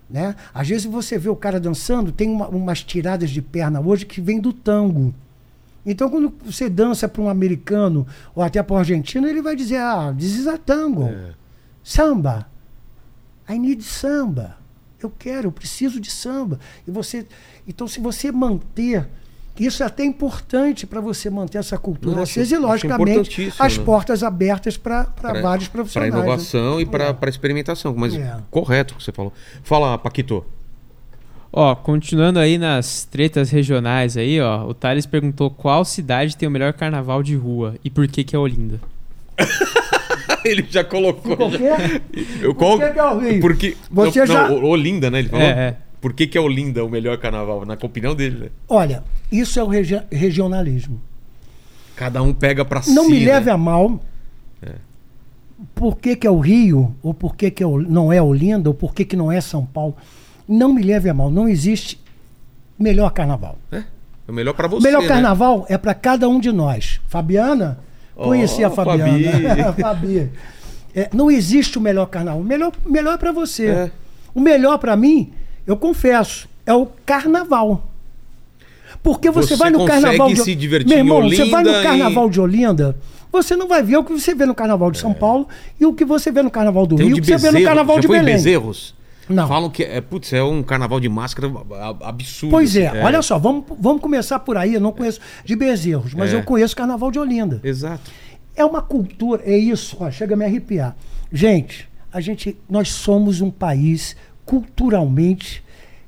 Né? 0.09 0.35
Às 0.53 0.69
vezes 0.69 0.85
você 0.85 1.17
vê 1.19 1.27
o 1.27 1.35
cara 1.35 1.59
dançando, 1.59 2.13
tem 2.13 2.29
uma- 2.29 2.47
umas 2.47 2.81
tiradas 2.81 3.29
de 3.29 3.41
perna 3.41 3.81
hoje 3.81 4.05
que 4.05 4.21
vem 4.21 4.39
do 4.39 4.53
tango. 4.53 5.13
Então, 5.85 6.09
quando 6.09 6.33
você 6.45 6.69
dança 6.69 7.07
para 7.07 7.21
um 7.21 7.29
americano 7.29 8.05
ou 8.35 8.43
até 8.43 8.61
para 8.61 8.75
um 8.75 8.79
argentino, 8.79 9.27
ele 9.27 9.41
vai 9.41 9.55
dizer: 9.55 9.77
Ah, 9.77 10.13
this 10.17 10.45
tango. 10.65 11.05
É. 11.05 11.31
Samba. 11.83 12.47
I 13.49 13.57
need 13.57 13.81
samba. 13.83 14.57
Eu 15.01 15.11
quero, 15.17 15.47
eu 15.47 15.51
preciso 15.51 15.99
de 15.99 16.11
samba. 16.11 16.59
E 16.87 16.91
você, 16.91 17.25
então, 17.67 17.87
se 17.87 17.99
você 18.01 18.31
manter, 18.31 19.07
isso 19.57 19.81
é 19.81 19.85
até 19.85 20.03
importante 20.03 20.85
para 20.85 20.99
você 21.01 21.29
manter 21.29 21.57
essa 21.57 21.77
cultura 21.77 22.17
Não, 22.17 22.23
acesa 22.23 22.53
e, 22.53 22.57
acho 22.57 22.65
logicamente, 22.67 23.53
as 23.57 23.77
né? 23.77 23.83
portas 23.85 24.23
abertas 24.23 24.77
para 24.77 25.03
vários 25.41 25.67
Para 25.69 25.77
profissionais. 25.79 26.13
né? 26.13 26.19
inovação 26.19 26.81
e 26.81 26.85
para 26.85 27.05
É. 27.05 27.13
para 27.13 27.29
experimentação. 27.29 27.95
Mas 27.97 28.13
É. 28.13 28.37
correto 28.51 28.93
o 28.93 28.97
que 28.97 29.03
você 29.03 29.11
falou. 29.13 29.33
Fala, 29.63 29.97
Paquito. 29.97 30.45
Ó, 31.51 31.75
continuando 31.75 32.37
aí 32.39 32.57
nas 32.57 33.05
tretas 33.05 33.49
regionais 33.49 34.15
aí, 34.15 34.39
ó, 34.39 34.65
o 34.67 34.73
Thales 34.73 35.05
perguntou 35.07 35.49
qual 35.49 35.83
cidade 35.83 36.37
tem 36.37 36.47
o 36.47 36.51
melhor 36.51 36.73
carnaval 36.73 37.23
de 37.23 37.35
rua 37.35 37.75
e 37.83 37.89
por 37.89 38.07
que 38.07 38.23
que 38.23 38.35
é 38.35 38.39
Olinda. 38.39 38.79
Ele 40.45 40.65
já 40.69 40.83
colocou. 40.83 41.35
Por 41.35 41.51
quê? 41.51 42.01
Eu, 42.41 42.53
Por 42.55 42.79
que 42.79 42.89
que 42.91 42.99
é 42.99 43.03
o 43.03 43.19
Rio? 43.19 43.41
Porque. 43.41 43.77
Você 43.91 44.19
não, 44.19 44.27
já- 44.27 44.47
não, 44.49 44.63
Olinda, 44.63 45.09
né? 45.09 45.19
Ele 45.19 45.29
falou. 45.29 45.45
É, 45.45 45.49
é. 45.49 45.75
Por 45.99 46.13
que, 46.13 46.27
que 46.27 46.37
é 46.37 46.41
Olinda 46.41 46.83
o 46.85 46.89
melhor 46.89 47.17
carnaval? 47.17 47.65
Na 47.65 47.73
opinião 47.81 48.15
dele, 48.15 48.37
né? 48.45 48.49
Olha, 48.69 49.03
isso 49.31 49.59
é 49.59 49.63
o 49.63 49.67
regi- 49.67 50.01
regionalismo. 50.11 51.01
Cada 51.95 52.21
um 52.23 52.33
pega 52.33 52.63
pra 52.63 52.81
si. 52.81 52.93
Não 52.93 53.09
me 53.09 53.19
né? 53.19 53.33
leve 53.33 53.49
a 53.49 53.57
mal. 53.57 53.99
Por 55.75 55.97
que, 55.97 56.15
que 56.15 56.25
é 56.25 56.31
o 56.31 56.39
Rio, 56.39 56.95
ou 57.03 57.13
por 57.13 57.35
que, 57.35 57.51
que 57.51 57.61
é 57.61 57.67
o- 57.67 57.81
não 57.81 58.13
é 58.13 58.21
Olinda, 58.21 58.69
ou 58.69 58.73
por 58.73 58.93
que, 58.93 59.03
que 59.03 59.17
não 59.17 59.29
é 59.29 59.41
São 59.41 59.65
Paulo. 59.65 59.97
Não 60.51 60.73
me 60.73 60.81
leve 60.81 61.07
a 61.09 61.13
mal. 61.13 61.29
Não 61.29 61.47
existe 61.47 61.99
melhor 62.77 63.11
carnaval. 63.11 63.57
É 63.71 63.83
o 64.27 64.33
melhor 64.33 64.53
pra 64.53 64.65
O 64.67 64.71
você. 64.71 64.87
melhor 64.87 65.03
né? 65.03 65.07
carnaval 65.07 65.65
é 65.69 65.77
para 65.77 65.93
cada 65.93 66.27
um 66.27 66.39
de 66.39 66.51
nós. 66.51 66.99
Fabiana, 67.07 67.79
conheci 68.15 68.63
a 68.63 68.67
Oh, 68.67 68.71
Fabiana. 68.71 69.73
Fabi. 69.73 69.81
Fabi. 69.81 70.29
É, 70.95 71.07
não 71.13 71.29
existe 71.29 71.77
o 71.77 71.81
melhor 71.81 72.07
carnaval. 72.07 72.41
O 72.41 72.43
melhor, 72.43 72.71
melhor 72.85 73.13
é 73.13 73.17
para 73.17 73.31
você. 73.31 73.67
É. 73.67 73.91
O 74.33 74.39
melhor 74.39 74.77
para 74.79 74.95
mim, 74.95 75.31
eu 75.67 75.77
confesso, 75.77 76.47
é 76.65 76.73
o 76.73 76.87
carnaval. 77.05 77.85
Porque 79.03 79.29
você, 79.29 79.49
Você 79.49 79.55
vai 79.55 79.69
no 79.69 79.85
carnaval 79.85 80.29
de 80.33 80.41
se 80.41 80.55
divertir 80.55 80.87
Meu 80.89 80.97
irmão, 80.97 81.21
você 81.29 81.45
vai 81.45 81.63
no 81.63 81.71
carnaval 81.83 82.27
e- 82.27 82.31
de 82.31 82.41
Olinda, 82.41 82.97
você 83.31 83.55
não 83.55 83.67
vai 83.67 83.83
ver 83.83 83.97
o 83.97 84.03
que 84.03 84.11
você 84.11 84.33
vê 84.33 84.45
no 84.45 84.55
carnaval 84.55 84.89
de 84.91 84.97
São 84.97 85.13
Paulo 85.13 85.47
e 85.79 85.85
o 85.85 85.93
que 85.93 86.03
você 86.03 86.31
vê 86.31 86.41
no 86.41 86.49
carnaval 86.49 86.85
do 86.87 86.95
Tem 86.95 87.05
Rio, 87.07 87.17
o 87.17 87.21
que 87.21 87.27
você 87.27 87.37
vê 87.37 87.51
no 87.59 87.63
carnaval 87.63 87.97
Já 87.97 88.01
de 88.01 88.07
foi 88.07 88.17
em 88.17 88.19
Belém. 88.19 88.35
Bezerros? 88.35 88.95
Não. 89.29 89.47
Falam 89.47 89.69
que 89.69 89.83
é, 89.83 90.01
putz, 90.01 90.33
é 90.33 90.41
um 90.43 90.63
carnaval 90.63 90.99
de 90.99 91.07
máscara 91.07 91.51
absurdo. 92.03 92.51
Pois 92.51 92.75
é, 92.75 92.87
assim. 92.87 92.97
olha 92.99 93.21
só, 93.21 93.37
vamos, 93.37 93.63
vamos 93.79 94.01
começar 94.01 94.39
por 94.39 94.57
aí. 94.57 94.73
Eu 94.73 94.81
não 94.81 94.91
conheço 94.91 95.19
de 95.45 95.55
Bezerros, 95.55 96.13
mas 96.13 96.33
É. 96.33 96.35
eu 96.37 96.43
conheço 96.43 96.73
o 96.73 96.77
Carnaval 96.77 97.11
de 97.11 97.19
Olinda. 97.19 97.61
Exato. 97.63 98.11
É 98.55 98.65
uma 98.65 98.81
cultura, 98.81 99.41
é 99.45 99.55
isso, 99.57 99.95
ó, 99.99 100.09
chega 100.11 100.33
a 100.33 100.37
me 100.37 100.43
arrepiar. 100.45 100.95
Gente, 101.31 101.87
a 102.11 102.19
gente, 102.19 102.57
nós 102.69 102.89
somos 102.89 103.39
um 103.39 103.51
país 103.51 104.15
culturalmente 104.45 105.63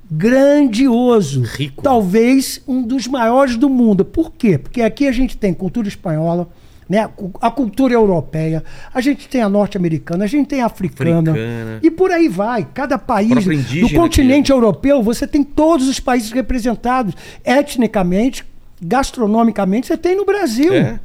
grandioso. 0.10 1.43
Rico. 1.43 1.81
Talvez 1.81 2.61
um 2.68 2.81
dos 2.81 3.07
maiores 3.07 3.56
do 3.56 3.69
mundo. 3.69 4.03
Por 4.03 4.31
quê? 4.34 4.57
Porque 4.57 4.81
aqui 4.81 5.07
a 5.07 5.11
gente 5.11 5.38
tem 5.38 5.53
cultura 5.53 5.88
espanhola, 5.88 6.49
né? 6.91 7.09
a 7.39 7.49
cultura 7.49 7.93
europeia, 7.93 8.61
a 8.93 8.99
gente 8.99 9.30
tem 9.30 9.41
a 9.41 9.47
norte-americana, 9.47 10.26
a 10.26 10.27
gente 10.27 10.49
tem 10.49 10.61
a 10.61 10.65
africana, 10.65 11.31
Africana. 11.31 11.80
e 11.81 11.89
por 11.89 12.11
aí 12.11 12.27
vai. 12.27 12.68
Cada 12.73 12.97
país 12.97 13.30
do 13.45 13.89
continente 13.95 14.51
europeu, 14.51 15.01
você 15.01 15.26
tem 15.26 15.41
todos 15.41 15.88
os 15.88 16.01
países 16.01 16.31
representados 16.31 17.13
etnicamente, 17.45 18.45
gastronomicamente, 18.81 19.88
você 19.88 19.95
tem 19.95 20.18
no 20.18 20.26
Brasil. 20.26 20.73
É. 20.73 20.99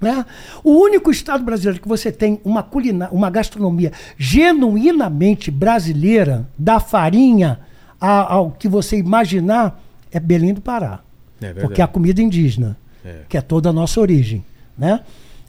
Né? 0.00 0.24
O 0.64 0.70
único 0.70 1.10
estado 1.10 1.44
brasileiro 1.44 1.78
que 1.82 1.88
você 1.88 2.10
tem 2.10 2.40
uma, 2.42 2.62
culina, 2.62 3.10
uma 3.12 3.28
gastronomia 3.28 3.92
genuinamente 4.16 5.50
brasileira, 5.50 6.48
da 6.56 6.80
farinha 6.80 7.60
ao 8.00 8.52
que 8.52 8.66
você 8.66 8.96
imaginar, 8.96 9.78
é 10.10 10.18
Belém 10.18 10.54
do 10.54 10.62
Pará. 10.62 11.00
É 11.38 11.52
porque 11.52 11.82
é 11.82 11.84
a 11.84 11.88
comida 11.88 12.22
indígena, 12.22 12.78
É. 13.04 13.24
que 13.28 13.36
é 13.36 13.42
toda 13.42 13.68
a 13.68 13.72
nossa 13.74 14.00
origem. 14.00 14.42
Né? 14.78 15.00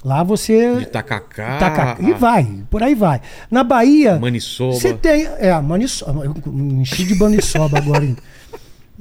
Lá 0.04 0.24
você. 0.24 0.78
De 0.78 0.86
tacacá. 0.86 1.58
Taca- 1.58 1.98
E 2.02 2.14
vai, 2.14 2.48
por 2.70 2.82
aí 2.82 2.96
vai. 2.96 3.22
Na 3.52 3.64
Bahia. 3.64 4.18
Maniçoba. 4.18 4.74
Você 4.74 4.94
tem. 4.94 5.26
É, 5.38 5.60
maniçoba. 5.62 6.24
Eu 6.26 6.34
enchi 6.48 7.04
de 7.06 7.16
maniçoba 7.16 7.78
agora. 7.78 8.06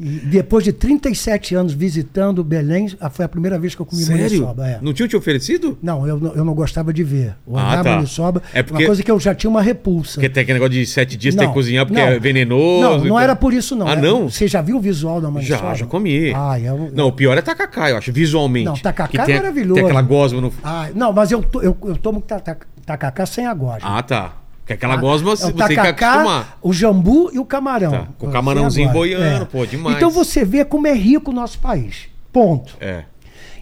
E 0.01 0.05
depois 0.27 0.62
de 0.62 0.73
37 0.73 1.55
anos 1.57 1.73
visitando 1.73 2.45
Belém, 2.45 2.89
foi 3.11 3.25
a 3.25 3.29
primeira 3.29 3.59
vez 3.59 3.75
que 3.75 3.83
eu 3.83 3.87
comi 3.87 4.03
Sério? 4.03 4.23
maniçoba. 4.23 4.69
É. 4.69 4.79
Não 4.81 4.93
tinham 4.93 5.09
te 5.09 5.16
oferecido? 5.16 5.77
Não, 5.83 6.07
eu, 6.07 6.20
não- 6.20 6.35
eu 6.35 6.45
não 6.45 6.55
gostava 6.55 6.93
de 6.93 7.03
ver. 7.03 7.35
O 7.45 7.59
Ah, 7.59 7.81
tá. 7.83 7.97
maniçoba 7.97 8.41
É 8.55 8.62
porque- 8.62 8.83
uma 8.85 8.87
coisa 8.87 9.03
que 9.03 9.11
eu 9.11 9.19
já 9.19 9.35
tinha 9.35 9.51
uma 9.51 9.61
repulsa. 9.61 10.15
Porque 10.15 10.29
tem 10.29 10.43
aquele 10.45 10.59
negócio 10.61 10.73
de 10.81 10.87
sete 10.87 11.16
dias 11.16 11.35
tem 11.35 11.45
Não, 11.45 11.53
que 11.53 11.59
cozinhar 11.59 11.85
porque 11.85 12.01
não. 12.01 12.09
é 12.09 12.19
venenoso. 12.20 12.81
Não, 12.83 12.99
não 12.99 13.09
tal. 13.09 13.20
era 13.20 13.35
por 13.35 13.53
isso, 13.53 13.75
não. 13.75 13.89
Ah, 13.89 13.93
É- 13.95 13.97
não? 13.97 14.31
Você 14.31 14.47
já 14.47 14.62
viu 14.62 14.77
o 14.77 14.81
visual 14.81 15.20
da 15.20 15.31
maniçoba? 15.31 15.69
Já, 15.70 15.75
já 15.75 15.87
comi. 15.87 16.33
Ah, 16.35 16.61
eu, 16.61 16.91
Não, 16.95 17.09
o 17.09 17.12
pior 17.12 17.37
é 17.37 17.43
tacacá, 17.43 17.91
eu 17.91 17.97
acho, 17.97 18.12
visualmente. 18.12 18.66
Não, 18.66 18.77
tacacá 18.77 19.23
é 19.25 19.27
tem, 19.27 19.35
maravilhoso. 19.37 19.75
Tem 19.75 19.85
aquela 19.85 20.03
gosma 20.03 20.41
no. 20.41 20.53
Ah, 20.62 20.89
não, 20.95 21.12
mas 21.12 21.33
eu, 21.33 21.45
eu, 21.62 21.77
eu 21.85 21.97
tomo 21.97 22.20
ta- 22.20 22.39
ta- 22.39 22.57
tacacá 22.87 23.27
sem 23.27 23.47
a 23.47 23.53
gosma. 23.55 23.81
Ah, 23.99 24.03
tá. 24.03 24.33
Porque 24.69 24.74
aquela 24.85 24.97
gosma 24.97 25.32
É 25.32 25.36
você 25.36 25.47
o 25.47 25.53
tem 25.53 25.66
que 25.69 25.74
tacacá, 25.77 26.12
acostumar. 26.12 26.59
o 26.61 26.73
jambu 26.74 27.31
e 27.32 27.39
o 27.39 27.45
camarão. 27.47 27.90
Tá, 27.90 28.09
com 28.19 28.27
Sem 28.27 28.32
camarãozinho 28.35 28.90
a 28.90 28.93
gosma. 28.93 29.16
boiando, 29.16 29.47
pô, 29.47 29.65
demais. 29.65 29.97
Então 29.97 30.11
você 30.11 30.45
vê 30.45 30.62
como 30.62 30.86
é 30.86 30.93
rico 30.93 31.31
o 31.31 31.35
nosso 31.35 31.59
país. 31.59 32.09
Ponto. 32.31 32.77
É. 32.78 33.05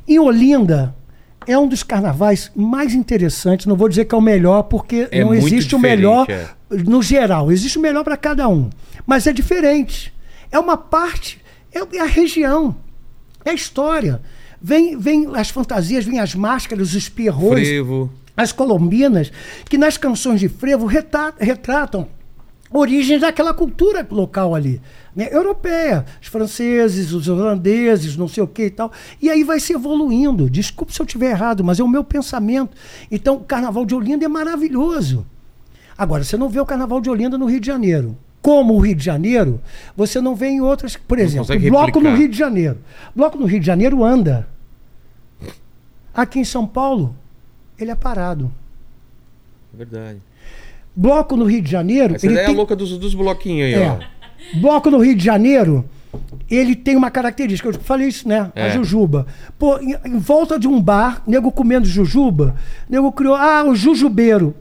Em 0.08 0.18
Olinda, 0.18 0.96
é 1.46 1.56
um 1.56 1.68
dos 1.68 1.84
carnavais 1.84 2.50
mais 2.56 2.92
interessantes. 2.92 3.66
Não 3.66 3.76
vou 3.76 3.88
dizer 3.88 4.06
que 4.06 4.14
é 4.16 4.18
o 4.18 4.20
melhor, 4.20 4.64
porque 4.64 5.06
É 5.12 5.20
não 5.22 5.32
existe 5.32 5.76
o 5.76 5.78
melhor 5.78 6.26
é. 6.28 6.48
no 6.70 7.00
geral. 7.00 7.52
Existe 7.52 7.78
o 7.78 7.80
melhor 7.80 8.02
para 8.02 8.16
cada 8.16 8.48
um. 8.48 8.68
Mas 9.06 9.28
é 9.28 9.32
diferente. 9.32 10.12
É 10.50 10.58
uma 10.58 10.76
parte, 10.76 11.40
é 11.72 11.78
é 11.96 12.00
a 12.00 12.06
região, 12.06 12.74
é 13.44 13.50
a 13.50 13.54
história. 13.54 14.20
Vem, 14.60 14.98
vem 14.98 15.28
as 15.36 15.50
fantasias, 15.50 16.04
vem 16.04 16.18
as 16.18 16.34
máscaras, 16.34 16.94
os 16.94 17.08
pierrots, 17.08 17.68
Frevo. 17.68 18.10
As 18.36 18.52
colombinas, 18.52 19.32
que 19.68 19.78
nas 19.78 19.96
canções 19.96 20.40
de 20.40 20.48
frevo 20.48 20.86
retratam 20.86 22.08
origens 22.70 23.20
daquela 23.20 23.54
cultura 23.54 24.06
local 24.10 24.54
ali, 24.54 24.80
né? 25.14 25.28
europeia, 25.30 26.04
os 26.20 26.28
franceses, 26.28 27.12
os 27.12 27.28
holandeses, 27.28 28.16
não 28.16 28.28
sei 28.28 28.42
o 28.42 28.46
que 28.46 28.64
e 28.64 28.70
tal. 28.70 28.92
E 29.20 29.30
aí 29.30 29.44
vai 29.44 29.60
se 29.60 29.72
evoluindo. 29.72 30.50
Desculpe 30.50 30.92
se 30.92 31.00
eu 31.00 31.06
estiver 31.06 31.30
errado, 31.30 31.64
mas 31.64 31.78
é 31.80 31.82
o 31.82 31.88
meu 31.88 32.04
pensamento. 32.04 32.76
Então, 33.10 33.36
o 33.36 33.44
Carnaval 33.44 33.86
de 33.86 33.94
Olinda 33.94 34.24
é 34.24 34.28
maravilhoso. 34.28 35.26
Agora, 35.96 36.24
você 36.24 36.36
não 36.36 36.48
vê 36.48 36.60
o 36.60 36.66
Carnaval 36.66 37.00
de 37.00 37.08
Olinda 37.08 37.38
no 37.38 37.46
Rio 37.46 37.60
de 37.60 37.66
Janeiro. 37.66 38.16
Como 38.42 38.74
o 38.74 38.78
Rio 38.78 38.94
de 38.94 39.04
Janeiro, 39.04 39.60
você 39.96 40.20
não 40.20 40.34
vê 40.34 40.48
em 40.48 40.60
outras. 40.60 40.96
Por 40.96 41.18
exemplo, 41.18 41.58
bloco 41.68 42.00
no 42.00 42.14
Rio 42.14 42.28
de 42.28 42.36
Janeiro. 42.36 42.78
Bloco 43.14 43.38
no 43.38 43.46
Rio 43.46 43.58
de 43.58 43.66
Janeiro 43.66 44.04
anda. 44.04 44.46
Aqui 46.14 46.38
em 46.38 46.44
São 46.44 46.66
Paulo, 46.66 47.16
ele 47.78 47.90
é 47.90 47.94
parado. 47.94 48.50
Verdade. 49.72 50.18
Bloco 50.94 51.36
no 51.36 51.44
Rio 51.44 51.60
de 51.60 51.70
Janeiro. 51.70 52.14
Essa 52.14 52.26
ele 52.26 52.34
ideia 52.34 52.44
é 52.44 52.48
tem- 52.48 52.56
louca 52.56 52.74
dos, 52.74 52.96
dos 52.98 53.14
bloquinhos 53.14 53.66
aí, 53.66 53.74
é. 53.74 53.90
ó. 53.90 53.98
Bloco 54.60 54.90
no 54.90 54.98
Rio 54.98 55.14
de 55.14 55.24
Janeiro, 55.24 55.84
ele 56.50 56.74
tem 56.74 56.96
uma 56.96 57.10
característica. 57.10 57.68
Eu 57.68 57.74
falei 57.74 58.08
isso, 58.08 58.26
né? 58.28 58.50
É. 58.54 58.64
A 58.64 58.68
jujuba. 58.70 59.26
Pô, 59.58 59.78
em, 59.78 59.94
em 60.04 60.18
volta 60.18 60.58
de 60.58 60.66
um 60.66 60.80
bar, 60.80 61.22
nego 61.26 61.50
comendo 61.52 61.86
jujuba, 61.86 62.56
nego 62.88 63.12
criou, 63.12 63.34
ah, 63.34 63.64
o 63.64 63.74
jujubeiro. 63.74 64.54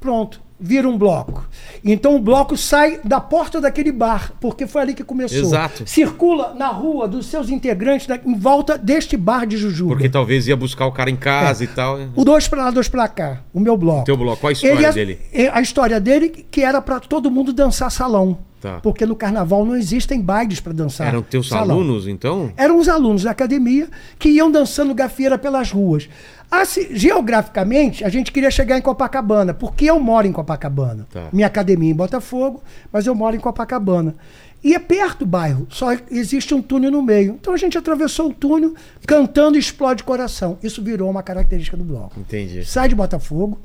Pronto, 0.00 0.40
vira 0.62 0.88
um 0.88 0.96
bloco. 0.96 1.44
Então 1.84 2.14
o 2.14 2.20
bloco 2.20 2.56
sai 2.56 3.00
da 3.04 3.20
porta 3.20 3.60
daquele 3.60 3.90
bar, 3.90 4.32
porque 4.40 4.66
foi 4.66 4.82
ali 4.82 4.94
que 4.94 5.02
começou. 5.02 5.40
Exato. 5.40 5.82
Circula 5.86 6.54
na 6.54 6.68
rua 6.68 7.08
dos 7.08 7.26
seus 7.26 7.50
integrantes 7.50 8.06
da- 8.06 8.16
em 8.24 8.38
volta 8.38 8.78
deste 8.78 9.16
bar 9.16 9.44
de 9.46 9.56
jujuba. 9.56 9.94
Porque 9.94 10.08
talvez 10.08 10.46
ia 10.46 10.56
buscar 10.56 10.86
o 10.86 10.92
cara 10.92 11.10
em 11.10 11.16
casa 11.16 11.64
e 11.64 11.66
tal. 11.66 11.98
O 12.14 12.24
dois 12.24 12.46
pra 12.46 12.64
lá, 12.64 12.70
dois 12.70 12.88
pra 12.88 13.08
cá. 13.08 13.40
O 13.52 13.58
meu 13.58 13.76
bloco. 13.76 14.04
Teu 14.04 14.16
bloco, 14.16 14.40
qual 14.40 14.50
a 14.50 14.52
história 14.52 14.74
Ele 14.74 14.86
é- 14.86 14.92
dele? 14.92 15.18
é 15.32 15.48
a 15.48 15.60
história 15.60 16.00
dele 16.00 16.28
que 16.50 16.62
era 16.62 16.80
pra 16.80 17.00
todo 17.00 17.30
mundo 17.30 17.52
dançar 17.52 17.90
salão. 17.90 18.38
Tá. 18.60 18.78
Porque 18.80 19.04
no 19.04 19.16
carnaval 19.16 19.64
não 19.64 19.74
existem 19.74 20.20
bailes 20.20 20.60
pra 20.60 20.72
dançar. 20.72 21.08
Eram 21.08 21.20
teus 21.20 21.48
salão. 21.48 21.74
alunos, 21.78 22.06
então? 22.06 22.52
Eram 22.56 22.78
os 22.78 22.88
alunos 22.88 23.24
da 23.24 23.32
academia 23.32 23.88
que 24.20 24.28
iam 24.28 24.52
dançando 24.52 24.94
gafieira 24.94 25.36
pelas 25.36 25.72
ruas. 25.72 26.08
Assim, 26.52 26.94
geograficamente, 26.94 28.04
a 28.04 28.10
gente 28.10 28.30
queria 28.30 28.50
chegar 28.50 28.76
em 28.76 28.82
Copacabana, 28.82 29.54
porque 29.54 29.86
eu 29.86 29.98
moro 29.98 30.26
em 30.26 30.32
Copacabana. 30.32 31.06
Tá. 31.10 31.30
Minha 31.32 31.46
academia 31.46 31.88
é 31.88 31.92
em 31.92 31.96
Botafogo, 31.96 32.62
mas 32.92 33.06
eu 33.06 33.14
moro 33.14 33.34
em 33.34 33.40
Copacabana. 33.40 34.14
E 34.62 34.74
é 34.74 34.78
perto 34.78 35.20
do 35.20 35.26
bairro, 35.26 35.66
só 35.70 35.96
existe 36.10 36.52
um 36.52 36.60
túnel 36.60 36.90
no 36.90 37.00
meio. 37.00 37.38
Então 37.40 37.54
a 37.54 37.56
gente 37.56 37.78
atravessou 37.78 38.28
o 38.28 38.34
túnel 38.34 38.74
cantando 39.06 39.56
Explode 39.56 40.04
Coração. 40.04 40.58
Isso 40.62 40.82
virou 40.82 41.10
uma 41.10 41.22
característica 41.22 41.74
do 41.74 41.84
bloco. 41.84 42.20
Entendi. 42.20 42.66
Sai 42.66 42.86
de 42.86 42.94
Botafogo, 42.94 43.58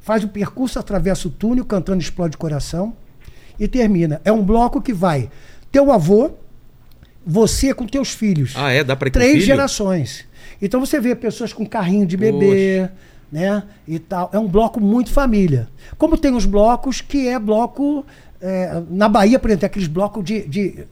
faz 0.00 0.24
o 0.24 0.28
percurso, 0.28 0.76
atravessa 0.76 1.28
o 1.28 1.30
túnel 1.30 1.64
cantando 1.64 2.02
Explode 2.02 2.36
Coração 2.36 2.96
e 3.60 3.68
termina. 3.68 4.20
É 4.24 4.32
um 4.32 4.42
bloco 4.42 4.82
que 4.82 4.92
vai 4.92 5.30
teu 5.70 5.92
avô, 5.92 6.32
você 7.24 7.72
com 7.72 7.86
teus 7.86 8.10
filhos. 8.10 8.54
Ah, 8.56 8.72
é? 8.72 8.82
Dá 8.82 8.96
pra 8.96 9.06
ir 9.06 9.12
Três 9.12 9.44
gerações. 9.44 10.26
Então 10.60 10.80
você 10.80 11.00
vê 11.00 11.14
pessoas 11.14 11.52
com 11.52 11.64
carrinho 11.66 12.06
de 12.06 12.16
bebê, 12.16 12.88
né? 13.30 13.62
E 13.86 13.98
tal. 13.98 14.30
É 14.32 14.38
um 14.38 14.48
bloco 14.48 14.80
muito 14.80 15.10
família. 15.10 15.68
Como 15.98 16.16
tem 16.16 16.34
os 16.34 16.46
blocos 16.46 17.00
que 17.00 17.28
é 17.28 17.38
bloco. 17.38 18.04
é, 18.40 18.82
na 18.90 19.08
Bahia, 19.08 19.38
por 19.38 19.48
exemplo, 19.48 19.60
tem 19.60 19.66
aqueles 19.66 19.88
blocos 19.88 20.24
de. 20.24 20.46
de 20.46 20.86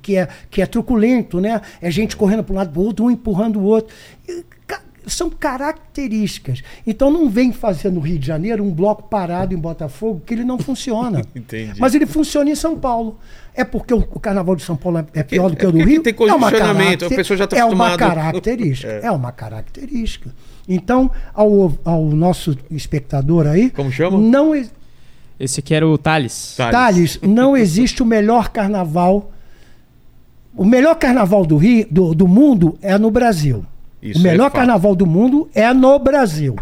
que, 0.00 0.16
é, 0.16 0.28
que 0.48 0.62
é 0.62 0.66
truculento, 0.66 1.40
né? 1.40 1.60
É 1.80 1.90
gente 1.90 2.16
correndo 2.16 2.44
para 2.44 2.52
um 2.52 2.56
lado 2.56 2.70
para 2.70 2.80
o 2.80 2.84
outro, 2.84 3.04
um 3.04 3.10
empurrando 3.10 3.58
o 3.58 3.64
outro. 3.64 3.92
E, 4.28 4.44
são 5.06 5.30
características. 5.30 6.62
Então 6.86 7.10
não 7.10 7.28
vem 7.28 7.52
fazer 7.52 7.90
no 7.90 8.00
Rio 8.00 8.18
de 8.18 8.26
Janeiro 8.26 8.62
um 8.62 8.70
bloco 8.70 9.04
parado 9.04 9.54
em 9.54 9.58
Botafogo 9.58 10.22
que 10.24 10.34
ele 10.34 10.44
não 10.44 10.58
funciona. 10.58 11.22
Entendi. 11.34 11.78
Mas 11.78 11.94
ele 11.94 12.06
funciona 12.06 12.50
em 12.50 12.54
São 12.54 12.78
Paulo. 12.78 13.18
É 13.54 13.64
porque 13.64 13.92
o, 13.92 14.02
carnaval 14.02 14.56
de 14.56 14.62
São 14.62 14.76
Paulo 14.76 14.98
é, 14.98 15.20
é 15.20 15.22
pior 15.22 15.50
do 15.50 15.56
que 15.56 15.64
é 15.64 15.68
o 15.68 15.72
do 15.72 15.78
Rio? 15.78 16.02
tem 16.02 16.14
é 16.18 16.34
uma 16.34 16.50
condicionamento, 16.50 17.04
a 17.04 17.10
pessoa 17.10 17.36
já 17.36 17.46
tá 17.46 17.58
É 17.58 17.64
uma 17.64 17.96
característica. 17.98 18.92
é. 19.04 19.10
uma 19.10 19.30
característica. 19.30 20.34
Então, 20.66 21.10
ao, 21.34 21.76
ao 21.84 22.04
nosso 22.04 22.56
espectador 22.70 23.46
aí. 23.46 23.70
Como 23.70 23.92
chama? 23.92 24.18
Não, 24.18 24.54
Esse 25.38 25.60
aqui 25.60 25.74
era 25.74 25.86
o 25.86 25.98
Thales. 25.98 26.54
Thales. 26.56 26.72
Thales, 26.72 27.20
não 27.22 27.54
existe 27.56 28.02
o 28.02 28.06
melhor 28.06 28.48
carnaval. 28.48 29.30
O 30.56 30.64
melhor 30.64 30.94
carnaval 30.94 31.44
do 31.44 31.58
Rio, 31.58 31.86
do, 31.90 32.14
do 32.14 32.26
mundo 32.26 32.78
é 32.80 32.96
no 32.96 33.10
Brasil. 33.10 33.66
Isso 34.02 34.18
o 34.18 34.26
é 34.26 34.32
melhor 34.32 34.44
fato. 34.50 34.54
carnaval 34.54 34.96
do 34.96 35.06
mundo 35.06 35.48
é 35.54 35.72
no 35.72 35.98
Brasil. 35.98 36.56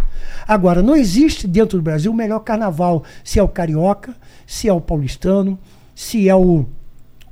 Agora, 0.47 0.83
não 0.83 0.95
existe 0.95 1.47
dentro 1.47 1.79
do 1.79 1.83
Brasil 1.83 2.13
o 2.13 2.15
melhor 2.15 2.41
carnaval, 2.41 3.03
se 3.25 3.39
é 3.39 3.43
o 3.43 3.49
carioca, 3.49 4.15
se 4.47 4.69
é 4.69 4.73
o 4.73 4.81
paulistano, 4.81 5.59
se 5.95 6.29
é 6.29 6.35
o, 6.35 6.67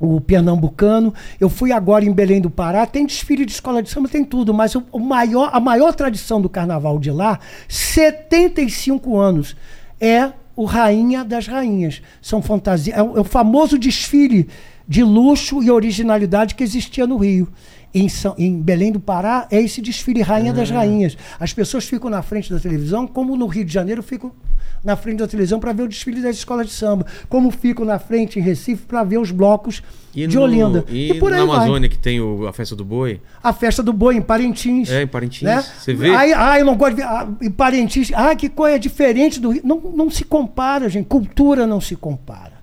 o 0.00 0.20
pernambucano. 0.20 1.12
Eu 1.38 1.50
fui 1.50 1.72
agora 1.72 2.04
em 2.04 2.12
Belém 2.12 2.40
do 2.40 2.48
Pará, 2.48 2.86
tem 2.86 3.04
desfile 3.04 3.44
de 3.44 3.52
escola 3.52 3.82
de 3.82 3.90
samba, 3.90 4.08
tem 4.08 4.24
tudo, 4.24 4.54
mas 4.54 4.74
o, 4.74 4.84
o 4.90 4.98
maior, 4.98 5.50
a 5.52 5.60
maior 5.60 5.94
tradição 5.94 6.40
do 6.40 6.48
carnaval 6.48 6.98
de 6.98 7.10
lá, 7.10 7.38
75 7.68 9.18
anos, 9.18 9.56
é 10.00 10.32
o 10.56 10.64
Rainha 10.64 11.24
das 11.24 11.46
Rainhas. 11.46 12.00
São 12.22 12.40
fantasia, 12.40 12.94
é 12.94 12.98
é 12.98 13.02
o 13.02 13.24
famoso 13.24 13.78
desfile 13.78 14.48
de 14.88 15.04
luxo 15.04 15.62
e 15.62 15.70
originalidade 15.70 16.54
que 16.54 16.64
existia 16.64 17.06
no 17.06 17.18
Rio. 17.18 17.46
Em, 17.94 18.08
São- 18.08 18.34
em 18.36 18.60
Belém 18.60 18.92
do 18.92 19.00
Pará 19.00 19.46
é 19.50 19.60
esse 19.62 19.80
desfile 19.80 20.20
Rainha 20.20 20.52
das 20.52 20.70
Rainhas. 20.70 21.16
As 21.40 21.52
pessoas 21.54 21.84
ficam 21.86 22.10
na 22.10 22.20
frente 22.22 22.52
da 22.52 22.60
televisão, 22.60 23.06
como 23.06 23.34
no 23.36 23.46
Rio 23.46 23.64
de 23.64 23.72
Janeiro 23.72 24.02
ficam 24.02 24.30
na 24.84 24.94
frente 24.94 25.18
da 25.18 25.26
televisão 25.26 25.58
para 25.58 25.72
ver 25.72 25.82
o 25.84 25.88
desfile 25.88 26.20
das 26.20 26.36
escolas 26.36 26.66
de 26.66 26.72
samba, 26.72 27.04
como 27.28 27.50
ficam 27.50 27.84
na 27.84 27.98
frente 27.98 28.38
em 28.38 28.42
Recife 28.42 28.84
para 28.86 29.02
ver 29.02 29.18
os 29.18 29.30
blocos 29.32 29.82
E 30.14 30.26
de 30.26 30.36
no- 30.36 30.42
Olinda. 30.42 30.84
E, 30.88 31.14
por 31.14 31.30
na 31.30 31.38
aí 31.38 31.46
vai. 31.46 31.56
Amazônia 31.56 31.88
que 31.88 31.98
tem 31.98 32.20
o- 32.20 32.46
a 32.46 32.52
festa 32.52 32.76
do 32.76 32.84
boi. 32.84 33.20
A 33.42 33.52
festa 33.52 33.82
do 33.82 33.92
boi 33.92 34.16
em 34.16 34.22
Parintins. 34.22 34.88
É, 34.90 35.02
em 35.02 35.06
Parintins. 35.06 35.42
né? 35.42 35.64
Você 35.78 35.94
vê? 35.94 36.14
Aí, 36.14 36.32
ah, 36.32 36.58
eu 36.60 36.64
não 36.66 36.76
gosto 36.76 36.90
de 36.94 37.02
ver. 37.02 37.08
Ah, 37.08 37.26
em 37.42 37.50
Parintins. 37.50 38.12
Ah, 38.14 38.36
que 38.36 38.48
coisa 38.48 38.78
diferente 38.78 39.40
do 39.40 39.50
Rio. 39.50 39.62
Não, 39.64 39.80
não 39.80 40.10
se 40.10 40.24
compara, 40.24 40.88
gente. 40.88 41.06
Cultura 41.06 41.66
não 41.66 41.80
se 41.80 41.96
compara. 41.96 42.57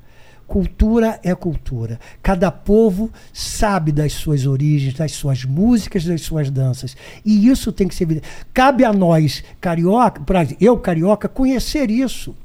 Cultura 0.48 1.20
é 1.24 1.34
cultura. 1.34 2.00
Cada 2.22 2.52
povo 2.52 3.12
sabe 3.34 3.92
das 3.92 4.14
suas 4.14 4.46
origens, 4.46 4.94
das 4.94 5.12
suas 5.12 5.44
músicas, 5.44 6.06
das 6.06 6.22
suas 6.22 6.52
danças. 6.52 6.96
E 7.26 7.50
isso 7.50 7.72
tem 7.72 7.88
que 7.88 7.96
ser. 7.96 8.22
Cabe 8.54 8.86
a 8.86 8.94
nós, 8.94 9.44
carioca, 9.60 10.22
eu, 10.62 10.78
carioca, 10.78 11.28
conhecer 11.28 11.90
isso. 11.90 12.36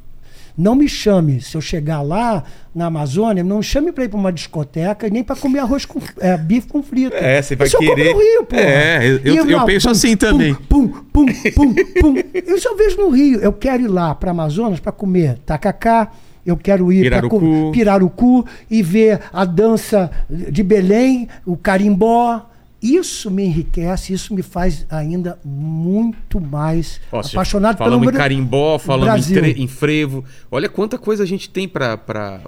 Não 0.59 0.75
me 0.75 0.89
chame, 0.89 1.41
se 1.41 1.57
eu 1.57 1.61
chegar 1.61 2.03
lá 2.03 2.43
na 2.75 2.87
Amazônia, 2.87 3.43
não 3.45 3.59
me 3.59 3.63
chame 3.63 3.93
para 3.93 4.05
ir 4.05 4.09
para 4.09 4.19
uma 4.19 4.33
discoteca 4.33 5.07
e 5.07 5.11
nem 5.11 5.23
para 5.23 5.37
comer 5.37 5.61
arroz 5.61 5.85
com 5.87 6.01
é, 6.19 6.37
bife 6.37 6.67
com 6.69 6.83
frito. 6.83 7.15
É, 7.17 7.41
você 7.41 7.55
vai 7.57 7.67
Isso 7.67 7.77
eu 7.77 7.81
querer- 7.81 8.13
no 8.13 8.19
Rio, 8.19 8.45
pô. 8.45 8.57
É, 8.57 8.99
eu- 9.07 9.19
eu- 9.37 9.51
eu 9.51 9.65
penso 9.65 9.89
assim 9.89 10.17
também. 10.17 10.55
Pum, 10.55 10.89
pum, 10.89 11.27
pum, 11.55 11.75
pum. 12.01 12.15
Isso 12.55 12.69
eu 12.69 12.77
vejo 12.77 12.97
no 12.97 13.11
Rio. 13.11 13.41
Eu 13.41 13.53
quero 13.53 13.85
ir 13.85 13.89
lá 13.89 14.15
para 14.15 14.33
Amazonas 14.33 14.81
para 14.81 14.91
comer 14.93 15.39
tacacá. 15.47 16.11
Eu 16.51 16.57
quero 16.57 16.93
ir 16.93 17.09
para 17.11 17.29
Pirarucu. 17.73 18.45
E 18.71 18.83
ver 18.83 19.21
a 19.33 19.45
dança 19.45 20.11
de 20.29 20.63
Belém, 20.63 21.29
o 21.47 21.57
carimbó. 21.57 22.47
Isso 22.83 23.31
me 23.31 23.45
enriquece, 23.45 24.15
isso 24.15 24.35
me 24.35 24.41
faz 24.41 24.87
ainda 24.89 25.39
muito 25.45 26.41
mais 26.41 26.99
Ó, 27.13 27.21
apaixonado 27.21 27.77
pelo 27.77 27.91
Falamos 27.91 28.09
em 28.09 28.17
carimbó, 28.17 28.79
falamos 28.79 29.31
em, 29.31 29.63
em 29.65 29.69
frevo. 29.69 30.25
Olha 30.51 30.67
quanta 30.67 30.97
coisa 30.97 31.23
a 31.23 31.27
gente 31.27 31.51
tem 31.51 31.69
pra 31.69 32.01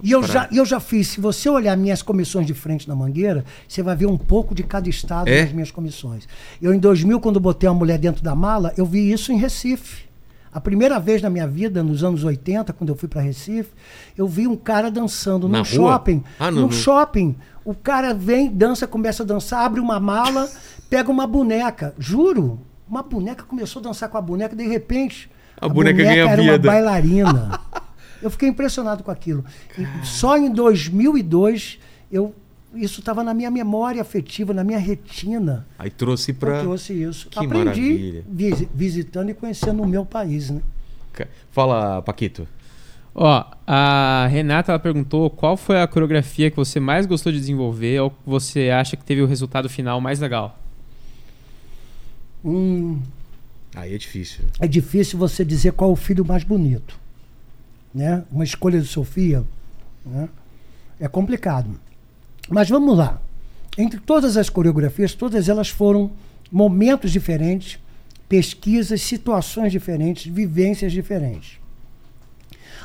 E 0.03 0.11
eu 0.11 0.20
pra- 0.20 0.29
já, 0.29 0.49
eu 0.51 0.65
já 0.65 0.81
fiz, 0.81 1.09
se 1.09 1.20
você 1.20 1.51
olhar 1.51 1.77
minhas 1.77 2.01
comissões 2.01 2.47
de 2.47 2.55
frente 2.55 2.89
na 2.89 2.97
Mangueira, 2.97 3.45
você 3.69 3.83
vai 3.83 3.95
ver 3.95 4.07
um 4.07 4.16
pouco 4.16 4.55
de 4.55 4.62
cada 4.62 4.89
estado 4.89 5.29
É? 5.29 5.43
nas 5.43 5.53
minhas 5.53 5.70
comissões. 5.70 6.27
Eu, 6.62 6.73
em 6.73 6.79
2000, 6.79 7.20
quando 7.20 7.39
botei 7.39 7.69
uma 7.69 7.79
mulher 7.79 7.99
dentro 7.99 8.24
da 8.24 8.35
mala, 8.35 8.73
eu 8.79 8.87
vi 8.87 9.12
isso 9.12 9.33
em 9.33 9.37
Recife. 9.37 10.05
A 10.53 10.61
primeira 10.61 11.01
vez 11.01 11.23
na 11.23 11.31
minha 11.31 11.47
vida, 11.49 11.83
nos 11.83 12.05
anos 12.05 12.23
80, 12.24 12.73
quando 12.74 12.91
eu 12.91 12.97
fui 12.97 13.09
para 13.09 13.23
Recife, 13.23 13.70
eu 14.16 14.29
vi 14.29 14.47
um 14.47 14.57
cara 14.57 14.91
dançando 14.91 15.49
Na 15.49 15.59
num 15.59 15.65
rua? 15.65 15.93
shopping. 15.93 16.23
Ah, 16.39 16.51
no- 16.51 16.61
num 16.62 16.66
no- 16.66 16.73
shopping. 16.73 17.35
O 17.65 17.74
cara 17.74 18.12
vem, 18.12 18.51
dança, 18.51 18.87
começa 18.87 19.23
a 19.23 19.27
dançar, 19.27 19.65
abre 19.65 19.81
uma 19.81 19.99
mala, 19.99 20.49
pega 20.91 21.11
uma 21.11 21.27
boneca. 21.27 21.95
Juro, 21.99 22.61
uma 22.89 23.03
boneca 23.03 23.45
começou 23.45 23.81
a 23.81 23.85
dançar 23.85 24.09
com 24.11 24.19
a 24.19 24.20
boneca, 24.20 24.55
de 24.55 24.66
repente. 24.66 25.31
A 25.59 25.69
boneca 25.69 26.03
ganha 26.03 26.24
era 26.29 26.43
uma 26.43 26.53
vida. 26.53 26.69
bailarina. 26.69 27.61
Eu 28.20 28.31
fiquei 28.31 28.49
impressionado 28.49 29.03
com 29.03 29.11
aquilo. 29.11 29.45
E 29.77 30.07
só 30.07 30.37
em 30.39 30.49
2002 30.53 31.79
eu 32.11 32.33
isso 32.74 33.01
estava 33.01 33.23
na 33.24 33.32
minha 33.35 33.51
memória 33.51 34.01
afetiva, 34.01 34.53
na 34.55 34.65
minha 34.65 34.78
retina. 34.78 35.66
Aí 35.78 35.90
trouxe 35.90 36.31
Eu 36.31 36.35
pra. 36.36 36.61
trouxe 36.61 36.93
isso. 36.93 37.28
Que 37.28 37.39
Aprendi 37.39 37.65
maravilha. 37.65 38.24
visi- 38.28 38.69
visitando 38.74 39.31
e 39.31 39.35
conhecendo 39.35 39.82
o 39.82 39.86
meu 39.86 40.05
país, 40.07 40.51
né? 40.51 40.61
Fala, 41.51 42.01
Paquito. 42.03 42.49
Ó, 43.15 43.44
a 43.66 44.27
Renata 44.31 44.73
ela 44.73 44.78
perguntou 44.78 45.28
qual 45.28 45.55
foi 45.57 45.81
a 45.81 45.86
coreografia 45.86 46.51
que 46.51 46.57
você 46.57 46.81
mais 46.81 47.05
gostou 47.05 47.31
de 47.31 47.39
desenvolver 47.39 48.01
ou 48.01 48.11
que 48.11 48.16
você 48.24 48.70
acha 48.70 48.97
que 48.97 49.05
teve 49.05 49.20
o 49.20 49.27
resultado 49.27 49.69
final 49.69 50.01
mais 50.01 50.19
legal? 50.19 50.59
Hum, 52.44 53.01
Aí 53.74 53.94
é 53.94 53.99
difícil. 53.99 54.44
é 54.61 54.66
difícil 54.66 55.19
você 55.19 55.44
dizer 55.44 55.73
qual 55.73 55.93
o 55.93 55.97
filho 55.97 56.24
mais 56.24 56.43
bonito, 56.43 56.99
né? 57.94 58.24
Uma 58.31 58.44
escolha 58.44 58.81
de 58.81 58.86
Sofia, 58.86 59.44
né? 60.05 60.28
É 60.99 61.07
complicado. 61.09 61.69
Mas 62.48 62.69
vamos 62.69 62.97
lá. 62.97 63.20
Entre 63.77 63.98
todas 63.98 64.36
as 64.36 64.51
coreografias, 64.51 65.14
todas 65.14 65.48
elas 65.48 65.69
foram 65.69 66.10
momentos 66.51 67.10
diferentes, 67.10 67.78
pesquisas, 68.28 69.01
situações 69.01 69.73
diferentes, 69.73 70.31
vivências 70.31 70.93
diferentes. 70.93 71.59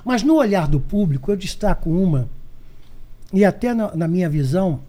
Mas 0.05 0.23
no 0.23 0.35
olhar 0.35 0.67
do 0.67 0.79
público, 0.79 1.31
eu 1.31 1.35
destaco 1.35 1.89
uma, 1.89 2.29
e 3.33 3.43
até 3.43 3.73
na, 3.73 3.93
na 3.95 4.07
minha 4.07 4.29
visão, 4.29 4.81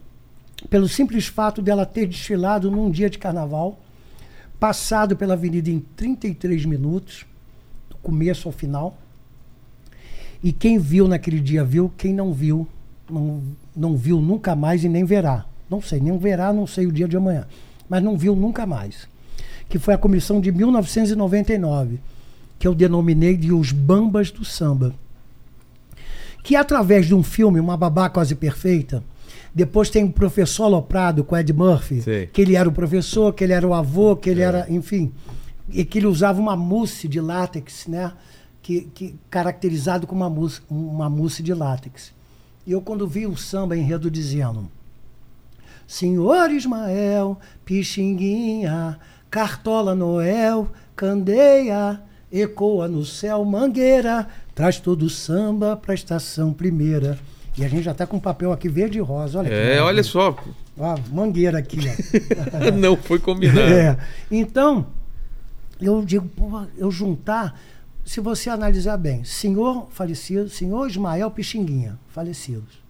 pelo 0.70 0.88
simples 0.88 1.26
fato 1.26 1.60
dela 1.60 1.84
ter 1.84 2.06
desfilado 2.06 2.70
num 2.70 2.90
dia 2.90 3.10
de 3.10 3.18
carnaval, 3.18 3.80
passado 4.58 5.16
pela 5.16 5.34
avenida 5.34 5.70
em 5.70 5.80
33 5.80 6.64
minutos, 6.64 7.24
do 7.88 7.96
começo 7.96 8.48
ao 8.48 8.52
final. 8.52 8.96
E 10.42 10.52
quem 10.52 10.78
viu 10.78 11.08
naquele 11.08 11.40
dia 11.40 11.64
viu, 11.64 11.92
quem 11.96 12.12
não 12.12 12.32
viu, 12.32 12.66
não, 13.10 13.42
não 13.78 13.96
viu 13.96 14.20
nunca 14.20 14.56
mais 14.56 14.82
e 14.82 14.88
nem 14.88 15.04
verá. 15.04 15.44
Não 15.70 15.80
sei, 15.80 16.00
nem 16.00 16.16
verá, 16.18 16.52
não 16.52 16.66
sei 16.66 16.86
o 16.86 16.92
dia 16.92 17.06
de 17.06 17.16
amanhã. 17.16 17.46
Mas 17.88 18.02
não 18.02 18.18
viu 18.18 18.34
nunca 18.34 18.66
mais. 18.66 19.08
Que 19.68 19.78
foi 19.78 19.94
a 19.94 19.98
comissão 19.98 20.40
de 20.40 20.50
1999, 20.50 22.00
que 22.58 22.66
eu 22.66 22.74
denominei 22.74 23.36
de 23.36 23.52
Os 23.52 23.70
Bambas 23.70 24.30
do 24.30 24.44
Samba. 24.44 24.92
Que 26.42 26.56
através 26.56 27.06
de 27.06 27.14
um 27.14 27.22
filme, 27.22 27.60
Uma 27.60 27.76
Babá 27.76 28.08
Quase 28.08 28.34
Perfeita, 28.34 29.04
depois 29.54 29.90
tem 29.90 30.04
o 30.04 30.10
professor 30.10 30.64
Aloprado 30.64 31.22
com 31.22 31.36
Ed 31.36 31.52
Murphy, 31.52 32.02
Sei. 32.02 32.26
que 32.26 32.40
ele 32.40 32.56
era 32.56 32.68
o 32.68 32.72
professor, 32.72 33.32
que 33.32 33.44
ele 33.44 33.52
era 33.52 33.66
o 33.66 33.74
avô, 33.74 34.16
que 34.16 34.30
ele 34.30 34.40
era, 34.40 34.66
enfim, 34.70 35.12
e 35.70 35.84
que 35.84 35.98
ele 35.98 36.06
usava 36.06 36.40
uma 36.40 36.56
mousse 36.56 37.06
de 37.06 37.20
látex, 37.20 37.86
né? 37.86 38.12
Que, 38.62 38.82
que 38.94 39.14
caracterizado 39.30 40.06
como 40.06 40.22
uma 40.22 40.30
mousse, 40.30 40.60
uma 40.68 41.08
mousse 41.08 41.42
de 41.42 41.54
látex. 41.54 42.12
E 42.68 42.72
eu 42.72 42.82
quando 42.82 43.08
vi 43.08 43.26
o 43.26 43.34
samba 43.34 43.74
enredo 43.74 44.10
dizendo 44.10 44.70
Senhor 45.86 46.50
Ismael, 46.50 47.38
Pixinguinha, 47.64 48.98
Cartola 49.30 49.94
Noel, 49.94 50.68
Candeia, 50.94 51.98
ecoa 52.30 52.86
no 52.86 53.06
céu, 53.06 53.42
Mangueira, 53.42 54.28
traz 54.54 54.78
todo 54.78 55.04
o 55.04 55.08
samba 55.08 55.78
pra 55.78 55.94
estação 55.94 56.52
primeira. 56.52 57.18
E 57.56 57.64
a 57.64 57.68
gente 57.68 57.84
já 57.84 57.94
tá 57.94 58.06
com 58.06 58.20
papel 58.20 58.52
aqui 58.52 58.68
verde 58.68 58.98
e 58.98 59.00
rosa, 59.00 59.38
olha 59.38 59.48
É, 59.48 59.80
olha 59.80 60.02
só. 60.02 60.36
Ó, 60.76 60.98
mangueira 61.10 61.58
aqui, 61.58 61.78
ó. 61.88 62.70
Não 62.76 62.98
foi 62.98 63.18
combinado. 63.18 63.60
É. 63.72 63.96
Então, 64.30 64.88
eu 65.80 66.04
digo, 66.04 66.28
pô, 66.28 66.64
eu 66.76 66.90
juntar, 66.90 67.58
se 68.08 68.20
você 68.20 68.48
analisar 68.48 68.96
bem, 68.96 69.22
senhor 69.22 69.86
falecido, 69.90 70.48
senhor 70.48 70.88
Ismael 70.88 71.30
Pixinguinha, 71.30 71.98
falecidos. 72.08 72.82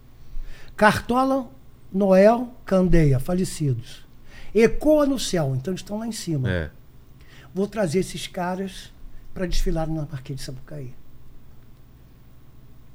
Cartola, 0.77 1.51
Noel, 1.93 2.55
Candeia, 2.65 3.19
falecidos. 3.19 4.07
Ecoa 4.55 5.07
no 5.07 5.19
céu, 5.19 5.57
então 5.57 5.73
eles 5.73 5.81
estão 5.81 5.99
lá 5.99 6.07
em 6.07 6.13
cima. 6.13 6.49
É. 6.49 6.71
Vou 7.53 7.67
trazer 7.67 7.99
esses 7.99 8.29
caras 8.29 8.93
para 9.35 9.45
desfilar 9.45 9.89
na 9.89 10.03
Marquês 10.03 10.39
de 10.39 10.45
Sapucaí. 10.45 10.95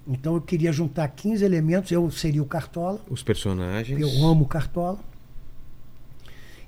Então 0.07 0.35
eu 0.35 0.41
queria 0.41 0.71
juntar 0.71 1.09
15 1.09 1.43
elementos, 1.43 1.91
eu 1.91 2.09
seria 2.09 2.41
o 2.41 2.45
Cartola, 2.45 3.01
Os 3.09 3.21
personagens. 3.21 3.99
eu 3.99 4.25
amo 4.25 4.47
Cartola. 4.47 4.99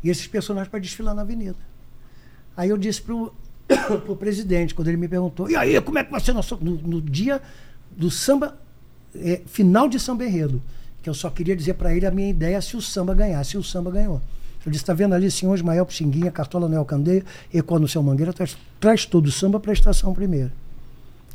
E 0.03 0.09
esses 0.09 0.27
personagens 0.27 0.69
para 0.69 0.81
desfilar 0.81 1.15
na 1.15 1.21
avenida. 1.21 1.55
Aí 2.57 2.67
eu 2.67 2.77
disse 2.77 3.01
pro, 3.67 3.99
pro 4.01 4.15
presidente, 4.15 4.73
quando 4.73 4.87
ele 4.87 4.97
me 4.97 5.07
perguntou, 5.07 5.49
e 5.49 5.55
aí, 5.55 5.79
como 5.81 5.97
é 5.99 6.03
que 6.03 6.11
vai 6.11 6.19
ser 6.19 6.33
no, 6.33 6.41
no, 6.61 6.71
no 6.75 7.01
dia 7.01 7.41
do 7.91 8.09
samba, 8.11 8.57
é, 9.15 9.41
final 9.45 9.87
de 9.87 9.99
samba 9.99 10.25
enredo? 10.25 10.61
Que 11.01 11.09
eu 11.09 11.13
só 11.13 11.29
queria 11.29 11.55
dizer 11.55 11.75
para 11.75 11.95
ele 11.95 12.05
a 12.05 12.11
minha 12.11 12.29
ideia 12.29 12.61
se 12.61 12.75
o 12.75 12.81
samba 12.81 13.13
ganhasse. 13.13 13.55
E 13.55 13.59
o 13.59 13.63
samba 13.63 13.91
ganhou. 13.91 14.21
Eu 14.65 14.71
disse, 14.71 14.83
está 14.83 14.93
vendo 14.93 15.13
ali, 15.13 15.29
senhor 15.29 15.53
Ismael 15.53 15.85
Pixinguinha, 15.85 16.31
Cartola 16.31 16.67
Noel 16.67 16.83
Candeia, 16.83 17.23
Ecoa 17.53 17.77
no 17.77 17.87
Céu 17.87 18.01
Mangueira, 18.01 18.33
traz, 18.33 18.57
traz 18.79 19.05
todo 19.05 19.27
o 19.27 19.31
samba 19.31 19.59
para 19.59 19.71
a 19.71 19.73
estação 19.73 20.11
primeira. 20.11 20.51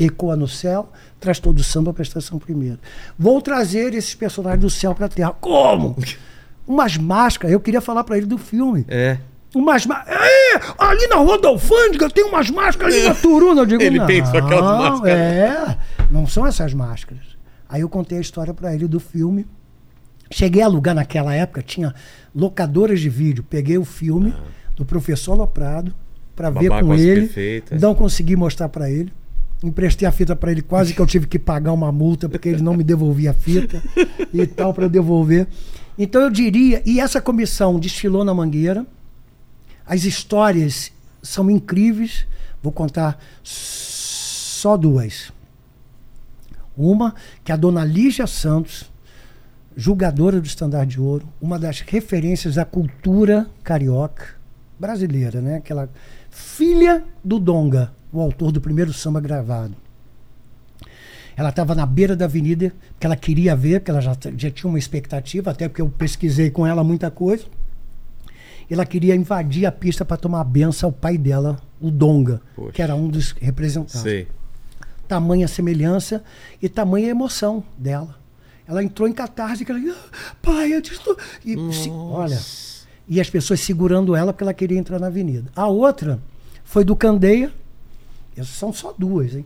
Ecoa 0.00 0.34
no 0.34 0.48
céu, 0.48 0.90
traz 1.20 1.38
todo 1.38 1.58
o 1.58 1.62
samba 1.62 1.92
para 1.92 2.02
a 2.02 2.04
estação 2.04 2.38
primeira. 2.38 2.80
Vou 3.16 3.40
trazer 3.40 3.94
esses 3.94 4.14
personagens 4.14 4.60
do 4.60 4.70
céu 4.70 4.94
para 4.94 5.06
a 5.06 5.08
terra. 5.08 5.32
Como? 5.40 5.96
Umas 6.66 6.96
máscaras, 6.96 7.52
eu 7.52 7.60
queria 7.60 7.80
falar 7.80 8.02
para 8.02 8.16
ele 8.16 8.26
do 8.26 8.38
filme. 8.38 8.84
É. 8.88 9.18
Umas 9.54 9.84
máscaras. 9.84 10.20
É, 10.20 10.60
ali 10.78 11.06
na 11.08 11.16
Rua 11.16 11.40
da 11.40 11.48
Alfândega 11.48 12.08
tem 12.08 12.24
umas 12.24 12.50
máscaras 12.50 12.94
ali 12.94 13.02
na 13.04 13.14
Turuna. 13.14 13.62
Eu 13.62 13.66
digo, 13.66 13.82
Ele 13.82 13.98
não, 13.98 14.06
pensou 14.06 14.38
aquelas 14.38 14.78
máscaras. 14.78 15.18
É, 15.18 15.78
não 16.10 16.26
são 16.26 16.46
essas 16.46 16.72
máscaras. 16.72 17.36
Aí 17.68 17.80
eu 17.80 17.88
contei 17.88 18.18
a 18.18 18.20
história 18.20 18.52
para 18.54 18.74
ele 18.74 18.86
do 18.86 19.00
filme. 19.00 19.46
Cheguei 20.30 20.62
a 20.62 20.66
alugar 20.66 20.94
naquela 20.94 21.34
época, 21.34 21.62
tinha 21.62 21.94
locadoras 22.34 23.00
de 23.00 23.08
vídeo. 23.08 23.44
Peguei 23.48 23.78
o 23.78 23.84
filme 23.84 24.34
do 24.76 24.84
professor 24.84 25.34
Loprado 25.34 25.92
para 26.36 26.50
ver 26.50 26.68
com 26.68 26.94
ele. 26.94 27.22
Perfeita. 27.22 27.78
Não 27.78 27.94
consegui 27.94 28.36
mostrar 28.36 28.68
para 28.68 28.90
ele. 28.90 29.12
Emprestei 29.62 30.08
a 30.08 30.12
fita 30.12 30.34
para 30.34 30.50
ele, 30.50 30.62
quase 30.62 30.94
que 30.94 31.00
eu 31.00 31.06
tive 31.06 31.26
que 31.26 31.38
pagar 31.38 31.72
uma 31.72 31.92
multa 31.92 32.28
porque 32.28 32.48
ele 32.48 32.62
não 32.62 32.74
me 32.74 32.82
devolvia 32.82 33.32
a 33.32 33.34
fita 33.34 33.82
e 34.32 34.46
tal 34.46 34.72
para 34.72 34.88
devolver. 34.88 35.46
Então 35.98 36.22
eu 36.22 36.30
diria, 36.30 36.82
e 36.86 36.98
essa 36.98 37.20
comissão 37.20 37.78
desfilou 37.78 38.24
na 38.24 38.32
Mangueira. 38.32 38.86
As 39.90 40.04
histórias 40.04 40.92
são 41.20 41.50
incríveis. 41.50 42.24
Vou 42.62 42.70
contar 42.70 43.20
só 43.42 44.76
duas. 44.76 45.32
Uma 46.76 47.12
que 47.42 47.50
a 47.50 47.56
dona 47.56 47.84
Lígia 47.84 48.24
Santos, 48.28 48.88
julgadora 49.76 50.40
do 50.40 50.46
Estandarte 50.46 50.92
de 50.92 51.00
Ouro, 51.00 51.28
uma 51.40 51.58
das 51.58 51.80
referências 51.80 52.54
da 52.54 52.64
cultura 52.64 53.48
carioca 53.64 54.36
brasileira, 54.78 55.40
né? 55.40 55.56
Aquela 55.56 55.90
filha 56.30 57.02
do 57.24 57.40
Donga, 57.40 57.92
o 58.12 58.20
autor 58.20 58.52
do 58.52 58.60
primeiro 58.60 58.92
samba 58.92 59.20
gravado. 59.20 59.74
Ela 61.36 61.48
estava 61.48 61.74
na 61.74 61.84
beira 61.84 62.14
da 62.14 62.26
avenida, 62.26 62.72
que 63.00 63.06
ela 63.06 63.16
queria 63.16 63.56
ver, 63.56 63.80
porque 63.80 63.90
ela 63.90 64.00
já, 64.00 64.16
já 64.36 64.50
tinha 64.52 64.68
uma 64.70 64.78
expectativa, 64.78 65.50
até 65.50 65.68
porque 65.68 65.82
eu 65.82 65.88
pesquisei 65.88 66.48
com 66.48 66.64
ela 66.64 66.84
muita 66.84 67.10
coisa. 67.10 67.44
Ela 68.70 68.86
queria 68.86 69.14
invadir 69.16 69.66
a 69.66 69.72
pista 69.72 70.04
para 70.04 70.16
tomar 70.16 70.40
a 70.40 70.44
benção 70.44 70.88
ao 70.90 70.92
pai 70.92 71.18
dela, 71.18 71.60
o 71.80 71.90
Donga, 71.90 72.40
Poxa. 72.54 72.72
que 72.72 72.80
era 72.82 72.94
um 72.94 73.08
dos 73.08 73.32
representantes 73.32 74.00
Sei. 74.00 74.28
tamanha 75.08 75.48
semelhança 75.48 76.22
e 76.62 76.68
tamanha 76.68 77.08
emoção 77.08 77.64
dela. 77.76 78.16
Ela 78.68 78.84
entrou 78.84 79.08
em 79.08 79.12
catarse, 79.12 79.64
que 79.64 79.72
ela, 79.72 79.80
"Ah, 79.90 80.34
pai, 80.40 80.72
eu 80.72 80.80
te 80.80 80.92
estou. 80.92 81.16
E, 81.44 81.54
se- 81.72 81.90
olha, 81.90 82.38
e 83.08 83.20
as 83.20 83.28
pessoas 83.28 83.58
segurando 83.58 84.14
ela 84.14 84.32
porque 84.32 84.44
ela 84.44 84.54
queria 84.54 84.78
entrar 84.78 85.00
na 85.00 85.08
avenida. 85.08 85.50
A 85.56 85.66
outra 85.66 86.20
foi 86.62 86.84
do 86.84 86.94
Candeia, 86.94 87.52
essas 88.36 88.54
são 88.54 88.72
só 88.72 88.94
duas, 88.96 89.34
hein? 89.34 89.44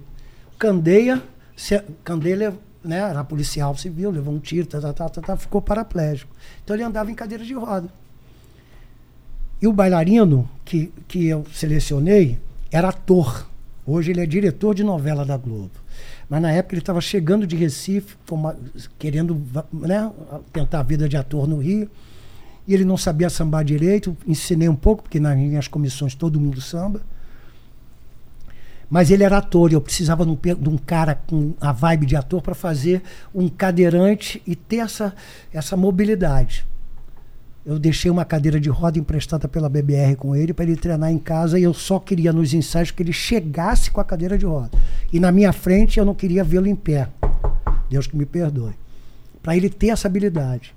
Candeia, 0.59 1.23
se, 1.57 1.83
Candeia 2.05 2.55
né, 2.85 2.99
era 2.99 3.25
policial 3.25 3.75
civil, 3.79 4.11
levou 4.11 4.35
um 4.35 4.39
tiro, 4.39 4.67
tá, 4.67 4.79
tá, 4.79 4.93
tá, 4.93 5.09
tá, 5.09 5.23
tá, 5.23 5.37
ficou 5.39 5.63
paraplégico. 5.63 6.31
Então 6.63 6.77
ele 6.77 6.83
andava 6.83 7.11
em 7.11 7.15
cadeira 7.15 7.43
de 7.43 7.55
roda. 7.55 7.89
E 9.65 9.67
o 9.67 9.73
bailarino 9.73 10.47
que, 10.63 10.93
que 11.09 11.27
eu 11.27 11.47
selecionei 11.51 12.39
era 12.71 12.91
ator. 12.91 13.49
Hoje 13.87 14.11
ele 14.11 14.21
é 14.21 14.27
diretor 14.27 14.75
de 14.75 14.85
novela 14.85 15.25
da 15.25 15.39
Globo. 15.39 15.71
Mas 16.29 16.43
na 16.43 16.53
época 16.53 16.75
ele 16.75 16.83
estava 16.83 17.01
chegando 17.01 17.47
de 17.47 17.57
Recife, 17.57 18.15
forma- 18.27 18.59
querendo 18.99 19.41
né, 19.73 20.13
tentar 20.53 20.81
a 20.81 20.83
vida 20.83 21.09
de 21.09 21.17
ator 21.17 21.49
no 21.49 21.61
Rio. 21.61 21.89
E 22.69 22.75
ele 22.75 22.85
não 22.85 22.99
sabia 22.99 23.31
sambar 23.31 23.65
direito. 23.65 24.15
Ensinei 24.27 24.69
um 24.69 24.77
pouco, 24.77 25.05
porque 25.05 25.19
nas 25.19 25.35
minhas 25.35 25.67
comissões 25.67 26.15
todo 26.15 26.39
mundo 26.39 26.61
samba. 26.61 27.01
Mas 28.91 29.11
ele 29.11 29.25
era 29.25 29.39
ator 29.39 29.73
e 29.73 29.77
eu 29.77 29.81
precisava 29.81 30.25
um, 30.25 30.35
de 30.37 30.69
um 30.69 30.77
cara 30.77 31.15
com 31.15 31.55
a 31.59 31.73
vibe 31.73 32.05
de 32.05 32.17
ator 32.17 32.43
para 32.43 32.55
fazer 32.55 33.03
um 33.35 33.49
cadeirante 33.49 34.43
e 34.47 34.55
ter 34.55 34.81
essa, 34.81 35.15
essa 35.55 35.75
mobilidade. 35.75 36.67
Eu 37.65 37.79
deixei 37.79 38.11
uma 38.11 38.27
cadeira 38.27 38.61
de 38.61 38.69
roda 38.69 38.99
emprestada 38.99 39.49
pela 39.49 39.71
BBR 39.71 40.17
com 40.17 40.37
ele 40.37 40.53
para 40.53 40.67
ele 40.67 40.77
treinar 40.77 41.11
em 41.11 41.19
casa 41.19 41.59
e 41.59 41.63
eu 41.63 41.73
só 41.73 41.99
queria 41.99 42.31
nos 42.31 42.53
ensaios 42.53 42.91
que 42.91 43.03
ele 43.03 43.13
chegasse 43.13 43.91
com 43.91 44.01
a 44.03 44.05
cadeira 44.05 44.37
de 44.37 44.45
roda. 44.45 44.79
E 45.11 45.19
na 45.19 45.33
minha 45.33 45.51
frente 45.51 45.99
eu 45.99 46.05
não 46.05 46.15
queria 46.15 46.45
vê-lo 46.45 46.67
em 46.67 46.77
pé. 46.77 47.09
Deus 47.89 48.07
que 48.07 48.17
me 48.17 48.27
perdoe. 48.27 48.75
Para 49.43 49.57
ele 49.57 49.71
ter 49.71 49.89
essa 49.89 50.09
habilidade. 50.09 50.75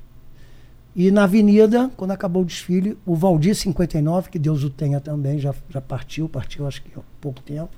E 0.96 1.12
na 1.12 1.26
avenida, 1.26 1.92
quando 1.98 2.12
acabou 2.12 2.42
o 2.42 2.46
desfile, 2.46 2.98
o 3.06 3.16
Valdir 3.16 3.54
59, 3.54 4.30
que 4.30 4.40
Deus 4.40 4.64
o 4.64 4.70
tenha 4.70 5.00
também, 5.00 5.40
já, 5.40 5.54
já 5.70 5.82
partiu, 5.82 6.30
partiu 6.30 6.66
acho 6.66 6.82
que 6.82 6.90
há 6.98 7.02
pouco 7.20 7.42
tempo. 7.42 7.70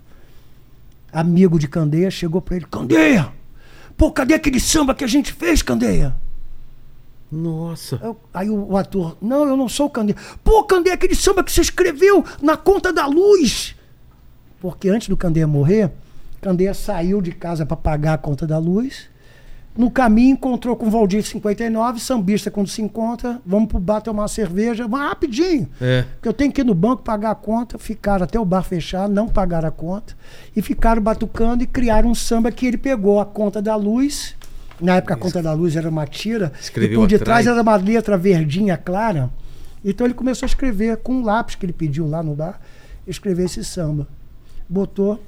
Amigo 1.12 1.58
de 1.58 1.68
Candeia, 1.68 2.12
chegou 2.12 2.42
para 2.42 2.58
ele: 2.58 2.66
Candeia! 2.66 3.32
Pô, 3.98 4.12
cadê 4.12 4.36
aquele 4.36 4.60
samba 4.60 4.94
que 4.94 5.04
a 5.04 5.08
gente 5.08 5.34
fez, 5.34 5.62
Candeia? 5.62 6.16
Nossa. 7.32 8.00
Eu- 8.04 8.18
aí 8.34 8.50
o, 8.50 8.72
o 8.72 8.78
ator, 8.78 9.18
não, 9.22 9.46
eu 9.48 9.56
não 9.56 9.70
sou 9.70 9.86
o 9.88 9.90
Candeia. 9.90 10.18
Pô, 10.44 10.64
Candeia, 10.64 10.96
aquele 10.96 11.16
samba 11.16 11.44
que 11.44 11.52
você 11.52 11.62
escreveu 11.62 12.24
na 12.42 12.58
conta 12.58 12.92
da 12.92 13.06
luz. 13.06 13.76
Porque 14.60 14.90
antes 14.90 15.08
do 15.08 15.16
Candeia 15.18 15.48
morrer, 15.48 15.92
Candeia 16.42 16.74
saiu 16.74 17.22
de 17.22 17.32
casa 17.32 17.66
para 17.66 17.78
pagar 17.78 18.14
a 18.14 18.18
conta 18.18 18.46
da 18.48 18.58
luz. 18.58 19.08
No 19.78 19.90
caminho 19.90 20.34
encontrou 20.34 20.76
com 20.76 20.88
o 20.88 20.90
Valdir 20.90 21.24
59, 21.24 22.00
sambista 22.02 22.52
quando 22.52 22.68
se 22.68 22.82
encontra, 22.82 23.40
vamos 23.46 23.70
pro 23.70 23.80
bar 23.80 24.02
tomar 24.02 24.24
uma 24.24 24.28
cerveja, 24.28 24.88
mas 24.90 25.08
rapidinho. 25.08 25.70
É. 25.80 26.02
Porque 26.16 26.28
eu 26.28 26.34
tenho 26.34 26.52
que 26.52 26.60
ir 26.60 26.64
no 26.66 26.74
banco 26.74 27.04
pagar 27.04 27.32
a 27.32 27.36
conta, 27.36 27.78
ficaram 27.78 28.26
até 28.26 28.38
o 28.38 28.44
bar 28.44 28.64
fechar, 28.64 29.08
não 29.08 29.30
pagaram 29.30 29.70
a 29.70 29.72
conta, 29.72 30.18
e 30.54 30.62
ficaram 30.62 31.02
batucando 31.02 31.64
e 31.64 31.68
criaram 31.68 32.10
um 32.10 32.16
samba 32.16 32.52
que 32.52 32.66
ele 32.66 32.78
pegou 32.78 33.22
a 33.22 33.26
conta 33.26 33.62
da 33.62 33.76
luz. 33.78 34.36
Na 34.82 34.96
época 34.96 35.14
a 35.14 35.18
conta 35.18 35.42
da 35.42 35.54
luz 35.54 35.76
era 35.76 35.90
uma 35.90 36.06
tira, 36.06 36.52
Escreveu 36.60 36.94
e 36.94 36.96
por 36.96 37.08
detrás 37.08 37.46
era 37.48 37.62
uma 37.62 37.76
letra 37.76 38.18
verdinha 38.18 38.78
clara. 38.78 39.30
Então 39.84 40.06
ele 40.06 40.14
começou 40.14 40.46
a 40.46 40.50
escrever 40.50 40.98
com 40.98 41.14
um 41.14 41.24
lápis 41.24 41.56
que 41.56 41.66
ele 41.66 41.74
pediu 41.74 42.08
lá 42.08 42.22
no 42.24 42.36
bar, 42.36 42.60
escrever 43.08 43.46
esse 43.46 43.64
samba. 43.64 44.08
Botou 44.68 45.22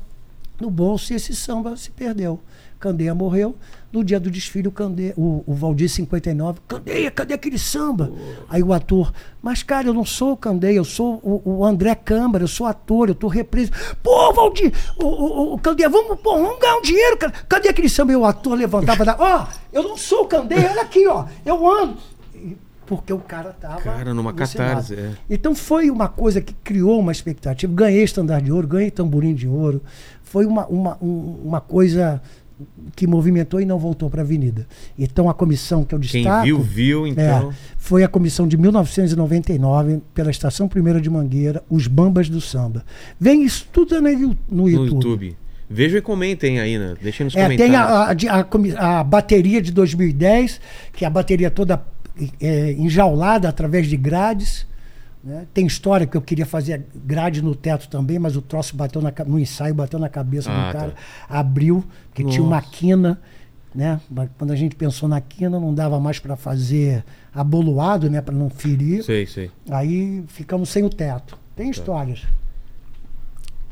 no 0.59 0.69
bolso 0.69 1.11
e 1.11 1.15
esse 1.15 1.35
samba 1.35 1.75
se 1.75 1.91
perdeu. 1.91 2.39
Candeia 2.81 3.13
morreu. 3.15 3.55
No 3.93 4.03
dia 4.03 4.19
do 4.19 4.31
desfile, 4.31 4.67
o, 4.67 4.71
Candeia, 4.71 5.13
o, 5.17 5.43
o 5.45 5.53
Valdir 5.53 5.89
59, 5.89 6.59
Candeia, 6.67 7.11
cadê 7.11 7.33
aquele 7.33 7.59
samba? 7.59 8.11
Aí 8.49 8.63
o 8.63 8.71
ator, 8.73 9.11
mas 9.41 9.63
cara, 9.63 9.87
eu 9.87 9.93
não 9.93 10.05
sou 10.05 10.31
o 10.31 10.37
Candeia, 10.37 10.77
eu 10.77 10.85
sou 10.85 11.15
o, 11.23 11.41
o 11.59 11.65
André 11.65 11.93
Câmara, 11.93 12.43
eu 12.43 12.47
sou 12.47 12.65
ator, 12.65 13.09
eu 13.09 13.15
tô 13.15 13.27
representando. 13.27 13.97
Pô, 14.01 14.33
Valdir, 14.33 14.71
o, 14.97 15.05
o, 15.05 15.53
o 15.55 15.57
Candeia, 15.59 15.89
vamos, 15.89 16.19
pô, 16.21 16.37
vamos 16.37 16.57
ganhar 16.59 16.77
um 16.77 16.81
dinheiro, 16.81 17.17
cara. 17.17 17.33
Cadê 17.49 17.67
aquele 17.69 17.89
samba? 17.89 18.13
E 18.13 18.15
o 18.15 18.25
ator 18.25 18.53
levantava. 18.57 19.03
Ó, 19.19 19.47
eu 19.73 19.83
não 19.83 19.97
sou 19.97 20.21
o 20.23 20.27
Candeia, 20.27 20.71
olha 20.71 20.81
aqui, 20.81 21.05
ó, 21.07 21.25
eu 21.45 21.69
ando. 21.69 21.97
Porque 22.85 23.13
o 23.13 23.19
cara 23.19 23.53
tava. 23.53 23.79
Cara, 23.81 24.13
numa 24.13 24.33
catarse, 24.33 24.95
é. 24.95 25.11
Então 25.29 25.55
foi 25.55 25.89
uma 25.89 26.09
coisa 26.09 26.41
que 26.41 26.53
criou 26.53 26.99
uma 26.99 27.11
expectativa. 27.13 27.71
Ganhei 27.73 28.03
estandarte 28.03 28.45
de 28.45 28.51
ouro, 28.51 28.67
ganhei 28.67 28.91
tamborim 28.91 29.33
de 29.33 29.47
ouro. 29.47 29.81
Foi 30.23 30.45
uma, 30.45 30.65
uma, 30.67 30.97
um- 31.01 31.39
uma 31.45 31.61
coisa 31.61 32.21
que 32.95 33.05
movimentou 33.07 33.59
e 33.61 33.65
não 33.65 33.77
voltou 33.79 34.09
para 34.09 34.21
a 34.21 34.23
avenida. 34.23 34.67
Então 34.97 35.29
a 35.29 35.33
comissão 35.33 35.83
que 35.83 35.93
eu 35.95 35.99
Quem 35.99 36.21
destaco. 36.23 36.45
viu, 36.45 36.59
viu, 36.59 37.07
então. 37.07 37.51
É, 37.51 37.55
foi 37.77 38.03
a 38.03 38.07
comissão 38.07 38.47
de 38.47 38.57
1999, 38.57 40.01
pela 40.13 40.31
Estação 40.31 40.67
Primeira 40.67 40.99
de 41.01 41.09
Mangueira, 41.09 41.63
Os 41.69 41.87
Bambas 41.87 42.29
do 42.29 42.41
Samba. 42.41 42.83
Vem 43.19 43.43
isso 43.43 43.67
tudo 43.71 43.99
no, 44.01 44.09
Yu- 44.09 44.37
no 44.49 44.69
YouTube. 44.69 44.93
YouTube. 44.95 45.37
Vejam 45.69 45.99
e 45.99 46.01
comentem 46.01 46.59
aí, 46.59 46.77
né? 46.77 46.95
Deixem 47.01 47.23
nos 47.23 47.35
É, 47.35 47.43
comentários. 47.43 47.71
tem 47.75 47.79
a, 47.79 48.07
a 48.09 48.13
de- 48.13 48.27
a 48.27 48.99
a 48.99 49.03
bateria 49.03 49.61
de 49.61 49.71
2010, 49.71 50.59
que 50.93 51.05
é 51.05 51.07
a 51.07 51.09
bateria 51.11 51.49
toda 51.49 51.81
é, 52.41 52.73
enjaulada 52.73 53.47
através 53.47 53.87
de 53.87 53.95
grades. 53.95 54.65
Né? 55.23 55.45
Tem 55.53 55.65
história 55.67 56.07
que 56.07 56.17
eu 56.17 56.21
queria 56.21 56.45
fazer 56.45 56.85
grade 56.95 57.41
no 57.41 57.53
teto 57.55 57.87
também, 57.89 58.17
mas 58.19 58.35
o 58.35 58.41
troço 58.41 58.75
bateu 58.75 59.01
na, 59.01 59.13
no 59.27 59.37
ensaio, 59.39 59.73
bateu 59.73 59.99
na 59.99 60.09
cabeça 60.09 60.49
Ah, 60.51 60.67
do 60.67 60.73
cara, 60.77 60.91
tá. 60.91 60.97
abriu, 61.29 61.83
porque 62.09 62.23
tinha 62.23 62.41
uma 62.43 62.57
Nossa. 62.57 62.67
quina. 62.71 63.21
Né? 63.73 64.01
Quando 64.37 64.51
a 64.51 64.55
gente 64.55 64.75
pensou 64.75 65.07
na 65.07 65.21
quina, 65.21 65.57
não 65.59 65.73
dava 65.73 65.97
mais 65.99 66.19
para 66.19 66.35
fazer 66.35 67.05
aboluado, 67.33 68.09
né? 68.09 68.19
para 68.21 68.35
não 68.35 68.49
ferir. 68.49 69.01
Sei, 69.03 69.25
sei. 69.25 69.49
Aí 69.69 70.23
ficamos 70.27 70.67
sem 70.69 70.83
o 70.83 70.89
teto. 70.89 71.37
Tem 71.55 71.67
Tá. 71.67 71.71
histórias. 71.71 72.23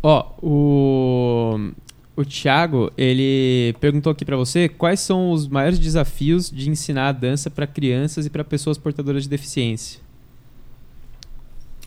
Ó, 0.02 0.32
o. 0.42 1.72
O 2.16 2.26
Thiago, 2.26 2.92
ele 2.98 3.74
perguntou 3.80 4.12
aqui 4.12 4.26
pra 4.26 4.36
você 4.36 4.68
quais 4.68 5.00
são 5.00 5.32
os 5.32 5.48
maiores 5.48 5.80
desafios 5.80 6.52
de 6.52 6.70
ensinar 6.70 7.08
a 7.08 7.12
dança 7.14 7.50
pra 7.50 7.66
crianças 7.66 8.26
e 8.26 8.30
pra 8.30 8.44
pessoas 8.44 8.78
portadoras 8.78 9.24
de 9.24 9.30
deficiência. 9.30 10.02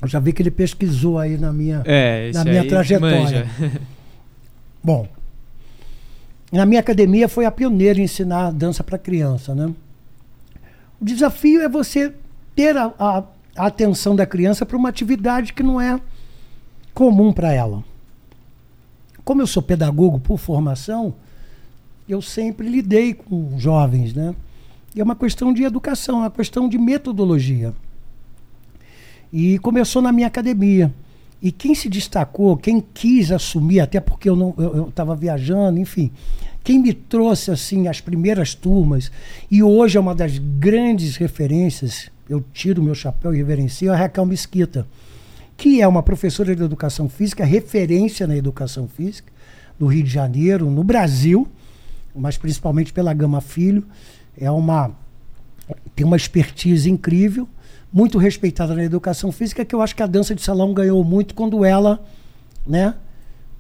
Já 0.05 0.19
vi 0.19 0.33
que 0.33 0.43
ele 0.43 0.51
pesquisou 0.51 1.19
aí 1.19 1.37
na 1.39 1.53
minha. 1.53 1.83
É, 1.85 2.31
Na 2.35 2.45
minha 2.45 2.63
trajetória. 2.69 3.47
Bom, 4.83 5.07
na 6.51 6.67
minha 6.67 6.81
academia 6.81 7.29
foi 7.29 7.45
a 7.45 7.51
pioneira 7.51 8.01
em 8.01 8.05
ensinar 8.05 8.51
dança 8.53 8.83
para 8.83 8.99
criança, 8.99 9.55
né? 9.55 9.73
O 11.01 11.05
desafio 11.05 11.61
é 11.63 11.69
você 11.69 12.13
ter 12.55 12.77
a, 12.77 12.93
a- 12.99 13.25
a 13.57 13.67
atenção 13.67 14.17
da 14.17 14.25
criança 14.27 14.65
para 14.67 14.77
uma 14.77 14.89
atividade 14.89 15.53
que 15.53 15.63
não 15.63 15.81
é 15.81 16.01
comum 16.95 17.33
para 17.33 17.53
ela. 17.53 17.85
Como 19.25 19.41
eu 19.41 19.47
sou 19.47 19.63
pedagogo 19.63 20.19
por 20.19 20.39
formação, 20.39 21.15
eu 22.09 22.21
sempre 22.21 22.69
lidei 22.69 23.15
com 23.15 23.57
jovens, 23.59 24.13
né? 24.15 24.35
E 24.95 25.01
é 25.01 25.05
uma 25.05 25.15
questão 25.17 25.53
de 25.53 25.63
educação, 25.63 26.17
é 26.19 26.23
uma 26.23 26.31
questão 26.31 26.69
de 26.69 26.77
metodologia. 26.77 27.73
E 29.33 29.59
começou 29.59 30.03
na 30.03 30.13
minha 30.13 30.27
academia. 30.27 30.93
E 31.41 31.51
quem 31.51 31.75
se 31.75 31.89
destacou, 31.89 32.57
quem 32.57 32.81
quis 32.95 33.33
assumir, 33.33 33.81
até 33.81 33.99
porque 33.99 34.29
eu 34.29 34.37
não 34.37 34.55
eu 34.59 34.89
estava 34.89 35.17
viajando, 35.17 35.79
enfim, 35.79 36.11
quem 36.63 36.79
me 36.79 36.93
trouxe 36.93 37.51
assim 37.51 37.89
as 37.89 38.01
primeiras 38.01 38.55
turmas 38.55 39.11
e 39.51 39.63
hoje 39.63 39.97
é 39.97 40.01
uma 40.01 40.15
das 40.15 40.39
grandes 40.39 41.17
referências, 41.17 42.11
eu 42.29 42.45
tiro 42.53 42.83
meu 42.83 42.95
chapéu 42.95 43.35
e 43.35 43.39
reverencio 43.39 43.91
é 43.91 43.95
a 43.95 43.97
Raquel 43.97 44.25
Mesquita, 44.25 44.87
que 45.57 45.83
é 45.83 45.89
uma 45.89 46.03
professora 46.03 46.55
de 46.55 46.63
educação 46.63 47.09
física, 47.09 47.45
referência 47.45 48.27
na 48.27 48.37
educação 48.37 48.87
física. 48.87 49.33
do 49.79 49.87
Rio 49.87 50.05
de 50.05 50.11
Janeiro, 50.11 50.71
no 50.71 50.85
Brasil, 50.85 51.49
mas 52.15 52.39
principalmente 52.39 52.93
pela 52.93 53.13
Gama 53.13 53.41
Filho. 53.41 53.85
É 54.39 54.51
uma 54.51 54.93
tem 55.97 56.07
uma 56.07 56.17
expertise 56.17 56.89
incrível, 56.91 57.49
muito 57.93 58.19
respeitada 58.19 58.75
na 58.75 58.83
educação 58.83 59.31
física, 59.31 59.65
que 59.65 59.75
eu 59.75 59.83
acho 59.83 59.95
que 59.95 60.03
a 60.03 60.07
dança 60.07 60.35
de 60.35 60.43
salão 60.43 60.73
ganhou 60.73 61.05
muito 61.05 61.35
quando 61.35 61.65
ela, 61.65 62.03
né, 62.67 62.95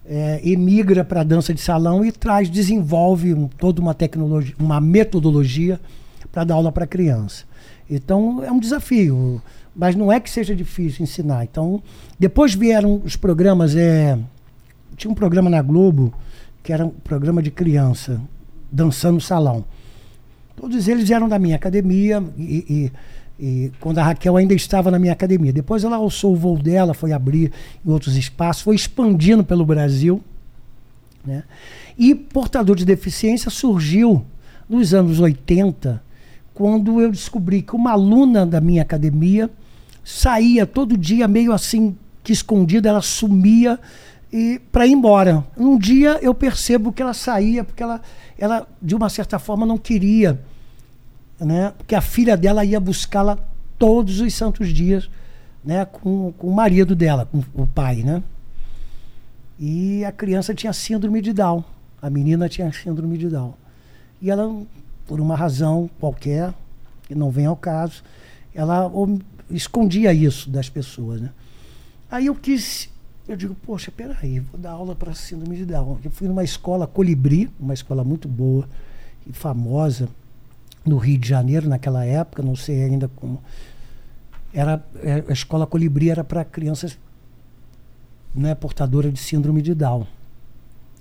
é, 0.04 0.40
emigra 0.42 1.04
para 1.04 1.20
a 1.20 1.24
dança 1.24 1.52
de 1.52 1.60
salão 1.60 2.04
e 2.04 2.10
traz, 2.10 2.48
desenvolve 2.48 3.34
um, 3.34 3.46
toda 3.46 3.80
uma 3.80 3.94
tecnologia, 3.94 4.54
uma 4.58 4.80
metodologia 4.80 5.78
para 6.30 6.44
dar 6.44 6.54
aula 6.54 6.72
para 6.72 6.86
criança. 6.86 7.44
Então 7.88 8.42
é 8.42 8.50
um 8.50 8.58
desafio, 8.58 9.40
mas 9.76 9.94
não 9.94 10.10
é 10.10 10.18
que 10.18 10.30
seja 10.30 10.54
difícil 10.54 11.02
ensinar. 11.02 11.44
Então 11.44 11.82
depois 12.18 12.54
vieram 12.54 13.02
os 13.04 13.16
programas, 13.16 13.76
é, 13.76 14.18
tinha 14.96 15.10
um 15.10 15.14
programa 15.14 15.50
na 15.50 15.60
Globo 15.60 16.12
que 16.62 16.72
era 16.72 16.86
um 16.86 16.90
programa 16.90 17.42
de 17.42 17.50
criança 17.50 18.20
dançando 18.70 19.20
salão. 19.20 19.64
Todos 20.56 20.86
eles 20.88 21.10
eram 21.10 21.28
da 21.28 21.38
minha 21.38 21.56
academia 21.56 22.22
e, 22.38 22.64
e 22.68 22.92
e 23.44 23.72
quando 23.80 23.98
a 23.98 24.04
Raquel 24.04 24.36
ainda 24.36 24.54
estava 24.54 24.88
na 24.88 25.00
minha 25.00 25.12
academia. 25.12 25.52
Depois 25.52 25.82
ela 25.82 25.96
alçou 25.96 26.32
o 26.32 26.36
voo 26.36 26.56
dela, 26.56 26.94
foi 26.94 27.12
abrir 27.12 27.50
em 27.84 27.90
outros 27.90 28.16
espaços, 28.16 28.62
foi 28.62 28.76
expandindo 28.76 29.42
pelo 29.42 29.66
Brasil. 29.66 30.22
Né? 31.26 31.42
E 31.98 32.14
portador 32.14 32.76
de 32.76 32.84
deficiência 32.84 33.50
surgiu 33.50 34.24
nos 34.68 34.94
anos 34.94 35.18
80, 35.18 36.00
quando 36.54 37.00
eu 37.00 37.10
descobri 37.10 37.62
que 37.62 37.74
uma 37.74 37.90
aluna 37.90 38.46
da 38.46 38.60
minha 38.60 38.82
academia 38.82 39.50
saía 40.04 40.64
todo 40.64 40.96
dia 40.96 41.26
meio 41.26 41.52
assim 41.52 41.96
que 42.22 42.32
escondida, 42.32 42.90
ela 42.90 43.02
sumia 43.02 43.76
e 44.32 44.60
para 44.70 44.86
ir 44.86 44.92
embora. 44.92 45.44
Um 45.56 45.76
dia 45.76 46.16
eu 46.22 46.32
percebo 46.32 46.92
que 46.92 47.02
ela 47.02 47.12
saía 47.12 47.64
porque 47.64 47.82
ela, 47.82 48.00
ela 48.38 48.68
de 48.80 48.94
uma 48.94 49.08
certa 49.08 49.40
forma 49.40 49.66
não 49.66 49.78
queria 49.78 50.40
né? 51.44 51.72
Porque 51.76 51.94
a 51.94 52.00
filha 52.00 52.36
dela 52.36 52.64
ia 52.64 52.80
buscá-la 52.80 53.38
todos 53.78 54.20
os 54.20 54.34
santos 54.34 54.68
dias, 54.68 55.10
né? 55.64 55.84
Com, 55.84 56.32
com 56.32 56.46
o 56.46 56.54
marido 56.54 56.94
dela, 56.94 57.26
com 57.26 57.62
o 57.62 57.66
pai, 57.66 58.02
né? 58.02 58.22
E 59.58 60.04
a 60.04 60.12
criança 60.12 60.54
tinha 60.54 60.72
síndrome 60.72 61.20
de 61.20 61.32
Down. 61.32 61.64
A 62.00 62.10
menina 62.10 62.48
tinha 62.48 62.72
síndrome 62.72 63.16
de 63.16 63.28
Down. 63.28 63.54
E 64.20 64.30
ela, 64.30 64.62
por 65.06 65.20
uma 65.20 65.36
razão 65.36 65.88
qualquer, 66.00 66.52
que 67.04 67.14
não 67.14 67.30
vem 67.30 67.46
ao 67.46 67.56
caso, 67.56 68.02
ela 68.54 68.90
escondia 69.50 70.12
isso 70.12 70.50
das 70.50 70.68
pessoas, 70.68 71.20
né? 71.20 71.30
Aí 72.10 72.26
eu 72.26 72.34
quis, 72.34 72.90
eu 73.26 73.36
digo, 73.36 73.54
poxa, 73.54 73.90
peraí, 73.90 74.40
vou 74.40 74.60
dar 74.60 74.72
aula 74.72 74.94
para 74.94 75.14
síndrome 75.14 75.56
de 75.56 75.64
Down. 75.64 75.98
Eu 76.04 76.10
fui 76.10 76.28
numa 76.28 76.44
escola 76.44 76.86
Colibri, 76.86 77.50
uma 77.58 77.74
escola 77.74 78.04
muito 78.04 78.28
boa 78.28 78.68
e 79.26 79.32
famosa, 79.32 80.08
no 80.84 80.96
Rio 80.96 81.18
de 81.18 81.28
Janeiro, 81.28 81.68
naquela 81.68 82.04
época, 82.04 82.42
não 82.42 82.56
sei 82.56 82.84
ainda 82.84 83.08
como. 83.08 83.42
Era, 84.52 84.84
é, 85.02 85.24
a 85.28 85.32
escola 85.32 85.66
Colibri 85.66 86.10
era 86.10 86.22
para 86.22 86.44
crianças 86.44 86.98
né, 88.34 88.54
portadoras 88.54 89.12
de 89.12 89.20
síndrome 89.20 89.62
de 89.62 89.74
Down. 89.74 90.06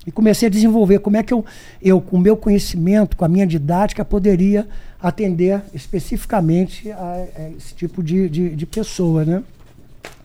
E 0.06 0.11
comecei 0.11 0.48
a 0.48 0.51
desenvolver 0.51 1.00
como 1.00 1.18
é 1.18 1.24
que 1.24 1.34
eu, 1.34 1.45
eu, 1.82 2.01
com 2.01 2.18
o 2.18 2.19
meu 2.19 2.35
conhecimento, 2.35 3.16
com 3.16 3.24
a 3.24 3.27
minha 3.27 3.45
didática, 3.45 4.03
poderia 4.03 4.68
atender 5.00 5.61
especificamente 5.74 6.92
a, 6.92 7.27
a 7.38 7.50
esse 7.51 7.76
tipo 7.76 8.01
de, 8.01 8.27
de, 8.27 8.56
de 8.56 8.66
pessoa, 8.66 9.24
né? 9.24 9.43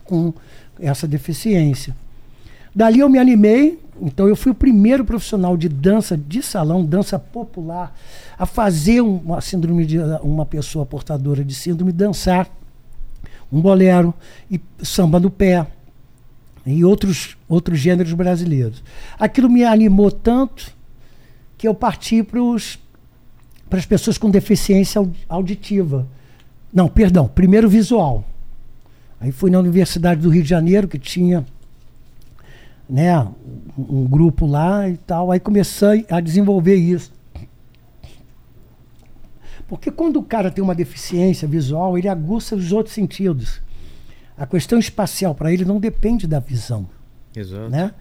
Com 0.03 0.33
essa 0.79 1.07
deficiência. 1.07 1.95
Dali 2.73 2.99
eu 2.99 3.09
me 3.09 3.19
animei, 3.19 3.79
então 4.01 4.27
eu 4.27 4.35
fui 4.35 4.51
o 4.51 4.55
primeiro 4.55 5.03
profissional 5.03 5.57
de 5.57 5.67
dança 5.67 6.17
de 6.17 6.41
salão, 6.41 6.85
dança 6.85 7.17
popular, 7.17 7.95
a 8.37 8.45
fazer 8.45 9.01
uma 9.01 9.41
síndrome 9.41 9.85
de 9.85 9.97
uma 10.21 10.45
pessoa 10.45 10.85
portadora 10.85 11.43
de 11.43 11.53
síndrome 11.55 11.91
dançar 11.91 12.49
um 13.51 13.61
bolero 13.61 14.13
e 14.51 14.59
samba 14.83 15.19
no 15.19 15.29
pé 15.29 15.65
e 16.65 16.83
outros 16.83 17.37
outros 17.47 17.79
gêneros 17.79 18.13
brasileiros. 18.13 18.83
Aquilo 19.17 19.49
me 19.49 19.63
animou 19.63 20.11
tanto 20.11 20.71
que 21.57 21.67
eu 21.67 21.73
parti 21.73 22.21
para 22.23 22.39
para 23.69 23.79
as 23.79 23.85
pessoas 23.85 24.17
com 24.17 24.29
deficiência 24.29 25.05
auditiva. 25.27 26.07
Não, 26.73 26.87
perdão, 26.87 27.27
primeiro 27.27 27.69
visual. 27.69 28.23
Aí 29.19 29.31
fui 29.31 29.49
na 29.49 29.59
Universidade 29.59 30.21
do 30.21 30.29
Rio 30.29 30.43
de 30.43 30.49
Janeiro 30.49 30.87
que 30.87 30.99
tinha 30.99 31.45
né, 32.89 33.27
um 33.77 34.05
grupo 34.05 34.45
lá 34.45 34.87
e 34.89 34.97
tal. 34.97 35.31
Aí 35.31 35.39
comecei 35.39 36.05
a 36.09 36.19
desenvolver 36.19 36.75
isso. 36.75 37.11
Porque 39.67 39.91
quando 39.91 40.17
o 40.17 40.23
cara 40.23 40.49
tem 40.49 40.63
uma 40.63 40.73
deficiência 40.73 41.47
visual, 41.47 41.97
ele 41.97 42.07
aguça 42.07 42.55
os 42.55 42.71
outros 42.71 42.95
sentidos. 42.95 43.61
A 44.37 44.45
questão 44.45 44.79
espacial 44.79 45.35
para 45.35 45.51
ele 45.51 45.65
não 45.65 45.79
depende 45.79 46.25
da 46.25 46.39
visão. 46.39 46.87
Exato. 47.35 47.69
Né? 47.69 47.91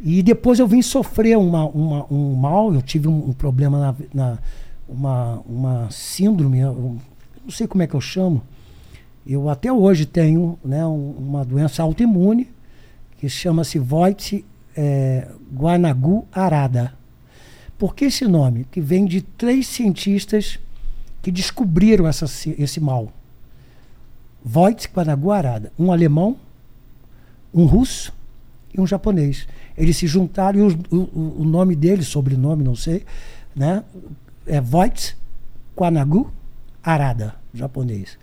E 0.00 0.22
depois 0.22 0.58
eu 0.58 0.66
vim 0.66 0.80
sofrer 0.80 1.36
uma, 1.36 1.66
uma 1.66 2.06
um 2.10 2.34
mal, 2.34 2.72
eu 2.72 2.82
tive 2.82 3.08
um, 3.08 3.30
um 3.30 3.32
problema 3.32 3.78
na, 3.78 3.94
na, 4.12 4.38
uma, 4.88 5.42
uma 5.46 5.90
síndrome, 5.90 6.60
eu 6.60 6.96
não 7.44 7.50
sei 7.50 7.66
como 7.66 7.82
é 7.82 7.86
que 7.86 7.94
eu 7.94 8.00
chamo. 8.00 8.42
Eu 9.26 9.48
até 9.48 9.72
hoje 9.72 10.06
tenho 10.06 10.58
né, 10.64 10.86
uma 10.86 11.44
doença 11.44 11.82
autoimune 11.82 12.48
que 13.18 13.28
chama-se 13.28 13.78
Voit 13.78 14.44
é, 14.76 15.28
Guanagu 15.54 16.26
Arada. 16.32 16.94
Por 17.78 17.94
que 17.94 18.06
esse 18.06 18.26
nome? 18.26 18.66
Que 18.70 18.80
vem 18.80 19.04
de 19.04 19.22
três 19.22 19.66
cientistas 19.66 20.58
que 21.22 21.30
descobriram 21.30 22.06
essa, 22.06 22.26
esse 22.58 22.80
mal. 22.80 23.12
Voit 24.44 24.88
Guanagu 24.94 25.30
Arada. 25.30 25.72
Um 25.78 25.90
alemão, 25.90 26.36
um 27.52 27.64
russo 27.64 28.12
e 28.72 28.80
um 28.80 28.86
japonês. 28.86 29.46
Eles 29.76 29.96
se 29.96 30.06
juntaram 30.06 30.58
e 30.58 30.62
o, 30.94 31.40
o, 31.40 31.44
nome 31.44 31.74
deles, 31.74 32.06
sobrenome, 32.06 32.62
não 32.62 32.76
sei, 32.76 33.04
né? 33.54 33.82
é 34.46 34.60
Voit 34.60 35.16
Guanagu 35.76 36.32
Arada, 36.82 37.34
japonês. 37.52 38.18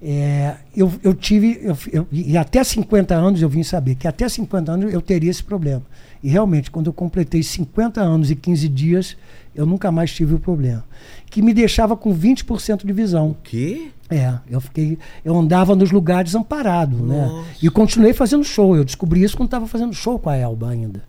É, 0.00 0.54
eu, 0.76 0.92
eu 1.02 1.12
tive, 1.12 1.58
eu, 1.60 1.76
eu, 1.92 2.06
e 2.12 2.36
até 2.36 2.62
50 2.62 3.14
anos 3.14 3.42
eu 3.42 3.48
vim 3.48 3.64
saber 3.64 3.96
que 3.96 4.06
até 4.06 4.28
50 4.28 4.70
anos 4.70 4.92
eu 4.92 5.02
teria 5.02 5.30
esse 5.30 5.42
problema. 5.42 5.82
E 6.22 6.28
realmente, 6.28 6.70
quando 6.70 6.86
eu 6.86 6.92
completei 6.92 7.42
50 7.42 8.00
anos 8.00 8.30
e 8.30 8.36
15 8.36 8.68
dias, 8.68 9.16
eu 9.54 9.66
nunca 9.66 9.90
mais 9.90 10.12
tive 10.12 10.34
o 10.34 10.38
problema. 10.38 10.84
Que 11.26 11.42
me 11.42 11.52
deixava 11.52 11.96
com 11.96 12.16
20% 12.16 12.86
de 12.86 12.92
visão. 12.92 13.30
O 13.30 13.36
quê? 13.42 13.90
É, 14.08 14.34
eu 14.48 14.60
fiquei. 14.60 14.98
Eu 15.24 15.36
andava 15.36 15.74
nos 15.74 15.90
lugares 15.90 16.34
amparado, 16.34 16.96
né? 16.96 17.44
E 17.62 17.68
continuei 17.68 18.12
fazendo 18.12 18.44
show. 18.44 18.76
Eu 18.76 18.84
descobri 18.84 19.22
isso 19.22 19.36
quando 19.36 19.48
estava 19.48 19.66
fazendo 19.66 19.92
show 19.92 20.18
com 20.18 20.30
a 20.30 20.36
Elba 20.36 20.70
ainda. 20.70 21.02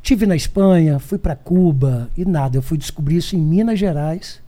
Tive 0.00 0.26
na 0.26 0.36
Espanha, 0.36 0.98
fui 0.98 1.18
para 1.18 1.36
Cuba 1.36 2.08
e 2.16 2.24
nada. 2.24 2.56
Eu 2.56 2.62
fui 2.62 2.78
descobrir 2.78 3.16
isso 3.16 3.36
em 3.36 3.40
Minas 3.40 3.78
Gerais 3.78 4.40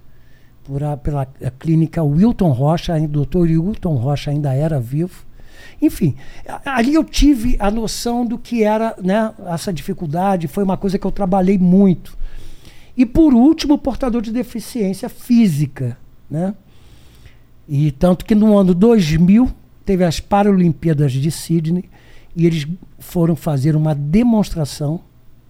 por 0.70 0.84
a, 0.84 0.96
pela 0.96 1.22
a 1.22 1.50
clínica 1.50 2.00
Wilton 2.00 2.52
Rocha, 2.52 2.96
o 2.96 3.08
doutor 3.08 3.48
Wilton 3.48 3.96
Rocha 3.96 4.30
ainda 4.30 4.54
era 4.54 4.78
vivo. 4.78 5.26
Enfim, 5.82 6.14
ali 6.64 6.94
eu 6.94 7.02
tive 7.02 7.56
a 7.58 7.72
noção 7.72 8.24
do 8.24 8.38
que 8.38 8.62
era 8.62 8.94
né, 9.02 9.34
essa 9.48 9.72
dificuldade, 9.72 10.46
foi 10.46 10.62
uma 10.62 10.76
coisa 10.76 10.96
que 10.96 11.04
eu 11.04 11.10
trabalhei 11.10 11.58
muito. 11.58 12.16
E 12.96 13.04
por 13.04 13.34
último, 13.34 13.76
portador 13.78 14.22
de 14.22 14.30
deficiência 14.30 15.08
física. 15.08 15.98
Né? 16.30 16.54
E 17.68 17.90
tanto 17.90 18.24
que 18.24 18.36
no 18.36 18.56
ano 18.56 18.72
2000 18.72 19.50
teve 19.84 20.04
as 20.04 20.20
Paralimpíadas 20.20 21.10
de 21.12 21.32
Sydney 21.32 21.90
e 22.36 22.46
eles 22.46 22.68
foram 23.00 23.34
fazer 23.34 23.74
uma 23.74 23.92
demonstração 23.92 25.00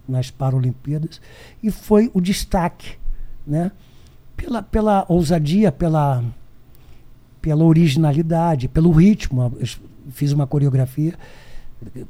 nas 0.07 0.31
Paralimpíadas 0.31 1.21
e 1.61 1.69
foi 1.69 2.09
o 2.11 2.19
destaque, 2.19 2.97
né? 3.45 3.71
Pela, 4.35 4.61
pela 4.61 5.05
ousadia, 5.07 5.71
pela, 5.71 6.23
pela 7.41 7.63
originalidade, 7.63 8.67
pelo 8.67 8.91
ritmo. 8.91 9.53
Eu 9.59 9.67
fiz 10.11 10.31
uma 10.31 10.47
coreografia 10.47 11.13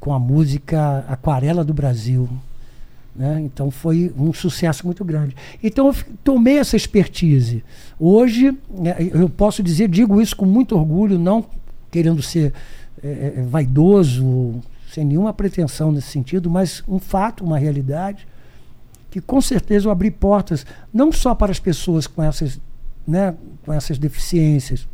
com 0.00 0.12
a 0.12 0.18
música 0.18 1.04
Aquarela 1.08 1.64
do 1.64 1.74
Brasil. 1.74 2.28
Né? 3.14 3.42
Então 3.44 3.70
foi 3.70 4.12
um 4.16 4.32
sucesso 4.32 4.86
muito 4.86 5.04
grande. 5.04 5.36
Então 5.62 5.88
eu 5.88 5.94
tomei 6.24 6.58
essa 6.58 6.76
expertise. 6.76 7.62
Hoje, 7.98 8.56
né, 8.70 8.96
eu 8.98 9.28
posso 9.28 9.62
dizer, 9.62 9.88
digo 9.88 10.20
isso 10.20 10.34
com 10.34 10.46
muito 10.46 10.76
orgulho, 10.76 11.18
não 11.18 11.44
querendo 11.90 12.22
ser 12.22 12.54
é, 13.02 13.34
é 13.36 13.42
vaidoso, 13.42 14.60
sem 14.90 15.04
nenhuma 15.04 15.32
pretensão 15.32 15.92
nesse 15.92 16.08
sentido, 16.08 16.50
mas 16.50 16.82
um 16.88 16.98
fato, 16.98 17.44
uma 17.44 17.58
realidade 17.58 18.26
que 19.12 19.20
com 19.20 19.42
certeza 19.42 19.86
eu 19.86 19.92
abri 19.92 20.10
portas 20.10 20.64
não 20.92 21.12
só 21.12 21.34
para 21.34 21.52
as 21.52 21.60
pessoas 21.60 22.06
com 22.06 22.22
essas, 22.22 22.58
né, 23.06 23.34
com 23.62 23.70
essas 23.70 23.98
deficiências, 23.98 24.88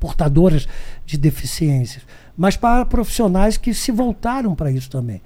portadoras 0.00 0.66
de 1.04 1.18
deficiências, 1.18 2.02
mas 2.36 2.56
para 2.56 2.86
profissionais 2.86 3.58
que 3.58 3.74
se 3.74 3.92
voltaram 3.92 4.54
para 4.54 4.72
isso 4.72 4.88
também. 4.90 5.20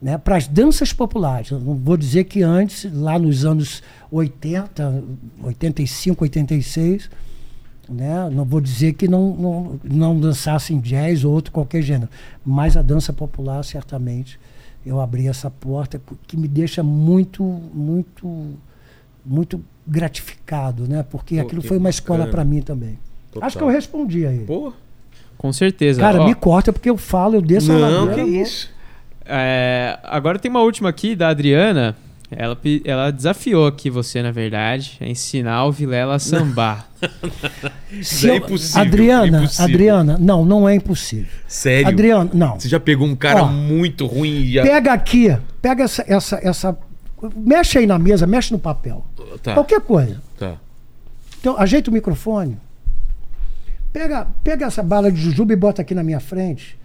né, 0.00 0.16
para 0.16 0.36
as 0.36 0.46
danças 0.46 0.92
populares. 0.92 1.50
Eu 1.50 1.58
não 1.58 1.74
vou 1.74 1.96
dizer 1.96 2.24
que 2.24 2.42
antes, 2.42 2.90
lá 2.92 3.18
nos 3.18 3.44
anos 3.44 3.82
80, 4.10 5.04
85, 5.42 6.24
86, 6.24 7.10
né, 7.88 8.30
não 8.30 8.44
vou 8.44 8.60
dizer 8.60 8.92
que 8.92 9.08
não, 9.08 9.34
não, 9.34 9.80
não 9.82 10.20
dançassem 10.20 10.80
jazz 10.80 11.24
ou 11.24 11.32
outro 11.32 11.52
qualquer 11.52 11.82
gênero, 11.82 12.08
mas 12.46 12.76
a 12.76 12.82
dança 12.82 13.12
popular, 13.12 13.64
certamente, 13.64 14.38
eu 14.88 15.00
abri 15.00 15.28
essa 15.28 15.50
porta 15.50 16.00
que 16.26 16.36
me 16.36 16.48
deixa 16.48 16.82
muito, 16.82 17.42
muito, 17.42 18.54
muito 19.24 19.62
gratificado, 19.86 20.88
né? 20.88 21.04
Porque 21.08 21.36
Pô, 21.36 21.42
aquilo 21.42 21.62
foi 21.62 21.76
uma 21.76 21.90
escola 21.90 22.26
para 22.26 22.44
mim 22.44 22.62
também. 22.62 22.98
Total. 23.30 23.46
Acho 23.46 23.58
que 23.58 23.64
eu 23.64 23.68
respondi 23.68 24.26
aí. 24.26 24.40
Pô, 24.40 24.72
Com 25.36 25.52
certeza. 25.52 26.00
Cara, 26.00 26.22
Ó, 26.22 26.26
me 26.26 26.34
corta 26.34 26.72
porque 26.72 26.88
eu 26.88 26.96
falo, 26.96 27.34
eu 27.36 27.42
desço 27.42 27.70
a 27.70 27.78
não, 27.78 28.06
ladeira, 28.06 28.24
que 28.24 28.36
isso. 28.38 28.70
é, 29.24 29.98
agora 30.04 30.38
tem 30.38 30.50
uma 30.50 30.62
última 30.62 30.88
aqui 30.88 31.14
da 31.14 31.28
Adriana. 31.28 31.94
Ela, 32.30 32.58
ela 32.84 33.10
desafiou 33.10 33.66
aqui 33.66 33.88
você, 33.88 34.22
na 34.22 34.30
verdade, 34.30 34.98
a 35.00 35.06
ensinar 35.06 35.64
o 35.64 35.72
Vilela 35.72 36.16
a 36.16 36.18
sambar. 36.18 36.86
Se 38.02 38.28
é 38.28 38.32
eu- 38.32 38.36
impossível, 38.36 38.82
Adriana, 38.82 39.38
impossível. 39.38 39.64
Adriana, 39.64 40.18
não, 40.20 40.44
não 40.44 40.68
é 40.68 40.74
impossível. 40.74 41.32
Sério? 41.46 41.88
Adriana, 41.88 42.30
não. 42.34 42.60
Você 42.60 42.68
já 42.68 42.78
pegou 42.78 43.06
um 43.06 43.16
cara 43.16 43.44
Ó, 43.44 43.46
muito 43.46 44.06
ruim 44.06 44.42
e 44.42 44.52
já... 44.52 44.62
Pega 44.62 44.92
aqui, 44.92 45.34
pega 45.62 45.84
essa, 45.84 46.04
essa, 46.06 46.38
essa. 46.42 46.78
Mexe 47.34 47.78
aí 47.78 47.86
na 47.86 47.98
mesa, 47.98 48.26
mexe 48.26 48.52
no 48.52 48.58
papel. 48.58 49.06
Tá, 49.42 49.54
Qualquer 49.54 49.80
coisa. 49.80 50.20
tá. 50.38 50.56
Então, 51.40 51.56
ajeita 51.58 51.88
o 51.90 51.94
microfone. 51.94 52.58
Pega, 53.92 54.26
pega 54.44 54.66
essa 54.66 54.82
bala 54.82 55.10
de 55.10 55.18
jujuba 55.20 55.52
e 55.52 55.56
bota 55.56 55.80
aqui 55.80 55.94
na 55.94 56.02
minha 56.02 56.20
frente. 56.20 56.76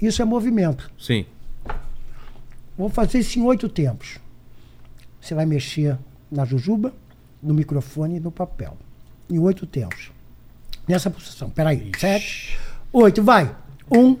Isso 0.00 0.20
é 0.20 0.24
movimento. 0.24 0.90
Sim. 0.98 1.24
Vou 2.78 2.88
fazer 2.88 3.18
isso 3.18 3.38
em 3.40 3.42
oito 3.42 3.68
tempos. 3.68 4.20
Você 5.20 5.34
vai 5.34 5.44
mexer 5.44 5.98
na 6.30 6.44
jujuba, 6.44 6.94
no 7.42 7.52
microfone 7.52 8.16
e 8.16 8.20
no 8.20 8.30
papel. 8.30 8.76
Em 9.28 9.38
oito 9.40 9.66
tempos. 9.66 10.12
Nessa 10.86 11.10
posição. 11.10 11.50
Peraí. 11.50 11.90
Sete, 11.98 12.56
oito, 12.92 13.20
vai. 13.20 13.54
Um, 13.90 14.16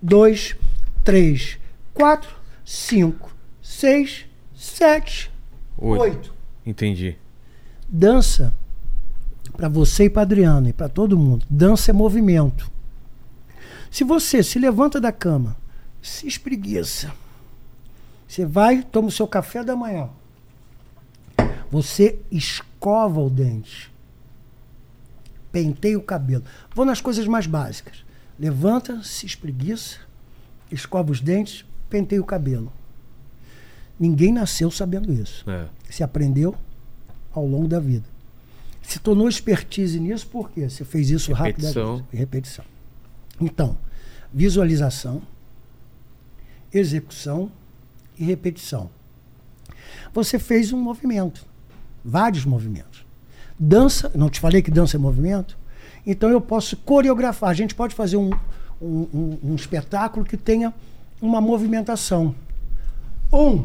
dois, 0.00 0.56
três, 1.04 1.58
quatro, 1.92 2.34
cinco, 2.64 3.30
seis, 3.60 4.24
sete, 4.54 5.30
Oito. 5.76 6.00
oito. 6.02 6.34
Entendi. 6.64 7.16
Dança, 7.88 8.54
para 9.56 9.68
você 9.68 10.04
e 10.04 10.10
para 10.10 10.22
Adriana 10.22 10.70
e 10.70 10.72
para 10.72 10.88
todo 10.88 11.18
mundo, 11.18 11.44
dança 11.50 11.90
é 11.90 11.94
movimento. 11.94 12.70
Se 13.90 14.02
você 14.02 14.42
se 14.42 14.58
levanta 14.58 15.00
da 15.00 15.12
cama, 15.12 15.56
se 16.00 16.26
espreguiça, 16.26 17.12
você 18.32 18.46
vai, 18.46 18.82
toma 18.82 19.08
o 19.08 19.12
seu 19.12 19.28
café 19.28 19.62
da 19.62 19.76
manhã, 19.76 20.08
você 21.70 22.18
escova 22.30 23.20
o 23.20 23.28
dente, 23.28 23.92
penteia 25.52 25.98
o 25.98 26.02
cabelo. 26.02 26.42
Vou 26.74 26.86
nas 26.86 26.98
coisas 26.98 27.26
mais 27.26 27.46
básicas. 27.46 28.02
Levanta, 28.38 29.02
se 29.02 29.26
espreguiça, 29.26 29.98
escova 30.70 31.12
os 31.12 31.20
dentes, 31.20 31.66
penteia 31.90 32.22
o 32.22 32.24
cabelo. 32.24 32.72
Ninguém 34.00 34.32
nasceu 34.32 34.70
sabendo 34.70 35.12
isso 35.12 35.44
É. 35.48 35.68
se 35.90 36.02
aprendeu 36.02 36.54
ao 37.34 37.46
longo 37.46 37.68
da 37.68 37.78
vida. 37.78 38.06
Se 38.80 38.98
tornou 38.98 39.28
expertise 39.28 40.00
nisso 40.00 40.26
porque 40.28 40.70
você 40.70 40.86
fez 40.86 41.10
isso 41.10 41.34
Repetição. 41.34 41.96
rapidamente. 41.96 42.16
Repetição. 42.16 42.64
Então, 43.38 43.76
visualização, 44.32 45.20
execução 46.72 47.52
e 48.22 48.24
repetição. 48.24 48.88
Você 50.14 50.38
fez 50.38 50.72
um 50.72 50.80
movimento, 50.80 51.44
vários 52.04 52.44
movimentos. 52.44 53.04
Dança, 53.58 54.10
não 54.14 54.30
te 54.30 54.38
falei 54.38 54.62
que 54.62 54.70
dança 54.70 54.96
é 54.96 54.98
movimento? 54.98 55.58
Então 56.06 56.30
eu 56.30 56.40
posso 56.40 56.76
coreografar. 56.76 57.50
A 57.50 57.54
gente 57.54 57.74
pode 57.74 57.94
fazer 57.94 58.16
um, 58.16 58.30
um, 58.80 59.08
um- 59.12 59.38
um 59.42 59.54
espetáculo 59.54 60.24
que 60.24 60.36
tenha 60.36 60.72
uma 61.20 61.40
movimentação. 61.40 62.34
Um, 63.32 63.64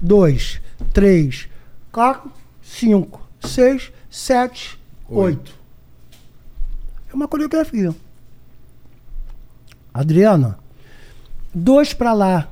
dois, 0.00 0.60
três, 0.92 1.48
quatro, 1.90 2.30
cinco, 2.62 3.26
seis, 3.40 3.90
sete, 4.10 4.78
oito. 5.08 5.52
É 7.10 7.14
uma 7.14 7.26
coreografia. 7.26 7.94
Adriana, 9.92 10.58
dois 11.54 11.92
pra 11.94 12.12
lá, 12.12 12.48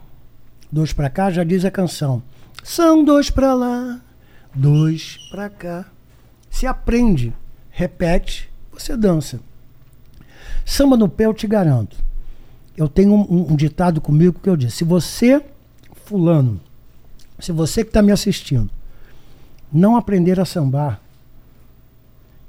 dois 0.70 0.92
pra 0.92 1.08
cá, 1.10 1.30
já 1.30 1.44
diz 1.44 1.64
a 1.64 1.70
canção. 1.70 2.22
São 2.62 3.04
dois 3.04 3.30
pra 3.30 3.54
lá, 3.54 4.00
dois 4.54 5.18
pra 5.30 5.48
cá. 5.48 5.86
Se 6.50 6.66
aprende, 6.66 7.32
repete, 7.70 8.50
você 8.72 8.96
dança. 8.96 9.40
Samba 10.64 10.96
no 10.96 11.08
pé, 11.08 11.26
eu 11.26 11.34
te 11.34 11.46
garanto. 11.46 11.96
Eu 12.76 12.88
tenho 12.88 13.12
um, 13.14 13.20
um- 13.20 13.52
um 13.52 13.56
ditado 13.56 14.00
comigo 14.00 14.40
que 14.42 14.48
eu 14.48 14.56
disse: 14.56 14.78
se 14.78 14.84
você, 14.84 15.42
fulano, 16.04 16.60
se 17.38 17.52
você 17.52 17.82
que 17.84 17.90
está 17.90 18.02
me 18.02 18.12
assistindo, 18.12 18.70
não 19.72 19.96
aprender 19.96 20.40
a 20.40 20.44
sambar, 20.44 21.00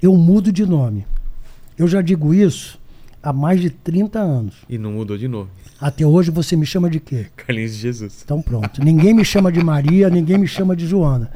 eu 0.02 0.14
mudo 0.16 0.52
de 0.52 0.64
nome. 0.66 1.06
Eu 1.76 1.86
já 1.88 2.00
digo 2.02 2.34
isso 2.34 2.77
há 3.22 3.32
mais 3.32 3.60
de 3.60 3.70
30 3.70 4.18
anos. 4.18 4.54
E 4.68 4.78
não 4.78 4.92
mudou 4.92 5.16
de 5.16 5.28
novo. 5.28 5.50
Até 5.80 6.04
hoje 6.04 6.30
você 6.30 6.56
me 6.56 6.66
chama 6.66 6.90
de 6.90 6.98
quê? 6.98 7.26
Carlinhos 7.36 7.72
de 7.72 7.78
Jesus. 7.78 8.22
Então 8.24 8.42
pronto. 8.42 8.82
Ninguém 8.82 9.14
me 9.14 9.24
chama 9.24 9.52
de 9.52 9.62
Maria, 9.62 10.10
ninguém 10.10 10.38
me 10.38 10.46
chama 10.46 10.74
de 10.74 10.86
Joana. 10.86 11.30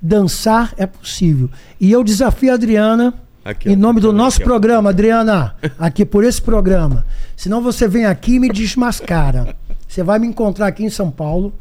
Dançar 0.00 0.72
é 0.76 0.86
possível. 0.86 1.50
E 1.80 1.90
eu 1.90 2.04
desafio 2.04 2.52
a 2.52 2.54
Adriana, 2.54 3.14
Aqui, 3.44 3.70
em 3.70 3.76
nome 3.76 4.00
do 4.00 4.08
aqui, 4.08 4.16
nosso 4.16 4.42
programa, 4.42 4.90
Adriana, 4.90 5.54
aqui 5.78 6.04
por 6.04 6.22
esse 6.22 6.40
programa. 6.40 7.06
Senão 7.34 7.62
você 7.62 7.88
vem 7.88 8.04
aqui 8.04 8.34
e 8.34 8.38
me 8.38 8.50
desmascara. 8.50 9.56
Você 9.88 10.02
vai 10.02 10.18
me 10.18 10.26
encontrar 10.26 10.66
aqui 10.66 10.84
em 10.84 10.90
São 10.90 11.10
Paulo. 11.10 11.52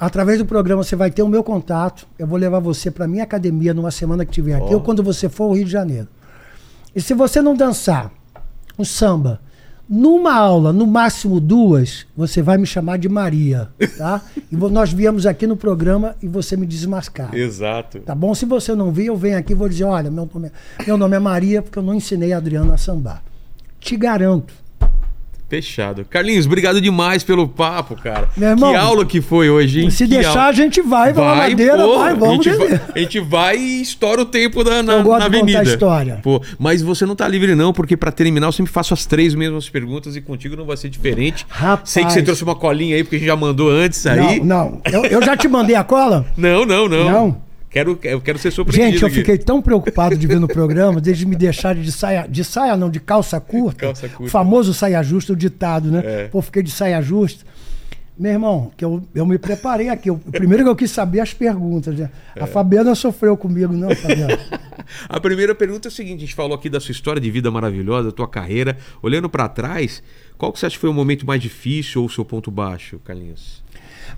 Através 0.00 0.38
do 0.38 0.46
programa 0.46 0.82
você 0.82 0.96
vai 0.96 1.10
ter 1.10 1.22
o 1.22 1.28
meu 1.28 1.44
contato. 1.44 2.06
Eu 2.18 2.26
vou 2.26 2.38
levar 2.38 2.58
você 2.58 2.90
para 2.90 3.06
minha 3.06 3.22
academia 3.22 3.74
numa 3.74 3.90
semana 3.90 4.24
que 4.24 4.32
tiver 4.32 4.54
aqui 4.54 4.72
Ó. 4.72 4.76
ou 4.76 4.80
quando 4.80 5.02
você 5.02 5.28
for 5.28 5.44
ao 5.44 5.52
Rio 5.52 5.66
de 5.66 5.70
Janeiro. 5.70 6.08
E 6.96 7.02
se 7.02 7.12
você 7.12 7.42
não 7.42 7.54
dançar 7.54 8.10
o 8.76 8.84
samba 8.84 9.40
numa 9.88 10.32
aula, 10.32 10.72
no 10.72 10.86
máximo 10.86 11.38
duas, 11.38 12.06
você 12.16 12.40
vai 12.40 12.56
me 12.56 12.66
chamar 12.66 12.98
de 12.98 13.08
Maria, 13.08 13.68
tá? 13.98 14.22
E 14.50 14.56
nós 14.56 14.92
viemos 14.92 15.26
aqui 15.26 15.46
no 15.46 15.56
programa 15.56 16.16
e 16.22 16.28
você 16.28 16.56
me 16.56 16.66
desmascara. 16.66 17.36
Exato. 17.36 18.00
Tá 18.00 18.14
bom? 18.14 18.34
Se 18.34 18.46
você 18.46 18.74
não 18.74 18.92
vir, 18.92 19.06
eu 19.06 19.16
venho 19.16 19.36
aqui 19.36 19.52
e 19.52 19.56
vou 19.56 19.68
dizer, 19.68 19.84
olha, 19.84 20.10
meu 20.10 20.28
nome, 20.32 20.48
é, 20.48 20.84
meu 20.86 20.96
nome 20.96 21.16
é 21.16 21.18
Maria, 21.18 21.60
porque 21.60 21.78
eu 21.78 21.82
não 21.82 21.94
ensinei 21.94 22.32
a 22.32 22.38
Adriana 22.38 22.74
a 22.74 22.78
sambar. 22.78 23.22
Te 23.80 23.96
garanto. 23.96 24.54
Fechado. 25.54 26.04
Carlinhos, 26.08 26.46
obrigado 26.46 26.80
demais 26.80 27.22
pelo 27.22 27.46
papo, 27.46 27.94
cara. 27.94 28.28
Meu 28.36 28.50
irmão, 28.50 28.70
que 28.70 28.76
aula 28.76 29.04
que 29.06 29.20
foi 29.20 29.48
hoje, 29.50 29.82
hein? 29.82 29.90
Se 29.90 30.04
Que 30.04 30.14
deixar, 30.14 30.30
aula. 30.30 30.48
a 30.48 30.52
gente 30.52 30.80
vai, 30.82 31.12
vai, 31.12 31.24
na 31.24 31.34
ladeira, 31.34 31.76
pô, 31.78 31.98
vai, 31.98 32.14
vamos 32.14 32.46
a 32.46 32.50
gente, 32.50 32.58
vai, 32.58 32.80
a 32.94 32.98
gente 32.98 33.20
vai 33.20 33.56
e 33.56 33.82
estoura 33.82 34.22
o 34.22 34.24
tempo 34.24 34.64
da, 34.64 34.82
na, 34.82 34.94
Eu 34.94 35.02
gosto 35.02 35.20
na 35.20 35.28
de 35.28 35.38
contar 35.38 35.52
avenida. 35.52 35.72
história. 35.72 36.20
Pô, 36.22 36.40
mas 36.58 36.82
você 36.82 37.06
não 37.06 37.14
tá 37.14 37.28
livre 37.28 37.54
não, 37.54 37.72
porque 37.72 37.96
pra 37.96 38.10
terminar 38.10 38.46
eu 38.48 38.52
sempre 38.52 38.72
faço 38.72 38.92
as 38.94 39.06
três 39.06 39.34
mesmas 39.34 39.68
perguntas 39.68 40.16
e 40.16 40.20
contigo 40.20 40.56
não 40.56 40.64
vai 40.64 40.76
ser 40.76 40.88
diferente. 40.88 41.46
Rapaz. 41.48 41.90
Sei 41.90 42.04
que 42.04 42.12
você 42.12 42.22
trouxe 42.22 42.42
uma 42.42 42.54
colinha 42.54 42.96
aí, 42.96 43.04
porque 43.04 43.16
a 43.16 43.18
gente 43.20 43.28
já 43.28 43.36
mandou 43.36 43.70
antes 43.70 44.04
aí. 44.06 44.40
Não, 44.40 44.44
não. 44.44 44.80
Eu, 44.92 45.04
eu 45.06 45.22
já 45.22 45.36
te 45.36 45.46
mandei 45.48 45.76
a 45.76 45.84
cola? 45.84 46.26
Não, 46.36 46.64
não, 46.66 46.88
não. 46.88 47.10
Não? 47.10 47.43
Quero, 47.74 47.98
eu 48.04 48.20
quero 48.20 48.38
ser 48.38 48.52
surpreendido 48.52 48.92
Gente, 48.92 49.02
eu 49.02 49.08
aqui. 49.08 49.16
fiquei 49.16 49.36
tão 49.36 49.60
preocupado 49.60 50.16
de 50.16 50.28
vir 50.28 50.38
no 50.38 50.46
programa, 50.46 51.00
desde 51.00 51.26
me 51.26 51.34
deixarem 51.34 51.82
de 51.82 51.90
saia, 51.90 52.24
de 52.24 52.44
saia 52.44 52.76
não, 52.76 52.88
de 52.88 53.00
calça 53.00 53.40
curta. 53.40 53.86
Calça 53.86 54.08
curta. 54.08 54.22
O 54.22 54.28
famoso 54.28 54.72
saia 54.72 55.02
justa, 55.02 55.32
o 55.32 55.36
ditado, 55.36 55.90
né? 55.90 56.02
É. 56.04 56.28
Pô, 56.28 56.40
fiquei 56.40 56.62
de 56.62 56.70
saia 56.70 57.02
justa. 57.02 57.44
Meu 58.16 58.30
irmão, 58.30 58.70
que 58.76 58.84
eu, 58.84 59.02
eu 59.12 59.26
me 59.26 59.38
preparei 59.38 59.88
aqui. 59.88 60.08
O 60.08 60.16
primeiro 60.18 60.62
que 60.62 60.70
eu 60.70 60.76
quis 60.76 60.92
saber 60.92 61.18
as 61.18 61.34
perguntas. 61.34 61.96
Né? 61.96 62.08
É. 62.36 62.44
A 62.44 62.46
Fabiana 62.46 62.94
sofreu 62.94 63.36
comigo, 63.36 63.72
não, 63.72 63.92
Fabiana? 63.92 64.38
A 65.08 65.18
primeira 65.18 65.52
pergunta 65.52 65.88
é 65.88 65.90
o 65.90 65.92
seguinte: 65.92 66.18
a 66.18 66.20
gente 66.20 66.34
falou 66.34 66.54
aqui 66.54 66.70
da 66.70 66.78
sua 66.78 66.92
história 66.92 67.20
de 67.20 67.28
vida 67.28 67.50
maravilhosa, 67.50 68.10
da 68.10 68.12
tua 68.12 68.28
carreira. 68.28 68.78
Olhando 69.02 69.28
pra 69.28 69.48
trás, 69.48 70.00
qual 70.38 70.52
que 70.52 70.60
você 70.60 70.66
acha 70.66 70.76
que 70.76 70.80
foi 70.80 70.90
o 70.90 70.94
momento 70.94 71.26
mais 71.26 71.42
difícil 71.42 72.02
ou 72.02 72.06
o 72.06 72.10
seu 72.10 72.24
ponto 72.24 72.52
baixo, 72.52 73.00
Carlinhos? 73.00 73.63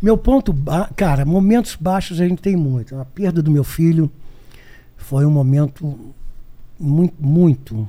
Meu 0.01 0.17
ponto, 0.19 0.55
cara, 0.95 1.25
momentos 1.25 1.77
baixos 1.79 2.21
a 2.21 2.29
gente 2.29 2.43
tem 2.43 2.57
muito. 2.57 2.97
A 2.97 3.05
perda 3.05 3.43
do 3.43 3.51
meu 3.51 3.65
filho 3.65 4.11
foi 4.97 5.25
um 5.25 5.31
momento 5.31 6.15
muito, 6.79 7.15
muito. 7.19 7.89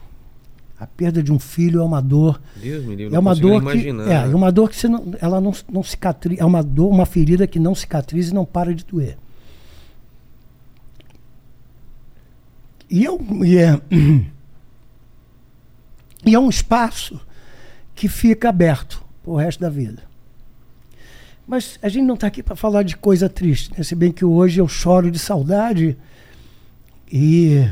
A 0.80 0.86
perda 0.86 1.24
de 1.24 1.32
um 1.32 1.40
filho 1.40 1.82
é 1.82 1.84
uma 1.84 2.02
dor. 2.02 2.40
Deus 2.56 2.86
me 2.86 2.95
livre, 2.95 3.16
É 3.16 3.19
uma 3.19 3.36
dor 3.36 3.61
que 3.64 3.90
é, 3.90 4.32
é 4.32 4.36
uma 4.36 4.52
dor 4.52 4.69
que 4.69 4.76
você 4.76 4.88
não, 4.88 5.14
ela 5.19 5.42
não, 5.42 5.52
não 5.72 5.84
cicatriza, 5.84 6.42
é 6.42 6.45
uma 6.45 6.64
dor, 6.64 6.90
uma 6.90 7.06
ferida 7.06 7.48
que 7.48 7.60
não 7.60 7.74
cicatriza 7.74 8.32
e 8.32 8.34
não 8.34 8.45
para 8.45 8.74
de 8.74 8.86
doer. 8.86 9.18
E 12.90 13.03
eu 13.03 13.19
e 13.44 13.58
é, 13.58 13.82
e 16.26 16.36
é 16.36 16.40
um 16.40 16.50
espaço 16.50 17.19
que 17.95 18.08
fica 18.08 18.50
aberto 18.50 19.03
pro 19.24 19.36
resto 19.36 19.60
da 19.60 19.69
vida. 19.69 20.07
Mas 21.48 21.80
a 21.82 21.88
gente 21.88 22.06
não 22.06 22.16
está 22.16 22.27
aqui 22.27 22.43
para 22.43 22.56
falar 22.56 22.84
de 22.84 22.98
coisa 22.98 23.30
triste, 23.30 23.72
né? 23.76 23.82
se 23.84 23.95
bem 23.95 24.11
que 24.11 24.26
hoje 24.26 24.59
eu 24.59 24.67
choro 24.67 25.09
de 25.09 25.17
saudade 25.17 25.98
e 27.09 27.66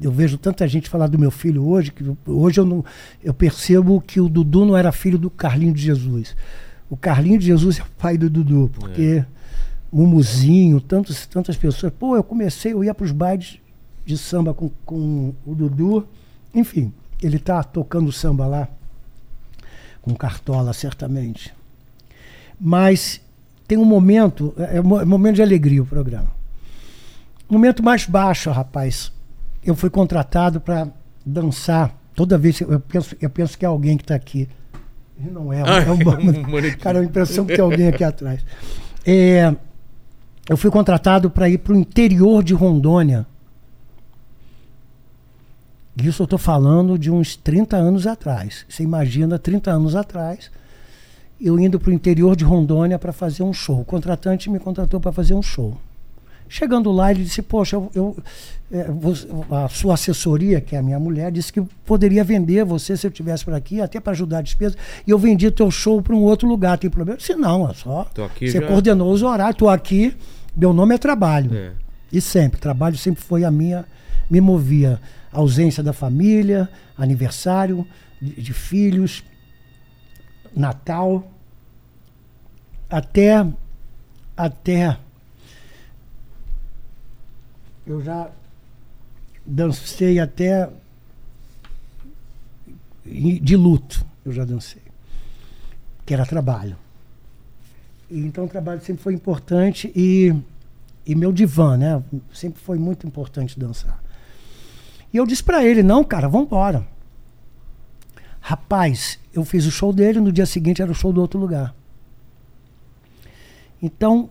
eu 0.00 0.10
vejo 0.10 0.38
tanta 0.38 0.66
gente 0.66 0.88
falar 0.88 1.06
do 1.06 1.18
meu 1.18 1.30
filho 1.30 1.62
hoje 1.62 1.92
que 1.92 2.02
hoje 2.26 2.58
eu 2.58 2.64
não 2.64 2.82
eu 3.22 3.34
percebo 3.34 4.00
que 4.00 4.18
o 4.18 4.30
Dudu 4.30 4.64
não 4.64 4.74
era 4.74 4.90
filho 4.92 5.18
do 5.18 5.28
Carlinho 5.28 5.74
de 5.74 5.82
Jesus. 5.82 6.34
O 6.88 6.96
Carlinho 6.96 7.38
de 7.38 7.46
Jesus 7.46 7.78
é 7.78 7.82
o 7.82 7.86
pai 7.98 8.16
do 8.16 8.30
Dudu, 8.30 8.70
porque 8.74 9.22
é. 9.22 9.26
Mumuzinho, 9.92 10.80
tantos, 10.80 11.26
tantas 11.26 11.56
pessoas. 11.56 11.92
Pô, 11.92 12.16
eu 12.16 12.22
comecei, 12.22 12.72
eu 12.72 12.82
ia 12.82 12.94
para 12.94 13.04
os 13.04 13.12
bailes 13.12 13.58
de 14.06 14.16
samba 14.16 14.54
com, 14.54 14.70
com 14.86 15.34
o 15.44 15.54
Dudu. 15.54 16.06
Enfim, 16.54 16.92
ele 17.20 17.36
está 17.36 17.62
tocando 17.62 18.10
samba 18.10 18.46
lá 18.46 18.68
com 20.00 20.14
cartola, 20.14 20.72
certamente. 20.72 21.52
Mas 22.60 23.20
tem 23.66 23.78
um 23.78 23.84
momento, 23.84 24.52
é, 24.58 24.76
é 24.76 24.80
um 24.80 25.06
momento 25.06 25.36
de 25.36 25.42
alegria 25.42 25.82
o 25.82 25.86
programa. 25.86 26.28
Momento 27.48 27.82
mais 27.82 28.04
baixo, 28.04 28.50
rapaz. 28.50 29.12
Eu 29.64 29.74
fui 29.74 29.88
contratado 29.88 30.60
para 30.60 30.88
dançar. 31.24 31.96
Toda 32.14 32.36
vez 32.36 32.60
eu 32.60 32.78
penso, 32.80 33.16
eu 33.20 33.30
penso 33.30 33.56
que 33.56 33.64
é 33.64 33.68
alguém 33.68 33.96
que 33.96 34.04
está 34.04 34.14
aqui. 34.14 34.48
Não 35.18 35.52
é, 35.52 35.62
ah, 35.62 35.82
é 35.86 35.90
um, 35.90 36.78
cara, 36.78 37.00
a 37.00 37.04
impressão 37.04 37.44
que 37.46 37.54
tem 37.54 37.64
alguém 37.64 37.88
aqui 37.88 38.04
atrás. 38.04 38.44
É, 39.06 39.54
eu 40.48 40.56
fui 40.56 40.70
contratado 40.70 41.30
para 41.30 41.48
ir 41.48 41.58
para 41.58 41.72
o 41.72 41.76
interior 41.76 42.42
de 42.42 42.54
Rondônia. 42.54 43.26
Isso 46.02 46.22
eu 46.22 46.24
estou 46.24 46.38
falando 46.38 46.98
de 46.98 47.10
uns 47.10 47.36
30 47.36 47.76
anos 47.76 48.06
atrás. 48.06 48.64
Você 48.68 48.82
imagina, 48.82 49.38
30 49.38 49.70
anos 49.70 49.94
atrás, 49.94 50.50
eu 51.40 51.58
indo 51.58 51.80
para 51.80 51.90
o 51.90 51.92
interior 51.92 52.36
de 52.36 52.44
Rondônia 52.44 52.98
para 52.98 53.12
fazer 53.12 53.42
um 53.42 53.52
show. 53.52 53.80
O 53.80 53.84
contratante 53.84 54.50
me 54.50 54.58
contratou 54.58 55.00
para 55.00 55.12
fazer 55.12 55.34
um 55.34 55.42
show. 55.42 55.76
Chegando 56.48 56.90
lá, 56.90 57.12
ele 57.12 57.22
disse: 57.22 57.40
Poxa, 57.42 57.76
eu, 57.76 57.90
eu 57.94 58.16
é, 58.72 58.86
a 59.50 59.68
sua 59.68 59.94
assessoria, 59.94 60.60
que 60.60 60.74
é 60.74 60.80
a 60.80 60.82
minha 60.82 60.98
mulher, 60.98 61.30
disse 61.30 61.52
que 61.52 61.62
poderia 61.86 62.24
vender 62.24 62.64
você 62.64 62.96
se 62.96 63.06
eu 63.06 63.08
estivesse 63.08 63.44
por 63.44 63.54
aqui, 63.54 63.80
até 63.80 64.00
para 64.00 64.12
ajudar 64.12 64.38
a 64.38 64.42
despesa. 64.42 64.76
E 65.06 65.10
eu 65.10 65.18
vendi 65.18 65.46
o 65.46 65.52
teu 65.52 65.70
show 65.70 66.02
para 66.02 66.14
um 66.14 66.22
outro 66.22 66.48
lugar. 66.48 66.76
Tem 66.76 66.90
problema? 66.90 67.14
Eu 67.14 67.18
disse: 67.18 67.34
Não, 67.36 67.70
é 67.70 67.74
só. 67.74 68.10
você 68.50 68.60
já... 68.60 68.66
coordenou 68.66 69.12
os 69.12 69.22
horários, 69.22 69.54
estou 69.54 69.68
aqui, 69.68 70.14
meu 70.56 70.72
nome 70.72 70.94
é 70.96 70.98
trabalho. 70.98 71.54
É. 71.54 71.70
E 72.12 72.20
sempre, 72.20 72.60
trabalho 72.60 72.98
sempre 72.98 73.22
foi 73.22 73.44
a 73.44 73.50
minha, 73.50 73.84
me 74.28 74.40
movia. 74.40 75.00
Ausência 75.32 75.80
da 75.80 75.92
família, 75.92 76.68
aniversário 76.98 77.86
de, 78.20 78.42
de 78.42 78.52
filhos, 78.52 79.22
Natal, 80.54 81.30
até 82.88 83.46
até 84.36 84.98
eu 87.86 88.02
já 88.02 88.30
dancei 89.44 90.18
até 90.18 90.70
de 93.04 93.56
luto, 93.56 94.04
eu 94.24 94.32
já 94.32 94.44
dancei, 94.44 94.82
que 96.06 96.14
era 96.14 96.24
trabalho. 96.24 96.76
Então 98.10 98.44
o 98.44 98.48
trabalho 98.48 98.80
sempre 98.80 99.02
foi 99.02 99.14
importante 99.14 99.92
e, 99.94 100.34
e 101.06 101.14
meu 101.14 101.32
divã, 101.32 101.76
né? 101.76 102.02
Sempre 102.32 102.60
foi 102.60 102.78
muito 102.78 103.06
importante 103.06 103.58
dançar. 103.58 104.02
E 105.12 105.16
eu 105.16 105.26
disse 105.26 105.42
para 105.42 105.64
ele, 105.64 105.82
não, 105.82 106.04
cara, 106.04 106.28
vamos 106.28 106.46
embora. 106.46 106.86
Rapaz, 108.40 109.18
eu 109.32 109.44
fiz 109.44 109.66
o 109.66 109.70
show 109.70 109.92
dele, 109.92 110.18
no 110.20 110.32
dia 110.32 110.46
seguinte 110.46 110.80
era 110.80 110.90
o 110.90 110.94
show 110.94 111.12
do 111.12 111.20
outro 111.20 111.38
lugar. 111.38 111.74
Então, 113.82 114.30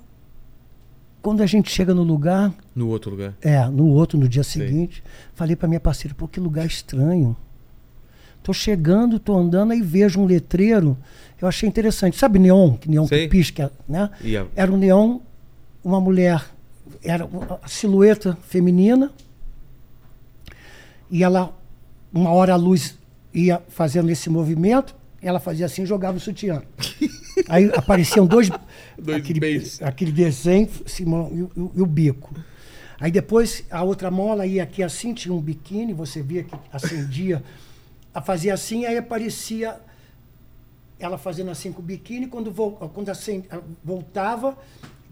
quando 1.22 1.42
a 1.42 1.46
gente 1.46 1.72
chega 1.72 1.94
no 1.94 2.04
lugar. 2.04 2.54
No 2.76 2.88
outro 2.88 3.12
lugar? 3.12 3.34
É, 3.42 3.66
no 3.68 3.88
outro, 3.88 4.18
no 4.18 4.28
dia 4.28 4.44
Sei. 4.44 4.68
seguinte, 4.68 5.04
falei 5.34 5.56
para 5.56 5.68
minha 5.68 5.80
parceira, 5.80 6.16
pô, 6.16 6.28
que 6.28 6.40
lugar 6.40 6.66
estranho. 6.66 7.36
Tô 8.42 8.54
chegando, 8.54 9.20
tô 9.20 9.38
andando, 9.38 9.72
aí 9.72 9.82
vejo 9.82 10.20
um 10.20 10.26
letreiro. 10.26 10.98
Eu 11.42 11.48
achei 11.48 11.68
interessante. 11.68 12.18
Sabe 12.18 12.40
neon? 12.40 12.78
Neon 12.86 13.06
Sei. 13.06 13.24
que 13.24 13.28
pisca, 13.28 13.72
né? 13.88 14.10
Yeah. 14.24 14.50
Era 14.56 14.72
um 14.72 14.78
neon, 14.78 15.20
uma 15.84 16.00
mulher, 16.00 16.44
era 17.04 17.28
a 17.62 17.68
silhueta 17.68 18.38
feminina. 18.44 19.12
E 21.12 21.24
ela, 21.24 21.54
uma 22.14 22.32
hora 22.32 22.54
a 22.54 22.56
luz 22.56 22.98
ia 23.34 23.62
fazendo 23.70 24.10
esse 24.10 24.30
movimento, 24.30 24.96
ela 25.22 25.40
fazia 25.40 25.66
assim 25.66 25.84
e 25.84 25.86
jogava 25.86 26.18
o 26.18 26.20
sutiã. 26.20 26.64
Aí 27.48 27.70
apareciam 27.76 28.26
dois. 28.26 28.50
dois 28.98 29.18
aquele, 29.18 29.64
aquele 29.82 30.12
desenho 30.12 30.70
Simão, 30.86 31.30
e, 31.34 31.60
e, 31.60 31.70
e, 31.76 31.82
o 31.82 31.86
bico. 31.86 32.34
Aí 33.00 33.12
depois 33.12 33.64
a 33.72 33.82
outra 33.82 34.12
mão 34.12 34.32
ela 34.32 34.46
ia 34.46 34.64
aqui 34.64 34.84
assim, 34.84 35.14
tinha 35.14 35.34
um 35.34 35.40
biquíni, 35.40 35.94
você 35.94 36.22
via 36.22 36.44
que 36.44 36.54
acendia, 36.72 37.42
fazia 38.26 38.54
assim, 38.54 38.86
aí 38.86 38.98
aparecia 38.98 39.80
ela 41.00 41.18
fazendo 41.18 41.50
assim 41.50 41.72
com 41.72 41.82
o 41.82 41.86
biquíni, 41.86 42.28
quando, 42.28 42.52
quando 42.94 43.08
acend, 43.08 43.48
voltava, 43.82 44.58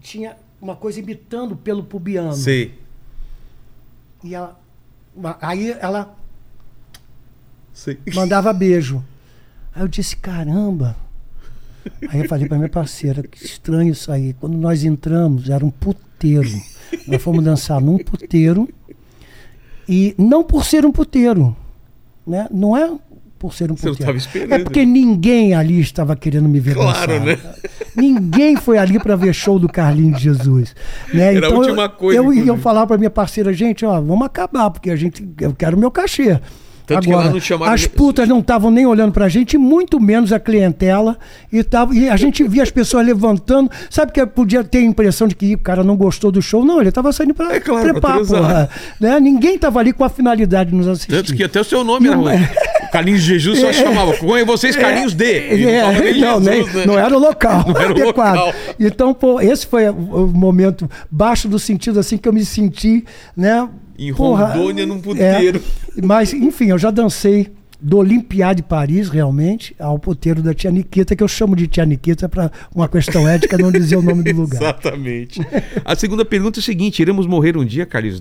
tinha 0.02 0.36
uma 0.60 0.76
coisa 0.76 1.00
imitando 1.00 1.56
pelo 1.56 1.82
pubiano. 1.82 2.34
Sim. 2.34 2.72
E 4.22 4.34
ela, 4.34 4.60
aí 5.40 5.70
ela 5.80 6.17
Mandava 8.14 8.52
beijo. 8.52 9.04
Aí 9.74 9.82
eu 9.82 9.88
disse, 9.88 10.16
caramba. 10.16 10.96
Aí 12.08 12.20
eu 12.20 12.28
falei 12.28 12.48
para 12.48 12.56
minha 12.56 12.68
parceira, 12.68 13.22
que 13.22 13.44
estranho 13.44 13.92
isso 13.92 14.10
aí. 14.10 14.34
Quando 14.40 14.56
nós 14.56 14.84
entramos, 14.84 15.48
era 15.48 15.64
um 15.64 15.70
puteiro. 15.70 16.50
Nós 17.06 17.22
fomos 17.22 17.44
dançar 17.44 17.80
num 17.80 17.98
puteiro. 17.98 18.68
E 19.88 20.14
não 20.18 20.42
por 20.42 20.64
ser 20.64 20.84
um 20.84 20.92
puteiro. 20.92 21.56
Né? 22.26 22.46
Não 22.50 22.76
é 22.76 22.90
por 23.38 23.54
ser 23.54 23.70
um 23.70 23.76
Você 23.76 23.90
puteiro. 23.90 24.18
É 24.50 24.58
porque 24.58 24.84
ninguém 24.84 25.54
ali 25.54 25.80
estava 25.80 26.16
querendo 26.16 26.48
me 26.48 26.58
ver 26.58 26.74
claro, 26.74 27.20
dançar. 27.20 27.26
né? 27.26 27.38
Ninguém 27.96 28.56
foi 28.56 28.76
ali 28.76 28.98
para 28.98 29.14
ver 29.16 29.32
show 29.32 29.58
do 29.58 29.68
Carlinhos 29.68 30.18
de 30.18 30.24
Jesus. 30.24 30.74
Né? 31.14 31.36
Era 31.36 31.46
então, 31.46 31.54
a 31.54 31.58
última 31.58 31.88
coisa. 31.88 32.20
Eu, 32.20 32.32
eu, 32.32 32.46
eu 32.46 32.58
falava 32.58 32.88
para 32.88 32.98
minha 32.98 33.10
parceira, 33.10 33.52
gente, 33.52 33.86
ó, 33.86 34.00
vamos 34.00 34.26
acabar, 34.26 34.70
porque 34.70 34.90
a 34.90 34.96
gente, 34.96 35.26
eu 35.40 35.54
quero 35.54 35.78
meu 35.78 35.90
cachê. 35.90 36.40
Tanto 36.88 37.06
Agora, 37.10 37.70
as 37.70 37.86
putas 37.86 38.26
não 38.26 38.38
estavam 38.38 38.70
nem 38.70 38.86
olhando 38.86 39.12
pra 39.12 39.28
gente, 39.28 39.58
muito 39.58 40.00
menos 40.00 40.32
a 40.32 40.40
clientela. 40.40 41.18
E, 41.52 41.62
tava, 41.62 41.94
e 41.94 42.08
a 42.08 42.16
gente 42.16 42.42
via 42.44 42.62
as 42.62 42.70
pessoas 42.70 43.04
levantando. 43.04 43.70
Sabe 43.90 44.10
que 44.10 44.24
podia 44.24 44.64
ter 44.64 44.78
a 44.78 44.82
impressão 44.82 45.28
de 45.28 45.34
que 45.34 45.54
o 45.54 45.58
cara 45.58 45.84
não 45.84 45.98
gostou 45.98 46.32
do 46.32 46.40
show? 46.40 46.64
Não, 46.64 46.80
ele 46.80 46.88
estava 46.88 47.12
saindo 47.12 47.34
pra 47.34 47.54
é 47.54 47.60
claro, 47.60 47.92
trepar, 47.92 48.24
porra. 48.24 48.70
Né? 48.98 49.20
Ninguém 49.20 49.56
estava 49.56 49.78
ali 49.80 49.92
com 49.92 50.02
a 50.02 50.08
finalidade 50.08 50.70
de 50.70 50.76
nos 50.76 50.88
assistir. 50.88 51.12
Tanto 51.12 51.36
que 51.36 51.44
até 51.44 51.60
o 51.60 51.64
seu 51.64 51.84
nome 51.84 52.08
não, 52.08 52.26
era 52.26 52.50
Carlinhos 52.90 53.20
Jesus 53.20 53.58
só 53.58 53.68
é, 53.68 53.72
chamava. 53.74 54.16
Com 54.16 54.46
vocês, 54.46 54.74
Carlinhos 54.74 55.12
D. 55.12 55.68
É, 55.68 55.82
não, 55.82 55.92
Jesus, 55.92 56.44
nem, 56.46 56.64
né? 56.64 56.86
não 56.86 56.98
era 56.98 57.14
o 57.14 57.18
local. 57.18 57.64
Não 57.68 57.78
era 57.78 57.92
o 57.92 58.04
local. 58.06 58.54
Então, 58.80 59.12
pô, 59.12 59.42
esse 59.42 59.66
foi 59.66 59.90
o 59.90 60.26
momento 60.26 60.90
baixo 61.10 61.48
do 61.48 61.58
sentido 61.58 62.00
assim 62.00 62.16
que 62.16 62.26
eu 62.26 62.32
me 62.32 62.46
senti, 62.46 63.04
né? 63.36 63.68
Em 63.98 64.14
Porra, 64.14 64.54
Rondônia, 64.54 64.86
num 64.86 65.00
puteiro. 65.00 65.60
É, 65.96 66.00
mas, 66.02 66.32
enfim, 66.32 66.66
eu 66.66 66.78
já 66.78 66.90
dancei 66.90 67.50
do 67.80 67.98
Olympiade 67.98 68.62
de 68.62 68.68
Paris, 68.68 69.08
realmente, 69.08 69.74
ao 69.78 69.98
puteiro 69.98 70.42
da 70.42 70.52
Tia 70.52 70.70
Nikita, 70.70 71.14
que 71.14 71.22
eu 71.22 71.28
chamo 71.28 71.54
de 71.54 71.68
Tia 71.68 71.84
Nikita 71.84 72.28
para 72.28 72.50
uma 72.74 72.88
questão 72.88 73.28
ética 73.28 73.56
não 73.56 73.70
dizer 73.70 73.96
o 73.96 74.02
nome 74.02 74.22
do 74.22 74.34
lugar. 74.40 74.60
Exatamente. 74.60 75.40
A 75.84 75.94
segunda 75.94 76.24
pergunta 76.24 76.58
é 76.58 76.60
o 76.60 76.62
seguinte: 76.62 77.00
iremos 77.00 77.26
morrer 77.26 77.56
um 77.56 77.64
dia, 77.64 77.86
Carlos? 77.86 78.20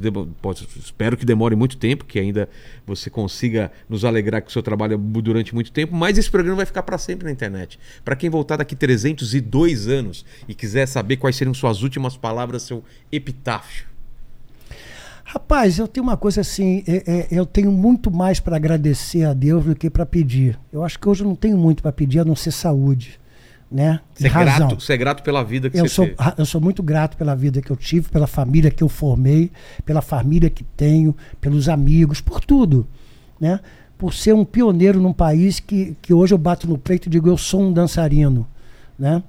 Espero 0.83 1.17
que 1.17 1.25
demore 1.25 1.55
muito 1.55 1.77
tempo, 1.77 2.05
que 2.05 2.19
ainda 2.19 2.47
você 2.85 3.09
consiga 3.09 3.71
nos 3.89 4.05
alegrar 4.05 4.41
com 4.41 4.49
o 4.49 4.51
seu 4.51 4.61
trabalho 4.61 4.97
durante 4.97 5.53
muito 5.53 5.71
tempo, 5.71 5.95
mas 5.95 6.17
esse 6.17 6.29
programa 6.29 6.57
vai 6.57 6.65
ficar 6.65 6.83
para 6.83 6.97
sempre 6.97 7.25
na 7.25 7.31
internet. 7.31 7.79
Para 8.05 8.15
quem 8.15 8.29
voltar 8.29 8.57
daqui 8.57 8.75
302 8.75 9.87
anos 9.87 10.25
e 10.47 10.53
quiser 10.53 10.85
saber 10.87 11.17
quais 11.17 11.35
seriam 11.35 11.53
suas 11.53 11.81
últimas 11.81 12.15
palavras, 12.15 12.63
seu 12.63 12.83
epitáfio 13.11 13.96
Rapaz, 15.29 15.77
eu 15.77 15.89
tenho 15.89 16.05
uma 16.05 16.15
coisa 16.15 16.39
assim, 16.39 16.85
é, 16.87 17.03
é, 17.05 17.27
eu 17.29 17.45
tenho 17.45 17.69
muito 17.69 18.09
mais 18.09 18.39
para 18.39 18.55
agradecer 18.55 19.25
a 19.25 19.33
Deus 19.33 19.65
do 19.65 19.75
que 19.75 19.89
para 19.89 20.05
pedir. 20.05 20.57
Eu 20.71 20.85
acho 20.85 20.97
que 20.97 21.09
hoje 21.09 21.21
eu 21.21 21.27
não 21.27 21.35
tenho 21.35 21.57
muito 21.57 21.83
para 21.83 21.91
pedir 21.91 22.19
a 22.19 22.25
não 22.25 22.33
ser 22.33 22.51
saúde. 22.51 23.19
Né? 23.69 23.99
Ser 24.15 24.29
razão. 24.29 24.69
grato, 24.69 24.81
ser 24.81 24.95
grato 24.95 25.23
pela 25.23 25.43
vida 25.43 25.69
que 25.69 25.77
eu 25.77 25.85
você 25.85 25.93
sou, 25.93 26.05
teve. 26.05 26.17
Eu 26.37 26.45
sou 26.45 26.61
muito 26.61 26.81
grato 26.81 27.17
pela 27.17 27.35
vida 27.35 27.61
que 27.61 27.69
eu 27.69 27.75
tive, 27.75 28.07
pela 28.07 28.25
família 28.25 28.71
que 28.71 28.81
eu 28.81 28.87
formei, 28.87 29.51
pela 29.85 30.01
família 30.01 30.49
que 30.49 30.63
tenho, 30.63 31.13
pelos 31.41 31.67
amigos, 31.67 32.21
por 32.21 32.39
tudo. 32.39 32.87
Né? 33.37 33.59
Por 33.97 34.13
ser 34.13 34.33
um 34.33 34.45
pioneiro 34.45 35.01
num 35.01 35.11
país 35.11 35.59
que, 35.59 35.97
que 36.01 36.13
hoje 36.13 36.33
eu 36.33 36.37
bato 36.37 36.69
no 36.69 36.77
peito 36.77 37.07
e 37.07 37.09
digo, 37.09 37.27
eu 37.27 37.37
sou 37.37 37.63
um 37.63 37.73
dançarino. 37.73 38.47
Né? 38.97 39.21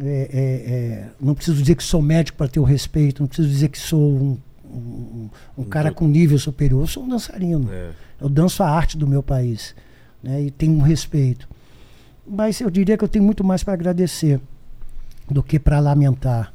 É, 0.00 0.04
é, 0.04 0.72
é, 0.72 1.08
não 1.20 1.32
preciso 1.32 1.60
dizer 1.60 1.76
que 1.76 1.84
sou 1.84 2.02
médico 2.02 2.36
para 2.36 2.48
ter 2.48 2.58
o 2.58 2.64
respeito, 2.64 3.22
não 3.22 3.28
preciso 3.28 3.48
dizer 3.48 3.68
que 3.68 3.78
sou 3.78 4.00
um 4.00 4.38
um, 4.72 5.30
um 5.58 5.64
cara 5.64 5.92
com 5.92 6.06
nível 6.06 6.38
superior. 6.38 6.82
Eu 6.82 6.86
sou 6.86 7.04
um 7.04 7.08
dançarino. 7.08 7.68
É. 7.70 7.90
Eu 8.20 8.28
danço 8.28 8.62
a 8.62 8.70
arte 8.70 8.96
do 8.96 9.06
meu 9.06 9.22
país. 9.22 9.74
Né, 10.22 10.42
e 10.42 10.50
tenho 10.50 10.74
um 10.74 10.82
respeito. 10.82 11.48
Mas 12.26 12.60
eu 12.60 12.70
diria 12.70 12.96
que 12.96 13.04
eu 13.04 13.08
tenho 13.08 13.24
muito 13.24 13.42
mais 13.42 13.62
para 13.62 13.74
agradecer. 13.74 14.40
do 15.30 15.42
que 15.42 15.58
para 15.58 15.80
lamentar. 15.80 16.52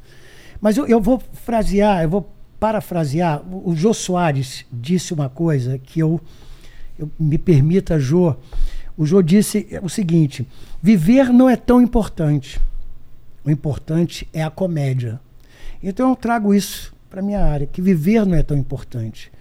Mas 0.60 0.78
eu, 0.78 0.86
eu 0.88 1.02
vou 1.02 1.22
frasear, 1.34 2.04
eu 2.04 2.10
vou 2.10 2.34
parafrasear. 2.60 3.42
O, 3.42 3.72
o 3.72 3.76
Jô 3.76 3.94
Soares 3.94 4.66
disse 4.72 5.14
uma 5.14 5.30
coisa 5.30 5.78
que 5.78 6.00
eu, 6.00 6.20
eu 6.98 7.10
me 7.20 7.38
permita, 7.38 8.00
Jô. 8.00 8.36
O 8.98 9.06
Jô 9.06 9.22
disse 9.22 9.68
o 9.82 9.90
seguinte: 9.90 10.48
viver 10.82 11.32
não 11.32 11.50
é 11.50 11.56
tão 11.56 11.82
importante. 11.82 12.60
O 13.44 13.52
importante 13.52 14.28
é 14.34 14.44
a 14.44 14.50
comédia. 14.50 15.20
Então 15.82 16.10
eu 16.10 16.16
trago 16.16 16.54
isso 16.54 16.94
para 17.10 17.22
minha 17.22 17.44
área, 17.44 17.68
que 17.68 17.82
viver 17.82 18.26
não 18.26 18.36
é 18.36 18.44
tão 18.44 18.58
importante. 18.58 19.32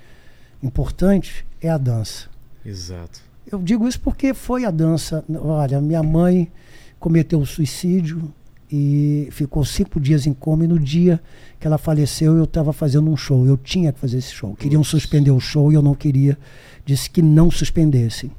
Importante 0.62 1.46
é 1.60 1.68
a 1.68 1.78
dança. 1.78 2.28
Exato. 2.64 3.20
Eu 3.50 3.60
digo 3.60 3.86
isso 3.86 4.00
porque 4.00 4.34
foi 4.34 4.64
a 4.64 4.70
dança. 4.70 5.24
Olha, 5.40 5.80
minha 5.80 6.02
mãe 6.02 6.50
cometeu 6.98 7.44
suicídio 7.46 8.32
e 8.70 9.28
ficou 9.30 9.64
cinco 9.64 10.00
dias 10.00 10.26
em 10.26 10.32
coma. 10.32 10.64
E 10.64 10.66
no 10.66 10.78
dia 10.78 11.20
que 11.60 11.66
ela 11.66 11.78
faleceu, 11.78 12.36
eu 12.36 12.44
estava 12.44 12.72
fazendo 12.72 13.10
um 13.10 13.16
show. 13.16 13.46
Eu 13.46 13.56
tinha 13.56 13.92
que 13.92 14.00
fazer 14.00 14.18
esse 14.18 14.32
show. 14.32 14.54
Queriam 14.56 14.82
suspender 14.82 15.30
o 15.30 15.38
show 15.38 15.70
e 15.70 15.76
eu 15.76 15.82
não 15.82 15.94
queria. 15.94 16.36
Disse 16.84 17.08
que 17.08 17.22
não 17.22 17.50
suspendessem. 17.50 18.32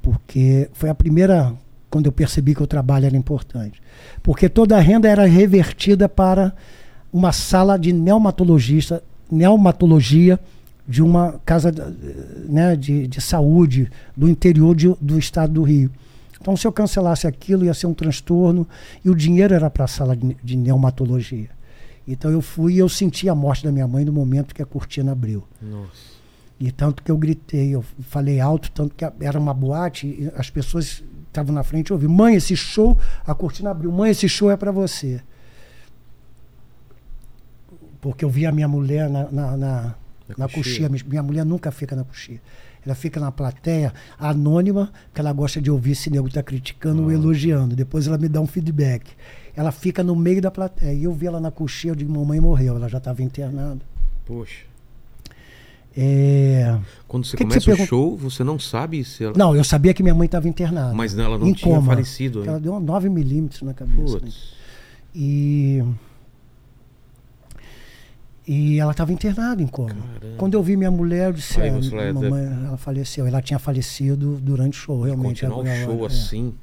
Porque 0.00 0.70
foi 0.72 0.88
a 0.88 0.94
primeira. 0.94 1.54
Quando 1.90 2.06
eu 2.06 2.12
percebi 2.12 2.54
que 2.54 2.62
o 2.62 2.66
trabalho 2.66 3.06
era 3.06 3.16
importante. 3.16 3.80
Porque 4.22 4.48
toda 4.48 4.76
a 4.76 4.80
renda 4.80 5.08
era 5.08 5.26
revertida 5.26 6.08
para 6.08 6.52
uma 7.14 7.30
sala 7.30 7.78
de 7.78 7.92
neomatologista, 7.92 9.00
neomatologia 9.30 10.40
de 10.86 11.00
uma 11.00 11.40
casa 11.44 11.72
né, 12.48 12.74
de, 12.74 13.06
de 13.06 13.20
saúde 13.20 13.88
do 14.16 14.28
interior 14.28 14.74
de, 14.74 14.92
do 15.00 15.16
estado 15.16 15.52
do 15.52 15.62
Rio. 15.62 15.92
Então, 16.40 16.56
se 16.56 16.66
eu 16.66 16.72
cancelasse 16.72 17.24
aquilo, 17.28 17.64
ia 17.64 17.72
ser 17.72 17.86
um 17.86 17.94
transtorno 17.94 18.66
e 19.04 19.08
o 19.08 19.14
dinheiro 19.14 19.54
era 19.54 19.70
para 19.70 19.84
a 19.84 19.86
sala 19.86 20.16
de, 20.16 20.36
de 20.42 20.56
neomatologia. 20.56 21.50
Então, 22.06 22.32
eu 22.32 22.42
fui 22.42 22.74
e 22.74 22.78
eu 22.78 22.88
senti 22.88 23.28
a 23.28 23.34
morte 23.34 23.62
da 23.62 23.70
minha 23.70 23.86
mãe 23.86 24.04
no 24.04 24.12
momento 24.12 24.52
que 24.52 24.60
a 24.60 24.66
cortina 24.66 25.12
abriu. 25.12 25.44
Nossa. 25.62 26.14
E 26.58 26.72
tanto 26.72 27.00
que 27.00 27.12
eu 27.12 27.16
gritei, 27.16 27.76
eu 27.76 27.84
falei 28.10 28.40
alto, 28.40 28.72
tanto 28.72 28.92
que 28.92 29.04
era 29.20 29.38
uma 29.38 29.54
boate, 29.54 30.08
e 30.08 30.32
as 30.36 30.50
pessoas 30.50 31.04
estavam 31.28 31.54
na 31.54 31.62
frente 31.62 31.92
e 31.92 32.08
Mãe, 32.08 32.34
esse 32.34 32.56
show, 32.56 32.98
a 33.24 33.34
cortina 33.36 33.70
abriu, 33.70 33.92
mãe, 33.92 34.10
esse 34.10 34.28
show 34.28 34.50
é 34.50 34.56
para 34.56 34.72
você. 34.72 35.20
Porque 38.04 38.22
eu 38.22 38.28
vi 38.28 38.44
a 38.44 38.52
minha 38.52 38.68
mulher 38.68 39.08
na, 39.08 39.30
na, 39.32 39.56
na, 39.56 39.94
na 40.36 40.46
coxia. 40.46 40.90
Minha 41.06 41.22
mulher 41.22 41.42
nunca 41.42 41.72
fica 41.72 41.96
na 41.96 42.04
coxia. 42.04 42.38
Ela 42.84 42.94
fica 42.94 43.18
na 43.18 43.32
plateia 43.32 43.94
anônima, 44.18 44.92
que 45.14 45.22
ela 45.22 45.32
gosta 45.32 45.58
de 45.58 45.70
ouvir 45.70 45.94
se 45.94 46.10
nego 46.10 46.28
está 46.28 46.42
criticando 46.42 47.04
ou 47.04 47.10
elogiando. 47.10 47.74
Depois 47.74 48.06
ela 48.06 48.18
me 48.18 48.28
dá 48.28 48.42
um 48.42 48.46
feedback. 48.46 49.06
Ela 49.56 49.72
fica 49.72 50.02
no 50.04 50.14
meio 50.14 50.42
da 50.42 50.50
plateia. 50.50 50.92
E 50.92 51.04
eu 51.04 51.14
vi 51.14 51.26
ela 51.26 51.40
na 51.40 51.50
coxia, 51.50 51.92
eu 51.92 51.94
digo, 51.94 52.12
mamãe 52.12 52.38
morreu, 52.38 52.76
ela 52.76 52.90
já 52.90 52.98
estava 52.98 53.22
internada. 53.22 53.80
Poxa. 54.26 54.66
É... 55.96 56.78
Quando 57.08 57.24
você 57.24 57.38
Que 57.38 57.44
que 57.44 57.48
começa 57.48 57.60
você 57.64 57.70
o 57.72 57.76
pergun- 57.76 57.86
show, 57.88 58.16
você 58.18 58.44
não 58.44 58.58
sabe 58.58 59.02
se 59.02 59.24
ela. 59.24 59.32
Não, 59.34 59.56
eu 59.56 59.64
sabia 59.64 59.94
que 59.94 60.02
minha 60.02 60.14
mãe 60.14 60.26
estava 60.26 60.46
internada. 60.46 60.92
Mas 60.92 61.16
ela 61.16 61.38
não 61.38 61.54
tinha 61.54 61.76
coma. 61.76 61.86
falecido 61.92 62.44
Ela 62.44 62.60
deu 62.60 62.78
9 62.78 63.08
milímetros 63.08 63.62
na 63.62 63.72
cabeça. 63.72 64.18
né? 64.20 64.28
E. 65.14 65.82
E 68.46 68.78
ela 68.78 68.90
estava 68.90 69.12
internada 69.12 69.62
em 69.62 69.66
coma. 69.66 69.88
Caramba. 69.88 70.36
Quando 70.36 70.54
eu 70.54 70.62
vi 70.62 70.76
minha 70.76 70.90
mulher, 70.90 71.28
eu 71.28 71.32
disse: 71.32 71.60
Aí 71.60 71.68
"É, 71.68 71.82
falou, 71.82 72.00
é, 72.00 72.12
mamãe, 72.12 72.44
ela 72.66 72.76
faleceu. 72.76 73.26
Ela 73.26 73.40
tinha 73.40 73.58
falecido 73.58 74.38
durante 74.42 74.78
o 74.78 74.82
show, 74.82 75.02
realmente. 75.02 75.46
Continuar 75.46 75.62
o 75.62 75.84
show 75.84 76.02
é. 76.04 76.06
assim. 76.06 76.54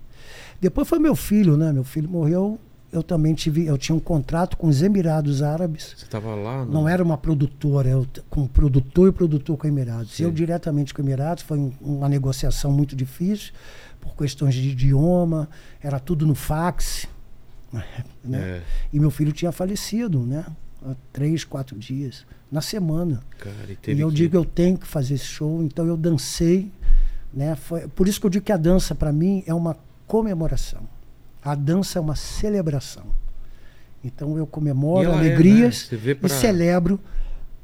Depois 0.59 0.87
foi 0.87 0.99
meu 0.99 1.15
filho, 1.15 1.57
né? 1.57 1.71
Meu 1.71 1.83
filho 1.83 2.07
morreu. 2.07 2.59
Eu 2.91 3.01
também 3.01 3.33
tive. 3.33 3.65
Eu 3.65 3.77
tinha 3.77 3.95
um 3.95 3.99
contrato 3.99 4.57
com 4.57 4.67
os 4.67 4.81
Emirados 4.83 5.41
Árabes. 5.41 5.95
Você 5.97 6.05
tava 6.05 6.35
lá. 6.35 6.65
Não 6.65 6.87
era 6.87 7.01
uma 7.01 7.17
produtora, 7.17 7.87
eu, 7.89 8.05
com 8.29 8.45
produtor 8.45 9.09
e 9.09 9.11
produtor 9.11 9.57
com 9.57 9.65
Emirados. 9.65 10.11
Sim. 10.11 10.23
Eu 10.23 10.31
diretamente 10.31 10.93
com 10.93 11.01
Emirados, 11.01 11.41
foi 11.41 11.57
um- 11.57 11.71
uma 11.81 12.07
negociação 12.09 12.71
muito 12.71 12.95
difícil, 12.95 13.53
por 13.99 14.13
questões 14.15 14.53
de 14.53 14.69
idioma, 14.69 15.49
era 15.81 15.99
tudo 15.99 16.27
no 16.27 16.35
fax. 16.35 17.07
Né? 18.23 18.37
É, 18.39 18.61
E 18.93 18.99
meu 18.99 19.09
filho 19.09 19.31
tinha 19.31 19.51
falecido, 19.51 20.19
né? 20.19 20.45
Três, 21.13 21.43
quatro 21.43 21.77
dias, 21.77 22.25
na 22.51 22.61
semana. 22.61 23.21
cara, 23.37 23.55
e 23.69 23.91
E 23.91 23.99
eu 23.99 24.09
que... 24.09 24.15
digo, 24.15 24.35
eu 24.37 24.43
tenho 24.45 24.77
que 24.77 24.87
fazer 24.87 25.13
esse 25.15 25.25
show, 25.25 25.61
então 25.63 25.85
eu 25.85 25.95
dancei. 25.95 26.71
Né? 27.33 27.55
Foi, 27.55 27.87
por 27.87 28.07
isso 28.07 28.19
que 28.19 28.25
eu 28.25 28.29
digo 28.29 28.43
que 28.45 28.51
a 28.51 28.57
dança, 28.57 28.93
para 28.95 29.11
mim, 29.13 29.43
é 29.45 29.53
uma 29.53 29.77
comemoração. 30.07 30.81
A 31.43 31.55
dança 31.55 31.97
é 31.97 32.01
uma 32.01 32.15
celebração. 32.15 33.05
Então 34.03 34.37
eu 34.37 34.45
comemoro 34.47 35.09
é, 35.09 35.13
alegrias 35.13 35.83
né? 35.83 35.89
Você 35.89 35.95
vê 35.97 36.11
e 36.11 36.15
pra- 36.15 36.29
celebro 36.29 36.99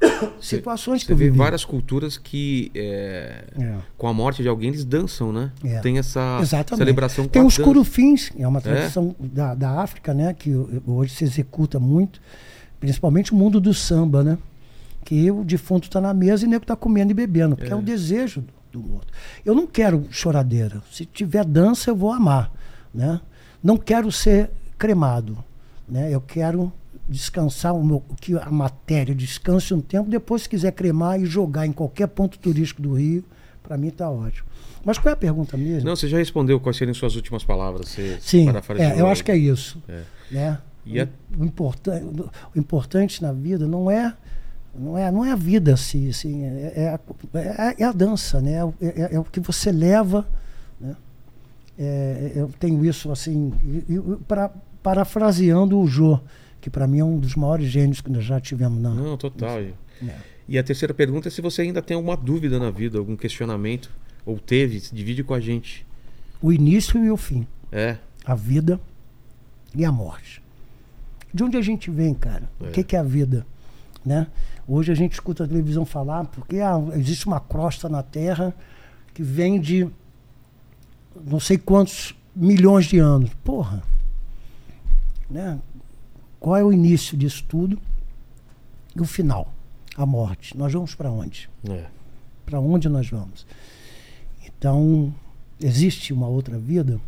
situações 0.40 1.00
que 1.02 1.08
Você 1.08 1.12
eu 1.12 1.16
vê 1.16 1.24
vivi. 1.24 1.36
várias 1.38 1.64
culturas 1.64 2.16
que, 2.16 2.70
é, 2.74 3.44
É. 3.58 3.76
com 3.96 4.06
a 4.06 4.12
morte 4.14 4.42
de 4.42 4.48
alguém, 4.48 4.68
eles 4.68 4.84
dançam, 4.84 5.32
né? 5.32 5.50
É. 5.64 5.80
Tem 5.80 5.98
essa 5.98 6.38
Exatamente. 6.40 6.78
celebração 6.78 7.24
com 7.24 7.30
Tem 7.30 7.42
a 7.42 7.44
os 7.44 7.54
dança. 7.56 7.64
curufins, 7.64 8.30
é 8.38 8.46
uma 8.46 8.60
tradição 8.60 9.14
da, 9.18 9.54
da 9.54 9.80
África, 9.80 10.14
né? 10.14 10.32
Que 10.32 10.54
ho- 10.54 10.82
hoje 10.86 11.14
se 11.14 11.24
executa 11.24 11.80
muito, 11.80 12.20
principalmente 12.80 13.32
o 13.32 13.36
mundo 13.36 13.60
do 13.60 13.72
samba, 13.74 14.22
né? 14.22 14.38
Que 15.04 15.30
o 15.30 15.44
defunto 15.44 15.88
está 15.88 16.00
na 16.00 16.12
mesa 16.12 16.44
e 16.44 16.46
o 16.46 16.50
nego 16.50 16.64
está 16.64 16.76
comendo 16.76 17.10
e 17.10 17.14
bebendo, 17.14 17.56
porque 17.56 17.72
é, 17.72 17.76
o 17.76 17.82
desejo 17.82 18.44
do, 18.70 18.80
morto. 18.80 19.12
Eu 19.44 19.54
não 19.54 19.66
quero 19.66 20.06
choradeira. 20.10 20.82
Se 20.90 21.04
tiver 21.04 21.44
dança, 21.44 21.90
eu 21.90 21.96
vou 21.96 22.12
amar, 22.12 22.52
né? 22.92 23.20
Não 23.62 23.76
quero 23.76 24.10
ser 24.12 24.50
cremado, 24.76 25.42
né? 25.88 26.14
Eu 26.14 26.20
quero 26.20 26.72
descansar 27.08 27.74
o 27.74 27.82
meu, 27.82 28.04
que 28.20 28.36
a 28.36 28.50
matéria 28.50 29.14
descanse 29.14 29.72
um 29.72 29.80
tempo, 29.80 30.10
depois 30.10 30.42
se 30.42 30.48
quiser 30.48 30.72
cremar 30.72 31.20
e 31.20 31.24
jogar 31.24 31.66
em 31.66 31.72
qualquer 31.72 32.06
ponto 32.08 32.38
turístico 32.38 32.82
do 32.82 32.94
Rio, 32.94 33.24
para 33.62 33.76
mim 33.78 33.90
tá 33.90 34.10
ótimo. 34.10 34.46
Mas 34.84 34.98
qual 34.98 35.10
é 35.10 35.12
a 35.12 35.16
pergunta 35.16 35.56
mesmo? 35.56 35.88
Não, 35.88 35.96
você 35.96 36.08
já 36.08 36.18
respondeu 36.18 36.60
quais 36.60 36.76
seriam 36.76 36.94
suas 36.94 37.16
últimas 37.16 37.42
palavras. 37.44 37.88
Você 37.88 38.18
Sim, 38.20 38.48
é, 38.78 39.00
eu 39.00 39.06
acho 39.06 39.24
que 39.24 39.30
é 39.30 39.36
isso. 39.36 39.82
É. 39.88 40.02
Né? 40.30 40.58
O, 41.38 41.44
importan 41.44 42.02
o 42.54 42.58
importante 42.58 43.20
na 43.22 43.32
vida 43.32 43.66
não 43.66 43.90
é 43.90 44.14
não 44.74 44.96
é, 44.96 45.10
não 45.10 45.24
é 45.24 45.32
a 45.32 45.36
vida 45.36 45.74
assim, 45.74 46.08
assim 46.08 46.44
é, 46.44 46.72
é 46.76 46.88
a, 46.88 47.00
é- 47.38 47.82
é 47.82 47.84
a 47.84 47.92
dança, 47.92 48.40
né? 48.40 48.58
É, 48.80 48.86
é- 49.02 49.14
é 49.14 49.18
o 49.20 49.24
que 49.24 49.40
você 49.40 49.72
leva. 49.72 50.26
Né? 50.80 50.96
É, 51.78 52.32
eu 52.36 52.50
tenho 52.60 52.84
isso 52.84 53.10
assim, 53.10 53.52
para, 54.26 54.50
parafraseando 54.82 55.78
o 55.78 55.86
Jô, 55.86 56.20
que 56.60 56.70
para 56.70 56.86
mim 56.86 57.00
é 57.00 57.04
um 57.04 57.18
dos 57.18 57.34
maiores 57.34 57.68
gênios 57.68 58.00
que 58.00 58.10
nós 58.10 58.24
já 58.24 58.40
tivemos 58.40 58.80
na. 58.80 58.90
Não, 58.90 59.16
total. 59.16 59.58
É. 59.60 59.72
E 60.48 60.56
a 60.58 60.62
terceira 60.62 60.94
pergunta 60.94 61.28
é 61.28 61.30
se 61.30 61.40
você 61.42 61.62
ainda 61.62 61.82
tem 61.82 61.96
alguma 61.96 62.16
dúvida 62.16 62.58
na 62.58 62.70
vida, 62.70 62.98
algum 62.98 63.16
questionamento, 63.16 63.90
ou 64.24 64.38
teve, 64.38 64.80
divide 64.92 65.22
com 65.22 65.34
a 65.34 65.40
gente. 65.40 65.86
O 66.40 66.52
início 66.52 67.04
e 67.04 67.10
o 67.10 67.16
fim. 67.16 67.46
É, 67.70 67.96
a 68.24 68.34
vida 68.34 68.80
e 69.74 69.84
a 69.84 69.92
morte. 69.92 70.40
De 71.32 71.44
onde 71.44 71.56
a 71.56 71.62
gente 71.62 71.90
vem, 71.90 72.14
cara? 72.14 72.50
É. 72.60 72.68
O 72.68 72.72
que, 72.72 72.82
que 72.82 72.96
é 72.96 72.98
a 72.98 73.02
vida? 73.02 73.46
Né? 74.04 74.26
Hoje 74.66 74.92
a 74.92 74.94
gente 74.94 75.12
escuta 75.12 75.44
a 75.44 75.48
televisão 75.48 75.84
falar 75.84 76.24
porque 76.26 76.60
ah, 76.60 76.78
existe 76.94 77.26
uma 77.26 77.40
crosta 77.40 77.88
na 77.88 78.02
Terra 78.02 78.54
que 79.14 79.22
vem 79.22 79.60
de 79.60 79.88
não 81.26 81.40
sei 81.40 81.58
quantos 81.58 82.14
milhões 82.34 82.86
de 82.86 82.98
anos. 82.98 83.30
Porra! 83.44 83.82
Né? 85.28 85.58
Qual 86.38 86.56
é 86.56 86.64
o 86.64 86.72
início 86.72 87.16
disso 87.16 87.44
tudo? 87.48 87.78
E 88.94 89.00
o 89.00 89.04
final? 89.04 89.52
A 89.96 90.06
morte. 90.06 90.56
Nós 90.56 90.72
vamos 90.72 90.94
para 90.94 91.10
onde? 91.10 91.50
é. 91.68 91.86
para 92.46 92.60
onde 92.60 92.88
nós 92.88 93.08
vamos. 93.10 93.46
Então, 94.46 95.12
existe 95.60 96.12
uma 96.12 96.28
outra 96.28 96.58
vida. 96.58 97.00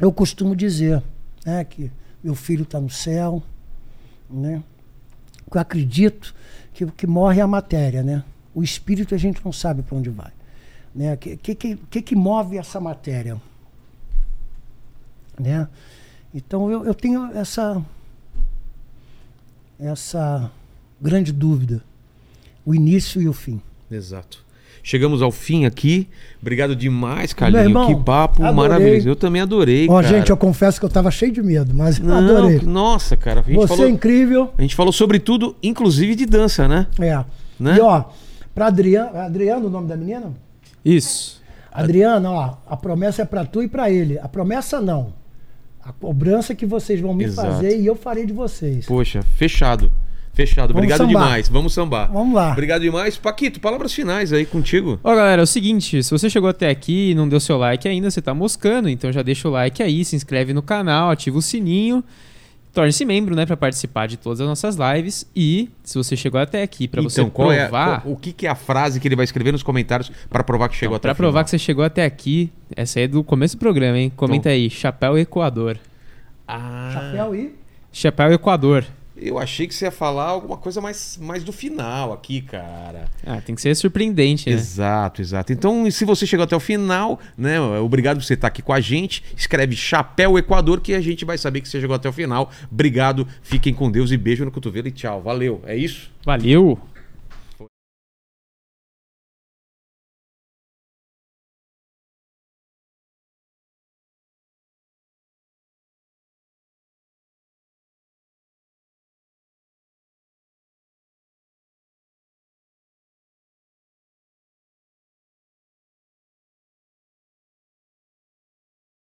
Eu 0.00 0.12
costumo 0.12 0.54
dizer 0.54 1.02
né, 1.44 1.64
que 1.64 1.90
meu 2.22 2.34
filho 2.34 2.62
está 2.62 2.80
no 2.80 2.90
céu, 2.90 3.42
né? 4.28 4.62
Eu 5.52 5.60
acredito 5.60 6.34
que 6.74 6.84
o 6.84 6.92
que 6.92 7.06
morre 7.06 7.40
é 7.40 7.42
a 7.42 7.46
matéria, 7.46 8.02
né? 8.02 8.24
O 8.54 8.62
espírito 8.62 9.14
a 9.14 9.18
gente 9.18 9.44
não 9.44 9.52
sabe 9.52 9.82
para 9.82 9.96
onde 9.96 10.10
vai. 10.10 10.32
Né? 10.94 11.16
Que, 11.16 11.36
que, 11.36 11.76
que 11.76 12.02
que 12.02 12.16
move 12.16 12.58
essa 12.58 12.80
matéria? 12.80 13.40
Né? 15.38 15.68
Então 16.34 16.70
eu, 16.70 16.84
eu 16.84 16.94
tenho 16.94 17.26
essa 17.36 17.82
essa 19.78 20.50
grande 21.00 21.32
dúvida, 21.32 21.82
o 22.66 22.74
início 22.74 23.22
e 23.22 23.28
o 23.28 23.32
fim. 23.32 23.62
Exato. 23.90 24.44
Chegamos 24.88 25.20
ao 25.20 25.30
fim 25.30 25.66
aqui. 25.66 26.08
Obrigado 26.40 26.74
demais, 26.74 27.34
Carlinho. 27.34 27.62
irmão, 27.64 27.94
que 27.94 28.02
papo 28.02 28.42
adorei. 28.42 28.54
maravilhoso. 28.70 29.06
Eu 29.06 29.16
também 29.16 29.42
adorei, 29.42 29.86
Ó, 29.86 30.00
cara. 30.00 30.08
gente, 30.08 30.30
eu 30.30 30.36
confesso 30.38 30.78
que 30.80 30.84
eu 30.86 30.88
estava 30.88 31.10
cheio 31.10 31.30
de 31.30 31.42
medo, 31.42 31.74
mas 31.74 31.98
eu 31.98 32.06
Não, 32.06 32.16
adorei. 32.16 32.60
Nossa, 32.62 33.14
cara. 33.14 33.40
A 33.40 33.42
gente, 33.42 33.56
Você 33.56 33.74
é 33.74 33.76
falou, 33.76 33.86
incrível. 33.90 34.50
a 34.56 34.62
gente 34.62 34.74
falou 34.74 34.90
sobre 34.90 35.18
tudo, 35.18 35.54
inclusive 35.62 36.14
de 36.14 36.24
dança, 36.24 36.66
né? 36.66 36.86
É. 36.98 37.22
Né? 37.60 37.76
E 37.76 37.80
ó, 37.82 38.04
pra 38.54 38.68
Adriana, 38.68 39.24
Adriana, 39.26 39.66
o 39.66 39.68
nome 39.68 39.88
da 39.88 39.94
menina? 39.96 40.32
Isso. 40.82 41.42
Adriana, 41.70 42.30
ó, 42.30 42.54
a 42.66 42.74
promessa 42.74 43.20
é 43.20 43.24
pra 43.26 43.44
tu 43.44 43.62
e 43.62 43.68
pra 43.68 43.90
ele. 43.90 44.18
A 44.18 44.26
promessa 44.26 44.80
não. 44.80 45.12
A 45.84 45.92
cobrança 45.92 46.54
que 46.54 46.64
vocês 46.64 46.98
vão 46.98 47.12
me 47.12 47.24
Exato. 47.24 47.46
fazer 47.46 47.78
e 47.78 47.84
eu 47.84 47.94
farei 47.94 48.24
de 48.24 48.32
vocês. 48.32 48.86
Poxa, 48.86 49.20
fechado. 49.36 49.92
Fechado. 50.38 50.68
Vamos 50.72 50.84
Obrigado 50.84 50.98
sambar. 50.98 51.24
demais. 51.24 51.48
Vamos 51.48 51.74
sambar. 51.74 52.12
Vamos 52.12 52.32
lá. 52.32 52.52
Obrigado 52.52 52.80
demais. 52.82 53.16
Paquito, 53.16 53.58
palavras 53.58 53.92
finais 53.92 54.32
aí 54.32 54.46
contigo. 54.46 55.00
Ó, 55.02 55.12
galera, 55.12 55.42
é 55.42 55.44
o 55.44 55.46
seguinte, 55.46 56.00
se 56.00 56.10
você 56.12 56.30
chegou 56.30 56.48
até 56.48 56.70
aqui 56.70 57.10
e 57.10 57.14
não 57.14 57.28
deu 57.28 57.40
seu 57.40 57.58
like 57.58 57.88
ainda, 57.88 58.08
você 58.08 58.22
tá 58.22 58.32
moscando, 58.32 58.88
então 58.88 59.10
já 59.10 59.20
deixa 59.22 59.48
o 59.48 59.50
like 59.50 59.82
aí, 59.82 60.04
se 60.04 60.14
inscreve 60.14 60.52
no 60.54 60.62
canal, 60.62 61.10
ativa 61.10 61.36
o 61.36 61.42
sininho, 61.42 62.04
torne-se 62.72 63.04
membro, 63.04 63.34
né, 63.34 63.44
pra 63.46 63.56
participar 63.56 64.06
de 64.06 64.16
todas 64.16 64.40
as 64.40 64.46
nossas 64.46 64.76
lives 64.76 65.28
e 65.34 65.68
se 65.82 65.98
você 65.98 66.14
chegou 66.14 66.40
até 66.40 66.62
aqui 66.62 66.86
pra 66.86 67.02
você 67.02 67.20
então, 67.22 67.30
qual 67.30 67.50
é, 67.50 67.62
provar, 67.66 68.02
qual- 68.02 68.12
o 68.12 68.16
que, 68.16 68.32
que 68.32 68.46
é 68.46 68.50
a 68.50 68.54
frase 68.54 69.00
que 69.00 69.08
ele 69.08 69.16
vai 69.16 69.24
escrever 69.24 69.50
nos 69.50 69.64
comentários 69.64 70.12
para 70.30 70.44
provar 70.44 70.68
que 70.68 70.76
chegou 70.76 70.94
até 70.94 71.08
pra 71.08 71.12
o 71.14 71.16
provar 71.16 71.30
final? 71.40 71.44
que 71.46 71.50
você 71.50 71.58
chegou 71.58 71.84
até 71.84 72.04
aqui, 72.04 72.52
essa 72.76 73.00
aí 73.00 73.06
é 73.06 73.08
do 73.08 73.24
começo 73.24 73.56
do 73.56 73.58
programa, 73.58 73.98
hein? 73.98 74.12
Comenta 74.14 74.50
aí, 74.50 74.70
Chapéu 74.70 75.18
Equador. 75.18 75.76
Ah, 76.46 76.90
Chapéu 76.94 77.34
e. 77.34 77.54
Chapéu 77.90 78.32
Equador. 78.32 78.84
Eu 79.20 79.38
achei 79.38 79.66
que 79.66 79.74
você 79.74 79.86
ia 79.86 79.90
falar 79.90 80.24
alguma 80.24 80.56
coisa 80.56 80.80
mais, 80.80 81.18
mais 81.20 81.44
do 81.44 81.52
final 81.52 82.12
aqui, 82.12 82.40
cara. 82.40 83.06
Ah, 83.26 83.40
tem 83.40 83.54
que 83.54 83.60
ser 83.60 83.74
surpreendente, 83.74 84.48
né? 84.48 84.54
Exato, 84.54 85.20
exato. 85.20 85.52
Então, 85.52 85.90
se 85.90 86.04
você 86.04 86.26
chegou 86.26 86.44
até 86.44 86.56
o 86.56 86.60
final, 86.60 87.18
né? 87.36 87.60
Obrigado 87.60 88.18
por 88.18 88.24
você 88.24 88.34
estar 88.34 88.48
aqui 88.48 88.62
com 88.62 88.72
a 88.72 88.80
gente. 88.80 89.24
Escreve 89.36 89.76
Chapéu 89.76 90.38
Equador 90.38 90.80
que 90.80 90.94
a 90.94 91.00
gente 91.00 91.24
vai 91.24 91.38
saber 91.38 91.60
que 91.60 91.68
você 91.68 91.80
chegou 91.80 91.96
até 91.96 92.08
o 92.08 92.12
final. 92.12 92.50
Obrigado, 92.70 93.26
fiquem 93.42 93.74
com 93.74 93.90
Deus 93.90 94.10
e 94.10 94.16
beijo 94.16 94.44
no 94.44 94.50
cotovelo 94.50 94.88
e 94.88 94.92
tchau. 94.92 95.20
Valeu. 95.22 95.62
É 95.66 95.76
isso? 95.76 96.10
Valeu! 96.24 96.78